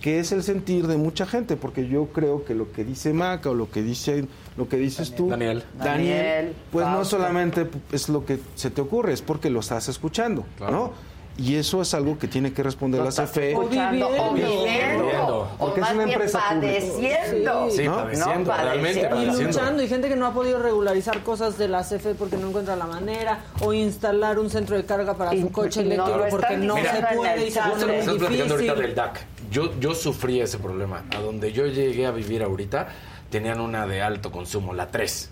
que 0.00 0.20
es 0.20 0.30
el 0.32 0.42
sentir 0.42 0.86
de 0.86 0.96
mucha 0.96 1.26
gente, 1.26 1.56
porque 1.56 1.88
yo 1.88 2.06
creo 2.06 2.44
que 2.44 2.54
lo 2.54 2.70
que 2.72 2.84
dice 2.84 3.12
Maca 3.12 3.50
o 3.50 3.54
lo 3.54 3.70
que 3.70 3.82
dice 3.82 4.24
lo 4.56 4.68
que 4.68 4.76
dices 4.76 5.14
tú, 5.14 5.28
Daniel. 5.28 5.62
Daniel, 5.78 6.16
Daniel, 6.16 6.52
pues 6.72 6.86
no 6.86 6.92
Fausto. 6.94 7.16
solamente 7.16 7.68
es 7.92 8.08
lo 8.08 8.24
que 8.24 8.38
se 8.56 8.70
te 8.70 8.80
ocurre, 8.80 9.12
es 9.12 9.22
porque 9.22 9.50
lo 9.50 9.60
estás 9.60 9.88
escuchando, 9.88 10.44
¿no? 10.60 10.92
Y 11.40 11.54
eso 11.54 11.80
es 11.80 11.94
algo 11.94 12.18
que 12.18 12.26
tiene 12.26 12.52
que 12.52 12.64
responder 12.64 12.98
Lo 12.98 13.04
la 13.04 13.12
CFE. 13.12 13.52
escuchando, 13.52 14.08
o 14.08 14.34
viviendo, 14.34 15.04
Viviendo. 15.04 15.38
o 15.38 15.66
Porque 15.66 15.80
es 15.80 15.86
más 15.86 15.94
una 15.94 16.04
bien 16.04 16.14
empresa 16.16 16.40
padeciendo. 16.48 17.70
Sí, 17.70 17.84
¿no? 17.84 17.94
padeciendo, 17.96 18.50
No, 18.50 18.56
realmente 18.56 19.00
Y 19.00 19.04
padeciendo. 19.04 19.42
luchando, 19.44 19.82
y 19.84 19.88
gente 19.88 20.08
que 20.08 20.16
no 20.16 20.26
ha 20.26 20.32
podido 20.34 20.58
regularizar 20.60 21.22
cosas 21.22 21.56
de 21.56 21.68
la 21.68 21.82
CFE 21.84 22.14
porque 22.14 22.36
no 22.36 22.48
encuentra 22.48 22.74
la 22.74 22.86
manera, 22.86 23.44
o 23.60 23.72
instalar 23.72 24.40
un 24.40 24.50
centro 24.50 24.76
de 24.76 24.84
carga 24.84 25.14
para 25.14 25.32
Y- 25.32 25.42
su 25.42 25.52
coche 25.52 25.82
y 25.82 25.84
no 25.84 25.92
eléctrico 25.92 26.18
lo 26.18 26.24
están 26.26 26.40
porque 26.40 26.56
no 26.56 26.74
diciendo 26.74 27.08
se 27.08 27.16
puede 27.16 27.46
y 27.46 27.50
se 27.52 27.60
muy 27.60 27.72
Estás 27.94 28.14
platicando 28.16 28.54
ahorita 28.54 28.74
del. 28.74 28.94
DAC. 28.96 29.20
Yo, 29.50 29.78
yo 29.80 29.94
sufrí 29.94 30.40
ese 30.40 30.58
problema. 30.58 31.04
A 31.16 31.20
donde 31.20 31.52
yo 31.52 31.66
llegué 31.66 32.06
a 32.06 32.10
vivir 32.10 32.42
ahorita, 32.42 32.88
tenían 33.30 33.60
una 33.60 33.86
de 33.86 34.02
alto 34.02 34.30
consumo, 34.30 34.74
la 34.74 34.90
3. 34.90 35.30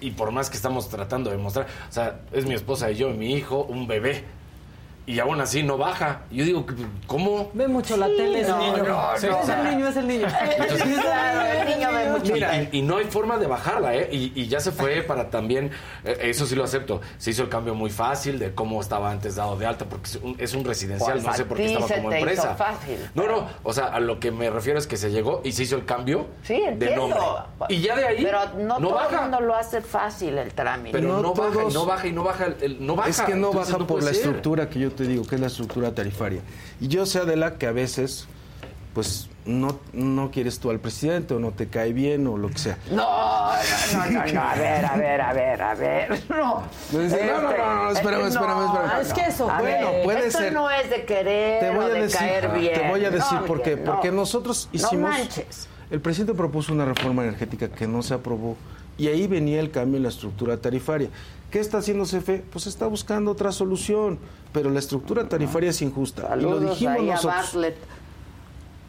Y 0.00 0.10
por 0.10 0.32
más 0.32 0.50
que 0.50 0.56
estamos 0.56 0.88
tratando 0.88 1.30
de 1.30 1.38
mostrar, 1.38 1.66
o 1.88 1.92
sea, 1.92 2.20
es 2.32 2.46
mi 2.46 2.54
esposa 2.54 2.90
y 2.90 2.96
yo, 2.96 3.10
y 3.10 3.14
mi 3.14 3.32
hijo, 3.32 3.64
un 3.64 3.86
bebé. 3.86 4.24
Y 5.06 5.18
aún 5.18 5.38
así 5.40 5.62
no 5.62 5.76
baja. 5.76 6.22
Yo 6.30 6.44
digo, 6.44 6.64
¿cómo? 7.06 7.50
Ve 7.52 7.68
mucho 7.68 7.96
la 7.96 8.06
tele 8.06 8.42
no, 8.48 8.58
niño. 8.58 8.84
no, 8.84 9.08
Sí, 9.18 9.26
no. 9.26 9.40
es 9.42 9.48
el 9.50 9.64
niño, 9.70 9.88
es 9.88 9.96
el 9.96 10.08
niño. 10.08 10.26
El 11.64 11.68
niño 11.78 11.92
ve 11.92 12.10
mucho 12.10 12.32
Mira, 12.32 12.62
y, 12.62 12.68
y 12.72 12.82
no 12.82 12.96
hay 12.98 13.04
forma 13.04 13.36
de 13.38 13.46
bajarla, 13.46 13.94
¿eh? 13.94 14.08
Y, 14.12 14.32
y 14.34 14.46
ya 14.48 14.60
se 14.60 14.70
fue 14.72 15.02
para 15.02 15.30
también, 15.30 15.70
eh, 16.04 16.16
eso 16.22 16.46
sí 16.46 16.54
lo 16.54 16.64
acepto, 16.64 17.00
se 17.18 17.30
hizo 17.30 17.42
el 17.42 17.48
cambio 17.48 17.74
muy 17.74 17.90
fácil 17.90 18.38
de 18.38 18.54
cómo 18.54 18.80
estaba 18.80 19.10
antes 19.10 19.36
dado 19.36 19.56
de 19.56 19.66
alta, 19.66 19.84
porque 19.86 20.06
es 20.08 20.16
un, 20.16 20.36
es 20.38 20.54
un 20.54 20.64
residencial, 20.64 21.12
Pues 21.12 21.24
no 21.24 21.30
a 21.30 21.34
sé 21.36 21.44
por 21.44 21.56
qué 21.56 21.66
estaba 21.66 21.88
como 21.88 22.12
empresa. 22.12 22.54
fácil. 22.54 22.98
No, 23.14 23.26
no, 23.26 23.46
o 23.62 23.72
sea, 23.72 23.86
a 23.86 24.00
lo 24.00 24.20
que 24.20 24.30
me 24.30 24.50
refiero 24.50 24.78
es 24.78 24.86
que 24.86 24.96
se 24.96 25.10
llegó 25.10 25.40
y 25.44 25.52
se 25.52 25.62
hizo 25.64 25.76
el 25.76 25.84
cambio 25.84 26.26
Sí, 26.42 26.54
de 26.54 26.64
entiendo. 26.68 27.08
nombre. 27.08 27.20
Y 27.68 27.80
ya 27.82 27.96
de 27.96 28.06
ahí 28.06 28.24
Pero 28.24 28.38
no, 28.58 28.78
no 28.78 28.88
todo 28.88 29.00
el 29.00 29.04
baja. 29.12 29.20
mundo 29.22 29.40
lo 29.40 29.54
hace 29.54 29.80
fácil 29.80 30.38
el 30.38 30.52
trámite. 30.52 30.98
Pero 30.98 31.08
no, 31.08 31.22
No 31.22 31.34
baja 31.34 31.62
y 31.68 31.72
no 31.72 31.84
baja 31.86 32.06
y 32.08 32.12
no 32.12 32.22
baja, 32.24 32.44
el- 32.46 32.56
el- 32.60 32.86
no 32.86 32.96
baja. 32.96 33.08
Es 33.10 33.20
que 33.22 33.34
no 33.34 33.48
Entonces, 33.48 33.72
baja 33.72 33.78
no 33.78 33.86
por 33.86 34.02
la 34.02 34.08
ser. 34.10 34.16
estructura 34.16 34.68
que 34.68 34.78
yo 34.80 34.93
te 34.94 35.04
digo, 35.06 35.24
que 35.26 35.34
es 35.34 35.40
la 35.40 35.48
estructura 35.48 35.94
tarifaria. 35.94 36.40
Y 36.80 36.88
yo 36.88 37.06
sé, 37.06 37.18
Adela, 37.20 37.54
que 37.56 37.66
a 37.66 37.72
veces, 37.72 38.26
pues, 38.94 39.28
no, 39.46 39.78
no 39.92 40.30
quieres 40.30 40.58
tú 40.58 40.70
al 40.70 40.80
presidente 40.80 41.34
o 41.34 41.38
no 41.38 41.50
te 41.50 41.68
cae 41.68 41.92
bien 41.92 42.26
o 42.26 42.38
lo 42.38 42.48
que 42.48 42.56
sea. 42.58 42.78
No, 42.90 42.96
no, 42.96 44.06
no, 44.06 44.10
no, 44.24 44.32
no, 44.32 44.40
a 44.42 44.54
ver, 44.54 44.84
a 44.86 44.96
ver, 44.96 45.20
a 45.20 45.32
ver, 45.34 45.62
a 45.62 45.74
ver, 45.74 46.22
no. 46.30 46.36
No, 46.36 46.62
no, 46.92 47.02
no, 47.02 47.02
no, 47.02 47.02
espérame, 47.02 47.88
Este, 47.88 47.92
espérame, 47.92 48.26
espérame. 48.28 48.86
no, 48.94 49.00
Es 49.00 49.12
que 49.12 49.20
eso, 49.26 49.50
a 49.50 49.60
bueno, 49.60 49.90
ver, 49.92 50.02
puede 50.04 50.26
esto 50.28 50.38
ser. 50.38 50.52
no 50.54 50.70
es 50.70 50.88
de 50.88 51.04
querer 51.04 51.60
Te 51.60 51.70
voy 51.70 51.84
o 51.84 51.88
a 51.88 51.90
de 51.90 52.00
decir, 52.02 52.18
caer 52.18 52.48
bien. 52.58 52.72
te 52.80 52.88
voy 52.88 53.04
a 53.04 53.10
decir 53.10 53.38
No, 53.40 53.44
por 53.46 53.60
qué. 53.62 53.76
no. 53.76 53.84
Porque 53.84 54.10
nosotros 54.10 54.68
No 54.72 54.78
hicimos. 54.78 55.10
manches. 55.10 55.68
El 55.90 56.00
presidente 56.00 56.32
propuso 56.32 56.72
una 56.72 56.86
reforma 56.86 57.22
energética 57.24 57.68
que 57.68 57.86
no 57.86 58.02
se 58.02 58.14
aprobó 58.14 58.56
y 58.96 59.08
ahí 59.08 59.26
venía 59.26 59.60
el 59.60 59.70
cambio 59.70 59.98
en 59.98 60.04
la 60.04 60.08
estructura 60.08 60.56
tarifaria. 60.56 61.08
¿Qué 61.54 61.60
está 61.60 61.78
haciendo 61.78 62.02
CFE? 62.02 62.42
Pues 62.50 62.66
está 62.66 62.88
buscando 62.88 63.30
otra 63.30 63.52
solución, 63.52 64.18
pero 64.52 64.70
la 64.70 64.80
estructura 64.80 65.28
tarifaria 65.28 65.70
es 65.70 65.82
injusta. 65.82 66.22
y 66.22 66.42
lo 66.42 66.54
Saludos 66.54 66.70
dijimos 66.70 66.96
ahí 66.96 67.10
a 67.10 67.14
nosotros. 67.14 67.42
Bartlett. 67.42 67.76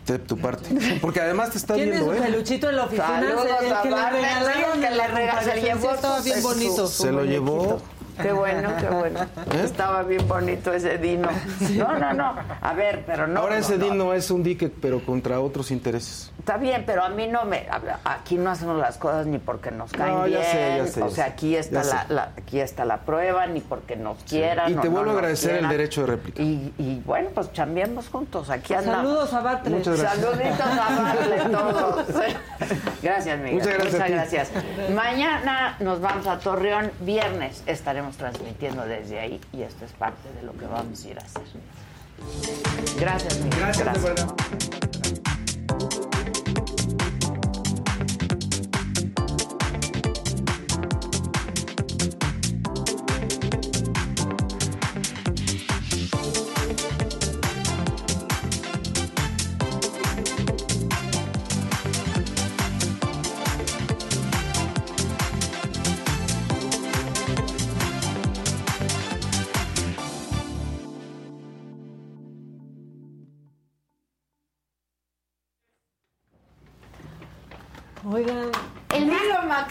De 0.07 0.17
tu 0.17 0.35
parte. 0.39 0.75
Porque 0.99 1.21
además 1.21 1.51
te 1.51 1.59
está 1.59 1.75
viendo, 1.75 2.11
¿eh? 2.11 2.19
peluchito 2.19 2.67
en 2.67 2.77
la 2.77 2.85
oficina, 2.85 3.07
Saludos 3.07 3.45
el 3.61 3.71
a 3.71 3.81
que 3.83 3.89
le 3.89 3.95
Bartlett, 3.95 4.23
regalaron 4.23 4.81
que 4.81 4.89
le. 4.89 6.87
Se 6.87 7.11
lo 7.11 7.23
llevó. 7.23 7.79
Qué 8.21 8.31
bueno, 8.31 8.69
qué 8.79 8.87
bueno. 8.87 9.19
¿Eh? 9.21 9.61
Estaba 9.63 10.03
bien 10.03 10.27
bonito 10.27 10.71
ese 10.73 10.97
Dino. 10.97 11.29
No, 11.75 11.97
no, 11.99 12.13
no. 12.13 12.35
A 12.61 12.73
ver, 12.73 13.03
pero 13.05 13.27
no. 13.27 13.41
Ahora 13.41 13.55
no, 13.55 13.61
ese 13.61 13.77
no. 13.77 13.85
DIN 13.85 13.97
no 13.97 14.13
es 14.13 14.31
un 14.31 14.43
dique, 14.43 14.69
pero 14.69 14.99
contra 15.05 15.39
otros 15.39 15.71
intereses. 15.71 16.31
Está 16.39 16.57
bien, 16.57 16.83
pero 16.85 17.03
a 17.03 17.09
mí 17.09 17.27
no 17.27 17.43
me. 17.45 17.67
Aquí 18.03 18.35
no 18.35 18.51
hacemos 18.51 18.77
las 18.77 18.97
cosas 18.97 19.25
ni 19.25 19.39
porque 19.39 19.71
nos 19.71 19.91
caen 19.91 20.13
No, 20.13 20.27
ya 20.27 20.39
bien. 20.39 20.51
sé, 20.51 20.77
ya 20.77 20.87
sé, 20.87 21.01
o 21.01 21.09
sea, 21.09 21.25
aquí 21.25 21.55
está, 21.55 22.05
la, 22.09 22.29
aquí 22.37 22.59
está 22.59 22.85
la 22.85 22.97
prueba, 22.97 23.47
ni 23.47 23.61
porque 23.61 23.95
nos 23.95 24.23
quieran. 24.23 24.71
Y 24.71 24.75
te 24.75 24.87
no 24.87 24.91
vuelvo 24.91 25.11
a 25.11 25.13
agradecer 25.15 25.55
el 25.55 25.67
derecho 25.67 26.01
de 26.01 26.07
réplica. 26.07 26.41
Y, 26.43 26.71
y 26.77 27.01
bueno, 27.05 27.29
pues 27.33 27.51
chambeemos 27.51 28.09
juntos. 28.09 28.49
Aquí 28.51 28.73
andamos. 28.75 29.07
Saludos 29.07 29.33
a 29.33 29.41
Bartlett. 29.41 29.77
Muchas 29.79 29.99
gracias. 29.99 30.23
Saluditos 30.23 30.59
a 30.61 31.01
Bartlett 31.01 31.51
todos. 31.51 32.05
Gracias, 33.01 33.39
Miguel. 33.39 33.53
Muchas 33.55 33.73
gracias 33.77 34.05
ti. 34.05 34.11
gracias. 34.13 34.51
Mañana 34.93 35.75
nos 35.79 35.99
vamos 35.99 36.27
a 36.27 36.37
Torreón. 36.37 36.91
Viernes 36.99 37.63
estaremos 37.65 38.04
transmitiendo 38.11 38.85
desde 38.85 39.19
ahí 39.19 39.41
y 39.51 39.61
esto 39.61 39.85
es 39.85 39.91
parte 39.93 40.31
de 40.33 40.43
lo 40.43 40.53
que 40.53 40.65
vamos 40.65 41.03
a 41.03 41.09
ir 41.09 41.19
a 41.19 41.23
hacer. 41.23 41.43
Gracias, 42.99 43.39
Miguel. 43.39 43.59
Gracias, 43.59 44.03
de 44.03 44.84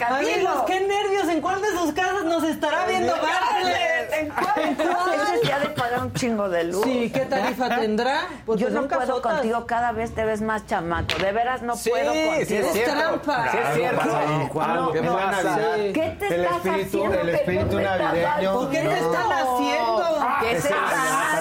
Amigos, 0.09 0.63
qué 0.67 0.79
nervios. 0.81 1.27
¿En 1.29 1.41
cuál 1.41 1.61
de 1.61 1.69
sus 1.69 1.93
casas 1.93 2.23
nos 2.25 2.43
estará 2.43 2.85
viendo 2.85 3.13
Bartlett? 3.13 4.13
¿En 4.13 4.29
cuál? 4.29 5.15
Ese 5.15 5.35
es 5.35 5.41
ya 5.47 5.59
de 5.59 5.69
pagar 5.69 5.99
un 6.01 6.13
chingo 6.13 6.47
de 6.49 6.63
luz. 6.65 6.83
Sí, 6.83 7.11
¿qué 7.13 7.21
tarifa 7.21 7.69
tendrá? 7.79 8.21
Pues 8.45 8.59
Yo 8.59 8.67
pues 8.67 8.73
no 8.81 8.87
puedo 8.87 8.99
casotas. 8.99 9.33
contigo, 9.33 9.65
cada 9.65 9.91
vez 9.91 10.13
te 10.13 10.23
ves 10.25 10.41
más 10.41 10.65
chamaco. 10.67 11.17
De 11.21 11.31
veras 11.31 11.61
no 11.61 11.75
Sí, 11.75 11.89
puedo 11.89 12.13
sí 12.13 12.19
es 12.19 12.37
contigo. 12.47 12.67
cierto. 12.73 12.93
trampa. 12.93 13.51
Sí 13.51 13.57
es 13.57 13.75
cierto. 13.75 14.05
No, 14.05 14.91
¿qué 14.91 15.01
no, 15.01 15.13
pasa? 15.15 15.59
sí. 15.75 15.93
¿Qué 15.93 16.15
te 16.19 16.27
El 16.27 16.45
estás 16.45 16.57
espíritu- 16.65 16.85
haciendo 16.85 17.19
el 17.21 17.29
espíritu 17.29 17.79
navideño. 17.79 18.29
haciendo? 18.29 18.69
¿Qué 18.69 18.79
te 18.81 18.97
están 18.99 19.31
haciendo? 19.31 20.27
¿Qué 20.41 20.49
se 20.61 20.67
están 20.67 20.83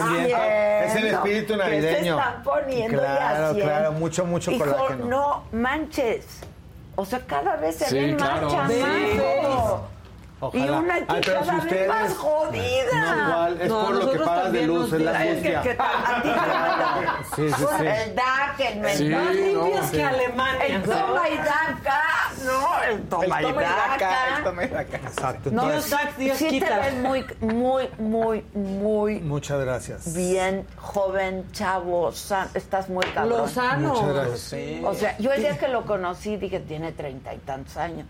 haciendo? 0.03 0.37
es 0.85 0.95
el 0.97 1.07
espíritu 1.07 1.57
navideño. 1.57 1.89
¿Qué 1.97 2.03
se 2.05 2.09
están 2.11 2.43
poniendo 2.43 2.99
Claro, 2.99 3.41
y 3.41 3.45
haciendo? 3.51 3.65
claro, 3.65 3.93
mucho, 3.93 4.25
mucho 4.27 4.51
Hijo, 4.51 4.65
colágeno. 4.65 5.05
no 5.07 5.45
manches. 5.53 6.27
O 6.97 7.05
sea, 7.05 7.21
cada 7.21 7.57
vez 7.57 7.77
se 7.77 7.87
Sí, 7.87 7.95
ven 7.99 8.17
claro. 8.17 8.51
más 8.51 8.73
Sí. 8.73 8.81
chamacos. 8.81 9.81
Ojalá. 10.41 10.65
Y 10.67 10.69
una 10.69 10.95
Ay, 10.95 11.01
chica 11.01 11.15
pero 11.25 11.41
si 11.41 11.47
cada 11.47 11.55
vez 11.55 11.65
ustedes- 11.65 11.89
más 11.89 12.15
jodida. 12.15 12.93
No, 12.93 13.29
igual, 13.29 13.61
es 13.63 13.69
por 13.73 13.95
lo 13.95 14.11
que 14.13 14.19
pagas 14.19 14.53
de 14.53 14.67
luz, 14.67 14.93
es 14.93 15.01
la 15.01 15.11
Es 15.13 15.19
que- 15.19 15.29
angustia. 15.57 15.63
que 15.63 15.75
ta- 15.75 16.17
a 16.19 16.23
ti 16.23 16.29
te 16.29 16.37
manda. 16.37 17.17
Sí, 17.37 17.49
sí, 17.51 17.65
sí. 17.79 17.87
El 17.87 18.15
DAC, 18.15 18.61
el 18.61 18.75
mental. 18.81 18.97
Sí, 18.97 19.09
Más 19.09 19.35
limpios 19.35 19.55
no, 19.75 19.81
que 19.91 19.97
sí. 19.97 20.03
Alemania. 20.03 20.67
El 20.67 20.83
toma 20.83 21.29
y 21.29 21.37
daca, 21.39 22.03
no, 22.45 22.83
el 22.91 23.03
toma 23.09 23.41
y 23.41 23.53
daca. 23.55 24.97
Exacto. 24.97 25.51
No, 25.51 25.63
entonces- 25.71 26.37
sí 26.37 26.61
te 26.61 26.75
ves 26.79 26.95
muy, 26.95 27.25
muy, 27.41 27.89
muy, 27.99 28.45
muy 28.55 29.21
Muchas 29.21 29.61
gracias. 29.61 30.15
bien, 30.15 30.67
joven, 30.77 31.51
chavo, 31.53 32.13
sa- 32.13 32.49
estás 32.55 32.89
muy 32.89 33.05
cabrón. 33.07 33.39
Lozano. 33.39 33.95
Muchas 33.95 34.15
gracias. 34.15 34.85
O 34.85 34.95
sea, 34.95 35.17
yo 35.19 35.33
el 35.33 35.41
día 35.41 35.57
que 35.59 35.69
lo 35.69 35.87
conocí 35.87 36.37
dije, 36.37 36.61
tiene 36.61 36.93
treinta 36.93 37.33
y 37.33 37.39
tantos 37.39 37.77
años. 37.77 38.07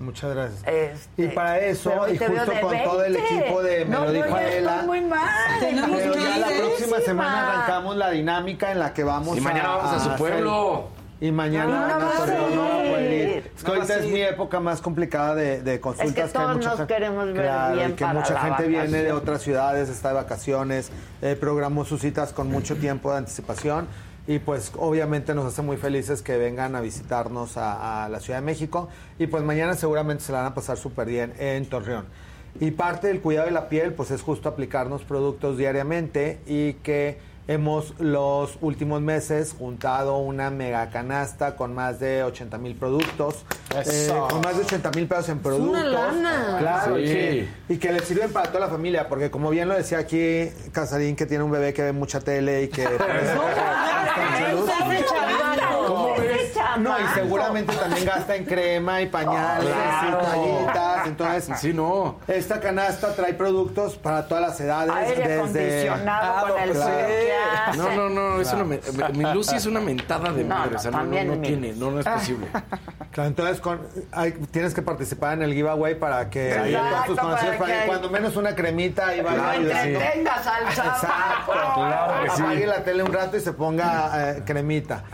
Muchas 0.00 0.32
gracias. 0.34 0.62
Este, 0.66 1.22
y 1.24 1.28
para 1.28 1.58
eso, 1.58 1.90
y 2.08 2.16
justo 2.18 2.52
con 2.60 2.82
todo 2.84 3.04
el 3.04 3.14
20. 3.14 3.38
equipo 3.40 3.62
de 3.62 3.84
Me 3.84 3.90
No, 3.90 4.04
lo 4.04 4.12
dijo 4.12 4.26
estoy 4.26 4.44
Adela. 4.44 4.82
muy 4.86 5.00
mal. 5.00 5.28
Tenemos 5.60 5.98
Pero 5.98 6.12
que 6.14 6.20
ya 6.22 6.38
la 6.38 6.46
próxima 6.46 7.00
semana 7.00 7.30
ma. 7.32 7.52
arrancamos 7.52 7.96
la 7.96 8.10
dinámica 8.10 8.70
en 8.72 8.78
la 8.78 8.94
que 8.94 9.02
vamos 9.04 9.36
Y 9.36 9.40
mañana 9.40 9.68
vamos 9.76 9.92
a 9.92 10.00
su 10.00 10.16
pueblo. 10.16 10.88
Y 11.20 11.32
mañana 11.32 11.66
No, 11.66 11.88
no 11.88 11.98
no, 11.98 12.08
a 12.08 12.12
Torreón, 12.16 12.54
no 12.54 13.00
ir. 13.00 13.50
Es 13.56 13.64
que 13.64 13.70
ahorita 13.72 13.96
es 13.96 14.06
mi 14.06 14.20
época 14.20 14.60
más 14.60 14.80
complicada 14.80 15.34
de, 15.34 15.62
de 15.62 15.80
consultas. 15.80 16.10
Es 16.10 16.14
que 16.14 16.22
hay 16.22 16.28
todos 16.28 16.56
mucha 16.58 16.68
nos 16.70 16.78
gente- 16.78 16.94
queremos 16.94 17.26
ver 17.32 17.34
Claro, 17.42 17.74
bien 17.74 17.90
y 17.90 17.92
que 17.94 18.04
para 18.04 18.20
mucha 18.20 18.34
la 18.34 18.40
gente 18.40 18.62
viene 18.68 18.86
de 18.86 18.92
vacación. 18.98 19.16
otras 19.16 19.42
ciudades, 19.42 19.88
está 19.88 20.08
de 20.10 20.14
vacaciones, 20.14 20.92
eh, 21.20 21.36
programó 21.40 21.84
sus 21.84 22.02
citas 22.02 22.32
con 22.32 22.48
mucho 22.48 22.76
tiempo 22.76 23.10
de 23.10 23.18
anticipación 23.18 23.88
y 24.28 24.40
pues 24.40 24.72
obviamente 24.76 25.34
nos 25.34 25.46
hace 25.46 25.62
muy 25.62 25.78
felices 25.78 26.20
que 26.20 26.36
vengan 26.36 26.76
a 26.76 26.82
visitarnos 26.82 27.56
a, 27.56 28.08
la 28.10 28.20
Ciudad 28.20 28.40
de 28.40 28.44
México 28.44 28.90
y 29.18 29.26
pues 29.26 29.42
mañana 29.42 29.74
seguramente 29.74 30.22
se 30.22 30.32
la 30.32 30.38
van 30.40 30.52
a 30.52 30.54
pasar 30.54 30.76
súper 30.76 31.08
bien 31.08 31.32
en 31.38 31.64
Torreón. 31.64 32.04
Y 32.60 32.72
parte 32.72 33.06
del 33.06 33.22
cuidado 33.22 33.46
de 33.46 33.52
la 33.52 33.70
piel 33.70 33.94
pues 33.94 34.10
es 34.10 34.20
justo 34.20 34.50
aplicarnos 34.50 35.02
productos 35.02 35.56
diariamente 35.56 36.40
y 36.46 36.74
que 36.74 37.16
hemos 37.48 37.98
los 37.98 38.58
últimos 38.60 39.00
meses 39.00 39.54
juntado 39.58 40.18
una 40.18 40.50
mega 40.50 40.90
canasta 40.90 41.56
con 41.56 41.74
más 41.74 41.98
de 41.98 42.22
80 42.22 42.58
mil 42.58 42.76
productos, 42.76 43.44
eh, 43.74 44.12
con 44.28 44.40
más 44.42 44.54
de 44.56 44.62
80 44.64 44.90
mil 44.92 45.06
pesos 45.08 45.30
en 45.30 45.38
productos. 45.40 45.82
lana. 45.82 46.56
Claro, 46.60 46.96
Sí. 46.96 47.02
y 47.02 47.06
que- 47.06 47.48
y 47.70 47.76
que 47.78 47.92
le 47.92 48.00
sirven 48.00 48.30
para 48.32 48.48
toda 48.48 48.60
la 48.60 48.68
familia, 48.68 49.08
porque 49.08 49.30
como 49.30 49.48
bien 49.50 49.66
lo 49.66 49.74
decía 49.74 49.98
aquí 49.98 50.50
Casarín, 50.72 51.16
que 51.16 51.24
tiene 51.26 51.42
un 51.42 51.50
bebé 51.50 51.72
que 51.72 51.82
ve 51.82 51.92
mucha 51.92 52.20
tele 52.20 52.64
y 52.64 52.68
que... 52.68 52.86
No, 56.78 56.98
y 56.98 57.02
seguramente 57.14 57.74
también 57.74 58.04
gasta 58.04 58.36
en 58.36 58.44
crema 58.44 59.00
y 59.02 59.06
pañales 59.06 59.72
Claro. 59.72 60.18
y 60.20 60.24
toallitas. 60.24 61.06
Entonces, 61.06 61.58
Sí, 61.60 61.72
no. 61.72 62.18
esta 62.28 62.60
canasta 62.60 63.14
trae 63.14 63.34
productos 63.34 63.96
para 63.96 64.26
todas 64.28 64.42
las 64.48 64.60
edades. 64.60 64.92
Aire 64.94 65.16
desde 65.28 65.34
acondicionado 65.90 66.54
con 66.54 66.62
el 66.62 66.70
claro. 66.72 66.90
frío 66.94 67.06
que 67.06 67.32
hace. 67.68 67.78
No, 67.78 67.90
no, 67.92 68.08
no, 68.08 68.40
es 68.40 68.52
una 68.52 68.64
me- 68.64 68.80
me- 68.96 69.08
mi 69.24 69.34
Lucy 69.34 69.56
es 69.56 69.66
una 69.66 69.80
mentada 69.80 70.32
de 70.32 70.44
No, 70.44 70.54
madre, 70.54 70.70
no, 70.72 70.76
o 70.76 70.80
sea, 70.80 70.90
no, 70.90 71.04
no, 71.04 71.24
no 71.24 71.40
tiene, 71.40 71.72
no, 71.74 71.90
no 71.90 72.00
es 72.00 72.06
posible. 72.06 72.46
Claro, 73.10 73.28
entonces 73.28 73.60
con- 73.60 73.80
hay- 74.12 74.32
tienes 74.50 74.74
que 74.74 74.82
participar 74.82 75.32
en 75.34 75.42
el 75.42 75.54
giveaway 75.54 75.98
para 75.98 76.28
que 76.30 76.52
ahí 76.52 76.74
Exacto, 76.74 76.94
todos 76.94 77.06
tus 77.06 77.18
conocidos, 77.18 77.56
para 77.56 77.72
que 77.72 77.80
que- 77.80 77.86
cuando 77.86 78.10
menos 78.10 78.36
una 78.36 78.54
cremita 78.54 79.16
y 79.16 79.20
vaya 79.22 79.36
No 79.38 79.48
ayudando. 79.48 79.98
entretengas 80.00 80.46
al 80.46 80.62
Exacto. 80.68 81.52
Claro 81.74 82.22
que 82.24 82.30
sí. 82.30 82.42
Apague 82.42 82.66
la 82.66 82.84
tele 82.84 83.02
un 83.02 83.12
rato 83.12 83.36
y 83.36 83.40
se 83.40 83.52
ponga 83.52 84.10
eh, 84.30 84.42
cremita. 84.44 85.04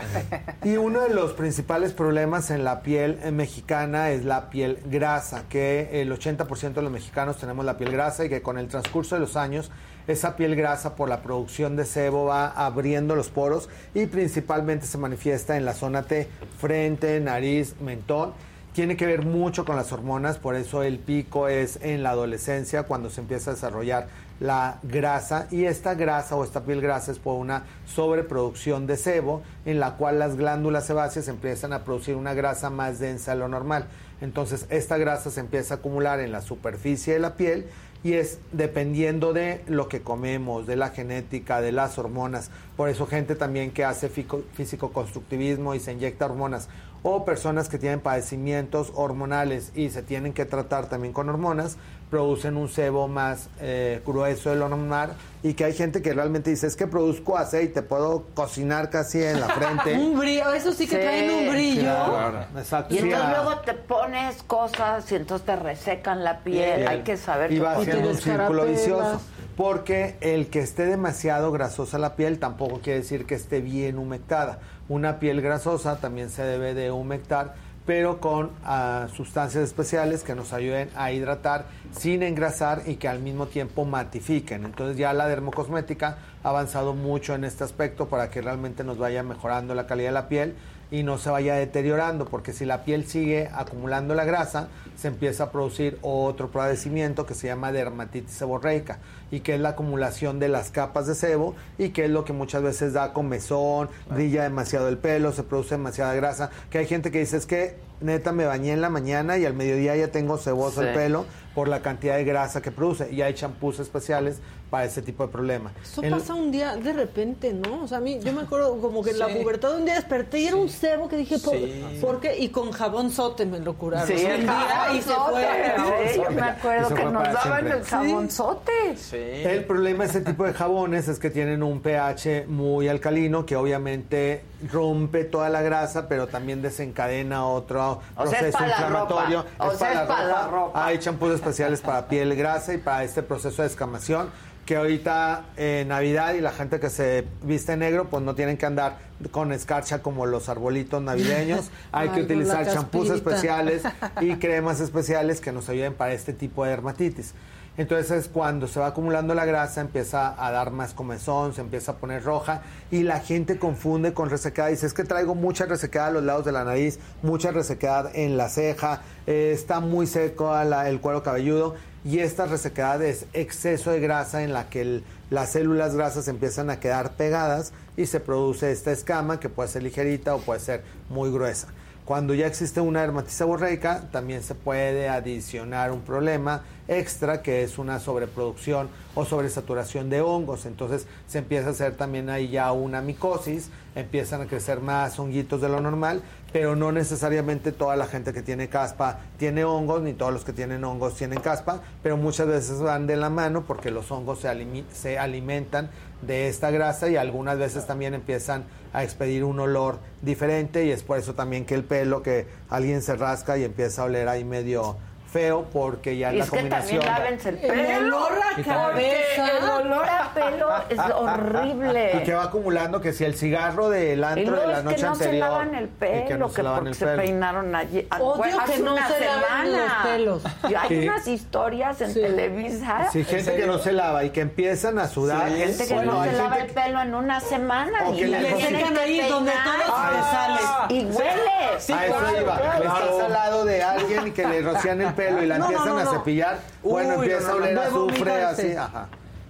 Y 0.63 0.77
uno 0.77 1.01
de 1.01 1.09
los 1.09 1.31
principales 1.33 1.54
problemas 1.63 2.51
en 2.51 2.63
la 2.63 2.81
piel 2.81 3.19
eh, 3.23 3.31
mexicana 3.31 4.11
es 4.11 4.25
la 4.25 4.49
piel 4.49 4.79
grasa, 4.85 5.43
que 5.49 6.01
el 6.01 6.11
80% 6.11 6.73
de 6.73 6.81
los 6.81 6.91
mexicanos 6.91 7.37
tenemos 7.37 7.65
la 7.65 7.77
piel 7.77 7.91
grasa 7.91 8.25
y 8.25 8.29
que 8.29 8.41
con 8.41 8.57
el 8.57 8.67
transcurso 8.67 9.15
de 9.15 9.21
los 9.21 9.35
años 9.35 9.71
esa 10.07 10.35
piel 10.35 10.55
grasa 10.55 10.95
por 10.95 11.09
la 11.09 11.21
producción 11.21 11.75
de 11.75 11.85
sebo 11.85 12.25
va 12.25 12.47
abriendo 12.47 13.15
los 13.15 13.29
poros 13.29 13.69
y 13.93 14.05
principalmente 14.05 14.85
se 14.85 14.97
manifiesta 14.97 15.57
en 15.57 15.65
la 15.65 15.73
zona 15.73 16.03
T, 16.03 16.27
frente, 16.59 17.19
nariz, 17.19 17.75
mentón. 17.81 18.33
Tiene 18.73 18.97
que 18.97 19.05
ver 19.05 19.25
mucho 19.25 19.63
con 19.63 19.77
las 19.77 19.91
hormonas, 19.93 20.37
por 20.37 20.55
eso 20.55 20.83
el 20.83 20.99
pico 20.99 21.47
es 21.47 21.79
en 21.81 22.03
la 22.03 22.09
adolescencia 22.09 22.83
cuando 22.83 23.09
se 23.09 23.21
empieza 23.21 23.51
a 23.51 23.53
desarrollar 23.53 24.07
la 24.39 24.79
grasa 24.83 25.47
y 25.51 25.65
esta 25.65 25.93
grasa 25.93 26.35
o 26.35 26.43
esta 26.43 26.63
piel 26.63 26.81
grasa 26.81 27.11
es 27.11 27.19
por 27.19 27.35
una 27.35 27.63
sobreproducción 27.85 28.87
de 28.87 28.97
sebo 28.97 29.41
en 29.65 29.79
la 29.79 29.95
cual 29.95 30.19
las 30.19 30.35
glándulas 30.35 30.85
sebáceas 30.85 31.27
empiezan 31.27 31.73
a 31.73 31.83
producir 31.83 32.15
una 32.15 32.33
grasa 32.33 32.69
más 32.69 32.99
densa 32.99 33.31
de 33.31 33.39
lo 33.39 33.47
normal. 33.47 33.87
Entonces 34.21 34.65
esta 34.69 34.97
grasa 34.97 35.29
se 35.31 35.39
empieza 35.39 35.75
a 35.75 35.77
acumular 35.77 36.19
en 36.19 36.31
la 36.31 36.41
superficie 36.41 37.13
de 37.13 37.19
la 37.19 37.35
piel 37.35 37.67
y 38.03 38.13
es 38.13 38.37
dependiendo 38.51 39.33
de 39.33 39.63
lo 39.67 39.89
que 39.89 40.01
comemos, 40.01 40.67
de 40.67 40.75
la 40.75 40.89
genética, 40.89 41.59
de 41.61 41.71
las 41.71 41.97
hormonas. 41.97 42.51
Por 42.77 42.89
eso 42.89 43.07
gente 43.07 43.35
también 43.35 43.71
que 43.71 43.83
hace 43.83 44.09
físico-constructivismo 44.09 45.73
y 45.73 45.79
se 45.79 45.93
inyecta 45.93 46.25
hormonas 46.25 46.69
o 47.07 47.23
personas 47.23 47.69
que 47.69 47.77
tienen 47.77 47.99
padecimientos 47.99 48.91
hormonales 48.95 49.71
y 49.75 49.91
se 49.91 50.01
tienen 50.01 50.33
que 50.33 50.45
tratar 50.45 50.89
también 50.89 51.13
con 51.13 51.29
hormonas, 51.29 51.77
producen 52.09 52.57
un 52.57 52.69
sebo 52.69 53.07
más 53.07 53.49
eh, 53.59 54.01
grueso 54.05 54.49
de 54.49 54.55
lo 54.55 54.69
normal 54.69 55.13
y 55.43 55.53
que 55.53 55.65
hay 55.65 55.73
gente 55.73 56.01
que 56.01 56.13
realmente 56.13 56.49
dice, 56.49 56.67
es 56.67 56.75
que 56.75 56.87
produzco 56.87 57.37
aceite, 57.37 57.81
puedo 57.81 58.25
cocinar 58.33 58.89
casi 58.89 59.21
en 59.21 59.39
la 59.39 59.47
frente. 59.47 59.93
Un 59.99 60.17
brillo, 60.17 60.53
eso 60.53 60.71
sí 60.71 60.87
que 60.87 60.95
Sí, 60.95 61.01
traen 61.01 61.29
un 61.29 61.51
brillo. 61.51 61.81
Claro, 61.81 62.45
exacto. 62.57 62.95
Y 62.95 62.97
entonces 62.99 63.27
ah. 63.27 63.43
luego 63.43 63.59
te 63.61 63.73
pones 63.73 64.43
cosas 64.43 65.11
y 65.11 65.15
entonces 65.15 65.45
te 65.45 65.55
resecan 65.55 66.23
la 66.23 66.39
piel. 66.39 66.77
Bien. 66.77 66.87
Hay 66.87 67.01
que 67.01 67.17
saber 67.17 67.51
y 67.51 67.59
va 67.59 67.73
haciendo 67.73 68.09
un 68.09 68.17
círculo 68.17 68.65
vicioso. 68.65 69.21
Porque 69.55 70.17
el 70.19 70.47
que 70.47 70.59
esté 70.59 70.85
demasiado 70.85 71.51
grasosa 71.51 71.97
la 71.97 72.15
piel 72.15 72.39
tampoco 72.39 72.79
quiere 72.81 72.99
decir 72.99 73.25
que 73.25 73.35
esté 73.35 73.61
bien 73.61 73.97
humectada. 73.97 74.59
Una 74.89 75.19
piel 75.19 75.41
grasosa 75.41 75.97
también 75.97 76.29
se 76.29 76.43
debe 76.43 76.73
de 76.73 76.91
humectar, 76.91 77.55
pero 77.85 78.19
con 78.19 78.51
ah, 78.63 79.07
sustancias 79.15 79.63
especiales 79.63 80.23
que 80.23 80.35
nos 80.35 80.53
ayuden 80.53 80.89
a 80.95 81.11
hidratar 81.11 81.65
sin 81.91 82.23
engrasar 82.23 82.83
y 82.85 82.95
que 82.95 83.07
al 83.07 83.19
mismo 83.19 83.47
tiempo 83.47 83.85
matifiquen. 83.85 84.65
Entonces 84.65 84.97
ya 84.97 85.13
la 85.13 85.27
dermocosmética 85.27 86.17
ha 86.43 86.49
avanzado 86.49 86.93
mucho 86.93 87.35
en 87.35 87.43
este 87.43 87.63
aspecto 87.63 88.07
para 88.07 88.29
que 88.29 88.41
realmente 88.41 88.83
nos 88.83 88.97
vaya 88.97 89.23
mejorando 89.23 89.75
la 89.75 89.85
calidad 89.85 90.09
de 90.09 90.13
la 90.13 90.27
piel 90.27 90.55
y 90.91 91.03
no 91.03 91.17
se 91.17 91.29
vaya 91.29 91.55
deteriorando, 91.55 92.25
porque 92.25 92.53
si 92.53 92.65
la 92.65 92.83
piel 92.83 93.05
sigue 93.05 93.49
acumulando 93.53 94.13
la 94.15 94.23
grasa, 94.25 94.67
se 94.95 95.07
empieza 95.09 95.45
a 95.45 95.51
producir 95.51 95.97
otro 96.01 96.49
padecimiento 96.51 97.25
que 97.25 97.33
se 97.33 97.47
llama 97.47 97.71
dermatitis 97.71 98.31
seborreica 98.35 98.99
y 99.31 99.39
que 99.41 99.55
es 99.55 99.59
la 99.59 99.69
acumulación 99.69 100.39
de 100.39 100.47
las 100.47 100.69
capas 100.71 101.07
de 101.07 101.15
sebo 101.15 101.55
y 101.77 101.89
que 101.89 102.05
es 102.05 102.11
lo 102.11 102.23
que 102.23 102.33
muchas 102.33 102.61
veces 102.61 102.93
da 102.93 103.11
comezón, 103.13 103.89
brilla 104.09 104.43
demasiado 104.43 104.87
el 104.87 104.97
pelo, 104.97 105.31
se 105.33 105.43
produce 105.43 105.75
demasiada 105.75 106.13
grasa, 106.13 106.49
que 106.69 106.77
hay 106.77 106.85
gente 106.85 107.11
que 107.11 107.19
dice 107.19 107.37
es 107.37 107.45
que 107.45 107.75
neta 108.01 108.31
me 108.31 108.45
bañé 108.45 108.71
en 108.73 108.81
la 108.81 108.89
mañana 108.89 109.37
y 109.37 109.45
al 109.45 109.53
mediodía 109.53 109.95
ya 109.95 110.09
tengo 110.09 110.37
ceboso 110.37 110.81
Sí. 110.81 110.87
el 110.87 110.93
pelo 110.93 111.25
por 111.55 111.67
la 111.67 111.81
cantidad 111.81 112.15
de 112.17 112.25
grasa 112.25 112.61
que 112.61 112.71
produce 112.71 113.11
y 113.11 113.21
hay 113.21 113.33
champús 113.33 113.79
especiales 113.79 114.39
para 114.69 114.85
ese 114.85 115.01
tipo 115.01 115.25
de 115.25 115.31
problema. 115.31 115.71
Eso 115.81 116.03
En- 116.03 116.11
pasa 116.11 116.33
un 116.33 116.51
día 116.51 116.75
de 116.75 116.91
repente, 116.91 117.53
¿no? 117.53 117.83
O 117.83 117.87
sea, 117.87 117.99
a 117.99 118.01
mí, 118.01 118.19
yo 118.21 118.33
me 118.33 118.41
acuerdo 118.41 118.77
como 118.81 119.03
que 119.03 119.11
en 119.11 119.19
la 119.19 119.27
pubertad 119.27 119.75
un 119.75 119.85
día 119.85 119.95
desperté 119.95 120.39
y 120.39 120.47
era 120.47 120.55
un 120.55 120.69
cebo 120.69 121.07
que 121.07 121.17
dije, 121.17 121.37
¿por, 121.39 121.53
Sí. 121.55 121.97
¿por 122.01 122.19
qué? 122.19 122.37
Y 122.39 122.49
con 122.49 122.71
jabón 122.71 123.11
sote 123.11 123.45
me 123.45 123.59
lo 123.59 123.75
curaron. 123.75 124.07
Sí, 124.07 124.13
un 124.25 124.41
día 124.41 124.87
y 124.93 125.01
se 125.01 125.13
fue. 125.13 126.15
yo 126.15 126.31
me 126.31 126.41
acuerdo 126.41 126.95
que 126.95 127.03
nos 127.05 127.23
daban 127.23 127.41
siempre. 127.43 127.77
el 127.77 127.83
jabonzote. 127.85 128.97
Sí. 128.97 129.17
El 129.17 129.65
problema 129.65 130.03
de 130.03 130.09
ese 130.09 130.21
tipo 130.21 130.43
de 130.45 130.53
jabones 130.53 131.07
es 131.07 131.19
que 131.19 131.29
tienen 131.29 131.63
un 131.63 131.81
pH 131.81 132.45
muy 132.47 132.87
alcalino 132.87 133.45
que 133.45 133.55
obviamente 133.55 134.43
rompe 134.71 135.23
toda 135.25 135.49
la 135.49 135.61
grasa, 135.61 136.07
pero 136.07 136.27
también 136.27 136.61
desencadena 136.61 137.45
otro 137.47 138.01
O 138.17 138.25
sea, 138.27 138.39
es 138.39 138.55
proceso 138.55 138.57
para 138.57 138.67
la 138.67 138.73
inflamatorio. 138.75 139.37
ropa. 139.57 139.67
O 139.67 139.75
sea, 139.77 139.93
es 139.93 140.07
para 140.07 140.25
la 140.25 140.47
ropa. 140.47 140.85
Hay 140.85 140.97
champús 140.99 141.33
especiales 141.35 141.81
para 141.81 142.07
piel 142.07 142.35
grasa 142.35 142.73
y 142.73 142.77
para 142.77 143.03
este 143.03 143.21
proceso 143.21 143.61
de 143.61 143.67
descamación 143.67 144.29
que 144.65 144.75
ahorita 144.77 145.45
en 145.57 145.87
Navidad 145.89 146.33
y 146.33 146.41
la 146.41 146.51
gente 146.51 146.79
que 146.79 146.89
se 146.89 147.25
viste 147.43 147.77
negro 147.77 148.09
pues 148.09 148.23
no 148.23 148.33
tienen 148.33 148.57
que 148.57 148.65
andar 148.65 148.97
con 149.31 149.51
escarcha 149.51 150.01
como 150.01 150.25
los 150.25 150.49
arbolitos 150.49 151.01
navideños. 151.01 151.69
Hay 151.91 152.09
Ay, 152.09 152.15
que 152.15 152.21
utilizar 152.21 152.65
champús 152.71 153.09
especiales 153.11 153.83
y 154.21 154.35
cremas 154.39 154.79
especiales 154.79 155.39
que 155.39 155.51
nos 155.51 155.69
ayuden 155.69 155.93
para 155.93 156.13
este 156.13 156.33
tipo 156.33 156.63
de 156.63 156.71
dermatitis. 156.71 157.33
Entonces 157.77 158.09
es 158.11 158.27
cuando 158.29 158.69
se 158.69 158.79
va 158.79 158.87
acumulando 158.87 159.35
la 159.35 159.43
grasa, 159.43 159.81
empieza 159.81 160.33
a 160.43 160.49
dar 160.49 160.71
más 160.71 160.93
comezón, 160.93 161.53
se 161.53 161.59
empieza 161.59 161.91
a 161.91 161.95
poner 161.97 162.23
roja 162.23 162.61
y 162.89 163.03
la 163.03 163.19
gente 163.19 163.59
confunde 163.59 164.13
con 164.13 164.29
resequedad. 164.29 164.69
Dice, 164.69 164.85
es 164.87 164.93
que 164.93 165.03
traigo 165.03 165.35
mucha 165.35 165.65
resequedad 165.65 166.07
a 166.07 166.11
los 166.11 166.23
lados 166.23 166.45
de 166.45 166.53
la 166.53 166.63
nariz, 166.63 166.99
mucha 167.21 167.51
resequedad 167.51 168.11
en 168.15 168.37
la 168.37 168.47
ceja, 168.47 169.01
eh, 169.27 169.51
está 169.53 169.81
muy 169.81 170.07
seco 170.07 170.51
la- 170.63 170.87
el 170.89 171.01
cuero 171.01 171.21
cabelludo 171.21 171.75
y 172.05 172.19
esta 172.19 172.45
resequedad 172.45 173.01
es 173.01 173.25
exceso 173.33 173.89
de 173.89 173.99
grasa 173.99 174.43
en 174.43 174.53
la 174.53 174.69
que 174.69 175.01
las 175.31 175.49
células 175.49 175.95
grasas 175.95 176.27
empiezan 176.27 176.69
a 176.69 176.79
quedar 176.79 177.13
pegadas 177.13 177.73
y 177.97 178.05
se 178.05 178.19
produce 178.19 178.71
esta 178.71 178.91
escama 178.91 179.39
que 179.39 179.49
puede 179.49 179.69
ser 179.69 179.81
ligerita 179.81 180.35
o 180.35 180.39
puede 180.39 180.59
ser 180.59 180.83
muy 181.09 181.31
gruesa. 181.31 181.67
Cuando 182.05 182.35
ya 182.35 182.45
existe 182.45 182.79
una 182.79 183.01
dermatitis 183.01 183.37
seborreica, 183.37 184.03
también 184.11 184.43
se 184.43 184.53
puede 184.53 185.09
adicionar 185.09 185.91
un 185.91 186.01
problema 186.01 186.61
extra 186.87 187.41
que 187.41 187.63
es 187.63 187.79
una 187.79 187.99
sobreproducción 187.99 188.89
o 189.15 189.25
sobresaturación 189.25 190.11
de 190.11 190.21
hongos. 190.21 190.67
Entonces 190.67 191.07
se 191.25 191.39
empieza 191.39 191.69
a 191.69 191.71
hacer 191.71 191.95
también 191.95 192.29
ahí 192.29 192.49
ya 192.49 192.71
una 192.71 193.01
micosis, 193.01 193.71
empiezan 193.95 194.41
a 194.41 194.45
crecer 194.45 194.81
más 194.81 195.17
honguitos 195.17 195.59
de 195.61 195.69
lo 195.69 195.81
normal, 195.81 196.21
pero 196.55 196.73
no 196.77 196.93
necesariamente 196.93 197.73
toda 197.73 197.97
la 197.97 198.05
gente 198.07 198.31
que 198.31 198.41
tiene 198.41 198.69
caspa 198.69 199.19
tiene 199.37 199.65
hongos, 199.65 200.01
ni 200.01 200.13
todos 200.13 200.31
los 200.31 200.45
que 200.45 200.53
tienen 200.53 200.85
hongos 200.85 201.15
tienen 201.17 201.41
caspa, 201.41 201.81
pero 202.01 202.15
muchas 202.15 202.47
veces 202.47 202.79
van 202.79 203.07
de 203.07 203.17
la 203.17 203.29
mano 203.29 203.65
porque 203.67 203.91
los 203.91 204.09
hongos 204.09 204.39
se, 204.39 204.47
alimi- 204.47 204.85
se 204.93 205.19
alimentan 205.19 205.89
de 206.21 206.47
esta 206.47 206.71
grasa 206.71 207.09
y 207.09 207.17
algunas 207.17 207.57
veces 207.59 207.85
también 207.85 208.13
empiezan 208.13 208.63
a 208.93 209.03
expedir 209.03 209.43
un 209.43 209.59
olor 209.59 209.97
diferente 210.21 210.85
y 210.85 210.91
es 210.91 211.03
por 211.03 211.17
eso 211.19 211.33
también 211.33 211.65
que 211.65 211.75
el 211.75 211.83
pelo 211.83 212.23
que 212.23 212.47
alguien 212.69 213.01
se 213.01 213.17
rasca 213.17 213.57
y 213.57 213.65
empieza 213.65 214.03
a 214.03 214.05
oler 214.05 214.29
ahí 214.29 214.45
medio 214.45 214.95
feo 215.35 215.65
porque 215.73 216.15
ya 216.15 216.31
Y 216.31 216.37
la 216.37 216.43
es 216.45 216.49
que 216.49 216.55
combinación 216.57 217.01
también 217.01 217.23
lávense 217.23 217.49
el 217.49 217.55
El 217.57 217.61
pelo. 217.71 218.17
olor 218.25 218.31
a 218.55 218.59
Y 218.59 218.63
cabeza. 218.63 219.57
El 219.57 219.69
olor 219.69 220.05
a 220.09 220.33
pelo 220.33 220.69
es 220.89 220.99
horrible. 221.15 222.11
y 222.13 222.23
que 222.23 222.33
va 222.33 222.43
acumulando 222.43 223.01
que 223.01 223.11
si 223.11 223.25
el 223.25 223.35
cigarro 223.35 223.89
del 223.89 224.19
Y 224.19 224.23
antro 224.23 224.55
de 224.61 224.67
la 224.67 224.81
noche 224.81 224.95
que 224.95 225.01
no 225.03 225.11
anterior 225.11 225.33
se 225.33 225.39
lavan 225.39 225.75
el 225.75 225.83
y 225.83 225.87
pelo, 225.87 226.25
que 226.27 226.37
no 226.37 226.49
se 226.49 226.63
lavan 226.63 226.77
porque 226.79 226.89
el 226.91 226.95
se 226.95 227.05
pelo. 227.05 227.17
peinaron 227.21 227.75
allí. 227.75 228.07
Odio 228.17 228.35
bueno, 228.37 228.57
que 228.57 228.63
hace 228.63 228.81
no 228.83 228.93
una 228.93 229.07
se 229.09 229.13
semana. 229.19 229.65
los 229.65 230.07
pelos. 230.13 230.43
Y 230.69 230.73
hay 230.75 230.87
Sí. 230.87 231.07
unas 231.09 231.27
historias 231.27 232.01
en 232.01 232.13
Sí. 232.13 232.21
Televisa. 232.21 233.07
Sí, 233.11 233.23
gente 233.25 233.55
que 233.57 233.67
no 233.67 233.77
se 233.79 233.91
lava 233.91 234.23
y 234.23 234.29
que 234.29 234.39
empiezan 234.41 234.99
a 234.99 235.07
sudar. 235.09 235.47
Hay 235.47 235.57
gente 235.59 235.85
que 235.85 235.93
Bueno, 235.95 236.13
no 236.13 236.23
se 236.23 236.31
lava 236.31 236.57
el 236.59 236.67
pelo 236.71 237.01
en 237.01 237.13
una 237.13 237.39
semana 237.41 237.99
O 238.07 238.13
y 238.13 238.19
que 238.19 238.27
le 238.27 238.37
que 238.55 238.63
ahí 239.01 239.29
donde 239.29 239.51
todo 239.51 239.73
se 239.83 240.21
sale. 240.31 240.59
Y 240.93 241.05
huele. 241.05 241.79
Sí, 241.79 241.91
a 241.91 242.05
eso 242.05 242.15
iba. 242.41 242.55
Estás 242.55 243.23
al 243.25 243.33
lado 243.33 243.65
de 243.65 243.83
alguien 243.83 244.27
y 244.27 244.31
que 244.31 244.47
le 244.47 244.61
rocían 244.61 245.01
el 245.01 245.13
pelo 245.13 245.24
y 245.43 245.45
la 245.45 245.57
No, 245.57 245.65
empiezan 245.65 245.95
no, 245.95 245.97
a 245.97 246.05
cepillar. 246.05 246.59
Bueno, 246.83 247.19
Uy, 247.19 247.25
empieza 247.25 247.51
a 247.51 247.55
oler 247.55 247.79
azufre 247.79 248.43
así. 248.43 248.71
Ajá. 248.73 249.07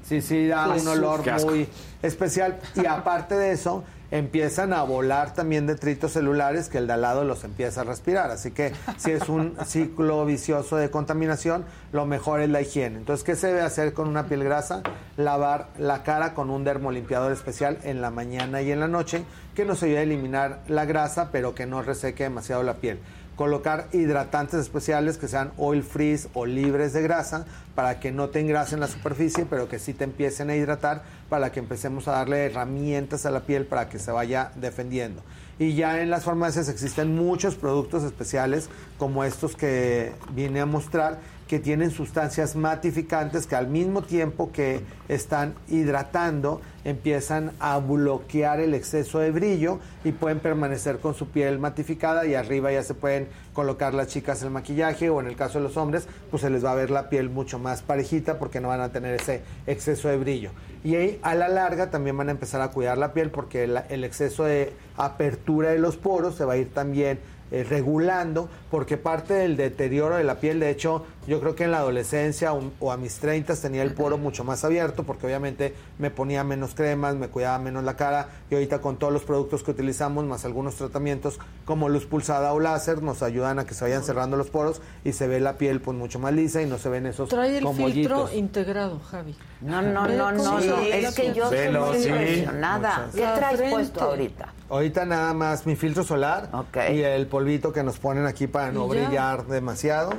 Sí, 0.08 0.22
sí, 0.22 0.48
da 0.48 0.70
un 0.70 0.88
olor 0.88 1.22
muy 1.42 1.68
especial. 2.04 2.60
Y 2.76 2.86
aparte 2.86 3.36
de 3.36 3.52
eso, 3.52 3.84
empiezan 4.12 4.72
a 4.72 4.84
volar 4.84 5.34
también 5.34 5.66
detritos 5.66 6.12
celulares 6.12 6.70
que 6.70 6.78
el 6.78 6.86
de 6.86 6.94
al 6.94 7.02
lado 7.02 7.24
los 7.24 7.44
empieza 7.44 7.82
a 7.82 7.84
respirar. 7.86 8.30
Así 8.30 8.52
que 8.52 8.72
si 8.98 9.12
es 9.12 9.30
un 9.30 9.56
ciclo 9.66 10.24
vicioso 10.26 10.78
de 10.78 10.92
contaminación, 10.92 11.66
lo 11.92 12.06
mejor 12.06 12.42
es 12.42 12.50
la 12.50 12.62
higiene. 12.62 12.98
Entonces, 12.98 13.24
¿qué 13.24 13.36
se 13.36 13.48
debe 13.48 13.62
hacer 13.62 13.94
con 13.94 14.08
una 14.08 14.28
piel 14.28 14.44
grasa? 14.44 14.84
Lavar 15.18 15.70
la 15.80 16.04
cara 16.04 16.36
con 16.36 16.52
un 16.52 16.64
dermolimpiador 16.64 17.32
especial 17.32 17.80
en 17.84 18.02
la 18.02 18.12
mañana 18.12 18.62
y 18.62 18.72
en 18.72 18.80
la 18.80 18.88
noche, 18.88 19.24
que 19.56 19.66
nos 19.66 19.82
ayude 19.82 20.00
a 20.00 20.04
eliminar 20.04 20.60
la 20.68 20.86
grasa, 20.86 21.30
pero 21.32 21.56
que 21.56 21.66
no 21.66 21.82
reseque 21.82 22.26
demasiado 22.26 22.62
la 22.62 22.76
piel 22.76 23.00
colocar 23.36 23.88
hidratantes 23.92 24.60
especiales 24.60 25.18
que 25.18 25.28
sean 25.28 25.52
oil 25.58 25.84
free 25.84 26.20
o 26.34 26.46
libres 26.46 26.94
de 26.94 27.02
grasa 27.02 27.46
para 27.76 28.00
que 28.00 28.12
no 28.12 28.30
te 28.30 28.40
engrasen 28.40 28.80
la 28.80 28.88
superficie, 28.88 29.46
pero 29.50 29.68
que 29.68 29.80
sí 29.80 29.94
te 29.94 30.06
empiecen 30.06 30.50
a 30.50 30.56
hidratar 30.56 31.04
para 31.30 31.52
que 31.52 31.60
empecemos 31.60 32.08
a 32.08 32.12
darle 32.12 32.46
herramientas 32.46 33.26
a 33.26 33.32
la 33.32 33.42
piel 33.42 33.66
para 33.66 33.90
que 33.90 34.00
se 34.00 34.12
vaya 34.12 34.52
defendiendo. 34.56 35.22
Y 35.58 35.76
ya 35.76 36.02
en 36.02 36.10
las 36.10 36.24
farmacias 36.24 36.68
existen 36.68 37.16
muchos 37.16 37.56
productos 37.56 38.04
especiales 38.04 38.70
como 38.98 39.24
estos 39.24 39.56
que 39.56 40.12
vine 40.34 40.60
a 40.60 40.66
mostrar 40.66 41.20
que 41.48 41.60
tienen 41.60 41.92
sustancias 41.92 42.56
matificantes 42.56 43.46
que 43.46 43.56
al 43.56 43.68
mismo 43.68 44.02
tiempo 44.02 44.52
que 44.52 44.82
están 45.08 45.54
hidratando 45.68 46.62
empiezan 46.84 47.52
a 47.60 47.78
bloquear 47.78 48.60
el 48.60 48.74
exceso 48.74 49.20
de 49.20 49.32
brillo 49.32 49.80
y 50.04 50.12
pueden 50.12 50.40
permanecer 50.40 51.00
con 51.00 51.14
su 51.14 51.28
piel 51.28 51.60
matificada 51.60 52.26
y 52.26 52.34
arriba 52.34 52.72
ya 52.72 52.82
se 52.82 52.96
pueden 52.96 53.28
colocar 53.54 53.94
las 53.94 54.08
chicas 54.08 54.42
el 54.42 54.50
maquillaje 54.50 55.10
o 55.10 55.20
en 55.20 55.28
el 55.28 55.36
caso 55.36 55.60
de 55.60 55.64
los 55.64 55.78
hombres 55.78 56.08
pues 56.32 56.42
se 56.42 56.50
les 56.50 56.66
va 56.66 56.72
a 56.72 56.76
ver 56.76 56.90
la 56.90 57.10
piel 57.10 57.30
mucho 57.30 57.60
más 57.60 57.84
parejita 57.84 58.40
porque 58.40 58.60
no 58.60 58.70
van 58.70 58.82
a 58.82 58.90
tener 58.90 59.14
ese 59.14 59.42
exceso 59.68 60.08
de 60.08 60.18
brillo. 60.18 60.52
Y 60.84 60.96
ahí 60.96 61.20
a 61.24 61.34
la 61.36 61.48
larga 61.48 61.90
también 61.90 62.18
van 62.18 62.30
a 62.30 62.32
empezar 62.32 62.62
a 62.62 62.70
cuidar 62.70 62.98
la 62.98 63.14
piel 63.14 63.32
porque 63.32 63.64
el 63.64 64.04
exceso 64.04 64.44
de 64.44 64.74
apertura 64.98 65.70
de 65.70 65.80
los 65.80 65.98
poros 65.98 66.36
se 66.36 66.46
va 66.46 66.54
a 66.54 66.58
ir 66.58 66.72
también 66.74 67.20
eh, 67.52 67.64
regulando, 67.64 68.50
porque 68.72 68.98
parte 68.98 69.36
del 69.36 69.56
deterioro 69.56 70.16
de 70.16 70.24
la 70.24 70.40
piel, 70.40 70.60
de 70.60 70.72
hecho, 70.72 71.06
yo 71.28 71.40
creo 71.40 71.56
que 71.56 71.64
en 71.66 71.72
la 71.72 71.80
adolescencia 71.80 72.54
o, 72.54 72.72
o 72.80 72.92
a 72.92 72.98
mis 72.98 73.16
30 73.20 73.56
tenía 73.56 73.84
el 73.84 73.94
poro 73.94 74.18
mucho 74.18 74.44
más 74.44 74.64
abierto, 74.64 75.04
porque 75.04 75.26
obviamente 75.26 75.74
me 76.00 76.12
ponía 76.12 76.44
menos 76.44 76.76
cremas, 76.76 77.16
me 77.16 77.28
cuidaba 77.30 77.60
menos 77.60 77.84
la 77.84 77.96
cara, 77.96 78.30
y 78.50 78.56
ahorita 78.56 78.80
con 78.82 78.98
todos 78.98 79.12
los 79.14 79.24
productos 79.24 79.64
que 79.64 79.72
utilizamos, 79.72 80.26
más 80.26 80.46
algunos 80.46 80.76
tratamientos 80.76 81.40
como 81.66 81.90
luz 81.90 82.06
pulsada 82.06 82.54
o 82.54 82.60
láser, 82.60 83.02
nos 83.02 83.24
ayudan 83.24 83.60
a 83.60 83.66
que 83.66 83.74
se 83.74 83.84
vayan 83.86 84.04
cerrando 84.04 84.38
los 84.38 84.50
poros 84.50 84.82
y 85.04 85.14
se 85.14 85.28
ve 85.28 85.40
la 85.40 85.58
piel 85.58 85.82
pues 85.82 85.98
mucho 85.98 86.20
más 86.20 86.34
lisa 86.34 86.62
y 86.62 86.66
no 86.66 86.78
se 86.78 86.90
ven 86.90 87.06
esos 87.06 87.30
Trae 87.30 87.58
el 87.58 87.64
como 87.64 87.88
filtro 87.88 88.24
hoyitos. 88.24 88.34
integrado, 88.36 89.00
Javi. 89.00 89.36
No, 89.62 89.82
no, 89.82 90.08
no, 90.08 90.32
no, 90.32 90.62
Sí, 90.62 90.68
no. 90.68 90.80
Es 90.82 91.16
que 91.16 91.34
yo 91.34 91.50
Velo, 91.50 91.88
muy 91.88 92.00
sí. 92.00 92.10
impresionada. 92.10 93.06
Muchas. 93.08 93.16
¿Qué 93.16 93.40
traes 93.40 93.58
frente. 93.58 93.76
puesto 93.76 94.02
ahorita? 94.02 94.54
Ahorita 94.70 95.06
nada 95.06 95.34
más 95.34 95.66
mi 95.66 95.76
filtro 95.76 96.04
solar 96.04 96.50
y 96.92 97.02
el 97.02 97.28
polvito 97.28 97.72
que 97.72 97.84
nos 97.84 97.98
ponen 98.00 98.26
aquí 98.26 98.48
para 98.48 98.72
no 98.72 98.88
brillar 98.88 99.46
demasiado 99.48 100.12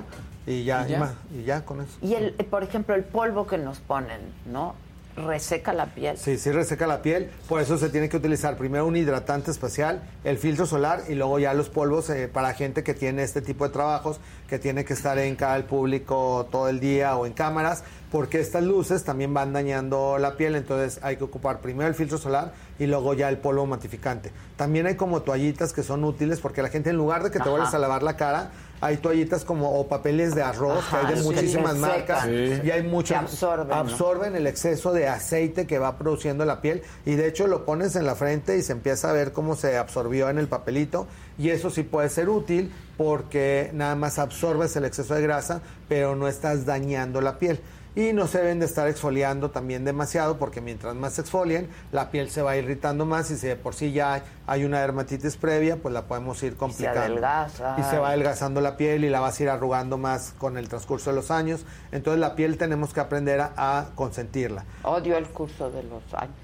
y 0.47 0.65
ya, 0.65 0.86
¿Y 0.86 0.91
ya? 0.91 0.97
y 0.97 1.00
ma- 1.00 1.15
y 1.34 1.44
ya 1.44 1.65
con 1.65 1.81
eso. 1.81 1.99
Y 2.02 2.15
el, 2.15 2.34
eh, 2.39 2.44
por 2.44 2.62
ejemplo, 2.62 2.94
el 2.94 3.05
polvo 3.05 3.47
que 3.47 3.58
nos 3.58 3.81
ponen, 3.81 4.20
¿no? 4.47 4.75
Reseca 5.16 5.73
la 5.73 5.86
piel. 5.86 6.18
Sí, 6.18 6.36
sí 6.36 6.52
reseca 6.52 6.86
la 6.86 7.00
piel, 7.00 7.31
por 7.49 7.62
eso 7.62 7.78
se 7.78 7.89
tiene 7.89 8.10
que 8.10 8.18
utilizar 8.18 8.58
primero 8.58 8.84
un 8.86 8.97
hidratante 8.97 9.50
especial, 9.50 10.02
el 10.25 10.36
filtro 10.36 10.66
solar 10.66 11.05
y 11.08 11.15
luego 11.15 11.39
ya 11.39 11.55
los 11.55 11.70
polvos 11.70 12.10
eh, 12.10 12.28
para 12.28 12.52
gente 12.52 12.83
que 12.84 12.92
tiene 12.92 13.23
este 13.23 13.41
tipo 13.41 13.66
de 13.66 13.73
trabajos, 13.73 14.20
que 14.47 14.58
tiene 14.58 14.84
que 14.84 14.92
estar 14.92 15.16
en 15.18 15.34
cara 15.36 15.55
al 15.55 15.65
público 15.65 16.47
todo 16.52 16.68
el 16.68 16.81
día 16.81 17.16
o 17.16 17.25
en 17.25 17.33
cámaras, 17.33 17.83
porque 18.12 18.41
estas 18.41 18.62
luces 18.65 19.05
también 19.05 19.33
van 19.33 19.55
dañando 19.55 20.18
la 20.18 20.36
piel, 20.36 20.55
entonces 20.55 21.00
hay 21.02 21.16
que 21.16 21.25
ocupar 21.25 21.60
primero 21.60 21.89
el 21.89 21.94
filtro 21.94 22.18
solar 22.18 22.52
y 22.78 22.84
luego 22.84 23.15
ya 23.15 23.31
el 23.31 23.39
polvo 23.39 23.65
matificante. 23.65 24.33
También 24.57 24.86
hay 24.86 24.97
como 24.97 25.23
toallitas 25.23 25.73
que 25.73 25.83
son 25.83 26.05
útiles 26.05 26.41
porque 26.41 26.60
la 26.60 26.68
gente 26.68 26.91
en 26.91 26.97
lugar 26.97 27.23
de 27.23 27.31
que 27.31 27.39
te 27.39 27.42
Ajá. 27.44 27.50
vuelvas 27.52 27.73
a 27.73 27.78
lavar 27.78 28.02
la 28.02 28.18
cara, 28.18 28.50
hay 28.80 28.96
toallitas 28.98 29.44
como 29.44 29.78
o 29.78 29.88
papeles 29.88 30.34
de 30.34 30.42
arroz 30.42 30.78
Ajá, 30.78 31.00
que 31.00 31.06
hay 31.06 31.14
de 31.14 31.20
sí, 31.20 31.26
muchísimas 31.26 31.76
marcas. 31.76 32.26
y 32.28 32.70
hay 32.70 32.82
muchos 32.82 33.10
Que 33.16 33.24
absorben, 33.24 33.68
¿no? 33.68 33.74
absorben 33.74 34.36
el 34.36 34.46
exceso 34.46 34.92
de 34.92 35.08
aceite 35.08 35.66
que 35.66 35.78
va 35.78 35.96
produciendo 35.98 36.44
la 36.44 36.60
piel. 36.60 36.82
Y 37.05 37.14
de 37.14 37.26
hecho 37.28 37.46
lo 37.46 37.64
pones 37.64 37.96
en 37.96 38.06
la 38.06 38.14
frente 38.14 38.56
y 38.58 38.62
se 38.62 38.72
empieza 38.72 39.10
a 39.10 39.12
ver 39.12 39.32
cómo 39.32 39.56
se 39.56 39.76
absorbió 39.76 40.28
en 40.28 40.38
el 40.38 40.48
papelito. 40.48 41.06
Y 41.38 41.50
eso 41.50 41.70
sí 41.70 41.82
puede 41.82 42.08
ser 42.08 42.28
útil 42.28 42.72
porque 42.96 43.70
nada 43.74 43.94
más 43.94 44.18
absorbes 44.18 44.74
el 44.76 44.84
exceso 44.86 45.14
de 45.14 45.22
grasa 45.22 45.60
pero 45.88 46.16
no 46.16 46.28
estás 46.28 46.64
dañando 46.66 47.20
la 47.20 47.38
piel. 47.38 47.60
Y 47.97 48.12
no 48.12 48.26
se 48.26 48.39
deben 48.39 48.60
de 48.60 48.66
estar 48.66 48.86
exfoliando 48.89 49.50
también 49.50 49.84
demasiado 49.86 50.36
porque 50.39 50.60
mientras 50.60 50.94
más 50.94 51.15
se 51.15 51.23
exfolien, 51.23 51.70
la 51.92 52.10
piel 52.10 52.28
se 52.31 52.42
va 52.42 52.55
irritando 52.57 53.07
más 53.07 53.31
y 53.31 53.36
si 53.39 53.47
de 53.47 53.57
por 53.57 53.75
sí 53.75 53.91
ya 53.92 54.23
hay, 54.47 54.65
una 54.65 54.81
dermatitis 54.81 55.36
previa, 55.39 55.76
pues 55.78 55.94
la 55.94 56.02
podemos 56.02 56.42
ir 56.42 56.57
complicando. 56.57 57.00
adelgaza. 57.00 57.75
Y 57.78 57.83
se 57.84 57.99
va 57.99 58.08
adelgazando 58.10 58.60
la 58.60 58.76
piel 58.76 59.05
y 59.05 59.08
la 59.08 59.20
vas 59.20 59.41
a 59.41 59.42
ir 59.44 59.49
arrugando 59.49 59.97
más 59.97 60.34
con 60.36 60.58
el 60.58 60.68
transcurso 60.68 61.08
de 61.08 61.16
los 61.16 61.31
años. 61.31 61.65
Entonces 61.91 62.20
la 62.20 62.34
piel 62.34 62.58
tenemos 62.58 62.92
que 62.92 63.00
aprender 63.00 63.41
a, 63.41 63.52
a 63.57 63.86
consentirla. 63.94 64.65
Odio 64.83 65.16
el 65.16 65.26
curso 65.28 65.70
de 65.70 65.83
los 65.84 66.02
años. 66.12 66.36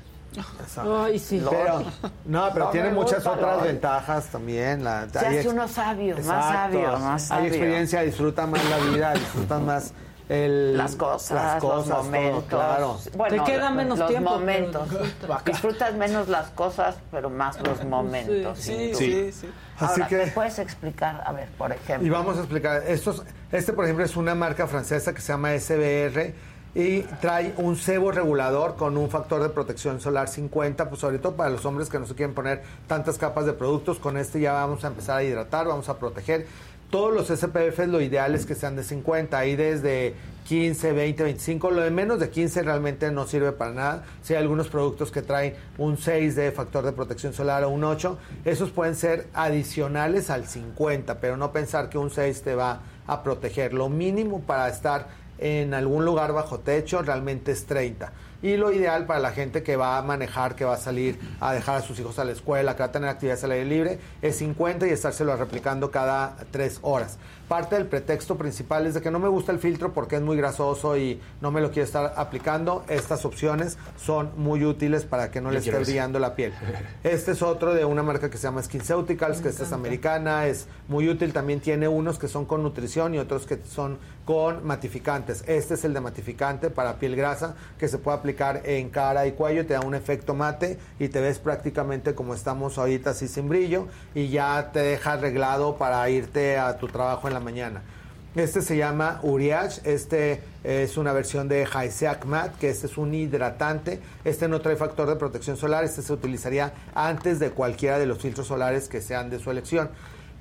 Ay, 0.78 1.18
sí. 1.18 1.42
Pero, 1.50 1.82
no, 2.24 2.48
pero 2.54 2.64
No 2.64 2.70
tiene 2.70 2.90
muchas 2.90 3.16
gusta, 3.22 3.32
otras 3.32 3.62
ventajas 3.62 4.24
también. 4.28 4.82
La, 4.82 5.06
Se 5.10 5.18
hace 5.18 5.40
ex- 5.42 5.52
uno 5.52 5.68
sabio, 5.68 6.16
más 6.16 6.24
sabio, 6.24 6.98
más 6.98 7.30
Hay 7.30 7.48
experiencia, 7.48 8.00
disfruta 8.00 8.46
más 8.46 8.64
la 8.70 8.78
vida, 8.78 9.12
disfruta 9.12 9.58
más 9.58 9.92
el, 10.28 10.76
Las 10.76 10.96
cosas, 10.96 11.30
las 11.32 11.60
cosas, 11.60 11.76
los 11.88 11.88
todo, 11.88 12.02
momentos. 12.04 12.44
claro. 12.48 12.98
Bueno, 13.16 13.44
Te 13.44 13.52
queda 13.52 13.70
menos 13.70 13.98
los 13.98 14.08
tiempo, 14.08 14.30
momentos. 14.30 14.90
disfrutas. 14.90 15.44
Disfrutas 15.44 15.94
menos 15.94 16.28
las 16.28 16.48
cosas, 16.50 16.96
pero 17.10 17.28
más 17.30 17.60
los 17.66 17.84
momentos. 17.84 18.58
Sí, 18.58 18.92
sí, 18.94 19.10
duda. 19.10 19.32
sí, 19.32 19.32
sí. 19.32 19.50
Así 19.78 20.00
Ahora, 20.02 20.08
que- 20.08 20.16
¿me 20.18 20.26
puedes 20.28 20.58
explicar? 20.58 21.22
A 21.26 21.32
ver, 21.32 21.48
por 21.58 21.72
ejemplo. 21.72 22.06
Y 22.06 22.10
vamos 22.10 22.36
a 22.36 22.40
explicar. 22.40 22.82
Estos, 22.86 23.22
este, 23.50 23.72
por 23.72 23.84
ejemplo, 23.84 24.04
es 24.04 24.16
una 24.16 24.34
marca 24.34 24.66
francesa 24.66 25.12
que 25.12 25.20
se 25.20 25.32
llama 25.32 25.52
SBR 25.54 26.34
y 26.74 27.00
trae 27.20 27.52
un 27.58 27.76
sebo 27.76 28.12
regulador 28.12 28.76
con 28.76 28.96
un 28.96 29.10
factor 29.10 29.42
de 29.42 29.50
protección 29.50 30.00
solar 30.00 30.28
50, 30.28 30.88
pues 30.88 31.00
sobre 31.02 31.18
todo 31.18 31.36
para 31.36 31.50
los 31.50 31.66
hombres 31.66 31.90
que 31.90 31.98
no 31.98 32.06
se 32.06 32.14
quieren 32.14 32.34
poner 32.34 32.62
tantas 32.86 33.18
capas 33.18 33.44
de 33.44 33.52
productos. 33.52 33.98
Con 33.98 34.16
este 34.16 34.40
ya 34.40 34.52
vamos 34.54 34.82
a 34.84 34.86
empezar 34.86 35.18
a 35.18 35.22
hidratar, 35.22 35.66
vamos 35.66 35.88
a 35.90 35.98
proteger. 35.98 36.46
Todos 36.92 37.14
los 37.14 37.28
SPF 37.28 37.86
lo 37.86 38.02
ideal 38.02 38.34
es 38.34 38.44
que 38.44 38.54
sean 38.54 38.76
de 38.76 38.84
50, 38.84 39.38
ahí 39.38 39.56
desde 39.56 40.12
15, 40.46 40.92
20, 40.92 41.22
25, 41.22 41.70
lo 41.70 41.80
de 41.80 41.90
menos 41.90 42.20
de 42.20 42.28
15 42.28 42.62
realmente 42.64 43.10
no 43.10 43.26
sirve 43.26 43.52
para 43.52 43.72
nada. 43.72 44.04
Si 44.20 44.34
hay 44.34 44.42
algunos 44.42 44.68
productos 44.68 45.10
que 45.10 45.22
traen 45.22 45.54
un 45.78 45.96
6 45.96 46.36
de 46.36 46.52
factor 46.52 46.84
de 46.84 46.92
protección 46.92 47.32
solar 47.32 47.64
o 47.64 47.70
un 47.70 47.82
8, 47.82 48.18
esos 48.44 48.72
pueden 48.72 48.94
ser 48.94 49.26
adicionales 49.32 50.28
al 50.28 50.46
50, 50.46 51.18
pero 51.18 51.38
no 51.38 51.50
pensar 51.50 51.88
que 51.88 51.96
un 51.96 52.10
6 52.10 52.42
te 52.42 52.54
va 52.54 52.82
a 53.06 53.22
proteger. 53.22 53.72
Lo 53.72 53.88
mínimo 53.88 54.42
para 54.42 54.68
estar 54.68 55.08
en 55.38 55.72
algún 55.72 56.04
lugar 56.04 56.34
bajo 56.34 56.58
techo 56.58 57.00
realmente 57.00 57.52
es 57.52 57.64
30. 57.64 58.12
Y 58.42 58.56
lo 58.56 58.72
ideal 58.72 59.06
para 59.06 59.20
la 59.20 59.30
gente 59.30 59.62
que 59.62 59.76
va 59.76 59.98
a 59.98 60.02
manejar, 60.02 60.56
que 60.56 60.64
va 60.64 60.74
a 60.74 60.78
salir 60.78 61.18
a 61.40 61.52
dejar 61.52 61.76
a 61.76 61.80
sus 61.80 61.98
hijos 62.00 62.18
a 62.18 62.24
la 62.24 62.32
escuela, 62.32 62.74
que 62.74 62.80
va 62.80 62.86
a 62.86 62.92
tener 62.92 63.08
actividades 63.08 63.44
al 63.44 63.52
aire 63.52 63.66
libre, 63.66 63.98
es 64.20 64.36
50 64.36 64.88
y 64.88 64.90
estárselo 64.90 65.36
replicando 65.36 65.92
cada 65.92 66.36
3 66.50 66.80
horas. 66.82 67.18
Parte 67.46 67.76
del 67.76 67.86
pretexto 67.86 68.36
principal 68.36 68.86
es 68.86 68.94
de 68.94 69.02
que 69.02 69.10
no 69.10 69.18
me 69.18 69.28
gusta 69.28 69.52
el 69.52 69.58
filtro 69.58 69.92
porque 69.92 70.16
es 70.16 70.22
muy 70.22 70.36
grasoso 70.36 70.96
y 70.96 71.20
no 71.40 71.52
me 71.52 71.60
lo 71.60 71.70
quiero 71.70 71.84
estar 71.84 72.14
aplicando. 72.16 72.84
Estas 72.88 73.24
opciones 73.24 73.76
son 73.96 74.32
muy 74.36 74.64
útiles 74.64 75.04
para 75.04 75.30
que 75.30 75.40
no 75.40 75.50
le 75.50 75.58
esté 75.58 75.78
brillando 75.78 76.18
la 76.18 76.34
piel. 76.34 76.52
Este 77.04 77.32
es 77.32 77.42
otro 77.42 77.74
de 77.74 77.84
una 77.84 78.02
marca 78.02 78.30
que 78.30 78.38
se 78.38 78.44
llama 78.44 78.62
SkinCeuticals, 78.62 79.40
que 79.40 79.50
esta 79.50 79.64
es 79.64 79.72
americana, 79.72 80.46
es 80.46 80.66
muy 80.88 81.08
útil. 81.08 81.32
También 81.32 81.60
tiene 81.60 81.88
unos 81.88 82.18
que 82.18 82.26
son 82.26 82.46
con 82.46 82.62
nutrición 82.62 83.14
y 83.14 83.18
otros 83.18 83.46
que 83.46 83.58
son 83.64 83.98
con 84.24 84.64
matificantes. 84.66 85.44
Este 85.46 85.74
es 85.74 85.84
el 85.84 85.92
de 85.92 86.00
matificante 86.00 86.70
para 86.70 86.98
piel 86.98 87.16
grasa 87.16 87.54
que 87.78 87.88
se 87.88 87.98
puede 87.98 88.16
aplicar 88.16 88.31
en 88.64 88.90
cara 88.90 89.26
y 89.26 89.32
cuello, 89.32 89.66
te 89.66 89.74
da 89.74 89.80
un 89.80 89.94
efecto 89.94 90.34
mate 90.34 90.78
y 90.98 91.08
te 91.08 91.20
ves 91.20 91.38
prácticamente 91.38 92.14
como 92.14 92.34
estamos 92.34 92.78
ahorita 92.78 93.10
así 93.10 93.28
sin 93.28 93.48
brillo 93.48 93.88
y 94.14 94.28
ya 94.28 94.70
te 94.72 94.80
deja 94.80 95.12
arreglado 95.12 95.76
para 95.76 96.08
irte 96.10 96.58
a 96.58 96.78
tu 96.78 96.88
trabajo 96.88 97.28
en 97.28 97.34
la 97.34 97.40
mañana. 97.40 97.82
Este 98.34 98.62
se 98.62 98.78
llama 98.78 99.20
Uriage, 99.22 99.82
este 99.84 100.40
es 100.64 100.96
una 100.96 101.12
versión 101.12 101.48
de 101.48 101.66
Hyseac 101.66 102.24
Matte, 102.24 102.58
que 102.58 102.70
este 102.70 102.86
es 102.86 102.96
un 102.96 103.12
hidratante. 103.12 104.00
Este 104.24 104.48
no 104.48 104.62
trae 104.62 104.76
factor 104.76 105.06
de 105.06 105.16
protección 105.16 105.58
solar, 105.58 105.84
este 105.84 106.00
se 106.00 106.14
utilizaría 106.14 106.72
antes 106.94 107.38
de 107.38 107.50
cualquiera 107.50 107.98
de 107.98 108.06
los 108.06 108.18
filtros 108.22 108.46
solares 108.46 108.88
que 108.88 109.02
sean 109.02 109.28
de 109.28 109.38
su 109.38 109.50
elección. 109.50 109.90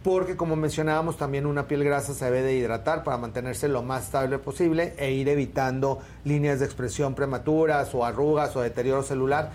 Porque 0.03 0.35
como 0.35 0.55
mencionábamos, 0.55 1.17
también 1.17 1.45
una 1.45 1.67
piel 1.67 1.83
grasa 1.83 2.13
se 2.13 2.25
debe 2.25 2.41
de 2.41 2.55
hidratar 2.55 3.03
para 3.03 3.17
mantenerse 3.17 3.67
lo 3.67 3.83
más 3.83 4.05
estable 4.05 4.39
posible 4.39 4.95
e 4.97 5.11
ir 5.11 5.29
evitando 5.29 5.99
líneas 6.25 6.59
de 6.59 6.65
expresión 6.65 7.13
prematuras 7.13 7.93
o 7.93 8.03
arrugas 8.03 8.55
o 8.55 8.61
deterioro 8.61 9.03
celular 9.03 9.51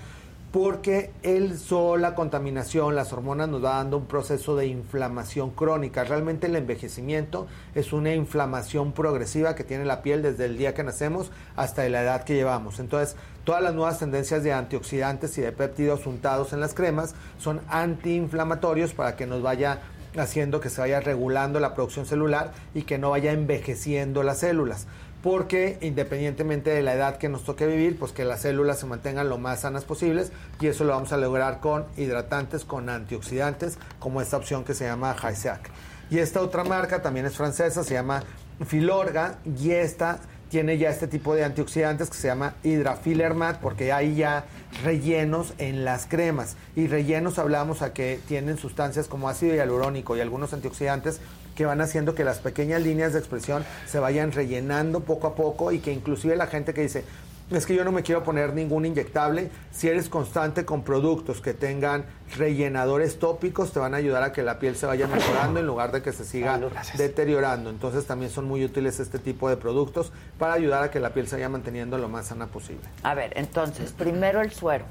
porque 0.56 1.10
el 1.22 1.58
sol, 1.58 2.00
la 2.00 2.14
contaminación, 2.14 2.96
las 2.96 3.12
hormonas 3.12 3.46
nos 3.46 3.62
va 3.62 3.74
dando 3.74 3.98
un 3.98 4.06
proceso 4.06 4.56
de 4.56 4.66
inflamación 4.66 5.50
crónica. 5.50 6.02
Realmente 6.04 6.46
el 6.46 6.56
envejecimiento 6.56 7.46
es 7.74 7.92
una 7.92 8.14
inflamación 8.14 8.92
progresiva 8.92 9.54
que 9.54 9.64
tiene 9.64 9.84
la 9.84 10.00
piel 10.00 10.22
desde 10.22 10.46
el 10.46 10.56
día 10.56 10.72
que 10.72 10.82
nacemos 10.82 11.30
hasta 11.56 11.86
la 11.90 12.02
edad 12.02 12.24
que 12.24 12.36
llevamos. 12.36 12.78
Entonces, 12.78 13.16
todas 13.44 13.62
las 13.62 13.74
nuevas 13.74 13.98
tendencias 13.98 14.42
de 14.44 14.54
antioxidantes 14.54 15.36
y 15.36 15.42
de 15.42 15.52
péptidos 15.52 16.06
untados 16.06 16.54
en 16.54 16.60
las 16.60 16.72
cremas 16.72 17.14
son 17.38 17.60
antiinflamatorios 17.68 18.94
para 18.94 19.14
que 19.14 19.26
nos 19.26 19.42
vaya 19.42 19.82
haciendo 20.20 20.60
que 20.60 20.70
se 20.70 20.80
vaya 20.80 21.00
regulando 21.00 21.60
la 21.60 21.74
producción 21.74 22.06
celular 22.06 22.52
y 22.74 22.82
que 22.82 22.98
no 22.98 23.10
vaya 23.10 23.32
envejeciendo 23.32 24.22
las 24.22 24.40
células 24.40 24.86
porque 25.26 25.78
independientemente 25.80 26.70
de 26.70 26.82
la 26.82 26.94
edad 26.94 27.16
que 27.16 27.28
nos 27.28 27.42
toque 27.42 27.66
vivir, 27.66 27.98
pues 27.98 28.12
que 28.12 28.24
las 28.24 28.42
células 28.42 28.78
se 28.78 28.86
mantengan 28.86 29.28
lo 29.28 29.38
más 29.38 29.62
sanas 29.62 29.84
posibles 29.84 30.30
y 30.60 30.68
eso 30.68 30.84
lo 30.84 30.92
vamos 30.92 31.12
a 31.12 31.16
lograr 31.16 31.58
con 31.58 31.84
hidratantes, 31.96 32.64
con 32.64 32.88
antioxidantes, 32.88 33.76
como 33.98 34.20
esta 34.20 34.36
opción 34.36 34.62
que 34.62 34.72
se 34.72 34.84
llama 34.84 35.16
Hysac. 35.16 35.68
Y 36.10 36.18
esta 36.18 36.40
otra 36.40 36.62
marca 36.62 37.02
también 37.02 37.26
es 37.26 37.36
francesa, 37.36 37.82
se 37.82 37.94
llama 37.94 38.22
Filorga 38.64 39.38
y 39.44 39.72
esta 39.72 40.20
tiene 40.48 40.78
ya 40.78 40.90
este 40.90 41.08
tipo 41.08 41.34
de 41.34 41.44
antioxidantes 41.44 42.08
que 42.08 42.16
se 42.16 42.28
llama 42.28 42.54
Hydrafiller 42.62 43.34
Matte 43.34 43.58
porque 43.60 43.92
hay 43.92 44.14
ya 44.14 44.44
rellenos 44.84 45.54
en 45.58 45.84
las 45.84 46.06
cremas. 46.06 46.56
Y 46.76 46.86
rellenos 46.86 47.38
hablamos 47.38 47.82
a 47.82 47.92
que 47.92 48.20
tienen 48.28 48.58
sustancias 48.58 49.08
como 49.08 49.28
ácido 49.28 49.54
hialurónico 49.54 50.16
y 50.16 50.20
algunos 50.20 50.52
antioxidantes 50.52 51.20
que 51.56 51.66
van 51.66 51.80
haciendo 51.80 52.14
que 52.14 52.22
las 52.22 52.38
pequeñas 52.38 52.82
líneas 52.82 53.12
de 53.12 53.18
expresión 53.18 53.64
se 53.86 53.98
vayan 53.98 54.30
rellenando 54.30 55.00
poco 55.00 55.26
a 55.26 55.34
poco 55.34 55.72
y 55.72 55.80
que 55.80 55.92
inclusive 55.92 56.36
la 56.36 56.46
gente 56.46 56.74
que 56.74 56.82
dice 56.82 57.04
es 57.50 57.64
que 57.64 57.74
yo 57.74 57.84
no 57.84 57.92
me 57.92 58.02
quiero 58.02 58.24
poner 58.24 58.54
ningún 58.54 58.86
inyectable. 58.86 59.50
Si 59.70 59.88
eres 59.88 60.08
constante 60.08 60.64
con 60.64 60.82
productos 60.82 61.40
que 61.40 61.54
tengan 61.54 62.04
rellenadores 62.36 63.18
tópicos, 63.18 63.72
te 63.72 63.78
van 63.78 63.94
a 63.94 63.98
ayudar 63.98 64.22
a 64.24 64.32
que 64.32 64.42
la 64.42 64.58
piel 64.58 64.74
se 64.76 64.86
vaya 64.86 65.06
mejorando 65.06 65.60
en 65.60 65.66
lugar 65.66 65.92
de 65.92 66.02
que 66.02 66.12
se 66.12 66.24
siga 66.24 66.60
deteriorando. 66.96 67.70
Entonces 67.70 68.04
también 68.06 68.30
son 68.30 68.46
muy 68.46 68.64
útiles 68.64 68.98
este 68.98 69.18
tipo 69.18 69.48
de 69.48 69.56
productos 69.56 70.12
para 70.38 70.54
ayudar 70.54 70.82
a 70.82 70.90
que 70.90 70.98
la 70.98 71.10
piel 71.10 71.28
se 71.28 71.36
vaya 71.36 71.48
manteniendo 71.48 71.98
lo 71.98 72.08
más 72.08 72.26
sana 72.26 72.46
posible. 72.46 72.82
A 73.02 73.14
ver, 73.14 73.32
entonces, 73.36 73.92
primero 73.92 74.40
el 74.40 74.50
suero. 74.52 74.84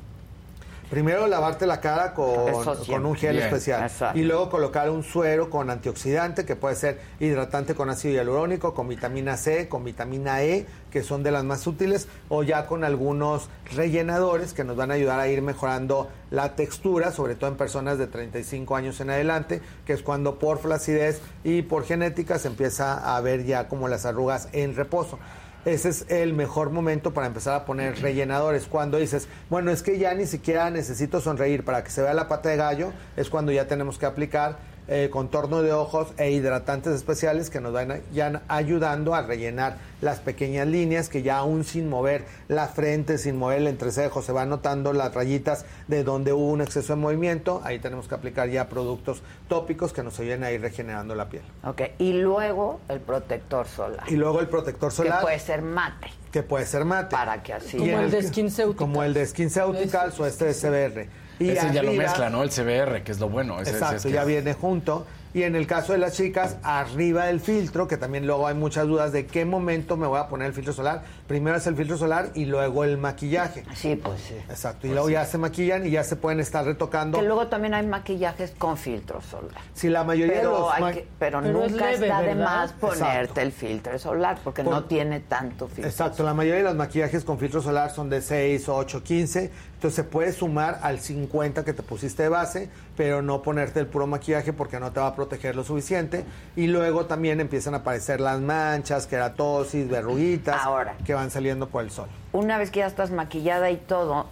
Primero 0.89 1.25
lavarte 1.25 1.65
la 1.65 1.81
cara 1.81 2.13
con, 2.13 3.05
un 3.05 3.15
gel 3.15 3.33
Bien, 3.33 3.45
especial. 3.45 3.83
Exacto. 3.83 4.19
y 4.19 4.23
luego 4.23 4.49
colocar 4.49 4.89
un 4.91 5.03
suero 5.03 5.49
con 5.49 5.69
antioxidante 5.69 6.45
que 6.45 6.55
puede 6.55 6.75
ser 6.75 6.99
hidratante 7.19 7.73
con 7.73 7.89
ácido 7.89 8.13
hialurónico, 8.13 8.73
con 8.73 8.87
vitamina 8.87 9.35
C, 9.35 9.67
con 9.67 9.83
vitamina 9.83 10.43
E, 10.43 10.67
que 10.91 11.01
son 11.01 11.23
de 11.23 11.31
las 11.31 11.43
más 11.43 11.65
útiles, 11.65 12.07
o 12.29 12.43
ya 12.43 12.67
con 12.67 12.83
algunos 12.83 13.49
rellenadores 13.75 14.53
que 14.53 14.63
nos 14.63 14.75
van 14.75 14.91
a 14.91 14.93
ayudar 14.93 15.19
a 15.19 15.27
ir 15.27 15.41
mejorando 15.41 16.07
la 16.29 16.55
textura, 16.55 17.11
sobre 17.11 17.35
todo 17.35 17.49
en 17.49 17.57
personas 17.57 17.97
de 17.97 18.07
35 18.07 18.75
años 18.75 18.99
en 19.01 19.09
adelante, 19.09 19.61
que 19.85 19.93
es 19.93 20.03
cuando 20.03 20.37
por 20.37 20.59
flacidez 20.59 21.21
y 21.43 21.63
por 21.63 21.83
genética 21.83 22.37
se 22.37 22.47
empieza 22.47 23.15
a 23.15 23.19
ver 23.21 23.45
ya 23.45 23.67
como 23.67 23.87
las 23.87 24.05
arrugas 24.05 24.49
en 24.51 24.75
reposo 24.75 25.17
ese 25.65 25.89
es 25.89 26.05
el 26.09 26.33
mejor 26.33 26.69
momento 26.69 27.13
para 27.13 27.27
empezar 27.27 27.55
a 27.55 27.65
poner 27.65 27.99
rellenadores. 28.01 28.67
Cuando 28.67 28.97
dices, 28.97 29.27
bueno, 29.49 29.71
es 29.71 29.81
que 29.81 29.97
ya 29.97 30.13
ni 30.13 30.27
siquiera 30.27 30.69
necesito 30.69 31.19
sonreír 31.19 31.65
para 31.65 31.83
que 31.83 31.89
se 31.89 32.01
vea 32.01 32.13
la 32.13 32.27
pata 32.27 32.49
de 32.49 32.57
gallo, 32.57 32.93
es 33.17 33.29
cuando 33.29 33.51
ya 33.51 33.67
tenemos 33.67 33.97
que 33.97 34.05
aplicar 34.05 34.57
eh, 34.87 35.09
contorno 35.11 35.61
de 35.61 35.73
ojos 35.73 36.09
e 36.17 36.31
hidratantes 36.31 36.93
especiales 36.93 37.49
que 37.49 37.59
nos 37.59 37.73
van 37.73 38.01
ya 38.13 38.41
ayudando 38.47 39.15
a 39.15 39.21
rellenar 39.21 39.77
las 40.01 40.19
pequeñas 40.19 40.67
líneas 40.67 41.09
que 41.09 41.23
ya 41.23 41.37
aún 41.37 41.63
sin 41.63 41.89
mover 41.89 42.25
la 42.47 42.67
frente, 42.67 43.17
sin 43.17 43.37
mover 43.37 43.59
el 43.59 43.67
entrecejo, 43.67 44.21
se 44.21 44.31
van 44.31 44.49
notando 44.49 44.93
las 44.93 45.13
rayitas 45.13 45.65
de 45.87 46.03
donde 46.03 46.33
hubo 46.33 46.49
un 46.49 46.61
exceso 46.61 46.93
de 46.93 47.01
movimiento. 47.01 47.61
Ahí 47.63 47.79
tenemos 47.79 48.07
que 48.07 48.15
aplicar 48.15 48.49
ya 48.49 48.69
productos 48.69 49.23
tópicos 49.47 49.93
que 49.93 50.03
nos 50.03 50.19
ayuden 50.19 50.43
a 50.43 50.51
ir 50.51 50.61
regenerando 50.61 51.15
la 51.15 51.29
piel. 51.29 51.43
Ok, 51.63 51.81
y 51.97 52.13
luego 52.13 52.79
el 52.89 52.99
protector 52.99 53.67
solar. 53.67 54.03
Y 54.07 54.15
luego 54.15 54.39
el 54.39 54.47
protector 54.47 54.91
solar. 54.91 55.19
Que 55.19 55.23
puede 55.23 55.39
ser 55.39 55.61
mate. 55.61 56.07
Que 56.31 56.43
puede 56.43 56.65
ser 56.65 56.85
mate. 56.85 57.15
Para 57.15 57.41
que 57.41 57.53
así. 57.53 57.77
Como 57.77 57.91
en 57.91 57.99
el 57.99 58.11
de 58.11 58.23
SkinCeuticals. 58.23 58.77
Como 58.77 59.03
el 59.03 59.13
de 59.13 59.25
SkinCeuticals 59.25 60.19
o 60.19 60.25
este 60.25 60.45
de 60.45 60.53
CBR. 60.53 61.24
Y 61.39 61.49
Ese 61.49 61.71
ya 61.73 61.83
lo 61.83 61.93
mezcla, 61.93 62.29
¿no? 62.29 62.43
El 62.43 62.49
CBR, 62.49 63.03
que 63.03 63.11
es 63.11 63.19
lo 63.19 63.29
bueno. 63.29 63.55
Ese- 63.59 63.71
ese 63.71 63.77
Exacto, 63.79 63.95
es 63.97 64.03
que- 64.03 64.11
ya 64.11 64.23
viene 64.23 64.53
junto. 64.53 65.05
Y 65.33 65.43
en 65.43 65.53
el 65.57 65.67
caso 65.67 65.91
de 65.91 65.97
las 65.97 66.13
chicas, 66.13 66.55
arriba 66.63 67.25
del 67.25 67.41
filtro, 67.41 67.89
que 67.89 67.97
también 67.97 68.25
luego 68.25 68.47
hay 68.47 68.55
muchas 68.55 68.87
dudas 68.87 69.11
de 69.11 69.25
qué 69.25 69.43
momento 69.43 69.97
me 69.97 70.07
voy 70.07 70.17
a 70.17 70.29
poner 70.29 70.47
el 70.47 70.53
filtro 70.53 70.71
solar. 70.71 71.03
Primero 71.27 71.57
es 71.57 71.67
el 71.67 71.75
filtro 71.75 71.97
solar 71.97 72.29
y 72.35 72.45
luego 72.45 72.85
el 72.85 72.97
maquillaje. 72.97 73.65
Sí, 73.75 73.97
pues 74.01 74.21
sí. 74.21 74.35
Exacto. 74.49 74.87
Y 74.87 74.91
luego 74.91 75.09
ya 75.09 75.25
se 75.25 75.37
maquillan 75.37 75.85
y 75.85 75.89
ya 75.91 76.05
se 76.05 76.15
pueden 76.15 76.39
estar 76.39 76.63
retocando. 76.63 77.19
Que 77.19 77.25
luego 77.25 77.47
también 77.47 77.73
hay 77.73 77.85
maquillajes 77.85 78.51
con 78.57 78.77
filtro 78.77 79.19
solar. 79.21 79.59
Si 79.73 79.89
la 79.89 80.05
mayoría 80.05 80.35
pero 80.37 80.53
de 80.53 80.59
los 80.61 80.73
hay 80.73 80.81
ma- 80.81 80.91
que- 80.93 81.07
pero, 81.19 81.41
Pero 81.41 81.65
es 81.65 81.71
nunca 81.73 81.91
leve, 81.91 82.05
está 82.07 82.21
de 82.21 82.35
más 82.35 82.71
ponerte 82.71 83.03
Exacto. 83.19 83.41
el 83.41 83.51
filtro 83.51 83.99
solar 83.99 84.37
porque 84.41 84.63
Por- 84.63 84.73
no 84.73 84.83
tiene 84.85 85.19
tanto 85.19 85.67
filtro. 85.67 85.89
Exacto, 85.89 86.23
la 86.23 86.33
mayoría 86.33 86.59
de 86.59 86.69
los 86.69 86.75
maquillajes 86.75 87.25
con 87.25 87.37
filtro 87.39 87.61
solar 87.61 87.91
son 87.91 88.09
de 88.09 88.21
6, 88.21 88.69
8, 88.69 89.03
15. 89.03 89.51
Entonces 89.75 89.95
se 89.95 90.03
puede 90.03 90.31
sumar 90.31 90.79
al 90.81 90.99
50 90.99 91.63
que 91.63 91.73
te 91.73 91.83
pusiste 91.83 92.23
de 92.23 92.29
base, 92.29 92.69
pero 92.95 93.21
no 93.21 93.41
ponerte 93.41 93.79
el 93.79 93.87
puro 93.87 94.07
maquillaje 94.07 94.53
porque 94.53 94.79
no 94.79 94.91
te 94.91 94.99
va 94.99 95.07
a 95.07 95.15
proteger 95.15 95.55
lo 95.55 95.63
suficiente. 95.63 96.25
Y 96.55 96.67
luego 96.67 97.05
también 97.05 97.39
empiezan 97.39 97.73
a 97.73 97.77
aparecer 97.77 98.21
las 98.21 98.39
manchas, 98.39 99.05
keratosis, 99.05 99.87
verruguitas 99.89 100.61
Ahora. 100.63 100.95
que 101.05 101.13
van 101.13 101.29
saliendo 101.29 101.67
por 101.67 101.83
el 101.83 101.91
sol. 101.91 102.07
Una 102.31 102.57
vez 102.57 102.71
que 102.71 102.79
ya 102.79 102.87
estás 102.87 103.11
maquillada 103.11 103.69
y 103.69 103.77
todo, 103.77 104.27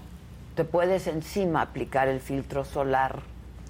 te 0.56 0.64
puedes 0.64 1.08
encima 1.08 1.62
aplicar 1.62 2.08
el 2.08 2.22
filtro 2.22 2.64
solar. 2.64 3.20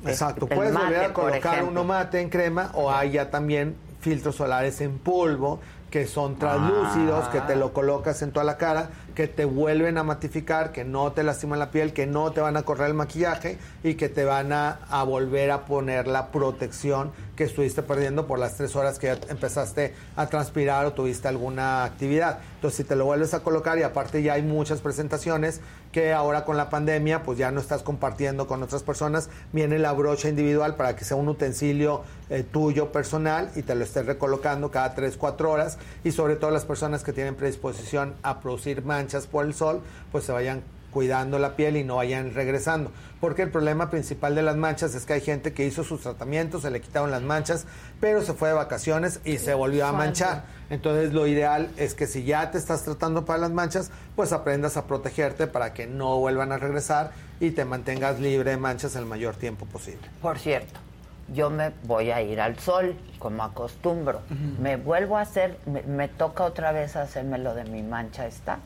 Exacto, 0.06 0.48
El 0.50 0.56
puedes 0.56 0.74
volver 0.74 1.06
a 1.06 1.14
colocar 1.14 1.64
uno 1.64 1.84
mate 1.84 2.22
en 2.22 2.30
crema 2.30 2.72
o 2.74 2.92
hay 2.92 3.12
ya 3.12 3.32
también 3.32 3.76
filtros 4.02 4.36
solares 4.36 4.82
en 4.82 5.00
polvo 5.00 5.60
que 5.94 6.08
son 6.08 6.38
translúcidos, 6.40 7.28
que 7.30 7.40
te 7.42 7.56
lo 7.56 7.72
colocas 7.72 8.24
en 8.24 8.32
toda 8.32 8.44
la 8.44 8.58
cara, 8.58 8.90
que 9.14 9.28
te 9.28 9.46
vuelven 9.46 9.98
a 9.98 10.04
matificar, 10.04 10.72
que 10.72 10.84
no 10.84 11.12
te 11.12 11.24
lastiman 11.24 11.60
la 11.60 11.72
piel, 11.72 11.94
que 11.94 12.08
no 12.08 12.32
te 12.32 12.42
van 12.42 12.58
a 12.58 12.64
correr 12.64 12.88
el 12.88 12.94
maquillaje 12.94 13.58
y 13.84 13.96
que 13.96 14.10
te 14.10 14.26
van 14.26 14.52
a, 14.52 14.80
volver 15.06 15.52
a 15.52 15.66
poner 15.66 16.08
la 16.08 16.32
protección 16.32 17.12
que 17.36 17.44
estuviste 17.46 17.84
perdiendo 17.84 18.28
por 18.28 18.40
las 18.40 18.56
tres 18.56 18.76
horas 18.76 19.00
que 19.00 19.08
ya 19.08 19.18
empezaste 19.30 19.94
a 20.16 20.28
transpirar 20.28 20.86
o 20.86 20.94
tuviste 20.94 21.28
alguna 21.28 21.84
actividad. 21.84 22.40
Entonces, 22.56 22.78
si 22.78 22.84
te 22.84 22.96
lo 22.96 23.06
vuelves 23.06 23.34
a 23.34 23.42
colocar 23.42 23.78
y 23.78 23.84
aparte 23.84 24.22
ya 24.24 24.34
hay 24.34 24.44
muchas 24.44 24.82
presentaciones 24.82 25.62
que 25.92 26.12
ahora 26.12 26.44
con 26.44 26.58
la 26.58 26.70
pandemia 26.70 27.24
pues 27.24 27.38
ya 27.38 27.52
no 27.52 27.62
estás 27.62 27.84
compartiendo 27.84 28.48
con 28.48 28.64
otras 28.64 28.84
personas, 28.84 29.30
viene 29.52 29.78
la 29.78 29.94
brocha 29.94 30.28
individual 30.28 30.76
para 30.76 30.96
que 30.96 31.06
sea 31.06 31.18
un 31.18 31.30
utensilio 31.30 32.02
eh, 32.30 32.44
tuyo 32.44 32.92
personal 32.92 33.52
y 33.56 33.62
te 33.62 33.76
lo 33.76 33.84
estés 33.84 34.06
recolocando 34.06 34.72
cada 34.72 34.96
3, 34.96 35.18
4 35.18 35.52
horas 35.52 35.78
y 36.04 36.12
sobre 36.12 36.36
todo 36.36 36.50
las 36.50 36.66
personas 36.66 37.04
que 37.04 37.14
tienen 37.14 37.36
predisposición 37.36 38.16
a 38.24 38.40
producir 38.40 38.84
manchas 39.04 39.28
por 39.28 39.46
el 39.46 39.54
sol 39.54 39.82
pues 40.12 40.24
se 40.24 40.32
vayan 40.32 40.64
cuidando 40.92 41.40
la 41.40 41.56
piel 41.56 41.76
y 41.76 41.84
no 41.84 41.98
vayan 41.98 42.34
regresando. 42.34 42.92
Porque 43.20 43.42
el 43.42 43.50
problema 43.50 43.90
principal 43.90 44.36
de 44.36 44.44
las 44.44 44.56
manchas 44.56 44.94
es 44.96 45.06
que 45.06 45.14
hay 45.14 45.22
gente 45.22 45.52
que 45.52 45.66
hizo 45.66 45.84
sus 45.84 46.02
tratamientos, 46.02 46.62
se 46.62 46.72
le 46.72 46.80
quitaron 46.80 47.10
las 47.10 47.24
manchas, 47.24 47.66
pero 48.00 48.22
se 48.22 48.34
fue 48.34 48.50
de 48.50 48.54
vacaciones 48.54 49.20
y 49.26 49.40
se 49.40 49.54
volvió 49.56 49.88
a 49.88 49.92
manchar. 49.92 50.46
Entonces 50.70 51.14
lo 51.14 51.26
ideal 51.28 51.70
es 51.78 51.96
que 51.96 52.06
si 52.06 52.24
ya 52.24 52.52
te 52.52 52.58
estás 52.58 52.84
tratando 52.84 53.26
para 53.26 53.40
las 53.40 53.52
manchas, 53.52 53.92
pues 54.16 54.32
aprendas 54.32 54.78
a 54.78 54.86
protegerte 54.86 55.48
para 55.48 55.74
que 55.74 55.88
no 55.88 56.20
vuelvan 56.20 56.52
a 56.52 56.58
regresar 56.58 57.12
y 57.40 57.52
te 57.52 57.66
mantengas 57.66 58.20
libre 58.20 58.52
de 58.52 58.58
manchas 58.58 58.96
el 58.96 59.06
mayor 59.06 59.36
tiempo 59.36 59.66
posible. 59.66 60.08
Por 60.22 60.38
cierto, 60.38 60.80
yo 61.30 61.50
me 61.50 61.72
voy 61.84 62.12
a 62.12 62.22
ir 62.22 62.40
al 62.42 62.58
sol, 62.60 62.96
como 63.20 63.44
acostumbro. 63.44 64.22
Me 64.60 64.76
vuelvo 64.78 65.18
a 65.18 65.22
hacer, 65.22 65.58
me, 65.66 65.82
me 65.84 66.08
toca 66.08 66.44
otra 66.44 66.72
vez 66.72 66.96
hacerme 66.96 67.38
lo 67.38 67.54
de 67.56 67.64
mi 67.66 67.82
mancha 67.84 68.26
esta. 68.28 68.60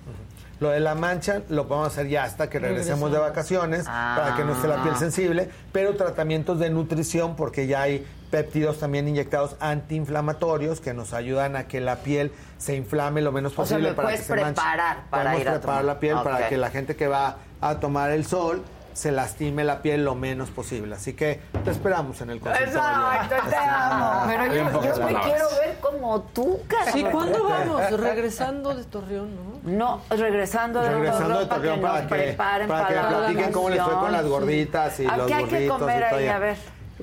Lo 0.60 0.69
de 0.69 0.80
la 0.80 0.95
mancha 0.95 1.44
lo 1.50 1.68
podemos 1.68 1.90
hacer 1.90 2.08
ya 2.08 2.24
hasta 2.24 2.50
que 2.50 2.58
regresemos 2.58 3.11
de 3.11 3.19
vacaciones 3.19 3.86
para 3.86 4.34
que 4.36 4.44
no 4.44 4.53
esté 4.53 4.68
la 4.68 4.82
piel 4.82 4.95
Ah. 4.95 5.00
sensible, 5.00 5.50
pero 5.72 5.95
tratamientos 5.95 6.58
de 6.58 6.72
nutrición 6.72 7.36
porque 7.36 7.68
ya 7.68 7.84
hay 7.84 8.03
péptidos 8.32 8.80
también 8.80 9.08
inyectados 9.08 9.56
antiinflamatorios 9.60 10.82
que 10.82 10.94
nos 10.95 11.14
ayudan 11.14 11.56
a 11.56 11.66
que 11.68 11.80
la 11.80 11.98
piel 11.98 12.32
se 12.58 12.76
inflame 12.76 13.22
lo 13.22 13.32
menos 13.32 13.52
O 13.53 13.56
sea, 13.66 13.77
posible 13.77 13.90
me 13.90 13.95
para 13.95 14.10
que 14.10 14.18
se 14.18 14.30
manche. 14.36 14.45
preparar 14.53 14.98
para 15.10 15.24
Podemos 15.24 15.42
ir 15.42 15.48
a 15.48 15.52
preparar 15.52 15.61
tomar. 15.82 15.86
la 15.86 16.00
piel 16.00 16.18
para 16.24 16.50
que 16.50 16.58
la 16.58 16.69
gente 16.72 16.95
que 16.95 17.08
va 17.08 17.38
a 17.61 17.76
tomar 17.80 18.11
el 18.11 18.26
sol 18.26 18.64
se 18.98 19.11
lastime 19.11 19.64
la 19.64 19.84
piel 19.84 20.03
lo 20.03 20.16
menos 20.16 20.50
posible. 20.50 20.95
Así 20.95 21.14
que 21.14 21.40
te 21.64 21.69
esperamos 21.69 22.19
en 22.22 22.32
el 22.32 22.40
consultorio. 22.40 22.74
Exacto, 22.74 23.35
te 23.48 23.56
amo. 23.56 24.24
Pero 24.26 24.45
yo, 24.48 24.84
yo 24.84 25.06
me 25.06 25.19
quiero 25.22 25.50
ver 25.61 25.77
como 25.80 26.22
tú, 26.34 26.59
cara. 26.67 26.92
Sí, 26.92 27.06
¿cuándo 27.11 27.43
vamos? 27.48 27.92
Regresando 27.92 28.74
de 28.74 28.84
Torreón, 28.85 29.35
¿no? 29.35 29.72
No, 29.72 30.01
regresando 30.09 30.82
de 30.82 30.90
Regresando 30.90 31.40
de 31.42 31.45
Torreón 31.45 31.80
para 31.80 32.08
que 32.08 32.08
para 32.08 32.08
nos 32.08 32.11
que, 32.11 32.17
preparen 32.17 32.67
para 32.67 32.88
que 32.88 32.93
para, 32.95 33.09
platiquen 33.09 33.51
cómo 33.51 33.69
les 33.69 33.84
fue 33.84 33.93
con 33.93 34.11
las 34.11 34.26
gorditas 34.26 35.00
y 35.00 35.06
¿A 35.06 35.17
los 35.17 35.27
qué 35.27 35.34
hay 35.35 35.43
que 35.45 35.56
burritos. 35.56 35.77
comer 35.77 35.98
y 35.98 36.09
todo 36.09 36.19
ahí? 36.19 36.26
ya. 36.26 36.35
A 36.35 36.40
ver. 36.40 36.58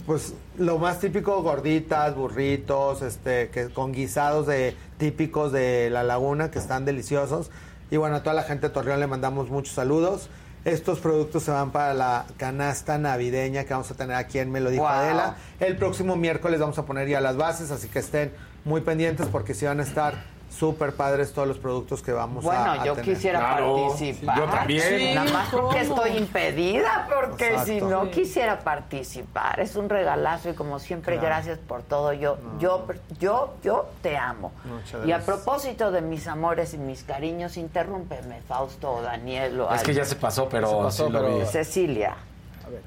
Pues 0.04 0.34
lo 0.58 0.78
más 0.78 0.98
típico, 0.98 1.40
gorditas, 1.42 2.16
burritos, 2.16 3.02
este, 3.02 3.50
que 3.50 3.68
con 3.68 3.92
guisados 3.92 4.48
de 4.48 4.76
típicos 4.98 5.52
de 5.52 5.90
la 5.90 6.02
laguna 6.02 6.50
que 6.50 6.58
están 6.58 6.84
deliciosos. 6.84 7.52
Y 7.92 7.98
bueno, 7.98 8.16
a 8.16 8.22
toda 8.24 8.34
la 8.34 8.42
gente 8.42 8.66
de 8.66 8.74
Torreón 8.74 8.98
le 8.98 9.06
mandamos 9.06 9.48
muchos 9.48 9.76
saludos. 9.76 10.28
Estos 10.64 10.98
productos 11.00 11.42
se 11.42 11.50
van 11.50 11.72
para 11.72 11.92
la 11.92 12.24
canasta 12.38 12.96
navideña 12.96 13.64
que 13.64 13.74
vamos 13.74 13.90
a 13.90 13.94
tener 13.94 14.16
aquí 14.16 14.38
en 14.38 14.50
Me 14.50 14.60
lo 14.60 14.70
dijo 14.70 14.84
Wow. 14.84 14.92
Adela. 14.92 15.36
El 15.60 15.76
próximo 15.76 16.16
miércoles 16.16 16.58
vamos 16.58 16.78
a 16.78 16.86
poner 16.86 17.06
ya 17.08 17.20
las 17.20 17.36
bases, 17.36 17.70
así 17.70 17.88
que 17.88 17.98
estén 17.98 18.32
muy 18.64 18.80
pendientes 18.80 19.26
porque 19.26 19.52
sí 19.52 19.66
van 19.66 19.80
a 19.80 19.82
estar 19.82 20.14
súper 20.54 20.94
padres 20.94 21.32
todos 21.32 21.48
los 21.48 21.58
productos 21.58 22.00
que 22.02 22.12
vamos 22.12 22.44
a, 22.44 22.46
Bueno, 22.46 22.70
a 22.72 22.84
yo 22.84 22.94
tener. 22.94 23.14
quisiera 23.14 23.40
participar. 23.56 24.38
yo 24.38 24.44
también. 24.46 24.98
Sí, 24.98 25.14
Nada 25.14 25.32
más 25.32 25.48
porque 25.50 25.80
estoy 25.80 26.10
impedida, 26.16 27.08
porque 27.14 27.48
Exacto. 27.48 27.66
si 27.72 27.80
no 27.80 28.04
Sí. 28.04 28.10
quisiera 28.10 28.58
participar. 28.60 29.60
Es 29.60 29.76
un 29.76 29.88
regalazo 29.88 30.50
y 30.50 30.54
como 30.54 30.78
siempre, 30.78 31.14
Claro. 31.18 31.28
gracias 31.28 31.58
por 31.58 31.82
todo. 31.82 32.12
Yo, 32.12 32.38
yo, 32.58 32.86
yo, 33.18 33.54
yo 33.62 33.86
te 34.02 34.16
amo. 34.16 34.52
Muchas 34.64 35.06
Y 35.06 35.12
a 35.12 35.18
propósito 35.20 35.90
de 35.90 36.00
mis 36.00 36.26
amores 36.26 36.74
y 36.74 36.78
mis 36.78 37.02
cariños, 37.04 37.56
interrúmpeme, 37.56 38.40
Fausto 38.48 38.92
o 38.94 39.02
Daniel 39.02 39.60
o 39.60 39.74
Es 39.74 39.82
que 39.82 39.94
ya 39.94 40.04
se 40.04 40.16
pasó, 40.16 40.48
pero 40.48 40.68
Se 40.68 41.04
pasó, 41.04 41.08
sí. 41.08 41.46
Cecilia. 41.50 42.16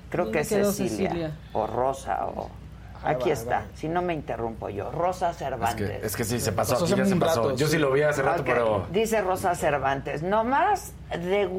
Creo 0.10 0.32
que 0.32 0.40
es 0.40 0.50
¿Dónde 0.50 0.64
quedó 0.64 0.72
Cecilia. 0.72 1.10
Cecilia? 1.10 1.32
O 1.54 1.68
Rosa 1.68 2.26
o... 2.28 2.50
Aquí 3.04 3.30
va, 3.30 3.34
está. 3.34 3.66
Si 3.76 3.88
no 3.88 4.02
me 4.02 4.14
interrumpo 4.14 4.70
yo. 4.70 4.92
Rosa 4.92 5.32
Es 5.32 5.38
Cervantes. 5.38 6.00
que, 6.00 6.06
es 6.06 6.16
que 6.16 6.24
sí, 6.24 6.40
se 6.40 6.52
pasó, 6.52 6.74
Pasó 6.74 6.86
hace 6.86 6.96
ya 6.96 7.06
se 7.06 7.16
pasó. 7.16 7.44
rato, 7.44 7.56
Yo 7.56 7.68
sí. 7.68 7.74
sí 7.74 7.78
lo 7.80 7.92
vi 7.92 8.02
hace 8.02 8.22
rato, 8.22 8.42
Ok, 8.42 8.48
pero... 8.48 8.88
Dice 8.92 9.22
Rosa 9.22 9.56
Cervantes, 9.56 10.24
nomás 10.24 10.94
de, 11.12 11.50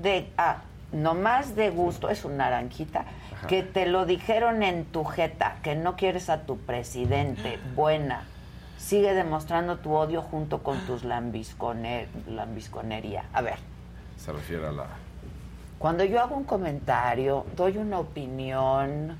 de 0.00 0.30
ah, 0.36 0.58
nomás 0.92 1.54
de 1.56 1.70
gusto, 1.70 2.08
es 2.10 2.24
un 2.24 2.36
naranjita, 2.36 3.04
que 3.46 3.62
te 3.62 3.86
lo 3.86 4.04
dijeron 4.06 4.62
en 4.62 4.84
tu 4.84 5.04
jeta, 5.04 5.56
que 5.62 5.74
no 5.74 5.96
quieres 5.96 6.28
a 6.30 6.42
tu 6.42 6.58
presidente, 6.58 7.58
buena. 7.74 8.24
Sigue 8.78 9.12
demostrando 9.14 9.78
tu 9.78 9.92
odio 9.94 10.22
junto 10.22 10.62
con 10.62 10.78
tus 10.86 11.04
lambiscone- 11.04 12.06
lambisconería. 12.28 13.24
A 13.32 13.42
ver, 13.42 13.56
Se 14.16 14.32
refiere 14.32 14.66
a 14.68 14.72
la... 14.72 14.86
cuando 15.78 16.04
yo 16.04 16.20
hago 16.20 16.36
un 16.36 16.44
comentario, 16.44 17.44
doy 17.56 17.76
una 17.76 17.98
opinión, 17.98 19.18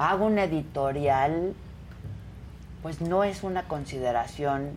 hago 0.00 0.24
un 0.24 0.38
editorial, 0.38 1.54
pues 2.82 3.02
no 3.02 3.22
es 3.22 3.42
una 3.42 3.64
consideración 3.64 4.70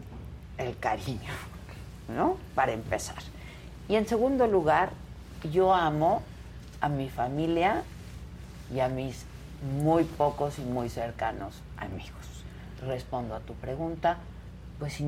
el 0.57 0.77
cariño, 0.77 1.31
¿no? 2.09 2.35
Para 2.55 2.73
empezar. 2.73 3.23
Y 3.87 3.95
en 3.95 4.05
segundo 4.05 4.47
lugar, 4.47 4.89
yo 5.49 5.73
amo 5.73 6.21
a 6.81 6.89
mi 6.89 7.07
familia 7.09 7.83
y 8.73 8.81
a 8.81 8.89
mis 8.89 9.25
muy 9.81 10.03
pocos 10.03 10.59
y 10.59 10.63
muy 10.63 10.89
cercanos 10.89 11.61
amigos. 11.77 12.43
Respondo 12.85 13.33
a 13.33 13.39
tu 13.39 13.53
pregunta, 13.53 14.17
pues 14.83 14.99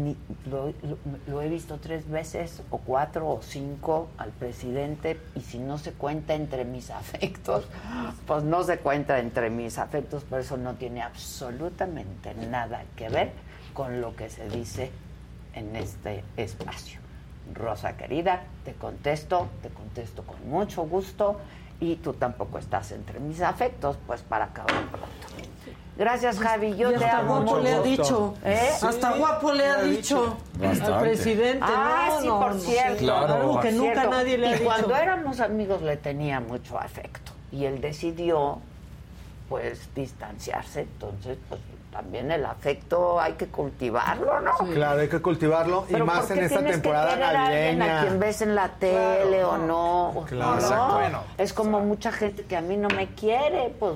lo, 0.49 1.41
he 1.41 1.49
visto 1.49 1.79
tres 1.79 2.09
veces 2.09 2.63
o 2.69 2.77
cuatro 2.77 3.27
o 3.27 3.41
cinco 3.41 4.07
al 4.17 4.29
presidente 4.29 5.19
y 5.35 5.41
si 5.41 5.59
no 5.59 5.77
se 5.77 5.91
cuenta 5.91 6.33
entre 6.33 6.63
mis 6.63 6.89
afectos, 6.91 7.65
pues 8.25 8.43
no 8.43 8.63
se 8.63 8.77
cuenta 8.77 9.19
entre 9.19 9.49
mis 9.49 9.77
afectos, 9.77 10.23
pero 10.29 10.41
eso 10.41 10.55
no 10.55 10.75
tiene 10.75 11.01
absolutamente 11.01 12.33
nada 12.35 12.85
que 12.95 13.09
ver 13.09 13.33
con 13.73 13.99
lo 13.99 14.15
que 14.15 14.29
se 14.29 14.47
dice 14.47 14.91
en 15.53 15.75
este 15.75 16.23
espacio. 16.37 17.01
Rosa 17.53 17.97
querida, 17.97 18.43
te 18.63 18.75
contesto, 18.75 19.49
te 19.61 19.67
contesto 19.67 20.23
con 20.23 20.49
mucho 20.49 20.83
gusto 20.83 21.41
y 21.81 21.97
tú 21.97 22.13
tampoco 22.13 22.59
estás 22.59 22.93
entre 22.93 23.19
mis 23.19 23.41
afectos, 23.41 23.97
pues 24.07 24.21
para 24.21 24.45
acabar 24.45 24.85
pronto. 24.87 25.54
Gracias, 25.97 26.39
Javi. 26.39 26.75
Yo 26.75 26.91
Y 26.91 26.95
te 26.97 27.05
hasta 27.05 27.19
amo 27.19 27.35
guapo 27.35 27.51
mucho. 27.51 27.61
le 27.61 27.71
ha 27.71 27.81
dicho. 27.81 28.33
¿Eh? 28.43 28.69
Hasta 28.81 29.13
guapo 29.17 29.53
le 29.53 29.65
ha 29.65 29.77
dicho 29.81 30.37
al 30.61 30.67
Bastante. 30.67 30.99
presidente. 31.05 31.59
Ah, 31.61 32.07
no, 32.09 32.21
sí, 32.21 32.27
por 32.27 32.53
no, 32.55 32.59
cierto. 32.59 32.97
Claro, 32.99 33.33
algo 33.33 33.59
que 33.61 33.71
nunca 33.71 33.93
Cierto. 33.93 34.09
nadie 34.11 34.37
le 34.37 34.47
ha 34.47 34.49
y 34.49 34.53
dicho. 34.53 34.65
cuando 34.65 34.95
éramos 34.95 35.39
amigos 35.39 35.81
le 35.81 35.95
tenía 35.97 36.39
mucho 36.41 36.77
afecto. 36.77 37.31
Y 37.51 37.63
él 37.65 37.79
decidió, 37.79 38.59
pues, 39.47 39.87
distanciarse. 39.95 40.81
Entonces, 40.81 41.37
pues, 41.47 41.61
también 41.95 42.29
el 42.29 42.45
afecto 42.45 43.21
hay 43.21 43.33
que 43.33 43.47
cultivarlo, 43.47 44.41
¿no? 44.41 44.51
Claro, 44.73 44.99
hay 44.99 45.07
que 45.07 45.21
cultivarlo 45.21 45.85
y 45.87 45.93
Pero 45.93 46.05
más 46.05 46.25
¿por 46.25 46.31
en 46.33 46.39
qué 46.39 46.45
esta 46.45 46.57
tienes 46.57 46.75
que 46.75 46.81
temporada 46.81 47.13
a 47.13 47.15
navideña. 47.45 47.99
a 47.99 48.01
quien 48.03 48.19
ves 48.19 48.41
en 48.41 48.53
la 48.53 48.67
tele 48.67 49.45
o 49.45 49.57
no? 49.57 50.25
Claro. 50.27 50.59
¿no? 50.69 50.93
Bueno. 50.95 51.23
es 51.37 51.53
como 51.53 51.79
mucha 51.79 52.11
gente 52.11 52.43
que 52.43 52.57
a 52.57 52.61
mí 52.61 52.75
no 52.75 52.89
me 52.89 53.07
quiere, 53.13 53.73
pues, 53.79 53.93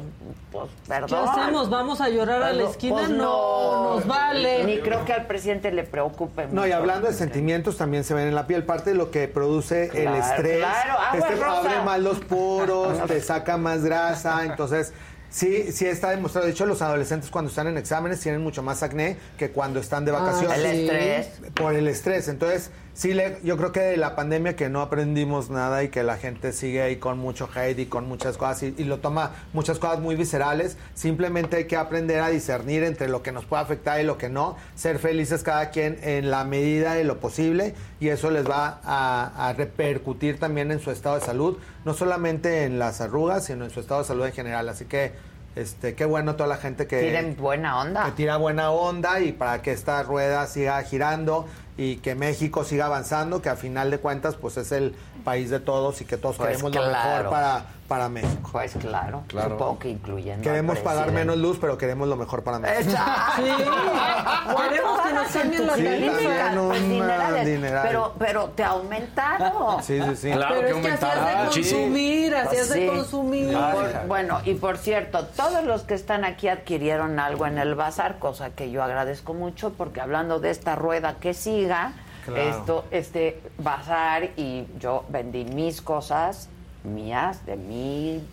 pues 0.50 0.70
¿Qué 0.86 0.88
perdón. 0.88 1.28
hacemos? 1.28 1.70
¿Vamos 1.70 2.00
a 2.00 2.08
llorar 2.08 2.42
a 2.42 2.54
la 2.54 2.70
esquina? 2.70 2.96
pues, 2.96 3.10
no, 3.10 3.96
nos 3.96 4.08
vale. 4.08 4.64
Ni 4.64 4.78
creo 4.80 5.04
que 5.04 5.12
al 5.12 5.28
presidente 5.28 5.70
le 5.74 5.84
preocupe 5.84 6.48
No, 6.50 6.66
y 6.66 6.72
hablando 6.72 7.08
de 7.08 7.14
sentimientos, 7.14 7.76
también 7.76 8.06
se 8.06 8.14
ven 8.14 8.30
en 8.30 8.36
la 8.36 8.48
piel. 8.48 8.64
Parte 8.64 8.92
de 8.92 8.96
lo 8.96 9.12
que 9.12 9.28
produce 9.28 9.88
el 9.94 10.16
estrés. 10.16 10.60
claro. 10.60 10.94
Agua 11.00 11.20
este 11.28 11.36
rosa. 11.36 11.60
abre 11.60 11.82
más 11.84 12.00
los 12.00 12.20
poros, 12.22 12.98
te 13.08 13.20
saca 13.20 13.58
más 13.58 13.84
grasa. 13.84 14.46
Entonces, 14.46 14.94
sí, 15.30 15.72
sí 15.72 15.86
está 15.86 16.12
demostrado. 16.12 16.46
De 16.48 16.54
hecho, 16.54 16.66
los 16.66 16.82
adolescentes 16.82 17.30
cuando 17.30 17.50
están 17.50 17.68
en 17.68 17.78
exámenes 17.78 18.20
tienen 18.20 18.42
mucho 18.42 18.62
más 18.64 18.84
acné 18.84 19.18
que 19.38 19.50
cuando 19.52 19.80
están 19.80 20.06
de 20.06 20.12
Ah, 20.12 20.20
vacaciones. 20.20 20.58
el 20.58 20.66
estrés. 20.66 21.28
Por 21.56 21.76
el 21.76 21.88
estrés. 21.88 22.28
Entonces, 22.28 22.70
sí, 22.94 23.14
le, 23.14 23.40
yo 23.44 23.58
creo 23.58 23.72
que 23.72 23.80
de 23.80 23.98
la 23.98 24.16
pandemia 24.16 24.56
que 24.56 24.70
no 24.70 24.82
aprendimos 24.82 25.50
nada 25.50 25.84
y 25.84 25.90
que 25.90 26.04
la 26.04 26.18
gente 26.18 26.52
sigue 26.54 26.82
ahí 26.82 26.98
con 26.98 27.18
mucho 27.18 27.50
hate 27.54 27.80
y 27.80 27.86
con 27.86 28.08
muchas 28.08 28.38
cosas 28.38 28.64
y, 28.64 28.84
lo 28.84 29.00
toma 29.00 29.32
muchas 29.54 29.80
cosas 29.80 30.00
muy 30.00 30.16
viscerales. 30.16 30.78
Simplemente 30.94 31.58
hay 31.58 31.66
que 31.66 31.78
aprender 31.78 32.20
a 32.20 32.30
discernir 32.30 32.84
entre 32.84 33.08
lo 33.08 33.22
que 33.24 33.32
nos 33.32 33.46
puede 33.46 33.62
afectar 33.64 34.00
y 34.02 34.04
lo 34.04 34.18
que 34.18 34.30
no. 34.30 34.58
Ser 34.76 35.00
felices 35.00 35.44
cada 35.44 35.70
quien 35.70 36.00
en 36.02 36.32
la 36.32 36.44
medida 36.44 36.94
de 36.94 37.04
lo 37.04 37.20
posible 37.20 37.76
y 38.00 38.10
eso 38.10 38.32
les 38.32 38.50
va 38.50 38.80
a 38.84 39.54
repercutir 39.56 40.40
también 40.40 40.72
en 40.72 40.80
su 40.80 40.92
estado 40.92 41.16
de 41.16 41.22
salud, 41.22 41.58
no 41.86 41.94
solamente 41.94 42.64
en 42.64 42.80
las 42.80 43.02
arrugas, 43.02 43.46
sino 43.46 43.66
en 43.66 43.72
su 43.72 43.80
estado 43.80 44.02
de 44.02 44.08
salud 44.08 44.26
en 44.26 44.34
general. 44.34 44.70
Así 44.70 44.86
que, 44.86 45.12
este, 45.56 45.96
qué 45.96 46.06
bueno 46.06 46.36
toda 46.36 46.48
la 46.48 46.58
gente 46.58 46.88
que 46.88 47.02
Tienen 47.02 47.36
buena 47.36 47.80
onda. 47.80 48.06
que 48.06 48.12
tira 48.12 48.38
buena 48.38 48.72
onda 48.72 49.20
y 49.20 49.32
para 49.32 49.62
que 49.62 49.72
esta 49.72 50.02
rueda 50.04 50.46
siga 50.48 50.82
girando 50.84 51.48
y 51.78 51.98
que 51.98 52.16
México 52.16 52.64
siga 52.64 52.86
avanzando, 52.86 53.42
que 53.42 53.50
a 53.50 53.56
final 53.56 53.90
de 53.92 54.00
cuentas 54.00 54.36
pues 54.36 54.58
es 54.58 54.72
el 54.72 54.96
país 55.20 55.50
de 55.50 55.60
todos 55.60 56.02
y 56.02 56.06
que 56.06 56.18
todos 56.18 56.38
Pues 56.38 56.50
queremos 56.50 56.74
lo 56.76 56.82
claro. 56.82 57.18
mejor 57.18 57.30
para, 57.32 57.64
para 57.88 58.10
México. 58.10 58.50
Pues 58.52 58.74
claro, 58.80 59.24
supongo 59.32 59.80
que 59.80 59.90
incluyendo. 59.90 60.44
Queremos 60.44 60.80
pagar 60.80 61.12
menos 61.12 61.38
luz, 61.38 61.58
pero 61.60 61.78
queremos 61.78 62.08
lo 62.08 62.16
mejor 62.16 62.44
para 62.44 62.60
México. 62.60 62.80
Exacto. 62.92 63.42
Queremos 64.70 65.02
que 65.02 65.14
nos 65.14 65.28
cambien 65.28 65.68
la 65.68 65.76
Sí, 65.76 65.84
tarifa. 65.84 66.12
también 66.14 66.58
un 66.60 66.68
Pues 66.70 66.82
dinerales. 66.90 67.46
dineral. 67.46 67.84
Pero, 67.88 68.14
pero 68.20 68.46
te 68.50 68.64
aumentaron. 68.64 69.84
Sí, 69.84 70.00
sí, 70.02 70.16
sí. 70.16 70.32
Claro 70.32 70.56
Pero 70.60 70.68
que 70.68 70.74
es 70.74 70.86
que 71.00 71.06
hacías 71.06 71.26
de 71.26 71.52
Sí. 71.64 71.70
consumir, 71.72 72.36
hacías 72.36 72.70
de 72.70 72.80
Sí. 72.80 72.88
consumir. 72.88 73.52
Y 73.52 73.56
por- 73.56 74.08
bueno, 74.08 74.40
y 74.46 74.54
por 74.56 74.78
cierto, 74.78 75.26
todos 75.26 75.64
los 75.64 75.82
que 75.84 75.94
están 75.94 76.26
aquí 76.26 76.48
adquirieron 76.48 77.20
algo 77.20 77.46
en 77.48 77.58
el 77.58 77.76
bazar, 77.76 78.20
cosa 78.20 78.52
que 78.52 78.72
yo 78.72 78.84
agradezco 78.84 79.34
mucho, 79.34 79.74
porque 79.78 80.02
hablando 80.02 80.40
de 80.40 80.50
esta 80.52 80.76
rueda 80.76 81.16
que 81.20 81.34
siga, 81.34 81.94
Claro. 82.26 82.42
esto, 82.42 82.86
este 82.92 83.42
bazar, 83.58 84.30
y 84.38 84.66
yo 84.80 85.06
vendí 85.10 85.46
mis 85.46 85.82
cosas 85.82 86.48
mías, 86.84 87.46
de 87.46 87.56
mi 87.56 88.24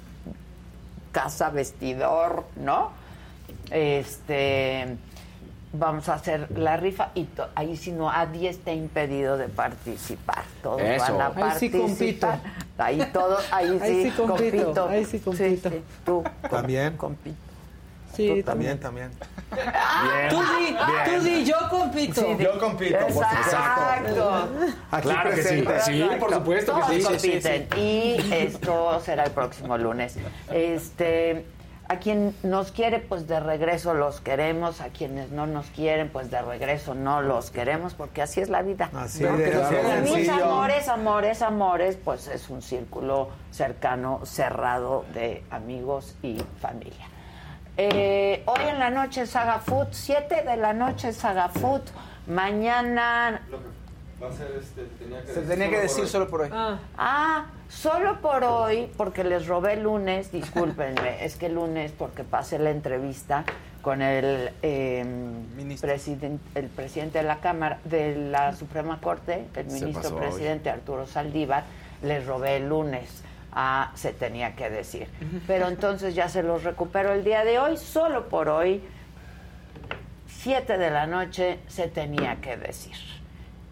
casa, 1.13 1.51
vestidor, 1.51 2.45
¿no? 2.57 2.91
Este 3.71 4.97
vamos 5.73 6.09
a 6.09 6.15
hacer 6.15 6.49
la 6.59 6.77
rifa 6.79 7.11
y 7.15 7.25
to- 7.25 7.49
ahí 7.55 7.77
si 7.77 7.93
no 7.93 8.11
nadie 8.11 8.49
está 8.49 8.73
impedido 8.73 9.37
de 9.37 9.49
participar 9.49 10.45
todos 10.63 10.81
Eso. 10.81 11.19
van 11.19 11.21
a 11.21 11.27
Ahí 11.27 11.59
sí 11.59 11.69
participar 11.69 12.41
ahí 12.79 13.11
todo 13.13 13.37
ahí, 13.51 13.79
Ahí 13.83 14.05
sí, 14.05 14.11
sí 14.11 14.17
compito, 14.17 14.57
compito. 14.59 14.89
ahí 14.89 15.05
sí 15.05 15.19
compito. 15.21 15.71
sí, 15.71 15.83
tú 16.05 16.25
También. 16.49 16.97
compito 16.97 17.37
Sí, 18.17 18.43
También, 18.43 18.81
también. 18.81 19.11
Tú 20.31 20.41
di, 20.41 20.77
tú 21.05 21.21
di, 21.23 21.45
yo 21.45 21.57
compito. 21.71 22.21
Sí, 22.21 22.37
Yo 22.39 22.59
compito, 22.59 22.99
por. 23.09 23.25
Exacto. 23.25 24.49
Aquí 24.91 25.03
Claro 25.09 25.31
que 25.31 25.43
sí. 25.43 25.65
Sí, 25.85 26.09
por 26.19 26.33
supuesto 26.33 26.75
que 26.75 26.81
Todos 26.81 26.91
sí, 26.91 27.01
sí, 27.19 27.41
sí, 27.41 27.49
compiten. 27.51 27.69
Y 27.79 28.33
esto 28.33 29.01
será 29.01 29.25
el 29.25 29.31
próximo 29.33 29.77
lunes. 29.79 30.17
Este, 30.51 31.45
a 31.89 31.99
quien 31.99 32.35
nos 32.43 32.73
quiere, 32.73 32.99
pues 32.99 33.29
de 33.29 33.39
regreso 33.39 33.95
los 33.95 34.21
queremos. 34.21 34.81
A 34.81 34.89
quienes 34.89 35.31
no 35.31 35.47
nos 35.47 35.67
quieren, 35.67 36.09
pues 36.09 36.31
de 36.31 36.43
regreso 36.43 36.95
no 36.95 37.23
los 37.23 37.51
queremos, 37.51 37.95
porque 37.95 38.23
así 38.23 38.41
es 38.41 38.49
la 38.49 38.63
vida. 38.63 38.91
Así 38.95 39.23
¿no? 39.23 39.37
de- 39.37 39.55
así 39.55 39.75
de 39.75 40.09
Y 40.11 40.17
mis 40.17 40.29
amores, 40.29 40.89
amores, 40.89 41.43
amores, 41.43 41.97
pues 42.03 42.27
es 42.29 42.49
un 42.51 42.63
círculo 42.63 43.29
cercano, 43.53 44.21
cerrado 44.25 45.05
de 45.15 45.45
amigos 45.51 46.17
y 46.23 46.43
familia. 46.61 47.07
Eh, 47.79 48.43
hoy 48.47 48.61
en 48.69 48.79
la 48.79 48.91
noche 48.91 49.27
Saga 49.27 49.59
Food, 49.59 49.89
7 49.91 50.43
de 50.45 50.57
la 50.57 50.73
noche 50.73 51.13
Saga 51.13 51.49
Food. 51.49 51.83
Mañana 52.27 53.43
Se 55.33 55.43
tenía 55.43 55.69
que 55.69 55.81
decir 55.81 56.07
solo 56.09 56.29
por 56.29 56.41
hoy. 56.43 56.49
Ah, 56.53 56.79
Ah, 56.97 57.47
solo 57.69 58.21
por 58.23 58.43
hoy, 58.45 58.91
porque 58.97 59.23
les 59.25 59.47
robé 59.47 59.75
el 59.75 59.83
lunes, 59.83 60.33
discúlpenme, 60.33 61.25
es 61.25 61.37
que 61.37 61.47
el 61.47 61.55
lunes, 61.55 61.93
porque 61.93 62.25
pasé 62.25 62.59
la 62.59 62.71
entrevista 62.71 63.45
con 63.83 64.01
el, 64.03 64.51
eh, 64.63 65.05
president- 65.81 66.41
el 66.55 66.69
presidente 66.69 67.19
de 67.19 67.25
la 67.25 67.39
Cámara, 67.41 67.79
de 67.85 68.17
la 68.17 68.55
Suprema 68.57 69.01
Corte, 69.01 69.45
el 69.55 69.67
ministro 69.67 70.15
hoy. 70.17 70.21
presidente 70.23 70.71
Arturo 70.71 71.07
Saldívar, 71.07 71.65
les 72.03 72.27
robé 72.27 72.57
el 72.57 72.69
lunes. 72.69 73.23
Ah, 73.59 73.91
se 73.95 74.13
tenía 74.13 74.55
que 74.55 74.69
decir. 74.69 75.09
Pero 75.47 75.69
entonces 75.69 76.15
ya 76.15 76.29
se 76.29 76.43
los 76.43 76.63
recupero 76.63 77.15
el 77.15 77.25
día 77.25 77.43
de 77.43 77.59
hoy, 77.59 77.79
solo 77.79 78.29
por 78.29 78.51
hoy, 78.51 78.87
7 80.29 80.77
de 80.77 80.91
la 80.91 81.07
noche, 81.07 81.61
se 81.67 81.89
tenía 81.89 82.37
que 82.43 82.59
decir. 82.59 82.95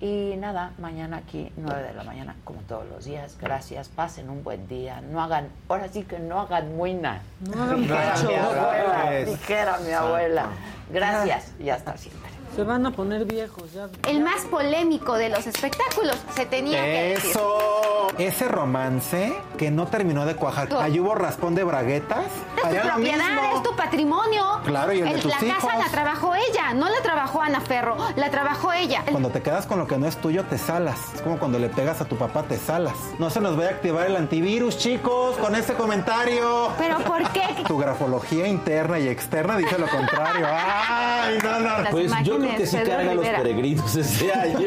Y 0.01 0.37
nada, 0.39 0.73
mañana 0.79 1.19
aquí, 1.19 1.53
9 1.59 1.83
de 1.83 1.93
la 1.93 2.03
mañana, 2.03 2.35
como 2.45 2.61
todos 2.63 2.87
los 2.89 3.05
días. 3.05 3.37
Gracias, 3.39 3.91
pasen 3.91 4.31
un 4.31 4.43
buen 4.43 4.67
día. 4.69 5.03
No 5.03 5.23
hagan, 5.23 5.49
ahora 5.69 5.89
sí 5.89 6.05
que 6.05 6.19
no 6.19 6.41
hagan 6.41 6.75
muina. 6.77 7.21
No 7.41 7.77
dijera 7.77 8.15
pacho. 8.15 8.29
mi 8.29 8.35
abuela, 8.35 9.11
dijera 9.27 9.79
mi 9.79 9.93
abuela. 9.93 10.47
Gracias 10.91 11.53
y 11.61 11.69
hasta 11.69 11.95
siempre. 11.99 12.34
Se 12.55 12.63
van 12.63 12.87
a 12.87 12.91
poner 12.91 13.25
viejos 13.25 13.73
ya. 13.73 13.89
El 14.09 14.21
más 14.23 14.43
polémico 14.43 15.15
de 15.15 15.29
los 15.29 15.47
espectáculos 15.47 16.17
se 16.35 16.47
tenía 16.47 16.85
que 16.85 17.15
decir. 17.15 17.31
Eso, 17.31 18.09
ese 18.19 18.49
romance 18.49 19.35
que 19.59 19.71
no 19.71 19.87
terminó 19.87 20.25
de 20.27 20.37
cuajar. 20.37 20.69
Ahí 20.81 21.01
hubo 21.01 21.15
raspón 21.15 21.55
de 21.55 21.65
braguetas. 21.65 22.25
Es 22.57 22.81
tu 22.81 22.89
propiedad, 22.89 22.97
mismo. 22.97 23.57
es 23.57 23.63
tu 23.63 23.77
patrimonio. 23.77 24.61
Claro, 24.65 24.93
y 24.93 25.01
el 25.01 25.15
de 25.15 25.19
tus 25.21 25.31
la 25.31 25.47
hijos. 25.47 25.65
casa 25.65 25.79
la 25.79 25.89
trabajó 25.91 26.35
ella, 26.35 26.73
no 26.75 26.89
la 26.89 27.01
trabajó 27.03 27.43
Ana 27.43 27.61
Ferro, 27.61 27.97
la 28.17 28.31
trabajó 28.31 28.73
ella. 28.73 29.03
Cuando 29.11 29.31
te 29.31 29.43
quedas 29.43 29.67
con 29.67 29.79
lo 29.79 29.87
que 29.87 29.99
no 29.99 30.07
es 30.07 30.17
tuyo, 30.17 30.45
te 30.45 30.59
salas. 30.59 30.99
Es 31.15 31.23
como 31.23 31.39
cuando 31.39 31.59
le 31.59 31.69
pegas 31.69 32.01
a 32.01 32.05
tu 32.05 32.17
papá, 32.17 32.45
te 32.45 32.57
salas. 32.57 32.95
No 33.19 33.31
se 33.31 33.41
nos 33.41 33.57
vaya 33.57 33.71
a 33.71 33.73
activar 33.73 34.07
el 34.07 34.17
antivirus, 34.17 34.79
chicos, 34.79 35.37
con 35.39 35.55
ese 35.55 35.75
comentario. 35.75 36.71
¿Pero 36.79 36.99
por 37.01 37.29
qué? 37.31 37.43
Tu 37.67 37.79
grafología 37.79 38.47
interna 38.47 38.99
y 38.99 39.09
externa 39.09 39.57
dice 39.57 39.79
lo 39.79 39.89
contrario. 39.89 40.47
Ay, 40.51 41.39
no, 41.43 41.61
no. 41.61 41.79
Las 41.83 41.91
Pues 41.91 42.13
yo 42.23 42.39
creo 42.47 42.57
que 42.59 42.67
sí 42.67 42.77
Pedro 42.77 42.91
cargan 42.97 43.17
los 43.17 43.27
peregrinos 43.27 43.97
este 43.97 44.33
año. 44.41 44.59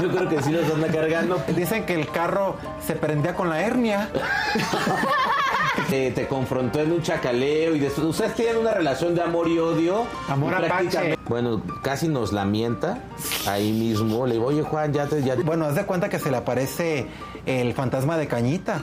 Yo 0.00 0.08
creo 0.10 0.28
que 0.28 0.42
sí 0.42 0.50
los 0.52 0.72
anda 0.72 0.88
cargando. 0.88 1.42
Dicen 1.54 1.84
que 1.84 1.94
el 1.94 2.08
carro 2.10 2.56
se 2.86 2.94
prendía 2.94 3.34
con 3.34 3.48
la 3.48 3.60
hernia. 3.60 4.08
Te 5.88 6.26
confrontó 6.28 6.80
en 6.80 6.92
un 6.92 7.02
chacaleo 7.02 7.74
y 7.74 7.78
después 7.78 8.06
ustedes 8.06 8.34
tienen 8.34 8.58
una 8.58 8.72
relación 8.72 9.14
de 9.14 9.22
amor 9.22 9.48
y 9.48 9.58
odio. 9.58 10.04
Amor 10.28 10.52
Y 10.52 10.54
apache. 10.56 10.68
prácticamente- 10.68 11.18
Bueno, 11.28 11.62
casi 11.82 12.08
nos 12.08 12.32
lamenta 12.32 12.98
ahí 13.46 13.72
mismo. 13.72 14.26
Le 14.26 14.34
digo, 14.34 14.46
oye 14.46 14.62
Juan, 14.62 14.92
ya 14.92 15.06
te... 15.06 15.22
Ya... 15.22 15.36
Bueno, 15.36 15.64
haz 15.64 15.76
de 15.76 15.86
cuenta 15.86 16.08
que 16.10 16.18
se 16.18 16.30
le 16.30 16.36
aparece 16.36 17.06
el 17.46 17.72
fantasma 17.72 18.18
de 18.18 18.26
Cañitas. 18.26 18.82